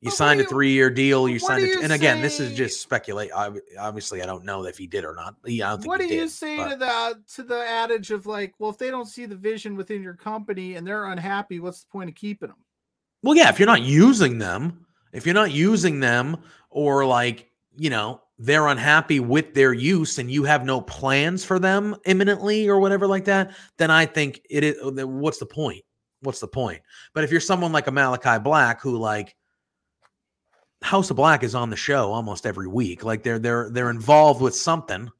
you 0.00 0.10
But 0.10 0.16
signed 0.16 0.38
do 0.40 0.46
a 0.46 0.48
three 0.48 0.70
year 0.70 0.90
deal. 0.90 1.28
You 1.28 1.38
signed 1.38 1.64
do 1.64 1.78
it. 1.78 1.82
And 1.82 1.92
again, 1.92 2.22
this 2.22 2.38
is 2.38 2.56
just 2.56 2.80
speculate. 2.80 3.32
ob- 3.32 3.58
Obviously, 3.78 4.22
I 4.22 4.26
don't 4.26 4.44
know 4.44 4.64
if 4.64 4.78
he 4.78 4.86
did 4.86 5.04
or 5.04 5.14
not. 5.14 5.34
Yeah, 5.44 5.66
I 5.66 5.70
don't 5.70 5.78
think 5.80 5.88
What 5.88 6.00
do 6.00 6.06
he 6.06 6.14
you 6.16 6.28
say 6.28 6.56
but- 6.56 6.68
to 6.70 6.76
the 6.76 7.22
to 7.34 7.42
the 7.42 7.58
adage 7.66 8.10
of 8.12 8.26
like, 8.26 8.54
well, 8.58 8.70
if 8.70 8.78
they 8.78 8.90
don't 8.90 9.06
see 9.06 9.26
the 9.26 9.34
vision 9.36 9.74
within 9.76 10.02
your 10.02 10.14
company 10.14 10.74
and 10.76 10.86
they're 10.86 11.06
unhappy, 11.06 11.58
what's 11.60 11.80
the 11.80 11.88
point 11.90 12.08
of 12.10 12.14
keeping 12.16 12.48
them? 12.48 12.58
Well, 13.22 13.36
yeah, 13.36 13.48
if 13.48 13.58
you're 13.58 13.66
not 13.66 13.82
using 13.82 14.38
them, 14.38 14.86
if 15.12 15.26
you're 15.26 15.34
not 15.34 15.50
using 15.50 15.98
them 15.98 16.36
or 16.70 17.04
like, 17.04 17.50
you 17.76 17.90
know, 17.90 18.20
they're 18.38 18.68
unhappy 18.68 19.18
with 19.18 19.52
their 19.54 19.72
use 19.72 20.18
and 20.18 20.30
you 20.30 20.44
have 20.44 20.64
no 20.64 20.80
plans 20.80 21.44
for 21.44 21.58
them 21.58 21.96
imminently 22.04 22.68
or 22.68 22.78
whatever 22.78 23.08
like 23.08 23.24
that, 23.24 23.56
then 23.78 23.90
I 23.90 24.06
think 24.06 24.40
it 24.48 24.62
is 24.62 24.76
what's 24.82 25.38
the 25.38 25.46
point? 25.46 25.82
What's 26.20 26.38
the 26.38 26.46
point? 26.46 26.80
But 27.14 27.24
if 27.24 27.32
you're 27.32 27.40
someone 27.40 27.72
like 27.72 27.88
a 27.88 27.90
Malachi 27.90 28.38
Black 28.40 28.80
who 28.80 28.96
like 28.96 29.34
House 30.82 31.10
of 31.10 31.16
Black 31.16 31.42
is 31.42 31.54
on 31.54 31.70
the 31.70 31.76
show 31.76 32.12
almost 32.12 32.46
every 32.46 32.68
week, 32.68 33.04
like 33.04 33.22
they're 33.22 33.38
they're 33.38 33.70
they're 33.70 33.90
involved 33.90 34.40
with 34.40 34.54
something 34.54 35.10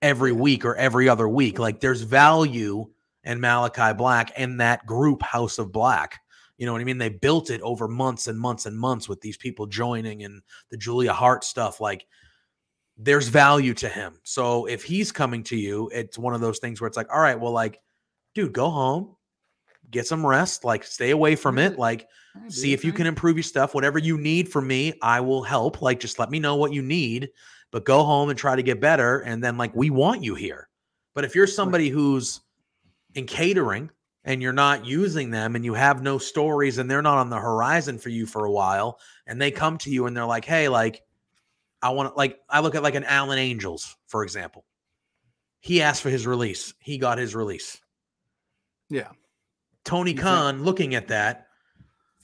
every 0.00 0.32
week 0.32 0.64
or 0.64 0.76
every 0.76 1.08
other 1.08 1.28
week. 1.28 1.58
Like 1.58 1.80
there's 1.80 2.02
value 2.02 2.86
in 3.24 3.40
Malachi 3.40 3.94
Black 3.94 4.32
and 4.36 4.60
that 4.60 4.86
group 4.86 5.22
House 5.22 5.58
of 5.58 5.72
Black. 5.72 6.20
You 6.58 6.66
know 6.66 6.72
what 6.72 6.80
I 6.80 6.84
mean? 6.84 6.98
They 6.98 7.08
built 7.08 7.50
it 7.50 7.60
over 7.62 7.88
months 7.88 8.28
and 8.28 8.38
months 8.38 8.66
and 8.66 8.78
months 8.78 9.08
with 9.08 9.20
these 9.20 9.36
people 9.36 9.66
joining 9.66 10.22
and 10.22 10.42
the 10.70 10.76
Julia 10.76 11.12
Hart 11.12 11.42
stuff. 11.42 11.80
Like, 11.80 12.06
there's 12.96 13.28
value 13.28 13.74
to 13.74 13.88
him. 13.88 14.20
So 14.22 14.66
if 14.66 14.84
he's 14.84 15.10
coming 15.10 15.42
to 15.44 15.56
you, 15.56 15.90
it's 15.92 16.18
one 16.18 16.34
of 16.34 16.40
those 16.40 16.60
things 16.60 16.80
where 16.80 16.86
it's 16.86 16.96
like, 16.96 17.12
all 17.12 17.20
right, 17.20 17.40
well, 17.40 17.52
like, 17.52 17.80
dude, 18.34 18.52
go 18.52 18.70
home, 18.70 19.16
get 19.90 20.06
some 20.06 20.24
rest, 20.24 20.64
like, 20.64 20.84
stay 20.84 21.10
away 21.10 21.34
from 21.34 21.58
it, 21.58 21.72
mm-hmm. 21.72 21.80
like, 21.80 22.06
see 22.48 22.72
if 22.72 22.84
you 22.84 22.92
can 22.92 23.06
improve 23.06 23.36
your 23.36 23.42
stuff. 23.42 23.74
Whatever 23.74 23.98
you 23.98 24.18
need 24.18 24.48
from 24.48 24.66
me, 24.66 24.94
I 25.02 25.20
will 25.20 25.42
help. 25.42 25.82
Like, 25.82 26.00
just 26.00 26.18
let 26.18 26.30
me 26.30 26.38
know 26.38 26.56
what 26.56 26.72
you 26.72 26.82
need, 26.82 27.30
but 27.70 27.84
go 27.84 28.02
home 28.04 28.30
and 28.30 28.38
try 28.38 28.56
to 28.56 28.62
get 28.62 28.80
better. 28.80 29.20
And 29.20 29.42
then, 29.42 29.56
like, 29.56 29.74
we 29.74 29.90
want 29.90 30.22
you 30.22 30.34
here. 30.34 30.68
But 31.14 31.24
if 31.24 31.34
you're 31.34 31.46
somebody 31.46 31.88
who's 31.88 32.40
in 33.14 33.26
catering 33.26 33.90
and 34.24 34.40
you're 34.40 34.52
not 34.52 34.86
using 34.86 35.30
them 35.30 35.56
and 35.56 35.64
you 35.64 35.74
have 35.74 36.02
no 36.02 36.16
stories 36.16 36.78
and 36.78 36.90
they're 36.90 37.02
not 37.02 37.18
on 37.18 37.28
the 37.28 37.36
horizon 37.38 37.98
for 37.98 38.08
you 38.08 38.24
for 38.24 38.44
a 38.46 38.50
while 38.50 38.98
and 39.26 39.40
they 39.40 39.50
come 39.50 39.76
to 39.78 39.90
you 39.90 40.06
and 40.06 40.16
they're 40.16 40.24
like 40.24 40.44
hey 40.44 40.68
like 40.68 41.02
i 41.82 41.90
want 41.90 42.08
to 42.08 42.14
like 42.16 42.38
i 42.48 42.60
look 42.60 42.74
at 42.74 42.82
like 42.82 42.94
an 42.94 43.04
alan 43.04 43.38
angels 43.38 43.96
for 44.06 44.22
example 44.22 44.64
he 45.60 45.82
asked 45.82 46.00
for 46.02 46.08
his 46.08 46.26
release 46.26 46.72
he 46.78 46.96
got 46.96 47.18
his 47.18 47.34
release 47.34 47.80
Yeah. 48.88 49.08
tony 49.84 50.14
khan 50.14 50.62
looking 50.62 50.94
at 50.94 51.08
that 51.08 51.48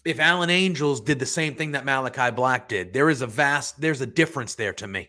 if 0.09 0.19
alan 0.21 0.51
angels 0.51 1.01
did 1.01 1.19
the 1.19 1.27
same 1.27 1.55
thing 1.55 1.73
that 1.73 1.85
malachi 1.85 2.31
black 2.31 2.69
did 2.69 2.93
there 2.93 3.09
is 3.11 3.23
a 3.23 3.27
vast 3.27 3.81
there's 3.81 4.01
a 4.01 4.07
difference 4.07 4.55
there 4.55 4.73
to 4.73 4.87
me 4.87 5.09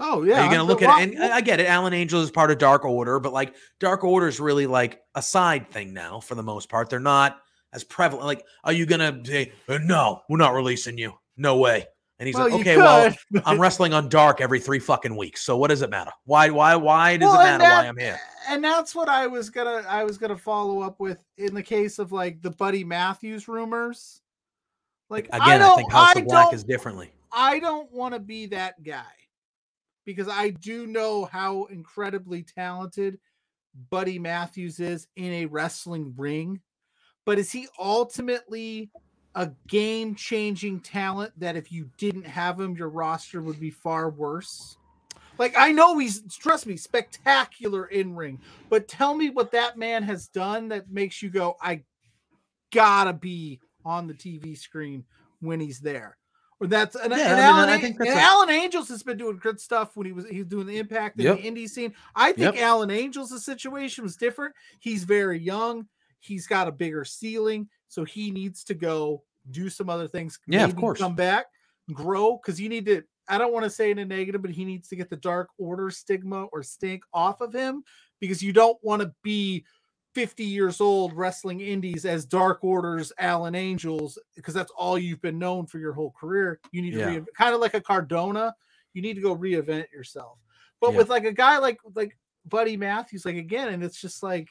Oh 0.00 0.22
yeah, 0.22 0.36
you're 0.36 0.44
you 0.44 0.50
going 0.50 0.50
to 0.50 0.56
I'm- 0.58 0.66
look 0.68 0.82
at 0.82 1.02
it? 1.02 1.14
And 1.16 1.32
I 1.32 1.40
get 1.40 1.58
it. 1.58 1.66
Alan 1.66 1.92
Angel 1.92 2.20
is 2.22 2.30
part 2.30 2.52
of 2.52 2.58
Dark 2.58 2.84
Order, 2.84 3.18
but 3.18 3.32
like 3.32 3.56
Dark 3.80 4.04
Order 4.04 4.28
is 4.28 4.38
really 4.38 4.68
like 4.68 5.00
a 5.16 5.20
side 5.22 5.70
thing 5.72 5.92
now 5.92 6.20
for 6.20 6.36
the 6.36 6.42
most 6.44 6.68
part. 6.68 6.88
They're 6.88 7.00
not 7.00 7.36
as 7.72 7.82
prevalent. 7.82 8.24
Like, 8.24 8.44
are 8.62 8.72
you 8.72 8.86
going 8.86 9.00
to 9.00 9.28
say, 9.28 9.52
"Uh, 9.68 9.78
no, 9.82 10.20
we're 10.30 10.36
not 10.38 10.54
releasing 10.54 10.98
you? 10.98 11.14
No 11.36 11.56
way. 11.56 11.86
And 12.18 12.26
he's 12.26 12.34
well, 12.34 12.50
like, 12.50 12.60
okay, 12.60 12.76
well, 12.76 13.14
I'm 13.44 13.60
wrestling 13.60 13.94
on 13.94 14.08
Dark 14.08 14.40
every 14.40 14.58
three 14.58 14.80
fucking 14.80 15.16
weeks. 15.16 15.42
So 15.42 15.56
what 15.56 15.68
does 15.68 15.82
it 15.82 15.90
matter? 15.90 16.10
Why, 16.24 16.50
why, 16.50 16.74
why 16.74 17.16
does 17.16 17.30
Well, 17.30 17.40
it 17.40 17.44
matter 17.44 17.64
why 17.64 17.86
I'm 17.86 17.96
here? 17.96 18.18
and 18.48 18.64
that's 18.64 18.94
what 18.94 19.08
I 19.08 19.26
was 19.26 19.50
gonna 19.50 19.84
I 19.88 20.04
was 20.04 20.18
gonna 20.18 20.36
follow 20.36 20.80
up 20.80 20.98
with 20.98 21.22
in 21.36 21.54
the 21.54 21.62
case 21.62 21.98
of 21.98 22.10
like 22.12 22.42
the 22.42 22.50
Buddy 22.50 22.82
Matthews 22.82 23.46
rumors. 23.46 24.22
Like 25.10 25.28
Again, 25.28 25.40
I 25.42 25.54
I, 25.54 25.58
don't, 25.58 25.76
think 25.76 25.92
House 25.92 26.16
I 26.16 26.20
of 26.20 26.26
Black 26.26 26.52
is 26.52 26.64
differently. 26.64 27.12
I 27.32 27.60
don't 27.60 27.90
want 27.92 28.14
to 28.14 28.20
be 28.20 28.46
that 28.46 28.82
guy 28.82 29.04
because 30.04 30.28
I 30.28 30.50
do 30.50 30.86
know 30.86 31.26
how 31.26 31.64
incredibly 31.66 32.42
talented 32.42 33.18
Buddy 33.90 34.18
Matthews 34.18 34.80
is 34.80 35.06
in 35.16 35.32
a 35.32 35.46
wrestling 35.46 36.14
ring. 36.16 36.60
But 37.24 37.38
is 37.38 37.52
he 37.52 37.68
ultimately 37.78 38.90
a 39.38 39.52
game 39.68 40.16
changing 40.16 40.80
talent 40.80 41.32
that 41.38 41.54
if 41.54 41.70
you 41.70 41.88
didn't 41.96 42.26
have 42.26 42.58
him, 42.58 42.74
your 42.76 42.88
roster 42.88 43.40
would 43.40 43.60
be 43.60 43.70
far 43.70 44.10
worse? 44.10 44.76
Like, 45.38 45.54
I 45.56 45.70
know 45.70 45.96
he's, 45.96 46.22
trust 46.36 46.66
me, 46.66 46.76
spectacular 46.76 47.86
in 47.86 48.16
ring, 48.16 48.40
but 48.68 48.88
tell 48.88 49.14
me 49.14 49.30
what 49.30 49.52
that 49.52 49.78
man 49.78 50.02
has 50.02 50.26
done 50.26 50.66
that 50.70 50.90
makes 50.90 51.22
you 51.22 51.30
go, 51.30 51.56
I 51.62 51.84
gotta 52.72 53.12
be 53.12 53.60
on 53.84 54.08
the 54.08 54.14
TV 54.14 54.58
screen 54.58 55.04
when 55.40 55.60
he's 55.60 55.78
there. 55.78 56.18
Or 56.60 56.66
that's 56.66 56.96
and, 56.96 57.12
Yeah, 57.12 57.18
and 57.30 57.34
I 57.34 57.36
mean, 57.36 57.44
Alan, 57.44 57.68
I 57.68 57.78
think 57.80 57.96
that's 57.98 58.10
and 58.10 58.18
a- 58.18 58.22
Alan 58.22 58.50
Angels 58.50 58.88
has 58.88 59.04
been 59.04 59.16
doing 59.16 59.38
good 59.38 59.60
stuff 59.60 59.96
when 59.96 60.06
he 60.06 60.12
was 60.12 60.26
he 60.28 60.38
was 60.38 60.48
doing 60.48 60.66
the 60.66 60.78
impact 60.78 61.20
in 61.20 61.26
Yep. 61.26 61.40
the 61.42 61.48
indie 61.48 61.68
scene. 61.68 61.94
I 62.16 62.32
think 62.32 62.56
Yep. 62.56 62.64
Alan 62.64 62.90
Angels' 62.90 63.44
situation 63.44 64.02
was 64.02 64.16
different. 64.16 64.56
He's 64.80 65.04
very 65.04 65.38
young, 65.38 65.86
he's 66.18 66.48
got 66.48 66.66
a 66.66 66.72
bigger 66.72 67.04
ceiling, 67.04 67.68
so 67.86 68.02
he 68.04 68.32
needs 68.32 68.64
to 68.64 68.74
go 68.74 69.22
do 69.50 69.68
some 69.70 69.88
other 69.90 70.08
things. 70.08 70.38
Yeah, 70.46 70.64
of 70.64 70.76
course. 70.76 70.98
Come 70.98 71.14
back, 71.14 71.46
grow, 71.92 72.36
because 72.42 72.60
you 72.60 72.68
need 72.68 72.86
to. 72.86 73.02
I 73.28 73.36
don't 73.36 73.52
want 73.52 73.64
to 73.64 73.70
say 73.70 73.90
in 73.90 73.98
a 73.98 74.04
negative, 74.04 74.40
but 74.40 74.50
he 74.50 74.64
needs 74.64 74.88
to 74.88 74.96
get 74.96 75.10
the 75.10 75.16
dark 75.16 75.50
order 75.58 75.90
stigma 75.90 76.44
or 76.44 76.62
stink 76.62 77.04
off 77.12 77.40
of 77.42 77.52
him 77.52 77.82
because 78.20 78.42
you 78.42 78.54
don't 78.54 78.78
want 78.82 79.02
to 79.02 79.12
be 79.22 79.64
50 80.14 80.44
years 80.44 80.80
old 80.80 81.12
wrestling 81.12 81.60
indies 81.60 82.06
as 82.06 82.24
Dark 82.24 82.64
Orders, 82.64 83.12
Alan 83.18 83.54
Angels, 83.54 84.18
because 84.34 84.54
that's 84.54 84.72
all 84.76 84.98
you've 84.98 85.20
been 85.20 85.38
known 85.38 85.66
for 85.66 85.78
your 85.78 85.92
whole 85.92 86.10
career. 86.12 86.58
You 86.72 86.80
need 86.80 86.92
to 86.92 86.98
Yeah. 86.98 87.06
re- 87.16 87.24
kind 87.36 87.54
of 87.54 87.60
like 87.60 87.74
a 87.74 87.80
Cardona, 87.80 88.54
you 88.94 89.02
need 89.02 89.14
to 89.14 89.20
go 89.20 89.36
reinvent 89.36 89.92
yourself. 89.92 90.38
But 90.80 90.92
Yeah. 90.92 90.96
with 90.98 91.10
like 91.10 91.24
a 91.24 91.32
guy 91.32 91.58
like 91.58 91.78
like 91.94 92.16
Buddy 92.46 92.78
Matthews, 92.78 93.26
like 93.26 93.36
again, 93.36 93.68
and 93.68 93.84
it's 93.84 94.00
just 94.00 94.22
like 94.22 94.48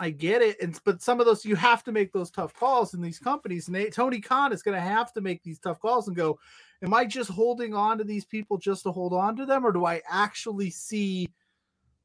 I 0.00 0.10
get 0.10 0.42
it, 0.42 0.60
and 0.62 0.78
but 0.84 1.02
some 1.02 1.20
of 1.20 1.26
those 1.26 1.44
you 1.44 1.56
have 1.56 1.82
to 1.84 1.92
make 1.92 2.12
those 2.12 2.30
tough 2.30 2.54
calls 2.54 2.94
in 2.94 3.00
these 3.00 3.18
companies, 3.18 3.66
and 3.66 3.74
they, 3.74 3.90
Tony 3.90 4.20
Khan 4.20 4.52
is 4.52 4.62
going 4.62 4.76
to 4.76 4.80
have 4.80 5.12
to 5.14 5.20
make 5.20 5.42
these 5.42 5.58
tough 5.58 5.80
calls 5.80 6.08
and 6.08 6.16
go, 6.16 6.38
am 6.82 6.94
I 6.94 7.04
just 7.04 7.30
holding 7.30 7.74
on 7.74 7.98
to 7.98 8.04
these 8.04 8.24
people 8.24 8.58
just 8.58 8.84
to 8.84 8.92
hold 8.92 9.12
on 9.12 9.36
to 9.36 9.46
them, 9.46 9.66
or 9.66 9.72
do 9.72 9.84
I 9.84 10.02
actually 10.08 10.70
see 10.70 11.28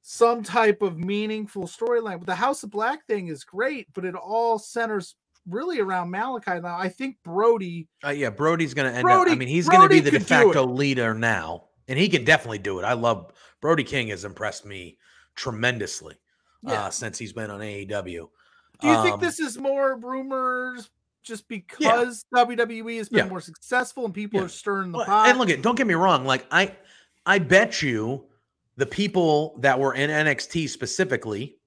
some 0.01 0.43
type 0.43 0.81
of 0.81 0.97
meaningful 0.97 1.63
storyline? 1.63 2.19
But 2.19 2.27
the 2.27 2.35
House 2.35 2.63
of 2.63 2.71
Black 2.71 3.05
thing 3.05 3.27
is 3.27 3.43
great, 3.43 3.87
but 3.93 4.05
it 4.05 4.15
all 4.15 4.57
centers 4.57 5.15
really 5.47 5.79
around 5.79 6.09
Malachi 6.09 6.59
now. 6.59 6.77
I 6.77 6.89
think 6.89 7.17
Brody, 7.23 7.87
Uh, 8.03 8.09
yeah, 8.09 8.29
Brody's 8.29 8.73
going 8.73 8.91
to 8.91 8.97
end 8.97 9.09
up. 9.09 9.27
I 9.27 9.35
mean, 9.35 9.47
he's 9.47 9.67
going 9.67 9.81
to 9.81 9.89
be 9.89 9.99
the 9.99 10.11
de 10.11 10.19
facto 10.19 10.65
leader 10.65 11.13
now, 11.13 11.65
and 11.87 11.99
he 11.99 12.09
can 12.09 12.23
definitely 12.23 12.59
do 12.59 12.79
it. 12.79 12.83
I 12.83 12.93
love 12.93 13.33
Brody 13.61 13.83
King 13.83 14.07
has 14.07 14.25
impressed 14.25 14.65
me 14.65 14.97
tremendously 15.35 16.15
Yeah. 16.65 16.85
uh, 16.85 16.89
since 16.89 17.17
he's 17.17 17.33
been 17.33 17.51
on 17.51 17.59
AEW. 17.61 18.29
do 18.81 18.87
you 18.87 19.01
think 19.03 19.15
Um, 19.15 19.19
this 19.19 19.39
is 19.39 19.57
more 19.57 19.95
rumors? 19.97 20.89
Just 21.23 21.47
because 21.47 22.25
WWE 22.35 22.97
has 22.97 23.07
been 23.07 23.19
Yeah. 23.25 23.29
more 23.29 23.39
successful 23.41 24.03
and 24.05 24.13
people 24.13 24.39
Yeah. 24.41 24.47
are 24.47 24.49
stirring 24.49 24.91
the 24.91 24.97
Well, 24.97 25.05
pot. 25.07 25.29
and 25.29 25.37
look 25.37 25.49
at 25.49 25.61
don't 25.61 25.75
get 25.75 25.87
me 25.87 25.93
wrong 25.93 26.25
like 26.25 26.45
i 26.51 26.75
i 27.25 27.39
bet 27.39 27.81
you 27.81 28.25
the 28.75 28.85
people 28.85 29.57
that 29.59 29.79
were 29.79 29.93
in 29.93 30.09
nxt 30.09 30.67
specifically 30.69 31.57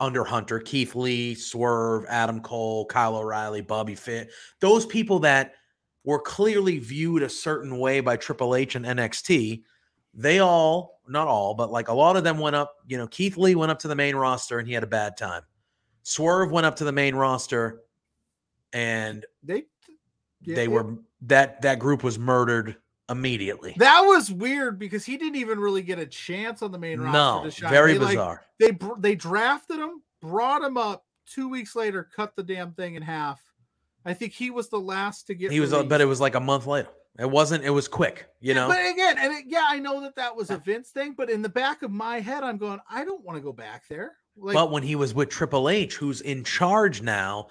under 0.00 0.24
hunter 0.24 0.58
keith 0.58 0.94
lee 0.94 1.34
swerve 1.34 2.06
adam 2.08 2.40
cole 2.40 2.86
kyle 2.86 3.16
o'reilly 3.16 3.60
bobby 3.60 3.94
fish 3.94 4.30
those 4.60 4.86
people 4.86 5.18
that 5.20 5.54
were 6.04 6.20
clearly 6.20 6.78
viewed 6.78 7.22
a 7.22 7.28
certain 7.28 7.78
way 7.78 8.00
by 8.00 8.16
triple 8.16 8.54
h 8.54 8.74
and 8.74 8.86
nxt 8.86 9.62
they 10.14 10.38
all 10.38 11.00
not 11.08 11.28
all 11.28 11.54
but 11.54 11.70
like 11.70 11.88
a 11.88 11.92
lot 11.94 12.16
of 12.16 12.24
them 12.24 12.38
went 12.38 12.56
up 12.56 12.76
you 12.86 12.96
know 12.96 13.06
keith 13.06 13.36
lee 13.36 13.54
went 13.54 13.70
up 13.70 13.78
to 13.78 13.88
the 13.88 13.94
main 13.94 14.16
roster 14.16 14.58
and 14.58 14.66
he 14.68 14.74
had 14.74 14.82
a 14.82 14.86
bad 14.86 15.16
time 15.16 15.42
swerve 16.02 16.50
went 16.50 16.66
up 16.66 16.76
to 16.76 16.84
the 16.84 16.92
main 16.92 17.14
roster 17.14 17.80
and 18.72 19.24
they 19.42 19.64
yeah, 20.42 20.56
they 20.56 20.68
were 20.68 20.96
that 21.22 21.62
that 21.62 21.78
group 21.78 22.02
was 22.02 22.18
murdered 22.18 22.76
immediately. 23.08 23.74
that 23.78 24.00
was 24.02 24.30
weird 24.30 24.78
because 24.78 25.04
he 25.04 25.16
didn't 25.16 25.36
even 25.36 25.58
really 25.58 25.82
get 25.82 25.98
a 25.98 26.06
chance 26.06 26.62
on 26.62 26.72
the 26.72 26.78
main 26.78 27.00
roster. 27.00 27.12
No, 27.12 27.44
to 27.44 27.50
shine. 27.50 27.70
very 27.70 27.94
They, 27.94 27.98
like, 27.98 28.08
bizarre. 28.10 28.42
they 28.58 28.78
they 28.98 29.14
drafted 29.14 29.78
him, 29.78 30.02
brought 30.20 30.62
him 30.62 30.76
up. 30.76 31.04
Two 31.26 31.48
weeks 31.48 31.74
later, 31.74 32.06
cut 32.14 32.36
the 32.36 32.42
damn 32.42 32.72
thing 32.72 32.96
in 32.96 33.02
half. 33.02 33.40
I 34.04 34.12
think 34.12 34.32
he 34.32 34.50
was 34.50 34.68
the 34.68 34.78
last 34.78 35.26
to 35.28 35.34
get. 35.34 35.50
he 35.50 35.60
was, 35.60 35.72
uh, 35.72 35.82
but 35.82 36.02
it 36.02 36.04
was 36.04 36.20
like 36.20 36.34
a 36.34 36.40
month 36.40 36.66
later. 36.66 36.88
It 37.18 37.30
wasn't. 37.30 37.64
It 37.64 37.70
was 37.70 37.86
quick. 37.88 38.26
You 38.40 38.54
know. 38.54 38.68
But 38.68 38.80
again, 38.90 39.16
and 39.18 39.32
it, 39.32 39.44
yeah, 39.46 39.64
I 39.68 39.78
know 39.78 40.00
that 40.02 40.16
that 40.16 40.34
was 40.34 40.50
a 40.50 40.56
Vince 40.58 40.90
thing, 40.90 41.14
but 41.16 41.30
in 41.30 41.42
the 41.42 41.48
back 41.48 41.82
of 41.82 41.90
my 41.90 42.20
head, 42.20 42.42
I'm 42.42 42.58
going, 42.58 42.80
I 42.90 43.04
don't 43.04 43.22
want 43.24 43.36
to 43.38 43.42
go 43.42 43.52
back 43.52 43.84
there. 43.88 44.16
Like, 44.36 44.54
but 44.54 44.72
when 44.72 44.82
he 44.82 44.96
was 44.96 45.14
with 45.14 45.28
Triple 45.28 45.68
H, 45.68 45.94
who's 45.94 46.20
in 46.20 46.42
charge 46.42 47.02
now, 47.02 47.48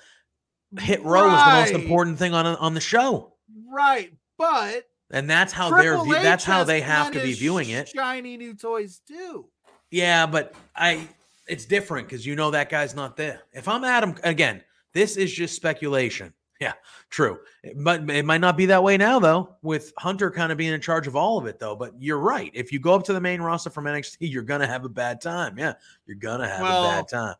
hit 0.80 1.02
row 1.04 1.28
is 1.34 1.44
the 1.46 1.52
most 1.76 1.84
important 1.84 2.20
thing 2.20 2.34
on 2.34 2.46
on 2.46 2.74
the 2.74 2.82
show, 2.82 3.34
right, 3.72 4.12
but 4.38 4.84
and 5.12 5.30
that's 5.30 5.54
how 5.54 5.70
they're. 5.70 5.92
Triple 5.94 6.06
view- 6.06 6.14
That's 6.16 6.44
how 6.44 6.64
they 6.66 6.82
have 6.82 7.14
to 7.14 7.22
be 7.22 7.32
viewing 7.34 7.70
it. 7.70 7.88
Shiny 7.88 8.36
new 8.36 8.54
toys 8.56 9.00
too. 9.08 9.48
Yeah, 9.92 10.26
but 10.26 10.54
I. 10.76 11.08
It's 11.48 11.66
different 11.66 12.08
because 12.08 12.26
you 12.26 12.36
know 12.36 12.52
that 12.52 12.70
guy's 12.70 12.96
not 12.96 13.18
there. 13.18 13.42
If 13.52 13.68
I'm 13.68 13.84
Adam 13.84 14.16
again, 14.24 14.62
this 14.94 15.18
is 15.18 15.32
just 15.32 15.56
speculation. 15.56 16.34
Yeah, 16.64 16.74
true. 17.10 17.40
But 17.76 18.10
it 18.10 18.24
might 18.24 18.40
not 18.40 18.56
be 18.56 18.66
that 18.68 18.82
way 18.82 18.96
now, 18.96 19.20
though, 19.20 19.58
with 19.64 19.92
Hunter 19.98 20.32
kind 20.32 20.50
of 20.50 20.58
being 20.58 20.72
in 20.72 20.80
charge 20.80 21.08
of 21.08 21.16
all 21.18 21.38
of 21.38 21.46
it, 21.46 21.60
though. 21.60 21.76
But 21.76 21.92
you're 22.00 22.20
right. 22.20 22.52
If 22.54 22.72
you 22.72 22.80
go 22.80 22.94
up 22.94 23.04
to 23.04 23.14
the 23.14 23.20
main 23.20 23.42
roster 23.42 23.70
from 23.70 23.84
NXT, 23.84 24.16
you're 24.22 24.44
gonna 24.44 24.66
have 24.66 24.86
a 24.86 24.90
bad 24.90 25.20
time. 25.20 25.58
Yeah, 25.58 25.74
you're 26.06 26.16
gonna 26.16 26.48
have 26.48 26.62
Well, 26.62 26.86
a 26.86 26.88
bad 26.88 27.08
time. 27.10 27.36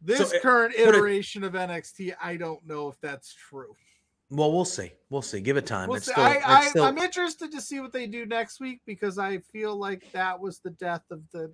This 0.00 0.32
it- 0.32 0.42
current 0.42 0.74
but 0.76 0.80
it- 0.90 0.94
iteration 0.94 1.42
of 1.42 1.54
NXT, 1.56 2.14
I 2.22 2.36
don't 2.36 2.64
know 2.64 2.86
if 2.86 3.00
that's 3.00 3.34
true. 3.34 3.74
Well, 4.30 4.52
we'll 4.52 4.64
see. 4.64 4.92
We'll 5.10 5.22
see. 5.22 5.40
Give 5.40 5.56
it 5.56 5.66
time. 5.66 5.88
We'll 5.88 6.00
still. 6.00 6.14
I, 6.18 6.68
still 6.68 6.84
I'm 6.84 6.98
interested 6.98 7.50
to 7.50 7.60
see 7.60 7.80
what 7.80 7.92
they 7.92 8.06
do 8.06 8.26
next 8.26 8.60
week 8.60 8.80
because 8.86 9.18
I 9.18 9.38
feel 9.38 9.74
like 9.74 10.04
that 10.12 10.38
was 10.38 10.60
the 10.60 10.70
death 10.70 11.02
of 11.10 11.22
the 11.32 11.52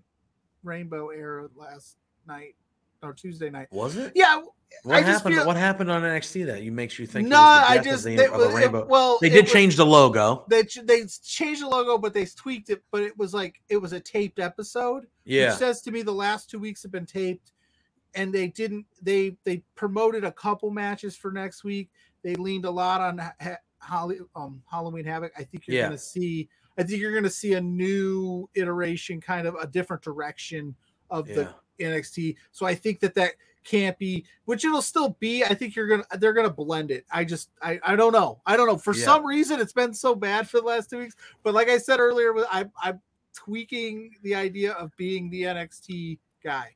Rainbow 0.63 1.09
era 1.09 1.49
last 1.57 1.97
night 2.27 2.57
or 3.03 3.15
Tuesday 3.15 3.49
night. 3.49 3.69
was 3.71 3.97
it? 3.97 4.13
Yeah, 4.15 4.43
What 4.83 4.97
I 4.97 5.01
happened? 5.03 5.35
feel- 5.37 5.47
What 5.47 5.57
happened 5.57 5.91
on 5.91 6.03
NXT 6.03 6.47
that 6.47 6.63
you 6.63 6.73
makes 6.73 6.99
you 6.99 7.07
think? 7.07 7.29
no, 7.29 7.41
I 7.41 7.77
death 7.77 7.79
of 7.79 7.85
just 7.85 8.05
the, 8.05 8.17
they, 8.17 8.27
of 8.27 8.39
the 8.39 8.57
it- 8.81 8.87
well, 8.89 9.19
they 9.21 9.29
did 9.31 9.45
was- 9.45 9.53
change 9.53 9.77
the 9.77 9.87
logo. 9.87 10.45
They 10.49 10.63
they 10.83 11.05
changed 11.23 11.63
the 11.63 11.69
logo, 11.69 11.97
but 11.99 12.13
they 12.15 12.27
tweaked 12.27 12.71
it. 12.71 12.83
But 12.91 13.03
it 13.03 13.17
was 13.17 13.33
like 13.33 13.61
it 13.69 13.77
was 13.79 13.93
a 13.93 14.01
taped 14.01 14.39
episode. 14.39 15.07
Yeah. 15.25 15.51
which 15.51 15.59
says 15.59 15.81
to 15.83 15.91
me 15.91 16.03
the 16.03 16.13
last 16.13 16.51
two 16.51 16.59
weeks 16.59 16.83
have 16.83 16.93
been 16.93 17.07
taped 17.07 17.53
and 18.15 18.33
they 18.33 18.49
didn't 18.49 18.85
they 19.01 19.37
they 19.45 19.63
promoted 19.75 20.23
a 20.23 20.31
couple 20.33 20.71
matches 20.71 21.17
for 21.17 21.33
next 21.33 21.65
week 21.65 21.89
they 22.23 22.35
leaned 22.35 22.67
a 22.67 22.71
lot 22.71 23.01
on 23.01 23.19
ha- 23.19 23.57
Holly, 23.79 24.19
um, 24.37 24.63
halloween 24.71 25.05
havoc 25.07 25.33
i 25.39 25.43
think 25.43 25.67
you're 25.67 25.79
Yeah. 25.79 25.85
gonna 25.87 25.97
see 25.99 26.49
i 26.79 26.83
think 26.83 27.01
you're 27.01 27.15
gonna 27.15 27.31
see 27.31 27.55
a 27.55 27.61
new 27.63 28.49
iteration 28.55 29.19
kind 29.21 29.47
of 29.47 29.55
a 29.55 29.67
different 29.67 30.03
direction 30.03 30.75
of 31.11 31.27
Yeah. 31.29 31.49
the 31.79 31.85
nxt 31.85 32.37
so 32.53 32.67
i 32.67 32.75
think 32.75 33.01
that 33.01 33.15
that 33.15 33.33
can't 33.65 33.99
be 33.99 34.24
which 34.45 34.65
it'll 34.65 34.82
still 34.82 35.16
be 35.20 35.43
i 35.45 35.55
think 35.55 35.74
you're 35.74 35.89
gonna 35.89 36.05
they're 36.19 36.32
gonna 36.35 36.51
blend 36.51 36.91
it 36.91 37.05
i 37.11 37.24
just 37.24 37.51
i 37.62 37.81
i 37.82 37.97
don't 37.97 38.12
know 38.12 38.41
i 38.45 38.57
don't 38.57 38.66
know 38.66 38.77
for 38.77 38.95
Yeah. 38.95 39.05
some 39.05 39.24
reason 39.27 39.59
it's 39.59 39.73
been 39.73 39.95
so 39.95 40.15
bad 40.15 40.49
for 40.49 40.61
the 40.61 40.66
last 40.66 40.91
two 40.91 40.99
weeks 40.99 41.16
but 41.43 41.55
like 41.55 41.69
i 41.69 41.78
said 41.78 41.99
earlier 41.99 42.35
i 42.51 42.66
i'm 42.82 43.01
tweaking 43.35 44.11
the 44.23 44.35
idea 44.35 44.73
of 44.74 44.97
being 44.97 45.28
the 45.28 45.43
NXT 45.43 46.19
guy 46.43 46.74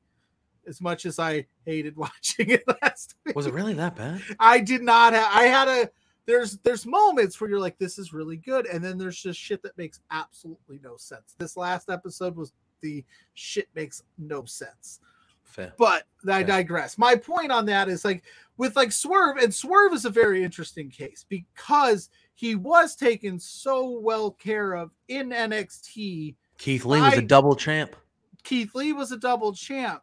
as 0.66 0.80
much 0.80 1.06
as 1.06 1.18
I 1.18 1.46
hated 1.64 1.96
watching 2.04 2.50
it 2.50 2.64
last 2.82 3.14
week. 3.24 3.36
Was 3.36 3.46
it 3.46 3.54
really 3.54 3.74
that 3.74 3.96
bad? 3.96 4.20
I 4.38 4.60
did 4.60 4.82
not 4.82 5.12
have 5.12 5.28
I 5.32 5.44
had 5.44 5.68
a 5.68 5.90
there's 6.26 6.58
there's 6.58 6.84
moments 6.84 7.40
where 7.40 7.48
you're 7.48 7.60
like 7.60 7.78
this 7.78 7.98
is 7.98 8.12
really 8.12 8.36
good 8.36 8.66
and 8.66 8.84
then 8.84 8.98
there's 8.98 9.20
just 9.20 9.38
shit 9.38 9.62
that 9.62 9.78
makes 9.78 10.00
absolutely 10.10 10.78
no 10.82 10.96
sense. 10.96 11.34
This 11.38 11.56
last 11.56 11.88
episode 11.90 12.36
was 12.36 12.52
the 12.82 13.04
shit 13.34 13.68
makes 13.74 14.02
no 14.18 14.44
sense. 14.44 15.00
Fair. 15.48 15.72
But 15.76 16.04
I 16.28 16.40
Yeah. 16.40 16.46
digress. 16.46 16.98
My 16.98 17.16
point 17.16 17.50
on 17.50 17.66
that 17.66 17.88
is 17.88 18.04
like 18.04 18.22
with 18.56 18.76
like 18.76 18.92
Swerve, 18.92 19.38
and 19.38 19.54
Swerve 19.54 19.92
is 19.92 20.04
a 20.04 20.10
very 20.10 20.44
interesting 20.44 20.90
case 20.90 21.24
because 21.28 22.10
he 22.34 22.54
was 22.54 22.94
taken 22.94 23.40
so 23.40 23.98
well 23.98 24.30
care 24.30 24.74
of 24.74 24.92
in 25.08 25.32
NXT 25.32 26.36
Keith 26.58 26.84
Lee 26.84 27.00
was 27.00 27.16
a 27.16 27.22
double 27.22 27.54
champ. 27.54 27.96
Keith 28.42 28.74
Lee 28.74 28.92
was 28.92 29.12
a 29.12 29.16
double 29.16 29.52
champ, 29.52 30.02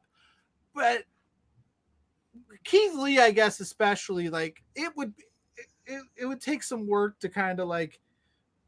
but 0.74 1.04
Keith 2.64 2.96
Lee, 2.96 3.20
I 3.20 3.32
guess, 3.32 3.60
especially 3.60 4.30
like 4.30 4.64
it 4.76 4.96
would, 4.96 5.14
it, 5.86 6.02
it, 6.16 6.26
would 6.26 6.42
take 6.42 6.64
some 6.64 6.88
work 6.88 7.20
to 7.20 7.30
kind 7.30 7.60
of 7.60 7.68
like 7.68 8.00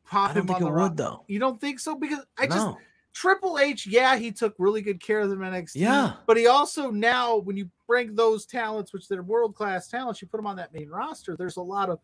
pop 0.05 0.31
I 0.31 0.33
don't 0.33 0.43
him 0.43 0.47
think 0.47 0.55
on 0.57 0.61
it 0.63 0.65
the 0.65 0.81
would 0.81 0.97
though. 0.97 1.23
You 1.27 1.39
don't 1.39 1.59
think 1.59 1.79
so? 1.79 1.95
Because 1.95 2.25
I 2.37 2.45
just 2.45 2.57
no. 2.57 2.77
Triple 3.17 3.57
H, 3.57 3.87
yeah, 3.87 4.15
he 4.15 4.31
took 4.31 4.53
really 4.59 4.83
good 4.83 5.01
care 5.01 5.21
of 5.21 5.31
them 5.31 5.39
NXT. 5.39 5.71
Yeah. 5.73 6.13
But 6.27 6.37
he 6.37 6.45
also 6.45 6.91
now, 6.91 7.37
when 7.37 7.57
you 7.57 7.67
bring 7.87 8.13
those 8.13 8.45
talents, 8.45 8.93
which 8.93 9.07
they're 9.07 9.23
world 9.23 9.55
class 9.55 9.87
talents, 9.87 10.21
you 10.21 10.27
put 10.27 10.37
them 10.37 10.45
on 10.45 10.55
that 10.57 10.71
main 10.71 10.87
roster. 10.87 11.35
There's 11.35 11.57
a 11.57 11.61
lot 11.61 11.89
of 11.89 11.97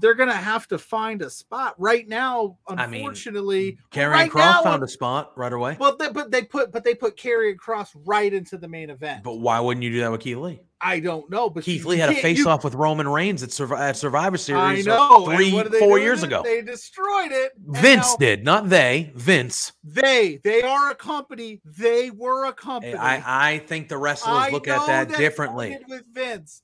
they're 0.00 0.14
gonna 0.14 0.32
have 0.34 0.66
to 0.68 0.78
find 0.78 1.22
a 1.22 1.30
spot 1.30 1.74
right 1.78 2.08
now. 2.08 2.58
I 2.68 2.86
mean, 2.86 3.00
Unfortunately, 3.00 3.78
right 3.94 4.30
Cross 4.30 4.56
now, 4.56 4.62
found 4.62 4.82
a 4.82 4.88
spot 4.88 5.32
right 5.36 5.52
away. 5.52 5.76
Well, 5.78 5.96
they, 5.96 6.10
but 6.10 6.30
they 6.30 6.42
put 6.42 6.72
but 6.72 6.84
they 6.84 6.94
put 6.94 7.16
Karrion 7.16 7.56
Cross 7.56 7.92
right 8.04 8.32
into 8.32 8.58
the 8.58 8.68
main 8.68 8.90
event. 8.90 9.22
But 9.22 9.34
why 9.34 9.60
wouldn't 9.60 9.84
you 9.84 9.90
do 9.90 10.00
that 10.00 10.10
with 10.10 10.20
Keith 10.20 10.36
Lee? 10.38 10.60
I 10.80 11.00
don't 11.00 11.30
know. 11.30 11.48
But 11.48 11.64
Keith 11.64 11.82
you 11.84 11.88
Lee 11.90 11.98
had 11.98 12.10
a 12.10 12.14
face 12.14 12.38
you- 12.38 12.48
off 12.48 12.62
with 12.62 12.74
Roman 12.74 13.08
Reigns 13.08 13.42
at, 13.42 13.48
Survi- 13.48 13.78
at 13.78 13.96
Survivor 13.96 14.36
Series 14.36 14.86
uh, 14.86 14.96
know. 14.96 15.24
three, 15.26 15.52
what 15.52 15.62
did 15.62 15.72
they 15.72 15.78
four 15.78 15.98
years 15.98 16.22
it? 16.22 16.26
ago. 16.26 16.42
They 16.42 16.60
destroyed 16.60 17.32
it. 17.32 17.52
Vince 17.56 18.10
now 18.12 18.16
did, 18.18 18.44
not 18.44 18.68
they. 18.68 19.12
Vince. 19.14 19.72
They 19.82 20.40
they 20.44 20.62
are 20.62 20.90
a 20.90 20.94
company. 20.94 21.60
They 21.64 22.10
were 22.10 22.46
a 22.46 22.52
company. 22.52 22.94
I, 22.94 23.52
I 23.54 23.58
think 23.60 23.88
the 23.88 23.96
wrestlers 23.96 24.36
I 24.36 24.50
look 24.50 24.68
at 24.68 24.76
know 24.78 24.86
that 24.86 25.08
differently. 25.16 25.78
with 25.88 26.04
Vince, 26.12 26.62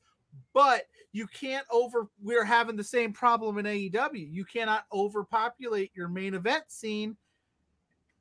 but 0.52 0.82
you 1.12 1.26
can't 1.26 1.66
over. 1.70 2.08
We're 2.22 2.44
having 2.44 2.76
the 2.76 2.84
same 2.84 3.12
problem 3.12 3.58
in 3.58 3.66
AEW. 3.66 4.32
You 4.32 4.44
cannot 4.44 4.84
overpopulate 4.92 5.90
your 5.94 6.08
main 6.08 6.34
event 6.34 6.64
scene. 6.68 7.16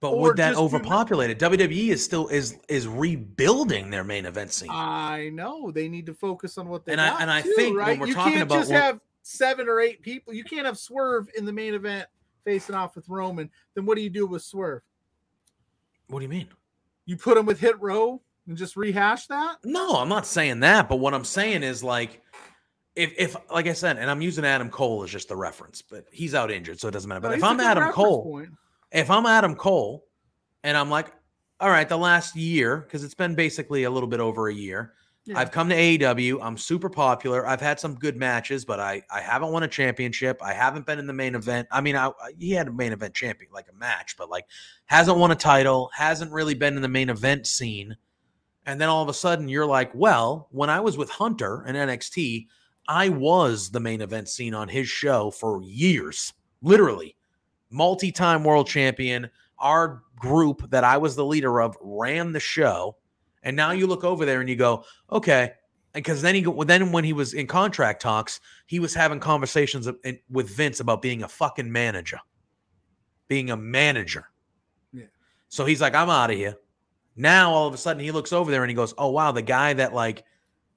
But 0.02 0.18
would 0.18 0.38
that 0.38 0.52
just 0.52 0.58
do 0.58 0.62
not- 0.62 0.66
overpopulate 0.66 1.30
it? 1.30 1.40
WWE 1.40 1.90
is 1.90 2.04
still 2.04 2.30
is 2.30 2.58
is 2.70 2.88
rebuilding 2.88 3.90
their 3.90 4.04
main 4.06 4.26
event 4.26 4.54
scene. 4.54 4.70
I 4.72 5.30
know 5.34 5.72
they 5.72 5.90
need 5.90 6.06
to 6.06 6.14
focus 6.14 6.58
on 6.58 6.70
what 6.70 6.86
they 6.86 6.94
And 6.94 7.02
I- 7.02 7.22
and 7.22 7.30
I 7.30 7.42
too, 7.42 7.54
think 7.56 7.76
when 7.76 7.86
right? 7.86 8.00
we're 8.00 8.08
you 8.08 8.14
talking 8.14 8.34
can't 8.34 8.44
about 8.44 8.60
just 8.60 8.72
have 8.72 9.02
seven 9.24 9.68
or 9.68 9.82
eight 9.82 10.02
people. 10.02 10.34
You 10.34 10.46
can't 10.46 10.66
have 10.66 10.78
Swerve 10.78 11.30
in 11.38 11.44
the 11.46 11.52
main 11.52 11.74
event 11.74 12.08
facing 12.46 12.76
off 12.76 12.96
with 12.96 13.10
Roman. 13.10 13.52
Then 13.76 13.86
what 13.86 13.96
do 13.98 14.02
you 14.02 14.10
do 14.10 14.26
with 14.26 14.42
Swerve? 14.42 14.82
what 16.08 16.20
do 16.20 16.24
you 16.24 16.30
mean? 16.30 16.48
You 17.06 17.18
put 17.18 17.38
him 17.38 17.46
with 17.46 17.60
Hit 17.60 17.80
Row 17.80 18.22
and 18.48 18.58
just 18.58 18.76
rehash 18.76 19.28
that? 19.28 19.58
No, 19.64 19.92
I'm 19.98 20.10
not 20.10 20.26
saying 20.26 20.62
that. 20.62 20.90
But 20.90 20.96
what 20.96 21.14
I'm 21.14 21.24
saying 21.26 21.62
is 21.62 21.84
like, 21.84 22.22
if 23.00 23.14
if 23.18 23.36
like 23.52 23.68
I 23.68 23.74
said, 23.74 23.98
and 23.98 24.10
I'm 24.10 24.22
using 24.22 24.46
Adam 24.46 24.70
Cole 24.70 25.04
as 25.04 25.10
just 25.12 25.30
the 25.30 25.36
reference, 25.36 25.82
but 25.82 26.06
he's 26.12 26.36
out 26.36 26.52
injured, 26.52 26.80
so 26.80 26.88
it 26.88 26.92
doesn't 26.92 27.08
matter. 27.08 27.22
But 27.22 27.30
No, 27.30 27.36
if 27.38 27.44
I'm 27.44 27.60
Adam 27.60 27.92
Cole, 27.92 28.24
point. 28.24 28.50
if 28.92 29.10
I'm 29.10 29.26
Adam 29.26 29.56
Cole, 29.56 30.06
and 30.64 30.76
I'm 30.78 30.90
like, 30.90 31.12
all 31.60 31.70
right, 31.70 31.88
the 31.88 31.98
last 31.98 32.36
year 32.36 32.78
because 32.78 33.04
it's 33.04 33.16
been 33.16 33.36
basically 33.36 33.84
a 33.84 33.90
little 33.90 34.10
bit 34.10 34.20
over 34.20 34.48
a 34.50 34.54
year. 34.54 34.94
Yeah. 35.26 35.38
I've 35.38 35.52
come 35.52 35.70
to 35.70 35.76
AEW. 35.76 36.40
I'm 36.42 36.58
super 36.58 36.90
popular. 36.90 37.46
I've 37.46 37.62
had 37.62 37.80
some 37.80 37.96
good 37.96 38.18
matches, 38.18 38.66
but 38.66 38.80
I 38.80 39.04
I 39.12 39.22
haven't 39.22 39.52
won 39.52 39.64
a 39.64 39.68
championship. 39.68 40.42
I 40.44 40.54
haven't 40.54 40.86
been 40.86 40.98
in 41.00 41.08
the 41.08 41.14
main 41.14 41.36
event. 41.36 41.68
I 41.72 41.82
mean, 41.82 41.96
I, 41.96 42.08
I- 42.08 42.32
he 42.38 42.52
had 42.52 42.68
a 42.68 42.72
main 42.72 42.94
event 42.94 43.14
champion, 43.14 43.52
like 43.54 43.68
a 43.72 43.76
match, 43.76 44.18
but 44.18 44.30
like 44.30 44.46
hasn't 44.86 45.18
won 45.18 45.32
a 45.32 45.36
title, 45.36 45.90
hasn't 45.96 46.32
really 46.32 46.56
been 46.56 46.76
in 46.76 46.82
the 46.82 46.88
main 46.88 47.10
event 47.10 47.48
scene. 47.48 47.96
And 48.66 48.80
then 48.80 48.90
all 48.90 49.02
of 49.02 49.10
a 49.10 49.14
sudden, 49.14 49.48
you're 49.50 49.66
like, 49.66 49.92
well, 49.96 50.48
when 50.52 50.70
I 50.70 50.80
was 50.80 50.98
with 50.98 51.10
Hunter 51.10 51.64
and 51.66 51.76
NXT, 51.78 52.48
I 52.90 53.10
was 53.10 53.70
the 53.70 53.80
main 53.80 54.02
event 54.02 54.28
scene 54.30 54.56
on 54.56 54.68
his 54.68 54.90
show 54.90 55.30
for 55.30 55.62
years, 55.62 56.34
literally, 56.64 57.16
multi-time 57.70 58.44
world 58.44 58.68
champion. 58.68 59.30
Our 59.60 60.02
group 60.16 60.72
that 60.72 60.84
I 60.84 60.98
was 60.98 61.16
the 61.16 61.24
leader 61.24 61.62
of 61.62 61.78
ran 61.82 62.32
the 62.32 62.40
show, 62.40 62.96
and 63.44 63.56
now 63.56 63.72
you 63.72 63.86
look 63.86 64.04
over 64.04 64.26
there 64.26 64.42
and 64.42 64.50
you 64.50 64.56
go, 64.56 64.86
okay, 65.12 65.52
because 65.94 66.24
then 66.24 66.34
he 66.34 66.42
then 66.66 66.92
when 66.92 67.04
he 67.04 67.14
was 67.14 67.36
in 67.36 67.46
contract 67.46 68.02
talks, 68.02 68.40
he 68.66 68.80
was 68.80 68.96
having 68.96 69.20
conversations 69.20 69.88
with 70.30 70.50
Vince 70.50 70.80
about 70.80 71.04
being 71.04 71.22
a 71.22 71.28
fucking 71.28 71.72
manager, 71.72 72.20
being 73.28 73.52
a 73.52 73.58
manager. 73.58 74.32
Yeah. 74.92 75.06
So 75.48 75.64
he's 75.66 75.82
like, 75.82 75.94
I'm 75.94 76.10
out 76.10 76.32
of 76.32 76.38
here. 76.38 76.56
Now 77.16 77.52
all 77.52 77.68
of 77.68 77.74
a 77.76 77.78
sudden 77.78 78.02
he 78.02 78.12
looks 78.12 78.34
over 78.34 78.50
there 78.50 78.64
and 78.64 78.70
he 78.72 78.76
goes, 78.76 78.96
oh 78.98 79.10
wow, 79.10 79.32
the 79.32 79.44
guy 79.44 79.74
that 79.74 79.94
like 79.94 80.24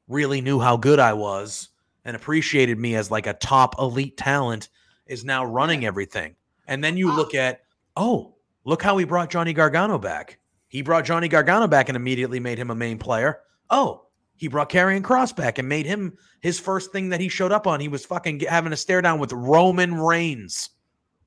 really 0.08 0.42
knew 0.42 0.60
how 0.60 0.76
good 0.76 0.98
I 0.98 1.14
was 1.14 1.70
and 2.04 2.16
appreciated 2.16 2.78
me 2.78 2.94
as 2.94 3.10
like 3.10 3.26
a 3.26 3.34
top 3.34 3.76
elite 3.78 4.16
talent 4.16 4.68
is 5.06 5.24
now 5.24 5.44
running 5.44 5.84
everything. 5.84 6.36
And 6.66 6.82
then 6.82 6.96
you 6.96 7.10
Ah. 7.10 7.14
look 7.14 7.34
at, 7.34 7.60
oh, 7.96 8.36
look 8.64 8.82
how 8.82 8.96
he 8.96 9.04
brought 9.04 9.30
Johnny 9.30 9.52
Gargano 9.52 9.98
back. 9.98 10.38
He 10.68 10.82
brought 10.82 11.04
Johnny 11.04 11.28
Gargano 11.28 11.66
back 11.68 11.88
and 11.88 11.96
immediately 11.96 12.40
made 12.40 12.58
him 12.58 12.70
a 12.70 12.74
main 12.74 12.98
player. 12.98 13.40
Oh, 13.68 14.06
he 14.36 14.48
brought 14.48 14.70
Karrion 14.70 15.04
Cross 15.04 15.32
back 15.34 15.58
and 15.58 15.68
made 15.68 15.86
him 15.86 16.16
his 16.40 16.58
first 16.58 16.90
thing 16.92 17.10
that 17.10 17.20
he 17.20 17.28
showed 17.28 17.52
up 17.52 17.66
on. 17.66 17.78
He 17.80 17.88
was 17.88 18.04
fucking 18.06 18.40
having 18.40 18.72
a 18.72 18.76
stare 18.76 19.02
down 19.02 19.18
with 19.18 19.32
Roman 19.32 19.94
Reigns. 19.94 20.70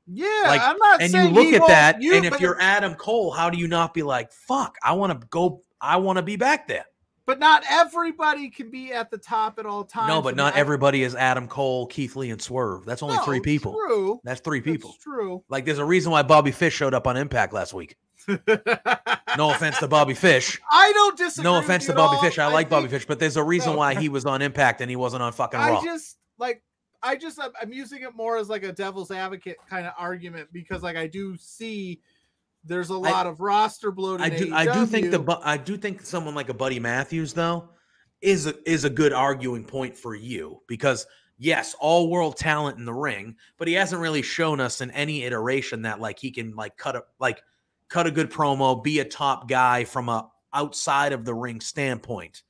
Yeah, 0.07 0.43
Like, 0.45 0.61
I'm 0.61 0.77
not 0.77 1.01
And 1.01 1.11
you 1.13 1.29
look 1.29 1.53
at 1.53 1.67
that, 1.67 2.01
you- 2.01 2.13
and 2.15 2.25
if 2.25 2.39
you're 2.39 2.59
Adam 2.61 2.93
Cole, 2.95 3.31
how 3.31 3.49
do 3.49 3.57
you 3.57 3.67
not 3.67 3.93
be 3.93 4.03
like, 4.03 4.31
fuck, 4.31 4.75
I 4.83 4.93
want 4.93 5.19
to 5.19 5.27
go, 5.27 5.61
I 5.81 5.97
want 5.97 6.17
to 6.17 6.21
be 6.23 6.35
back 6.35 6.67
there? 6.67 6.85
But 7.25 7.39
not 7.39 7.63
everybody 7.69 8.49
can 8.49 8.69
be 8.69 8.91
at 8.93 9.09
the 9.11 9.17
top 9.17 9.59
at 9.59 9.65
all 9.65 9.83
times. 9.83 10.07
No, 10.09 10.21
but 10.21 10.29
and 10.29 10.37
not 10.37 10.55
I- 10.55 10.59
everybody 10.59 11.03
is 11.03 11.15
Adam 11.15 11.47
Cole, 11.47 11.87
Keith 11.87 12.15
Lee, 12.15 12.29
and 12.31 12.41
Swerve. 12.41 12.85
That's 12.85 13.01
only 13.03 13.15
No, 13.17 13.23
three 13.23 13.39
people. 13.39 13.73
True. 13.73 14.19
That's 14.23 14.41
three 14.41 14.59
That's 14.59 14.71
people. 14.71 14.95
true. 15.01 15.43
Like, 15.49 15.65
there's 15.65 15.79
a 15.79 15.85
reason 15.85 16.11
why 16.11 16.21
Bobby 16.23 16.51
Fish 16.51 16.73
showed 16.75 16.93
up 16.93 17.07
on 17.07 17.17
Impact 17.17 17.53
last 17.53 17.73
week. 17.73 17.95
No 19.37 19.49
offense 19.51 19.77
to 19.79 19.87
Bobby 19.89 20.13
Fish. 20.13 20.61
I 20.71 20.93
don't 20.93 21.17
disagree. 21.17 21.43
No 21.43 21.59
offense 21.59 21.87
to 21.87 21.93
Bobby 21.93 22.15
all. 22.15 22.23
Fish. 22.23 22.39
I 22.39 22.47
like 22.47 22.69
Bobby 22.69 22.87
Fish, 22.87 23.05
but 23.05 23.19
there's 23.19 23.35
a 23.35 23.43
reason 23.43 23.73
No. 23.73 23.79
why 23.79 23.93
he 23.95 24.07
was 24.07 24.25
on 24.25 24.41
Impact 24.41 24.79
and 24.79 24.89
he 24.89 24.95
wasn't 24.95 25.23
on 25.23 25.33
fucking 25.33 25.59
Raw. 25.59 25.79
I 25.79 25.83
just 25.83 26.15
like 26.39 26.63
I 27.03 27.17
just 27.17 27.37
I'm 27.61 27.73
using 27.73 28.01
it 28.03 28.15
more 28.15 28.37
as 28.37 28.47
like 28.47 28.63
a 28.63 28.71
devil's 28.71 29.11
advocate 29.11 29.57
kind 29.69 29.85
of 29.85 29.91
argument 29.97 30.49
because 30.53 30.81
like 30.83 30.95
I 30.95 31.07
do 31.07 31.35
see 31.37 31.99
there's 32.65 32.89
a 32.89 32.97
lot 32.97 33.27
of 33.27 33.39
roster 33.39 33.91
bloat. 33.91 34.21
I 34.21 34.29
do. 34.29 34.53
I 34.53 34.65
do 34.65 34.85
think 34.85 35.11
the. 35.11 35.39
I 35.43 35.57
do 35.57 35.77
think 35.77 36.01
someone 36.01 36.35
like 36.35 36.49
a 36.49 36.53
Buddy 36.53 36.79
Matthews 36.79 37.33
though 37.33 37.69
is 38.21 38.47
a, 38.47 38.55
is 38.69 38.85
a 38.85 38.89
good 38.89 39.13
arguing 39.13 39.65
point 39.65 39.97
for 39.97 40.15
you 40.15 40.61
because 40.67 41.05
yes, 41.37 41.75
all 41.79 42.09
world 42.09 42.37
talent 42.37 42.77
in 42.77 42.85
the 42.85 42.93
ring, 42.93 43.35
but 43.57 43.67
he 43.67 43.73
hasn't 43.73 44.01
really 44.01 44.21
shown 44.21 44.59
us 44.59 44.81
in 44.81 44.91
any 44.91 45.23
iteration 45.23 45.83
that 45.83 45.99
like 45.99 46.19
he 46.19 46.31
can 46.31 46.55
like 46.55 46.77
cut 46.77 46.95
a 46.95 47.03
like 47.19 47.41
cut 47.89 48.07
a 48.07 48.11
good 48.11 48.31
promo, 48.31 48.83
be 48.83 48.99
a 48.99 49.05
top 49.05 49.47
guy 49.47 49.83
from 49.83 50.09
a 50.09 50.29
outside 50.53 51.13
of 51.13 51.25
the 51.25 51.33
ring 51.33 51.61
standpoint. 51.61 52.43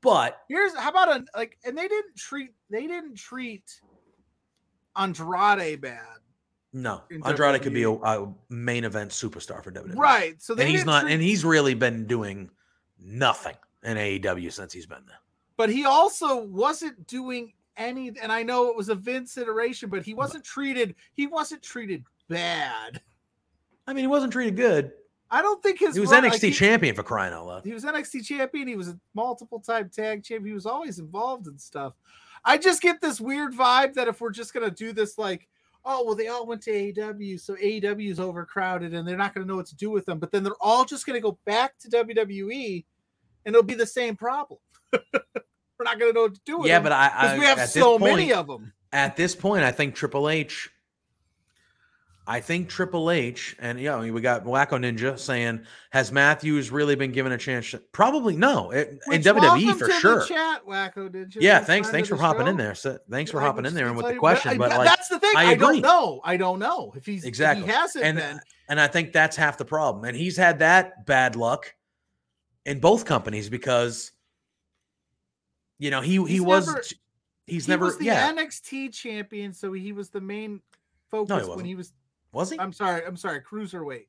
But 0.00 0.38
Here's 0.48 0.76
how 0.76 0.90
about 0.90 1.08
a 1.08 1.24
like, 1.36 1.58
and 1.64 1.76
they 1.76 1.88
didn't 1.88 2.16
treat 2.16 2.50
they 2.70 2.86
didn't 2.86 3.16
treat 3.16 3.64
Andrade 4.96 5.80
bad, 5.80 6.18
no, 6.72 7.02
Andrade 7.24 7.62
could 7.62 7.72
be 7.74 7.84
a, 7.84 7.90
a 7.90 8.32
main 8.50 8.84
event 8.84 9.10
superstar 9.10 9.62
for 9.64 9.70
WWE. 9.72 9.96
right? 9.96 10.40
So 10.42 10.54
and 10.54 10.68
he's 10.68 10.84
not, 10.84 11.02
treat- 11.02 11.14
and 11.14 11.22
he's 11.22 11.44
really 11.44 11.74
been 11.74 12.06
doing 12.06 12.50
nothing 13.00 13.54
in 13.82 13.96
AEW 13.96 14.52
since 14.52 14.72
he's 14.72 14.86
been 14.86 15.04
there. 15.06 15.18
but 15.56 15.70
he 15.70 15.84
also 15.86 16.44
wasn't 16.44 17.06
doing 17.06 17.52
any. 17.76 18.12
And 18.20 18.30
I 18.32 18.42
know 18.42 18.68
it 18.68 18.76
was 18.76 18.88
a 18.88 18.94
Vince 18.94 19.36
iteration, 19.38 19.88
but 19.88 20.02
he 20.02 20.12
wasn't 20.14 20.44
treated. 20.44 20.94
He 21.14 21.26
wasn't 21.26 21.62
treated 21.62 22.04
bad. 22.28 23.00
I 23.86 23.92
mean, 23.94 24.02
he 24.04 24.08
wasn't 24.08 24.32
treated 24.32 24.56
good. 24.56 24.92
I 25.30 25.42
don't 25.42 25.62
think 25.62 25.78
his 25.78 25.94
He 25.94 26.00
was 26.00 26.10
run- 26.10 26.24
NXT 26.24 26.30
like, 26.32 26.40
he- 26.42 26.52
champion 26.52 26.94
for 26.94 27.02
crying 27.02 27.32
out 27.32 27.46
loud. 27.46 27.64
He 27.64 27.72
was 27.72 27.84
NXT 27.84 28.24
champion. 28.24 28.66
He 28.68 28.76
was 28.76 28.88
a 28.88 28.98
multiple 29.14 29.60
time 29.60 29.88
tag 29.90 30.22
champion. 30.24 30.46
He 30.48 30.54
was 30.54 30.66
always 30.66 30.98
involved 30.98 31.46
in 31.46 31.58
stuff. 31.58 31.94
I 32.44 32.56
just 32.58 32.80
get 32.82 33.00
this 33.00 33.20
weird 33.20 33.52
vibe 33.54 33.94
that 33.94 34.08
if 34.08 34.20
we're 34.20 34.30
just 34.30 34.54
gonna 34.54 34.70
do 34.70 34.92
this, 34.92 35.18
like, 35.18 35.48
oh 35.88 36.04
well, 36.04 36.14
they 36.14 36.28
all 36.28 36.46
went 36.46 36.62
to 36.62 36.70
AEW, 36.70 37.40
so 37.40 37.56
AEW 37.56 38.10
is 38.10 38.20
overcrowded 38.20 38.94
and 38.94 39.08
they're 39.08 39.16
not 39.16 39.34
gonna 39.34 39.46
know 39.46 39.56
what 39.56 39.66
to 39.66 39.76
do 39.76 39.90
with 39.90 40.04
them. 40.04 40.18
But 40.18 40.30
then 40.30 40.44
they're 40.44 40.52
all 40.60 40.84
just 40.84 41.06
gonna 41.06 41.18
go 41.18 41.38
back 41.46 41.76
to 41.78 41.88
WWE, 41.88 42.84
and 43.44 43.54
it'll 43.54 43.66
be 43.66 43.74
the 43.74 43.86
same 43.86 44.14
problem. 44.14 44.60
we're 44.92 45.00
not 45.84 45.98
gonna 45.98 46.12
know 46.12 46.22
what 46.22 46.34
to 46.34 46.40
do 46.44 46.58
with 46.58 46.68
Yeah, 46.68 46.76
them 46.76 46.84
but 46.84 46.92
I, 46.92 47.10
I 47.14 47.38
we 47.38 47.44
have 47.46 47.68
so 47.68 47.98
point, 47.98 48.16
many 48.16 48.32
of 48.32 48.46
them. 48.46 48.72
At 48.92 49.16
this 49.16 49.34
point, 49.34 49.64
I 49.64 49.72
think 49.72 49.94
Triple 49.94 50.28
H. 50.28 50.70
I 52.30 52.40
think 52.40 52.68
Triple 52.68 53.10
H 53.10 53.56
and 53.58 53.80
you 53.80 53.86
know 53.86 54.00
we 54.12 54.20
got 54.20 54.44
Wacko 54.44 54.72
Ninja 54.78 55.18
saying 55.18 55.64
has 55.92 56.12
Matthews 56.12 56.70
really 56.70 56.94
been 56.94 57.10
given 57.10 57.32
a 57.32 57.38
chance? 57.38 57.74
Probably 57.92 58.36
no. 58.36 58.70
It- 58.70 59.00
in 59.10 59.22
WWE 59.22 59.74
for 59.78 59.90
sure. 59.92 60.26
chat, 60.26 60.64
Wacko, 60.66 61.10
you? 61.34 61.40
Yeah, 61.40 61.60
thanks. 61.60 61.88
Thanks 61.88 62.06
for 62.06 62.16
hopping 62.16 62.46
in 62.46 62.58
there. 62.58 62.74
So, 62.74 62.98
thanks 63.10 63.30
for 63.30 63.40
I 63.40 63.44
hopping 63.46 63.64
in 63.64 63.72
there 63.72 63.86
and 63.88 63.96
with 63.96 64.06
the 64.08 64.14
question. 64.16 64.50
I- 64.52 64.58
But 64.58 64.70
like, 64.72 64.86
that's 64.86 65.08
the 65.08 65.18
thing. 65.18 65.32
I 65.36 65.52
I, 65.52 65.54
don't 65.54 65.80
know. 65.80 66.20
I 66.22 66.36
don't 66.36 66.58
know 66.58 66.92
if 66.94 67.06
he's 67.06 67.24
Exactly. 67.24 67.62
If 67.64 67.70
he 67.70 67.74
hasn't 67.74 68.04
And- 68.04 68.18
been. 68.18 68.40
and 68.68 68.78
I 68.78 68.88
think 68.88 69.14
that's 69.14 69.34
half 69.34 69.56
the 69.56 69.64
problem. 69.64 70.04
And 70.04 70.14
he's 70.14 70.36
had 70.36 70.58
that 70.58 71.06
bad 71.06 71.34
luck 71.34 71.74
in 72.66 72.78
both 72.78 73.06
companies 73.06 73.48
because 73.48 74.12
you 75.78 75.90
know 75.90 76.02
he 76.02 76.22
he 76.26 76.40
was 76.40 76.66
never- 76.66 76.82
he's 77.46 77.64
he 77.64 77.72
never 77.72 77.86
was 77.86 77.96
the 77.96 78.04
yeah 78.04 78.30
NXT 78.32 78.92
champion, 78.92 79.54
so 79.54 79.72
he 79.72 79.92
was 79.92 80.10
the 80.10 80.20
main 80.20 80.60
focus 81.10 81.30
when 81.30 81.48
wasn't. 81.48 81.66
he 81.66 81.74
was. 81.74 81.92
Was 82.32 82.50
he 82.50 82.58
I'm 82.58 82.72
sorry, 82.72 83.04
I'm 83.04 83.16
sorry, 83.16 83.40
cruiserweight. 83.40 84.06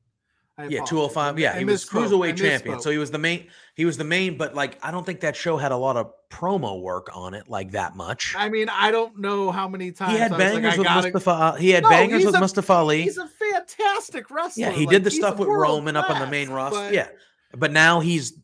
I 0.58 0.66
Yeah, 0.66 0.84
205. 0.84 1.38
Yeah, 1.38 1.54
I 1.54 1.58
he 1.60 1.64
was 1.64 1.88
cruiserweight 1.88 2.36
champion. 2.36 2.80
So 2.80 2.90
he 2.90 2.98
was 2.98 3.10
the 3.10 3.18
main. 3.18 3.46
He 3.74 3.84
was 3.84 3.96
the 3.96 4.04
main, 4.04 4.36
but 4.36 4.54
like 4.54 4.78
I 4.84 4.90
don't 4.90 5.06
think 5.06 5.20
that 5.20 5.34
show 5.36 5.56
had 5.56 5.72
a 5.72 5.76
lot 5.76 5.96
of 5.96 6.12
promo 6.30 6.82
work 6.82 7.08
on 7.14 7.34
it 7.34 7.48
like 7.48 7.72
that 7.72 7.96
much. 7.96 8.34
I 8.36 8.48
mean, 8.48 8.68
I 8.68 8.90
don't 8.90 9.18
know 9.18 9.50
how 9.50 9.68
many 9.68 9.90
times 9.92 10.12
He 10.12 10.18
had 10.18 10.32
was 10.32 10.38
like, 10.40 10.52
bangers 10.52 10.78
with 10.78 10.86
Mustafa. 10.86 11.56
He 11.58 11.70
had 11.70 11.82
No, 11.84 11.88
bangers 11.88 12.24
with 12.26 12.34
a- 12.34 12.40
Mustafa 12.40 12.72
Ali. 12.72 13.02
He's 13.02 13.16
a 13.18 13.26
fantastic 13.28 14.30
wrestler. 14.30 14.66
Yeah, 14.66 14.70
he 14.72 14.86
like, 14.86 14.90
did 14.90 15.04
the 15.04 15.10
stuff 15.10 15.38
with 15.38 15.48
Roman 15.48 15.96
up 15.96 16.10
on 16.10 16.20
the 16.20 16.26
main 16.26 16.50
roster. 16.50 16.78
but- 16.78 16.92
Yeah, 16.94 17.08
but 17.56 17.72
now 17.72 18.00
he's 18.00 18.34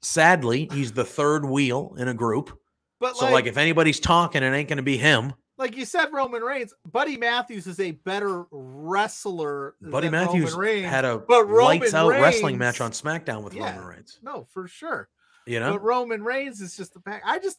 sadly 0.00 0.68
he's 0.72 0.92
the 0.92 1.04
third 1.04 1.44
wheel 1.44 1.94
in 1.98 2.08
a 2.08 2.14
group. 2.14 2.56
but 3.00 3.16
So 3.16 3.30
like, 3.30 3.46
if 3.46 3.56
anybody's 3.56 4.00
talking, 4.00 4.42
it 4.42 4.52
ain't 4.54 4.68
going 4.68 4.76
to 4.76 4.82
be 4.82 4.96
him. 4.96 5.32
Like 5.58 5.76
you 5.76 5.84
said, 5.84 6.06
Roman 6.12 6.42
Reigns, 6.42 6.74
Buddy 6.90 7.16
Matthews 7.16 7.66
is 7.66 7.78
a 7.80 7.92
better 7.92 8.44
wrestler. 8.50 9.74
Buddy 9.80 10.06
than 10.08 10.12
Matthews 10.12 10.52
Roman 10.52 10.58
Reigns. 10.58 10.86
had 10.90 11.04
a 11.04 11.18
but 11.18 11.44
Roman 11.48 11.80
lights 11.80 11.94
out 11.94 12.08
wrestling 12.10 12.58
match 12.58 12.80
on 12.80 12.90
SmackDown 12.92 13.42
with 13.42 13.54
Yeah. 13.54 13.70
Roman 13.74 13.86
Reigns. 13.96 14.18
no, 14.22 14.46
for 14.50 14.66
sure. 14.68 15.08
You 15.46 15.60
know, 15.60 15.72
But 15.72 15.82
Roman 15.82 16.22
Reigns 16.24 16.60
is 16.60 16.76
just 16.76 16.94
the 16.94 17.00
back. 17.00 17.22
I 17.24 17.38
just, 17.38 17.58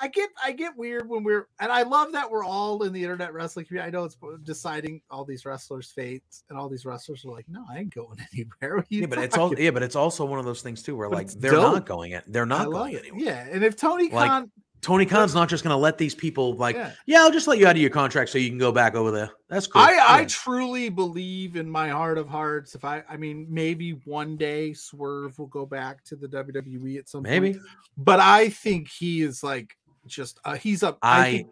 I 0.00 0.06
get, 0.08 0.28
I 0.44 0.52
get 0.52 0.76
weird 0.76 1.08
when 1.08 1.22
we're, 1.24 1.48
and 1.60 1.70
I 1.72 1.82
love 1.82 2.12
that 2.12 2.30
we're 2.30 2.44
all 2.44 2.82
in 2.84 2.92
the 2.92 3.02
internet 3.02 3.32
wrestling 3.32 3.64
community. 3.66 3.88
I 3.88 3.90
know 3.90 4.04
it's 4.04 4.16
deciding 4.44 5.00
all 5.10 5.24
these 5.24 5.44
wrestlers' 5.44 5.90
fates, 5.90 6.44
and 6.48 6.56
all 6.58 6.68
these 6.68 6.84
wrestlers 6.86 7.24
are 7.24 7.30
like, 7.30 7.46
no, 7.48 7.64
I 7.70 7.78
ain't 7.78 7.94
going 7.94 8.18
anywhere. 8.32 8.76
What 8.76 8.84
are 8.84 8.86
you 8.88 9.00
yeah, 9.02 9.06
but 9.06 9.18
it's 9.18 9.36
all 9.36 9.52
yeah, 9.58 9.70
but 9.70 9.82
it's 9.82 9.96
also 9.96 10.24
one 10.24 10.38
of 10.38 10.44
those 10.44 10.62
things 10.62 10.82
too 10.82 10.96
where 10.96 11.08
But 11.08 11.16
like 11.16 11.30
they're 11.32 11.52
dope. 11.52 11.74
not 11.74 11.86
going 11.86 12.12
it. 12.12 12.24
They're 12.26 12.46
not 12.46 12.70
going 12.70 12.94
it. 12.94 13.00
anywhere. 13.06 13.20
Yeah, 13.20 13.46
and 13.50 13.62
if 13.64 13.76
Tony 13.76 14.10
Like, 14.10 14.28
Khan, 14.30 14.50
Tony 14.84 15.06
Khan's 15.06 15.34
not 15.34 15.48
just 15.48 15.64
going 15.64 15.72
to 15.72 15.78
let 15.78 15.96
these 15.96 16.14
people 16.14 16.54
like, 16.56 16.76
yeah. 16.76 16.90
yeah, 17.06 17.18
I'll 17.20 17.30
just 17.30 17.48
let 17.48 17.58
you 17.58 17.66
out 17.66 17.74
of 17.74 17.80
your 17.80 17.88
contract 17.88 18.28
so 18.28 18.36
you 18.36 18.50
can 18.50 18.58
go 18.58 18.70
back 18.70 18.94
over 18.94 19.10
there. 19.10 19.30
That's 19.48 19.66
cool. 19.66 19.80
I, 19.80 19.96
I 20.06 20.24
truly 20.26 20.90
believe 20.90 21.56
in 21.56 21.70
my 21.70 21.88
heart 21.88 22.18
of 22.18 22.28
hearts. 22.28 22.74
If 22.74 22.84
I, 22.84 23.02
I 23.08 23.16
mean, 23.16 23.46
maybe 23.48 23.92
one 24.04 24.36
day 24.36 24.74
Swerve 24.74 25.38
will 25.38 25.46
go 25.46 25.64
back 25.64 26.04
to 26.04 26.16
the 26.16 26.28
WWE 26.28 26.98
at 26.98 27.08
some 27.08 27.22
point. 27.24 27.30
maybe 27.32 27.52
point. 27.54 27.66
But 27.96 28.20
I 28.20 28.50
think 28.50 28.90
he 28.90 29.22
is 29.22 29.42
like 29.42 29.74
just 30.06 30.38
uh, 30.44 30.56
he's 30.56 30.82
up. 30.82 30.98
I, 31.00 31.20
I- 31.20 31.30
think, 31.32 31.48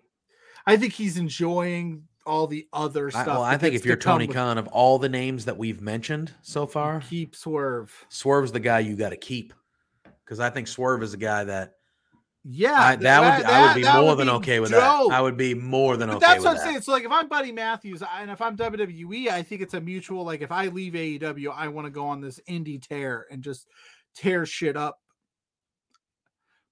I 0.66 0.76
think 0.76 0.92
he's 0.92 1.16
enjoying 1.16 2.02
all 2.26 2.46
the 2.46 2.68
other 2.70 3.06
I, 3.06 3.10
stuff. 3.10 3.26
well, 3.28 3.42
I 3.42 3.56
think 3.56 3.74
if 3.74 3.86
you're 3.86 3.96
to 3.96 4.02
Tony 4.02 4.26
Khan, 4.26 4.58
of 4.58 4.68
all 4.68 4.98
the 4.98 5.08
names 5.08 5.46
that 5.46 5.56
we've 5.56 5.80
mentioned 5.80 6.34
so 6.42 6.66
far, 6.66 7.00
keep 7.00 7.34
Swerve. 7.34 8.04
Swerve's 8.10 8.52
the 8.52 8.60
guy 8.60 8.80
you 8.80 8.94
got 8.94 9.08
to 9.08 9.16
keep 9.16 9.54
because 10.22 10.38
I 10.38 10.50
think 10.50 10.68
Swerve 10.68 11.02
is 11.02 11.14
a 11.14 11.18
guy 11.18 11.44
that 11.44 11.76
Yeah, 12.44 12.72
I, 12.74 12.96
that 12.96 13.20
would 13.20 13.46
I 13.46 13.66
would 13.66 13.74
be 13.80 13.88
more 13.88 14.04
would 14.08 14.18
than 14.18 14.26
be 14.26 14.32
okay 14.32 14.58
with 14.60 14.70
dope. 14.72 14.80
that. 15.10 15.16
I 15.16 15.20
would 15.20 15.36
be 15.36 15.54
more 15.54 15.96
than 15.96 16.08
But 16.08 16.16
okay 16.16 16.26
that's 16.26 16.38
with 16.38 16.44
what 16.46 16.50
I'm 16.50 16.56
that. 16.56 16.64
saying. 16.64 16.80
So, 16.82 16.90
like, 16.90 17.04
if 17.04 17.12
I'm 17.12 17.28
Buddy 17.28 17.52
Matthews 17.52 18.02
and 18.18 18.30
if 18.32 18.40
I'm 18.40 18.56
WWE, 18.56 19.28
I 19.28 19.42
think 19.44 19.60
it's 19.62 19.74
a 19.74 19.80
mutual. 19.80 20.24
Like, 20.24 20.40
if 20.42 20.50
I 20.50 20.66
leave 20.66 20.94
AEW, 20.94 21.52
I 21.54 21.68
want 21.68 21.86
to 21.86 21.90
go 21.90 22.04
on 22.04 22.20
this 22.20 22.40
indie 22.48 22.82
tear 22.82 23.26
and 23.30 23.42
just 23.44 23.68
tear 24.16 24.44
shit 24.44 24.76
up. 24.76 24.98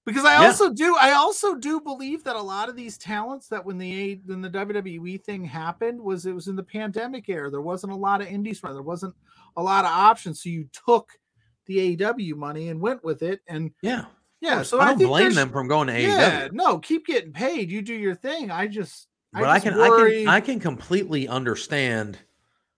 Because 0.07 0.25
I 0.25 0.41
Yeah. 0.41 0.49
also 0.49 0.73
do, 0.73 0.97
I 0.99 1.13
also 1.13 1.55
do 1.55 1.81
believe 1.81 2.25
that 2.25 2.35
a 2.35 2.43
lot 2.43 2.69
of 2.69 2.75
these 2.75 2.99
talents 2.99 3.47
that 3.49 3.65
when 3.65 3.79
the 3.79 3.93
A- 4.13 4.23
when 4.27 4.41
the 4.41 4.51
WWE 4.51 5.23
thing 5.23 5.45
happened 5.45 6.01
was 6.01 6.27
it 6.27 6.33
was 6.35 6.49
in 6.49 6.57
the 6.57 6.63
pandemic 6.65 7.29
era. 7.29 7.49
There 7.51 7.61
wasn't 7.61 7.93
a 7.93 7.97
lot 7.97 8.21
of 8.23 8.27
indies. 8.27 8.61
There 8.61 8.83
wasn't 8.83 9.15
a 9.57 9.63
lot 9.63 9.85
of 9.85 9.91
options. 9.93 10.43
So 10.43 10.49
you 10.49 10.69
took 10.87 11.13
the 11.67 11.97
AEW 11.97 12.35
money 12.35 12.71
and 12.71 12.81
went 12.81 13.05
with 13.05 13.23
it. 13.23 13.41
And 13.47 13.71
Yeah, 13.83 14.07
yeah, 14.41 14.63
so 14.63 14.79
I 14.79 14.83
I, 14.83 14.87
don't 14.89 14.99
think 14.99 15.09
blame 15.09 15.35
them 15.35 15.51
from 15.51 15.69
going 15.69 15.89
to 15.89 15.99
E 15.99 16.07
Yeah, 16.07 16.49
no, 16.53 16.79
keep 16.79 17.07
getting 17.07 17.33
paid. 17.33 17.71
You 17.71 17.83
do 17.83 17.95
your 17.95 18.15
thing. 18.15 18.51
I 18.51 18.67
just 18.67 19.09
But 19.33 19.45
I, 19.45 19.57
just 19.57 19.67
can 19.67 19.77
worry- 19.77 20.23
I 20.23 20.25
can 20.25 20.29
I 20.29 20.41
can 20.41 20.61
completely 20.61 21.29
understand 21.29 22.19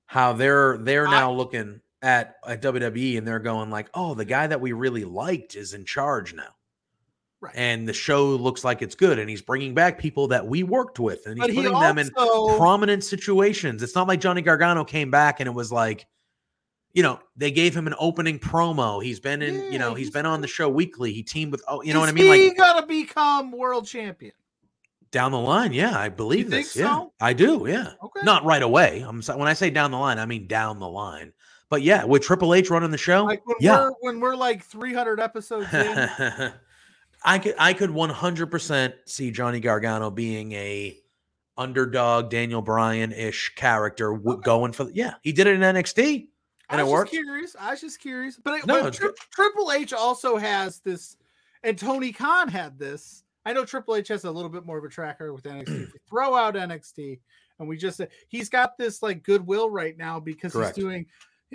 how 0.07 0.33
they're 0.33 0.77
they're 0.79 1.07
I- 1.07 1.11
now 1.13 1.33
looking 1.33 1.81
at 2.03 2.37
at 2.47 2.61
WWE 2.61 3.17
and 3.17 3.27
they're 3.27 3.39
going 3.39 3.71
like, 3.71 3.89
oh, 3.95 4.15
the 4.15 4.25
guy 4.25 4.47
that 4.47 4.61
we 4.61 4.73
really 4.73 5.05
liked 5.05 5.55
is 5.55 5.73
in 5.73 5.85
charge 5.85 6.35
now. 6.35 6.55
Right. 7.41 7.55
And 7.57 7.89
the 7.89 7.93
show 7.93 8.29
looks 8.37 8.63
like 8.63 8.83
it's 8.83 8.95
good, 8.95 9.19
and 9.19 9.29
he's 9.29 9.43
bringing 9.43 9.75
back 9.75 9.99
people 9.99 10.29
that 10.29 10.47
we 10.47 10.63
worked 10.63 11.01
with, 11.01 11.27
and 11.27 11.35
he's 11.35 11.43
but 11.43 11.51
he 11.51 11.57
putting 11.57 11.73
them 11.73 11.99
in 11.99 12.09
prominent 12.11 13.03
situations. 13.03 13.83
It's 13.83 13.97
not 13.97 14.07
like 14.07 14.21
Johnny 14.21 14.43
Gargano 14.43 14.85
came 14.85 15.11
back 15.11 15.41
and 15.41 15.49
it 15.49 15.53
was 15.53 15.73
like, 15.73 16.07
you 16.95 17.03
know, 17.03 17.19
they 17.37 17.51
gave 17.51 17.75
him 17.77 17.87
an 17.87 17.95
opening 17.99 18.39
promo. 18.39 19.03
He's 19.03 19.19
been 19.21 19.41
in, 19.43 19.73
you 19.73 19.79
know, 19.79 19.95
he's 19.95 20.11
been 20.11 20.27
on 20.27 20.41
the 20.43 20.47
show 20.49 20.69
weekly. 20.69 21.13
He 21.13 21.23
teamed 21.23 21.53
with, 21.53 21.63
oh, 21.67 21.83
you 21.83 21.93
know 21.95 22.01
what 22.01 22.09
I 22.09 22.13
mean? 22.13 22.29
Like, 22.29 22.41
he 22.41 22.49
Like 22.49 22.59
gonna 22.59 22.87
become 22.87 23.53
world 23.53 23.87
champion. 23.87 24.33
down 25.11 25.33
the 25.33 25.39
line, 25.39 25.73
yeah, 25.73 25.99
I 25.99 26.09
believe 26.09 26.49
think 26.51 26.67
this. 26.67 26.77
Yeah, 26.77 26.95
so? 26.97 27.13
I 27.21 27.33
do. 27.33 27.67
Yeah, 27.69 27.93
Okay. 28.03 28.21
not 28.25 28.45
right 28.45 28.63
away. 28.63 29.05
I'm 29.07 29.21
so- 29.23 29.37
when 29.37 29.49
I 29.49 29.53
say 29.55 29.71
down 29.71 29.91
the 29.91 29.99
line, 29.99 30.19
I 30.19 30.27
mean 30.27 30.47
down 30.47 30.79
the 30.79 30.89
line. 30.89 31.33
But 31.69 31.81
yeah, 31.83 32.05
with 32.05 32.23
Triple 32.23 32.53
H 32.55 32.69
running 32.71 32.91
the 32.91 32.99
show, 32.99 33.25
like 33.25 33.47
when 33.47 33.57
yeah. 33.61 33.79
we're 33.81 33.91
when 34.01 34.21
we're 34.21 34.37
like 34.37 34.63
300 34.63 35.19
episodes 35.21 35.73
in. 35.73 36.09
I 37.25 37.39
could 37.39 37.55
I 37.59 37.73
could 37.73 37.91
100% 37.91 38.93
see 39.07 39.31
Johnny 39.31 39.61
Gargano 39.61 40.11
being 40.11 40.53
a 40.53 40.99
underdog 41.57 42.31
Daniel 42.31 42.63
Bryan 42.63 43.13
ish 43.13 43.55
character 43.55 44.15
Okay. 44.15 44.41
going 44.43 44.73
for 44.73 44.91
yeah 44.93 45.15
he 45.23 45.33
did 45.33 45.47
it 45.47 45.55
in 45.55 45.61
NXT 45.61 46.29
I 46.73 46.77
and 46.77 46.81
it 46.81 46.85
was 46.85 46.93
worked. 46.93 47.13
just 47.13 47.23
curious. 47.25 47.57
I 47.61 47.71
was 47.73 47.81
just 47.81 48.01
curious. 48.01 48.37
But, 48.43 48.55
I, 48.55 48.61
No, 48.67 48.83
but 48.83 48.95
Tri- 48.95 49.11
Triple 49.31 49.71
H 49.73 49.93
also 49.93 50.37
has 50.37 50.81
this, 50.81 51.17
and 51.63 51.79
Tony 51.79 52.13
Khan 52.13 52.49
had 52.49 52.79
this. 52.79 53.25
I 53.45 53.53
know 53.53 53.65
Triple 53.65 53.97
H 53.97 54.09
has 54.09 54.25
a 54.25 54.31
little 54.31 54.49
bit 54.51 54.65
more 54.65 54.79
of 54.79 54.85
a 54.85 54.89
tracker 54.89 55.33
with 55.35 55.45
NXT. 55.45 55.69
We 55.69 55.87
throw 56.09 56.35
out 56.35 56.55
NXT, 56.55 57.21
and 57.59 57.69
we 57.69 57.77
just 57.77 57.99
said 57.99 58.09
he's 58.29 58.49
got 58.49 58.79
this 58.79 59.03
like 59.03 59.23
goodwill 59.23 59.69
right 59.71 59.97
now 59.99 60.19
because 60.19 60.53
Correct. 60.53 60.77
he's 60.77 60.85
doing. 60.85 61.07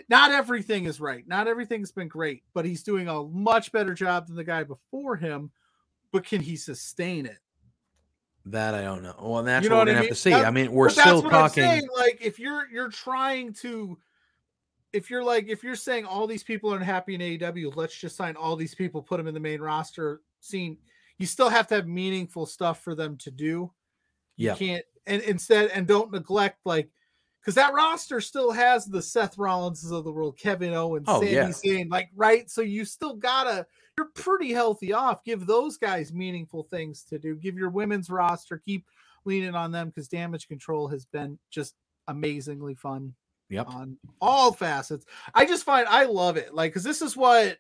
Not 0.10 0.31
everything 0.31 0.85
is 0.85 0.99
right. 1.02 1.27
Not 1.27 1.48
everything's 1.48 1.91
been 1.91 2.07
great, 2.07 2.44
but 2.53 2.65
he's 2.65 2.84
doing 2.84 3.07
a 3.07 3.23
much 3.23 3.72
better 3.72 3.95
job 3.95 4.27
than 4.27 4.35
the 4.35 4.44
guy 4.44 4.64
before 4.64 5.15
him. 5.15 5.49
But 6.11 6.23
can 6.23 6.39
he 6.39 6.56
sustain 6.56 7.26
it? 7.26 7.39
That 8.45 8.76
I 8.76 8.81
don't 8.84 9.02
know. 9.03 9.15
Well, 9.22 9.44
that's 9.44 9.64
You 9.64 9.69
know 9.69 9.77
what 9.77 9.88
what 9.88 9.88
we're 9.88 9.91
I 9.91 9.94
gonna 9.95 10.02
mean? 10.02 10.07
have 10.10 10.15
to 10.18 10.22
see. 10.22 10.30
That- 10.30 10.45
I 10.45 10.52
mean, 10.52 10.72
we're 10.72 10.89
still 10.89 11.22
talking. 11.23 11.64
saying, 11.64 11.88
like 11.98 12.19
if 12.22 12.38
you're 12.39 12.68
you're 12.72 12.89
trying 12.89 13.53
to 13.56 13.98
if 14.94 15.10
you're 15.10 15.24
like 15.24 15.48
if 15.48 15.64
you're 15.64 15.76
saying 15.76 16.06
all 16.06 16.28
these 16.28 16.44
people 16.44 16.72
aren't 16.72 16.84
happy 16.86 17.16
in 17.16 17.22
AEW, 17.22 17.76
let's 17.76 17.96
just 17.96 18.16
sign 18.16 18.36
all 18.36 18.56
these 18.56 18.76
people, 18.76 19.02
put 19.02 19.18
them 19.18 19.28
in 19.28 19.34
the 19.34 19.40
main 19.40 19.62
roster 19.62 20.22
scene. 20.40 20.78
You 21.18 21.26
still 21.26 21.50
have 21.50 21.68
to 21.68 21.76
have 21.76 21.88
meaningful 21.88 22.46
stuff 22.46 22.84
for 22.84 22.96
them 22.96 23.18
to 23.18 23.32
do. 23.32 23.72
You 24.38 24.48
Yeah. 24.50 24.56
can't 24.56 24.86
and 25.06 25.22
instead 25.24 25.70
and 25.72 25.88
don't 25.88 26.12
neglect 26.12 26.60
like 26.66 26.90
because 27.42 27.56
that 27.56 27.74
roster 27.74 28.20
still 28.20 28.52
has 28.52 28.86
the 28.86 29.02
Seth 29.02 29.38
Rollinses 29.38 29.92
of 29.92 30.04
the 30.04 30.12
world, 30.12 30.38
Kevin 30.38 30.74
Owens, 30.74 31.06
Oh, 31.08 31.22
Sami 31.22 31.32
yeah. 31.32 31.48
Zayn, 31.48 31.90
like 31.90 32.10
right. 32.16 32.50
So 32.50 32.62
you 32.62 32.86
still 32.86 33.16
gotta 33.16 33.66
you're 33.98 34.10
pretty 34.14 34.54
healthy 34.54 34.94
off. 34.94 35.24
Give 35.24 35.46
those 35.48 35.78
guys 35.78 36.14
meaningful 36.14 36.64
things 36.64 37.04
to 37.06 37.18
do. 37.18 37.36
Give 37.36 37.58
your 37.58 37.70
women's 37.70 38.10
roster, 38.10 38.58
keep 38.58 38.86
leaning 39.26 39.56
on 39.56 39.72
them 39.72 39.88
because 39.88 40.08
damage 40.08 40.48
control 40.48 40.88
has 40.88 41.06
been 41.06 41.40
just 41.50 41.76
amazingly 42.08 42.76
fun 42.76 43.14
Yep. 43.49 43.68
on 43.68 43.98
all 44.19 44.52
facets. 44.52 45.06
I 45.34 45.45
just 45.45 45.64
find 45.64 45.88
I 45.88 46.06
love 46.06 46.38
it. 46.38 46.53
Like, 46.53 46.74
cause 46.74 46.84
this 46.84 47.02
is 47.02 47.15
what 47.15 47.57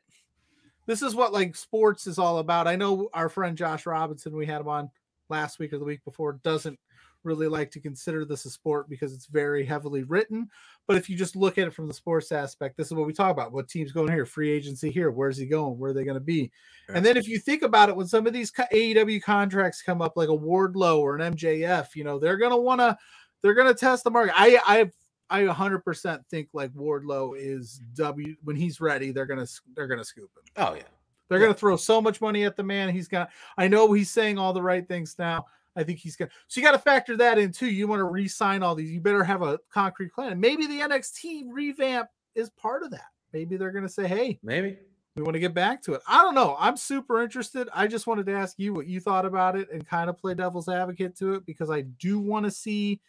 this 0.85 1.01
is 1.01 1.15
what 1.15 1.33
like 1.33 1.55
sports 1.55 2.07
is 2.07 2.19
all 2.19 2.39
about. 2.39 2.67
I 2.67 2.75
know 2.75 3.09
our 3.13 3.29
friend 3.29 3.57
Josh 3.57 3.85
Robinson, 3.85 4.35
we 4.35 4.45
had 4.45 4.61
him 4.61 4.67
on 4.67 4.89
last 5.29 5.59
week 5.59 5.73
or 5.73 5.79
the 5.79 5.85
week 5.85 6.03
before, 6.03 6.39
doesn't 6.43 6.79
really 7.23 7.47
like 7.47 7.69
to 7.71 7.79
consider 7.79 8.25
this 8.25 8.45
a 8.45 8.49
sport 8.49 8.89
because 8.89 9.13
it's 9.13 9.25
very 9.25 9.65
heavily 9.65 10.03
written. 10.03 10.49
But 10.87 10.97
if 10.97 11.09
you 11.09 11.17
just 11.17 11.35
look 11.35 11.57
at 11.57 11.67
it 11.67 11.73
from 11.73 11.87
the 11.87 11.93
sports 11.93 12.31
aspect, 12.31 12.77
this 12.77 12.87
is 12.87 12.93
what 12.93 13.05
we 13.05 13.13
talk 13.13 13.31
about. 13.31 13.51
What 13.51 13.67
team's 13.67 13.91
going 13.91 14.11
here? 14.11 14.25
Free 14.25 14.49
agency 14.49 14.89
here. 14.89 15.11
Where's 15.11 15.37
he 15.37 15.45
going? 15.45 15.77
Where 15.77 15.91
are 15.91 15.93
they 15.93 16.05
going 16.05 16.15
to 16.15 16.21
be? 16.21 16.51
And 16.87 17.05
then 17.05 17.17
if 17.17 17.27
you 17.27 17.37
think 17.37 17.63
about 17.63 17.89
it, 17.89 17.95
when 17.95 18.07
some 18.07 18.25
of 18.25 18.33
these 18.33 18.51
AEW 18.51 19.21
contracts 19.21 19.81
come 19.81 20.01
up, 20.01 20.15
like 20.15 20.29
a 20.29 20.31
Wardlow 20.31 20.99
or 20.99 21.17
an 21.17 21.33
MJF, 21.35 21.95
you 21.95 22.05
know, 22.05 22.17
they're 22.17 22.37
going 22.37 22.51
to 22.51 22.57
want 22.57 22.79
to, 22.79 22.97
they're 23.41 23.53
going 23.53 23.67
to 23.67 23.77
test 23.77 24.05
the 24.05 24.11
market. 24.11 24.33
I, 24.37 24.59
I, 24.65 24.91
I 25.29 25.41
100% 25.41 26.25
think 26.29 26.49
like 26.53 26.71
Wardlow 26.73 27.33
is 27.37 27.81
W 27.95 28.35
when 28.43 28.55
he's 28.55 28.79
ready. 28.79 29.11
They're 29.11 29.25
gonna 29.25 29.47
they're 29.75 29.87
gonna 29.87 30.05
scoop 30.05 30.29
him. 30.37 30.43
Oh 30.55 30.73
yeah. 30.73 30.83
They're 31.29 31.39
Yeah. 31.39 31.45
gonna 31.47 31.57
throw 31.57 31.75
so 31.75 32.01
much 32.01 32.21
money 32.21 32.45
at 32.45 32.55
the 32.55 32.63
man. 32.63 32.89
He's 32.89 33.07
got. 33.07 33.29
I 33.57 33.67
know 33.67 33.91
he's 33.91 34.09
saying 34.09 34.37
all 34.37 34.53
the 34.53 34.61
right 34.61 34.87
things 34.87 35.15
now. 35.19 35.45
I 35.75 35.83
think 35.83 35.99
he's 35.99 36.15
gonna. 36.15 36.31
So 36.47 36.59
you 36.61 36.65
got 36.65 36.71
to 36.71 36.79
factor 36.79 37.17
that 37.17 37.37
in 37.37 37.51
too. 37.51 37.67
You 37.67 37.87
want 37.87 37.99
to 37.99 38.05
re-sign 38.05 38.63
all 38.63 38.73
these. 38.73 38.91
You 38.91 39.01
better 39.01 39.23
have 39.23 39.41
a 39.43 39.59
concrete 39.69 40.13
plan. 40.13 40.31
And 40.31 40.41
maybe 40.41 40.65
the 40.65 40.79
NXT 40.79 41.43
revamp 41.51 42.09
is 42.33 42.49
part 42.51 42.83
of 42.83 42.91
that. 42.91 43.07
Maybe 43.33 43.57
they're 43.57 43.71
gonna 43.71 43.89
say, 43.89 44.07
"Hey, 44.07 44.39
Maybe. 44.41 44.77
we 45.15 45.23
want 45.23 45.33
to 45.35 45.39
get 45.39 45.53
back 45.53 45.81
to 45.83 45.93
it." 45.93 46.01
I 46.07 46.23
don't 46.23 46.33
know. 46.33 46.55
I'm 46.57 46.77
super 46.77 47.21
interested. 47.21 47.67
I 47.73 47.85
just 47.87 48.07
wanted 48.07 48.25
to 48.27 48.31
ask 48.33 48.57
you 48.57 48.73
what 48.73 48.87
you 48.87 48.99
thought 49.01 49.25
about 49.25 49.55
it 49.57 49.69
and 49.71 49.85
kind 49.85 50.09
of 50.09 50.17
play 50.17 50.33
devil's 50.33 50.69
advocate 50.69 51.15
to 51.17 51.33
it 51.33 51.45
because 51.45 51.69
I 51.69 51.81
do 51.81 52.17
want 52.19 52.45
to 52.45 52.51
see 52.51 53.01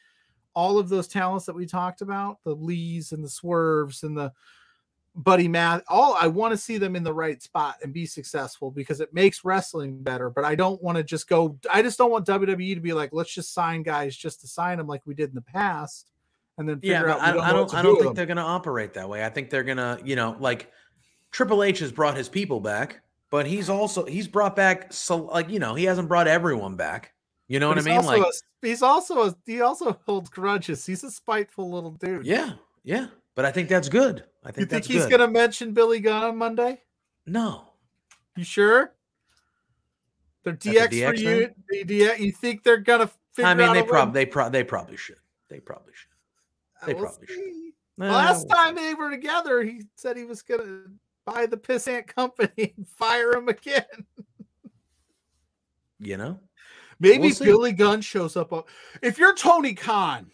all 0.55 0.79
of 0.79 0.89
those 0.89 1.09
talents 1.09 1.47
that 1.47 1.55
we 1.55 1.67
talked 1.67 2.01
about 2.01 2.39
the 2.45 2.55
lees 2.55 3.13
and 3.13 3.23
the 3.23 3.29
swerves 3.29 4.03
and 4.03 4.17
the 4.17 4.33
buddy 5.15 5.49
math 5.49 5.83
all 5.89 6.17
i 6.21 6.27
want 6.29 6.53
to 6.53 6.57
see 6.59 6.79
them 6.79 6.95
in 6.95 7.03
the 7.03 7.13
right 7.13 7.43
spot 7.43 7.77
and 7.83 7.93
be 7.93 8.07
successful 8.07 8.71
because 8.71 9.01
it 9.01 9.13
makes 9.13 9.45
wrestling 9.45 10.01
better 10.01 10.31
but 10.31 10.45
i 10.45 10.55
don't 10.55 10.81
want 10.83 10.97
to 10.97 11.03
just 11.03 11.29
go 11.29 11.59
i 11.73 11.83
just 11.83 11.99
don't 11.99 12.11
want 12.11 12.27
wwe 12.27 12.75
to 12.75 12.81
be 12.81 12.93
like 12.93 13.11
let's 13.13 13.33
just 13.35 13.53
sign 13.53 13.83
guys 13.83 14.17
just 14.17 14.41
to 14.41 14.47
sign 14.47 14.79
them 14.79 14.87
like 14.87 15.03
we 15.07 15.15
did 15.15 15.29
in 15.31 15.35
the 15.35 15.41
past 15.41 16.13
and 16.59 16.69
then 16.69 16.81
figure 16.81 16.95
Yeah, 16.95 17.03
but 17.03 17.11
out. 17.21 17.35
we 17.35 17.41
I, 17.41 17.49
I 17.49 17.53
know 17.53 17.61
what 17.63 17.71
don't. 17.71 17.75
I 17.75 17.83
do 17.83 17.89
don't 17.89 17.97
with 17.97 18.05
think 18.05 18.17
they're 18.17 18.27
going 18.27 18.37
to 18.37 18.43
operate 18.43 18.95
that 18.95 19.09
way. 19.09 19.25
I 19.25 19.29
think 19.29 19.49
they're 19.49 19.63
going 19.63 19.77
to, 19.77 20.01
you 20.05 20.17
know, 20.17 20.37
like 20.41 20.71
Triple 21.31 21.63
H 21.63 21.79
has 21.79 21.93
brought 21.93 22.17
his 22.17 22.29
people 22.29 22.61
back, 22.61 23.01
but 23.31 23.47
he's 23.47 23.69
also 23.69 24.05
he's 24.05 24.27
brought 24.27 24.57
back 24.57 24.93
so 24.93 25.17
like 25.19 25.51
you 25.51 25.59
know 25.61 25.75
he 25.75 25.85
hasn't 25.85 26.09
brought 26.09 26.27
everyone 26.27 26.75
back. 26.77 27.13
You 27.49 27.59
know 27.61 27.69
But 27.75 27.85
what 27.85 27.87
I 27.93 27.97
mean? 27.97 28.05
Like 28.07 28.23
a- 28.23 28.67
he's 28.67 28.83
also 28.83 29.29
a, 29.29 29.37
he 29.47 29.61
also 29.63 29.99
holds 30.07 30.29
grudges. 30.31 30.85
He's 30.85 31.03
a 31.05 31.11
spiteful 31.11 31.71
little 31.71 31.93
dude. 31.93 32.27
yeah, 32.27 32.53
yeah. 32.85 33.07
But 33.35 33.45
I 33.45 33.51
think 33.53 33.69
that's 33.69 33.89
good. 33.89 34.25
I 34.45 34.51
think 34.51 34.59
You 34.59 34.67
think 34.67 34.85
he's 34.85 35.03
good. 35.07 35.13
gonna 35.19 35.29
mention 35.33 35.73
Billy 35.73 36.01
Gunn 36.01 36.25
on 36.25 36.37
Monday? 36.37 36.83
No, 37.27 37.65
You 38.37 38.45
sure? 38.45 38.93
They're 40.45 40.55
DX, 40.55 40.89
DX 40.89 41.09
for 41.09 41.15
you. 41.15 41.51
The 41.69 41.85
DX, 41.85 42.19
you 42.21 42.33
think 42.33 42.63
they're 42.65 42.77
gonna 42.79 43.11
figure 43.33 43.49
I 43.51 43.55
mean 43.55 43.69
out 43.69 43.75
they 43.75 43.83
probably 43.83 44.13
they 44.15 44.27
pro- 44.27 44.49
they 44.51 44.65
probably 44.65 44.97
should. 44.97 45.17
They 45.49 45.61
probably 45.61 45.93
should. 45.95 46.11
Uh, 46.83 46.87
they 46.87 46.95
We'll 46.95 47.05
probably 47.05 47.27
should. 47.27 47.37
see. 47.37 47.73
Nah, 47.97 48.07
Last 48.13 48.47
we'll 48.49 48.57
time 48.57 48.77
see. 48.77 48.83
they 48.89 48.95
were 48.95 49.11
together, 49.11 49.63
he 49.63 49.83
said 49.97 50.17
he 50.17 50.25
was 50.25 50.43
gonna 50.43 50.83
buy 51.27 51.47
the 51.47 51.57
pissant 51.57 52.07
company 52.07 52.75
and 52.77 52.87
fire 52.97 53.33
him 53.35 53.49
again. 53.49 53.85
you 55.99 56.17
know, 56.17 56.39
Maybe 57.01 57.29
We'll. 57.29 57.35
Billy 57.39 57.73
Gunn 57.73 58.01
shows 58.01 58.37
up. 58.37 58.53
If 59.03 59.19
you're 59.19 59.35
Tony 59.35 59.75
Khan, 59.75 60.31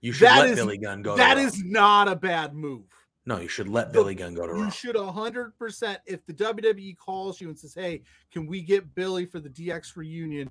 you 0.00 0.12
should 0.12 0.28
let 0.28 0.48
is- 0.50 0.56
Billy 0.56 0.78
Gunn 0.78 1.02
go. 1.02 1.16
that 1.16 1.36
is 1.38 1.62
not 1.62 2.08
a 2.08 2.16
bad 2.16 2.54
move. 2.54 2.84
no, 3.26 3.38
you 3.38 3.48
should 3.48 3.68
let 3.68 3.92
Billy 3.92 4.14
Gunn 4.14 4.34
go 4.34 4.46
to 4.46 4.54
You 4.56 4.64
Raw. 4.64 4.70
should 4.70 4.96
hundred 4.96 5.56
percent. 5.58 6.00
If 6.06 6.24
the 6.26 6.32
WWE 6.32 6.96
calls 6.96 7.40
you 7.40 7.48
and 7.48 7.58
says, 7.58 7.74
"Hey, 7.74 8.02
can 8.32 8.46
we 8.46 8.62
get 8.62 8.94
Billy 8.94 9.26
for 9.26 9.40
the 9.40 9.50
DX 9.50 9.96
reunion?" 9.96 10.50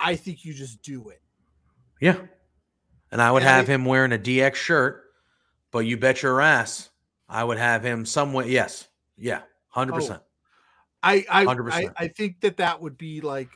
I 0.00 0.16
think 0.16 0.44
you 0.44 0.54
just 0.54 0.80
do 0.82 1.08
it. 1.08 1.20
Yeah. 2.00 2.18
And 3.10 3.20
I 3.22 3.30
would 3.30 3.42
And 3.42 3.48
I- 3.50 3.56
have 3.56 3.68
him 3.68 3.84
wearing 3.84 4.12
a 4.12 4.18
DX 4.18 4.54
shirt, 4.56 5.04
but 5.70 5.80
you 5.80 5.96
bet 5.96 6.22
your 6.22 6.40
ass 6.40 6.90
I 7.28 7.42
would 7.42 7.58
have 7.58 7.82
him 7.84 8.04
somewhere. 8.04 8.46
Yes. 8.46 8.88
Yeah. 9.16 9.42
100%. 9.74 10.20
I 11.02 11.24
I 11.28 11.40
I, 11.42 11.44
100%. 11.46 11.92
I 11.96 12.08
think 12.08 12.40
that 12.40 12.56
that 12.58 12.80
would 12.80 12.96
be 12.98 13.20
like 13.20 13.50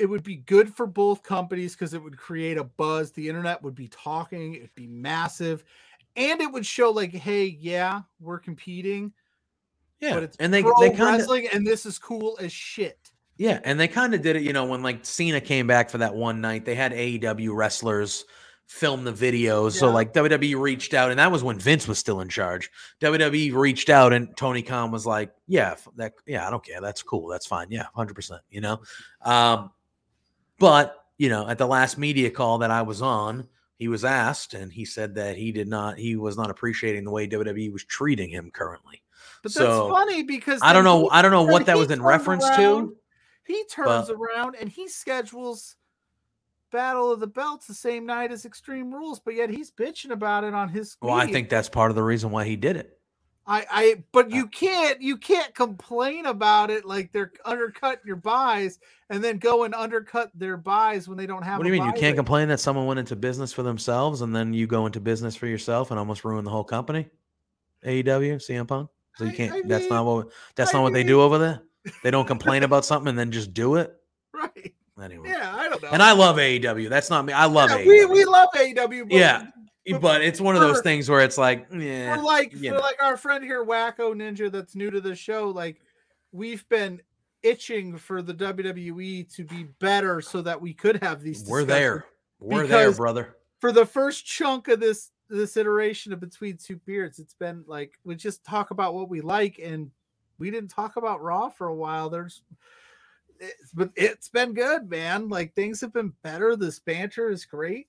it 0.00 0.08
would 0.08 0.22
be 0.22 0.36
good 0.36 0.74
for 0.74 0.86
both 0.86 1.22
companies 1.22 1.74
because 1.74 1.92
it 1.92 2.02
would 2.02 2.16
create 2.16 2.56
a 2.56 2.64
buzz. 2.64 3.12
The 3.12 3.28
internet 3.28 3.62
would 3.62 3.74
be 3.74 3.88
talking. 3.88 4.54
It'd 4.54 4.74
be 4.74 4.86
massive, 4.86 5.62
and 6.16 6.40
it 6.40 6.50
would 6.50 6.64
show 6.64 6.90
like, 6.90 7.12
hey, 7.12 7.44
yeah, 7.60 8.00
we're 8.18 8.38
competing, 8.38 9.12
yeah. 10.00 10.14
but 10.14 10.22
it's 10.22 10.36
and 10.38 10.52
they, 10.52 10.62
pro 10.62 10.72
they 10.80 10.88
kind 10.88 11.14
of, 11.14 11.20
wrestling, 11.20 11.48
and 11.52 11.66
this 11.66 11.84
is 11.84 11.98
cool 11.98 12.38
as 12.40 12.52
shit. 12.52 13.10
yeah. 13.36 13.60
And 13.64 13.78
they 13.78 13.88
kind 13.88 14.14
of 14.14 14.22
did 14.22 14.36
it, 14.36 14.42
you 14.42 14.52
know, 14.52 14.64
when 14.64 14.82
like 14.82 15.04
Cena 15.04 15.40
came 15.40 15.66
back 15.66 15.90
for 15.90 15.98
that 15.98 16.14
one 16.14 16.40
night, 16.40 16.64
they 16.64 16.74
had 16.74 16.92
AEW 16.92 17.54
wrestlers 17.54 18.24
film 18.66 19.02
the 19.02 19.12
videos. 19.12 19.72
So 19.72 19.90
like 19.90 20.14
WWE 20.14 20.58
reached 20.58 20.94
out, 20.94 21.10
and 21.10 21.18
that 21.18 21.32
was 21.32 21.42
when 21.42 21.58
Vince 21.58 21.88
was 21.88 21.98
still 21.98 22.20
in 22.20 22.28
charge. 22.28 22.70
WWE 23.00 23.52
reached 23.52 23.90
out, 23.90 24.12
and 24.12 24.34
Tony 24.36 24.62
Khan 24.62 24.90
was 24.92 25.04
like, 25.04 25.32
yeah, 25.48 25.74
that, 25.96 26.14
yeah, 26.24 26.46
I 26.46 26.50
don't 26.50 26.64
care. 26.64 26.80
That's 26.80 27.02
cool. 27.02 27.26
That's 27.28 27.46
fine. 27.46 27.66
Yeah. 27.70 27.86
100%, 27.96 28.38
you 28.48 28.60
know? 28.60 28.80
Um, 29.22 29.70
but, 30.60 30.96
you 31.18 31.28
know, 31.28 31.48
at 31.48 31.58
the 31.58 31.66
last 31.66 31.98
media 31.98 32.30
call 32.30 32.58
that 32.58 32.70
I 32.70 32.82
was 32.82 33.02
on, 33.02 33.48
he 33.76 33.88
was 33.88 34.04
asked, 34.04 34.54
and 34.54 34.72
he 34.72 34.84
said 34.84 35.16
that 35.16 35.36
he 35.36 35.50
did 35.50 35.66
not, 35.66 35.98
he 35.98 36.14
was 36.14 36.36
not 36.36 36.50
appreciating 36.50 37.02
the 37.02 37.10
way 37.10 37.26
WWE 37.26 37.72
was 37.72 37.82
treating 37.84 38.28
him 38.28 38.50
currently. 38.52 39.02
But 39.42 39.52
So, 39.52 39.64
that's 39.64 39.90
funny 39.90 40.22
because 40.22 40.60
I 40.62 40.72
don't 40.72 40.84
know. 40.84 41.08
I 41.10 41.22
don't 41.22 41.32
know 41.32 41.44
what 41.44 41.66
that 41.66 41.78
was 41.78 41.90
in 41.90 42.02
reference 42.02 42.44
around- 42.44 42.88
to. 42.88 42.96
He 43.46 43.64
turns 43.64 44.08
but- 44.08 44.16
around 44.16 44.54
and 44.60 44.68
he 44.68 44.86
schedules 44.86 45.76
Battle 46.70 47.10
of 47.10 47.18
the 47.18 47.26
Belts 47.26 47.66
the 47.66 47.74
same 47.74 48.06
night 48.06 48.30
as 48.30 48.44
Extreme 48.44 48.94
Rules, 48.94 49.18
but 49.18 49.34
yet 49.34 49.50
he's 49.50 49.72
bitching 49.72 50.10
about 50.10 50.44
it 50.44 50.54
on 50.54 50.68
his. 50.68 50.96
Well, 51.02 51.14
I 51.14 51.26
think 51.26 51.48
that's 51.48 51.68
part 51.68 51.90
of 51.90 51.96
the 51.96 52.02
reason 52.02 52.30
why 52.30 52.44
he 52.44 52.54
did 52.54 52.76
it. 52.76 52.99
I, 53.50 53.66
I, 53.70 54.04
but 54.12 54.26
Uh 54.26 54.36
you 54.36 54.46
can't, 54.46 55.02
you 55.02 55.16
can't 55.16 55.52
complain 55.54 56.26
about 56.26 56.70
it 56.70 56.84
like 56.84 57.12
they're 57.12 57.32
undercutting 57.44 58.06
your 58.06 58.16
buys 58.16 58.78
and 59.10 59.24
then 59.24 59.38
go 59.38 59.64
and 59.64 59.74
undercut 59.74 60.30
their 60.36 60.56
buys 60.56 61.08
when 61.08 61.18
they 61.18 61.26
don't 61.26 61.42
have. 61.42 61.58
What 61.58 61.64
do 61.64 61.70
you 61.70 61.80
mean? 61.80 61.84
You 61.84 61.92
can't 61.92 62.12
rate. 62.12 62.16
complain 62.16 62.48
that 62.48 62.60
someone 62.60 62.86
went 62.86 63.00
into 63.00 63.16
business 63.16 63.52
for 63.52 63.64
themselves 63.64 64.20
and 64.20 64.34
then 64.34 64.54
you 64.54 64.68
go 64.68 64.86
into 64.86 65.00
business 65.00 65.34
for 65.34 65.48
yourself 65.48 65.90
and 65.90 65.98
almost 65.98 66.24
ruin 66.24 66.44
the 66.44 66.50
whole 66.50 66.64
company? 66.64 67.08
AEW, 67.84 68.36
CM 68.36 68.68
Punk. 68.68 68.88
So 69.16 69.24
you 69.24 69.32
can't. 69.32 69.52
I 69.52 69.62
that's 69.64 69.90
not 69.90 70.06
what. 70.06 70.28
That's 70.54 70.72
I 70.72 70.78
not 70.78 70.84
what 70.84 70.92
they 70.92 71.02
do 71.02 71.20
over 71.20 71.38
there. 71.38 71.62
They 72.04 72.10
don't 72.10 72.26
complain 72.34 72.62
about 72.62 72.84
something 72.84 73.08
and 73.08 73.18
then 73.18 73.32
just 73.32 73.52
do 73.52 73.76
it. 73.76 73.92
Right? 74.32 74.72
Anyway. 75.02 75.28
Yeah, 75.28 75.54
I 75.56 75.68
don't 75.68 75.82
know. 75.82 75.88
And 75.90 76.02
I 76.02 76.12
love 76.12 76.36
AEW. 76.36 76.88
That's 76.88 77.10
not 77.10 77.24
me. 77.24 77.32
I 77.32 77.46
love 77.46 77.70
Yeah, 77.70 77.78
AEW. 77.78 77.86
we 77.86 78.04
we 78.06 78.24
love 78.24 78.48
AEW. 78.54 79.08
But 79.08 79.12
Yeah, 79.12 79.46
but 80.00 80.22
it's 80.22 80.40
one 80.40 80.54
of 80.54 80.60
those 80.60 80.78
for- 80.78 80.82
things 80.82 81.08
where 81.08 81.20
it's 81.20 81.38
like, 81.38 81.66
yeah, 81.72 82.16
for 82.16 82.22
like 82.22 82.52
for 82.52 82.58
know. 82.58 82.78
like 82.78 83.02
our 83.02 83.16
friend 83.16 83.44
here, 83.44 83.64
Wacko 83.64 84.14
Ninja, 84.14 84.50
that's 84.50 84.74
new 84.74 84.90
to 84.90 85.00
the 85.00 85.14
show. 85.14 85.48
Like 85.48 85.80
we've 86.32 86.68
been 86.68 87.00
itching 87.42 87.96
for 87.96 88.22
the 88.22 88.34
WWE 88.34 89.34
to 89.34 89.44
be 89.44 89.64
better 89.78 90.20
so 90.20 90.42
that 90.42 90.60
we 90.60 90.74
could 90.74 91.02
have 91.02 91.22
these. 91.22 91.44
we're 91.48 91.64
there. 91.64 92.04
We're 92.38 92.66
there, 92.66 92.92
brother. 92.92 93.36
for 93.60 93.72
the 93.72 93.84
first 93.84 94.24
chunk 94.24 94.68
of 94.68 94.80
this 94.80 95.10
this 95.30 95.56
iteration 95.56 96.12
of 96.12 96.20
between 96.20 96.56
two 96.56 96.76
beards 96.84 97.18
it's 97.20 97.34
been 97.34 97.62
like 97.68 97.98
we 98.02 98.16
just 98.16 98.44
talk 98.44 98.72
about 98.72 98.94
what 98.94 99.08
we 99.08 99.20
like 99.20 99.60
and 99.62 99.90
we 100.38 100.50
didn't 100.50 100.70
talk 100.70 100.96
about 100.96 101.22
raw 101.22 101.48
for 101.48 101.68
a 101.68 101.74
while 101.74 102.10
there's 102.10 102.42
it's, 103.38 103.70
but 103.72 103.90
it's 103.94 104.28
been 104.28 104.52
good 104.52 104.90
man 104.90 105.28
like 105.28 105.54
things 105.54 105.80
have 105.80 105.92
been 105.92 106.12
better 106.24 106.56
this 106.56 106.80
banter 106.80 107.30
is 107.30 107.44
great 107.44 107.86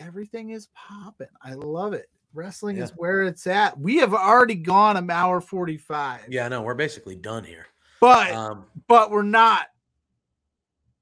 everything 0.00 0.50
is 0.50 0.68
popping 0.74 1.28
i 1.42 1.52
love 1.54 1.92
it 1.92 2.08
wrestling 2.34 2.76
is 2.78 2.90
where 2.96 3.22
it's 3.22 3.46
at 3.46 3.78
we 3.78 3.96
have 3.96 4.14
already 4.14 4.54
gone 4.54 4.96
an 4.96 5.10
hour 5.10 5.40
45 5.40 6.22
Yeah, 6.28 6.48
no, 6.48 6.62
we're 6.62 6.74
basically 6.74 7.14
done 7.16 7.44
here. 7.44 7.66
but 8.00 8.30
Um, 8.32 8.64
but 8.88 9.10
we're 9.10 9.22
not 9.22 9.66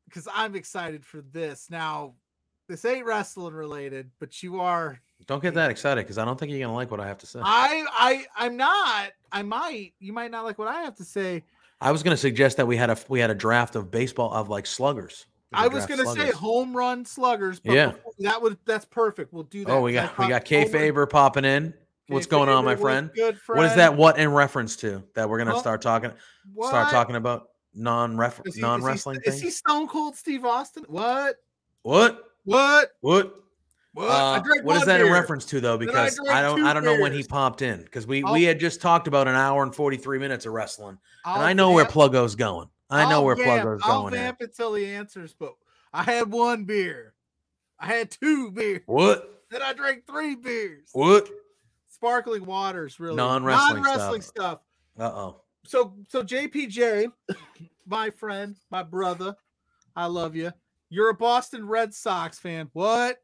because 0.07 0.27
i'm 0.35 0.55
excited 0.55 1.05
for 1.05 1.21
this 1.33 1.69
now 1.71 2.15
this 2.69 2.85
ain't 2.85 3.07
wrestling 3.07 3.55
related 3.55 4.11
but 4.19 4.43
you 4.43 4.61
are 4.61 5.01
don't 5.27 5.43
get 5.43 5.55
that 5.55 5.69
excited 5.71 6.05
because 6.05 6.17
I 6.17 6.25
don't 6.25 6.39
think 6.39 6.53
you're 6.53 6.61
gonna 6.61 6.73
like 6.75 6.93
what 6.93 7.01
I 7.01 7.09
have 7.09 7.19
to 7.19 7.27
say. 7.27 7.41
I 7.43 7.85
I 7.93 8.25
I'm 8.37 8.57
not. 8.57 9.11
I 9.33 9.43
might. 9.43 9.93
You 9.99 10.13
might 10.13 10.31
not 10.31 10.45
like 10.45 10.59
what 10.61 10.69
I 10.69 10.83
have 10.83 10.95
to 10.99 11.05
say. 11.05 11.43
I 11.81 11.91
was 11.91 12.05
going 12.05 12.13
to 12.15 12.17
suggest 12.21 12.57
that 12.57 12.67
we 12.69 12.77
had 12.77 12.89
a 12.89 12.97
we 13.09 13.19
had 13.19 13.29
a 13.29 13.35
draft 13.35 13.75
of 13.75 13.91
baseball 13.91 14.33
of 14.33 14.49
like 14.49 14.65
sluggers. 14.65 15.27
I 15.53 15.69
was 15.69 15.87
gonna 15.87 16.07
say 16.15 16.31
home 16.31 16.77
run 16.77 17.05
sluggers. 17.05 17.61
But 17.61 17.73
Yeah. 17.75 17.93
that 18.21 18.41
would 18.43 18.59
that's 18.65 18.85
perfect. 18.85 19.33
We'll 19.33 19.45
do 19.45 19.65
that. 19.65 19.71
Oh, 19.73 19.81
we 19.83 19.93
got 19.93 20.17
we 20.19 20.29
got 20.29 20.45
K 20.45 20.67
Faber 20.67 21.07
popping 21.07 21.45
in. 21.45 21.75
What's 22.09 22.27
going 22.27 22.49
on, 22.49 22.65
my 22.65 22.75
friend? 22.77 23.11
Good 23.15 23.39
friend. 23.39 23.59
What 23.59 23.67
is 23.67 23.77
that? 23.77 23.97
What 23.97 24.19
in 24.19 24.33
reference 24.33 24.77
to 24.77 25.03
that 25.15 25.29
we're 25.29 25.39
gonna 25.39 25.53
Well, 25.53 25.61
start 25.61 25.83
talking 25.83 26.11
What? 26.55 26.69
start 26.69 26.91
talking 26.91 27.17
about 27.17 27.51
non 27.75 28.17
ref 28.17 28.41
Is 28.41 28.45
he- 28.45 28.49
is 28.51 28.55
he- 28.57 28.61
non 28.63 28.83
wrestling 28.83 29.21
Is 29.25 29.41
he? 29.41 29.51
Stone 29.51 29.89
Cold 29.89 30.17
Steve 30.17 30.45
Austin? 30.45 30.85
What? 30.89 31.37
What? 31.83 32.25
What? 32.45 32.91
What? 33.01 33.35
What? 33.95 34.09
Uh, 34.11 34.43
what 34.63 34.77
is 34.77 34.85
that 34.85 35.01
in 35.01 35.11
reference 35.11 35.45
to 35.47 35.61
though? 35.61 35.77
Then 35.77 35.89
I 35.91 36.05
Because 36.11 36.21
I 36.31 36.41
don't 36.43 36.63
I 36.65 36.73
don't 36.73 36.85
know 36.85 37.01
when 37.01 37.13
he 37.13 37.23
popped 37.25 37.63
in 37.63 37.83
because 37.83 38.07
we 38.07 38.23
I'll- 38.23 38.33
we 38.33 38.45
had 38.45 38.61
just 38.61 38.81
talked 38.81 39.09
about 39.09 39.29
an 39.29 39.35
hour 39.35 39.63
and 39.63 39.75
forty 39.75 39.97
three 39.97 40.19
minutes 40.19 40.47
of 40.47 40.53
wrestling, 40.53 40.99
and 41.25 41.35
I'll 41.35 41.41
I 41.43 41.53
know 41.53 41.73
where 41.73 41.85
Pluggo's 41.85 42.35
going. 42.37 42.69
I 42.91 43.05
know 43.05 43.17
I'll 43.17 43.25
where 43.25 43.37
vamp- 43.37 43.67
Pluggo's 43.67 43.83
I'll 43.85 44.03
going. 44.03 44.15
At. 44.15 44.21
vamp 44.21 44.41
until 44.41 44.75
he 44.75 44.87
answers. 44.87 45.35
But 45.39 45.55
I 45.93 46.03
had 46.03 46.31
one 46.31 46.65
beer. 46.65 47.15
I 47.79 47.87
had 47.87 48.11
two 48.11 48.51
beers. 48.51 48.83
What? 48.87 49.45
Then 49.51 49.63
I 49.63 49.73
drank 49.73 50.07
three 50.07 50.35
beers. 50.35 50.89
What? 50.93 51.29
Sparkling 51.89 52.45
waters, 52.45 53.01
really. 53.01 53.17
Non-wrestling 53.17 53.83
Non-wrestling 53.83 54.23
stuff. 54.23 54.61
Uh 54.99 55.05
oh. 55.05 55.41
so 55.65 55.95
so 56.09 56.23
JPJ, 56.23 57.13
my 57.87 58.11
friend, 58.11 58.57
my 58.71 58.83
brother, 58.83 59.37
I 59.95 60.07
love 60.07 60.37
you. 60.37 60.53
You're 60.91 61.11
a 61.11 61.15
Boston 61.15 61.67
Red 61.67 61.95
Sox 61.95 62.39
fan. 62.39 62.69
What? 62.73 63.19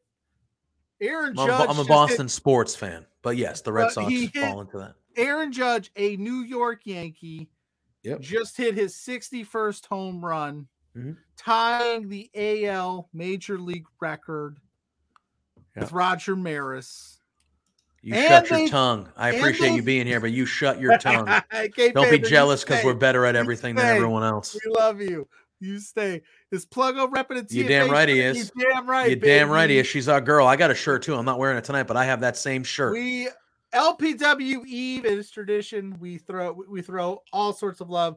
Aaron 1.00 1.38
I'm, 1.38 1.44
a, 1.44 1.46
Judge. 1.48 1.70
I'm 1.70 1.78
a 1.78 1.84
Boston 1.84 2.28
sports 2.28 2.76
fan, 2.76 3.04
but 3.22 3.36
yes, 3.36 3.60
the 3.60 3.72
Red 3.72 3.90
Sox 3.90 4.12
fall 4.34 4.60
into 4.60 4.78
that. 4.78 4.94
Aaron 5.16 5.52
Judge, 5.52 5.90
a 5.96 6.16
New 6.16 6.42
York 6.42 6.82
Yankee, 6.84 7.48
Yep. 8.04 8.20
just 8.20 8.56
hit 8.56 8.74
his 8.74 8.94
61st 8.96 9.86
home 9.86 10.24
run, 10.24 10.68
Mhm. 10.96 11.16
tying 11.36 12.08
the 12.08 12.30
AL 12.34 13.08
Major 13.12 13.58
League 13.58 13.86
record 14.00 14.58
with 15.76 15.90
Roger 15.92 16.36
Maris. 16.36 17.18
You 18.02 18.14
And 18.14 18.28
shut 18.46 18.50
your 18.60 18.68
tongue. 18.68 19.08
I 19.16 19.30
appreciate 19.30 19.70
they- 19.70 19.74
you 19.76 19.82
being 19.82 20.06
here, 20.06 20.20
but 20.20 20.30
you 20.30 20.44
shut 20.44 20.78
your 20.78 20.98
tongue. 20.98 21.24
Don't 21.94 22.10
be 22.10 22.18
jealous 22.18 22.62
because 22.62 22.84
we're 22.84 22.92
better 22.94 23.24
at 23.24 23.34
everything 23.34 23.74
than 23.76 23.86
everyone 23.86 24.22
else. 24.22 24.54
We 24.54 24.70
love 24.70 25.00
you. 25.00 25.26
You 25.60 25.78
stay. 25.78 26.20
Is 26.50 26.66
Pluggo 26.66 27.10
repping 27.10 27.38
it? 27.38 27.50
You 27.52 27.66
damn 27.66 27.90
right 27.90 28.06
he 28.08 28.20
is. 28.20 28.52
You 28.54 28.70
damn 28.70 28.86
right. 28.86 29.08
You're 29.08 29.16
damn 29.18 29.48
right 29.48 29.70
he 29.70 29.78
is. 29.78 29.86
She's 29.86 30.08
our 30.08 30.20
girl. 30.20 30.46
I 30.46 30.56
got 30.56 30.70
a 30.70 30.74
shirt 30.74 31.02
too. 31.02 31.14
I'm 31.14 31.24
not 31.24 31.38
wearing 31.38 31.56
it 31.56 31.64
tonight, 31.64 31.84
but 31.84 31.96
I 31.96 32.04
have 32.04 32.20
that 32.20 32.36
same 32.36 32.62
shirt. 32.64 32.92
We 32.92 33.28
LPW 33.74 34.64
Eve 34.66 35.04
is 35.04 35.30
tradition. 35.30 35.96
We 35.98 36.18
throw 36.18 36.52
we 36.52 36.80
throw 36.82 37.22
all 37.32 37.52
sorts 37.52 37.80
of 37.80 37.90
love. 37.90 38.16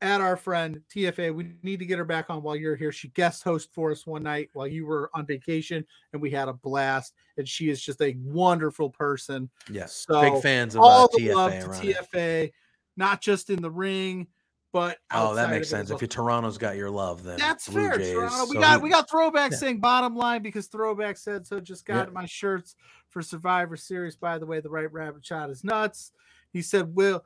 at 0.00 0.20
our 0.20 0.36
friend 0.36 0.80
TFA. 0.94 1.34
We 1.34 1.54
need 1.64 1.80
to 1.80 1.84
get 1.86 1.98
her 1.98 2.04
back 2.04 2.26
on 2.30 2.42
while 2.42 2.54
you're 2.54 2.76
here. 2.76 2.92
She 2.92 3.08
guest 3.08 3.42
host 3.42 3.70
for 3.72 3.90
us 3.90 4.06
one 4.06 4.22
night 4.22 4.48
while 4.52 4.68
you 4.68 4.86
were 4.86 5.10
on 5.12 5.26
vacation, 5.26 5.84
and 6.12 6.22
we 6.22 6.30
had 6.30 6.48
a 6.48 6.52
blast. 6.52 7.14
And 7.36 7.48
she 7.48 7.68
is 7.68 7.82
just 7.82 8.00
a 8.00 8.16
wonderful 8.22 8.90
person. 8.90 9.50
Yes, 9.70 10.06
So, 10.08 10.20
big 10.20 10.40
fans 10.40 10.76
of 10.76 10.82
All 10.82 11.04
uh, 11.04 11.08
the 11.16 11.34
love 11.34 11.52
to. 11.52 11.68
TFA, 11.68 12.52
not 12.96 13.20
just 13.20 13.50
in 13.50 13.60
the 13.60 13.70
ring, 13.70 14.28
but 14.72 14.98
Oh, 15.10 15.34
that 15.34 15.50
makes 15.50 15.72
of 15.72 15.78
it 15.78 15.80
as 15.82 15.88
sense. 15.88 15.90
If 15.90 16.00
your 16.00 16.08
Toronto's 16.08 16.58
got 16.58 16.76
your 16.76 16.90
love, 16.90 17.22
then 17.22 17.38
That's 17.38 17.68
Blue 17.68 17.88
fair, 17.88 17.98
Jays, 17.98 18.12
Toronto. 18.12 18.44
We 18.46 18.54
so 18.54 18.60
got 18.60 18.82
we 18.82 18.90
got 18.90 19.10
throwback 19.10 19.52
Yeah. 19.52 19.58
saying 19.58 19.80
bottom 19.80 20.16
line 20.16 20.42
because 20.42 20.66
throwback 20.66 21.16
said 21.16 21.46
so. 21.46 21.60
Just 21.60 21.84
got 21.86 22.08
Yeah. 22.08 22.12
my 22.12 22.26
shirts 22.26 22.76
for 23.08 23.22
Survivor 23.22 23.76
Series. 23.76 24.16
By 24.16 24.38
the 24.38 24.46
way, 24.46 24.60
the 24.60 24.70
right 24.70 24.92
rabbit 24.92 25.24
shot 25.24 25.50
is 25.50 25.64
nuts. 25.64 26.12
He 26.52 26.62
said, 26.62 26.94
"Will." 26.94 27.24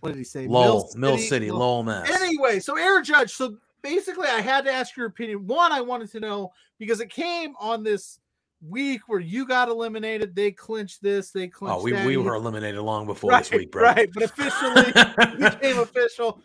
What 0.00 0.10
did 0.10 0.18
he 0.18 0.24
say? 0.24 0.46
Lowell, 0.46 0.90
Mill 0.96 1.18
City, 1.18 1.50
Lowell. 1.50 1.60
Lowell, 1.60 1.82
Mass. 1.82 2.10
Anyway, 2.10 2.60
so 2.60 2.78
Air 2.78 3.02
Judge. 3.02 3.32
So 3.32 3.58
basically, 3.82 4.26
I 4.26 4.40
had 4.40 4.64
to 4.64 4.72
ask 4.72 4.96
your 4.96 5.06
opinion. 5.06 5.46
One, 5.46 5.70
I 5.70 5.82
wanted 5.82 6.10
to 6.12 6.20
know 6.20 6.52
because 6.78 7.00
it 7.00 7.10
came 7.10 7.54
on 7.60 7.82
this 7.82 8.18
week 8.60 9.02
where 9.06 9.20
you 9.20 9.46
got 9.46 9.68
eliminated. 9.68 10.34
They 10.34 10.50
clinched 10.50 11.02
this. 11.02 11.30
They 11.30 11.48
clinched 11.48 11.78
oh, 11.78 11.82
we, 11.82 11.92
that. 11.92 12.06
we 12.06 12.16
were 12.16 12.34
eliminated 12.34 12.80
long 12.80 13.06
before 13.06 13.30
right, 13.30 13.44
this 13.44 13.50
week, 13.50 13.70
bro. 13.70 13.84
right, 13.84 14.08
but 14.12 14.22
officially 14.24 14.92
became 15.38 15.78
official. 15.78 16.40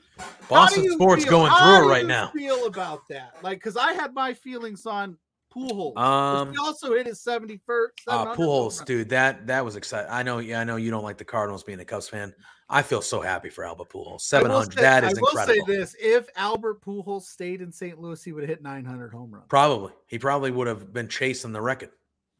Boston 0.49 0.89
sports 0.91 1.23
feel- 1.23 1.31
going 1.31 1.51
how 1.51 1.79
through 1.79 1.87
it 1.87 1.91
right 1.91 2.05
now. 2.05 2.31
Feel 2.35 2.65
about 2.65 3.07
that, 3.09 3.35
like, 3.41 3.57
because 3.57 3.77
I 3.77 3.93
had 3.93 4.13
my 4.13 4.33
feelings 4.33 4.85
on 4.85 5.17
Pujols. 5.53 5.97
Um, 5.97 6.51
he 6.51 6.57
also 6.57 6.93
hit 6.93 7.07
his 7.07 7.21
seventy 7.21 7.59
first. 7.65 7.93
uh, 8.07 8.33
Pujols, 8.35 8.83
dude, 8.85 9.09
that 9.09 9.47
that 9.47 9.65
was 9.65 9.75
exciting. 9.75 10.09
I 10.11 10.23
know, 10.23 10.39
yeah, 10.39 10.61
I 10.61 10.63
know 10.63 10.77
you 10.77 10.91
don't 10.91 11.03
like 11.03 11.17
the 11.17 11.25
Cardinals 11.25 11.63
being 11.63 11.79
a 11.79 11.85
Cubs 11.85 12.07
fan. 12.07 12.33
I 12.69 12.83
feel 12.83 13.01
so 13.01 13.19
happy 13.19 13.49
for 13.49 13.65
Albert 13.65 13.89
Pujols. 13.89 14.21
Seven 14.21 14.49
hundred. 14.49 14.77
That 14.77 15.03
is 15.03 15.17
incredible. 15.17 15.27
I 15.27 15.45
will 15.45 15.51
incredible. 15.59 15.67
say 15.67 15.77
this: 15.77 15.95
if 15.99 16.29
Albert 16.37 16.81
Pujols 16.81 17.23
stayed 17.23 17.61
in 17.61 17.71
St. 17.71 17.99
Louis, 17.99 18.23
he 18.23 18.31
would 18.31 18.43
have 18.43 18.49
hit 18.49 18.63
nine 18.63 18.85
hundred 18.85 19.11
home 19.11 19.31
runs. 19.31 19.45
Probably, 19.49 19.91
he 20.07 20.17
probably 20.17 20.51
would 20.51 20.67
have 20.67 20.93
been 20.93 21.09
chasing 21.09 21.51
the 21.51 21.61
record. 21.61 21.89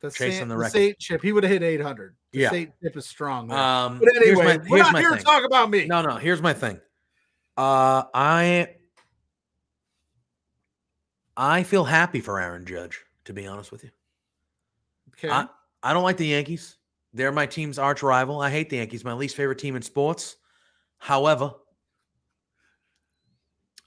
The 0.02 0.10
chasing 0.10 0.32
Saint- 0.32 0.49
the 0.49 0.56
the 0.56 0.57
record. 0.60 0.72
Saint 0.73 0.99
chip, 0.99 1.22
he 1.22 1.32
would 1.32 1.44
have 1.44 1.52
hit 1.52 1.61
eight 1.64 1.80
hundred. 1.82 2.15
The 2.32 2.40
Yeah. 2.40 2.49
Saint 2.49 2.73
chip 2.82 2.98
is 2.98 3.06
strong. 3.06 3.48
there. 3.48 3.57
Um, 3.57 3.99
but 3.99 4.10
here's 4.14 4.40
anyway, 4.40 4.57
my, 4.57 4.64
we're 4.69 4.78
here's 4.78 4.80
not 4.88 4.94
my 4.94 4.99
here 4.99 5.10
thing. 5.11 5.19
to 5.19 5.23
talk 5.23 5.44
about 5.45 5.69
me. 5.69 5.86
No, 5.86 6.02
no. 6.02 6.15
Here's 6.15 6.41
my 6.41 6.53
thing. 6.53 6.80
Uh, 7.56 8.03
I 8.14 8.76
I 11.38 11.64
feel 11.64 11.84
happy 11.84 12.19
for 12.19 12.40
Aaron 12.40 12.65
Judge. 12.65 12.99
To 13.26 13.34
be 13.34 13.45
honest 13.45 13.72
with 13.72 13.84
you, 13.84 13.91
Okay. 15.14 15.30
I, 15.30 15.48
I 15.84 15.94
don't 15.94 16.03
like 16.03 16.18
the 16.18 16.26
Yankees. 16.26 16.78
They're 17.14 17.32
my 17.32 17.45
team's 17.45 17.78
arch 17.78 18.02
rival. 18.02 18.41
I 18.41 18.49
hate 18.49 18.69
the 18.72 18.78
Yankees. 18.78 19.03
My 19.06 19.14
least 19.14 19.36
favorite 19.36 19.60
team 19.60 19.76
in 19.76 19.84
sports. 19.84 20.38
However, 20.98 21.52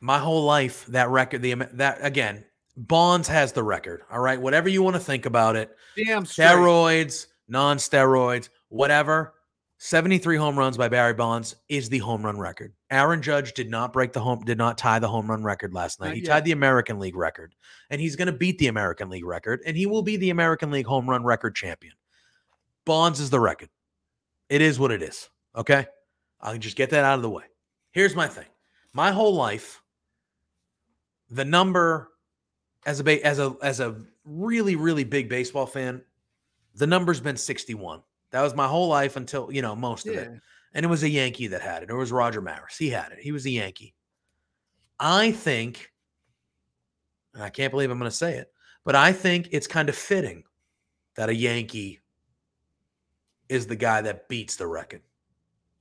my 0.00 0.18
whole 0.18 0.44
life 0.44 0.86
that 0.86 1.08
record, 1.08 1.42
the 1.42 1.54
that 1.72 1.98
again, 2.02 2.44
Bonds 2.76 3.28
has 3.28 3.52
the 3.52 3.62
record. 3.62 4.02
All 4.10 4.20
right, 4.20 4.40
whatever 4.40 4.68
you 4.68 4.82
want 4.82 4.94
to 4.96 5.00
think 5.00 5.26
about 5.26 5.56
it, 5.56 5.76
Damn 5.96 6.24
straight. 6.26 6.46
steroids, 6.46 7.26
non-steroids, 7.48 8.48
whatever. 8.68 9.34
73 9.78 10.36
home 10.36 10.58
runs 10.58 10.76
by 10.76 10.88
Barry 10.88 11.14
Bonds 11.14 11.56
is 11.68 11.88
the 11.88 11.98
home 11.98 12.24
run 12.24 12.38
record. 12.38 12.72
Aaron 12.90 13.20
Judge 13.20 13.52
did 13.52 13.70
not 13.70 13.92
break 13.92 14.12
the 14.12 14.20
home, 14.20 14.40
did 14.44 14.56
not 14.56 14.78
tie 14.78 14.98
the 14.98 15.08
home 15.08 15.28
run 15.28 15.42
record 15.42 15.74
last 15.74 16.00
night. 16.00 16.06
Not 16.08 16.16
he 16.16 16.22
yet. 16.22 16.28
tied 16.28 16.44
the 16.44 16.52
American 16.52 16.98
League 16.98 17.16
record, 17.16 17.54
and 17.90 18.00
he's 18.00 18.16
going 18.16 18.26
to 18.26 18.32
beat 18.32 18.58
the 18.58 18.68
American 18.68 19.10
League 19.10 19.26
record, 19.26 19.60
and 19.66 19.76
he 19.76 19.86
will 19.86 20.02
be 20.02 20.16
the 20.16 20.30
American 20.30 20.70
League 20.70 20.86
home 20.86 21.08
run 21.10 21.22
record 21.24 21.54
champion. 21.54 21.92
Bonds 22.86 23.20
is 23.20 23.30
the 23.30 23.40
record. 23.40 23.68
It 24.48 24.62
is 24.62 24.78
what 24.78 24.90
it 24.90 25.02
is. 25.02 25.28
Okay, 25.56 25.86
I'll 26.40 26.56
just 26.56 26.76
get 26.76 26.90
that 26.90 27.04
out 27.04 27.16
of 27.16 27.22
the 27.22 27.30
way. 27.30 27.44
Here's 27.92 28.16
my 28.16 28.26
thing. 28.26 28.46
My 28.92 29.10
whole 29.10 29.34
life, 29.34 29.82
the 31.30 31.44
number 31.44 32.10
as 32.86 33.00
a 33.00 33.04
ba- 33.04 33.24
as 33.24 33.38
a 33.38 33.56
as 33.62 33.80
a 33.80 33.96
really 34.24 34.76
really 34.76 35.04
big 35.04 35.28
baseball 35.28 35.66
fan, 35.66 36.02
the 36.74 36.86
number's 36.86 37.20
been 37.20 37.36
61. 37.36 38.02
That 38.30 38.42
was 38.42 38.54
my 38.54 38.66
whole 38.66 38.88
life 38.88 39.16
until, 39.16 39.52
you 39.52 39.62
know, 39.62 39.76
most 39.76 40.06
of 40.08 40.14
it. 40.14 40.28
And 40.74 40.84
it 40.84 40.88
was 40.88 41.04
a 41.04 41.08
Yankee 41.08 41.46
that 41.48 41.60
had 41.60 41.84
it. 41.84 41.90
It 41.90 41.94
was 41.94 42.10
Roger 42.10 42.40
Maris. 42.40 42.76
He 42.76 42.90
had 42.90 43.12
it. 43.12 43.20
He 43.20 43.30
was 43.30 43.46
a 43.46 43.50
Yankee. 43.50 43.94
I 44.98 45.30
think, 45.30 45.92
and 47.32 47.44
I 47.44 47.50
can't 47.50 47.70
believe 47.70 47.92
I'm 47.92 47.98
going 47.98 48.10
to 48.10 48.16
say 48.16 48.34
it, 48.34 48.50
but 48.84 48.96
I 48.96 49.12
think 49.12 49.48
it's 49.52 49.68
kind 49.68 49.88
of 49.88 49.94
fitting 49.94 50.42
that 51.14 51.28
a 51.28 51.34
Yankee 51.34 52.00
is 53.48 53.68
the 53.68 53.76
guy 53.76 54.00
that 54.00 54.28
beats 54.28 54.56
the 54.56 54.66
record. 54.66 55.02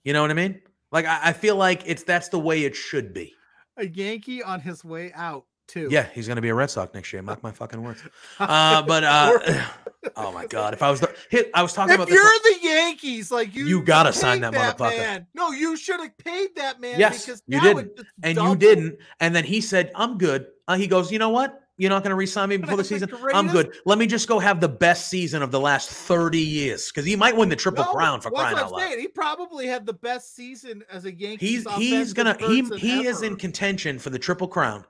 You 0.03 0.13
know 0.13 0.21
what 0.21 0.29
I 0.29 0.35
mean? 0.35 0.61
Like 0.91 1.05
I, 1.05 1.19
I 1.23 1.33
feel 1.33 1.55
like 1.55 1.81
it's 1.87 2.03
that's 2.03 2.29
the 2.29 2.39
way 2.39 2.65
it 2.65 2.75
should 2.75 3.13
be. 3.13 3.33
A 3.77 3.87
Yankee 3.87 4.43
on 4.43 4.59
his 4.59 4.85
way 4.85 5.11
out 5.15 5.45
too. 5.73 5.87
Yeah, 5.89 6.07
he's 6.13 6.27
going 6.27 6.35
to 6.35 6.41
be 6.41 6.49
a 6.49 6.55
Red 6.55 6.69
Sox 6.69 6.93
next 6.93 7.11
year. 7.11 7.21
Mark 7.21 7.41
my 7.41 7.51
fucking 7.51 7.81
words. 7.81 8.01
Uh, 8.39 8.81
but 8.81 9.03
uh, 9.03 9.39
oh 10.15 10.31
my 10.31 10.45
god, 10.45 10.73
if 10.73 10.81
I 10.81 10.89
was 10.89 10.99
the, 10.99 11.13
hit, 11.29 11.49
I 11.53 11.61
was 11.61 11.73
talking 11.73 11.93
If 11.93 11.99
about 11.99 12.09
you're 12.09 12.23
this. 12.43 12.59
the 12.59 12.67
Yankees, 12.67 13.31
like 13.31 13.55
you, 13.55 13.65
You 13.65 13.81
gotta 13.81 14.11
sign 14.11 14.41
that 14.41 14.53
motherfucker. 14.53 14.97
Man. 14.97 15.27
No, 15.33 15.51
you 15.51 15.77
should 15.77 15.99
have 15.99 16.17
paid 16.17 16.55
that 16.55 16.81
man. 16.81 16.99
Yes, 16.99 17.25
because 17.25 17.41
you 17.47 17.61
didn't. 17.61 17.99
and 18.23 18.37
you 18.37 18.55
didn't. 18.55 18.97
And 19.19 19.35
then 19.35 19.43
he 19.43 19.61
said, 19.61 19.91
"I'm 19.95 20.17
good." 20.17 20.47
Uh, 20.67 20.75
he 20.75 20.87
goes, 20.87 21.11
"You 21.11 21.19
know 21.19 21.29
what? 21.29 21.59
You're 21.77 21.89
not 21.89 22.03
going 22.03 22.11
to 22.11 22.15
re-sign 22.15 22.49
me 22.49 22.57
before 22.63 22.77
the 22.77 22.83
That's 22.83 22.89
the 23.01 23.07
season. 23.07 23.29
I'm 23.33 23.47
good. 23.47 23.73
Let 23.85 23.97
me 23.97 24.05
just 24.05 24.27
go 24.27 24.37
have 24.39 24.59
the 24.59 24.69
best 24.69 25.09
season 25.09 25.41
of 25.41 25.51
the 25.51 25.59
last 25.59 25.89
30 25.89 26.37
years 26.37 26.91
because 26.91 27.05
he 27.05 27.15
might 27.15 27.35
win 27.35 27.49
the 27.49 27.55
triple 27.55 27.83
No, 27.83 27.91
crown 27.93 28.21
for 28.21 28.29
crying 28.29 28.57
out 28.57 28.71
loud." 28.71 28.99
He 28.99 29.07
probably 29.07 29.67
had 29.67 29.85
the 29.85 29.93
best 29.93 30.35
season 30.35 30.83
as 30.91 31.05
a 31.05 31.13
Yankees. 31.13 31.65
He's 31.65 31.75
he's 31.75 32.13
gonna 32.13 32.37
he 32.39 32.63
he 32.77 33.07
is 33.07 33.21
in 33.21 33.35
contention 33.35 33.99
for 33.99 34.09
the 34.09 34.19
triple 34.19 34.47
crown, 34.47 34.85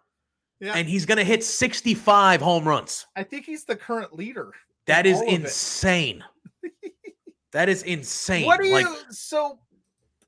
Yeah, 0.60 0.74
and 0.76 0.88
he's 0.88 1.06
going 1.06 1.18
to 1.18 1.24
hit 1.24 1.44
65 1.44 2.42
home 2.42 2.68
runs. 2.68 3.06
I 3.16 3.24
think 3.24 3.46
he's 3.46 3.66
the 3.66 3.76
current 3.76 4.14
leader. 4.14 4.54
That 4.86 5.06
is 5.06 5.18
all 5.18 5.24
of 5.24 5.28
it. 5.28 5.42
insane. 5.42 6.24
that 7.52 7.70
is 7.70 7.84
insane. 7.84 8.46
What 8.46 8.62
do 8.62 8.68
you 8.68 8.96
so 9.10 9.60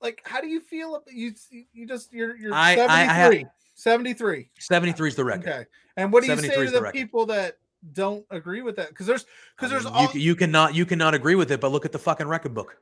like? 0.01 0.21
How 0.25 0.41
do 0.41 0.47
you 0.47 0.59
feel? 0.59 1.03
You 1.11 1.33
you 1.73 1.85
just 1.85 2.11
you're 2.11 2.35
you're 2.35 2.53
I- 2.53 2.75
I- 2.75 3.03
I 3.03 3.05
73. 3.07 3.37
have- 3.39 3.47
73. 3.75 4.49
73 4.59 5.09
is 5.09 5.15
the 5.15 5.23
record. 5.25 5.47
Okay. 5.47 5.65
And 5.97 6.11
what 6.11 6.23
do 6.23 6.31
you 6.31 6.37
say 6.37 6.65
to 6.65 6.71
the 6.71 6.81
the 6.81 6.91
people 6.91 7.25
that 7.27 7.57
don't 7.93 8.25
agree 8.31 8.61
with 8.61 8.77
that? 8.77 8.89
Because 8.89 9.05
there's 9.05 9.25
because 9.55 9.69
there's 9.69 9.85
mean, 9.85 9.93
all 9.93 10.11
you, 10.13 10.19
you 10.21 10.35
cannot 10.35 10.73
you 10.75 10.85
cannot 10.85 11.13
agree 11.13 11.35
with 11.35 11.51
it, 11.51 11.59
but 11.59 11.71
look 11.71 11.85
at 11.85 11.91
the 11.91 11.99
fucking 11.99 12.27
record 12.27 12.53
book. 12.53 12.77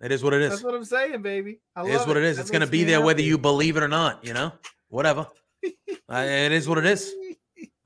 It 0.00 0.10
is 0.10 0.24
what 0.24 0.34
it 0.34 0.42
is. 0.42 0.50
that's 0.50 0.64
what 0.64 0.74
I'm 0.74 0.84
saying, 0.84 1.22
baby. 1.22 1.60
I 1.76 1.84
It 1.86 1.90
is 1.90 2.06
what 2.06 2.16
it 2.16 2.24
is. 2.24 2.36
That 2.36 2.42
It's 2.42 2.50
going 2.50 2.62
to 2.62 2.66
be 2.66 2.82
there 2.82 3.00
whether 3.00 3.22
you 3.22 3.38
believe 3.38 3.76
it 3.76 3.84
or 3.84 3.88
not. 3.88 4.24
You 4.26 4.34
know, 4.34 4.52
whatever. 4.88 5.28
Uh, 6.08 6.16
it 6.26 6.52
is 6.52 6.68
what 6.68 6.78
it 6.78 6.86
is. 6.86 7.12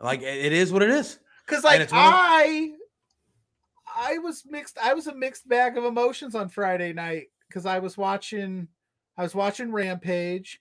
Like 0.01 0.23
it 0.23 0.53
is 0.53 0.73
what 0.73 0.83
it 0.83 0.91
is. 0.91 1.19
Because 1.47 1.63
like 1.65 1.89
I, 1.93 2.73
I 3.87 4.19
was 4.19 4.45
mixed. 4.47 4.79
I 4.79 4.95
was 4.95 5.07
a 5.07 5.15
mixed 5.15 5.49
bag 5.49 5.77
of 5.79 5.85
emotions 5.85 6.35
on 6.35 6.49
Friday 6.49 6.93
night 6.93 7.27
because 7.49 7.67
I 7.67 7.79
was 7.79 7.97
watching, 7.97 8.69
I 9.17 9.23
was 9.23 9.35
watching 9.35 9.71
Rampage, 9.73 10.61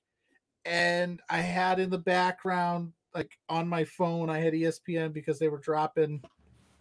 and 0.65 1.21
I 1.29 1.37
had 1.37 1.79
in 1.79 1.89
the 1.89 1.97
background, 1.97 2.93
like 3.13 3.37
on 3.49 3.67
my 3.67 3.83
phone, 3.83 4.29
I 4.29 4.39
had 4.39 4.53
ESPN 4.53 5.11
because 5.11 5.39
they 5.39 5.47
were 5.49 5.57
dropping 5.59 6.21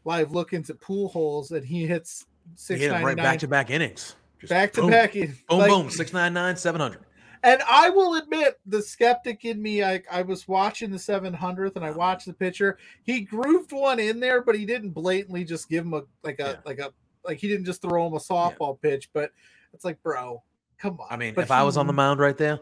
live 0.04 0.32
look-ins 0.32 0.68
at 0.70 0.78
Pujols, 0.80 1.50
and 1.50 1.64
he 1.64 1.86
hits 1.86 2.26
He 2.44 2.52
six 2.56 2.80
hit 2.80 2.86
'em 2.88 2.92
ninety 3.02 3.06
right 3.06 3.16
back 3.16 3.38
to 3.40 3.48
back 3.48 3.70
innings. 3.70 4.16
Just 4.38 4.50
back 4.50 4.72
to 4.74 4.82
boom, 4.82 4.90
back. 4.90 5.16
in- 5.16 5.34
Boom, 5.48 5.58
like- 5.60 5.70
boom. 5.70 5.90
Six 5.90 6.12
nine 6.12 6.34
nine 6.34 6.56
seven 6.56 6.80
hundred. 6.80 7.00
And 7.44 7.62
I 7.68 7.90
will 7.90 8.14
admit, 8.16 8.58
the 8.66 8.80
skeptic 8.82 9.44
in 9.44 9.60
me, 9.60 9.84
I, 9.84 10.02
I 10.10 10.22
was 10.22 10.48
watching 10.48 10.90
the 10.90 10.96
700th 10.96 11.76
and 11.76 11.84
I 11.84 11.90
watched 11.90 12.26
the 12.26 12.32
pitcher. 12.32 12.78
He 13.02 13.20
grooved 13.20 13.70
one 13.72 14.00
in 14.00 14.18
there, 14.18 14.40
but 14.42 14.56
he 14.56 14.64
didn't 14.64 14.90
blatantly 14.90 15.44
just 15.44 15.68
give 15.68 15.84
him 15.84 15.92
a 15.94 16.02
like 16.22 16.40
a 16.40 16.42
Yeah. 16.42 16.56
like 16.64 16.78
a 16.78 16.92
like 17.24 17.38
he 17.38 17.46
didn't 17.48 17.66
just 17.66 17.82
throw 17.82 18.06
him 18.06 18.14
a 18.14 18.18
softball 18.18 18.80
pitch. 18.80 19.10
But 19.12 19.30
it's 19.74 19.84
like, 19.84 20.02
bro, 20.02 20.42
come 20.78 20.98
on. 21.00 21.06
I 21.10 21.16
mean, 21.16 21.34
But 21.34 21.42
if 21.44 21.50
I 21.50 21.62
was 21.62 21.76
on 21.76 21.86
the 21.86 21.92
mound 21.92 22.18
right 22.18 22.36
there, 22.36 22.60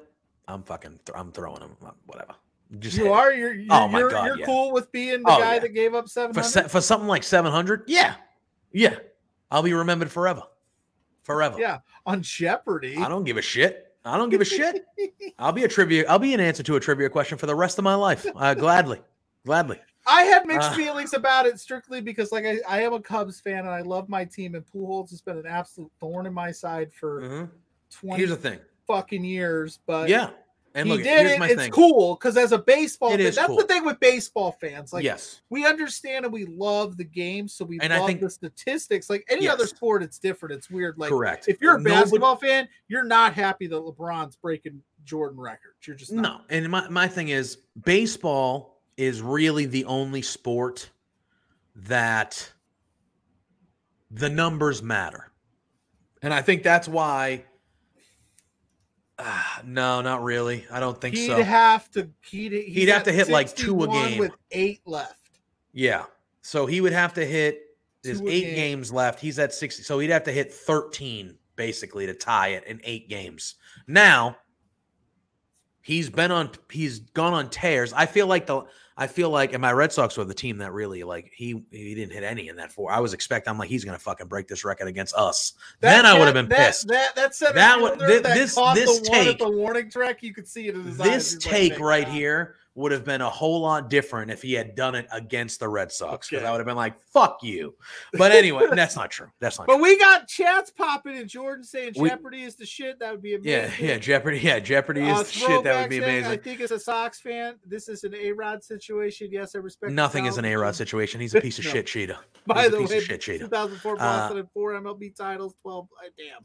I'm 0.49 0.63
fucking. 0.65 0.99
Th- 1.07 1.17
I'm 1.17 1.31
throwing 1.33 1.61
him. 1.63 1.77
uh, 1.87 1.91
Whatever. 2.07 2.35
Just 2.81 2.97
you 2.97 3.13
are 3.13 3.33
you're 3.33 3.53
you're, 3.55 3.67
Oh 3.71 3.87
my 3.87 3.99
you're, 4.01 4.11
God, 4.11 4.25
you're 4.27 4.39
yeah. 4.41 4.47
cool 4.47 4.73
with 4.73 4.91
being 4.91 5.23
the 5.23 5.31
Oh, 5.31 5.39
guy 5.39 5.55
yeah. 5.55 5.59
that 5.61 5.69
gave 5.75 5.95
up 5.95 6.07
for 6.07 6.11
700. 6.11 6.49
se- 6.49 6.69
for 6.69 6.81
something 6.81 7.07
like 7.07 7.23
seven 7.23 7.53
hundred. 7.53 7.85
Yeah, 7.87 8.15
yeah. 8.73 8.97
I'll 9.51 9.63
be 9.63 9.75
remembered 9.75 10.11
forever. 10.11 10.43
Forever. 11.23 11.61
yeah, 11.61 11.79
on 12.07 12.23
Jeopardy. 12.23 12.97
I 12.97 13.09
don't 13.09 13.25
give 13.25 13.37
a 13.37 13.43
shit. 13.43 13.92
I 14.05 14.17
don't 14.17 14.31
give 14.31 14.41
a 14.41 14.45
shit. 14.45 14.85
I'll 15.39 15.53
be 15.53 15.65
a 15.65 15.69
trivia. 15.69 16.05
I'll 16.09 16.19
be 16.19 16.35
an 16.35 16.41
answer 16.41 16.63
to 16.65 16.77
a 16.77 16.81
trivia 16.81 17.09
question 17.09 17.39
for 17.39 17.47
the 17.47 17.55
rest 17.55 17.79
of 17.79 17.85
my 17.85 17.95
life. 17.95 18.27
Uh, 18.35 18.55
gladly, 18.55 19.01
gladly. 19.47 19.79
I 20.07 20.23
had 20.23 20.47
mixed 20.47 20.71
Uh. 20.71 20.75
feelings 20.75 21.15
about 21.15 21.47
it 21.47 21.61
strictly 21.61 22.01
because, 22.01 22.33
like, 22.33 22.45
I, 22.45 22.59
I 22.69 22.83
am 22.83 22.93
a 22.93 23.01
Cubs 23.01 23.39
fan 23.41 23.61
and 23.61 23.69
I 23.71 23.83
love 23.83 24.09
my 24.09 24.25
team, 24.25 24.57
and 24.57 24.65
Pujols 24.67 25.11
has 25.11 25.21
been 25.21 25.39
an 25.39 25.47
absolute 25.47 25.93
thorn 26.01 26.27
in 26.27 26.35
my 26.35 26.51
side 26.51 26.93
for 26.93 27.21
Mhm. 27.23 27.51
20 27.91 28.17
Here's 28.19 28.31
the 28.31 28.37
thing. 28.37 28.59
fucking 28.89 29.23
years. 29.25 29.79
But 29.87 30.09
Yeah, 30.09 30.31
and 30.75 30.87
he 30.89 30.95
look, 30.95 31.03
did 31.03 31.27
here's 31.27 31.33
it. 31.33 31.51
It's 31.51 31.63
thing. 31.63 31.71
cool 31.73 32.15
because 32.17 32.37
as 32.37 32.53
a 32.53 32.59
baseball, 32.59 33.11
fan, 33.11 33.21
that's 33.21 33.39
cool. 33.39 33.57
the 33.57 33.65
thing 33.65 33.85
with 33.85 34.01
baseball 34.01 34.53
fans. 34.61 34.93
Like, 34.93 35.05
yes, 35.05 35.41
we 35.51 35.67
understand 35.67 36.25
and 36.25 36.33
we 36.33 36.45
love 36.47 36.97
the 36.97 37.05
game, 37.05 37.49
so 37.49 37.65
we 37.65 37.79
And 37.81 37.93
love 37.93 38.07
think- 38.07 38.21
the 38.21 38.31
statistics. 38.31 39.11
Like 39.11 39.25
any 39.29 39.49
other 39.49 39.67
sport, 39.67 40.03
it's 40.03 40.19
different. 40.19 40.55
It's 40.55 40.71
weird. 40.71 40.99
Like 40.99 41.11
correct. 41.11 41.49
if 41.49 41.61
you're 41.61 41.77
a 41.77 41.79
Nobody- 41.79 41.95
basketball 41.95 42.37
fan, 42.37 42.69
you're 42.89 43.05
not 43.05 43.35
happy 43.35 43.67
that 43.67 43.77
LeBron's 43.77 44.37
breaking 44.37 44.83
Jordan 45.05 45.39
records. 45.41 45.87
You're 45.87 45.97
just 45.97 46.13
not. 46.13 46.23
No, 46.23 46.41
and 46.49 46.69
my, 46.71 46.89
my 46.89 47.09
thing 47.09 47.29
is 47.29 47.59
baseball 47.85 48.81
is 48.97 49.21
really 49.21 49.67
the 49.67 49.85
only 49.87 50.23
sport 50.23 50.91
that 51.75 52.53
the 54.11 54.29
numbers 54.29 54.83
matter. 54.83 55.31
And 56.21 56.33
I 56.33 56.43
think 56.43 56.63
that's 56.63 56.87
why 56.87 57.45
Ah, 59.25 59.61
no, 59.65 60.01
not 60.03 60.23
really. 60.23 60.67
I 60.71 60.81
don't 60.81 61.01
think 61.01 61.17
so. 61.17 61.37
He'd 61.37 61.45
have 61.45 61.91
to. 61.93 62.09
He'd, 62.29 62.53
He'd 62.53 62.89
have 62.89 63.05
to 63.05 63.13
hit, 63.13 63.29
like, 63.29 63.55
two 63.55 63.83
a 63.85 63.89
game. 63.89 64.19
with 64.19 64.33
eight 64.51 64.81
left. 64.85 65.31
yeah. 65.73 66.05
So 66.45 66.67
he 66.67 66.81
would 66.81 66.93
have 66.93 67.15
to 67.15 67.25
hit 67.25 67.61
there's 68.03 68.21
a 68.21 68.27
eight 68.29 68.41
game. 68.47 68.55
games 68.57 68.93
left. 68.93 69.21
He's 69.21 69.39
at 69.39 69.55
60. 69.55 69.85
So 69.85 70.01
he'd 70.01 70.11
have 70.11 70.25
to 70.25 70.33
hit 70.33 70.53
13 70.53 71.37
basically 71.55 72.05
to 72.07 72.15
tie 72.15 72.49
it 72.49 72.65
in 72.65 72.81
eight 72.83 73.09
games. 73.09 73.55
Now 73.87 74.37
he's 75.83 76.11
been 76.11 76.33
on 76.33 76.51
he's 76.69 76.99
gone 76.99 77.33
on 77.33 77.49
tears. 77.49 77.93
I 77.93 78.07
feel 78.07 78.27
like 78.27 78.47
the 78.47 78.63
I 78.97 79.07
feel 79.07 79.31
like 79.31 79.53
and 79.53 79.63
my 79.63 79.73
Red 79.73 79.93
Sox 79.93 80.17
were 80.17 80.25
the 80.25 80.35
team 80.35 80.59
that 80.59 80.73
really 80.73 81.03
like 81.03 81.33
he 81.35 81.63
he 81.71 81.95
didn't 81.95 82.13
hit 82.13 82.23
any 82.25 82.49
in 82.49 82.57
that 82.57 82.71
four. 82.73 82.91
I 82.93 83.01
was 83.01 83.15
expecting 83.15 83.51
I'm 83.51 83.59
like 83.59 83.69
he's 83.71 83.85
gonna 83.85 83.99
fucking 83.99 84.27
break 84.27 84.49
this 84.49 84.65
record 84.65 84.87
against 84.89 85.15
us. 85.15 85.55
then 85.81 86.05
I 86.05 86.19
would 86.19 86.27
have 86.27 86.35
been 86.35 86.49
that, 86.49 86.67
pissed. 86.69 86.89
That 86.89 87.15
that 87.17 87.35
seven 87.35 87.57
That 87.57 87.81
would- 87.81 87.93
fielder 87.99 88.07
thi- 88.09 88.19
that 88.21 88.35
this- 88.35 88.55
this 88.75 89.01
the 89.01 89.07
take- 89.09 89.39
the 89.39 89.51
warning 89.51 89.91
track, 89.91 90.23
you 90.23 90.35
could 90.35 90.47
see 90.47 90.69
it 90.69 90.75
in 90.75 90.85
his 90.85 91.01
eyes. 91.01 91.07
this 91.35 91.43
take 91.43 91.73
"Thank 91.73 91.83
right 91.85 92.05
God." 92.07 92.13
here 92.15 92.55
would 92.75 92.91
have 92.93 93.05
been 93.05 93.21
a 93.21 93.29
whole 93.29 93.61
lot 93.61 93.91
different 93.91 94.31
if 94.31 94.41
he 94.41 94.55
had 94.55 94.75
done 94.75 94.95
it 94.95 95.07
against 95.13 95.61
the 95.61 95.69
Red 95.69 95.93
Sox 95.93 96.29
because 96.29 96.43
Okay. 96.43 96.49
I 96.49 96.51
would 96.53 96.59
have 96.61 96.67
been 96.67 96.77
like, 96.77 96.99
"Fuck 97.13 97.43
you." 97.43 97.75
But 98.15 98.33
anyway, 98.33 98.65
that's 98.73 98.97
not 98.97 99.11
true. 99.11 99.29
That's 99.41 99.59
not. 99.59 99.67
But 99.67 99.75
true. 99.75 99.83
we 99.83 99.99
got 99.99 100.27
chats 100.27 100.71
popping 100.71 101.19
and 101.19 101.29
Jordan 101.29 101.65
saying 101.65 101.93
We- 101.97 102.09
Jeopardy 102.09 102.43
is 102.43 102.57
the 102.57 102.65
shit. 102.65 102.99
That 103.01 103.13
would 103.13 103.23
be 103.23 103.35
amazing. 103.35 103.73
yeah, 103.85 103.93
yeah, 103.93 103.99
Jeopardy. 103.99 104.39
Yeah, 104.39 104.59
Jeopardy 104.59 105.03
is 105.03 105.19
Uh, 105.19 105.23
the 105.23 105.29
shit. 105.31 105.65
That 105.65 105.81
would 105.83 105.91
be 105.91 106.01
saying, 106.01 106.25
I 106.25 106.37
think 106.39 106.61
as 106.61 106.71
a 106.71 106.79
Sox 106.81 107.21
fan, 107.21 107.57
this 107.67 107.89
is 107.89 108.05
an 108.05 108.15
A 108.15 108.33
Rod 108.33 108.65
situation. 108.65 109.29
Yes, 109.31 109.55
I 109.55 109.59
respect. 109.59 109.93
Nothing 109.93 110.25
is 110.27 110.39
an. 110.39 110.45
A 110.47 110.57
Rod 110.57 110.75
situation. 110.75 111.21
He's 111.21 111.35
a 111.35 111.41
piece 111.43 111.59
of 111.59 111.67
No. 111.67 111.71
shit 111.73 111.87
cheetah. 111.87 112.21
By 112.47 112.63
He's 112.63 112.71
the 112.71 112.79
piece 112.79 112.91
way, 112.91 112.97
of 112.99 113.05
shit 113.05 113.21
cheetah. 113.21 113.45
2004 113.45 113.93
Uh, 113.93 113.97
Boston 113.99 114.37
had 114.39 114.47
four 114.55 114.73
MLB 114.73 115.15
titles, 115.15 115.55
12. 115.63 115.89
uh, 116.05 116.09
damn. 116.19 116.45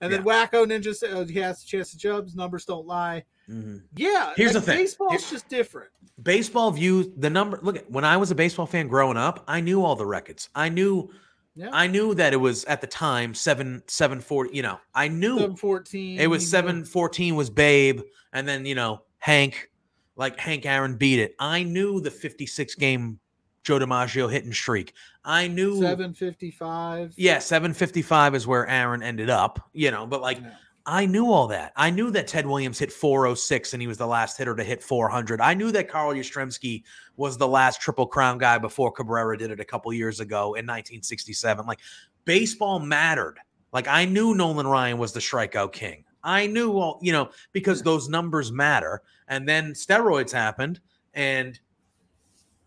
And 0.00 0.12
then 0.12 0.22
Wacko 0.22 0.64
Ninja 0.64 0.94
said 0.94 1.10
oh, 1.12 1.24
he 1.24 1.38
has 1.40 1.62
a 1.62 1.66
chance 1.66 1.90
to 1.90 1.98
jobs. 1.98 2.36
Numbers 2.36 2.64
don't 2.64 2.86
lie. 2.86 3.24
Mhm. 3.48 3.82
Yeah. 3.96 4.32
Here's 4.36 4.54
like, 4.54 4.64
the 4.64 4.72
thing. 4.72 4.78
Baseball's 4.78 5.12
Here- 5.22 5.30
just 5.32 5.48
different. 5.48 5.90
Baseball 6.22 6.70
views 6.70 7.08
the 7.16 7.30
number. 7.30 7.58
Look, 7.62 7.76
at 7.76 7.90
when 7.90 8.04
I 8.04 8.16
was 8.16 8.30
a 8.30 8.34
baseball 8.34 8.66
fan 8.66 8.88
growing 8.88 9.16
up, 9.16 9.44
I 9.48 9.60
knew 9.60 9.84
all 9.84 9.96
the 9.96 10.06
records. 10.06 10.48
I 10.54 10.68
knew, 10.68 11.10
Yeah. 11.54 11.70
I 11.72 11.86
knew 11.86 12.14
that 12.14 12.32
it 12.32 12.36
was 12.36 12.64
at 12.66 12.80
the 12.80 12.86
time 12.86 13.34
seven 13.34 13.82
seven 13.86 14.20
forty. 14.20 14.54
You 14.54 14.62
know, 14.62 14.78
I 14.94 15.08
knew 15.08 15.38
714. 15.38 16.20
It 16.20 16.26
was 16.28 16.48
seven 16.48 16.84
fourteen 16.84 17.34
was 17.36 17.50
Babe, 17.50 18.02
and 18.32 18.46
then 18.46 18.66
you 18.66 18.74
know 18.74 19.02
Hank, 19.18 19.70
like 20.16 20.38
Hank 20.38 20.66
Aaron 20.66 20.96
beat 20.96 21.18
it. 21.18 21.34
I 21.38 21.62
knew 21.62 22.00
the 22.00 22.10
fifty 22.10 22.46
six 22.46 22.74
game 22.74 23.18
Joe 23.64 23.78
DiMaggio 23.78 24.30
hitting 24.30 24.52
streak. 24.52 24.94
I 25.24 25.48
knew, 25.48 25.80
755. 25.80 27.14
yeah, 27.16 27.38
seven 27.38 27.74
fifty 27.74 28.02
five 28.02 28.34
is 28.34 28.46
where 28.46 28.66
Aaron 28.66 29.02
ended 29.02 29.30
up. 29.30 29.68
You 29.72 29.90
know, 29.90 30.06
but 30.06 30.20
like 30.20 30.40
Yeah. 30.40 30.54
I 30.86 31.04
knew 31.04 31.30
all 31.30 31.48
that. 31.48 31.72
I 31.76 31.90
knew 31.90 32.10
that 32.12 32.26
Ted 32.28 32.46
Williams 32.46 32.78
hit 32.78 32.90
four 32.90 33.26
oh 33.26 33.34
six, 33.34 33.74
and 33.74 33.82
he 33.82 33.86
was 33.86 33.98
the 33.98 34.06
last 34.06 34.38
hitter 34.38 34.54
to 34.56 34.64
hit 34.64 34.82
four 34.82 35.08
hundred. 35.10 35.40
I 35.40 35.52
knew 35.52 35.70
that 35.72 35.88
Carl 35.88 36.14
Yastrzemski 36.14 36.82
was 37.16 37.36
the 37.36 37.48
last 37.48 37.82
Triple 37.82 38.06
Crown 38.06 38.38
guy 38.38 38.56
before 38.56 38.90
Cabrera 38.90 39.36
did 39.36 39.50
it 39.50 39.60
a 39.60 39.64
couple 39.66 39.92
years 39.92 40.20
ago 40.20 40.54
in 40.54 40.64
nineteen 40.64 41.02
sixty 41.02 41.34
seven. 41.34 41.66
Like 41.66 41.80
baseball 42.24 42.78
mattered. 42.78 43.36
Like 43.70 43.86
I 43.86 44.06
knew 44.06 44.34
Nolan 44.34 44.66
Ryan 44.66 44.96
was 44.96 45.12
the 45.12 45.20
strikeout 45.20 45.72
king. 45.72 46.04
I 46.24 46.46
knew 46.46 46.78
all, 46.78 46.98
you 47.02 47.12
know, 47.12 47.30
because 47.52 47.82
those 47.82 48.08
numbers 48.08 48.50
matter. 48.50 49.02
And 49.28 49.46
then 49.46 49.72
steroids 49.72 50.32
happened 50.32 50.80
and 51.14 51.58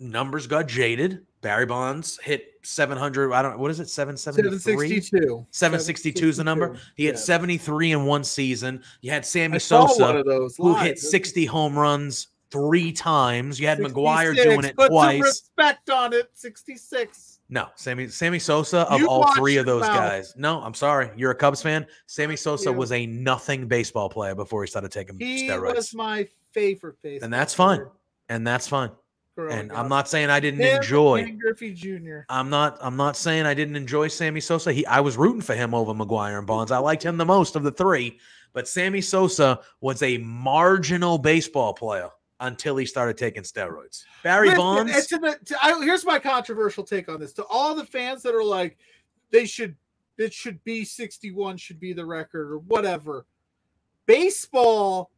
numbers 0.02 0.48
got 0.48 0.68
jaded. 0.68 1.26
Barry 1.42 1.66
Bonds 1.66 2.20
hit 2.22 2.54
700. 2.64 3.32
I 3.34 3.42
don't 3.42 3.58
what 3.58 3.72
is 3.72 3.80
it? 3.80 3.90
773? 3.90 5.02
762. 5.02 5.48
762 5.52 6.30
is 6.30 6.38
the 6.38 6.44
number. 6.44 6.78
He 6.96 7.06
had 7.06 7.16
Yeah. 7.16 7.22
73 7.22 7.92
in 7.94 8.06
one 8.06 8.24
season. 8.24 8.84
You 9.02 9.12
had 9.12 9.26
Sammy 9.26 9.56
I 9.56 9.58
Sosa 9.60 10.24
who 10.58 10.76
hit 10.76 11.00
60 11.00 11.46
home 11.46 11.78
runs 11.78 12.28
three 12.52 12.92
times. 12.92 13.60
You 13.60 13.68
had 13.68 13.80
McGwire 13.80 14.36
doing 14.36 14.66
it 14.66 14.76
twice. 14.78 15.22
respect 15.22 15.90
on 15.90 16.14
it. 16.14 16.30
66. 16.34 17.40
No, 17.50 17.68
Sammy 17.76 18.08
Sammy 18.08 18.40
Sosa 18.40 18.80
of 18.90 19.00
You 19.00 19.08
all 19.10 19.34
three 19.36 19.58
of 19.58 19.66
those 19.66 19.82
guys. 19.84 20.34
No, 20.38 20.62
I'm 20.62 20.74
sorry. 20.76 21.10
You're 21.16 21.32
a 21.32 21.36
Cubs 21.36 21.62
fan. 21.62 21.86
Sammy 22.08 22.36
Sosa 22.36 22.72
was 22.72 22.92
a 22.92 23.06
nothing 23.08 23.68
baseball 23.68 24.10
player 24.10 24.36
before 24.36 24.64
he 24.64 24.68
started 24.68 24.92
taking 24.92 25.18
He 25.20 25.50
steroids. 25.50 25.76
was 25.76 25.96
my 25.96 26.28
favorite 26.52 26.98
baseball. 27.02 27.26
and 27.26 27.34
that's 27.34 27.54
fine. 27.54 27.80
player 27.80 27.92
And 28.30 28.46
that's 28.48 28.68
fine. 28.68 28.92
And 29.38 29.72
up. 29.72 29.78
I'm 29.78 29.90
not 29.90 30.10
saying 30.10 30.30
I 30.30 30.40
didn't 30.40 30.62
and 30.62 30.84
enjoy. 30.84 31.36
Griffey 31.40 31.74
Jr. 31.74 32.20
I'm 32.30 32.50
not 32.50 32.78
I'm 32.82 32.98
not 32.98 33.16
saying 33.16 33.46
I 33.46 33.54
didn't 33.54 33.76
enjoy 33.76 34.08
Sammy 34.10 34.42
Sosa. 34.42 34.74
He 34.74 34.86
I 34.86 35.00
was 35.00 35.18
rooting 35.18 35.42
for 35.42 35.56
him 35.56 35.74
over 35.74 35.94
McGwire 35.94 36.38
and 36.38 36.46
Bonds. 36.46 36.72
I 36.72 36.78
liked 36.80 37.04
him 37.04 37.18
the 37.18 37.26
most 37.26 37.56
of 37.56 37.64
the 37.64 37.72
three, 37.72 38.20
but 38.54 38.68
Sammy 38.68 39.02
Sosa 39.02 39.62
was 39.80 40.04
a 40.04 40.18
marginal 40.18 41.18
baseball 41.18 41.74
player 41.74 42.10
until 42.42 42.76
he 42.76 42.86
started 42.86 43.18
taking 43.18 43.44
steroids. 43.44 44.04
Barry 44.24 44.50
Listen, 44.50 44.62
Bonds, 44.62 45.08
to 45.08 45.18
the, 45.18 45.40
to, 45.46 45.56
I, 45.64 45.80
here's 45.84 46.06
my 46.06 46.20
controversial 46.20 46.84
take 46.84 47.08
on 47.08 47.20
this. 47.20 47.34
To 47.34 47.46
all 47.46 47.76
the 47.76 47.86
fans 47.86 48.24
that 48.24 48.34
are 48.34 48.44
like, 48.44 48.78
they 49.30 49.46
should, 49.46 49.76
it 50.18 50.34
should 50.34 50.62
be 50.64 50.84
61, 50.84 51.58
should 51.58 51.80
be 51.80 51.94
the 51.94 52.06
record 52.06 52.52
or 52.52 52.58
whatever. 52.58 53.26
Baseball 54.08 55.12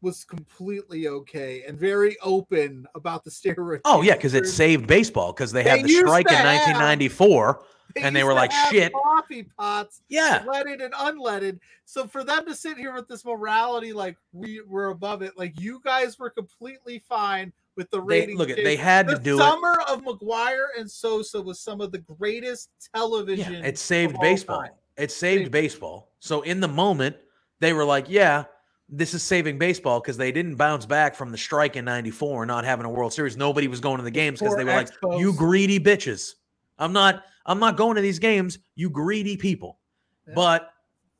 was 0.00 0.24
completely 0.24 1.08
okay 1.08 1.64
and 1.66 1.78
very 1.78 2.16
open 2.22 2.86
about 2.94 3.24
the 3.24 3.30
steroid. 3.30 3.80
Oh 3.84 4.02
yeah, 4.02 4.14
because 4.14 4.34
it 4.34 4.46
saved 4.46 4.86
baseball 4.86 5.32
because 5.32 5.52
they 5.52 5.62
They 5.64 5.70
had 5.70 5.84
the 5.84 5.88
strike 5.88 6.28
in 6.28 6.34
have- 6.34 6.44
1994. 6.46 7.64
and 7.96 8.14
they 8.14 8.22
were 8.22 8.34
like, 8.34 8.52
"Shit." 8.70 8.92
Coffee 8.92 9.44
pots, 9.58 10.02
Yeah, 10.08 10.44
leaded 10.46 10.80
and 10.82 10.92
unleaded. 10.94 11.58
So 11.84 12.06
for 12.06 12.22
them 12.22 12.44
to 12.46 12.54
sit 12.54 12.76
here 12.76 12.92
with 12.94 13.08
this 13.08 13.24
morality, 13.24 13.92
like 13.92 14.16
we 14.32 14.60
were 14.66 14.88
above 14.88 15.22
it, 15.22 15.36
like 15.38 15.58
you 15.58 15.80
guys 15.82 16.18
were 16.18 16.30
completely 16.30 17.02
fine 17.08 17.52
with 17.76 17.90
the 17.90 17.98
they 18.00 18.06
rating. 18.20 18.36
look 18.36 18.50
at 18.50 18.56
they 18.56 18.76
had 18.76 19.08
the 19.08 19.14
to 19.16 19.20
do 19.20 19.34
it. 19.36 19.38
summer 19.38 19.80
of 19.88 20.02
McGwire 20.04 20.66
and 20.78 20.88
Sosa 20.88 21.40
was 21.40 21.60
some 21.60 21.80
of 21.80 21.90
the 21.90 21.98
greatest 21.98 22.68
television. 22.94 23.54
Yeah, 23.54 23.66
it 23.68 23.78
saved 23.78 24.20
baseball. 24.20 24.60
time. 24.60 24.72
It 24.96 25.10
Saved- 25.10 25.50
baseball. 25.50 26.12
So 26.20 26.42
in 26.42 26.60
the 26.60 26.68
moment, 26.68 27.16
they 27.60 27.72
were 27.72 27.84
like, 27.84 28.06
"Yeah, 28.08 28.44
this 28.88 29.14
is 29.14 29.22
saving 29.22 29.58
baseball" 29.58 30.00
because 30.00 30.16
they 30.16 30.32
didn't 30.32 30.56
bounce 30.56 30.86
back 30.86 31.14
from 31.14 31.30
the 31.30 31.38
strike 31.38 31.76
in 31.76 31.84
'94 31.84 32.42
and 32.42 32.48
not 32.48 32.64
having 32.64 32.86
a 32.86 32.90
World 32.90 33.12
Series. 33.12 33.36
Nobody 33.36 33.68
was 33.68 33.80
going 33.80 33.98
to 33.98 34.04
the 34.04 34.10
games 34.10 34.40
because 34.40 34.56
they 34.56 34.64
were 34.64 34.72
like, 34.72 34.90
Expos. 34.90 35.20
"You 35.20 35.32
greedy 35.32 35.78
bitches." 35.78 36.34
I'm 36.78 36.92
not. 36.92 37.24
I'm 37.46 37.58
not 37.58 37.76
going 37.76 37.96
to 37.96 38.02
these 38.02 38.18
games. 38.18 38.58
You 38.74 38.90
greedy 38.90 39.36
people. 39.36 39.78
Yeah. 40.26 40.34
But 40.34 40.70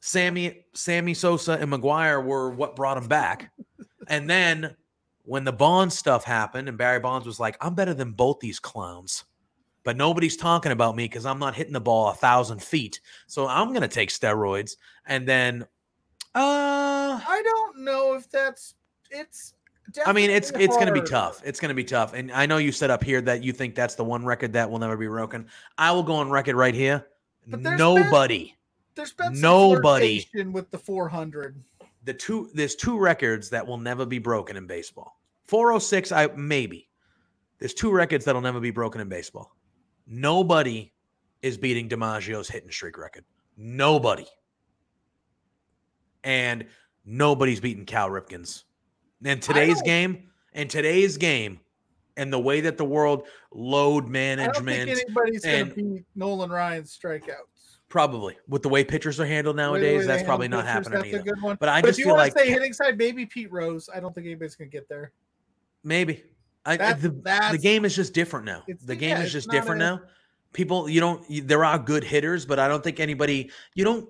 Sammy, 0.01 0.65
Sammy 0.75 1.15
Sosa 1.15 1.53
and 1.53 1.73
McGwire 1.73 2.25
were 2.25 2.51
what 2.51 2.77
brought 2.77 2.95
them 2.95 3.09
back. 3.09 3.51
and 4.09 4.29
then 4.29 4.77
when 5.25 5.45
the 5.45 5.53
Bonds 5.53 5.99
stuff 5.99 6.25
happened, 6.25 6.69
and 6.69 6.79
Barry 6.79 7.01
Bonds 7.01 7.27
was 7.27 7.41
like, 7.41 7.57
"I'm 7.61 7.75
better 7.75 7.95
than 7.95 8.13
both 8.13 8.41
these 8.41 8.59
clowns." 8.59 9.25
But 9.85 9.97
nobody's 9.97 10.37
talking 10.37 10.73
about 10.73 10.97
me 10.97 11.05
because 11.05 11.25
I'm 11.25 11.39
not 11.39 11.55
hitting 11.55 11.73
the 11.73 11.81
ball 11.81 12.11
a 12.11 12.15
thousand 12.15 12.63
feet. 12.63 13.01
So 13.27 13.47
I'm 13.49 13.73
gonna 13.73 13.89
take 13.89 14.11
steroids. 14.11 14.77
And 15.07 15.27
then 15.27 15.67
uh 16.35 17.21
I 17.27 17.43
don't 17.45 17.81
know 17.81 18.15
if 18.15 18.31
that's 18.31 18.75
it's. 19.11 19.55
I 20.05 20.13
mean, 20.13 20.31
it's 20.31 20.49
definitely 20.49 20.65
it's 20.67 20.77
going 20.77 20.87
to 20.89 20.93
be 20.93 21.09
tough. 21.09 21.41
It's 21.45 21.61
going 21.61 21.71
to 21.71 21.75
be 21.75 21.85
tough. 21.85 22.13
And 22.13 22.31
I 22.33 22.45
know 22.45 22.59
you 22.59 22.73
said 22.73 22.91
up 22.91 23.03
here 23.03 23.23
that 23.23 23.43
you 23.43 23.53
think 23.53 23.75
that's 23.75 23.95
the 23.95 24.05
one 24.05 24.25
record 24.25 24.53
that 24.53 24.71
will 24.71 24.79
never 24.79 24.97
be 24.99 25.07
broken. 25.07 25.47
I 25.79 25.93
will 25.93 26.03
go 26.03 26.15
on 26.17 26.31
record 26.31 26.57
right 26.57 26.75
here. 26.75 27.07
But 27.47 27.63
there's 27.63 27.79
been- 27.79 27.95
Nobody. 27.95 28.55
There's 28.95 29.13
been 29.13 29.41
Nobody- 29.41 30.29
with 30.53 30.71
the 30.71 30.79
400. 30.79 31.63
The 32.05 32.13
two 32.15 32.51
there's 32.55 32.75
two 32.75 32.99
records 32.99 33.49
that 33.51 33.67
will 33.67 33.79
never 33.79 34.05
be 34.05 34.19
broken 34.19 34.57
in 34.57 34.67
baseball. 34.67 35.19
406 35.45 36.13
I 36.13 36.27
maybe. 36.37 36.89
There's 37.59 37.75
two 37.75 37.91
records 37.91 38.25
that'll 38.25 38.43
never 38.43 38.61
be 38.61 38.71
broken 38.71 39.01
in 39.01 39.09
baseball. 39.09 39.57
Nobody 40.07 40.93
is 41.43 41.57
beating 41.57 41.89
DiMaggio's 41.89 42.49
hitting 42.49 42.71
streak 42.71 42.99
record. 42.99 43.25
Nobody. 43.57 44.27
And 46.29 46.67
nobody's 47.07 47.59
beating 47.59 47.87
Cal 47.87 48.11
Ripken's. 48.11 48.65
In 49.25 49.41
today's 49.41 49.81
game, 49.81 50.25
in 50.53 50.69
today's 50.69 51.17
game, 51.17 51.59
and 52.19 52.31
the 52.31 52.39
way 52.39 52.61
that 52.61 52.77
the 52.77 52.85
world 52.85 53.27
load 53.51 54.09
management. 54.09 54.51
I 54.51 54.85
don't 54.85 54.87
think 54.87 55.01
anybody's 55.07 55.43
going 55.45 55.69
to 55.71 55.75
beat 55.75 56.05
Nolan 56.15 56.51
Ryan's 56.51 56.97
strikeouts. 56.97 57.79
probably 57.89 58.37
with 58.47 58.63
the 58.63 58.69
way 58.69 58.85
pitchers 58.85 59.19
are 59.19 59.25
handled 59.25 59.57
The 59.57 59.63
way- 59.63 59.67
the 59.67 59.73
way 59.73 59.91
nowadays, 59.93 60.07
that's 60.07 60.23
probably 60.23 60.49
not 60.49 60.67
pitchers, 60.67 60.87
happening 60.89 61.13
That's 61.13 61.25
a 61.25 61.31
good 61.33 61.41
one. 61.43 61.57
But 61.59 61.71
I 61.71 61.81
But 61.81 61.87
just 61.89 61.99
if 61.99 62.05
you 62.05 62.11
feel 62.11 62.17
want 62.17 62.27
like 62.27 62.35
to 62.35 62.39
say 62.41 62.51
hitting 62.51 62.73
side, 62.75 62.99
maybe 62.99 63.25
Pete 63.25 63.51
Rose. 63.51 63.89
I 63.93 63.99
don't 64.01 64.15
think 64.15 64.27
anybody's 64.27 64.55
going 64.55 64.71
to 64.71 64.77
get 64.77 64.87
there. 64.91 65.13
Maybe. 65.83 66.25
I, 66.67 66.77
That's- 66.77 67.01
the, 67.01 67.09
the 67.53 67.59
game 67.59 67.87
is 67.87 67.97
just 67.97 68.13
different 68.13 68.45
now. 68.45 68.65
The 68.85 68.95
yeah, 68.95 69.01
game 69.01 69.17
is 69.17 69.33
just 69.33 69.49
different 69.49 69.81
a- 69.81 69.85
now. 69.87 70.01
People, 70.53 70.89
you 70.91 71.01
don't. 71.01 71.29
You, 71.31 71.41
there 71.43 71.65
are 71.65 71.79
good 71.79 72.05
hitters, 72.05 72.45
but 72.45 72.59
I 72.59 72.69
don't 72.69 72.85
think 72.85 73.01
anybody. 73.01 73.51
You 73.75 73.85
don't. 73.85 74.09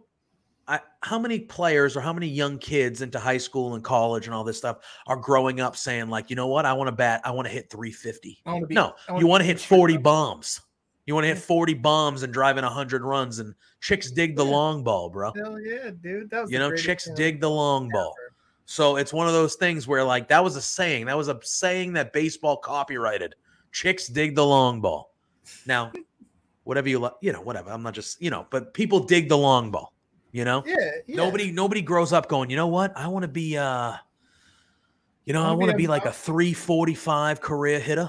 I, 0.68 0.80
how 1.02 1.18
many 1.18 1.40
players 1.40 1.96
or 1.96 2.00
how 2.02 2.12
many 2.12 2.26
young 2.28 2.58
kids 2.58 3.00
into 3.00 3.18
high 3.18 3.38
school 3.38 3.74
and 3.74 3.82
college 3.82 4.26
and 4.26 4.34
all 4.34 4.44
this 4.44 4.58
stuff 4.58 4.78
are 5.06 5.16
growing 5.16 5.60
up 5.60 5.76
saying 5.76 6.08
like, 6.08 6.28
you 6.28 6.36
know 6.36 6.46
what, 6.46 6.66
I 6.66 6.74
want 6.74 6.88
to 6.88 6.92
bat, 6.92 7.22
I 7.24 7.30
want 7.30 7.46
to 7.48 7.52
hit 7.52 7.70
350. 7.70 8.42
Be- 8.68 8.74
no, 8.74 8.94
wanna 9.08 9.20
you 9.20 9.26
want 9.26 9.40
to 9.40 9.46
hit 9.46 9.58
shape. 9.58 9.68
40 9.68 9.96
bombs. 9.96 10.60
You 11.06 11.14
want 11.14 11.24
to 11.24 11.28
hit 11.28 11.38
40 11.38 11.72
bombs 11.74 12.22
and 12.22 12.32
drive 12.34 12.58
in 12.58 12.64
100 12.64 13.02
runs 13.02 13.38
and 13.38 13.54
chicks 13.80 14.10
dig 14.10 14.36
the 14.36 14.44
Yeah. 14.44 14.52
long 14.52 14.84
ball, 14.84 15.08
bro. 15.08 15.32
Hell 15.34 15.58
yeah, 15.58 15.90
dude. 16.02 16.28
That 16.28 16.42
was 16.42 16.50
You 16.52 16.58
know, 16.58 16.76
chicks 16.76 17.06
thing 17.06 17.14
dig 17.14 17.40
the 17.40 17.48
long 17.48 17.88
ball. 17.88 18.14
ever. 18.20 18.34
So 18.66 18.96
it's 18.96 19.14
one 19.14 19.26
of 19.26 19.32
those 19.32 19.54
things 19.54 19.88
where 19.88 20.04
like 20.04 20.28
that 20.28 20.44
was 20.44 20.54
a 20.56 20.60
saying. 20.60 21.06
That 21.06 21.16
was 21.16 21.28
a 21.28 21.38
saying 21.42 21.94
that 21.94 22.12
baseball 22.12 22.58
copyrighted. 22.58 23.34
Chicks 23.72 24.06
dig 24.06 24.34
the 24.34 24.44
long 24.44 24.82
ball. 24.82 25.14
Now, 25.64 25.92
whatever 26.64 26.90
you 26.90 26.98
like, 26.98 27.14
you 27.22 27.32
know, 27.32 27.40
whatever. 27.40 27.70
I'm 27.70 27.82
not 27.82 27.94
just, 27.94 28.20
you 28.20 28.28
know, 28.28 28.46
but 28.50 28.74
people 28.74 29.00
dig 29.00 29.30
the 29.30 29.38
long 29.38 29.70
ball, 29.70 29.94
you 30.32 30.44
know? 30.44 30.62
Yeah, 30.66 30.74
yeah. 31.06 31.16
Nobody 31.16 31.50
nobody 31.52 31.82
grows 31.82 32.12
up 32.12 32.28
going, 32.28 32.50
you 32.50 32.56
know 32.56 32.66
what? 32.68 32.96
I 32.96 33.08
want 33.08 33.22
to 33.22 33.28
be 33.28 33.56
uh 33.56 33.94
you 35.24 35.34
know, 35.34 35.42
I 35.44 35.48
I 35.48 35.52
wanna 35.52 35.72
be 35.72 35.78
be 35.78 35.84
a- 35.86 35.90
like 35.90 36.06
a 36.06 36.12
345 36.12 37.40
career 37.40 37.78
hitter. 37.78 38.08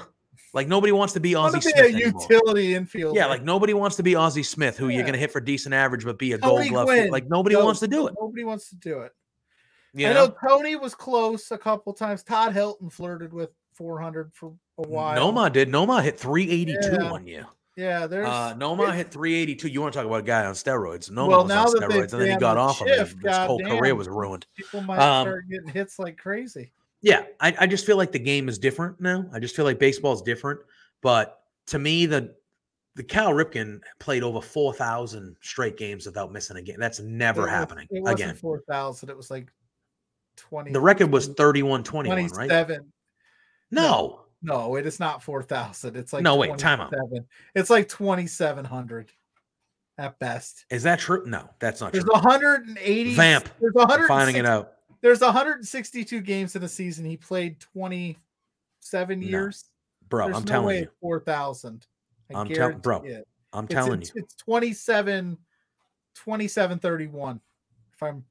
Like 0.53 0.67
nobody 0.67 0.91
wants 0.91 1.13
to 1.13 1.19
be 1.19 1.35
be 1.35 1.61
Smith 1.61 1.75
a 1.77 1.91
utility 1.91 2.73
infield. 2.73 3.15
Yeah, 3.15 3.27
like 3.27 3.43
nobody 3.43 3.73
wants 3.73 3.97
to 3.97 4.03
be 4.03 4.15
Ozzie 4.15 4.41
Smith, 4.41 4.77
who 4.77 4.89
you're 4.89 5.03
going 5.03 5.13
to 5.13 5.19
hit 5.19 5.31
for 5.31 5.39
decent 5.41 5.75
average 5.75 6.05
but 6.05 6.17
be 6.17 6.31
a 6.33 6.37
Tony 6.39 6.69
gold 6.69 6.87
glove. 6.87 7.09
Like 7.09 7.27
nobody 7.29 7.55
No, 7.55 7.65
wants 7.65 7.81
to 7.81 7.87
do 7.87 8.07
it. 8.07 8.15
Nobody 8.19 8.43
wants 8.43 8.69
to 8.69 8.75
do 8.75 9.01
it. 9.01 9.11
You 9.93 10.07
I 10.07 10.13
know? 10.13 10.33
Tony 10.47 10.75
was 10.75 10.95
close 10.95 11.51
a 11.51 11.57
couple 11.57 11.93
times. 11.93 12.23
Todd 12.23 12.53
Helton 12.53 12.91
flirted 12.91 13.31
with 13.33 13.49
400 13.73 14.31
for 14.33 14.53
a 14.79 14.87
while. 14.87 15.17
Nomar 15.33 15.51
did. 15.51 15.69
Nomar 15.69 16.01
hit 16.03 16.17
382 16.19 17.03
Yeah. 17.03 17.11
one 17.11 17.27
year. 17.27 17.45
Yeah, 17.80 18.07
there's 18.07 18.27
Uh, 18.27 18.53
Nomar 18.56 18.93
hit 18.93 19.10
382. 19.10 19.69
You 19.69 19.81
want 19.81 19.93
to 19.93 19.99
talk 19.99 20.06
about 20.06 20.19
a 20.19 20.23
guy 20.23 20.45
on 20.45 20.53
steroids? 20.53 21.10
Nomar 21.10 21.27
Well, 21.30 21.43
was 21.43 21.49
now 21.49 21.65
on 21.65 21.72
that 21.80 21.89
steroids, 21.89 22.11
and 22.14 22.22
then 22.22 22.31
he 22.31 22.35
got 22.38 22.57
off 22.57 22.81
of 22.81 22.88
it. 22.88 22.97
shift, 22.97 23.18
His 23.26 23.38
whole 23.38 23.60
career 23.64 23.95
was 23.95 24.10
ruined. 24.10 24.45
people 24.57 24.81
might 24.81 24.99
um, 24.99 25.23
start 25.26 25.45
getting 25.49 25.69
hits 25.69 25.97
like 25.97 26.18
crazy. 26.18 26.72
Yeah, 27.01 27.23
I, 27.39 27.56
I 27.61 27.68
just 27.68 27.85
feel 27.85 27.95
like 27.95 28.11
the 28.11 28.19
game 28.19 28.49
is 28.49 28.60
different 28.60 28.99
now. 28.99 29.26
I 29.31 29.39
just 29.39 29.56
feel 29.56 29.64
like 29.64 29.80
baseball 29.80 30.11
is 30.11 30.22
different. 30.22 30.60
But 31.01 31.39
to 31.68 31.80
me, 31.80 32.06
the 32.06 32.35
the 32.95 33.03
Cal 33.03 33.31
Ripken 33.31 33.80
played 33.99 34.23
over 34.23 34.41
4,000 34.41 35.38
straight 35.39 35.77
games 35.77 36.06
without 36.06 36.34
missing 36.34 36.57
a 36.57 36.61
game. 36.61 36.76
That's 36.80 36.99
never 36.99 37.41
It 37.41 37.45
was- 37.45 37.51
happening 37.51 37.88
It 37.91 38.01
wasn't 38.01 38.19
again. 38.19 38.35
4,000. 38.35 39.10
It 39.10 39.15
was 39.15 39.31
like 39.31 39.47
20. 40.35 40.73
The 40.73 40.81
record 40.81 41.10
was 41.10 41.30
31 41.30 41.85
21, 41.85 42.18
right? 42.18 42.30
27. 42.49 42.91
No. 43.72 44.26
No, 44.41 44.75
it 44.77 44.85
is 44.85 44.99
not 44.99 45.21
4,000. 45.21 45.95
It's 45.97 46.13
like 46.13 46.23
No, 46.23 46.35
wait, 46.35 46.57
time 46.57 46.79
out. 46.79 46.93
It's 47.55 47.69
like 47.69 47.89
2,700 47.89 49.11
at 49.97 50.17
best. 50.19 50.65
Is 50.69 50.83
that 50.83 50.99
true? 50.99 51.23
No, 51.25 51.49
that's 51.59 51.81
not 51.81 51.91
true. 51.91 52.01
There's 52.01 52.05
true. 52.05 52.13
180. 52.29 53.15
Vamp. 53.15 53.49
There's 53.59 53.73
I'm 53.75 53.87
100. 53.87 54.07
finding 54.07 54.37
it 54.37 54.45
out. 54.45 54.73
There's 55.01 55.19
162 55.21 56.21
games 56.21 56.55
in 56.55 56.63
a 56.63 56.67
season. 56.69 57.05
He 57.05 57.17
played 57.17 57.59
27 57.59 59.19
No, 59.19 59.25
years. 59.27 59.65
Bro, 60.09 60.25
There's 60.27 60.37
I'm 60.37 60.43
no 60.45 60.51
telling 60.51 60.77
you. 60.77 60.83
it's 60.83 60.91
4,000. 61.01 61.85
I 62.33 62.39
I'm 62.39 62.47
tell- 62.47 62.55
guarantee 62.55 62.79
bro, 62.81 63.01
it. 63.03 63.27
I'm 63.53 63.65
It's, 63.65 63.73
telling 63.73 64.01
it's, 64.01 64.15
you. 64.15 64.21
it's 64.23 64.35
27, 64.35 65.37
2731. 66.15 67.41
If 67.93 68.03
I'm 68.03 68.23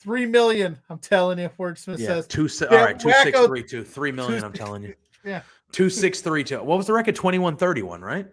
3 0.00 0.26
million, 0.26 0.78
I'm 0.90 0.98
telling 0.98 1.38
you, 1.38 1.48
Wordsmith 1.58 1.98
Yeah, 1.98 2.06
says. 2.06 2.26
two, 2.26 2.48
all 2.70 2.76
right, 2.76 2.98
two 2.98 3.08
wacko- 3.08 3.22
six 3.22 3.46
three 3.46 3.62
two, 3.62 3.82
three 3.84 4.12
million. 4.12 4.44
I'm 4.44 4.52
telling 4.52 4.82
you. 4.82 4.94
Yeah. 5.24 5.42
Two 5.72 5.90
six 5.90 6.20
three 6.20 6.44
two. 6.44 6.62
What 6.62 6.76
was 6.78 6.86
the 6.86 6.92
record? 6.92 7.14
Twenty 7.16 7.38
one 7.38 7.56
thirty 7.56 7.82
one, 7.82 8.00
right? 8.02 8.26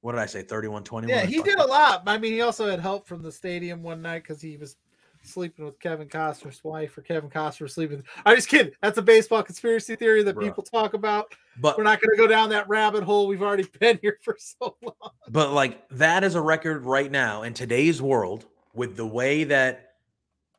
What 0.00 0.12
did 0.12 0.20
I 0.20 0.26
say? 0.26 0.42
Thirty 0.42 0.68
one 0.68 0.84
twenty 0.84 1.06
one. 1.12 1.18
Yeah, 1.18 1.24
he 1.26 1.42
did 1.42 1.58
a 1.58 1.66
lot. 1.66 2.02
I 2.06 2.18
mean, 2.18 2.32
he 2.32 2.40
also 2.42 2.68
had 2.68 2.80
help 2.80 3.06
from 3.06 3.22
the 3.22 3.32
stadium 3.32 3.82
one 3.82 4.02
night 4.02 4.22
because 4.22 4.40
he 4.40 4.56
was 4.56 4.76
sleeping 5.24 5.64
with 5.64 5.78
Kevin 5.80 6.08
Costner's 6.08 6.62
wife, 6.62 6.96
or 6.96 7.02
Kevin 7.02 7.28
Costner 7.28 7.62
was 7.62 7.74
sleeping. 7.74 8.02
I'm 8.24 8.36
just 8.36 8.48
kidding. 8.48 8.72
That's 8.80 8.98
a 8.98 9.02
baseball 9.02 9.42
conspiracy 9.42 9.96
theory 9.96 10.22
that 10.22 10.34
Bro. 10.34 10.44
people 10.44 10.62
talk 10.62 10.94
about. 10.94 11.34
But 11.60 11.76
We're 11.76 11.84
not 11.84 12.00
going 12.00 12.10
to 12.12 12.16
go 12.16 12.26
down 12.28 12.48
that 12.50 12.68
rabbit 12.68 13.02
hole. 13.02 13.26
We've 13.26 13.42
already 13.42 13.64
been 13.80 13.98
here 14.00 14.18
for 14.22 14.36
so 14.38 14.76
long. 14.82 15.10
but 15.28 15.52
like 15.52 15.88
that 15.90 16.22
is 16.22 16.34
a 16.36 16.40
record 16.40 16.84
right 16.84 17.10
now 17.10 17.42
in 17.42 17.52
today's 17.54 18.00
world 18.00 18.46
with 18.74 18.96
the 18.96 19.06
way 19.06 19.44
that 19.44 19.92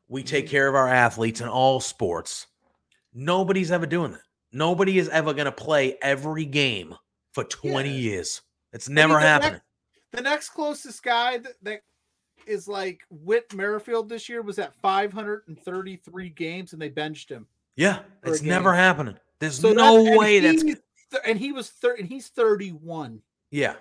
we 0.08 0.22
take 0.22 0.44
Mm-hmm. 0.44 0.50
care 0.50 0.68
of 0.68 0.74
our 0.74 0.88
athletes 0.88 1.40
in 1.40 1.48
all 1.48 1.80
sports. 1.80 2.46
Nobody's 3.14 3.70
ever 3.72 3.86
doing 3.86 4.12
that. 4.12 4.20
Nobody 4.52 4.98
is 4.98 5.08
ever 5.08 5.32
going 5.32 5.44
to 5.46 5.52
play 5.52 5.96
every 6.02 6.44
game 6.44 6.94
for 7.32 7.44
20 7.44 7.88
Yeah. 7.88 7.94
years. 7.94 8.42
It's 8.72 8.88
never 8.88 9.14
the 9.14 9.20
next- 9.20 9.26
happening. 9.44 9.60
The 10.12 10.22
next 10.22 10.48
closest 10.50 11.02
guy 11.02 11.38
that, 11.38 11.54
that 11.62 11.82
is 12.46 12.66
like 12.66 13.02
Whit 13.10 13.52
Merrifield 13.54 14.08
this 14.08 14.28
year 14.28 14.42
was 14.42 14.58
at 14.58 14.74
533 14.74 16.30
games, 16.30 16.72
and 16.72 16.82
they 16.82 16.88
benched 16.88 17.28
him. 17.30 17.46
yeah, 17.76 18.02
it's 18.24 18.42
never 18.42 18.74
happening. 18.74 19.16
There's 19.38 19.58
So 19.60 19.72
no 19.72 20.04
and 20.06 20.16
way 20.18 20.40
that's 20.40 20.62
th- 20.62 20.78
and 21.24 21.38
he 21.38 21.52
was 21.52 21.70
thir- 21.70 21.94
and 21.94 22.08
he's 22.08 22.28
31. 22.28 23.22
yeah. 23.50 23.76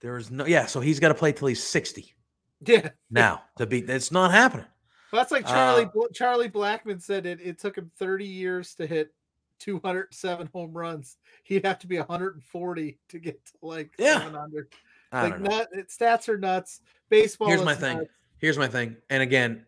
There 0.00 0.16
is 0.16 0.30
no 0.30 0.46
yeah, 0.46 0.66
so 0.66 0.80
he's 0.80 1.00
got 1.00 1.08
to 1.08 1.14
play 1.14 1.32
till 1.32 1.48
he's 1.48 1.62
60 1.62 2.14
Yeah, 2.60 2.90
now 3.10 3.42
to 3.56 3.66
beat 3.66 3.88
it's 3.90 4.12
not 4.12 4.30
happening. 4.30 4.66
Well, 5.12 5.20
that's 5.22 5.32
like 5.32 5.46
Charlie 5.46 5.86
Uh, 5.86 6.06
Charlie 6.12 6.48
Blackmon 6.50 7.00
said 7.02 7.24
it. 7.26 7.40
It 7.40 7.58
took 7.58 7.76
him 7.76 7.90
30 7.98 8.26
years 8.26 8.74
to 8.76 8.86
hit 8.86 9.12
207 9.58 10.48
home 10.52 10.72
runs. 10.72 11.16
He'd 11.44 11.64
have 11.66 11.78
to 11.80 11.86
be 11.86 11.98
140 11.98 12.98
to 13.08 13.18
get 13.18 13.44
to 13.46 13.52
like 13.62 13.92
Yeah. 13.98 14.18
700. 14.20 14.68
I 15.12 15.22
Like 15.28 15.40
nut, 15.40 15.68
stats 15.88 16.28
are 16.28 16.38
nuts. 16.38 16.80
Baseball. 17.08 17.48
Here's 17.48 17.60
is 17.60 17.66
my 17.66 17.74
thing. 17.74 18.06
Here's 18.38 18.58
my 18.58 18.68
thing. 18.68 18.96
And 19.10 19.22
again, 19.22 19.64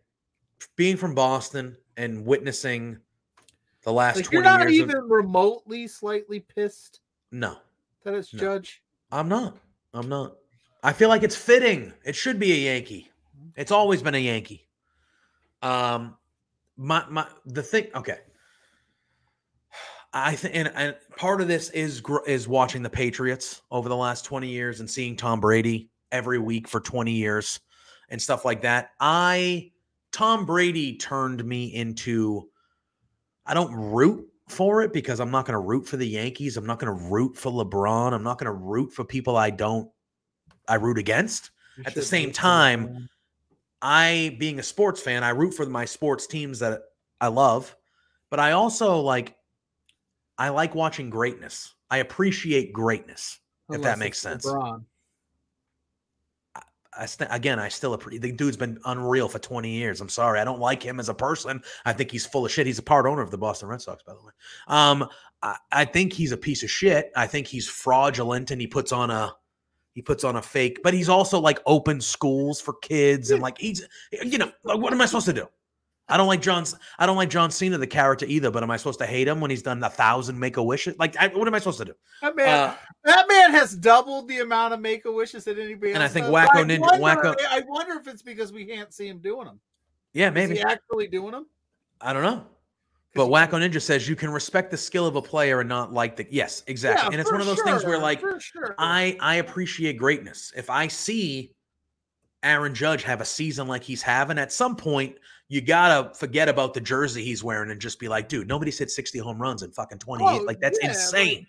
being 0.77 0.97
from 0.97 1.15
Boston 1.15 1.77
and 1.97 2.25
witnessing 2.25 2.99
the 3.83 3.93
last 3.93 4.17
Like 4.17 4.25
20 4.27 4.35
you're 4.37 4.45
not 4.45 4.71
years 4.71 4.83
of- 4.83 4.91
even 4.91 5.09
remotely 5.09 5.87
slightly 5.89 6.41
pissed 6.41 7.01
no, 7.33 7.57
that 8.05 8.15
it's 8.15 8.35
No. 8.35 8.41
Judge. 8.41 8.83
I'm 9.12 9.29
not. 9.29 9.57
I'm 9.95 10.09
not. 10.09 10.37
I 10.83 10.93
feel 10.93 11.09
like 11.09 11.23
it's 11.23 11.37
fitting. 11.37 11.93
It 12.05 12.15
should 12.15 12.39
be 12.39 12.53
a 12.53 12.73
Yankee. 12.75 13.11
It's 13.57 13.71
always 13.73 14.03
been 14.03 14.15
a 14.15 14.19
Yankee. 14.19 14.67
Um, 15.62 16.17
my 16.77 17.05
my 17.09 17.27
the 17.47 17.62
thing. 17.62 17.89
Okay, 17.95 18.19
I 20.12 20.35
think, 20.35 20.57
and, 20.57 20.73
and 20.74 20.97
part 21.16 21.41
of 21.41 21.49
this 21.49 21.70
is 21.70 22.01
gr- 22.01 22.24
is 22.27 22.49
watching 22.49 22.82
the 22.82 22.91
Patriots 22.91 23.62
over 23.70 23.89
the 23.89 23.97
last 23.97 24.24
20 24.24 24.49
years 24.49 24.81
and 24.81 24.91
seeing 24.91 25.16
Tom 25.16 25.41
Brady 25.41 25.91
every 26.11 26.39
week 26.39 26.66
for 26.66 26.81
20 26.81 27.12
years 27.12 27.61
and 28.09 28.20
stuff 28.20 28.45
like 28.45 28.62
that. 28.62 28.91
I 28.99 29.70
Tom 30.12 30.47
Brady 30.47 30.97
turned 30.97 31.45
me 31.45 31.74
into. 31.74 32.49
I 33.47 33.55
don't 33.55 33.73
root 33.73 34.27
for 34.49 34.82
it 34.82 34.93
because 34.93 35.20
I'm 35.20 35.31
not 35.31 35.47
going 35.47 35.55
to 35.55 35.61
root 35.61 35.87
for 35.87 35.97
the 35.97 36.07
Yankees. 36.07 36.57
I'm 36.57 36.66
not 36.66 36.78
going 36.78 36.93
to 36.93 37.05
root 37.05 37.37
for 37.37 37.51
LeBron. 37.51 38.12
I'm 38.12 38.23
not 38.23 38.39
going 38.39 38.47
to 38.47 38.53
root 38.53 38.93
for 38.93 39.05
people 39.05 39.37
I 39.37 39.51
don't 39.51 39.91
I 40.69 40.74
root 40.74 40.99
against. 40.99 41.51
You 41.77 41.85
At 41.87 41.95
the 41.95 42.03
same 42.03 42.32
time, 42.32 42.85
them. 42.85 43.09
I 43.82 44.37
being 44.39 44.59
a 44.59 44.62
sports 44.62 45.01
fan, 45.01 45.24
I 45.24 45.31
root 45.31 45.55
for 45.55 45.66
my 45.66 45.85
sports 45.85 46.27
teams 46.27 46.59
that 46.59 46.82
I 47.20 47.28
love, 47.28 47.74
but 48.28 48.41
I 48.41 48.53
also 48.53 48.99
like 49.01 49.37
I 50.41 50.49
like 50.49 50.75
watching 50.75 51.11
greatness. 51.11 51.75
I 51.91 51.99
appreciate 51.99 52.73
greatness. 52.73 53.39
if 53.71 53.83
that 53.83 53.99
makes 53.99 54.19
sense. 54.19 54.47
LeBron. 54.47 54.85
I 56.99 57.05
st- 57.05 57.29
again, 57.31 57.59
I 57.59 57.69
still 57.69 57.93
appreciate 57.93 58.23
the 58.23 58.33
dude's 58.33 58.57
been 58.57 58.79
unreal 58.87 59.29
for 59.29 59.39
20 59.39 59.71
years. 59.71 60.01
I'm 60.01 60.09
sorry, 60.09 60.41
I 60.41 60.45
don't 60.45 60.59
like 60.59 60.83
him 60.83 60.99
as 60.99 61.11
a 61.11 61.15
person. 61.15 61.62
I 61.85 61.93
think 61.93 62.11
he's 62.11 62.25
full 62.25 62.47
of 62.47 62.51
shit. 62.51 62.67
He's 62.67 62.79
a 62.79 62.83
part 62.83 63.05
owner 63.05 63.21
of 63.21 63.31
the 63.31 63.37
Boston 63.37 63.69
Red 63.69 63.83
Sox, 63.83 64.03
by 64.03 64.15
the 64.15 64.21
way. 64.21 64.33
Um, 64.67 65.07
I, 65.43 65.57
I 65.71 65.85
think 65.85 66.15
he's 66.15 66.33
a 66.33 66.39
piece 66.39 66.62
of 66.62 66.71
shit. 66.71 67.12
I 67.15 67.27
think 67.27 67.47
he's 67.47 67.69
fraudulent, 67.69 68.51
and 68.51 68.61
he 68.62 68.67
puts 68.67 68.93
on 68.93 69.11
a 69.11 69.35
he 69.95 70.01
puts 70.01 70.25
on 70.25 70.37
a 70.37 70.43
fake. 70.43 70.81
But 70.83 70.95
he's 70.95 71.11
also 71.11 71.39
like 71.39 71.61
open 71.67 72.01
schools 72.01 72.62
for 72.62 72.73
kids, 72.81 73.31
and 73.31 73.43
like 73.43 73.59
he's 73.59 73.87
you 74.11 74.39
know 74.39 74.51
like 74.65 74.79
what 74.79 74.95
am 74.95 75.03
I 75.03 75.07
supposed 75.07 75.27
to 75.27 75.35
do? 75.35 75.47
I 76.11 76.16
don't 76.16 76.27
like 76.27 76.43
John. 76.43 76.65
I 76.99 77.07
don't 77.07 77.16
like 77.16 77.31
John 77.31 77.51
Cena, 77.51 77.78
the 77.78 77.87
character 77.87 78.27
either. 78.27 78.51
But 78.51 78.62
am 78.62 78.70
I 78.70 78.77
supposed 78.77 78.99
to 78.99 79.07
hate 79.07 79.28
him 79.28 79.41
when 79.41 79.51
he's 79.51 79.62
done 79.62 79.82
a 79.82 79.89
thousand 79.91 80.39
Make 80.39 80.57
a 80.57 80.62
Wish? 80.62 80.89
Like, 80.99 81.16
I, 81.16 81.28
what 81.28 81.47
am 81.49 81.55
I 81.55 81.59
supposed 81.59 81.78
to 81.78 81.85
do? 81.87 81.95
That 82.23 82.37
man, 82.37 82.49
Uh, 82.70 82.74
that 83.05 83.27
man 83.28 83.53
has 83.53 83.74
doubled 83.74 84.28
the 84.28 84.41
amount 84.41 84.74
of 84.74 84.81
make 84.81 85.05
a 85.05 85.12
wishes 85.12 85.45
that 85.45 85.59
anybody 85.59 85.93
And 85.93 86.03
I 86.03 86.09
think 86.09 86.27
does. 86.27 86.35
Wacko 86.35 86.65
Ninja- 86.65 86.99
wonder- 87.01 87.23
Wacko- 87.31 87.37
I 87.49 87.62
wonder 87.69 87.95
if 87.95 88.09
it's 88.09 88.23
because 88.23 88.53
we 88.53 88.65
can't 88.66 88.93
see 88.93 89.09
him 89.09 89.19
doing 89.19 89.47
them. 89.47 89.61
yeah, 90.12 90.28
Is 90.28 90.35
maybe. 90.35 90.55
he 90.57 90.61
actually 90.62 91.07
doing 91.07 91.32
them? 91.32 91.47
I 92.01 92.12
don't 92.12 92.23
know. 92.23 92.45
But 93.15 93.27
Wacko 93.27 93.53
Ninja 93.61 93.82
says 93.82 94.09
you 94.09 94.15
can 94.15 94.31
respect 94.31 94.70
the 94.70 94.77
skill 94.77 95.05
of 95.07 95.16
a 95.16 95.23
player 95.23 95.61
and 95.61 95.69
not 95.69 95.93
like 95.93 96.15
the 96.16 96.27
yes, 96.31 96.62
exactly. 96.69 97.09
and 97.12 97.20
it's 97.20 97.31
one 97.32 97.41
of 97.41 97.47
those 97.49 97.61
things 97.62 97.85
where 97.85 97.99
like 97.99 98.20
sure. 98.41 98.74
I 98.78 99.16
I 99.20 99.37
appreciate 99.37 99.97
greatness. 99.99 100.53
If 100.57 100.70
I 100.70 100.87
see 100.87 101.53
Aaron 102.45 102.73
Judge 102.73 103.03
have 103.03 103.20
a 103.20 103.24
season 103.24 103.66
like 103.66 103.82
he's 103.82 104.01
having, 104.01 104.39
at 104.39 104.53
some 104.53 104.77
point 104.77 105.16
you 105.51 105.60
gotta 105.60 106.14
forget 106.14 106.48
about 106.48 106.72
the 106.74 106.81
jersey 106.81 107.22
he's 107.24 107.44
wearing 107.44 107.70
and 107.70 107.81
just 107.81 107.98
be 107.98 108.09
like, 108.09 108.28
dude, 108.28 108.47
nobody's 108.48 108.78
hit 108.78 108.90
60 108.90 109.18
home 109.18 109.43
runs 109.43 109.62
in 109.62 109.70
fucking 109.72 109.98
28. 109.98 110.27
Oh, 110.40 110.44
like 110.44 110.60
that's 110.60 110.78
yeah, 110.81 110.89
like, 110.89 110.97
insane. 110.97 111.47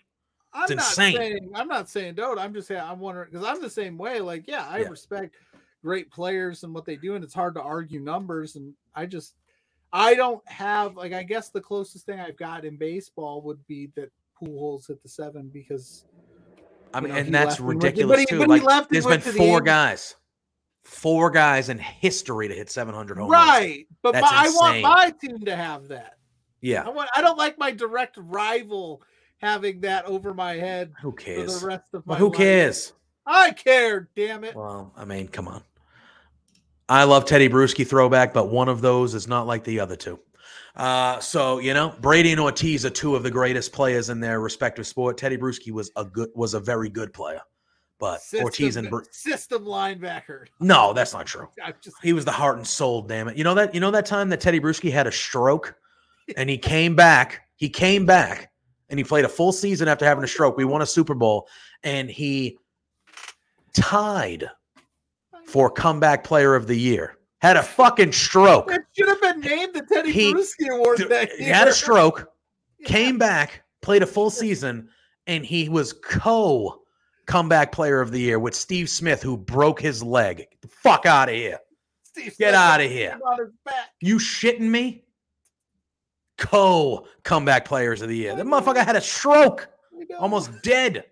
I'm 0.53 0.63
it's 0.63 0.71
not 0.71 0.79
insane. 0.89 1.15
saying 1.15 1.49
I'm 1.55 1.67
not 1.69 1.89
saying 1.89 2.15
don't. 2.15 2.37
I'm 2.39 2.53
just 2.53 2.67
saying 2.67 2.81
I'm 2.81 2.99
wondering 2.99 3.29
because 3.31 3.45
I'm 3.47 3.61
the 3.61 3.69
same 3.69 3.97
way. 3.97 4.19
Like, 4.19 4.45
yeah, 4.47 4.65
I 4.67 4.79
Yeah. 4.79 4.87
respect 4.89 5.35
great 5.83 6.11
players 6.11 6.63
and 6.63 6.73
what 6.73 6.83
they 6.83 6.95
do, 6.97 7.15
and 7.15 7.23
it's 7.23 7.33
hard 7.33 7.53
to 7.55 7.61
argue 7.61 7.99
numbers. 8.01 8.55
And 8.55 8.73
I 8.95 9.05
just, 9.05 9.35
I 9.93 10.13
don't 10.15 10.45
have 10.49 10.95
like 10.97 11.13
I 11.13 11.23
guess 11.23 11.49
the 11.49 11.61
closest 11.61 12.05
thing 12.07 12.19
I've 12.19 12.37
got 12.37 12.65
in 12.65 12.75
baseball 12.77 13.41
would 13.43 13.65
be 13.67 13.91
that 13.95 14.11
Pujols 14.41 14.87
hit 14.87 15.01
the 15.03 15.09
seven 15.09 15.49
because 15.53 16.05
I 16.93 16.97
you 16.97 17.03
mean, 17.03 17.13
know, 17.13 17.19
and 17.19 17.33
that's 17.33 17.57
and 17.59 17.67
went- 17.67 17.83
ridiculous 17.83 18.11
but 18.13 18.19
he- 18.19 18.25
too. 18.25 18.45
Like, 18.45 18.63
left 18.63 18.89
there's 18.89 19.05
been 19.05 19.11
went 19.11 19.23
the 19.23 19.31
four 19.33 19.45
Angels. 19.59 19.61
guys, 19.61 20.15
four 20.91 21.31
guys 21.31 21.69
in 21.69 21.79
history 21.79 22.47
to 22.47 22.53
hit 22.53 22.69
700 22.69 23.17
home 23.17 23.29
runs. 23.31 23.47
right. 23.49 23.87
But 24.01 24.11
That's 24.13 24.29
my, 24.31 24.37
I 24.45 24.49
want 24.49 24.81
my 24.81 25.13
team 25.21 25.39
to 25.45 25.55
have 25.55 25.87
that. 25.87 26.17
Yeah. 26.59 26.83
I 26.85 26.89
want. 26.89 27.09
I 27.15 27.21
don't 27.21 27.37
like 27.37 27.57
my 27.57 27.71
direct 27.71 28.17
rival 28.19 29.01
having 29.39 29.81
that 29.81 30.05
over 30.05 30.33
my 30.33 30.53
head 30.53 30.91
Who 31.01 31.11
for 31.11 31.17
cares? 31.17 31.59
the 31.61 31.67
rest 31.67 31.85
of 31.93 32.05
my 32.05 32.11
Well, 32.11 32.19
who 32.19 32.27
life. 32.29 32.37
cares? 32.37 32.93
I 33.25 33.51
care. 33.51 34.09
Damn 34.15 34.43
it. 34.43 34.55
Well, 34.55 34.93
I 34.95 35.05
mean, 35.05 35.27
come 35.27 35.47
on. 35.47 35.63
I 36.89 37.05
love 37.05 37.25
Tedy 37.25 37.49
Bruschi 37.49 37.87
throwback, 37.87 38.33
but 38.33 38.49
one 38.49 38.67
of 38.67 38.81
those 38.81 39.15
is 39.15 39.27
not 39.27 39.47
like 39.47 39.63
the 39.63 39.79
other 39.79 39.95
two. 39.95 40.19
Uh, 40.75 41.19
so 41.19 41.59
you 41.59 41.73
know, 41.73 41.95
Brady 42.01 42.31
and 42.31 42.39
Ortiz 42.41 42.85
are 42.85 42.89
two 42.89 43.15
of 43.15 43.23
the 43.23 43.31
greatest 43.31 43.71
players 43.71 44.09
in 44.09 44.19
their 44.19 44.39
respective 44.41 44.85
sport. 44.85 45.17
Tedy 45.17 45.37
Bruschi 45.37 45.71
was 45.71 45.91
a 45.95 46.03
good, 46.05 46.29
was 46.35 46.53
a 46.53 46.59
very 46.59 46.89
good 46.89 47.11
player, 47.13 47.41
but 48.01 48.19
System, 48.21 48.43
Ortiz 48.43 48.75
and 48.75 48.89
Bru- 48.89 49.05
system 49.11 49.63
linebacker. 49.63 50.47
no, 50.59 50.91
that's 50.91 51.13
not 51.13 51.25
true. 51.27 51.47
Just 51.81 51.95
He 52.03 52.11
was 52.11 52.25
the 52.25 52.31
heart 52.31 52.57
and 52.57 52.67
soul. 52.67 53.01
Damn 53.03 53.29
it! 53.29 53.37
You 53.37 53.45
know 53.45 53.53
that. 53.53 53.73
You 53.73 53.79
know 53.79 53.91
that 53.91 54.05
time 54.05 54.27
that 54.29 54.41
Tedy 54.41 54.59
Bruschi 54.59 54.91
had 54.91 55.07
a 55.07 55.11
stroke, 55.11 55.75
and 56.35 56.49
he 56.49 56.57
came 56.57 56.95
back. 56.95 57.47
He 57.55 57.69
came 57.69 58.05
back, 58.05 58.51
and 58.89 58.99
he 58.99 59.03
played 59.05 59.23
a 59.23 59.29
full 59.29 59.51
season 59.53 59.87
after 59.87 60.03
having 60.03 60.23
a 60.23 60.27
stroke. 60.27 60.57
We 60.57 60.65
won 60.65 60.81
a 60.81 60.85
Super 60.85 61.13
Bowl, 61.13 61.47
and 61.83 62.09
he 62.09 62.57
tied 63.73 64.49
for 65.45 65.69
comeback 65.69 66.23
player 66.23 66.55
of 66.55 66.67
the 66.67 66.75
year. 66.75 67.17
Had 67.41 67.57
a 67.57 67.63
fucking 67.63 68.11
stroke. 68.11 68.71
It 68.71 68.81
should 68.97 69.07
have 69.07 69.21
been 69.21 69.39
named 69.41 69.73
the 69.73 69.81
Tedy 69.81 70.11
He- 70.11 70.33
Bruschi 70.33 70.69
Award 70.69 70.97
Dude, 70.97 71.09
that 71.09 71.31
He 71.33 71.45
had 71.45 71.67
a 71.67 71.73
stroke, 71.73 72.27
Yeah. 72.79 72.87
came 72.87 73.17
back, 73.17 73.63
played 73.81 74.03
a 74.03 74.07
full 74.07 74.29
season, 74.29 74.89
and 75.27 75.45
he 75.45 75.69
was 75.69 75.93
co 75.93 76.80
comeback 77.31 77.71
player 77.71 78.01
of 78.01 78.11
the 78.11 78.19
year 78.19 78.39
with 78.39 78.53
Steve 78.53 78.89
Smith, 78.89 79.23
who 79.23 79.37
broke 79.37 79.79
his 79.79 80.03
leg. 80.03 80.37
Get 80.39 80.61
the 80.61 80.67
fuck 80.67 81.05
out 81.05 81.29
of 81.29 81.35
here. 81.35 81.59
Steve 82.03 82.35
Get 82.37 82.53
out 82.53 82.81
of 82.81 82.91
here. 82.91 83.11
him 83.11 83.21
on 83.21 83.39
his 83.39 83.51
back. 83.63 83.91
You 84.01 84.17
shitting 84.17 84.59
me? 84.69 85.05
Co 86.37 87.07
comeback 87.23 87.63
players 87.63 88.01
of 88.01 88.09
the 88.09 88.17
year. 88.17 88.35
That 88.35 88.45
motherfucker 88.45 88.83
had 88.83 88.97
a 88.97 89.01
stroke, 89.01 89.69
almost 90.19 90.51
dead. 90.61 91.05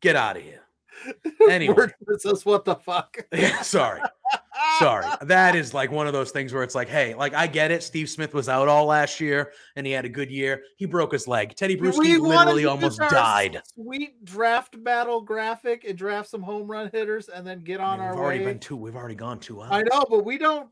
Get 0.00 0.16
out 0.16 0.36
of 0.36 0.42
here. 0.42 0.60
Anyway. 1.50 1.86
Says 2.18 2.44
what 2.46 2.64
the 2.64 2.74
fuck. 2.76 3.18
Yeah, 3.32 3.60
sorry. 3.62 4.00
Sorry. 4.78 5.04
That 5.22 5.54
is 5.56 5.72
like 5.74 5.90
one 5.90 6.06
of 6.06 6.12
those 6.12 6.30
things 6.30 6.52
where 6.52 6.62
it's 6.62 6.74
like, 6.74 6.88
hey, 6.88 7.14
like 7.14 7.34
I 7.34 7.46
get 7.46 7.70
it. 7.70 7.82
Steve 7.82 8.08
Smith 8.10 8.34
was 8.34 8.48
out 8.48 8.68
all 8.68 8.86
last 8.86 9.20
year 9.20 9.52
and 9.76 9.86
he 9.86 9.92
had 9.92 10.04
a 10.04 10.08
good 10.08 10.30
year. 10.30 10.62
He 10.76 10.86
broke 10.86 11.12
his 11.12 11.26
leg. 11.26 11.54
Tedy 11.56 11.80
We 11.80 11.88
Bruschi 11.88 12.18
literally 12.20 12.64
almost 12.66 12.98
died. 12.98 13.62
Sweet 13.74 14.24
draft 14.24 14.82
battle 14.84 15.20
graphic 15.20 15.84
and 15.84 15.96
draft 15.96 16.28
some 16.28 16.42
home 16.42 16.66
run 16.70 16.90
hitters 16.92 17.28
and 17.28 17.46
then 17.46 17.60
get 17.62 17.80
I 17.80 17.84
on 17.84 17.98
mean, 17.98 18.06
our 18.08 18.14
we've 18.14 18.20
already 18.22 18.38
way. 18.40 18.44
been 18.46 18.58
two. 18.58 18.76
We've 18.76 18.96
already 18.96 19.14
gone 19.14 19.38
two 19.40 19.60
hours. 19.62 19.70
I 19.72 19.82
know, 19.82 20.04
but 20.08 20.24
we 20.24 20.38
don't 20.38 20.68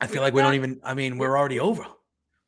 I 0.00 0.06
feel 0.06 0.16
we're 0.20 0.26
like 0.26 0.34
we 0.34 0.42
don't 0.42 0.54
even. 0.54 0.80
I 0.84 0.94
mean, 0.94 1.18
we're 1.18 1.36
already 1.36 1.58
over. 1.60 1.84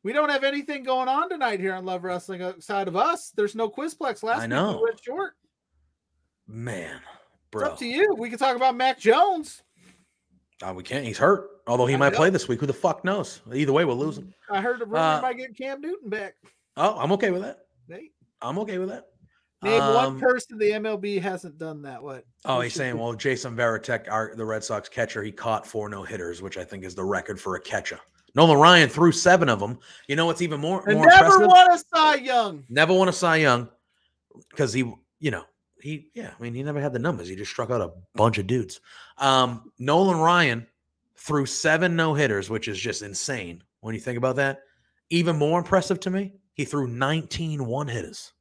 we 0.03 0.12
don't 0.12 0.28
have 0.31 0.45
anything 0.45 0.82
going 0.85 1.09
on 1.09 1.28
tonight 1.28 1.59
here 1.61 1.74
on 1.74 1.85
Love 1.85 2.05
Wrestling 2.05 2.43
outside 2.43 2.87
of 2.89 2.97
us. 2.97 3.32
There's 3.35 3.55
no 3.55 3.69
Quizplex. 3.69 4.23
Last 4.23 4.39
I 4.39 4.43
week 4.43 4.51
know. 4.51 4.77
we 4.77 4.82
went 4.85 5.01
short. 5.03 5.32
Man, 6.47 6.97
It's 6.97 7.03
bro. 7.51 7.69
up 7.69 7.78
to 7.78 7.87
you. 7.87 8.15
We 8.19 8.28
can 8.31 8.39
talk 8.39 8.57
about 8.57 8.77
Mac 8.77 8.99
Jones. 8.99 9.62
Uh, 10.62 10.73
we 10.74 10.82
can't. 10.82 11.05
He's 11.05 11.19
hurt. 11.19 11.49
Although 11.66 11.87
he 11.87 11.95
I 11.95 11.99
might 11.99 12.12
know. 12.12 12.19
play 12.19 12.31
this 12.31 12.49
week. 12.49 12.61
Who 12.61 12.66
the 12.66 12.73
fuck 12.73 13.05
knows? 13.05 13.41
Either 13.53 13.73
way, 13.73 13.85
we're 13.85 13.95
losing. 13.95 14.32
I 14.51 14.61
heard 14.61 14.81
the 14.81 14.85
rumor 14.87 14.99
Uh, 14.99 15.20
might 15.23 15.37
get 15.37 15.57
Cam 15.57 15.81
Newton 15.81 16.11
back. 16.11 16.35
Oh, 16.77 16.99
I'm 16.99 17.12
okay 17.12 17.31
with 17.31 17.43
that. 17.43 17.61
Nate, 17.89 18.12
I'm 18.43 18.59
okay 18.61 18.78
with 18.78 18.89
that. 18.89 19.07
name 19.62 19.81
one 19.81 20.05
Um, 20.07 20.20
person 20.20 20.59
the 20.59 20.70
MLB 20.73 21.20
hasn't 21.20 21.59
done 21.59 21.82
that. 21.82 22.03
What? 22.03 22.24
Oh, 22.45 22.61
he's 22.61 22.74
saying, 22.74 22.97
well, 22.99 23.12
Jason 23.15 23.55
Varitek, 23.57 24.11
our, 24.11 24.35
the 24.35 24.45
Red 24.45 24.65
Sox 24.65 24.89
catcher, 24.89 25.23
he 25.23 25.31
caught 25.32 25.66
four 25.66 25.89
no 25.89 26.03
hitters, 26.03 26.41
which 26.43 26.57
I 26.59 26.65
think 26.65 26.85
is 26.85 26.95
the 26.95 27.05
record 27.05 27.41
for 27.41 27.57
a 27.57 27.61
catcher. 27.61 27.99
Nolan 28.35 28.59
Ryan 28.59 28.89
threw 28.89 29.12
seven 29.12 29.49
of 29.49 29.59
them. 29.61 29.78
You 30.09 30.16
know 30.16 30.24
what's 30.27 30.41
even 30.41 30.61
more, 30.61 30.82
more 30.87 31.05
never 31.07 31.27
impressive? 31.27 31.47
won 31.47 31.73
a 31.73 31.78
Cy 31.78 32.15
Young. 32.16 32.65
Never 32.69 32.95
won 32.95 33.09
a 33.09 33.12
Cy 33.12 33.37
Young 33.37 33.69
because 34.51 34.73
he, 34.73 34.81
you 35.19 35.31
know, 35.31 35.45
he, 35.82 36.11
yeah, 36.15 36.32
I 36.39 36.43
mean, 36.43 36.55
he 36.55 36.62
never 36.62 36.81
had 36.81 36.93
the 36.93 36.98
numbers. 36.98 37.28
He 37.28 37.36
just 37.36 37.51
struck 37.51 37.70
out 37.70 37.81
a 37.81 37.93
bunch 38.15 38.39
of 38.39 38.47
dudes. 38.47 38.81
Um, 39.19 39.73
Nolan 39.78 40.19
Ryan 40.19 40.66
threw 41.16 41.47
seven 41.47 41.97
no 41.97 42.15
hitters, 42.15 42.48
which 42.51 42.69
is 42.69 42.78
just 42.78 43.02
insane 43.02 43.62
when 43.81 43.94
you 43.94 44.01
think 44.01 44.19
about 44.19 44.36
that. 44.36 44.62
Even 45.11 45.36
more 45.36 45.59
impressive 45.59 46.01
to 46.01 46.11
me, 46.11 46.32
he 46.55 46.65
threw 46.65 46.86
19 46.86 47.66
one 47.66 47.89
hitters. 47.89 48.32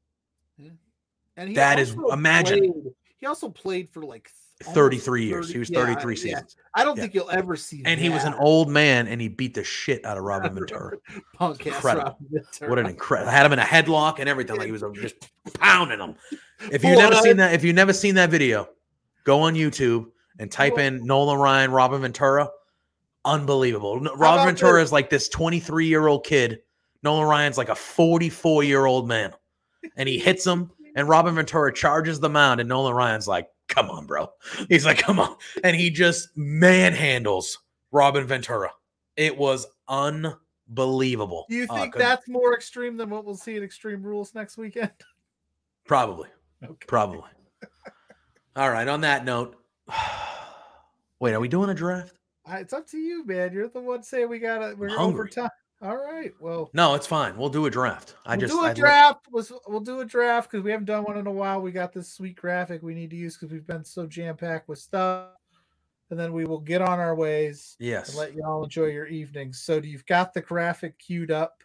And 1.37 1.47
he 1.49 1.55
That 1.55 1.79
is- 1.79 1.95
imagine. 2.11 2.59
played- 2.73 2.93
he 3.17 3.25
also 3.25 3.49
played 3.49 3.89
for 3.89 4.03
like 4.03 4.29
almost 4.65 4.75
33 4.75 5.25
years. 5.25 5.45
30 5.47 5.53
He 5.53 5.59
was 5.59 5.69
yeah, 5.69 5.79
33 5.85 6.13
yeah. 6.13 6.21
seasons. 6.21 6.55
I 6.73 6.83
don't 6.83 6.97
Yeah. 6.97 7.03
think 7.03 7.13
you'll 7.13 7.29
ever 7.29 7.55
see. 7.55 7.81
And 7.85 7.99
he 7.99 8.09
was 8.09 8.23
an 8.23 8.33
old 8.35 8.69
man 8.69 9.07
and 9.07 9.21
he 9.21 9.27
beat 9.27 9.53
the 9.53 9.63
shit 9.63 10.05
out 10.05 10.17
of 10.17 10.23
Robin 10.23 10.53
Ventura. 10.53 10.97
punk 11.33 11.65
incredible. 11.65 12.17
Ventura. 12.29 12.69
What 12.69 12.79
an 12.79 12.85
incredible! 12.87 13.29
I 13.29 13.33
had 13.33 13.45
him 13.45 13.53
in 13.53 13.59
a 13.59 13.63
headlock 13.63 14.19
and 14.19 14.27
everything. 14.27 14.57
Like 14.57 14.65
he 14.65 14.71
was 14.71 14.83
just 14.95 15.15
pounding 15.53 15.99
him. 15.99 16.15
If 16.71 16.83
you've 16.83 16.97
never 16.97 17.15
seen 17.15 17.37
that, 17.37 17.53
if 17.53 17.63
you've 17.63 17.75
never 17.75 17.93
seen 17.93 18.15
that 18.15 18.29
video, 18.29 18.69
go 19.23 19.41
on 19.41 19.53
YouTube 19.55 20.07
and 20.39 20.51
type 20.51 20.77
in 20.77 21.05
Nolan 21.05 21.39
Ryan, 21.39 21.71
Robin 21.71 22.01
Ventura. 22.01 22.49
Unbelievable. 23.25 23.99
Robin 23.99 24.45
Ventura 24.45 24.79
this? 24.79 24.89
is 24.89 24.91
like 24.93 25.09
this 25.09 25.29
23 25.29 25.85
year 25.87 26.07
old 26.07 26.25
kid. 26.25 26.59
Nolan 27.03 27.27
Ryan's 27.27 27.57
like 27.57 27.69
a 27.69 27.75
44 27.75 28.63
year 28.63 28.85
old 28.85 29.07
man, 29.07 29.33
and 29.95 30.07
he 30.09 30.17
hits 30.19 30.45
him. 30.45 30.71
And 30.95 31.07
Robin 31.07 31.35
Ventura 31.35 31.73
charges 31.73 32.19
the 32.19 32.29
mound, 32.29 32.59
and 32.59 32.67
Nolan 32.67 32.93
Ryan's 32.93 33.27
like, 33.27 33.47
"Come 33.69 33.89
on, 33.89 34.05
bro." 34.05 34.29
He's 34.67 34.85
like, 34.85 34.97
"Come 34.97 35.19
on," 35.19 35.37
and 35.63 35.75
he 35.75 35.89
just 35.89 36.35
manhandles 36.37 37.57
Robin 37.91 38.25
Ventura. 38.27 38.71
It 39.15 39.37
was 39.37 39.65
unbelievable. 39.87 41.45
Do 41.49 41.55
you 41.55 41.67
Uh, 41.69 41.75
think 41.75 41.93
could- 41.93 42.01
that's 42.01 42.27
more 42.27 42.53
extreme 42.55 42.97
than 42.97 43.09
what 43.09 43.25
we'll 43.25 43.35
see 43.35 43.55
at 43.55 43.63
Extreme 43.63 44.03
Rules 44.03 44.35
next 44.35 44.57
weekend? 44.57 44.91
Probably. 45.85 46.29
Okay. 46.63 46.85
Probably. 46.87 47.23
All 48.55 48.69
right. 48.69 48.87
On 48.87 49.01
that 49.01 49.25
note, 49.25 49.55
wait, 51.19 51.33
are 51.33 51.39
we 51.39 51.47
doing 51.47 51.69
a 51.69 51.73
draft? 51.73 52.13
Uh, 52.49 52.55
It's 52.57 52.73
up 52.73 52.87
to 52.87 52.97
you, 52.97 53.25
man. 53.25 53.53
You're 53.53 53.69
the 53.69 53.79
one 53.79 54.03
saying 54.03 54.29
we 54.29 54.39
gotta 54.39 54.75
we're 54.75 54.97
over 54.99 55.27
time. 55.27 55.49
All 55.81 55.95
right. 55.95 56.33
Well, 56.41 56.69
No, 56.73 56.95
it's 56.95 57.07
fine. 57.07 57.37
We'll 57.37 57.49
do 57.49 57.65
a 57.65 57.69
draft. 57.69 58.15
I 58.25 58.31
we'll 58.35 58.41
just 58.41 58.53
do 58.53 58.59
a 58.59 58.63
like- 58.63 58.75
draft. 58.75 59.27
We'll 59.31 59.79
do 59.79 60.01
a 60.01 60.05
draft 60.05 60.51
because 60.51 60.63
we 60.63 60.71
haven't 60.71 60.85
done 60.87 61.03
one 61.03 61.17
in 61.17 61.25
a 61.27 61.31
while. 61.31 61.61
We 61.61 61.71
got 61.71 61.93
this 61.93 62.11
sweet 62.11 62.35
graphic 62.35 62.83
we 62.83 62.93
need 62.93 63.09
to 63.11 63.15
use 63.15 63.35
because 63.37 63.51
we've 63.53 63.65
been 63.65 63.85
so 63.85 64.05
jam 64.05 64.35
packed 64.35 64.67
with 64.67 64.79
stuff, 64.79 65.27
and 66.09 66.19
then 66.19 66.33
we 66.33 66.43
will 66.45 66.59
get 66.59 66.81
on 66.81 66.99
our 66.99 67.15
ways 67.15 67.77
yes, 67.79 68.09
and 68.09 68.17
let 68.17 68.33
y'all 68.33 68.63
enjoy 68.63 68.87
your 68.87 69.07
evenings. 69.07 69.61
So, 69.61 69.79
do 69.79 69.87
you've 69.87 70.05
got 70.05 70.33
the 70.33 70.41
graphic 70.41 70.99
queued 70.99 71.31
up? 71.31 71.63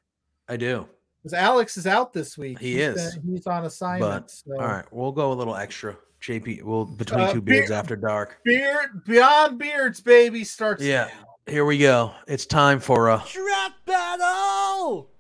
I 0.48 0.56
do. 0.58 0.88
Because 1.22 1.34
Alex 1.34 1.76
is 1.76 1.86
out 1.86 2.12
this 2.12 2.36
week. 2.38 2.58
He 2.60 2.72
He's 2.74 2.80
is. 2.82 3.16
been- 3.16 3.34
he's 3.34 3.46
on 3.48 3.64
assignment. 3.64 4.30
so. 4.30 4.52
All 4.60 4.66
right, 4.68 4.84
we'll 4.92 5.10
go 5.12 5.32
a 5.32 5.34
little 5.34 5.56
extra. 5.56 5.96
JP, 6.20 6.62
we'll 6.62 6.84
between 6.84 7.20
Uh, 7.20 7.32
two 7.32 7.40
beards 7.42 7.68
beer- 7.70 7.76
after 7.78 7.96
dark. 7.96 8.38
Beard 8.44 9.04
Beyond 9.04 9.58
Beards, 9.58 10.00
baby, 10.00 10.44
starts. 10.44 10.82
Yeah. 10.82 11.06
now. 11.20 11.33
Here 11.46 11.64
we 11.64 11.78
go. 11.78 12.14
It's 12.26 12.46
time 12.46 12.80
for 12.80 13.10
a 13.10 13.22
Draft 13.30 13.84
battle! 13.84 15.10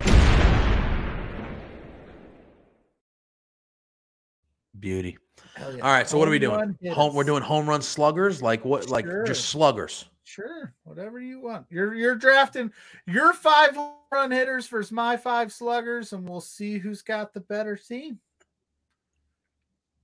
beauty. 4.84 5.16
Yeah. 5.58 5.66
All 5.82 5.92
right, 5.92 6.06
so 6.06 6.18
what 6.18 6.28
are 6.28 6.30
we 6.30 6.38
doing? 6.38 6.76
Home, 6.92 7.14
we're 7.14 7.24
doing 7.24 7.42
home 7.42 7.66
run 7.66 7.80
sluggers, 7.80 8.42
like 8.42 8.66
what? 8.66 8.90
Like 8.90 9.06
just 9.24 9.48
sluggers. 9.48 10.04
Sure, 10.24 10.74
whatever 10.84 11.20
you 11.20 11.40
want. 11.40 11.64
You're 11.70 11.94
you're 11.94 12.14
drafting 12.14 12.70
your 13.06 13.32
five 13.32 13.78
run 14.12 14.30
hitters 14.30 14.66
versus 14.66 14.92
my 14.92 15.16
five 15.16 15.52
sluggers, 15.52 16.12
and 16.12 16.28
we'll 16.28 16.42
see 16.42 16.78
who's 16.78 17.00
got 17.00 17.32
the 17.32 17.40
better 17.40 17.76
team. 17.76 18.18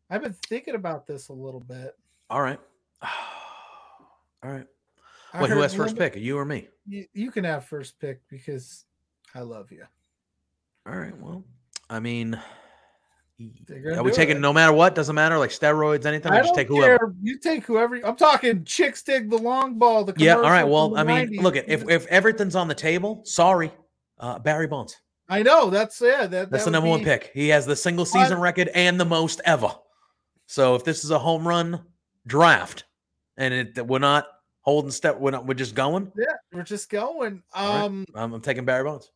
I've 0.09 0.23
been 0.23 0.37
thinking 0.47 0.75
about 0.75 1.07
this 1.07 1.29
a 1.29 1.35
little 1.35 1.61
bit. 1.61 1.95
All 2.31 2.41
right. 2.41 2.59
All 4.43 4.51
right. 4.51 4.67
I 5.33 5.43
Wait, 5.43 5.51
who 5.51 5.61
has 5.61 5.75
first 5.75 5.97
pick? 5.97 6.17
You 6.17 6.39
or 6.39 6.45
me? 6.45 6.69
You, 6.87 7.07
you 7.13 7.31
can 7.31 7.45
have 7.45 7.65
first 7.67 7.99
pick 8.01 8.21
because 8.29 8.85
I 9.35 9.41
love 9.41 9.71
you. 9.71 9.85
All 10.87 10.97
right. 10.97 11.17
Well, 11.17 11.45
I 11.89 12.01
mean, 12.01 12.41
They're 13.67 14.03
we 14.03 14.11
taking 14.13 14.37
it. 14.37 14.41
no 14.41 14.53
matter 14.53 14.73
what? 14.73 14.95
Doesn't 14.95 15.15
matter, 15.15 15.39
like 15.39 15.51
steroids, 15.51 16.05
anything. 16.05 16.33
I 16.33 16.39
just 16.39 16.49
don't 16.49 16.57
take 16.57 16.69
whoever. 16.69 16.99
care. 16.99 17.15
You 17.23 17.39
take 17.39 17.65
whoever. 17.65 17.97
I'm 18.05 18.17
talking 18.17 18.65
chicks 18.65 19.03
dig 19.03 19.31
the 19.31 19.39
long 19.39 19.79
ball. 19.79 20.05
The 20.05 20.15
Yeah. 20.17 20.37
All 20.37 20.43
right. 20.43 20.65
Well, 20.65 20.97
I 20.97 21.05
mean, 21.05 21.29
90s. 21.31 21.43
look 21.43 21.57
at 21.57 21.69
if 21.69 21.89
if 21.89 22.07
everything's 22.09 22.57
on 22.57 22.69
the 22.69 22.75
table. 22.75 23.23
Sorry, 23.25 23.71
uh, 24.19 24.39
Barry 24.41 24.67
Bonds. 24.67 24.97
I 25.29 25.43
know 25.43 25.71
that's 25.71 26.01
yeah. 26.01 26.27
That, 26.27 26.31
That's 26.31 26.51
that 26.51 26.59
the 26.59 26.65
would 26.65 26.73
number 26.73 26.89
one 26.91 27.05
pick. 27.05 27.31
He 27.33 27.49
has 27.49 27.65
the 27.65 27.77
single 27.77 28.05
season 28.05 28.39
But- 28.39 28.43
record 28.43 28.69
and 28.75 28.99
the 28.99 29.05
most 29.05 29.41
ever. 29.45 29.71
So 30.47 30.75
if 30.75 30.83
this 30.85 31.05
is 31.05 31.11
a 31.13 31.19
home 31.21 31.47
run 31.47 31.85
draft, 32.27 32.85
and 33.37 33.55
it, 33.55 33.87
we're 33.87 34.01
not 34.01 34.27
holding 34.71 34.91
step. 34.93 35.19
We're, 35.19 35.33
not, 35.33 35.47
we're 35.47 35.55
just 35.55 35.75
going. 35.75 36.13
Yeah, 36.17 36.25
we're 36.53 36.63
just 36.63 36.89
going. 36.91 37.43
All 37.53 37.75
right. 37.75 37.85
Um, 37.85 38.07
I'm, 38.15 38.33
I'm 38.35 38.41
taking 38.41 38.65
Barry 38.65 38.85
Bonds. 38.85 39.11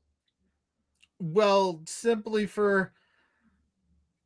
well, 1.21 1.81
simply 1.87 2.47
for 2.47 2.93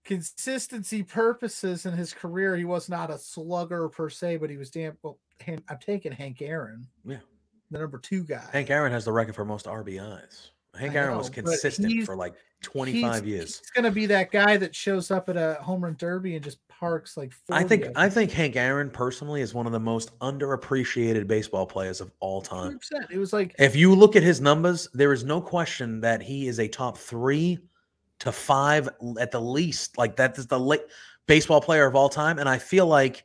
consistency 0.04 1.02
purposes 1.02 1.84
in 1.84 1.92
his 1.92 2.14
career, 2.14 2.56
he 2.56 2.64
was 2.64 2.88
not 2.88 3.10
a 3.10 3.18
slugger 3.18 3.90
per 3.90 4.08
se, 4.08 4.38
but 4.38 4.48
he 4.48 4.56
was 4.56 4.70
damn 4.70 4.96
well. 5.02 5.18
I'm 5.46 5.78
taking 5.78 6.12
Hank 6.12 6.42
Aaron. 6.42 6.86
Yeah. 7.04 7.18
the 7.70 7.78
number 7.78 7.98
two 7.98 8.24
guy. 8.24 8.42
Hank 8.52 8.70
Aaron 8.70 8.90
has 8.90 9.04
the 9.04 9.12
record 9.12 9.36
for 9.36 9.44
most 9.44 9.66
RBIs. 9.66 10.50
Hank 10.74 10.94
Aaron 10.94 11.16
was 11.16 11.28
know, 11.28 11.42
but 11.42 11.50
consistent 11.50 12.04
for 12.04 12.16
like 12.16 12.34
25 12.62 13.24
he's, 13.24 13.30
years. 13.30 13.58
He's 13.58 13.70
gonna 13.70 13.90
be 13.90 14.06
that 14.06 14.30
guy 14.30 14.56
that 14.56 14.74
shows 14.74 15.10
up 15.10 15.28
at 15.28 15.36
a 15.36 15.58
home 15.60 15.84
run 15.84 15.96
derby 15.98 16.34
and 16.34 16.44
just 16.44 16.58
parks 16.78 17.16
like. 17.16 17.32
40 17.32 17.64
I 17.64 17.66
think 17.66 17.86
I 17.96 18.08
think 18.08 18.30
Hank 18.30 18.56
Aaron 18.56 18.90
personally 18.90 19.40
is 19.40 19.54
one 19.54 19.66
of 19.66 19.72
the 19.72 19.80
most 19.80 20.16
underappreciated 20.20 21.26
baseball 21.26 21.66
players 21.66 22.00
of 22.00 22.10
all 22.20 22.40
time. 22.40 22.78
100%. 22.92 23.10
It 23.10 23.18
was 23.18 23.32
like 23.32 23.54
If 23.58 23.76
you 23.76 23.94
look 23.94 24.16
at 24.16 24.22
his 24.22 24.40
numbers, 24.40 24.88
there 24.94 25.12
is 25.12 25.24
no 25.24 25.40
question 25.40 26.00
that 26.00 26.22
he 26.22 26.48
is 26.48 26.58
a 26.60 26.68
top 26.68 26.98
three 26.98 27.58
to 28.20 28.32
five 28.32 28.88
at 29.20 29.30
the 29.30 29.40
least. 29.40 29.98
Like 29.98 30.16
that 30.16 30.38
is 30.38 30.46
the 30.46 30.58
late 30.58 30.82
baseball 31.26 31.60
player 31.60 31.86
of 31.86 31.94
all 31.94 32.08
time. 32.08 32.38
And 32.38 32.48
I 32.48 32.58
feel 32.58 32.86
like 32.86 33.24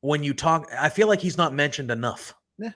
when 0.00 0.22
you 0.22 0.34
talk, 0.34 0.68
I 0.78 0.88
feel 0.88 1.08
like 1.08 1.20
he's 1.20 1.36
not 1.36 1.54
mentioned 1.54 1.90
enough. 1.90 2.34
Yeah. 2.58 2.72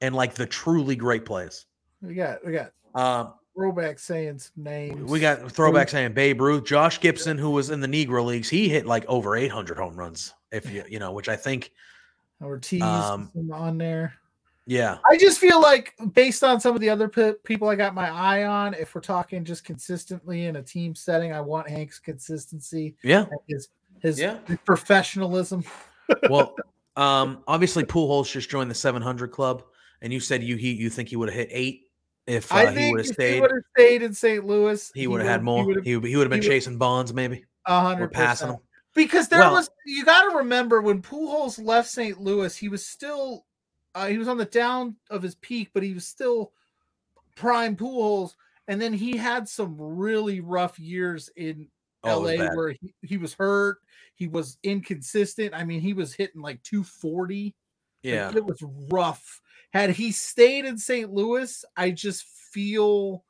And 0.00 0.14
like 0.14 0.34
the 0.34 0.46
truly 0.46 0.96
great 0.96 1.24
players. 1.24 1.66
we 2.02 2.14
got 2.14 2.44
we 2.44 2.52
got 2.52 2.72
Um, 2.94 3.34
throwback 3.56 3.98
saying 3.98 4.38
some 4.38 4.64
names. 4.64 5.10
we 5.10 5.18
got 5.20 5.50
throwback 5.50 5.88
saying 5.88 6.12
Babe 6.12 6.40
Ruth, 6.40 6.64
Josh 6.64 7.00
Gibson, 7.00 7.38
who 7.38 7.50
was 7.50 7.70
in 7.70 7.80
the 7.80 7.88
Negro 7.88 8.24
leagues. 8.24 8.48
He 8.48 8.68
hit 8.68 8.86
like 8.86 9.04
over 9.06 9.36
800 9.36 9.76
home 9.78 9.96
runs. 9.96 10.34
If 10.52 10.70
you 10.70 10.84
you 10.88 10.98
know, 10.98 11.12
which 11.12 11.28
I 11.28 11.36
think, 11.36 11.72
Ortiz 12.42 12.82
um, 12.82 13.30
is 13.34 13.50
on 13.50 13.78
there. 13.78 14.14
yeah, 14.66 14.98
I 15.10 15.16
just 15.16 15.38
feel 15.38 15.60
like 15.60 15.94
based 16.12 16.44
on 16.44 16.60
some 16.60 16.74
of 16.74 16.80
the 16.80 16.90
other 16.90 17.08
pe- 17.08 17.34
people 17.44 17.68
I 17.68 17.74
got 17.74 17.94
my 17.94 18.08
eye 18.10 18.44
on, 18.44 18.74
if 18.74 18.94
we're 18.94 19.00
talking 19.00 19.44
just 19.44 19.64
consistently 19.64 20.46
in 20.46 20.56
a 20.56 20.62
team 20.62 20.94
setting, 20.94 21.32
I 21.32 21.40
want 21.40 21.68
Hank's 21.68 21.98
consistency 21.98 22.94
yeah. 23.02 23.26
his 23.48 23.68
his 24.00 24.18
Yeah. 24.20 24.38
professionalism. 24.64 25.64
Well, 26.30 26.54
um, 26.94 27.42
obviously 27.48 27.82
Pujols 27.82 28.30
just 28.30 28.48
joined 28.48 28.70
the 28.70 28.76
700 28.76 29.32
club, 29.32 29.64
and 30.02 30.12
you 30.12 30.20
said 30.20 30.44
you 30.44 30.54
he 30.54 30.70
you 30.72 30.88
think 30.88 31.08
he 31.08 31.16
would 31.16 31.28
have 31.28 31.34
hit 31.36 31.48
eight 31.50 31.85
if 32.26 32.52
uh, 32.52 32.56
I 32.56 32.72
he 32.72 32.90
would 32.90 33.00
have 33.00 33.06
he 33.06 33.12
stayed. 33.12 33.42
stayed 33.76 34.02
in 34.02 34.12
St. 34.12 34.44
Louis, 34.44 34.90
He 34.94 35.06
would 35.06 35.20
have 35.20 35.30
had 35.30 35.42
more. 35.42 35.64
He 35.82 35.96
would 35.96 36.04
he 36.06 36.12
have 36.18 36.30
been 36.30 36.42
he 36.42 36.48
chasing 36.48 36.78
Bonds 36.78 37.12
maybe 37.14 37.44
hundred 37.66 38.12
passing 38.12 38.48
him. 38.48 38.56
Because 38.94 39.28
there 39.28 39.40
Well- 39.40 39.52
was 39.52 39.70
you 39.84 40.04
got 40.04 40.30
to 40.30 40.36
remember 40.38 40.80
when 40.80 41.02
Pujols 41.02 41.62
left 41.62 41.88
St. 41.88 42.20
Louis, 42.20 42.56
he 42.56 42.68
was 42.68 42.84
still 42.86 43.44
uh, 43.94 44.06
he 44.06 44.18
was 44.18 44.28
on 44.28 44.36
the 44.38 44.44
down 44.44 44.96
of 45.10 45.22
his 45.22 45.34
peak, 45.36 45.70
but 45.72 45.82
he 45.82 45.94
was 45.94 46.06
still 46.06 46.52
prime 47.34 47.76
Pujols. 47.76 48.34
And 48.68 48.80
then 48.80 48.92
he 48.92 49.16
had 49.16 49.48
some 49.48 49.76
really 49.78 50.40
rough 50.40 50.78
years 50.78 51.30
in 51.36 51.68
Oh, 52.02 52.20
LA 52.20 52.54
where 52.54 52.70
he, 52.70 52.94
he 53.02 53.16
was 53.16 53.34
hurt, 53.34 53.78
he 54.14 54.28
was 54.28 54.58
inconsistent. 54.62 55.54
I 55.54 55.64
mean, 55.64 55.80
he 55.80 55.92
was 55.92 56.14
hitting 56.14 56.40
like 56.40 56.62
240. 56.62 57.44
Like, 57.46 57.54
Yeah, 58.02 58.30
it 58.34 58.44
was 58.44 58.62
rough. 58.90 59.40
Had 59.76 59.90
he 59.90 60.10
stayed 60.10 60.64
in 60.64 60.78
St. 60.78 61.12
Louis, 61.12 61.62
I 61.76 61.90
just 61.90 62.24
feel 62.24 63.24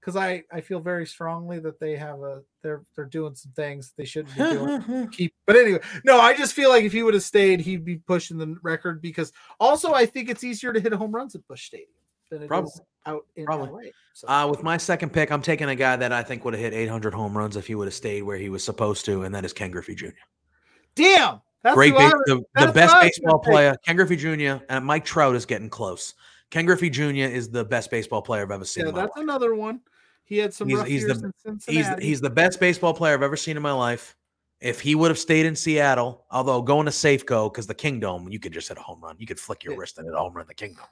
because 0.00 0.16
I 0.16 0.44
I 0.50 0.62
feel 0.62 0.80
very 0.80 1.04
strongly 1.06 1.58
that 1.58 1.78
they 1.78 1.94
have 1.96 2.20
a 2.20 2.40
they're 2.62 2.82
they're 2.96 3.04
doing 3.04 3.34
some 3.34 3.52
things 3.52 3.92
they 3.98 4.06
shouldn't 4.06 4.34
be 4.34 4.40
doing. 4.40 5.08
Keep, 5.12 5.34
but 5.46 5.56
anyway, 5.56 5.80
no, 6.02 6.18
I 6.18 6.34
just 6.34 6.54
feel 6.54 6.70
like 6.70 6.84
if 6.84 6.92
he 6.94 7.02
would 7.02 7.12
have 7.12 7.22
stayed, 7.22 7.60
he'd 7.60 7.84
be 7.84 7.96
pushing 7.96 8.38
the 8.38 8.56
record 8.62 9.02
because 9.02 9.30
also 9.58 9.92
I 9.92 10.06
think 10.06 10.30
it's 10.30 10.42
easier 10.42 10.72
to 10.72 10.80
hit 10.80 10.94
home 10.94 11.14
runs 11.14 11.34
at 11.34 11.46
Busch 11.46 11.66
Stadium 11.66 11.90
than 12.30 12.40
it 12.40 12.44
is 12.44 12.48
Probably. 12.48 12.72
out 13.04 13.26
in 13.36 13.44
Probably. 13.44 13.84
LA. 13.88 13.90
So 14.14 14.26
Uh, 14.26 14.46
with 14.48 14.62
my 14.62 14.78
second 14.78 15.12
pick, 15.12 15.30
I'm 15.30 15.42
taking 15.42 15.68
a 15.68 15.76
guy 15.76 15.96
that 15.96 16.12
I 16.14 16.22
think 16.22 16.46
would 16.46 16.54
have 16.54 16.62
hit 16.62 16.72
800 16.72 17.12
home 17.12 17.36
runs 17.36 17.56
if 17.56 17.66
he 17.66 17.74
would 17.74 17.88
have 17.88 17.94
stayed 17.94 18.22
where 18.22 18.38
he 18.38 18.48
was 18.48 18.64
supposed 18.64 19.04
to, 19.04 19.24
and 19.24 19.34
that 19.34 19.44
is 19.44 19.52
Ken 19.52 19.70
Griffey 19.70 19.94
Jr. 19.94 20.06
damn, 20.94 21.42
that's 21.62 21.74
Great, 21.74 21.92
who 21.92 21.98
base, 21.98 22.12
was- 22.12 22.22
the, 22.56 22.66
the 22.66 22.72
best 22.72 22.94
I 22.94 23.02
baseball 23.02 23.38
player, 23.38 23.74
Ken 23.84 23.96
Griffey 23.96 24.16
Jr. 24.16 24.64
And 24.68 24.84
Mike 24.84 25.04
Trout 25.04 25.34
is 25.36 25.44
getting 25.46 25.68
close. 25.68 26.14
Ken 26.50 26.66
Griffey 26.66 26.90
Jr. 26.90 27.04
is 27.30 27.48
the 27.48 27.64
best 27.64 27.90
baseball 27.90 28.22
player 28.22 28.42
I've 28.42 28.50
ever 28.50 28.64
seen. 28.64 28.86
Yeah, 28.86 28.92
that's 28.92 29.16
life. 29.16 29.22
another 29.22 29.54
one. 29.54 29.80
He 30.24 30.38
had 30.38 30.54
some 30.54 30.68
He's- 30.68 30.78
rough 30.78 30.88
he's 30.88 31.06
the- 31.06 31.32
He's 31.66 31.88
he's 31.98 32.20
the 32.20 32.30
best 32.30 32.60
baseball 32.60 32.94
player 32.94 33.14
I've 33.14 33.22
ever 33.22 33.36
seen 33.36 33.56
in 33.56 33.62
my 33.62 33.72
life. 33.72 34.16
If 34.60 34.80
he 34.80 34.94
would 34.94 35.10
have 35.10 35.18
stayed 35.18 35.46
in 35.46 35.56
Seattle, 35.56 36.26
although 36.30 36.60
going 36.60 36.84
to 36.84 36.92
Safeco 36.92 37.50
because 37.50 37.66
the 37.66 37.74
Kingdome, 37.74 38.30
you 38.30 38.38
could 38.38 38.52
just 38.52 38.68
hit 38.68 38.76
a 38.76 38.82
home 38.82 39.00
run. 39.02 39.16
You 39.18 39.26
could 39.26 39.40
flick 39.40 39.64
your 39.64 39.72
Yeah. 39.72 39.78
wrist 39.80 39.96
and 39.98 40.06
hit 40.06 40.14
a 40.14 40.18
home 40.18 40.34
run 40.34 40.42
in 40.44 40.48
the 40.48 40.54
Kingdome. 40.54 40.84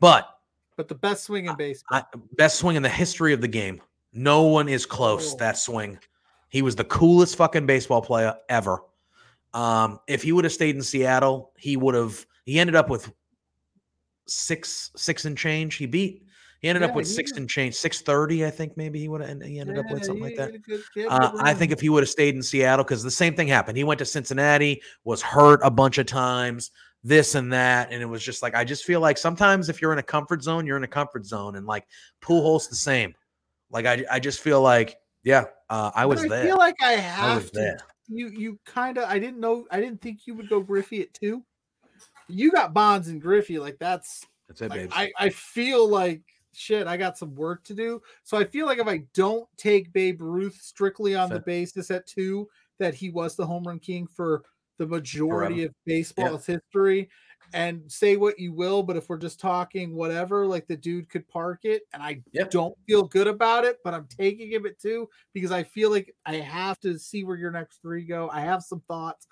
But 0.00 0.28
but 0.76 0.86
the 0.88 0.94
best 0.94 1.24
swing 1.24 1.46
in 1.46 1.56
baseball. 1.56 1.98
I, 1.98 2.04
best 2.34 2.58
swing 2.58 2.76
in 2.76 2.82
the 2.82 2.88
history 2.88 3.32
of 3.32 3.40
the 3.40 3.48
game. 3.48 3.80
No 4.12 4.42
one 4.42 4.68
is 4.68 4.86
close. 4.86 5.34
Oh. 5.34 5.36
That 5.38 5.58
swing. 5.58 5.98
He 6.50 6.62
was 6.62 6.76
the 6.76 6.84
coolest 6.84 7.36
fucking 7.36 7.66
baseball 7.66 8.00
player 8.02 8.34
ever. 8.48 8.80
Um, 9.54 10.00
if 10.06 10.22
he 10.22 10.32
would 10.32 10.44
have 10.44 10.52
stayed 10.52 10.76
in 10.76 10.82
Seattle, 10.82 11.52
he 11.56 11.76
would 11.76 11.94
have. 11.94 12.24
He 12.44 12.58
ended 12.60 12.76
up 12.76 12.88
with 12.90 13.10
six 14.26 14.90
six 14.96 15.24
and 15.24 15.36
change. 15.36 15.76
He 15.76 15.86
beat. 15.86 16.22
He 16.60 16.68
ended 16.68 16.82
up 16.82 16.94
with 16.96 17.06
six 17.06 17.30
was- 17.32 17.38
and 17.38 17.48
change, 17.48 17.74
six 17.74 18.00
thirty. 18.00 18.44
I 18.44 18.50
think 18.50 18.76
maybe 18.76 18.98
he 18.98 19.08
would 19.08 19.20
have. 19.20 19.40
He 19.42 19.60
ended 19.60 19.78
up 19.78 19.90
with 19.90 20.04
something 20.04 20.22
like 20.22 20.36
that. 20.36 20.52
had 20.52 20.64
good- 20.64 20.82
he 20.94 21.00
had 21.02 21.10
a 21.10 21.14
Uh, 21.14 21.32
I 21.40 21.54
think 21.54 21.70
if 21.70 21.80
he 21.80 21.88
would 21.88 22.02
have 22.02 22.10
stayed 22.10 22.34
in 22.34 22.42
Seattle, 22.42 22.84
because 22.84 23.02
the 23.02 23.10
same 23.10 23.34
thing 23.36 23.46
happened. 23.48 23.76
He 23.76 23.84
went 23.84 23.98
to 23.98 24.04
Cincinnati, 24.04 24.82
was 25.04 25.22
hurt 25.22 25.60
a 25.62 25.70
bunch 25.70 25.98
of 25.98 26.06
times, 26.06 26.70
this 27.04 27.34
and 27.34 27.52
that, 27.52 27.92
and 27.92 28.02
it 28.02 28.06
was 28.06 28.22
just 28.22 28.42
like 28.42 28.54
I 28.54 28.64
just 28.64 28.84
feel 28.84 29.00
like 29.00 29.16
sometimes 29.18 29.68
if 29.68 29.80
you're 29.80 29.92
in 29.92 29.98
a 29.98 30.02
comfort 30.02 30.42
zone, 30.42 30.66
you're 30.66 30.78
in 30.78 30.84
a 30.84 30.88
comfort 30.88 31.24
zone, 31.26 31.56
and 31.56 31.66
like 31.66 31.86
Pujols 32.20 32.68
the 32.68 32.74
same. 32.76 33.14
Like 33.70 33.86
I, 33.86 34.04
I 34.10 34.18
just 34.18 34.40
feel 34.40 34.60
like 34.60 34.96
yeah, 35.22 35.44
uh, 35.70 35.90
I 35.94 36.06
was 36.06 36.24
I 36.24 36.28
there. 36.28 36.42
I 36.42 36.46
feel 36.46 36.56
like 36.56 36.76
I 36.82 36.92
I 36.94 36.96
have 36.96 37.42
was 37.42 37.50
to. 37.52 37.58
there. 37.60 37.78
You 38.08 38.28
you 38.28 38.58
kind 38.64 38.98
of 38.98 39.04
I 39.04 39.18
didn't 39.18 39.40
know 39.40 39.66
I 39.70 39.80
didn't 39.80 40.00
think 40.00 40.26
you 40.26 40.34
would 40.34 40.48
go 40.48 40.60
Griffey 40.60 41.02
at 41.02 41.12
two. 41.14 41.42
You 42.28 42.50
got 42.50 42.74
Bonds 42.74 43.08
and 43.08 43.20
Griffey 43.20 43.58
like 43.58 43.78
that's 43.78 44.26
That's 44.48 44.62
it, 44.62 44.70
like, 44.70 44.80
babe. 44.80 44.90
I 44.92 45.12
I 45.18 45.28
feel 45.30 45.88
like 45.88 46.22
shit. 46.52 46.86
I 46.86 46.96
got 46.96 47.18
some 47.18 47.34
work 47.34 47.64
to 47.64 47.74
do. 47.74 48.00
So 48.22 48.38
I 48.38 48.44
feel 48.44 48.66
like 48.66 48.78
if 48.78 48.86
I 48.86 49.02
don't 49.14 49.48
take 49.56 49.92
Babe 49.92 50.22
Ruth 50.22 50.58
strictly 50.60 51.14
on 51.14 51.28
the 51.28 51.40
basis 51.40 51.90
at 51.90 52.06
two 52.06 52.48
that 52.78 52.94
he 52.94 53.10
was 53.10 53.36
the 53.36 53.46
home 53.46 53.64
run 53.64 53.78
king 53.78 54.06
for 54.06 54.42
the 54.78 54.86
majority 54.86 55.56
Forever. 55.56 55.68
of 55.68 55.74
baseball's 55.86 56.46
history. 56.46 57.08
And 57.52 57.90
say 57.90 58.16
what 58.16 58.38
you 58.38 58.52
will, 58.52 58.82
but 58.82 58.96
if 58.96 59.08
we're 59.08 59.16
just 59.18 59.40
talking 59.40 59.94
whatever, 59.94 60.46
like 60.46 60.66
the 60.66 60.76
dude 60.76 61.08
could 61.08 61.26
park 61.28 61.60
it, 61.64 61.82
and 61.92 62.02
I 62.02 62.22
Yep. 62.32 62.50
don't 62.50 62.78
feel 62.86 63.04
good 63.04 63.26
about 63.26 63.64
it, 63.64 63.78
but 63.84 63.94
I'm 63.94 64.06
taking 64.06 64.50
him 64.50 64.66
at 64.66 64.78
two 64.78 65.08
because 65.32 65.52
I 65.52 65.62
feel 65.62 65.90
like 65.90 66.14
I 66.26 66.36
have 66.36 66.78
to 66.80 66.98
see 66.98 67.24
where 67.24 67.36
your 67.36 67.50
next 67.50 67.80
three 67.80 68.04
go. 68.04 68.28
I 68.30 68.40
have 68.40 68.62
some 68.62 68.80
thoughts. 68.88 69.26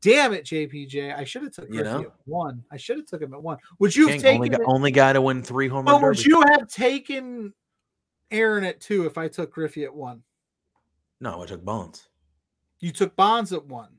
Damn 0.00 0.32
it, 0.32 0.44
JPJ! 0.44 1.16
I 1.16 1.24
should 1.24 1.42
have 1.42 1.52
took 1.52 1.68
You 1.72 1.82
know? 1.82 2.00
at 2.02 2.12
one. 2.24 2.62
I 2.70 2.76
should 2.76 2.98
have 2.98 3.06
took 3.06 3.22
him 3.22 3.34
at 3.34 3.42
one. 3.42 3.58
Would 3.78 3.96
you 3.96 4.08
have 4.08 4.20
taken? 4.20 4.34
only, 4.36 4.48
guy, 4.48 4.58
only 4.66 4.90
guy 4.90 5.12
to 5.12 5.20
win 5.20 5.42
three 5.42 5.68
home 5.68 5.86
runs? 5.86 6.02
would 6.02 6.24
you 6.26 6.42
have 6.52 6.68
taken 6.68 7.52
Aaron 8.30 8.64
at 8.64 8.80
two 8.80 9.06
if 9.06 9.18
I 9.18 9.28
took 9.28 9.52
Griffey 9.52 9.84
at 9.84 9.94
one? 9.94 10.22
No, 11.20 11.42
I 11.42 11.46
took 11.46 11.64
Bonds. 11.64 12.08
You 12.80 12.92
took 12.92 13.14
Bonds 13.16 13.52
at 13.52 13.64
one. 13.64 13.98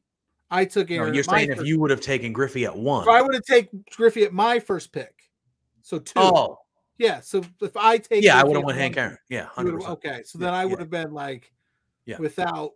I 0.53 0.65
took 0.65 0.89
No, 0.89 0.95
Aaron. 0.97 1.13
you're 1.13 1.21
at 1.21 1.27
my 1.27 1.38
saying 1.39 1.51
if 1.51 1.65
you 1.65 1.80
would 1.80 1.89
have 1.89 1.99
taken 2.01 2.31
Griffey 2.31 2.65
at 2.65 2.75
one. 2.77 3.03
if 3.03 3.09
I 3.09 3.21
would 3.21 3.34
have 3.34 3.43
taken 3.43 3.84
Griffey 3.95 4.23
at 4.23 4.34
my 4.34 4.59
first 4.59 4.91
pick, 4.91 5.13
so 5.81 5.97
two. 5.99 6.13
Oh, 6.17 6.59
yeah. 6.97 7.19
So 7.21 7.41
if 7.61 7.75
I 7.75 7.97
take, 7.97 8.23
yeah, 8.23 8.39
I 8.39 8.43
would 8.43 8.55
have 8.55 8.63
went 8.63 8.77
Hank 8.77 8.95
Aaron. 8.97 9.17
Yeah, 9.30 9.47
100%. 9.57 9.89
Okay, 9.89 10.21
so 10.23 10.38
Yeah, 10.39 10.45
then 10.45 10.53
I 10.53 10.65
would 10.65 10.80
have 10.80 10.89
been 10.91 11.11
like, 11.11 11.51
Yeah. 12.05 12.17
without. 12.19 12.71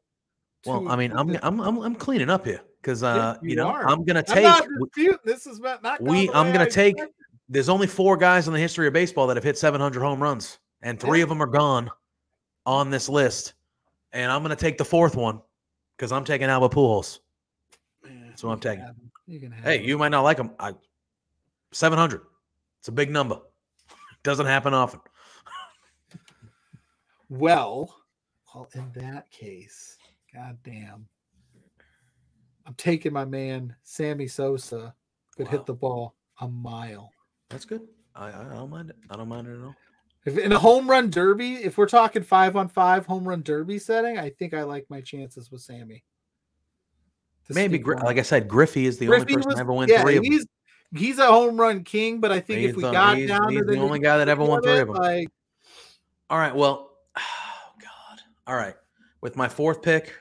Well, 0.65 0.89
I 0.89 0.95
mean, 0.95 1.13
I'm 1.13 1.29
I'm 1.43 1.61
I'm, 1.61 1.77
I'm 1.79 1.95
cleaning 1.95 2.29
up 2.29 2.43
here 2.43 2.61
because 2.81 3.03
uh, 3.03 3.37
you, 3.43 3.51
you 3.51 3.55
know, 3.55 3.67
are. 3.67 3.87
I'm 3.87 4.03
gonna 4.03 4.23
I'm 4.27 4.35
take. 4.35 4.45
disputing. 4.83 5.17
This 5.23 5.45
is 5.47 5.59
not. 5.59 5.83
not 5.83 6.01
we 6.01 6.29
I'm 6.31 6.51
gonna 6.51 6.65
I 6.65 6.69
take 6.69 6.95
expected. 6.95 7.15
there's 7.47 7.69
only 7.69 7.87
four 7.87 8.17
guys 8.17 8.47
in 8.47 8.53
the 8.53 8.59
history 8.59 8.87
of 8.87 8.93
baseball 8.93 9.27
that 9.27 9.37
have 9.37 9.43
hit 9.43 9.57
700 9.57 10.01
home 10.01 10.21
runs 10.21 10.57
and 10.81 10.99
three 10.99 11.19
Yeah. 11.19 11.23
of 11.23 11.29
them 11.29 11.41
are 11.41 11.45
gone 11.47 11.89
on 12.65 12.89
this 12.89 13.07
list 13.07 13.53
and 14.11 14.29
i'm 14.31 14.41
gonna 14.41 14.55
take 14.57 14.77
the 14.77 14.83
fourth 14.83 15.15
one 15.15 15.39
because 15.95 16.11
i'm 16.11 16.25
taking 16.25 16.47
albert 16.49 16.71
pujols 16.75 17.19
Man, 18.37 18.41
So 18.41 18.49
I'm 18.49 18.59
taking- 18.59 19.11
You 19.25 19.39
can 19.39 19.51
have 19.51 19.63
hey 19.63 19.79
him. 19.79 19.85
you 19.85 19.97
might 19.97 20.09
not 20.09 20.21
like 20.21 20.37
him 20.37 20.51
i 20.59 20.73
700 21.73 22.21
it's 22.79 22.87
a 22.87 22.91
big 22.91 23.09
number 23.11 23.39
doesn't 24.23 24.45
happen 24.45 24.73
often 24.73 24.99
Well, 27.29 27.93
well, 28.55 28.69
in 28.73 28.89
that 28.95 29.29
case, 29.31 29.97
goddamn, 30.33 31.07
I'm 32.65 32.73
taking 32.75 33.11
my 33.11 33.25
man 33.25 33.75
Sammy 33.83 34.27
Sosa. 34.27 34.95
Could 35.35 35.47
Wow. 35.47 35.51
hit 35.51 35.65
the 35.65 35.73
ball 35.73 36.15
a 36.39 36.47
mile. 36.47 37.11
that's 37.49 37.65
good 37.65 37.81
I, 38.15 38.29
I 38.29 38.43
don't 38.55 38.69
mind 38.71 38.89
it 38.91 38.95
i 39.11 39.15
don't 39.15 39.27
mind 39.29 39.47
it 39.47 39.57
at 39.59 39.63
all 39.63 39.75
If 40.25 40.37
in 40.37 40.51
a 40.51 40.57
home 40.59 40.89
run 40.89 41.09
derby, 41.11 41.55
if 41.55 41.77
we're 41.77 41.85
talking 41.87 42.23
five 42.23 42.55
on 42.55 42.67
five 42.69 43.05
home 43.05 43.27
run 43.27 43.41
derby 43.43 43.77
setting, 43.79 44.17
I 44.17 44.29
think 44.31 44.53
I 44.53 44.63
like 44.63 44.85
my 44.89 45.01
chances 45.01 45.51
with 45.51 45.61
Sammy. 45.61 46.03
Maybe 47.49 47.81
like 47.81 48.17
i 48.17 48.21
said 48.21 48.47
griffey 48.47 48.85
is 48.85 48.97
the 48.97 49.05
Griffey 49.05 49.21
only 49.21 49.35
person 49.35 49.51
was- 49.51 49.59
ever 49.59 49.73
win 49.73 49.87
yeah, 49.89 50.01
three 50.01 50.17
of 50.17 50.23
them 50.23 50.31
he's 50.33 50.45
he's 50.95 51.19
a 51.19 51.27
home 51.27 51.59
run 51.59 51.83
king, 51.83 52.19
but 52.19 52.31
I 52.31 52.39
think 52.39 52.59
He's 52.61 52.69
if 52.71 52.75
we 52.77 52.83
the- 52.83 52.91
got 52.91 53.17
he's- 53.17 53.27
down 53.29 53.49
he's 53.51 53.59
to 53.59 53.65
the 53.65 53.71
the, 53.73 53.79
only 53.79 53.99
guy 53.99 54.17
that 54.17 54.29
ever 54.29 54.43
won 54.43 54.61
three 54.61 54.79
of 54.79 54.87
them. 54.87 54.95
Like, 54.97 55.27
All 56.29 56.37
right. 56.37 56.55
Well, 56.55 56.91
oh 57.17 57.71
God. 57.81 58.19
All 58.47 58.55
right. 58.55 58.75
With 59.21 59.35
my 59.35 59.49
fourth 59.49 59.81
pick, 59.81 60.13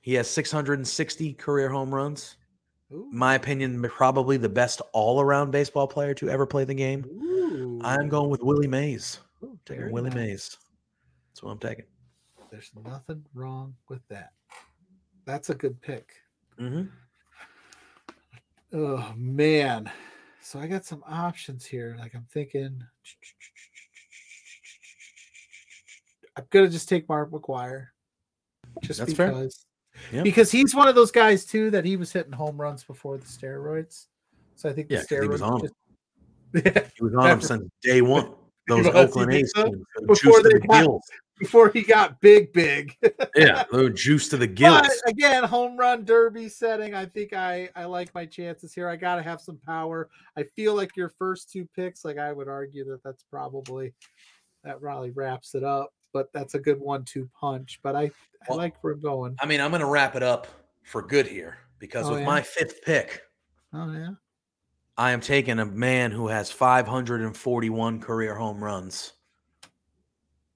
he 0.00 0.14
has 0.14 0.28
660 0.30 1.34
career 1.34 1.68
home 1.68 1.94
runs. 1.94 2.36
ooh, 2.92 3.08
My 3.12 3.34
opinion, 3.34 3.82
probably 3.88 4.36
the 4.36 4.48
best 4.48 4.80
all 4.92 5.20
around 5.20 5.50
baseball 5.50 5.86
player 5.86 6.14
to 6.14 6.28
ever 6.28 6.46
play 6.46 6.64
the 6.64 6.74
game. 6.74 7.04
ooh, 7.06 7.80
I'm 7.82 8.08
going 8.08 8.30
with 8.30 8.42
Willie 8.42 8.66
Mays. 8.68 9.18
ooh, 9.42 9.58
Taking 9.64 9.90
Willie 9.92 10.10
nice. 10.10 10.16
Mays. 10.16 10.58
That's 11.30 11.42
what 11.42 11.50
I'm 11.50 11.58
taking. 11.58 11.84
There's 12.50 12.70
nothing 12.84 13.24
wrong 13.34 13.74
with 13.88 14.00
that. 14.08 14.32
That's 15.24 15.50
a 15.50 15.54
good 15.54 15.80
pick. 15.80 16.12
hmm 16.58 16.82
Oh 18.72 19.12
man. 19.16 19.90
So 20.42 20.58
I 20.58 20.66
got 20.66 20.84
some 20.84 21.02
options 21.08 21.64
here. 21.64 21.96
Like 21.98 22.14
I'm 22.14 22.26
thinking 22.30 22.82
I'm 26.36 26.44
gonna 26.50 26.68
just 26.68 26.88
take 26.88 27.08
Mark 27.08 27.30
McGwire. 27.30 27.88
Just 28.82 28.98
That's 28.98 29.12
because 29.12 29.64
Yeah. 30.12 30.22
because 30.24 30.50
he's 30.50 30.74
one 30.74 30.88
of 30.88 30.96
those 30.96 31.12
guys 31.12 31.44
too 31.44 31.70
that 31.70 31.84
he 31.84 31.96
was 31.96 32.12
hitting 32.12 32.32
home 32.32 32.60
runs 32.60 32.82
before 32.82 33.16
the 33.16 33.24
steroids. 33.24 34.06
So 34.56 34.68
I 34.68 34.72
think 34.72 34.88
the 34.88 34.94
Yeah, 34.94 35.00
'cause 35.04 35.08
he 35.22 35.28
was 35.28 35.40
steroids 35.40 35.46
on 35.52 35.60
just- 35.60 35.74
Yeah, 36.66 36.88
He 36.96 37.04
was 37.04 37.14
on 37.14 37.30
him 37.30 37.40
since 37.40 37.70
day 37.82 38.02
one. 38.02 38.34
Those 38.66 38.86
Oakland 38.88 39.32
A's? 39.34 39.52
Before 40.06 40.42
they 40.42 40.50
the 40.50 40.66
got-. 40.68 41.00
Before 41.38 41.68
he 41.70 41.82
got 41.82 42.20
big, 42.20 42.52
big. 42.52 42.96
Yeah, 43.36 43.64
the 43.72 43.90
juice 43.90 44.28
to 44.28 44.36
the 44.36 44.46
gills. 44.46 44.82
But 44.82 45.10
again, 45.10 45.42
home 45.42 45.76
run 45.76 46.04
derby 46.04 46.48
setting. 46.48 46.94
I 46.94 47.04
think 47.06 47.32
I 47.32 47.68
I 47.74 47.84
like 47.84 48.14
my 48.14 48.24
chances 48.26 48.72
here. 48.72 48.88
I 48.88 48.94
got 48.94 49.16
to 49.16 49.22
have 49.22 49.40
some 49.40 49.58
power. 49.66 50.08
I 50.36 50.44
feel 50.54 50.74
like 50.74 50.96
your 50.96 51.08
first 51.08 51.50
two 51.50 51.66
picks, 51.74 52.04
like 52.04 52.16
I 52.16 52.32
would 52.32 52.46
argue 52.46 52.84
that 52.90 53.02
that's 53.02 53.24
probably 53.24 53.92
that 54.62 54.80
probably 54.80 55.10
wraps 55.10 55.56
it 55.56 55.64
up. 55.64 55.92
But 56.12 56.32
that's 56.32 56.54
a 56.54 56.60
good 56.60 56.78
one-two 56.78 57.28
punch. 57.38 57.80
But 57.82 57.96
I 57.96 58.02
I 58.02 58.10
Well, 58.48 58.58
like 58.58 58.82
where 58.84 58.94
we're 58.94 59.00
going. 59.00 59.34
I 59.40 59.46
mean, 59.46 59.60
I'm 59.60 59.70
going 59.70 59.80
to 59.80 59.86
wrap 59.86 60.14
it 60.14 60.22
up 60.22 60.46
for 60.84 61.02
good 61.02 61.26
here 61.26 61.58
because 61.80 62.06
Oh, 62.06 62.12
with 62.12 62.20
yeah? 62.20 62.26
my 62.26 62.40
fifth 62.42 62.82
pick, 62.84 63.20
Oh 63.72 63.90
yeah. 63.92 64.10
I 64.96 65.10
am 65.10 65.20
taking 65.20 65.58
a 65.58 65.66
man 65.66 66.12
who 66.12 66.28
has 66.28 66.52
541 66.52 68.00
career 68.00 68.36
home 68.36 68.62
runs. 68.62 69.13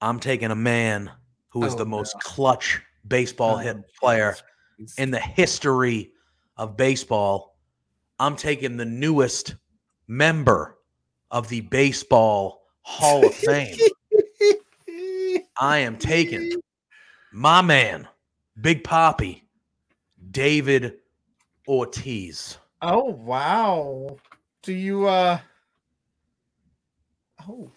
I'm 0.01 0.19
taking 0.19 0.51
a 0.51 0.55
man 0.55 1.11
who 1.49 1.63
is 1.65 1.73
Oh, 1.73 1.77
the 1.77 1.85
most 1.85 2.15
no. 2.15 2.19
clutch 2.21 2.81
baseball 3.07 3.55
Oh, 3.55 3.57
hit 3.59 3.77
player 3.99 4.35
jeez. 4.79 4.97
in 4.97 5.11
the 5.11 5.19
history 5.19 6.11
of 6.57 6.77
baseball. 6.77 7.57
I'm 8.19 8.35
taking 8.35 8.77
the 8.77 8.85
newest 8.85 9.55
member 10.07 10.77
of 11.31 11.47
the 11.49 11.61
Baseball 11.61 12.63
Hall 12.81 13.25
of 13.27 13.33
Fame. 13.35 13.77
I 15.59 15.79
am 15.79 15.97
taking 15.97 16.51
my 17.31 17.61
man, 17.61 18.07
Big 18.61 18.83
Papi, 18.83 19.43
David 20.31 20.97
Ortiz. 21.67 22.57
Oh 22.81 23.05
wow. 23.05 24.17
Do 24.63 24.73
you 24.73 25.07
uh 25.07 25.39
Oh. 27.47 27.71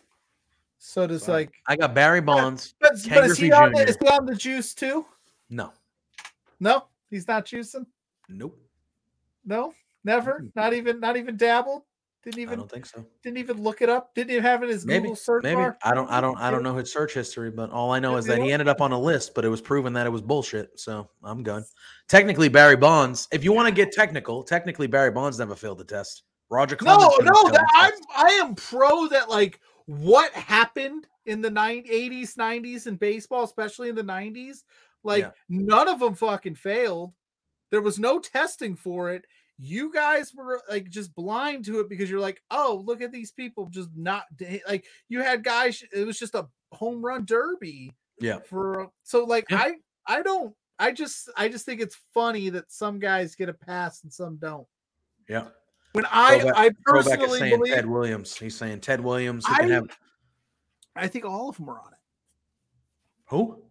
So 0.85 1.07
does 1.07 1.23
Sorry. 1.23 1.43
like 1.45 1.53
I 1.69 1.77
got 1.77 1.95
Barry 1.95 2.21
Bonds. 2.21 2.75
but, 2.81 2.95
Ken 3.05 3.21
but 3.21 3.31
is 3.31 3.39
he 3.39 3.53
on 3.53 3.71
the, 3.71 3.89
is 3.89 3.97
he 4.03 4.09
on 4.09 4.27
the 4.27 4.35
juice 4.35 4.75
too? 4.75 5.07
No, 5.49 5.71
No, 6.59 6.87
he's 7.09 7.29
not 7.29 7.47
juicing. 7.47 7.87
nope. 8.29 8.59
No, 9.45 9.75
never. 10.05 10.45
Not 10.57 10.73
even 10.75 10.99
not 10.99 11.17
even 11.17 11.37
dabbled. 11.37 11.83
Didn't 12.25 12.41
I 12.41 12.43
even 12.43 12.59
don't 12.59 12.71
think 12.71 12.87
so. 12.87 13.07
didn't 13.23 13.39
even 13.39 13.63
look 13.63 13.81
it 13.81 13.89
up. 13.89 14.13
Didn't 14.17 14.31
even 14.33 14.43
have 14.43 14.63
it 14.63 14.67
in 14.67 14.71
his 14.73 14.85
Maybe, 14.85 15.03
Google 15.03 15.17
search 15.17 15.43
maybe 15.45 15.55
bar. 15.57 15.79
I 15.85 15.95
don't. 15.95 16.11
I 16.11 16.21
don't. 16.21 16.37
I 16.39 16.51
don't 16.51 16.65
know 16.65 16.75
his 16.75 16.93
search 16.93 17.15
history, 17.15 17.51
but 17.53 17.71
all 17.71 17.93
I 17.93 18.01
know 18.01 18.17
is 18.17 18.27
that 18.27 18.41
he 18.41 18.51
ended 18.53 18.67
up 18.69 18.81
on 18.81 18.91
a 18.91 18.99
list, 18.99 19.35
but 19.37 19.45
it 19.45 19.49
was 19.49 19.61
proven 19.61 19.93
that 19.93 20.07
it 20.07 20.11
was 20.11 20.21
bullshit. 20.21 20.79
So 20.81 21.09
I'm 21.23 21.45
done. 21.45 21.65
Technically, 22.09 22.49
Barry 22.49 22.77
Bonds. 22.77 23.29
If 23.33 23.45
you 23.45 23.53
want 23.53 23.69
to 23.69 23.75
get 23.75 23.93
technical, 23.93 24.43
technically 24.43 24.89
Barry 24.89 25.13
Bonds 25.13 25.39
never 25.39 25.55
failed 25.55 25.79
the 25.79 25.85
test. 25.85 26.25
Roger 26.51 26.77
No, 26.83 26.97
Clemens. 26.97 27.15
never 27.21 27.33
no, 27.33 27.51
that, 27.53 27.65
I'm. 27.77 27.93
I 28.17 28.31
am 28.45 28.55
pro 28.57 29.07
that 29.09 29.29
like 29.31 29.61
what 30.01 30.33
happened 30.33 31.07
in 31.27 31.41
the 31.41 31.51
nine, 31.51 31.85
80s, 31.85 32.35
90s 32.37 32.87
in 32.87 32.97
baseball, 32.97 33.45
especially 33.45 33.89
in 33.89 33.95
the 33.95 34.03
90s, 34.03 34.65
like 35.05 35.25
Yeah. 35.25 35.31
none 35.49 35.89
of 35.89 36.01
them 36.01 36.15
fucking 36.15 36.55
failed. 36.55 37.13
There 37.71 37.83
was 37.83 37.99
no 37.99 38.19
testing 38.19 38.75
for 38.77 39.11
it. 39.13 39.25
You 39.59 39.93
guys 39.93 40.33
were 40.35 40.63
like 40.69 40.89
just 40.89 41.15
blind 41.15 41.65
to 41.67 41.81
it 41.81 41.89
because 41.89 42.11
you're 42.11 42.21
like, 42.21 42.43
oh, 42.51 42.83
look 42.85 43.03
at 43.03 43.13
these 43.13 43.33
people 43.33 43.67
just 43.67 43.91
not 43.95 44.25
like 44.67 44.85
you 45.09 45.21
had 45.21 45.45
guys. 45.45 45.83
It 45.93 46.07
was 46.07 46.19
just 46.19 46.35
a 46.35 46.49
home 46.73 47.05
run 47.05 47.25
derby 47.27 47.93
Yeah. 48.19 48.39
for 48.41 48.91
so 49.03 49.25
like 49.25 49.45
Yeah. 49.51 49.59
I 49.59 49.75
I 50.07 50.23
don't 50.23 50.55
I 50.79 50.91
just 50.93 51.29
I 51.37 51.49
just 51.49 51.65
think 51.67 51.81
it's 51.81 51.99
funny 52.15 52.49
that 52.51 52.73
some 52.73 52.99
guys 52.99 53.37
get 53.37 53.49
a 53.51 53.55
pass 53.55 54.03
and 54.03 54.13
some 54.13 54.37
don't. 54.37 54.67
Yeah. 55.29 55.49
When 55.93 56.07
I 56.11 56.39
Throwback- 56.41 56.57
I 56.59 56.71
personally 56.85 57.39
saying 57.39 57.59
believe 57.59 57.75
Ted 57.75 57.87
Williams. 57.87 58.37
He's 58.37 58.57
saying 58.57 58.81
Ted 58.81 59.01
Williams. 59.01 59.45
I- 59.49 59.63
have 59.69 59.89
I 60.97 61.09
think 61.09 61.25
all 61.25 61.49
of 61.49 61.57
them 61.57 61.69
are 61.71 61.81
on 61.81 61.93
it. 61.93 61.99
who? 63.27 63.63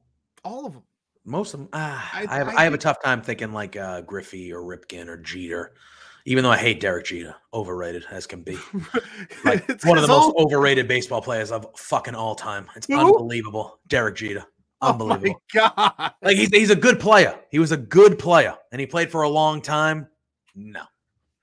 All 0.43 0.65
of 0.65 0.73
them. 0.73 0.83
Most 1.23 1.53
of 1.53 1.59
them. 1.61 1.69
Ah, 1.73 2.09
I- 2.13 2.25
I, 2.29 2.37
have. 2.37 2.47
I 2.49 2.55
I, 2.57 2.63
have 2.63 2.73
a 2.73 2.77
tough 2.79 3.01
time 3.03 3.21
thinking 3.21 3.53
like 3.53 3.75
uh, 3.75 4.01
Griffey 4.01 4.51
or 4.53 4.61
Ripken 4.61 5.07
or 5.07 5.17
Jeter. 5.17 5.73
Even 6.25 6.43
though 6.43 6.51
I 6.51 6.57
hate 6.57 6.79
Derek 6.79 7.05
Jeter, 7.05 7.35
overrated 7.51 8.05
as 8.11 8.27
can 8.27 8.43
be. 8.43 8.55
Like 9.45 9.67
one 9.85 9.97
of 9.97 10.03
the 10.03 10.07
most 10.07 10.33
all- 10.35 10.45
overrated 10.45 10.87
baseball 10.87 11.21
players 11.21 11.51
of 11.51 11.65
fucking 11.75 12.13
all 12.15 12.35
time. 12.35 12.67
It's 12.75 12.85
Who? 12.87 12.99
unbelievable. 12.99 13.79
Derek 13.87 14.15
Jeter. 14.17 14.45
Oh 14.83 14.87
my 14.87 14.91
Unbelievable. 15.15 15.41
god! 15.53 16.13
like 16.23 16.37
he's, 16.37 16.49
he's 16.49 16.69
a 16.71 16.75
good 16.75 16.99
player. 16.99 17.39
He 17.51 17.59
was 17.59 17.71
a 17.71 17.77
good 17.77 18.17
player, 18.17 18.55
and 18.71 18.79
he 18.79 18.85
played 18.87 19.11
for 19.11 19.21
a 19.23 19.29
long 19.29 19.61
time. 19.61 20.07
No, 20.55 20.81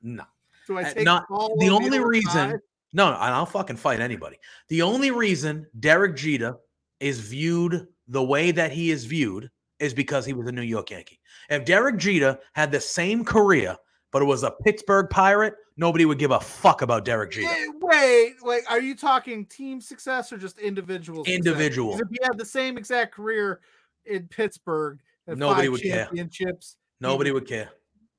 no, 0.02 0.24
Do 0.68 0.78
I 0.78 0.82
uh, 0.84 0.92
take 0.92 1.04
not- 1.04 1.26
the 1.28 1.70
only 1.70 1.98
reason- 1.98 2.60
no, 2.92 3.06
and 3.08 3.16
I'll 3.16 3.46
fucking 3.46 3.76
fight 3.76 4.00
anybody. 4.00 4.36
The 4.68 4.82
only 4.82 5.10
reason 5.10 5.66
Derek 5.80 6.14
Jeter 6.14 6.56
is 7.00 7.18
viewed 7.20 7.88
the 8.06 8.22
way 8.22 8.50
that 8.52 8.70
he 8.70 8.90
is 8.90 9.04
viewed 9.04 9.50
is 9.78 9.94
because 9.94 10.24
he 10.26 10.32
was 10.32 10.46
a 10.46 10.52
New 10.52 10.62
York 10.62 10.90
Yankee. 10.90 11.20
If 11.50 11.64
Derek 11.64 11.96
Jeter 11.96 12.38
had 12.52 12.70
the 12.70 12.80
same 12.80 13.24
career, 13.24 13.76
but 14.12 14.22
it 14.22 14.26
was 14.26 14.42
a 14.42 14.50
Pittsburgh 14.64 15.08
Pirate, 15.10 15.54
nobody 15.76 16.04
would 16.04 16.18
give 16.18 16.30
a 16.30 16.40
fuck 16.40 16.82
about 16.82 17.04
Derek 17.04 17.30
Jeter. 17.30 17.48
Eh, 17.48 17.66
Wait, 17.80 18.34
wait. 18.42 18.64
Are 18.68 18.80
you 18.80 18.94
talking 18.94 19.46
team 19.46 19.80
success 19.80 20.32
or 20.32 20.36
just 20.36 20.58
individual? 20.58 21.24
Individual. 21.24 21.94
If 21.98 22.08
he 22.10 22.18
had 22.22 22.36
the 22.36 22.44
same 22.44 22.76
exact 22.76 23.14
career 23.14 23.60
in 24.04 24.28
Pittsburgh, 24.28 25.00
Nobody 25.26 25.68
would 25.68 25.82
care. 25.82 26.04
championships, 26.06 26.76
Nobody 27.00 27.30
would 27.30 27.46
care. 27.46 27.70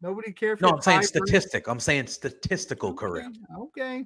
Nobody 0.02 0.32
care. 0.32 0.54
if 0.54 0.60
he 0.60 0.66
No, 0.66 0.74
I'm 0.74 0.82
saying 0.82 1.04
statistic. 1.04 1.68
I'm 1.68 1.80
saying 1.80 2.08
statistical 2.08 2.94
career. 2.94 3.32
Okay, 3.58 3.82
Okay. 3.82 4.06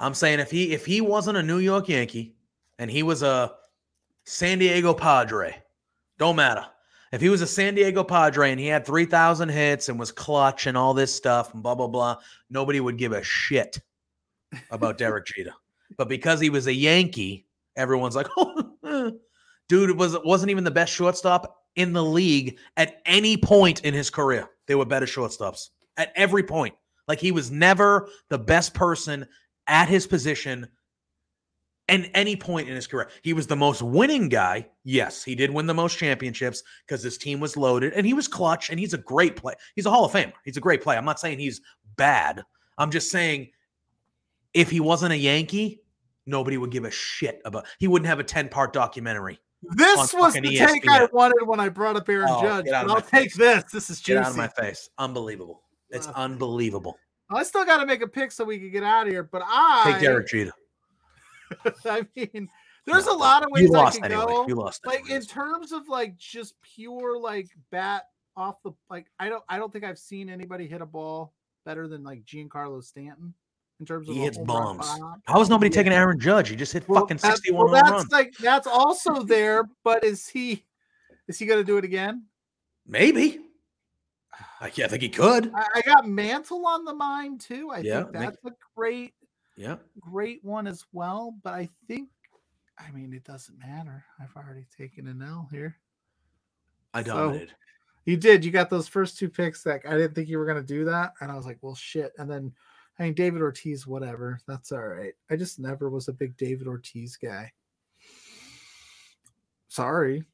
I'm 0.00 0.14
saying 0.14 0.38
if 0.38 0.50
he 0.50 0.72
if 0.72 0.86
he 0.86 1.00
wasn't 1.00 1.38
a 1.38 1.42
New 1.42 1.58
York 1.58 1.88
Yankee 1.88 2.36
and 2.78 2.90
he 2.90 3.02
was 3.02 3.22
a 3.22 3.52
San 4.24 4.58
Diego 4.58 4.94
Padre, 4.94 5.60
don't 6.18 6.36
matter. 6.36 6.64
If 7.10 7.20
he 7.20 7.30
was 7.30 7.40
a 7.40 7.46
San 7.46 7.74
Diego 7.74 8.04
Padre 8.04 8.50
and 8.50 8.60
he 8.60 8.66
had 8.66 8.84
3,000 8.84 9.48
hits 9.48 9.88
and 9.88 9.98
was 9.98 10.12
clutch 10.12 10.66
and 10.66 10.76
all 10.76 10.92
this 10.94 11.14
stuff 11.14 11.54
and 11.54 11.62
blah 11.62 11.74
blah 11.74 11.88
blah, 11.88 12.16
nobody 12.50 12.80
would 12.80 12.96
give 12.98 13.12
a 13.12 13.22
shit 13.22 13.80
about 14.70 14.98
Derek 14.98 15.26
Jeter. 15.26 15.54
But 15.96 16.08
because 16.08 16.38
he 16.38 16.50
was 16.50 16.66
a 16.66 16.72
Yankee, 16.72 17.46
everyone's 17.76 18.14
like, 18.14 18.28
"Oh, 18.36 18.70
eh." 18.84 19.10
dude 19.68 19.96
was 19.98 20.16
wasn't 20.24 20.50
even 20.50 20.64
the 20.64 20.70
best 20.70 20.92
shortstop 20.92 21.64
in 21.76 21.92
the 21.92 22.04
league 22.04 22.58
at 22.76 23.00
any 23.06 23.36
point 23.36 23.84
in 23.84 23.94
his 23.94 24.10
career. 24.10 24.48
There 24.68 24.78
were 24.78 24.84
better 24.84 25.06
shortstops 25.06 25.70
at 25.96 26.12
every 26.14 26.44
point. 26.44 26.74
Like 27.08 27.18
he 27.18 27.32
was 27.32 27.50
never 27.50 28.08
the 28.28 28.38
best 28.38 28.74
person 28.74 29.26
at 29.66 29.88
his 29.88 30.06
position 30.06 30.68
and 31.88 32.10
any 32.14 32.36
point 32.36 32.68
in 32.68 32.74
his 32.74 32.86
career. 32.86 33.08
He 33.22 33.32
was 33.32 33.46
the 33.46 33.56
most 33.56 33.80
winning 33.80 34.28
guy. 34.28 34.68
Yes, 34.84 35.24
he 35.24 35.34
did 35.34 35.50
win 35.50 35.66
the 35.66 35.74
most 35.74 35.96
championships 35.96 36.62
because 36.86 37.02
his 37.02 37.16
team 37.16 37.40
was 37.40 37.56
loaded 37.56 37.94
and 37.94 38.06
he 38.06 38.12
was 38.12 38.28
clutch 38.28 38.68
and 38.68 38.78
he's 38.78 38.92
a 38.92 38.98
great 38.98 39.36
play. 39.36 39.54
He's 39.74 39.86
a 39.86 39.90
Hall 39.90 40.04
of 40.04 40.12
Famer. 40.12 40.34
He's 40.44 40.58
a 40.58 40.60
great 40.60 40.82
player. 40.82 40.98
I'm 40.98 41.06
not 41.06 41.18
saying 41.18 41.38
he's 41.38 41.62
bad. 41.96 42.42
I'm 42.76 42.90
just 42.90 43.10
saying 43.10 43.48
if 44.52 44.70
he 44.70 44.80
wasn't 44.80 45.12
a 45.12 45.16
Yankee, 45.16 45.80
nobody 46.26 46.58
would 46.58 46.70
give 46.70 46.84
a 46.84 46.90
shit 46.90 47.40
about. 47.46 47.66
He 47.78 47.88
wouldn't 47.88 48.08
have 48.08 48.20
a 48.20 48.24
10-part 48.24 48.74
documentary. 48.74 49.40
This 49.62 49.96
was 49.96 50.10
the 50.12 50.18
fucking 50.18 50.42
take 50.44 50.88
I 50.88 51.06
wanted 51.12 51.46
when 51.46 51.58
I 51.60 51.68
brought 51.68 51.96
up 51.96 52.08
Aaron 52.08 52.28
Oh, 52.30 52.40
Judge. 52.42 52.66
but 52.66 52.88
I'll 52.90 53.00
take 53.00 53.32
face. 53.32 53.36
this. 53.36 53.64
This 53.72 53.90
is 53.90 53.98
Get 53.98 54.14
juicy. 54.14 54.18
out 54.24 54.30
of 54.30 54.36
my 54.36 54.48
face. 54.48 54.88
Unbelievable. 54.98 55.62
It's 55.90 56.06
Wow. 56.06 56.12
unbelievable. 56.16 56.98
I 57.30 57.42
still 57.42 57.64
got 57.64 57.78
to 57.78 57.86
make 57.86 58.00
a 58.02 58.06
pick 58.06 58.30
so 58.32 58.44
we 58.44 58.58
can 58.58 58.70
get 58.70 58.82
out 58.84 59.06
of 59.06 59.12
here. 59.12 59.24
But 59.24 59.42
I, 59.44 59.92
Take 59.92 60.02
Derek 60.02 60.28
Jeter. 60.28 60.52
I 61.86 62.06
mean, 62.14 62.48
there's 62.86 63.06
No, 63.06 63.14
a 63.14 63.18
lot 63.18 63.42
of 63.42 63.50
ways 63.50 63.64
You 63.68 63.74
I 63.76 63.90
can 63.90 64.04
anyway. 64.04 64.24
go. 64.26 64.46
You 64.46 64.54
lost 64.54 64.86
like 64.86 65.00
anyway. 65.00 65.16
in 65.16 65.22
terms 65.22 65.72
of 65.72 65.88
like 65.88 66.16
just 66.16 66.54
pure 66.62 67.18
like 67.18 67.48
bat 67.70 68.04
off 68.36 68.62
the 68.62 68.72
like 68.88 69.06
I 69.18 69.28
don't 69.28 69.42
I 69.48 69.58
don't 69.58 69.72
think 69.72 69.84
I've 69.84 69.98
seen 69.98 70.30
anybody 70.30 70.66
hit 70.68 70.80
a 70.80 70.86
ball 70.86 71.34
better 71.64 71.88
than 71.88 72.04
like 72.04 72.24
Giancarlo 72.24 72.82
Stanton 72.84 73.34
in 73.80 73.86
terms 73.86 74.08
of 74.08 74.14
He 74.14 74.20
hits 74.22 74.36
home 74.36 74.46
run 74.46 74.76
bombs. 74.78 75.22
How 75.26 75.38
was 75.38 75.48
nobody 75.48 75.70
Yeah. 75.70 75.74
taking 75.76 75.92
Aaron 75.92 76.18
Judge? 76.18 76.48
He 76.48 76.56
just 76.56 76.72
hit 76.72 76.88
Well, 76.88 77.02
fucking 77.02 77.18
61 77.18 77.66
well, 77.70 77.74
that's 77.74 77.90
runs. 77.92 78.10
like 78.10 78.34
that's 78.38 78.66
also 78.66 79.22
there, 79.22 79.68
but 79.84 80.04
is 80.04 80.26
he 80.28 80.64
is 81.28 81.38
he 81.38 81.46
gonna 81.46 81.64
do 81.64 81.76
it 81.76 81.84
again? 81.84 82.24
Maybe. 82.86 83.40
I, 84.60 84.70
yeah, 84.74 84.86
I 84.86 84.88
think 84.88 85.02
he 85.02 85.08
could. 85.08 85.52
I, 85.54 85.66
I 85.76 85.80
got 85.82 86.08
Mantle 86.08 86.66
on 86.66 86.84
the 86.84 86.94
mind 86.94 87.40
too. 87.40 87.70
I 87.70 87.78
Yeah, 87.80 88.02
think 88.04 88.12
that's 88.14 88.44
a 88.44 88.50
great, 88.76 89.14
Yeah. 89.56 89.76
great 90.00 90.42
one 90.44 90.66
as 90.66 90.84
well. 90.92 91.34
But 91.42 91.54
I 91.54 91.68
think, 91.86 92.08
I 92.78 92.90
mean, 92.92 93.12
it 93.12 93.24
doesn't 93.24 93.58
matter. 93.58 94.04
I've 94.20 94.34
already 94.36 94.66
taken 94.76 95.06
an 95.06 95.22
L 95.22 95.48
here. 95.52 95.78
I 96.94 97.02
So- 97.02 97.14
dominated. 97.14 97.54
You 98.06 98.16
did. 98.16 98.42
You 98.42 98.50
got 98.50 98.70
those 98.70 98.88
first 98.88 99.18
two 99.18 99.28
picks 99.28 99.62
that 99.64 99.82
I 99.86 99.90
didn't 99.92 100.14
think 100.14 100.30
you 100.30 100.38
were 100.38 100.46
gonna 100.46 100.62
do 100.62 100.86
that, 100.86 101.12
and 101.20 101.30
I 101.30 101.36
was 101.36 101.44
like, 101.44 101.58
well, 101.60 101.74
shit. 101.74 102.12
And 102.16 102.28
then, 102.30 102.54
I 102.98 103.04
mean, 103.04 103.14
David 103.14 103.42
Ortiz, 103.42 103.86
whatever. 103.86 104.40
That's 104.46 104.72
all 104.72 104.80
right. 104.80 105.12
I 105.30 105.36
just 105.36 105.58
never 105.58 105.88
was 105.88 106.08
a 106.08 106.12
big 106.12 106.36
David 106.36 106.66
Ortiz 106.66 107.16
guy. 107.16 107.52
Sorry, 109.68 110.24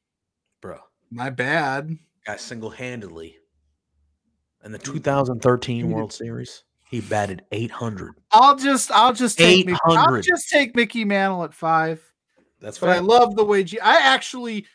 Bro. 0.61 0.79
my 1.11 1.29
bad. 1.29 1.97
Guy 2.25 2.37
single 2.37 2.69
handedly 2.69 3.37
in 4.63 4.71
the 4.71 4.79
2013 4.79 5.87
he- 5.87 5.93
World 5.93 6.11
Series, 6.11 6.63
he 6.89 7.01
batted 7.01 7.43
800. 7.51 8.15
I'll 8.31 8.55
just, 8.55 8.91
I'll 8.91 9.13
just 9.13 9.37
take, 9.37 9.67
Mickey, 9.67 9.79
I'll 9.85 10.21
just 10.21 10.49
take 10.49 10.75
Mickey 10.75 11.05
Mantle 11.05 11.43
at 11.43 11.53
five. 11.53 12.01
That's 12.61 12.79
But 12.79 12.89
I 12.89 12.99
love 12.99 13.35
the 13.35 13.43
way 13.43 13.63
G. 13.63 13.79
I 13.79 13.95
actually 13.97 14.65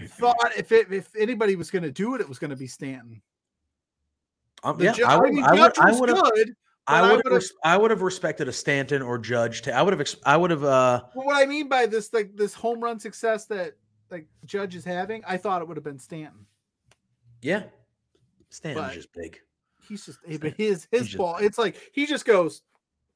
thought 0.00 0.36
if 0.56 0.72
it, 0.72 0.92
if 0.92 1.10
anybody 1.16 1.54
was 1.54 1.70
going 1.70 1.84
to 1.84 1.92
do 1.92 2.14
it, 2.14 2.20
it 2.20 2.28
was 2.28 2.38
going 2.38 2.50
to 2.50 2.56
be 2.56 2.66
Stanton. 2.66 3.22
Um, 4.64 4.80
yeah, 4.80 4.94
I 5.06 5.16
would. 5.16 5.32
mean, 5.32 5.44
I 5.44 5.52
would. 5.52 5.78
I 5.78 5.92
would 5.92 6.08
good. 6.34 6.56
I 6.88 7.14
would. 7.16 7.24
would've- 7.24 7.50
I 7.64 7.76
would 7.76 7.90
have 7.90 8.02
respected 8.02 8.48
a 8.48 8.52
Stanton 8.52 9.02
or 9.02 9.18
Judge. 9.18 9.62
To, 9.62 9.72
I 9.74 9.82
would 9.82 9.98
have. 9.98 10.08
I 10.24 10.36
would 10.36 10.50
have. 10.50 10.62
Uh, 10.64 11.02
But 11.14 11.26
what 11.26 11.36
I 11.36 11.46
mean 11.46 11.68
by 11.68 11.86
this, 11.86 12.12
like 12.12 12.36
this 12.36 12.54
home 12.54 12.80
run 12.80 12.98
success 13.00 13.46
that 13.46 13.74
like 14.10 14.26
Judge 14.44 14.74
is 14.76 14.84
having, 14.84 15.22
I 15.26 15.36
thought 15.36 15.62
it 15.62 15.68
would 15.68 15.76
have 15.76 15.84
been 15.84 15.98
Stanton. 15.98 16.46
yeah. 17.42 17.64
Stanton's 18.50 18.86
But- 18.86 18.94
just 18.94 19.12
big. 19.12 19.40
He's 19.88 20.06
just, 20.06 20.18
eh, 20.28 20.38
but 20.40 20.54
his 20.54 20.86
his 20.90 21.02
just- 21.06 21.16
ball, 21.18 21.36
it's 21.36 21.58
like 21.58 21.76
he 21.92 22.06
just 22.06 22.24
goes, 22.24 22.62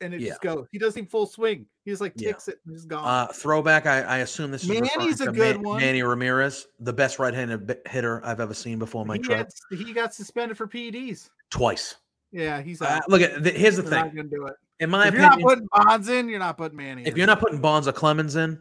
and 0.00 0.12
it 0.14 0.20
Yeah. 0.20 0.28
just 0.30 0.40
goes. 0.42 0.66
He 0.70 0.78
doesn't 0.78 0.98
even 0.98 1.08
full 1.10 1.26
swing. 1.26 1.66
He 1.84 1.90
just 1.90 2.00
like 2.00 2.12
Yeah. 2.16 2.28
ticks 2.32 2.48
it 2.48 2.60
and 2.64 2.74
he's 2.74 2.84
gone. 2.84 3.04
Uh, 3.04 3.32
throwback. 3.32 3.86
I, 3.86 4.02
I 4.02 4.18
assume 4.18 4.50
this 4.50 4.62
is 4.64 4.68
Manny's 4.68 5.20
a 5.20 5.30
good 5.32 5.62
Ma- 5.62 5.70
one. 5.70 5.80
Manny 5.80 6.02
Ramirez, 6.02 6.66
the 6.80 6.92
best 6.92 7.18
right-handed 7.18 7.80
hitter 7.88 8.24
I've 8.24 8.40
ever 8.40 8.54
seen 8.54 8.78
before 8.78 9.04
my 9.06 9.16
he, 9.16 9.22
got, 9.22 9.48
he 9.70 9.92
got 9.92 10.12
suspended 10.14 10.56
for 10.56 10.66
PEDs. 10.68 11.30
Twice. 11.50 11.96
Yeah, 12.32 12.62
he's 12.62 12.80
Uh, 12.80 13.00
look 13.08 13.22
at. 13.22 13.42
The, 13.42 13.50
here's 13.50 13.76
the 13.76 13.82
They're 13.82 14.04
thing. 14.10 14.28
do 14.28 14.46
it. 14.46 14.54
In 14.78 14.88
my 14.90 15.08
if 15.08 15.14
you're 15.14 15.22
not 15.22 15.40
putting 15.40 15.68
Bonds 15.72 16.08
in, 16.08 16.28
you're 16.28 16.38
not 16.38 16.56
putting 16.56 16.76
Manny. 16.76 17.02
if 17.02 17.08
in. 17.08 17.16
you're 17.16 17.26
not 17.26 17.40
putting 17.40 17.60
Bonds 17.60 17.86
or 17.88 17.92
Clemens 17.92 18.36
in, 18.36 18.58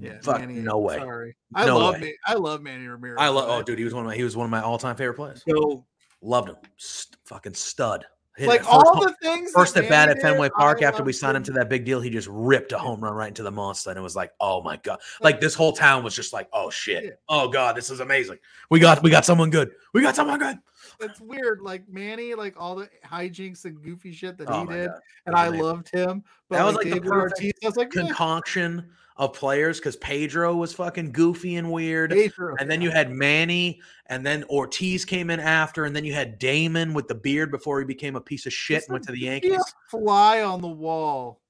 Yeah, 0.00 0.18
fuck, 0.22 0.40
Manny, 0.40 0.54
no 0.54 0.78
way. 0.78 0.96
Sorry, 0.96 1.36
I 1.54 1.66
No 1.66 1.78
love 1.78 2.00
way. 2.00 2.16
I 2.26 2.34
love 2.34 2.62
Manny 2.62 2.86
Ramirez. 2.86 3.18
I 3.20 3.28
love. 3.28 3.46
Oh, 3.48 3.62
dude, 3.62 3.78
he 3.78 3.84
was 3.84 3.92
one 3.92 4.04
of 4.04 4.08
my. 4.08 4.16
He 4.16 4.22
was 4.24 4.36
one 4.36 4.44
of 4.44 4.50
my 4.50 4.62
all-time 4.62 4.96
favorite 4.96 5.14
players. 5.14 5.42
So 5.48 5.84
Loved 6.22 6.50
him. 6.50 6.56
St- 6.76 7.16
fucking 7.26 7.54
stud. 7.54 8.04
Like 8.38 8.60
first 8.60 8.70
all 8.70 9.00
the 9.00 9.14
things. 9.22 9.50
First 9.52 9.76
at 9.76 9.88
bat 9.88 10.08
at 10.08 10.20
Fenway 10.20 10.50
Park 10.50 10.82
after 10.82 11.02
we 11.02 11.12
signed 11.12 11.36
him 11.36 11.42
to 11.44 11.52
that 11.52 11.68
big 11.68 11.84
deal, 11.84 12.00
he 12.00 12.10
just 12.10 12.28
ripped 12.30 12.72
a 12.72 12.78
home 12.78 13.00
run 13.00 13.12
right 13.12 13.28
into 13.28 13.42
the 13.42 13.50
monster, 13.50 13.90
and 13.90 13.98
it 13.98 14.02
was 14.02 14.16
like, 14.16 14.32
oh 14.40 14.62
my 14.62 14.76
god! 14.76 15.00
Like 15.20 15.40
this 15.40 15.54
whole 15.54 15.72
town 15.72 16.04
was 16.04 16.14
just 16.14 16.32
like, 16.32 16.48
oh 16.52 16.70
shit, 16.70 17.04
Yeah. 17.04 17.10
oh 17.28 17.48
god, 17.48 17.76
this 17.76 17.90
is 17.90 18.00
amazing. 18.00 18.38
We 18.70 18.78
got 18.78 19.02
we 19.02 19.10
got 19.10 19.24
someone 19.24 19.50
good. 19.50 19.72
We 19.92 20.00
got 20.00 20.16
someone 20.16 20.38
good. 20.38 20.58
It's 21.00 21.20
weird, 21.20 21.60
like 21.60 21.88
Manny, 21.88 22.34
like 22.34 22.54
all 22.58 22.76
the 22.76 22.88
hijinks 23.04 23.64
and 23.64 23.82
goofy 23.82 24.12
shit 24.12 24.38
that 24.38 24.48
Oh 24.48 24.60
he 24.66 24.72
did, 24.72 24.88
God. 24.88 25.00
and 25.26 25.36
I 25.36 25.48
loved 25.48 25.90
him. 25.90 26.22
But 26.48 26.56
That 26.58 26.64
was, 26.66 26.76
like, 26.76 26.86
like, 26.86 26.94
the 26.94 27.00
perfect 27.08 27.40
Ortiz, 27.40 27.52
I 27.62 27.66
was 27.66 27.76
like, 27.76 27.96
eh, 27.96 28.00
Concoction 28.02 28.90
of 29.20 29.34
players 29.34 29.78
because 29.78 29.96
Pedro 29.96 30.56
was 30.56 30.72
fucking 30.72 31.12
goofy 31.12 31.56
and 31.56 31.70
weird. 31.70 32.10
Pedro, 32.10 32.56
And 32.58 32.70
then 32.70 32.80
yeah. 32.80 32.88
you 32.88 32.90
had 32.90 33.10
Manny, 33.10 33.80
and 34.06 34.24
then 34.24 34.44
Ortiz 34.44 35.04
came 35.04 35.28
in 35.28 35.38
after, 35.38 35.84
and 35.84 35.94
then 35.94 36.06
you 36.06 36.14
had 36.14 36.38
Damon 36.38 36.94
with 36.94 37.06
the 37.06 37.14
beard 37.14 37.50
before 37.50 37.78
he 37.78 37.84
became 37.84 38.16
a 38.16 38.20
piece 38.20 38.46
of 38.46 38.52
shit 38.52 38.82
and 38.84 38.92
went 38.94 39.04
to 39.04 39.12
the 39.12 39.28
like, 39.28 39.42
be 39.42 39.48
a 39.48 39.52
Yankees. 39.52 39.74
fly 39.88 40.40
on 40.40 40.62
the 40.62 40.68
wall. 40.68 41.42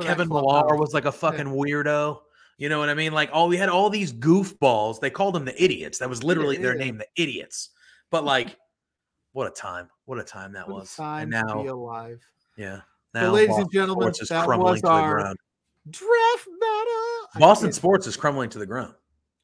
Kevin 0.00 0.28
Millar 0.28 0.76
was 0.76 0.94
like 0.94 1.04
a 1.04 1.12
fucking 1.12 1.46
weirdo. 1.46 2.20
You 2.56 2.68
know 2.70 2.78
what 2.78 2.88
I 2.88 2.94
mean? 2.94 3.12
Like, 3.12 3.28
all 3.32 3.46
we 3.46 3.56
had 3.58 3.68
all 3.68 3.90
these 3.90 4.12
goofballs. 4.12 4.98
They 5.00 5.10
called 5.10 5.34
them 5.34 5.44
the 5.44 5.62
idiots. 5.62 5.98
That 5.98 6.08
was 6.08 6.24
literally 6.24 6.56
their 6.56 6.76
yeah. 6.78 6.84
name, 6.84 6.98
the 6.98 7.06
idiots. 7.16 7.70
But 8.10 8.24
like, 8.24 8.56
what 9.32 9.46
a 9.46 9.50
time! 9.50 9.88
What 10.06 10.18
a 10.18 10.24
time 10.24 10.52
that 10.54 10.66
What 10.66 10.80
was. 10.80 10.96
time 10.96 11.32
and 11.34 11.46
to 11.48 11.54
be 11.56 11.62
now, 11.64 11.72
alive. 11.74 12.22
yeah, 12.56 12.80
now 13.12 13.30
ladies 13.32 13.48
Boston 13.48 13.62
and 13.64 13.72
gentlemen, 13.72 14.12
that 14.30 14.58
was 14.58 14.82
our 14.84 15.14
ground. 15.16 15.36
Draft. 15.90 16.48
I 17.34 17.38
Boston 17.38 17.72
sports 17.72 18.06
is 18.06 18.16
crumbling 18.16 18.50
to 18.50 18.58
the 18.58 18.66
ground 18.66 18.94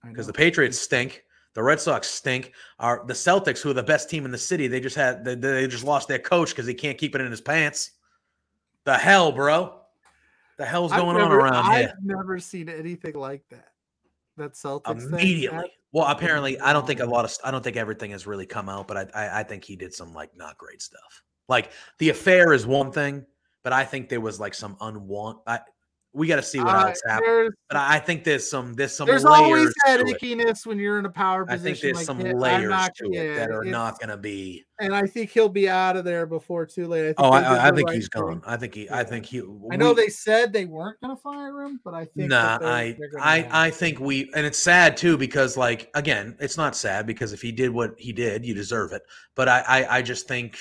because 0.07 0.27
the 0.27 0.33
Patriots 0.33 0.79
stink. 0.79 1.25
The 1.55 1.63
Red 1.63 1.81
Sox 1.81 2.09
stink. 2.09 2.53
Are 2.81 3.05
the 3.07 3.15
Celtics, 3.15 3.61
who 3.63 3.71
are 3.71 3.75
the 3.75 3.83
best 3.83 4.11
team 4.11 4.25
in 4.25 4.31
the 4.33 4.39
city, 4.39 4.67
they 4.67 4.81
just 4.81 4.97
had 4.97 5.25
they, 5.25 5.35
they 5.37 5.67
just 5.69 5.85
lost 5.85 6.09
their 6.09 6.19
coach 6.19 6.51
because 6.51 6.67
he 6.67 6.75
can't 6.75 6.99
keep 6.99 7.15
it 7.15 7.21
in 7.21 7.31
his 7.31 7.41
pants. 7.41 7.93
The 8.85 8.95
hell, 8.99 9.31
bro? 9.33 9.81
The 10.59 10.65
hell's 10.65 10.93
going 10.93 11.17
never- 11.17 11.41
on 11.41 11.53
around 11.53 11.73
here. 11.77 11.93
I've 11.97 12.05
never 12.05 12.39
seen 12.39 12.69
anything 12.69 13.15
like 13.15 13.43
that. 13.51 13.69
That 14.37 14.55
Celtics 14.55 15.01
thing, 15.03 15.13
Immediately. 15.13 15.59
that- 15.59 15.71
Well, 15.93 16.07
apparently, 16.07 16.59
I 16.61 16.73
don't 16.73 16.87
think 16.87 16.99
a 17.01 17.07
lot 17.07 17.25
of 17.25 17.33
I 17.45 17.51
don't 17.53 17.63
think 17.63 17.77
everything 17.77 18.11
has 18.11 18.27
really 18.27 18.47
come 18.47 18.69
out, 18.69 18.89
but 18.89 18.97
I, 18.97 19.07
I 19.27 19.41
I 19.41 19.43
think 19.45 19.65
he 19.65 19.77
did 19.77 19.95
some 19.95 20.13
like 20.13 20.31
not 20.37 20.59
great 20.59 20.83
stuff. 20.83 21.23
Like 21.49 21.71
the 21.99 22.09
affair 22.09 22.53
is 22.53 22.67
one 22.67 22.91
thing, 22.91 23.25
but 23.63 23.73
I 23.73 23.85
think 23.85 24.09
there 24.09 24.21
was 24.21 24.41
like 24.41 24.55
some 24.55 24.75
unwant. 24.77 25.41
We 26.17 26.29
got 26.29 26.37
to 26.37 26.43
see 26.43 26.59
what 26.61 26.75
Uh, 26.77 26.87
else 26.89 27.01
happens. 27.09 27.55
But 27.69 27.77
I 27.79 27.99
think 27.99 28.23
there's 28.23 28.49
some 28.49 28.75
there's 28.75 28.97
some 28.97 29.07
there's 29.07 29.25
layers 29.25 29.35
always 29.37 29.75
that 29.85 29.99
ickiness 30.01 30.65
when 30.65 30.79
you're 30.79 30.99
in 31.01 31.07
a 31.07 31.11
power 31.11 31.45
position. 31.45 31.61
I 31.61 31.65
think 31.65 31.81
there's 31.81 31.97
like 31.97 32.07
some. 32.07 32.21
I'm 32.21 32.39
layers 32.39 32.71
not- 32.71 32.95
to 32.97 33.11
it 33.13 33.35
that 33.35 33.51
are 33.51 33.65
not 33.65 33.99
going 33.99 34.11
to 34.11 34.17
be. 34.17 34.65
And 34.81 34.95
I 34.95 35.03
think 35.07 35.31
he'll 35.31 35.49
be 35.49 35.69
out 35.69 35.97
of 35.97 36.05
there 36.05 36.27
before 36.27 36.67
too 36.67 36.87
late. 36.89 37.03
I 37.03 37.07
think 37.07 37.17
Oh, 37.19 37.31
I, 37.31 37.69
I 37.69 37.71
think 37.73 37.89
right 37.89 37.95
he's 37.97 38.09
gone. 38.09 38.43
I 38.47 38.57
think 38.57 38.75
he. 38.75 38.89
I 38.91 39.03
think 39.05 39.25
he. 39.27 39.41
I 39.73 39.77
know 39.77 39.93
they 39.95 40.09
said 40.09 40.53
they 40.53 40.65
weren't 40.65 41.01
going 41.01 41.15
to 41.17 41.21
fire 41.23 41.63
him, 41.63 41.81
but 41.85 41.95
I 41.95 42.05
think 42.07 42.31
Nah, 42.31 42.59
they're- 42.59 42.69
I, 42.69 42.97
they're 42.99 43.21
I, 43.21 43.49
I 43.67 43.71
think 43.71 43.99
we, 44.01 44.31
and 44.35 44.45
it's 44.47 44.59
sad 44.59 44.97
too 44.97 45.17
because, 45.17 45.57
like, 45.57 45.91
again, 45.95 46.37
it's 46.41 46.57
not 46.57 46.75
sad 46.77 47.07
because 47.07 47.33
if 47.33 47.41
he 47.41 47.53
did 47.53 47.71
what 47.71 47.95
he 47.99 48.13
did, 48.13 48.45
you 48.45 48.53
deserve 48.55 48.93
it. 48.93 49.03
But 49.37 49.49
I, 49.49 49.61
I, 49.67 49.99
I 49.99 50.03
just 50.03 50.27
think 50.27 50.59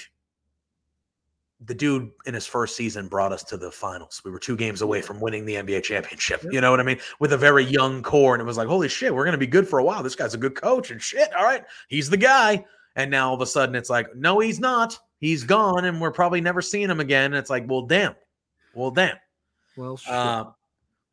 the 1.66 1.74
dude 1.74 2.10
in 2.26 2.34
his 2.34 2.46
first 2.46 2.76
season 2.76 3.08
brought 3.08 3.32
us 3.32 3.44
to 3.44 3.58
the 3.58 3.72
finals. 3.72 4.22
We 4.26 4.32
were 4.32 4.40
two 4.40 4.56
games 4.56 4.82
away 4.82 5.02
from 5.02 5.20
winning 5.20 5.46
the 5.46 5.56
NBA 5.56 5.84
championship. 5.84 6.44
You 6.52 6.62
know 6.62 6.72
what 6.72 6.80
I 6.80 6.84
mean? 6.84 7.00
With 7.20 7.34
a 7.34 7.38
very 7.38 7.64
young 7.64 8.02
core, 8.02 8.34
and 8.34 8.42
it 8.42 8.46
was 8.46 8.58
like, 8.58 8.68
holy 8.68 8.90
shit, 8.90 9.14
we're 9.14 9.26
gonna 9.26 9.38
be 9.38 9.48
good 9.48 9.68
for 9.68 9.80
a 9.80 9.84
while. 9.84 10.04
This 10.04 10.16
guy's 10.16 10.34
a 10.34 10.38
good 10.38 10.56
coach, 10.56 10.92
and 10.92 11.02
shit, 11.02 11.34
all 11.36 11.44
right, 11.44 11.64
he's 11.88 12.10
the 12.10 12.18
guy. 12.18 12.66
And 12.96 13.10
now 13.10 13.30
all 13.30 13.36
of 13.36 13.42
a 13.42 13.46
sudden, 13.46 13.76
it's 13.76 13.90
like, 13.90 14.16
no, 14.16 14.40
he's 14.40 14.60
not. 14.60 14.98
He's 15.20 15.44
gone, 15.44 15.86
and 15.86 16.00
we're 16.00 16.12
probably 16.12 16.42
never 16.42 16.62
seeing 16.62 16.90
him 16.90 17.00
again. 17.00 17.26
And 17.26 17.36
it's 17.36 17.50
like, 17.50 17.66
well, 17.68 17.84
damn, 17.84 18.16
well, 18.76 18.92
damn. 18.92 19.18
well, 19.78 19.98
shit. 19.98 20.14
Uh, 20.14 20.46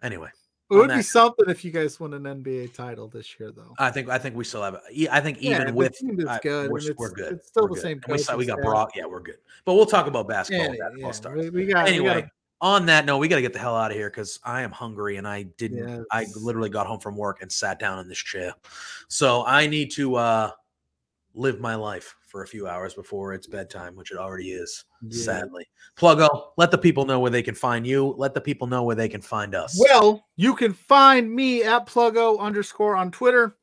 anyway, 0.03 0.29
it 0.71 0.75
would 0.75 0.91
on 0.91 0.97
be 0.99 1.03
something 1.03 1.49
if 1.49 1.65
you 1.65 1.71
guys 1.71 1.99
won 1.99 2.15
an 2.15 2.23
NBA 2.25 2.75
title 2.75 3.09
this 3.09 3.39
year, 3.41 3.51
though. 3.53 3.75
I 3.79 3.91
think 3.91 4.09
I 4.09 4.19
think 4.19 4.37
we 4.37 4.45
still 4.45 4.63
have. 4.63 4.81
It. 4.91 5.09
I 5.11 5.21
think 5.21 5.39
Yeah, 5.41 5.57
even 5.57 5.67
the 5.69 5.73
with 5.75 5.97
team 5.99 6.19
is 6.21 6.27
I- 6.27 6.39
good, 6.43 6.71
we're, 6.71 6.79
and 6.79 6.97
we're 6.97 7.11
good. 7.11 7.33
it's 7.35 7.49
still 7.49 7.65
We're 7.65 7.69
the 7.71 7.75
good. 7.75 7.83
same 7.83 8.01
we, 8.09 8.19
saw- 8.19 8.37
we 8.37 8.47
got. 8.47 8.61
Brock. 8.61 8.93
Yeah, 8.95 9.07
we're 9.07 9.21
good. 9.21 9.39
But 9.65 9.75
we'll 9.75 9.87
talk 9.87 10.07
about 10.07 10.29
basketball. 10.29 10.75
Yeah, 10.75 10.81
basketball 10.81 11.09
yeah, 11.09 11.13
stars. 11.13 11.37
we, 11.39 11.51
we 11.51 11.67
got 11.67 11.85
we 11.87 11.91
Anyway, 11.91 12.15
gotta- 12.15 12.31
on 12.63 12.87
that 12.87 13.07
note, 13.07 13.19
we 13.19 13.27
got 13.29 13.37
to 13.37 13.43
get 13.43 13.53
the 13.55 13.59
hell 13.59 13.75
out 13.75 13.91
of 13.91 13.97
here 13.97 14.11
because 14.11 14.39
I 14.45 14.63
am 14.63 14.71
hungry 14.71 15.17
and 15.17 15.27
I 15.27 15.45
didn't. 15.45 16.05
I 16.13 16.27
literally 16.37 16.69
got 16.71 16.87
home 16.87 17.01
from 17.01 17.17
work 17.17 17.41
and 17.43 17.51
sat 17.51 17.79
down 17.79 17.99
in 17.99 18.07
this 18.09 18.19
chair, 18.19 18.55
so 19.09 19.45
I 19.47 19.67
need 19.67 19.91
to 19.93 20.15
uh 20.17 20.51
live 21.35 21.61
my 21.61 21.75
life 21.75 22.17
for 22.31 22.43
a 22.45 22.47
few 22.47 22.69
hours 22.69 22.95
before 22.95 23.35
it's 23.35 23.47
bedtime, 23.47 23.97
which 23.97 24.13
it 24.13 24.17
already 24.17 24.53
is. 24.53 24.85
Yeah. 25.03 25.23
Sadly, 25.23 25.67
Pluggo, 25.97 26.53
let 26.57 26.71
the 26.71 26.79
people 26.79 27.05
know 27.05 27.19
where 27.19 27.31
they 27.31 27.43
can 27.43 27.55
find 27.55 27.87
you. 27.87 28.15
Let 28.17 28.35
the 28.35 28.41
people 28.41 28.69
know 28.69 28.85
where 28.85 28.97
they 28.97 29.09
can 29.09 29.21
find 29.21 29.55
us. 29.55 29.77
Well, 29.79 30.25
you 30.37 30.55
can 30.55 30.73
find 30.73 31.31
me 31.31 31.65
at 31.65 31.87
Pluggo 31.87 32.39
underscore 32.39 32.97
on 32.97 33.11
Twitter. 33.11 33.57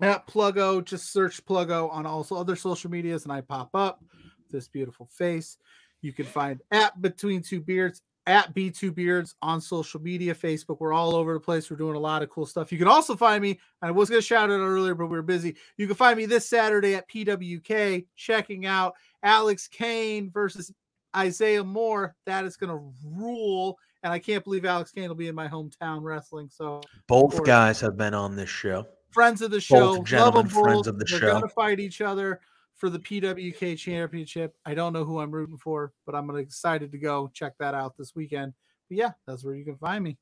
At 0.00 0.26
Pluggo, 0.26 0.84
just 0.84 1.12
search 1.12 1.44
Pluggo 1.46 1.88
on 1.90 2.04
also 2.04 2.34
other 2.34 2.56
social 2.56 2.90
medias, 2.90 3.22
and 3.22 3.32
I 3.32 3.40
pop 3.40 3.70
up 3.74 4.02
this 4.50 4.66
beautiful 4.66 5.06
face. 5.06 5.56
You 6.02 6.12
can 6.12 6.26
find 6.26 6.60
at 6.72 7.00
Between 7.00 7.42
Two 7.42 7.60
Beards 7.60 8.02
at 8.26 8.54
B2 8.54 8.94
Beards 8.94 9.34
on 9.42 9.60
social 9.60 10.00
media, 10.00 10.34
Facebook. 10.34 10.78
We're 10.80 10.92
all 10.94 11.14
over 11.14 11.34
the 11.34 11.40
place. 11.40 11.70
We're 11.70 11.76
doing 11.76 11.96
a 11.96 12.00
lot 12.00 12.22
of 12.22 12.30
cool 12.30 12.46
stuff. 12.46 12.72
You 12.72 12.78
can 12.78 12.88
also 12.88 13.16
find 13.16 13.42
me, 13.42 13.60
I 13.82 13.90
was 13.90 14.08
going 14.08 14.20
to 14.20 14.26
shout 14.26 14.50
it 14.50 14.54
out 14.54 14.60
earlier, 14.60 14.94
but 14.94 15.06
we 15.06 15.16
were 15.16 15.22
busy. 15.22 15.56
You 15.76 15.86
can 15.86 15.96
find 15.96 16.16
me 16.16 16.24
this 16.26 16.48
Saturday 16.48 16.94
at 16.94 17.08
PWK 17.08 18.06
checking 18.16 18.64
out 18.66 18.94
Alex 19.22 19.68
Kane 19.68 20.30
versus 20.30 20.72
Isaiah 21.14 21.64
Moore. 21.64 22.14
That 22.26 22.44
is 22.44 22.56
going 22.56 22.70
to 22.70 22.92
rule. 23.04 23.78
And 24.02 24.12
I 24.12 24.18
can't 24.18 24.44
believe 24.44 24.64
Alex 24.64 24.90
Kane 24.90 25.08
will 25.08 25.14
be 25.14 25.28
in 25.28 25.34
my 25.34 25.48
hometown 25.48 26.02
wrestling. 26.02 26.48
So 26.50 26.80
Both 27.06 27.44
guys 27.44 27.80
have 27.80 27.96
been 27.96 28.14
on 28.14 28.36
this 28.36 28.50
show. 28.50 28.86
friends 29.12 29.42
of 29.42 29.50
the 29.50 29.60
show, 29.60 29.92
love 29.92 30.04
gentlemen, 30.04 30.46
them 30.46 30.62
friends 30.62 30.78
both. 30.78 30.86
of 30.88 30.98
the 30.98 31.04
They're 31.06 31.20
show. 31.20 31.32
gonna 31.32 31.48
fight 31.48 31.80
each 31.80 32.00
other. 32.00 32.40
For 32.74 32.90
the 32.90 32.98
PWK 32.98 33.78
Championship. 33.78 34.56
I 34.66 34.74
don't 34.74 34.92
know 34.92 35.04
who 35.04 35.20
I'm 35.20 35.30
rooting 35.30 35.58
for, 35.58 35.92
but 36.06 36.14
I'm 36.14 36.34
excited 36.36 36.92
to 36.92 36.98
go 36.98 37.30
check 37.32 37.54
that 37.58 37.74
out 37.74 37.96
this 37.96 38.14
weekend. 38.14 38.52
But 38.88 38.98
yeah, 38.98 39.12
that's 39.26 39.44
where 39.44 39.54
you 39.54 39.64
can 39.64 39.76
find 39.76 40.02
me. 40.02 40.18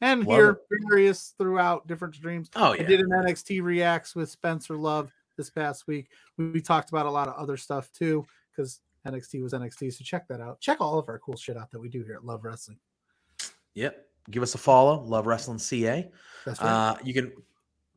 And 0.00 0.26
Love 0.26 0.36
here 0.36 0.58
various 0.88 1.34
throughout 1.38 1.86
different 1.86 2.14
streams. 2.14 2.50
Oh 2.56 2.72
yeah. 2.72 2.82
I 2.82 2.84
did 2.84 3.00
an 3.00 3.10
NXT 3.10 3.62
Reacts 3.62 4.14
with 4.14 4.30
Spencer 4.30 4.76
Love 4.76 5.10
this 5.36 5.50
past 5.50 5.86
week. 5.86 6.08
We, 6.36 6.50
we 6.50 6.60
talked 6.60 6.90
about 6.90 7.06
a 7.06 7.10
lot 7.10 7.28
of 7.28 7.34
other 7.34 7.56
stuff 7.56 7.90
too, 7.92 8.26
because 8.50 8.80
NXT 9.06 9.42
was 9.42 9.52
NXT. 9.52 9.92
So 9.92 10.04
check 10.04 10.26
that 10.28 10.40
out. 10.40 10.60
Check 10.60 10.80
all 10.80 10.98
of 10.98 11.08
our 11.08 11.18
cool 11.18 11.36
shit 11.36 11.56
out 11.56 11.70
that 11.70 11.80
we 11.80 11.88
do 11.88 12.02
here 12.02 12.14
at 12.14 12.24
Love 12.24 12.44
Wrestling. 12.44 12.78
Yep. 13.74 14.06
Give 14.30 14.42
us 14.42 14.54
a 14.54 14.58
follow. 14.58 15.00
Love 15.02 15.26
Wrestling 15.26 15.58
CA. 15.58 16.10
That's 16.46 16.60
right. 16.60 16.90
Uh, 16.90 16.96
you 17.04 17.12
can 17.12 17.32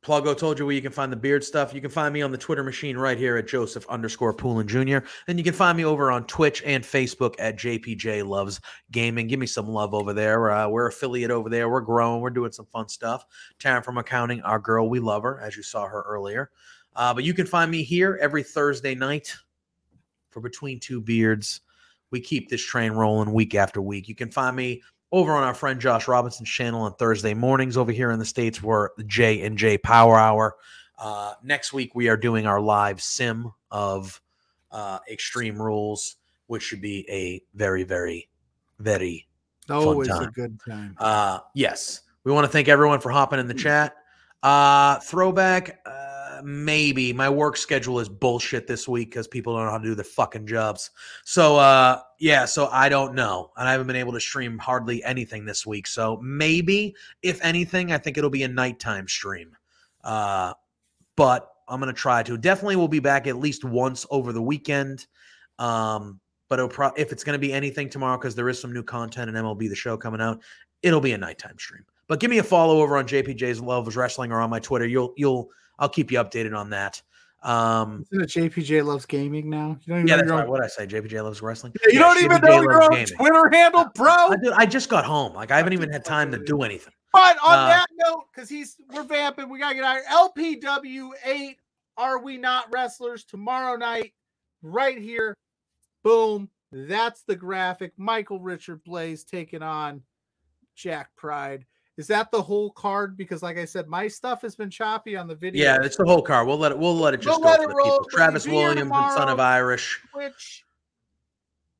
Pluggo 0.04 0.38
told 0.38 0.58
you 0.58 0.66
where 0.66 0.76
you 0.76 0.82
can 0.82 0.92
find 0.92 1.12
the 1.12 1.18
beard 1.18 1.44
stuff. 1.44 1.74
You 1.74 1.82
can 1.82 1.90
find 1.90 2.14
me 2.14 2.22
on 2.22 2.32
the 2.32 2.38
Twitter 2.38 2.64
machine 2.64 2.98
right 2.98 3.18
here 3.18 3.36
at 3.38 3.48
Joseph 3.48 3.86
underscore 3.90 4.34
Poulin 4.34 4.68
Jr. 4.68 5.00
And 5.28 5.38
you 5.38 5.44
can 5.44 5.54
find 5.54 5.78
me 5.78 5.86
over 5.86 6.12
on 6.12 6.26
Twitch 6.28 6.64
and 6.66 6.84
Facebook 6.84 7.36
at 7.40 7.58
JPJ 7.58 8.26
Loves 8.26 8.62
Gaming. 8.92 9.28
Give 9.28 9.40
me 9.40 9.48
some 9.48 9.68
love 9.68 9.94
over 9.94 10.14
there. 10.14 10.52
Uh, 10.52 10.70
we're 10.70 10.88
affiliate 10.88 11.32
over 11.32 11.50
there. 11.50 11.70
We're 11.70 11.82
growing. 11.82 12.22
We're 12.22 12.30
doing 12.30 12.52
some 12.52 12.68
fun 12.68 12.88
stuff. 12.88 13.26
Taryn 13.60 13.84
from 13.84 13.98
accounting, 13.98 14.42
our 14.44 14.60
girl, 14.60 14.88
we 14.88 15.00
love 15.00 15.24
her, 15.24 15.42
as 15.42 15.58
you 15.58 15.64
saw 15.64 15.86
her 15.88 16.04
earlier. 16.04 16.52
Uh, 16.96 17.14
but 17.14 17.24
you 17.24 17.34
can 17.34 17.46
find 17.46 17.70
me 17.70 17.84
here 17.84 18.18
every 18.22 18.44
Thursday 18.44 18.96
night 18.96 19.36
for 20.30 20.42
Between 20.42 20.80
Two 20.80 21.02
Beards. 21.02 21.62
We 22.12 22.22
keep 22.22 22.50
this 22.50 22.64
train 22.64 22.94
rolling 22.94 23.34
week 23.34 23.56
after 23.56 23.82
week. 23.82 24.08
You 24.08 24.16
can 24.16 24.32
find 24.32 24.56
me 24.56 24.82
over 25.12 25.34
on 25.34 25.44
our 25.44 25.54
friend 25.54 25.80
Josh 25.80 26.08
Robinson's 26.08 26.50
channel 26.50 26.82
on 26.82 26.94
Thursday 26.96 27.34
mornings 27.34 27.78
over 27.78 27.92
here 27.92 28.12
in 28.12 28.20
the 28.20 28.26
States 28.26 28.58
for 28.58 28.92
the 28.98 29.04
J 29.04 29.42
and 29.44 29.58
J 29.58 29.78
Power 29.78 30.18
Hour. 30.18 30.56
Uh, 30.98 31.34
next 31.44 31.74
week 31.74 31.96
we 31.96 32.10
are 32.10 32.18
doing 32.18 32.46
our 32.46 32.60
live 32.60 33.02
sim 33.02 33.52
of 33.72 34.20
uh, 34.72 35.00
Extreme 35.10 35.62
Rules, 35.62 36.18
which 36.48 36.64
should 36.64 36.82
be 36.82 37.06
a 37.10 37.42
very, 37.56 37.84
very, 37.84 38.28
very 38.80 39.28
Always 39.70 40.10
a 40.10 40.32
good 40.34 40.60
time. 40.68 40.96
uh, 40.98 41.40
yes. 41.54 42.02
We 42.24 42.32
want 42.32 42.46
to 42.46 42.52
thank 42.52 42.68
everyone 42.68 43.00
for 43.00 43.10
hopping 43.10 43.40
in 43.40 43.48
the 43.48 43.54
chat. 43.54 43.96
Uh, 44.44 45.00
throwback, 45.00 45.80
uh, 45.86 46.17
maybe 46.44 47.14
my 47.14 47.30
work 47.30 47.58
schedule 47.58 48.00
is 48.00 48.10
bullshit 48.10 48.68
this 48.68 48.88
week 48.88 49.10
because 49.10 49.28
people 49.28 49.56
don't 49.56 49.66
know 49.66 49.72
how 49.72 49.78
to 49.78 49.84
do 49.84 49.96
their 49.96 50.04
fucking 50.04 50.48
jobs. 50.48 50.92
So, 51.24 51.58
uh, 51.58 52.02
yeah, 52.20 52.46
so 52.46 52.68
I 52.72 52.90
don't 52.90 53.14
know. 53.14 53.52
And 53.58 53.68
I 53.68 53.72
haven't 53.72 53.88
been 53.88 53.96
able 53.96 54.14
to 54.14 54.20
stream 54.20 54.58
hardly 54.58 55.04
anything 55.04 55.46
this 55.46 55.66
week. 55.66 55.88
So 55.88 56.20
maybe, 56.22 56.96
if 57.22 57.44
anything, 57.44 57.92
I 57.92 57.98
think 57.98 58.18
it'll 58.18 58.30
be 58.30 58.44
a 58.44 58.48
nighttime 58.48 59.08
stream. 59.08 59.56
Uh, 60.04 60.54
but 61.16 61.50
I'm 61.68 61.80
to 61.94 62.00
try 62.00 62.24
to. 62.24 62.38
Definitely 62.38 62.78
will 62.78 62.88
be 62.88 63.00
back 63.00 63.28
at 63.28 63.38
least 63.38 63.66
once 63.66 64.06
over 64.10 64.32
the 64.32 64.42
weekend. 64.42 65.08
Um, 65.60 66.20
but 66.50 66.70
pro- 66.70 66.94
if 66.96 67.12
it's 67.12 67.24
to 67.36 67.40
be 67.40 67.52
anything 67.52 67.90
tomorrow, 67.90 68.18
because 68.18 68.36
there 68.36 68.50
is 68.50 68.60
some 68.60 68.74
new 68.74 68.84
content 68.84 69.30
in 69.30 69.36
MLB 69.36 69.70
The 69.70 69.76
Show 69.76 69.98
coming 69.98 70.22
out, 70.22 70.42
it'll 70.82 71.02
be 71.02 71.12
a 71.12 71.18
nighttime 71.18 71.58
stream. 71.58 71.84
But 72.08 72.20
give 72.20 72.30
me 72.30 72.38
a 72.38 72.44
follow 72.44 72.82
over 72.82 72.98
on 72.98 73.06
JPJ's 73.06 73.60
Loves 73.60 73.96
Wrestling 73.98 74.32
or 74.32 74.40
on 74.40 74.50
my 74.50 74.60
Twitter. 74.60 74.88
You'll 74.88 75.14
you'll 75.18 75.50
I'll 75.80 75.90
keep 75.90 76.12
you 76.12 76.20
updated 76.20 76.58
on 76.58 76.70
that. 76.72 77.02
Um, 77.44 78.06
Isn't 78.12 78.24
it 78.24 78.30
JPJ 78.30 78.84
loves 78.86 79.06
gaming 79.06 79.50
now? 79.50 79.78
You 79.86 79.94
don't 79.94 79.98
even 80.00 80.08
yeah, 80.08 80.18
that's 80.18 80.32
right. 80.32 80.48
What 80.48 80.64
I 80.64 80.68
say? 80.68 80.88
JPJ 80.88 81.24
Loves 81.24 81.42
Wrestling. 81.42 81.74
Yeah, 81.82 81.88
you 81.94 82.00
Yeah, 82.00 82.00
don't 82.08 82.24
even 82.24 82.38
JPJ 82.42 82.48
know 82.50 82.62
your 82.62 82.84
own 82.84 82.90
Gaming. 82.92 83.08
Twitter 83.16 83.50
handle, 83.52 83.86
bro. 83.96 84.12
I, 84.12 84.36
dude, 84.42 84.54
I 84.54 84.66
just 84.66 84.90
got 84.90 85.06
home. 85.06 85.34
Like 85.34 85.52
I 85.52 85.58
haven't 85.58 85.74
even 85.74 85.92
had 85.92 86.04
time 86.04 86.32
to 86.32 86.40
do 86.40 86.64
anything. 86.64 86.94
But 87.14 87.38
on 87.44 87.54
Uh, 87.54 87.68
that 87.68 87.86
note, 87.94 88.26
because 88.34 88.50
he's 88.50 88.76
we're 88.92 89.04
vamping, 89.04 89.50
we 89.50 89.60
gotta 89.60 89.76
get 89.76 89.84
our 89.84 90.02
LPW 90.12 91.12
eight. 91.26 91.58
Are 91.96 92.20
we 92.20 92.38
not 92.38 92.72
wrestlers 92.72 93.24
tomorrow 93.24 93.76
night? 93.76 94.14
Right 94.62 94.98
here, 94.98 95.36
boom. 96.04 96.50
That's 96.72 97.24
the 97.24 97.36
graphic. 97.36 97.94
Michael 97.98 98.40
Richard 98.40 98.84
Blaze 98.84 99.24
taking 99.24 99.62
on 99.62 100.02
Jack 100.76 101.12
Pride. 101.16 101.66
Is 101.98 102.06
that 102.08 102.30
the 102.30 102.42
whole 102.42 102.70
card? 102.72 103.18
Because, 103.18 103.42
like 103.42 103.58
I 103.58 103.66
said, 103.66 103.88
my 103.88 104.08
stuff 104.08 104.44
has 104.44 104.56
been 104.56 104.70
choppy 104.70 105.18
on 105.18 105.28
the 105.28 105.36
video. 105.36 105.64
Yeah, 105.64 105.80
it's 105.82 105.98
the 105.98 106.06
whole 106.06 106.22
card. 106.22 106.48
We'll 106.48 106.60
let 106.60 106.72
it. 106.72 106.78
We'll 106.78 106.96
let 106.96 107.16
it 107.16 107.22
just 107.22 107.42
We'll 107.42 107.58
go 107.58 107.64
it 107.64 107.74
roll, 107.74 108.00
people. 108.00 108.08
Travis 108.12 108.48
Williams 108.48 108.82
and 108.82 109.12
Son 109.14 109.30
of. 109.30 109.40
Irish. 109.40 110.00
Twitch, 110.14 110.64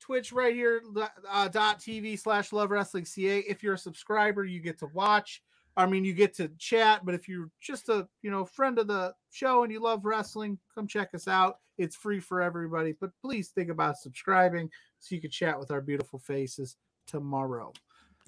Twitch 0.00 0.32
right 0.32 0.54
here, 0.54 0.82
uh, 1.30 1.48
dot 1.48 1.78
TV 1.78 2.18
slash 2.18 2.52
Love 2.52 2.70
Wrestling 2.70 3.04
CA. 3.04 3.38
If 3.40 3.62
you're 3.62 3.74
a 3.74 3.78
subscriber, 3.78 4.44
you 4.44 4.60
get 4.60 4.78
to 4.80 4.86
watch. 4.92 5.42
I 5.76 5.86
mean, 5.86 6.04
you 6.04 6.12
get 6.12 6.34
to 6.34 6.48
chat. 6.58 7.04
But 7.04 7.14
if 7.14 7.28
you're 7.28 7.50
just 7.60 7.88
a 7.88 8.08
you 8.22 8.30
know 8.32 8.44
friend 8.44 8.78
of 8.80 8.88
the 8.88 9.14
show 9.30 9.62
and 9.62 9.72
you 9.72 9.80
love 9.80 10.04
wrestling, 10.04 10.58
come 10.74 10.88
check 10.88 11.10
us 11.14 11.28
out. 11.28 11.58
It's 11.78 11.94
free 11.94 12.18
for 12.18 12.42
everybody. 12.42 12.92
But 13.00 13.10
please 13.20 13.50
think 13.50 13.70
about 13.70 13.98
subscribing 13.98 14.68
so 14.98 15.14
you 15.14 15.20
can 15.20 15.30
chat 15.30 15.60
with 15.60 15.70
our 15.70 15.80
beautiful 15.80 16.18
faces 16.18 16.76
tomorrow. 17.06 17.72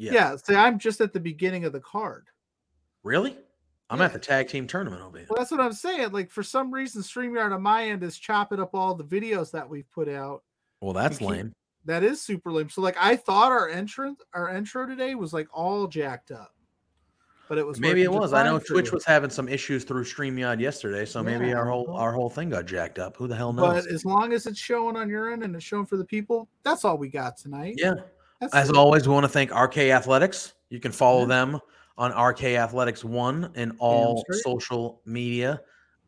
Yeah. 0.01 0.13
Yeah. 0.13 0.37
see, 0.37 0.55
I'm 0.55 0.79
just 0.79 1.01
at 1.01 1.13
the 1.13 1.21
beginning 1.21 1.65
of 1.65 1.73
the 1.73 1.81
card. 1.81 2.29
Really? 3.03 3.37
I'm 3.91 3.99
Yeah. 3.99 4.07
at 4.07 4.13
the 4.13 4.19
tag 4.19 4.49
team 4.49 4.67
tournament 4.67 5.03
over 5.03 5.19
here. 5.19 5.27
Well, 5.29 5.39
that's 5.39 5.51
what 5.51 5.61
I'm 5.61 5.73
saying. 5.73 6.13
Like 6.13 6.31
for 6.31 6.43
some 6.43 6.73
reason, 6.73 7.03
StreamYard 7.03 7.53
on 7.53 7.63
my 7.63 7.85
end 7.89 8.03
is 8.03 8.17
chopping 8.19 8.61
up 8.61 8.75
all 8.75 8.95
the 8.95 9.05
videos 9.05 9.51
that 9.53 9.69
we've 9.69 9.91
put 9.91 10.09
out. 10.09 10.43
Well, 10.81 10.93
that's 10.95 11.19
keep- 11.19 11.29
lame. 11.29 11.53
That 11.87 12.03
is 12.03 12.21
super 12.21 12.53
lame. 12.53 12.69
So 12.69 12.83
like 12.83 12.97
I 13.01 13.17
thought 13.17 13.51
our 13.53 13.69
entrance 13.69 14.21
our 14.35 14.51
intro 14.55 14.87
today 14.87 15.15
was 15.15 15.33
like 15.33 15.49
all 15.53 15.87
jacked 15.87 16.31
up. 16.31 16.55
But 17.49 17.59
it 17.59 17.67
was 17.67 17.81
Maybe 17.81 18.03
it 18.05 18.13
was. 18.13 18.33
I 18.33 18.45
know 18.45 18.61
Twitch 18.61 18.93
was 18.93 19.05
having 19.05 19.29
some 19.31 19.49
issues 19.49 19.83
through 19.83 20.05
StreamYard 20.05 20.61
yesterday, 20.61 21.05
so 21.05 21.21
maybe 21.21 21.53
our 21.53 21.67
whole 21.67 21.91
our 21.97 22.13
whole 22.13 22.31
thing 22.31 22.51
got 22.51 22.67
jacked 22.67 23.01
up. 23.01 23.17
Who 23.17 23.27
the 23.27 23.35
hell 23.35 23.53
knows? 23.53 23.85
But 23.87 23.93
as 23.93 24.05
long 24.05 24.33
as 24.33 24.47
it's 24.47 24.59
showing 24.61 24.95
on 24.97 25.09
your 25.09 25.33
end 25.33 25.43
and 25.43 25.57
it's 25.57 25.65
showing 25.65 25.85
for 25.87 25.97
the 25.97 26.05
people, 26.05 26.49
that's 26.63 26.85
all 26.85 26.97
we 26.97 27.09
got 27.09 27.37
tonight. 27.39 27.75
yeah. 27.77 27.95
That's 28.41 28.55
As 28.55 28.71
it. 28.71 28.77
always, 28.77 29.07
we 29.07 29.13
want 29.13 29.25
to 29.25 29.29
thank 29.29 29.55
RK 29.55 29.79
Athletics. 29.79 30.55
You 30.71 30.81
can 30.81 30.93
follow 30.93 31.27
them 31.27 31.61
on 31.99 32.13
RK 32.13 32.45
Athletics 32.45 33.05
One 33.05 33.51
in 33.55 33.73
all 33.79 34.25
social 34.43 35.03
media, 35.05 35.61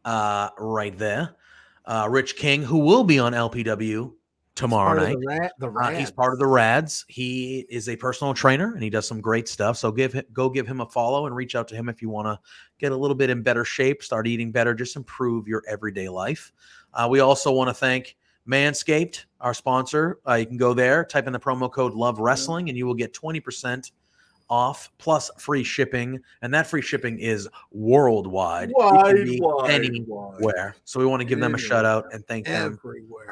uh, 0.04 0.48
right 0.58 0.96
there. 0.96 1.36
Uh, 1.84 2.08
Rich 2.10 2.36
King, 2.36 2.62
who 2.62 2.78
will 2.78 3.04
be 3.04 3.18
on 3.18 3.32
LPW 3.32 4.12
tomorrow 4.54 4.98
night. 5.00 5.16
The 5.20 5.26
rat, 5.26 5.52
the 5.58 5.68
Uh, 5.68 5.90
he's 5.90 6.10
part 6.10 6.32
of 6.32 6.38
the 6.38 6.46
Rads. 6.46 7.04
He 7.08 7.66
is 7.68 7.88
a 7.88 7.96
personal 7.96 8.34
trainer 8.34 8.74
and 8.74 8.82
he 8.82 8.90
does 8.90 9.06
some 9.06 9.20
great 9.20 9.48
stuff. 9.48 9.76
So 9.76 9.90
give 9.90 10.12
him, 10.12 10.24
go 10.32 10.48
give 10.48 10.66
him 10.66 10.80
a 10.80 10.86
follow 10.86 11.26
and 11.26 11.34
reach 11.34 11.54
out 11.54 11.68
to 11.68 11.74
him 11.74 11.88
if 11.88 12.02
you 12.02 12.08
want 12.08 12.26
to 12.26 12.38
get 12.78 12.92
a 12.92 12.96
little 12.96 13.14
bit 13.14 13.30
in 13.30 13.42
better 13.42 13.64
shape, 13.64 14.02
start 14.02 14.26
eating 14.26 14.52
better, 14.52 14.74
just 14.74 14.96
improve 14.96 15.48
your 15.48 15.62
everyday 15.68 16.08
life. 16.08 16.52
Uh, 16.94 17.08
we 17.10 17.20
also 17.20 17.50
want 17.50 17.68
to 17.68 17.74
thank 17.74 18.16
Manscaped, 18.48 19.24
our 19.40 19.54
sponsor. 19.54 20.18
Uh, 20.28 20.34
you 20.34 20.46
can 20.46 20.56
go 20.56 20.74
there, 20.74 21.04
type 21.04 21.26
in 21.26 21.32
the 21.32 21.40
promo 21.40 21.70
code 21.70 21.94
Love 21.94 22.18
Wrestling, 22.18 22.68
and 22.68 22.76
you 22.76 22.86
will 22.86 22.94
get 22.94 23.12
twenty 23.14 23.40
percent 23.40 23.92
off 24.50 24.90
plus 24.98 25.30
free 25.38 25.64
shipping. 25.64 26.20
And 26.42 26.52
that 26.52 26.66
free 26.66 26.82
shipping 26.82 27.18
is 27.18 27.48
worldwide. 27.70 28.70
It 28.70 28.76
can 28.76 28.94
Wide, 28.96 29.24
be 29.24 29.40
wide, 29.40 29.70
anywhere. 29.70 30.36
wide. 30.40 30.72
So 30.84 31.00
we 31.00 31.06
want 31.06 31.20
to 31.20 31.24
give 31.24 31.40
them 31.40 31.54
a 31.54 31.58
shout 31.58 31.84
out 31.86 32.12
and 32.12 32.26
thank 32.26 32.46
them 32.46 32.78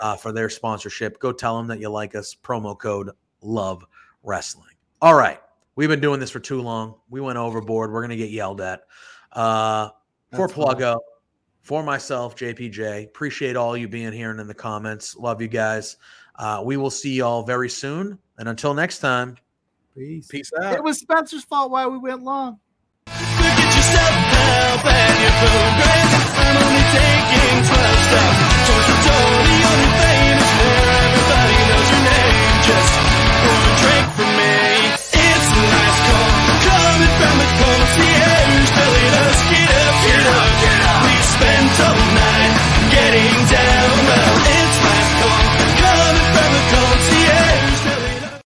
uh, 0.00 0.16
for 0.16 0.32
their 0.32 0.48
sponsorship. 0.48 1.18
Go 1.18 1.32
tell 1.32 1.58
them 1.58 1.66
that 1.66 1.78
you 1.80 1.90
like 1.90 2.14
us. 2.14 2.34
Promo 2.42 2.78
code 2.78 3.10
Love 3.42 3.84
Wrestling. 4.22 4.74
All 5.02 5.14
right, 5.14 5.40
we've 5.76 5.88
been 5.88 6.00
doing 6.00 6.20
this 6.20 6.30
for 6.30 6.40
too 6.40 6.62
long. 6.62 6.94
We 7.10 7.20
went 7.20 7.36
overboard. 7.36 7.92
We're 7.92 8.02
gonna 8.02 8.16
get 8.16 8.30
yelled 8.30 8.60
at. 8.60 8.84
Uh, 9.32 9.90
for 10.32 10.46
That's 10.46 10.52
fine. 10.52 10.66
Pluggo, 10.76 10.98
for 11.62 11.82
myself, 11.82 12.36
JPJ, 12.36 13.06
appreciate 13.06 13.56
all 13.56 13.76
you 13.76 13.88
being 13.88 14.12
here 14.12 14.30
and 14.30 14.40
in 14.40 14.46
the 14.46 14.54
comments. 14.54 15.16
Love 15.16 15.40
you 15.40 15.48
guys. 15.48 15.96
Uh, 16.36 16.62
we 16.64 16.76
will 16.76 16.90
see 16.90 17.14
y'all 17.14 17.42
very 17.42 17.68
soon. 17.68 18.18
And 18.38 18.48
until 18.48 18.74
next 18.74 19.00
time, 19.00 19.36
peace. 19.94 20.26
Peace 20.26 20.50
out. 20.62 20.74
It 20.74 20.82
was 20.82 20.98
Spencer's 20.98 21.44
fault 21.44 21.70
why 21.70 21.86
we 21.86 21.98
went 21.98 22.22
long. 22.22 22.58
Look 23.06 23.16
at 23.16 23.76
yourself, 23.76 24.10
help, 24.10 24.84
and 24.86 25.34
progress. 25.40 26.10
I'm 26.38 26.56
only 26.56 26.84
taking 26.96 27.64
12 27.68 27.98
steps. 28.08 28.49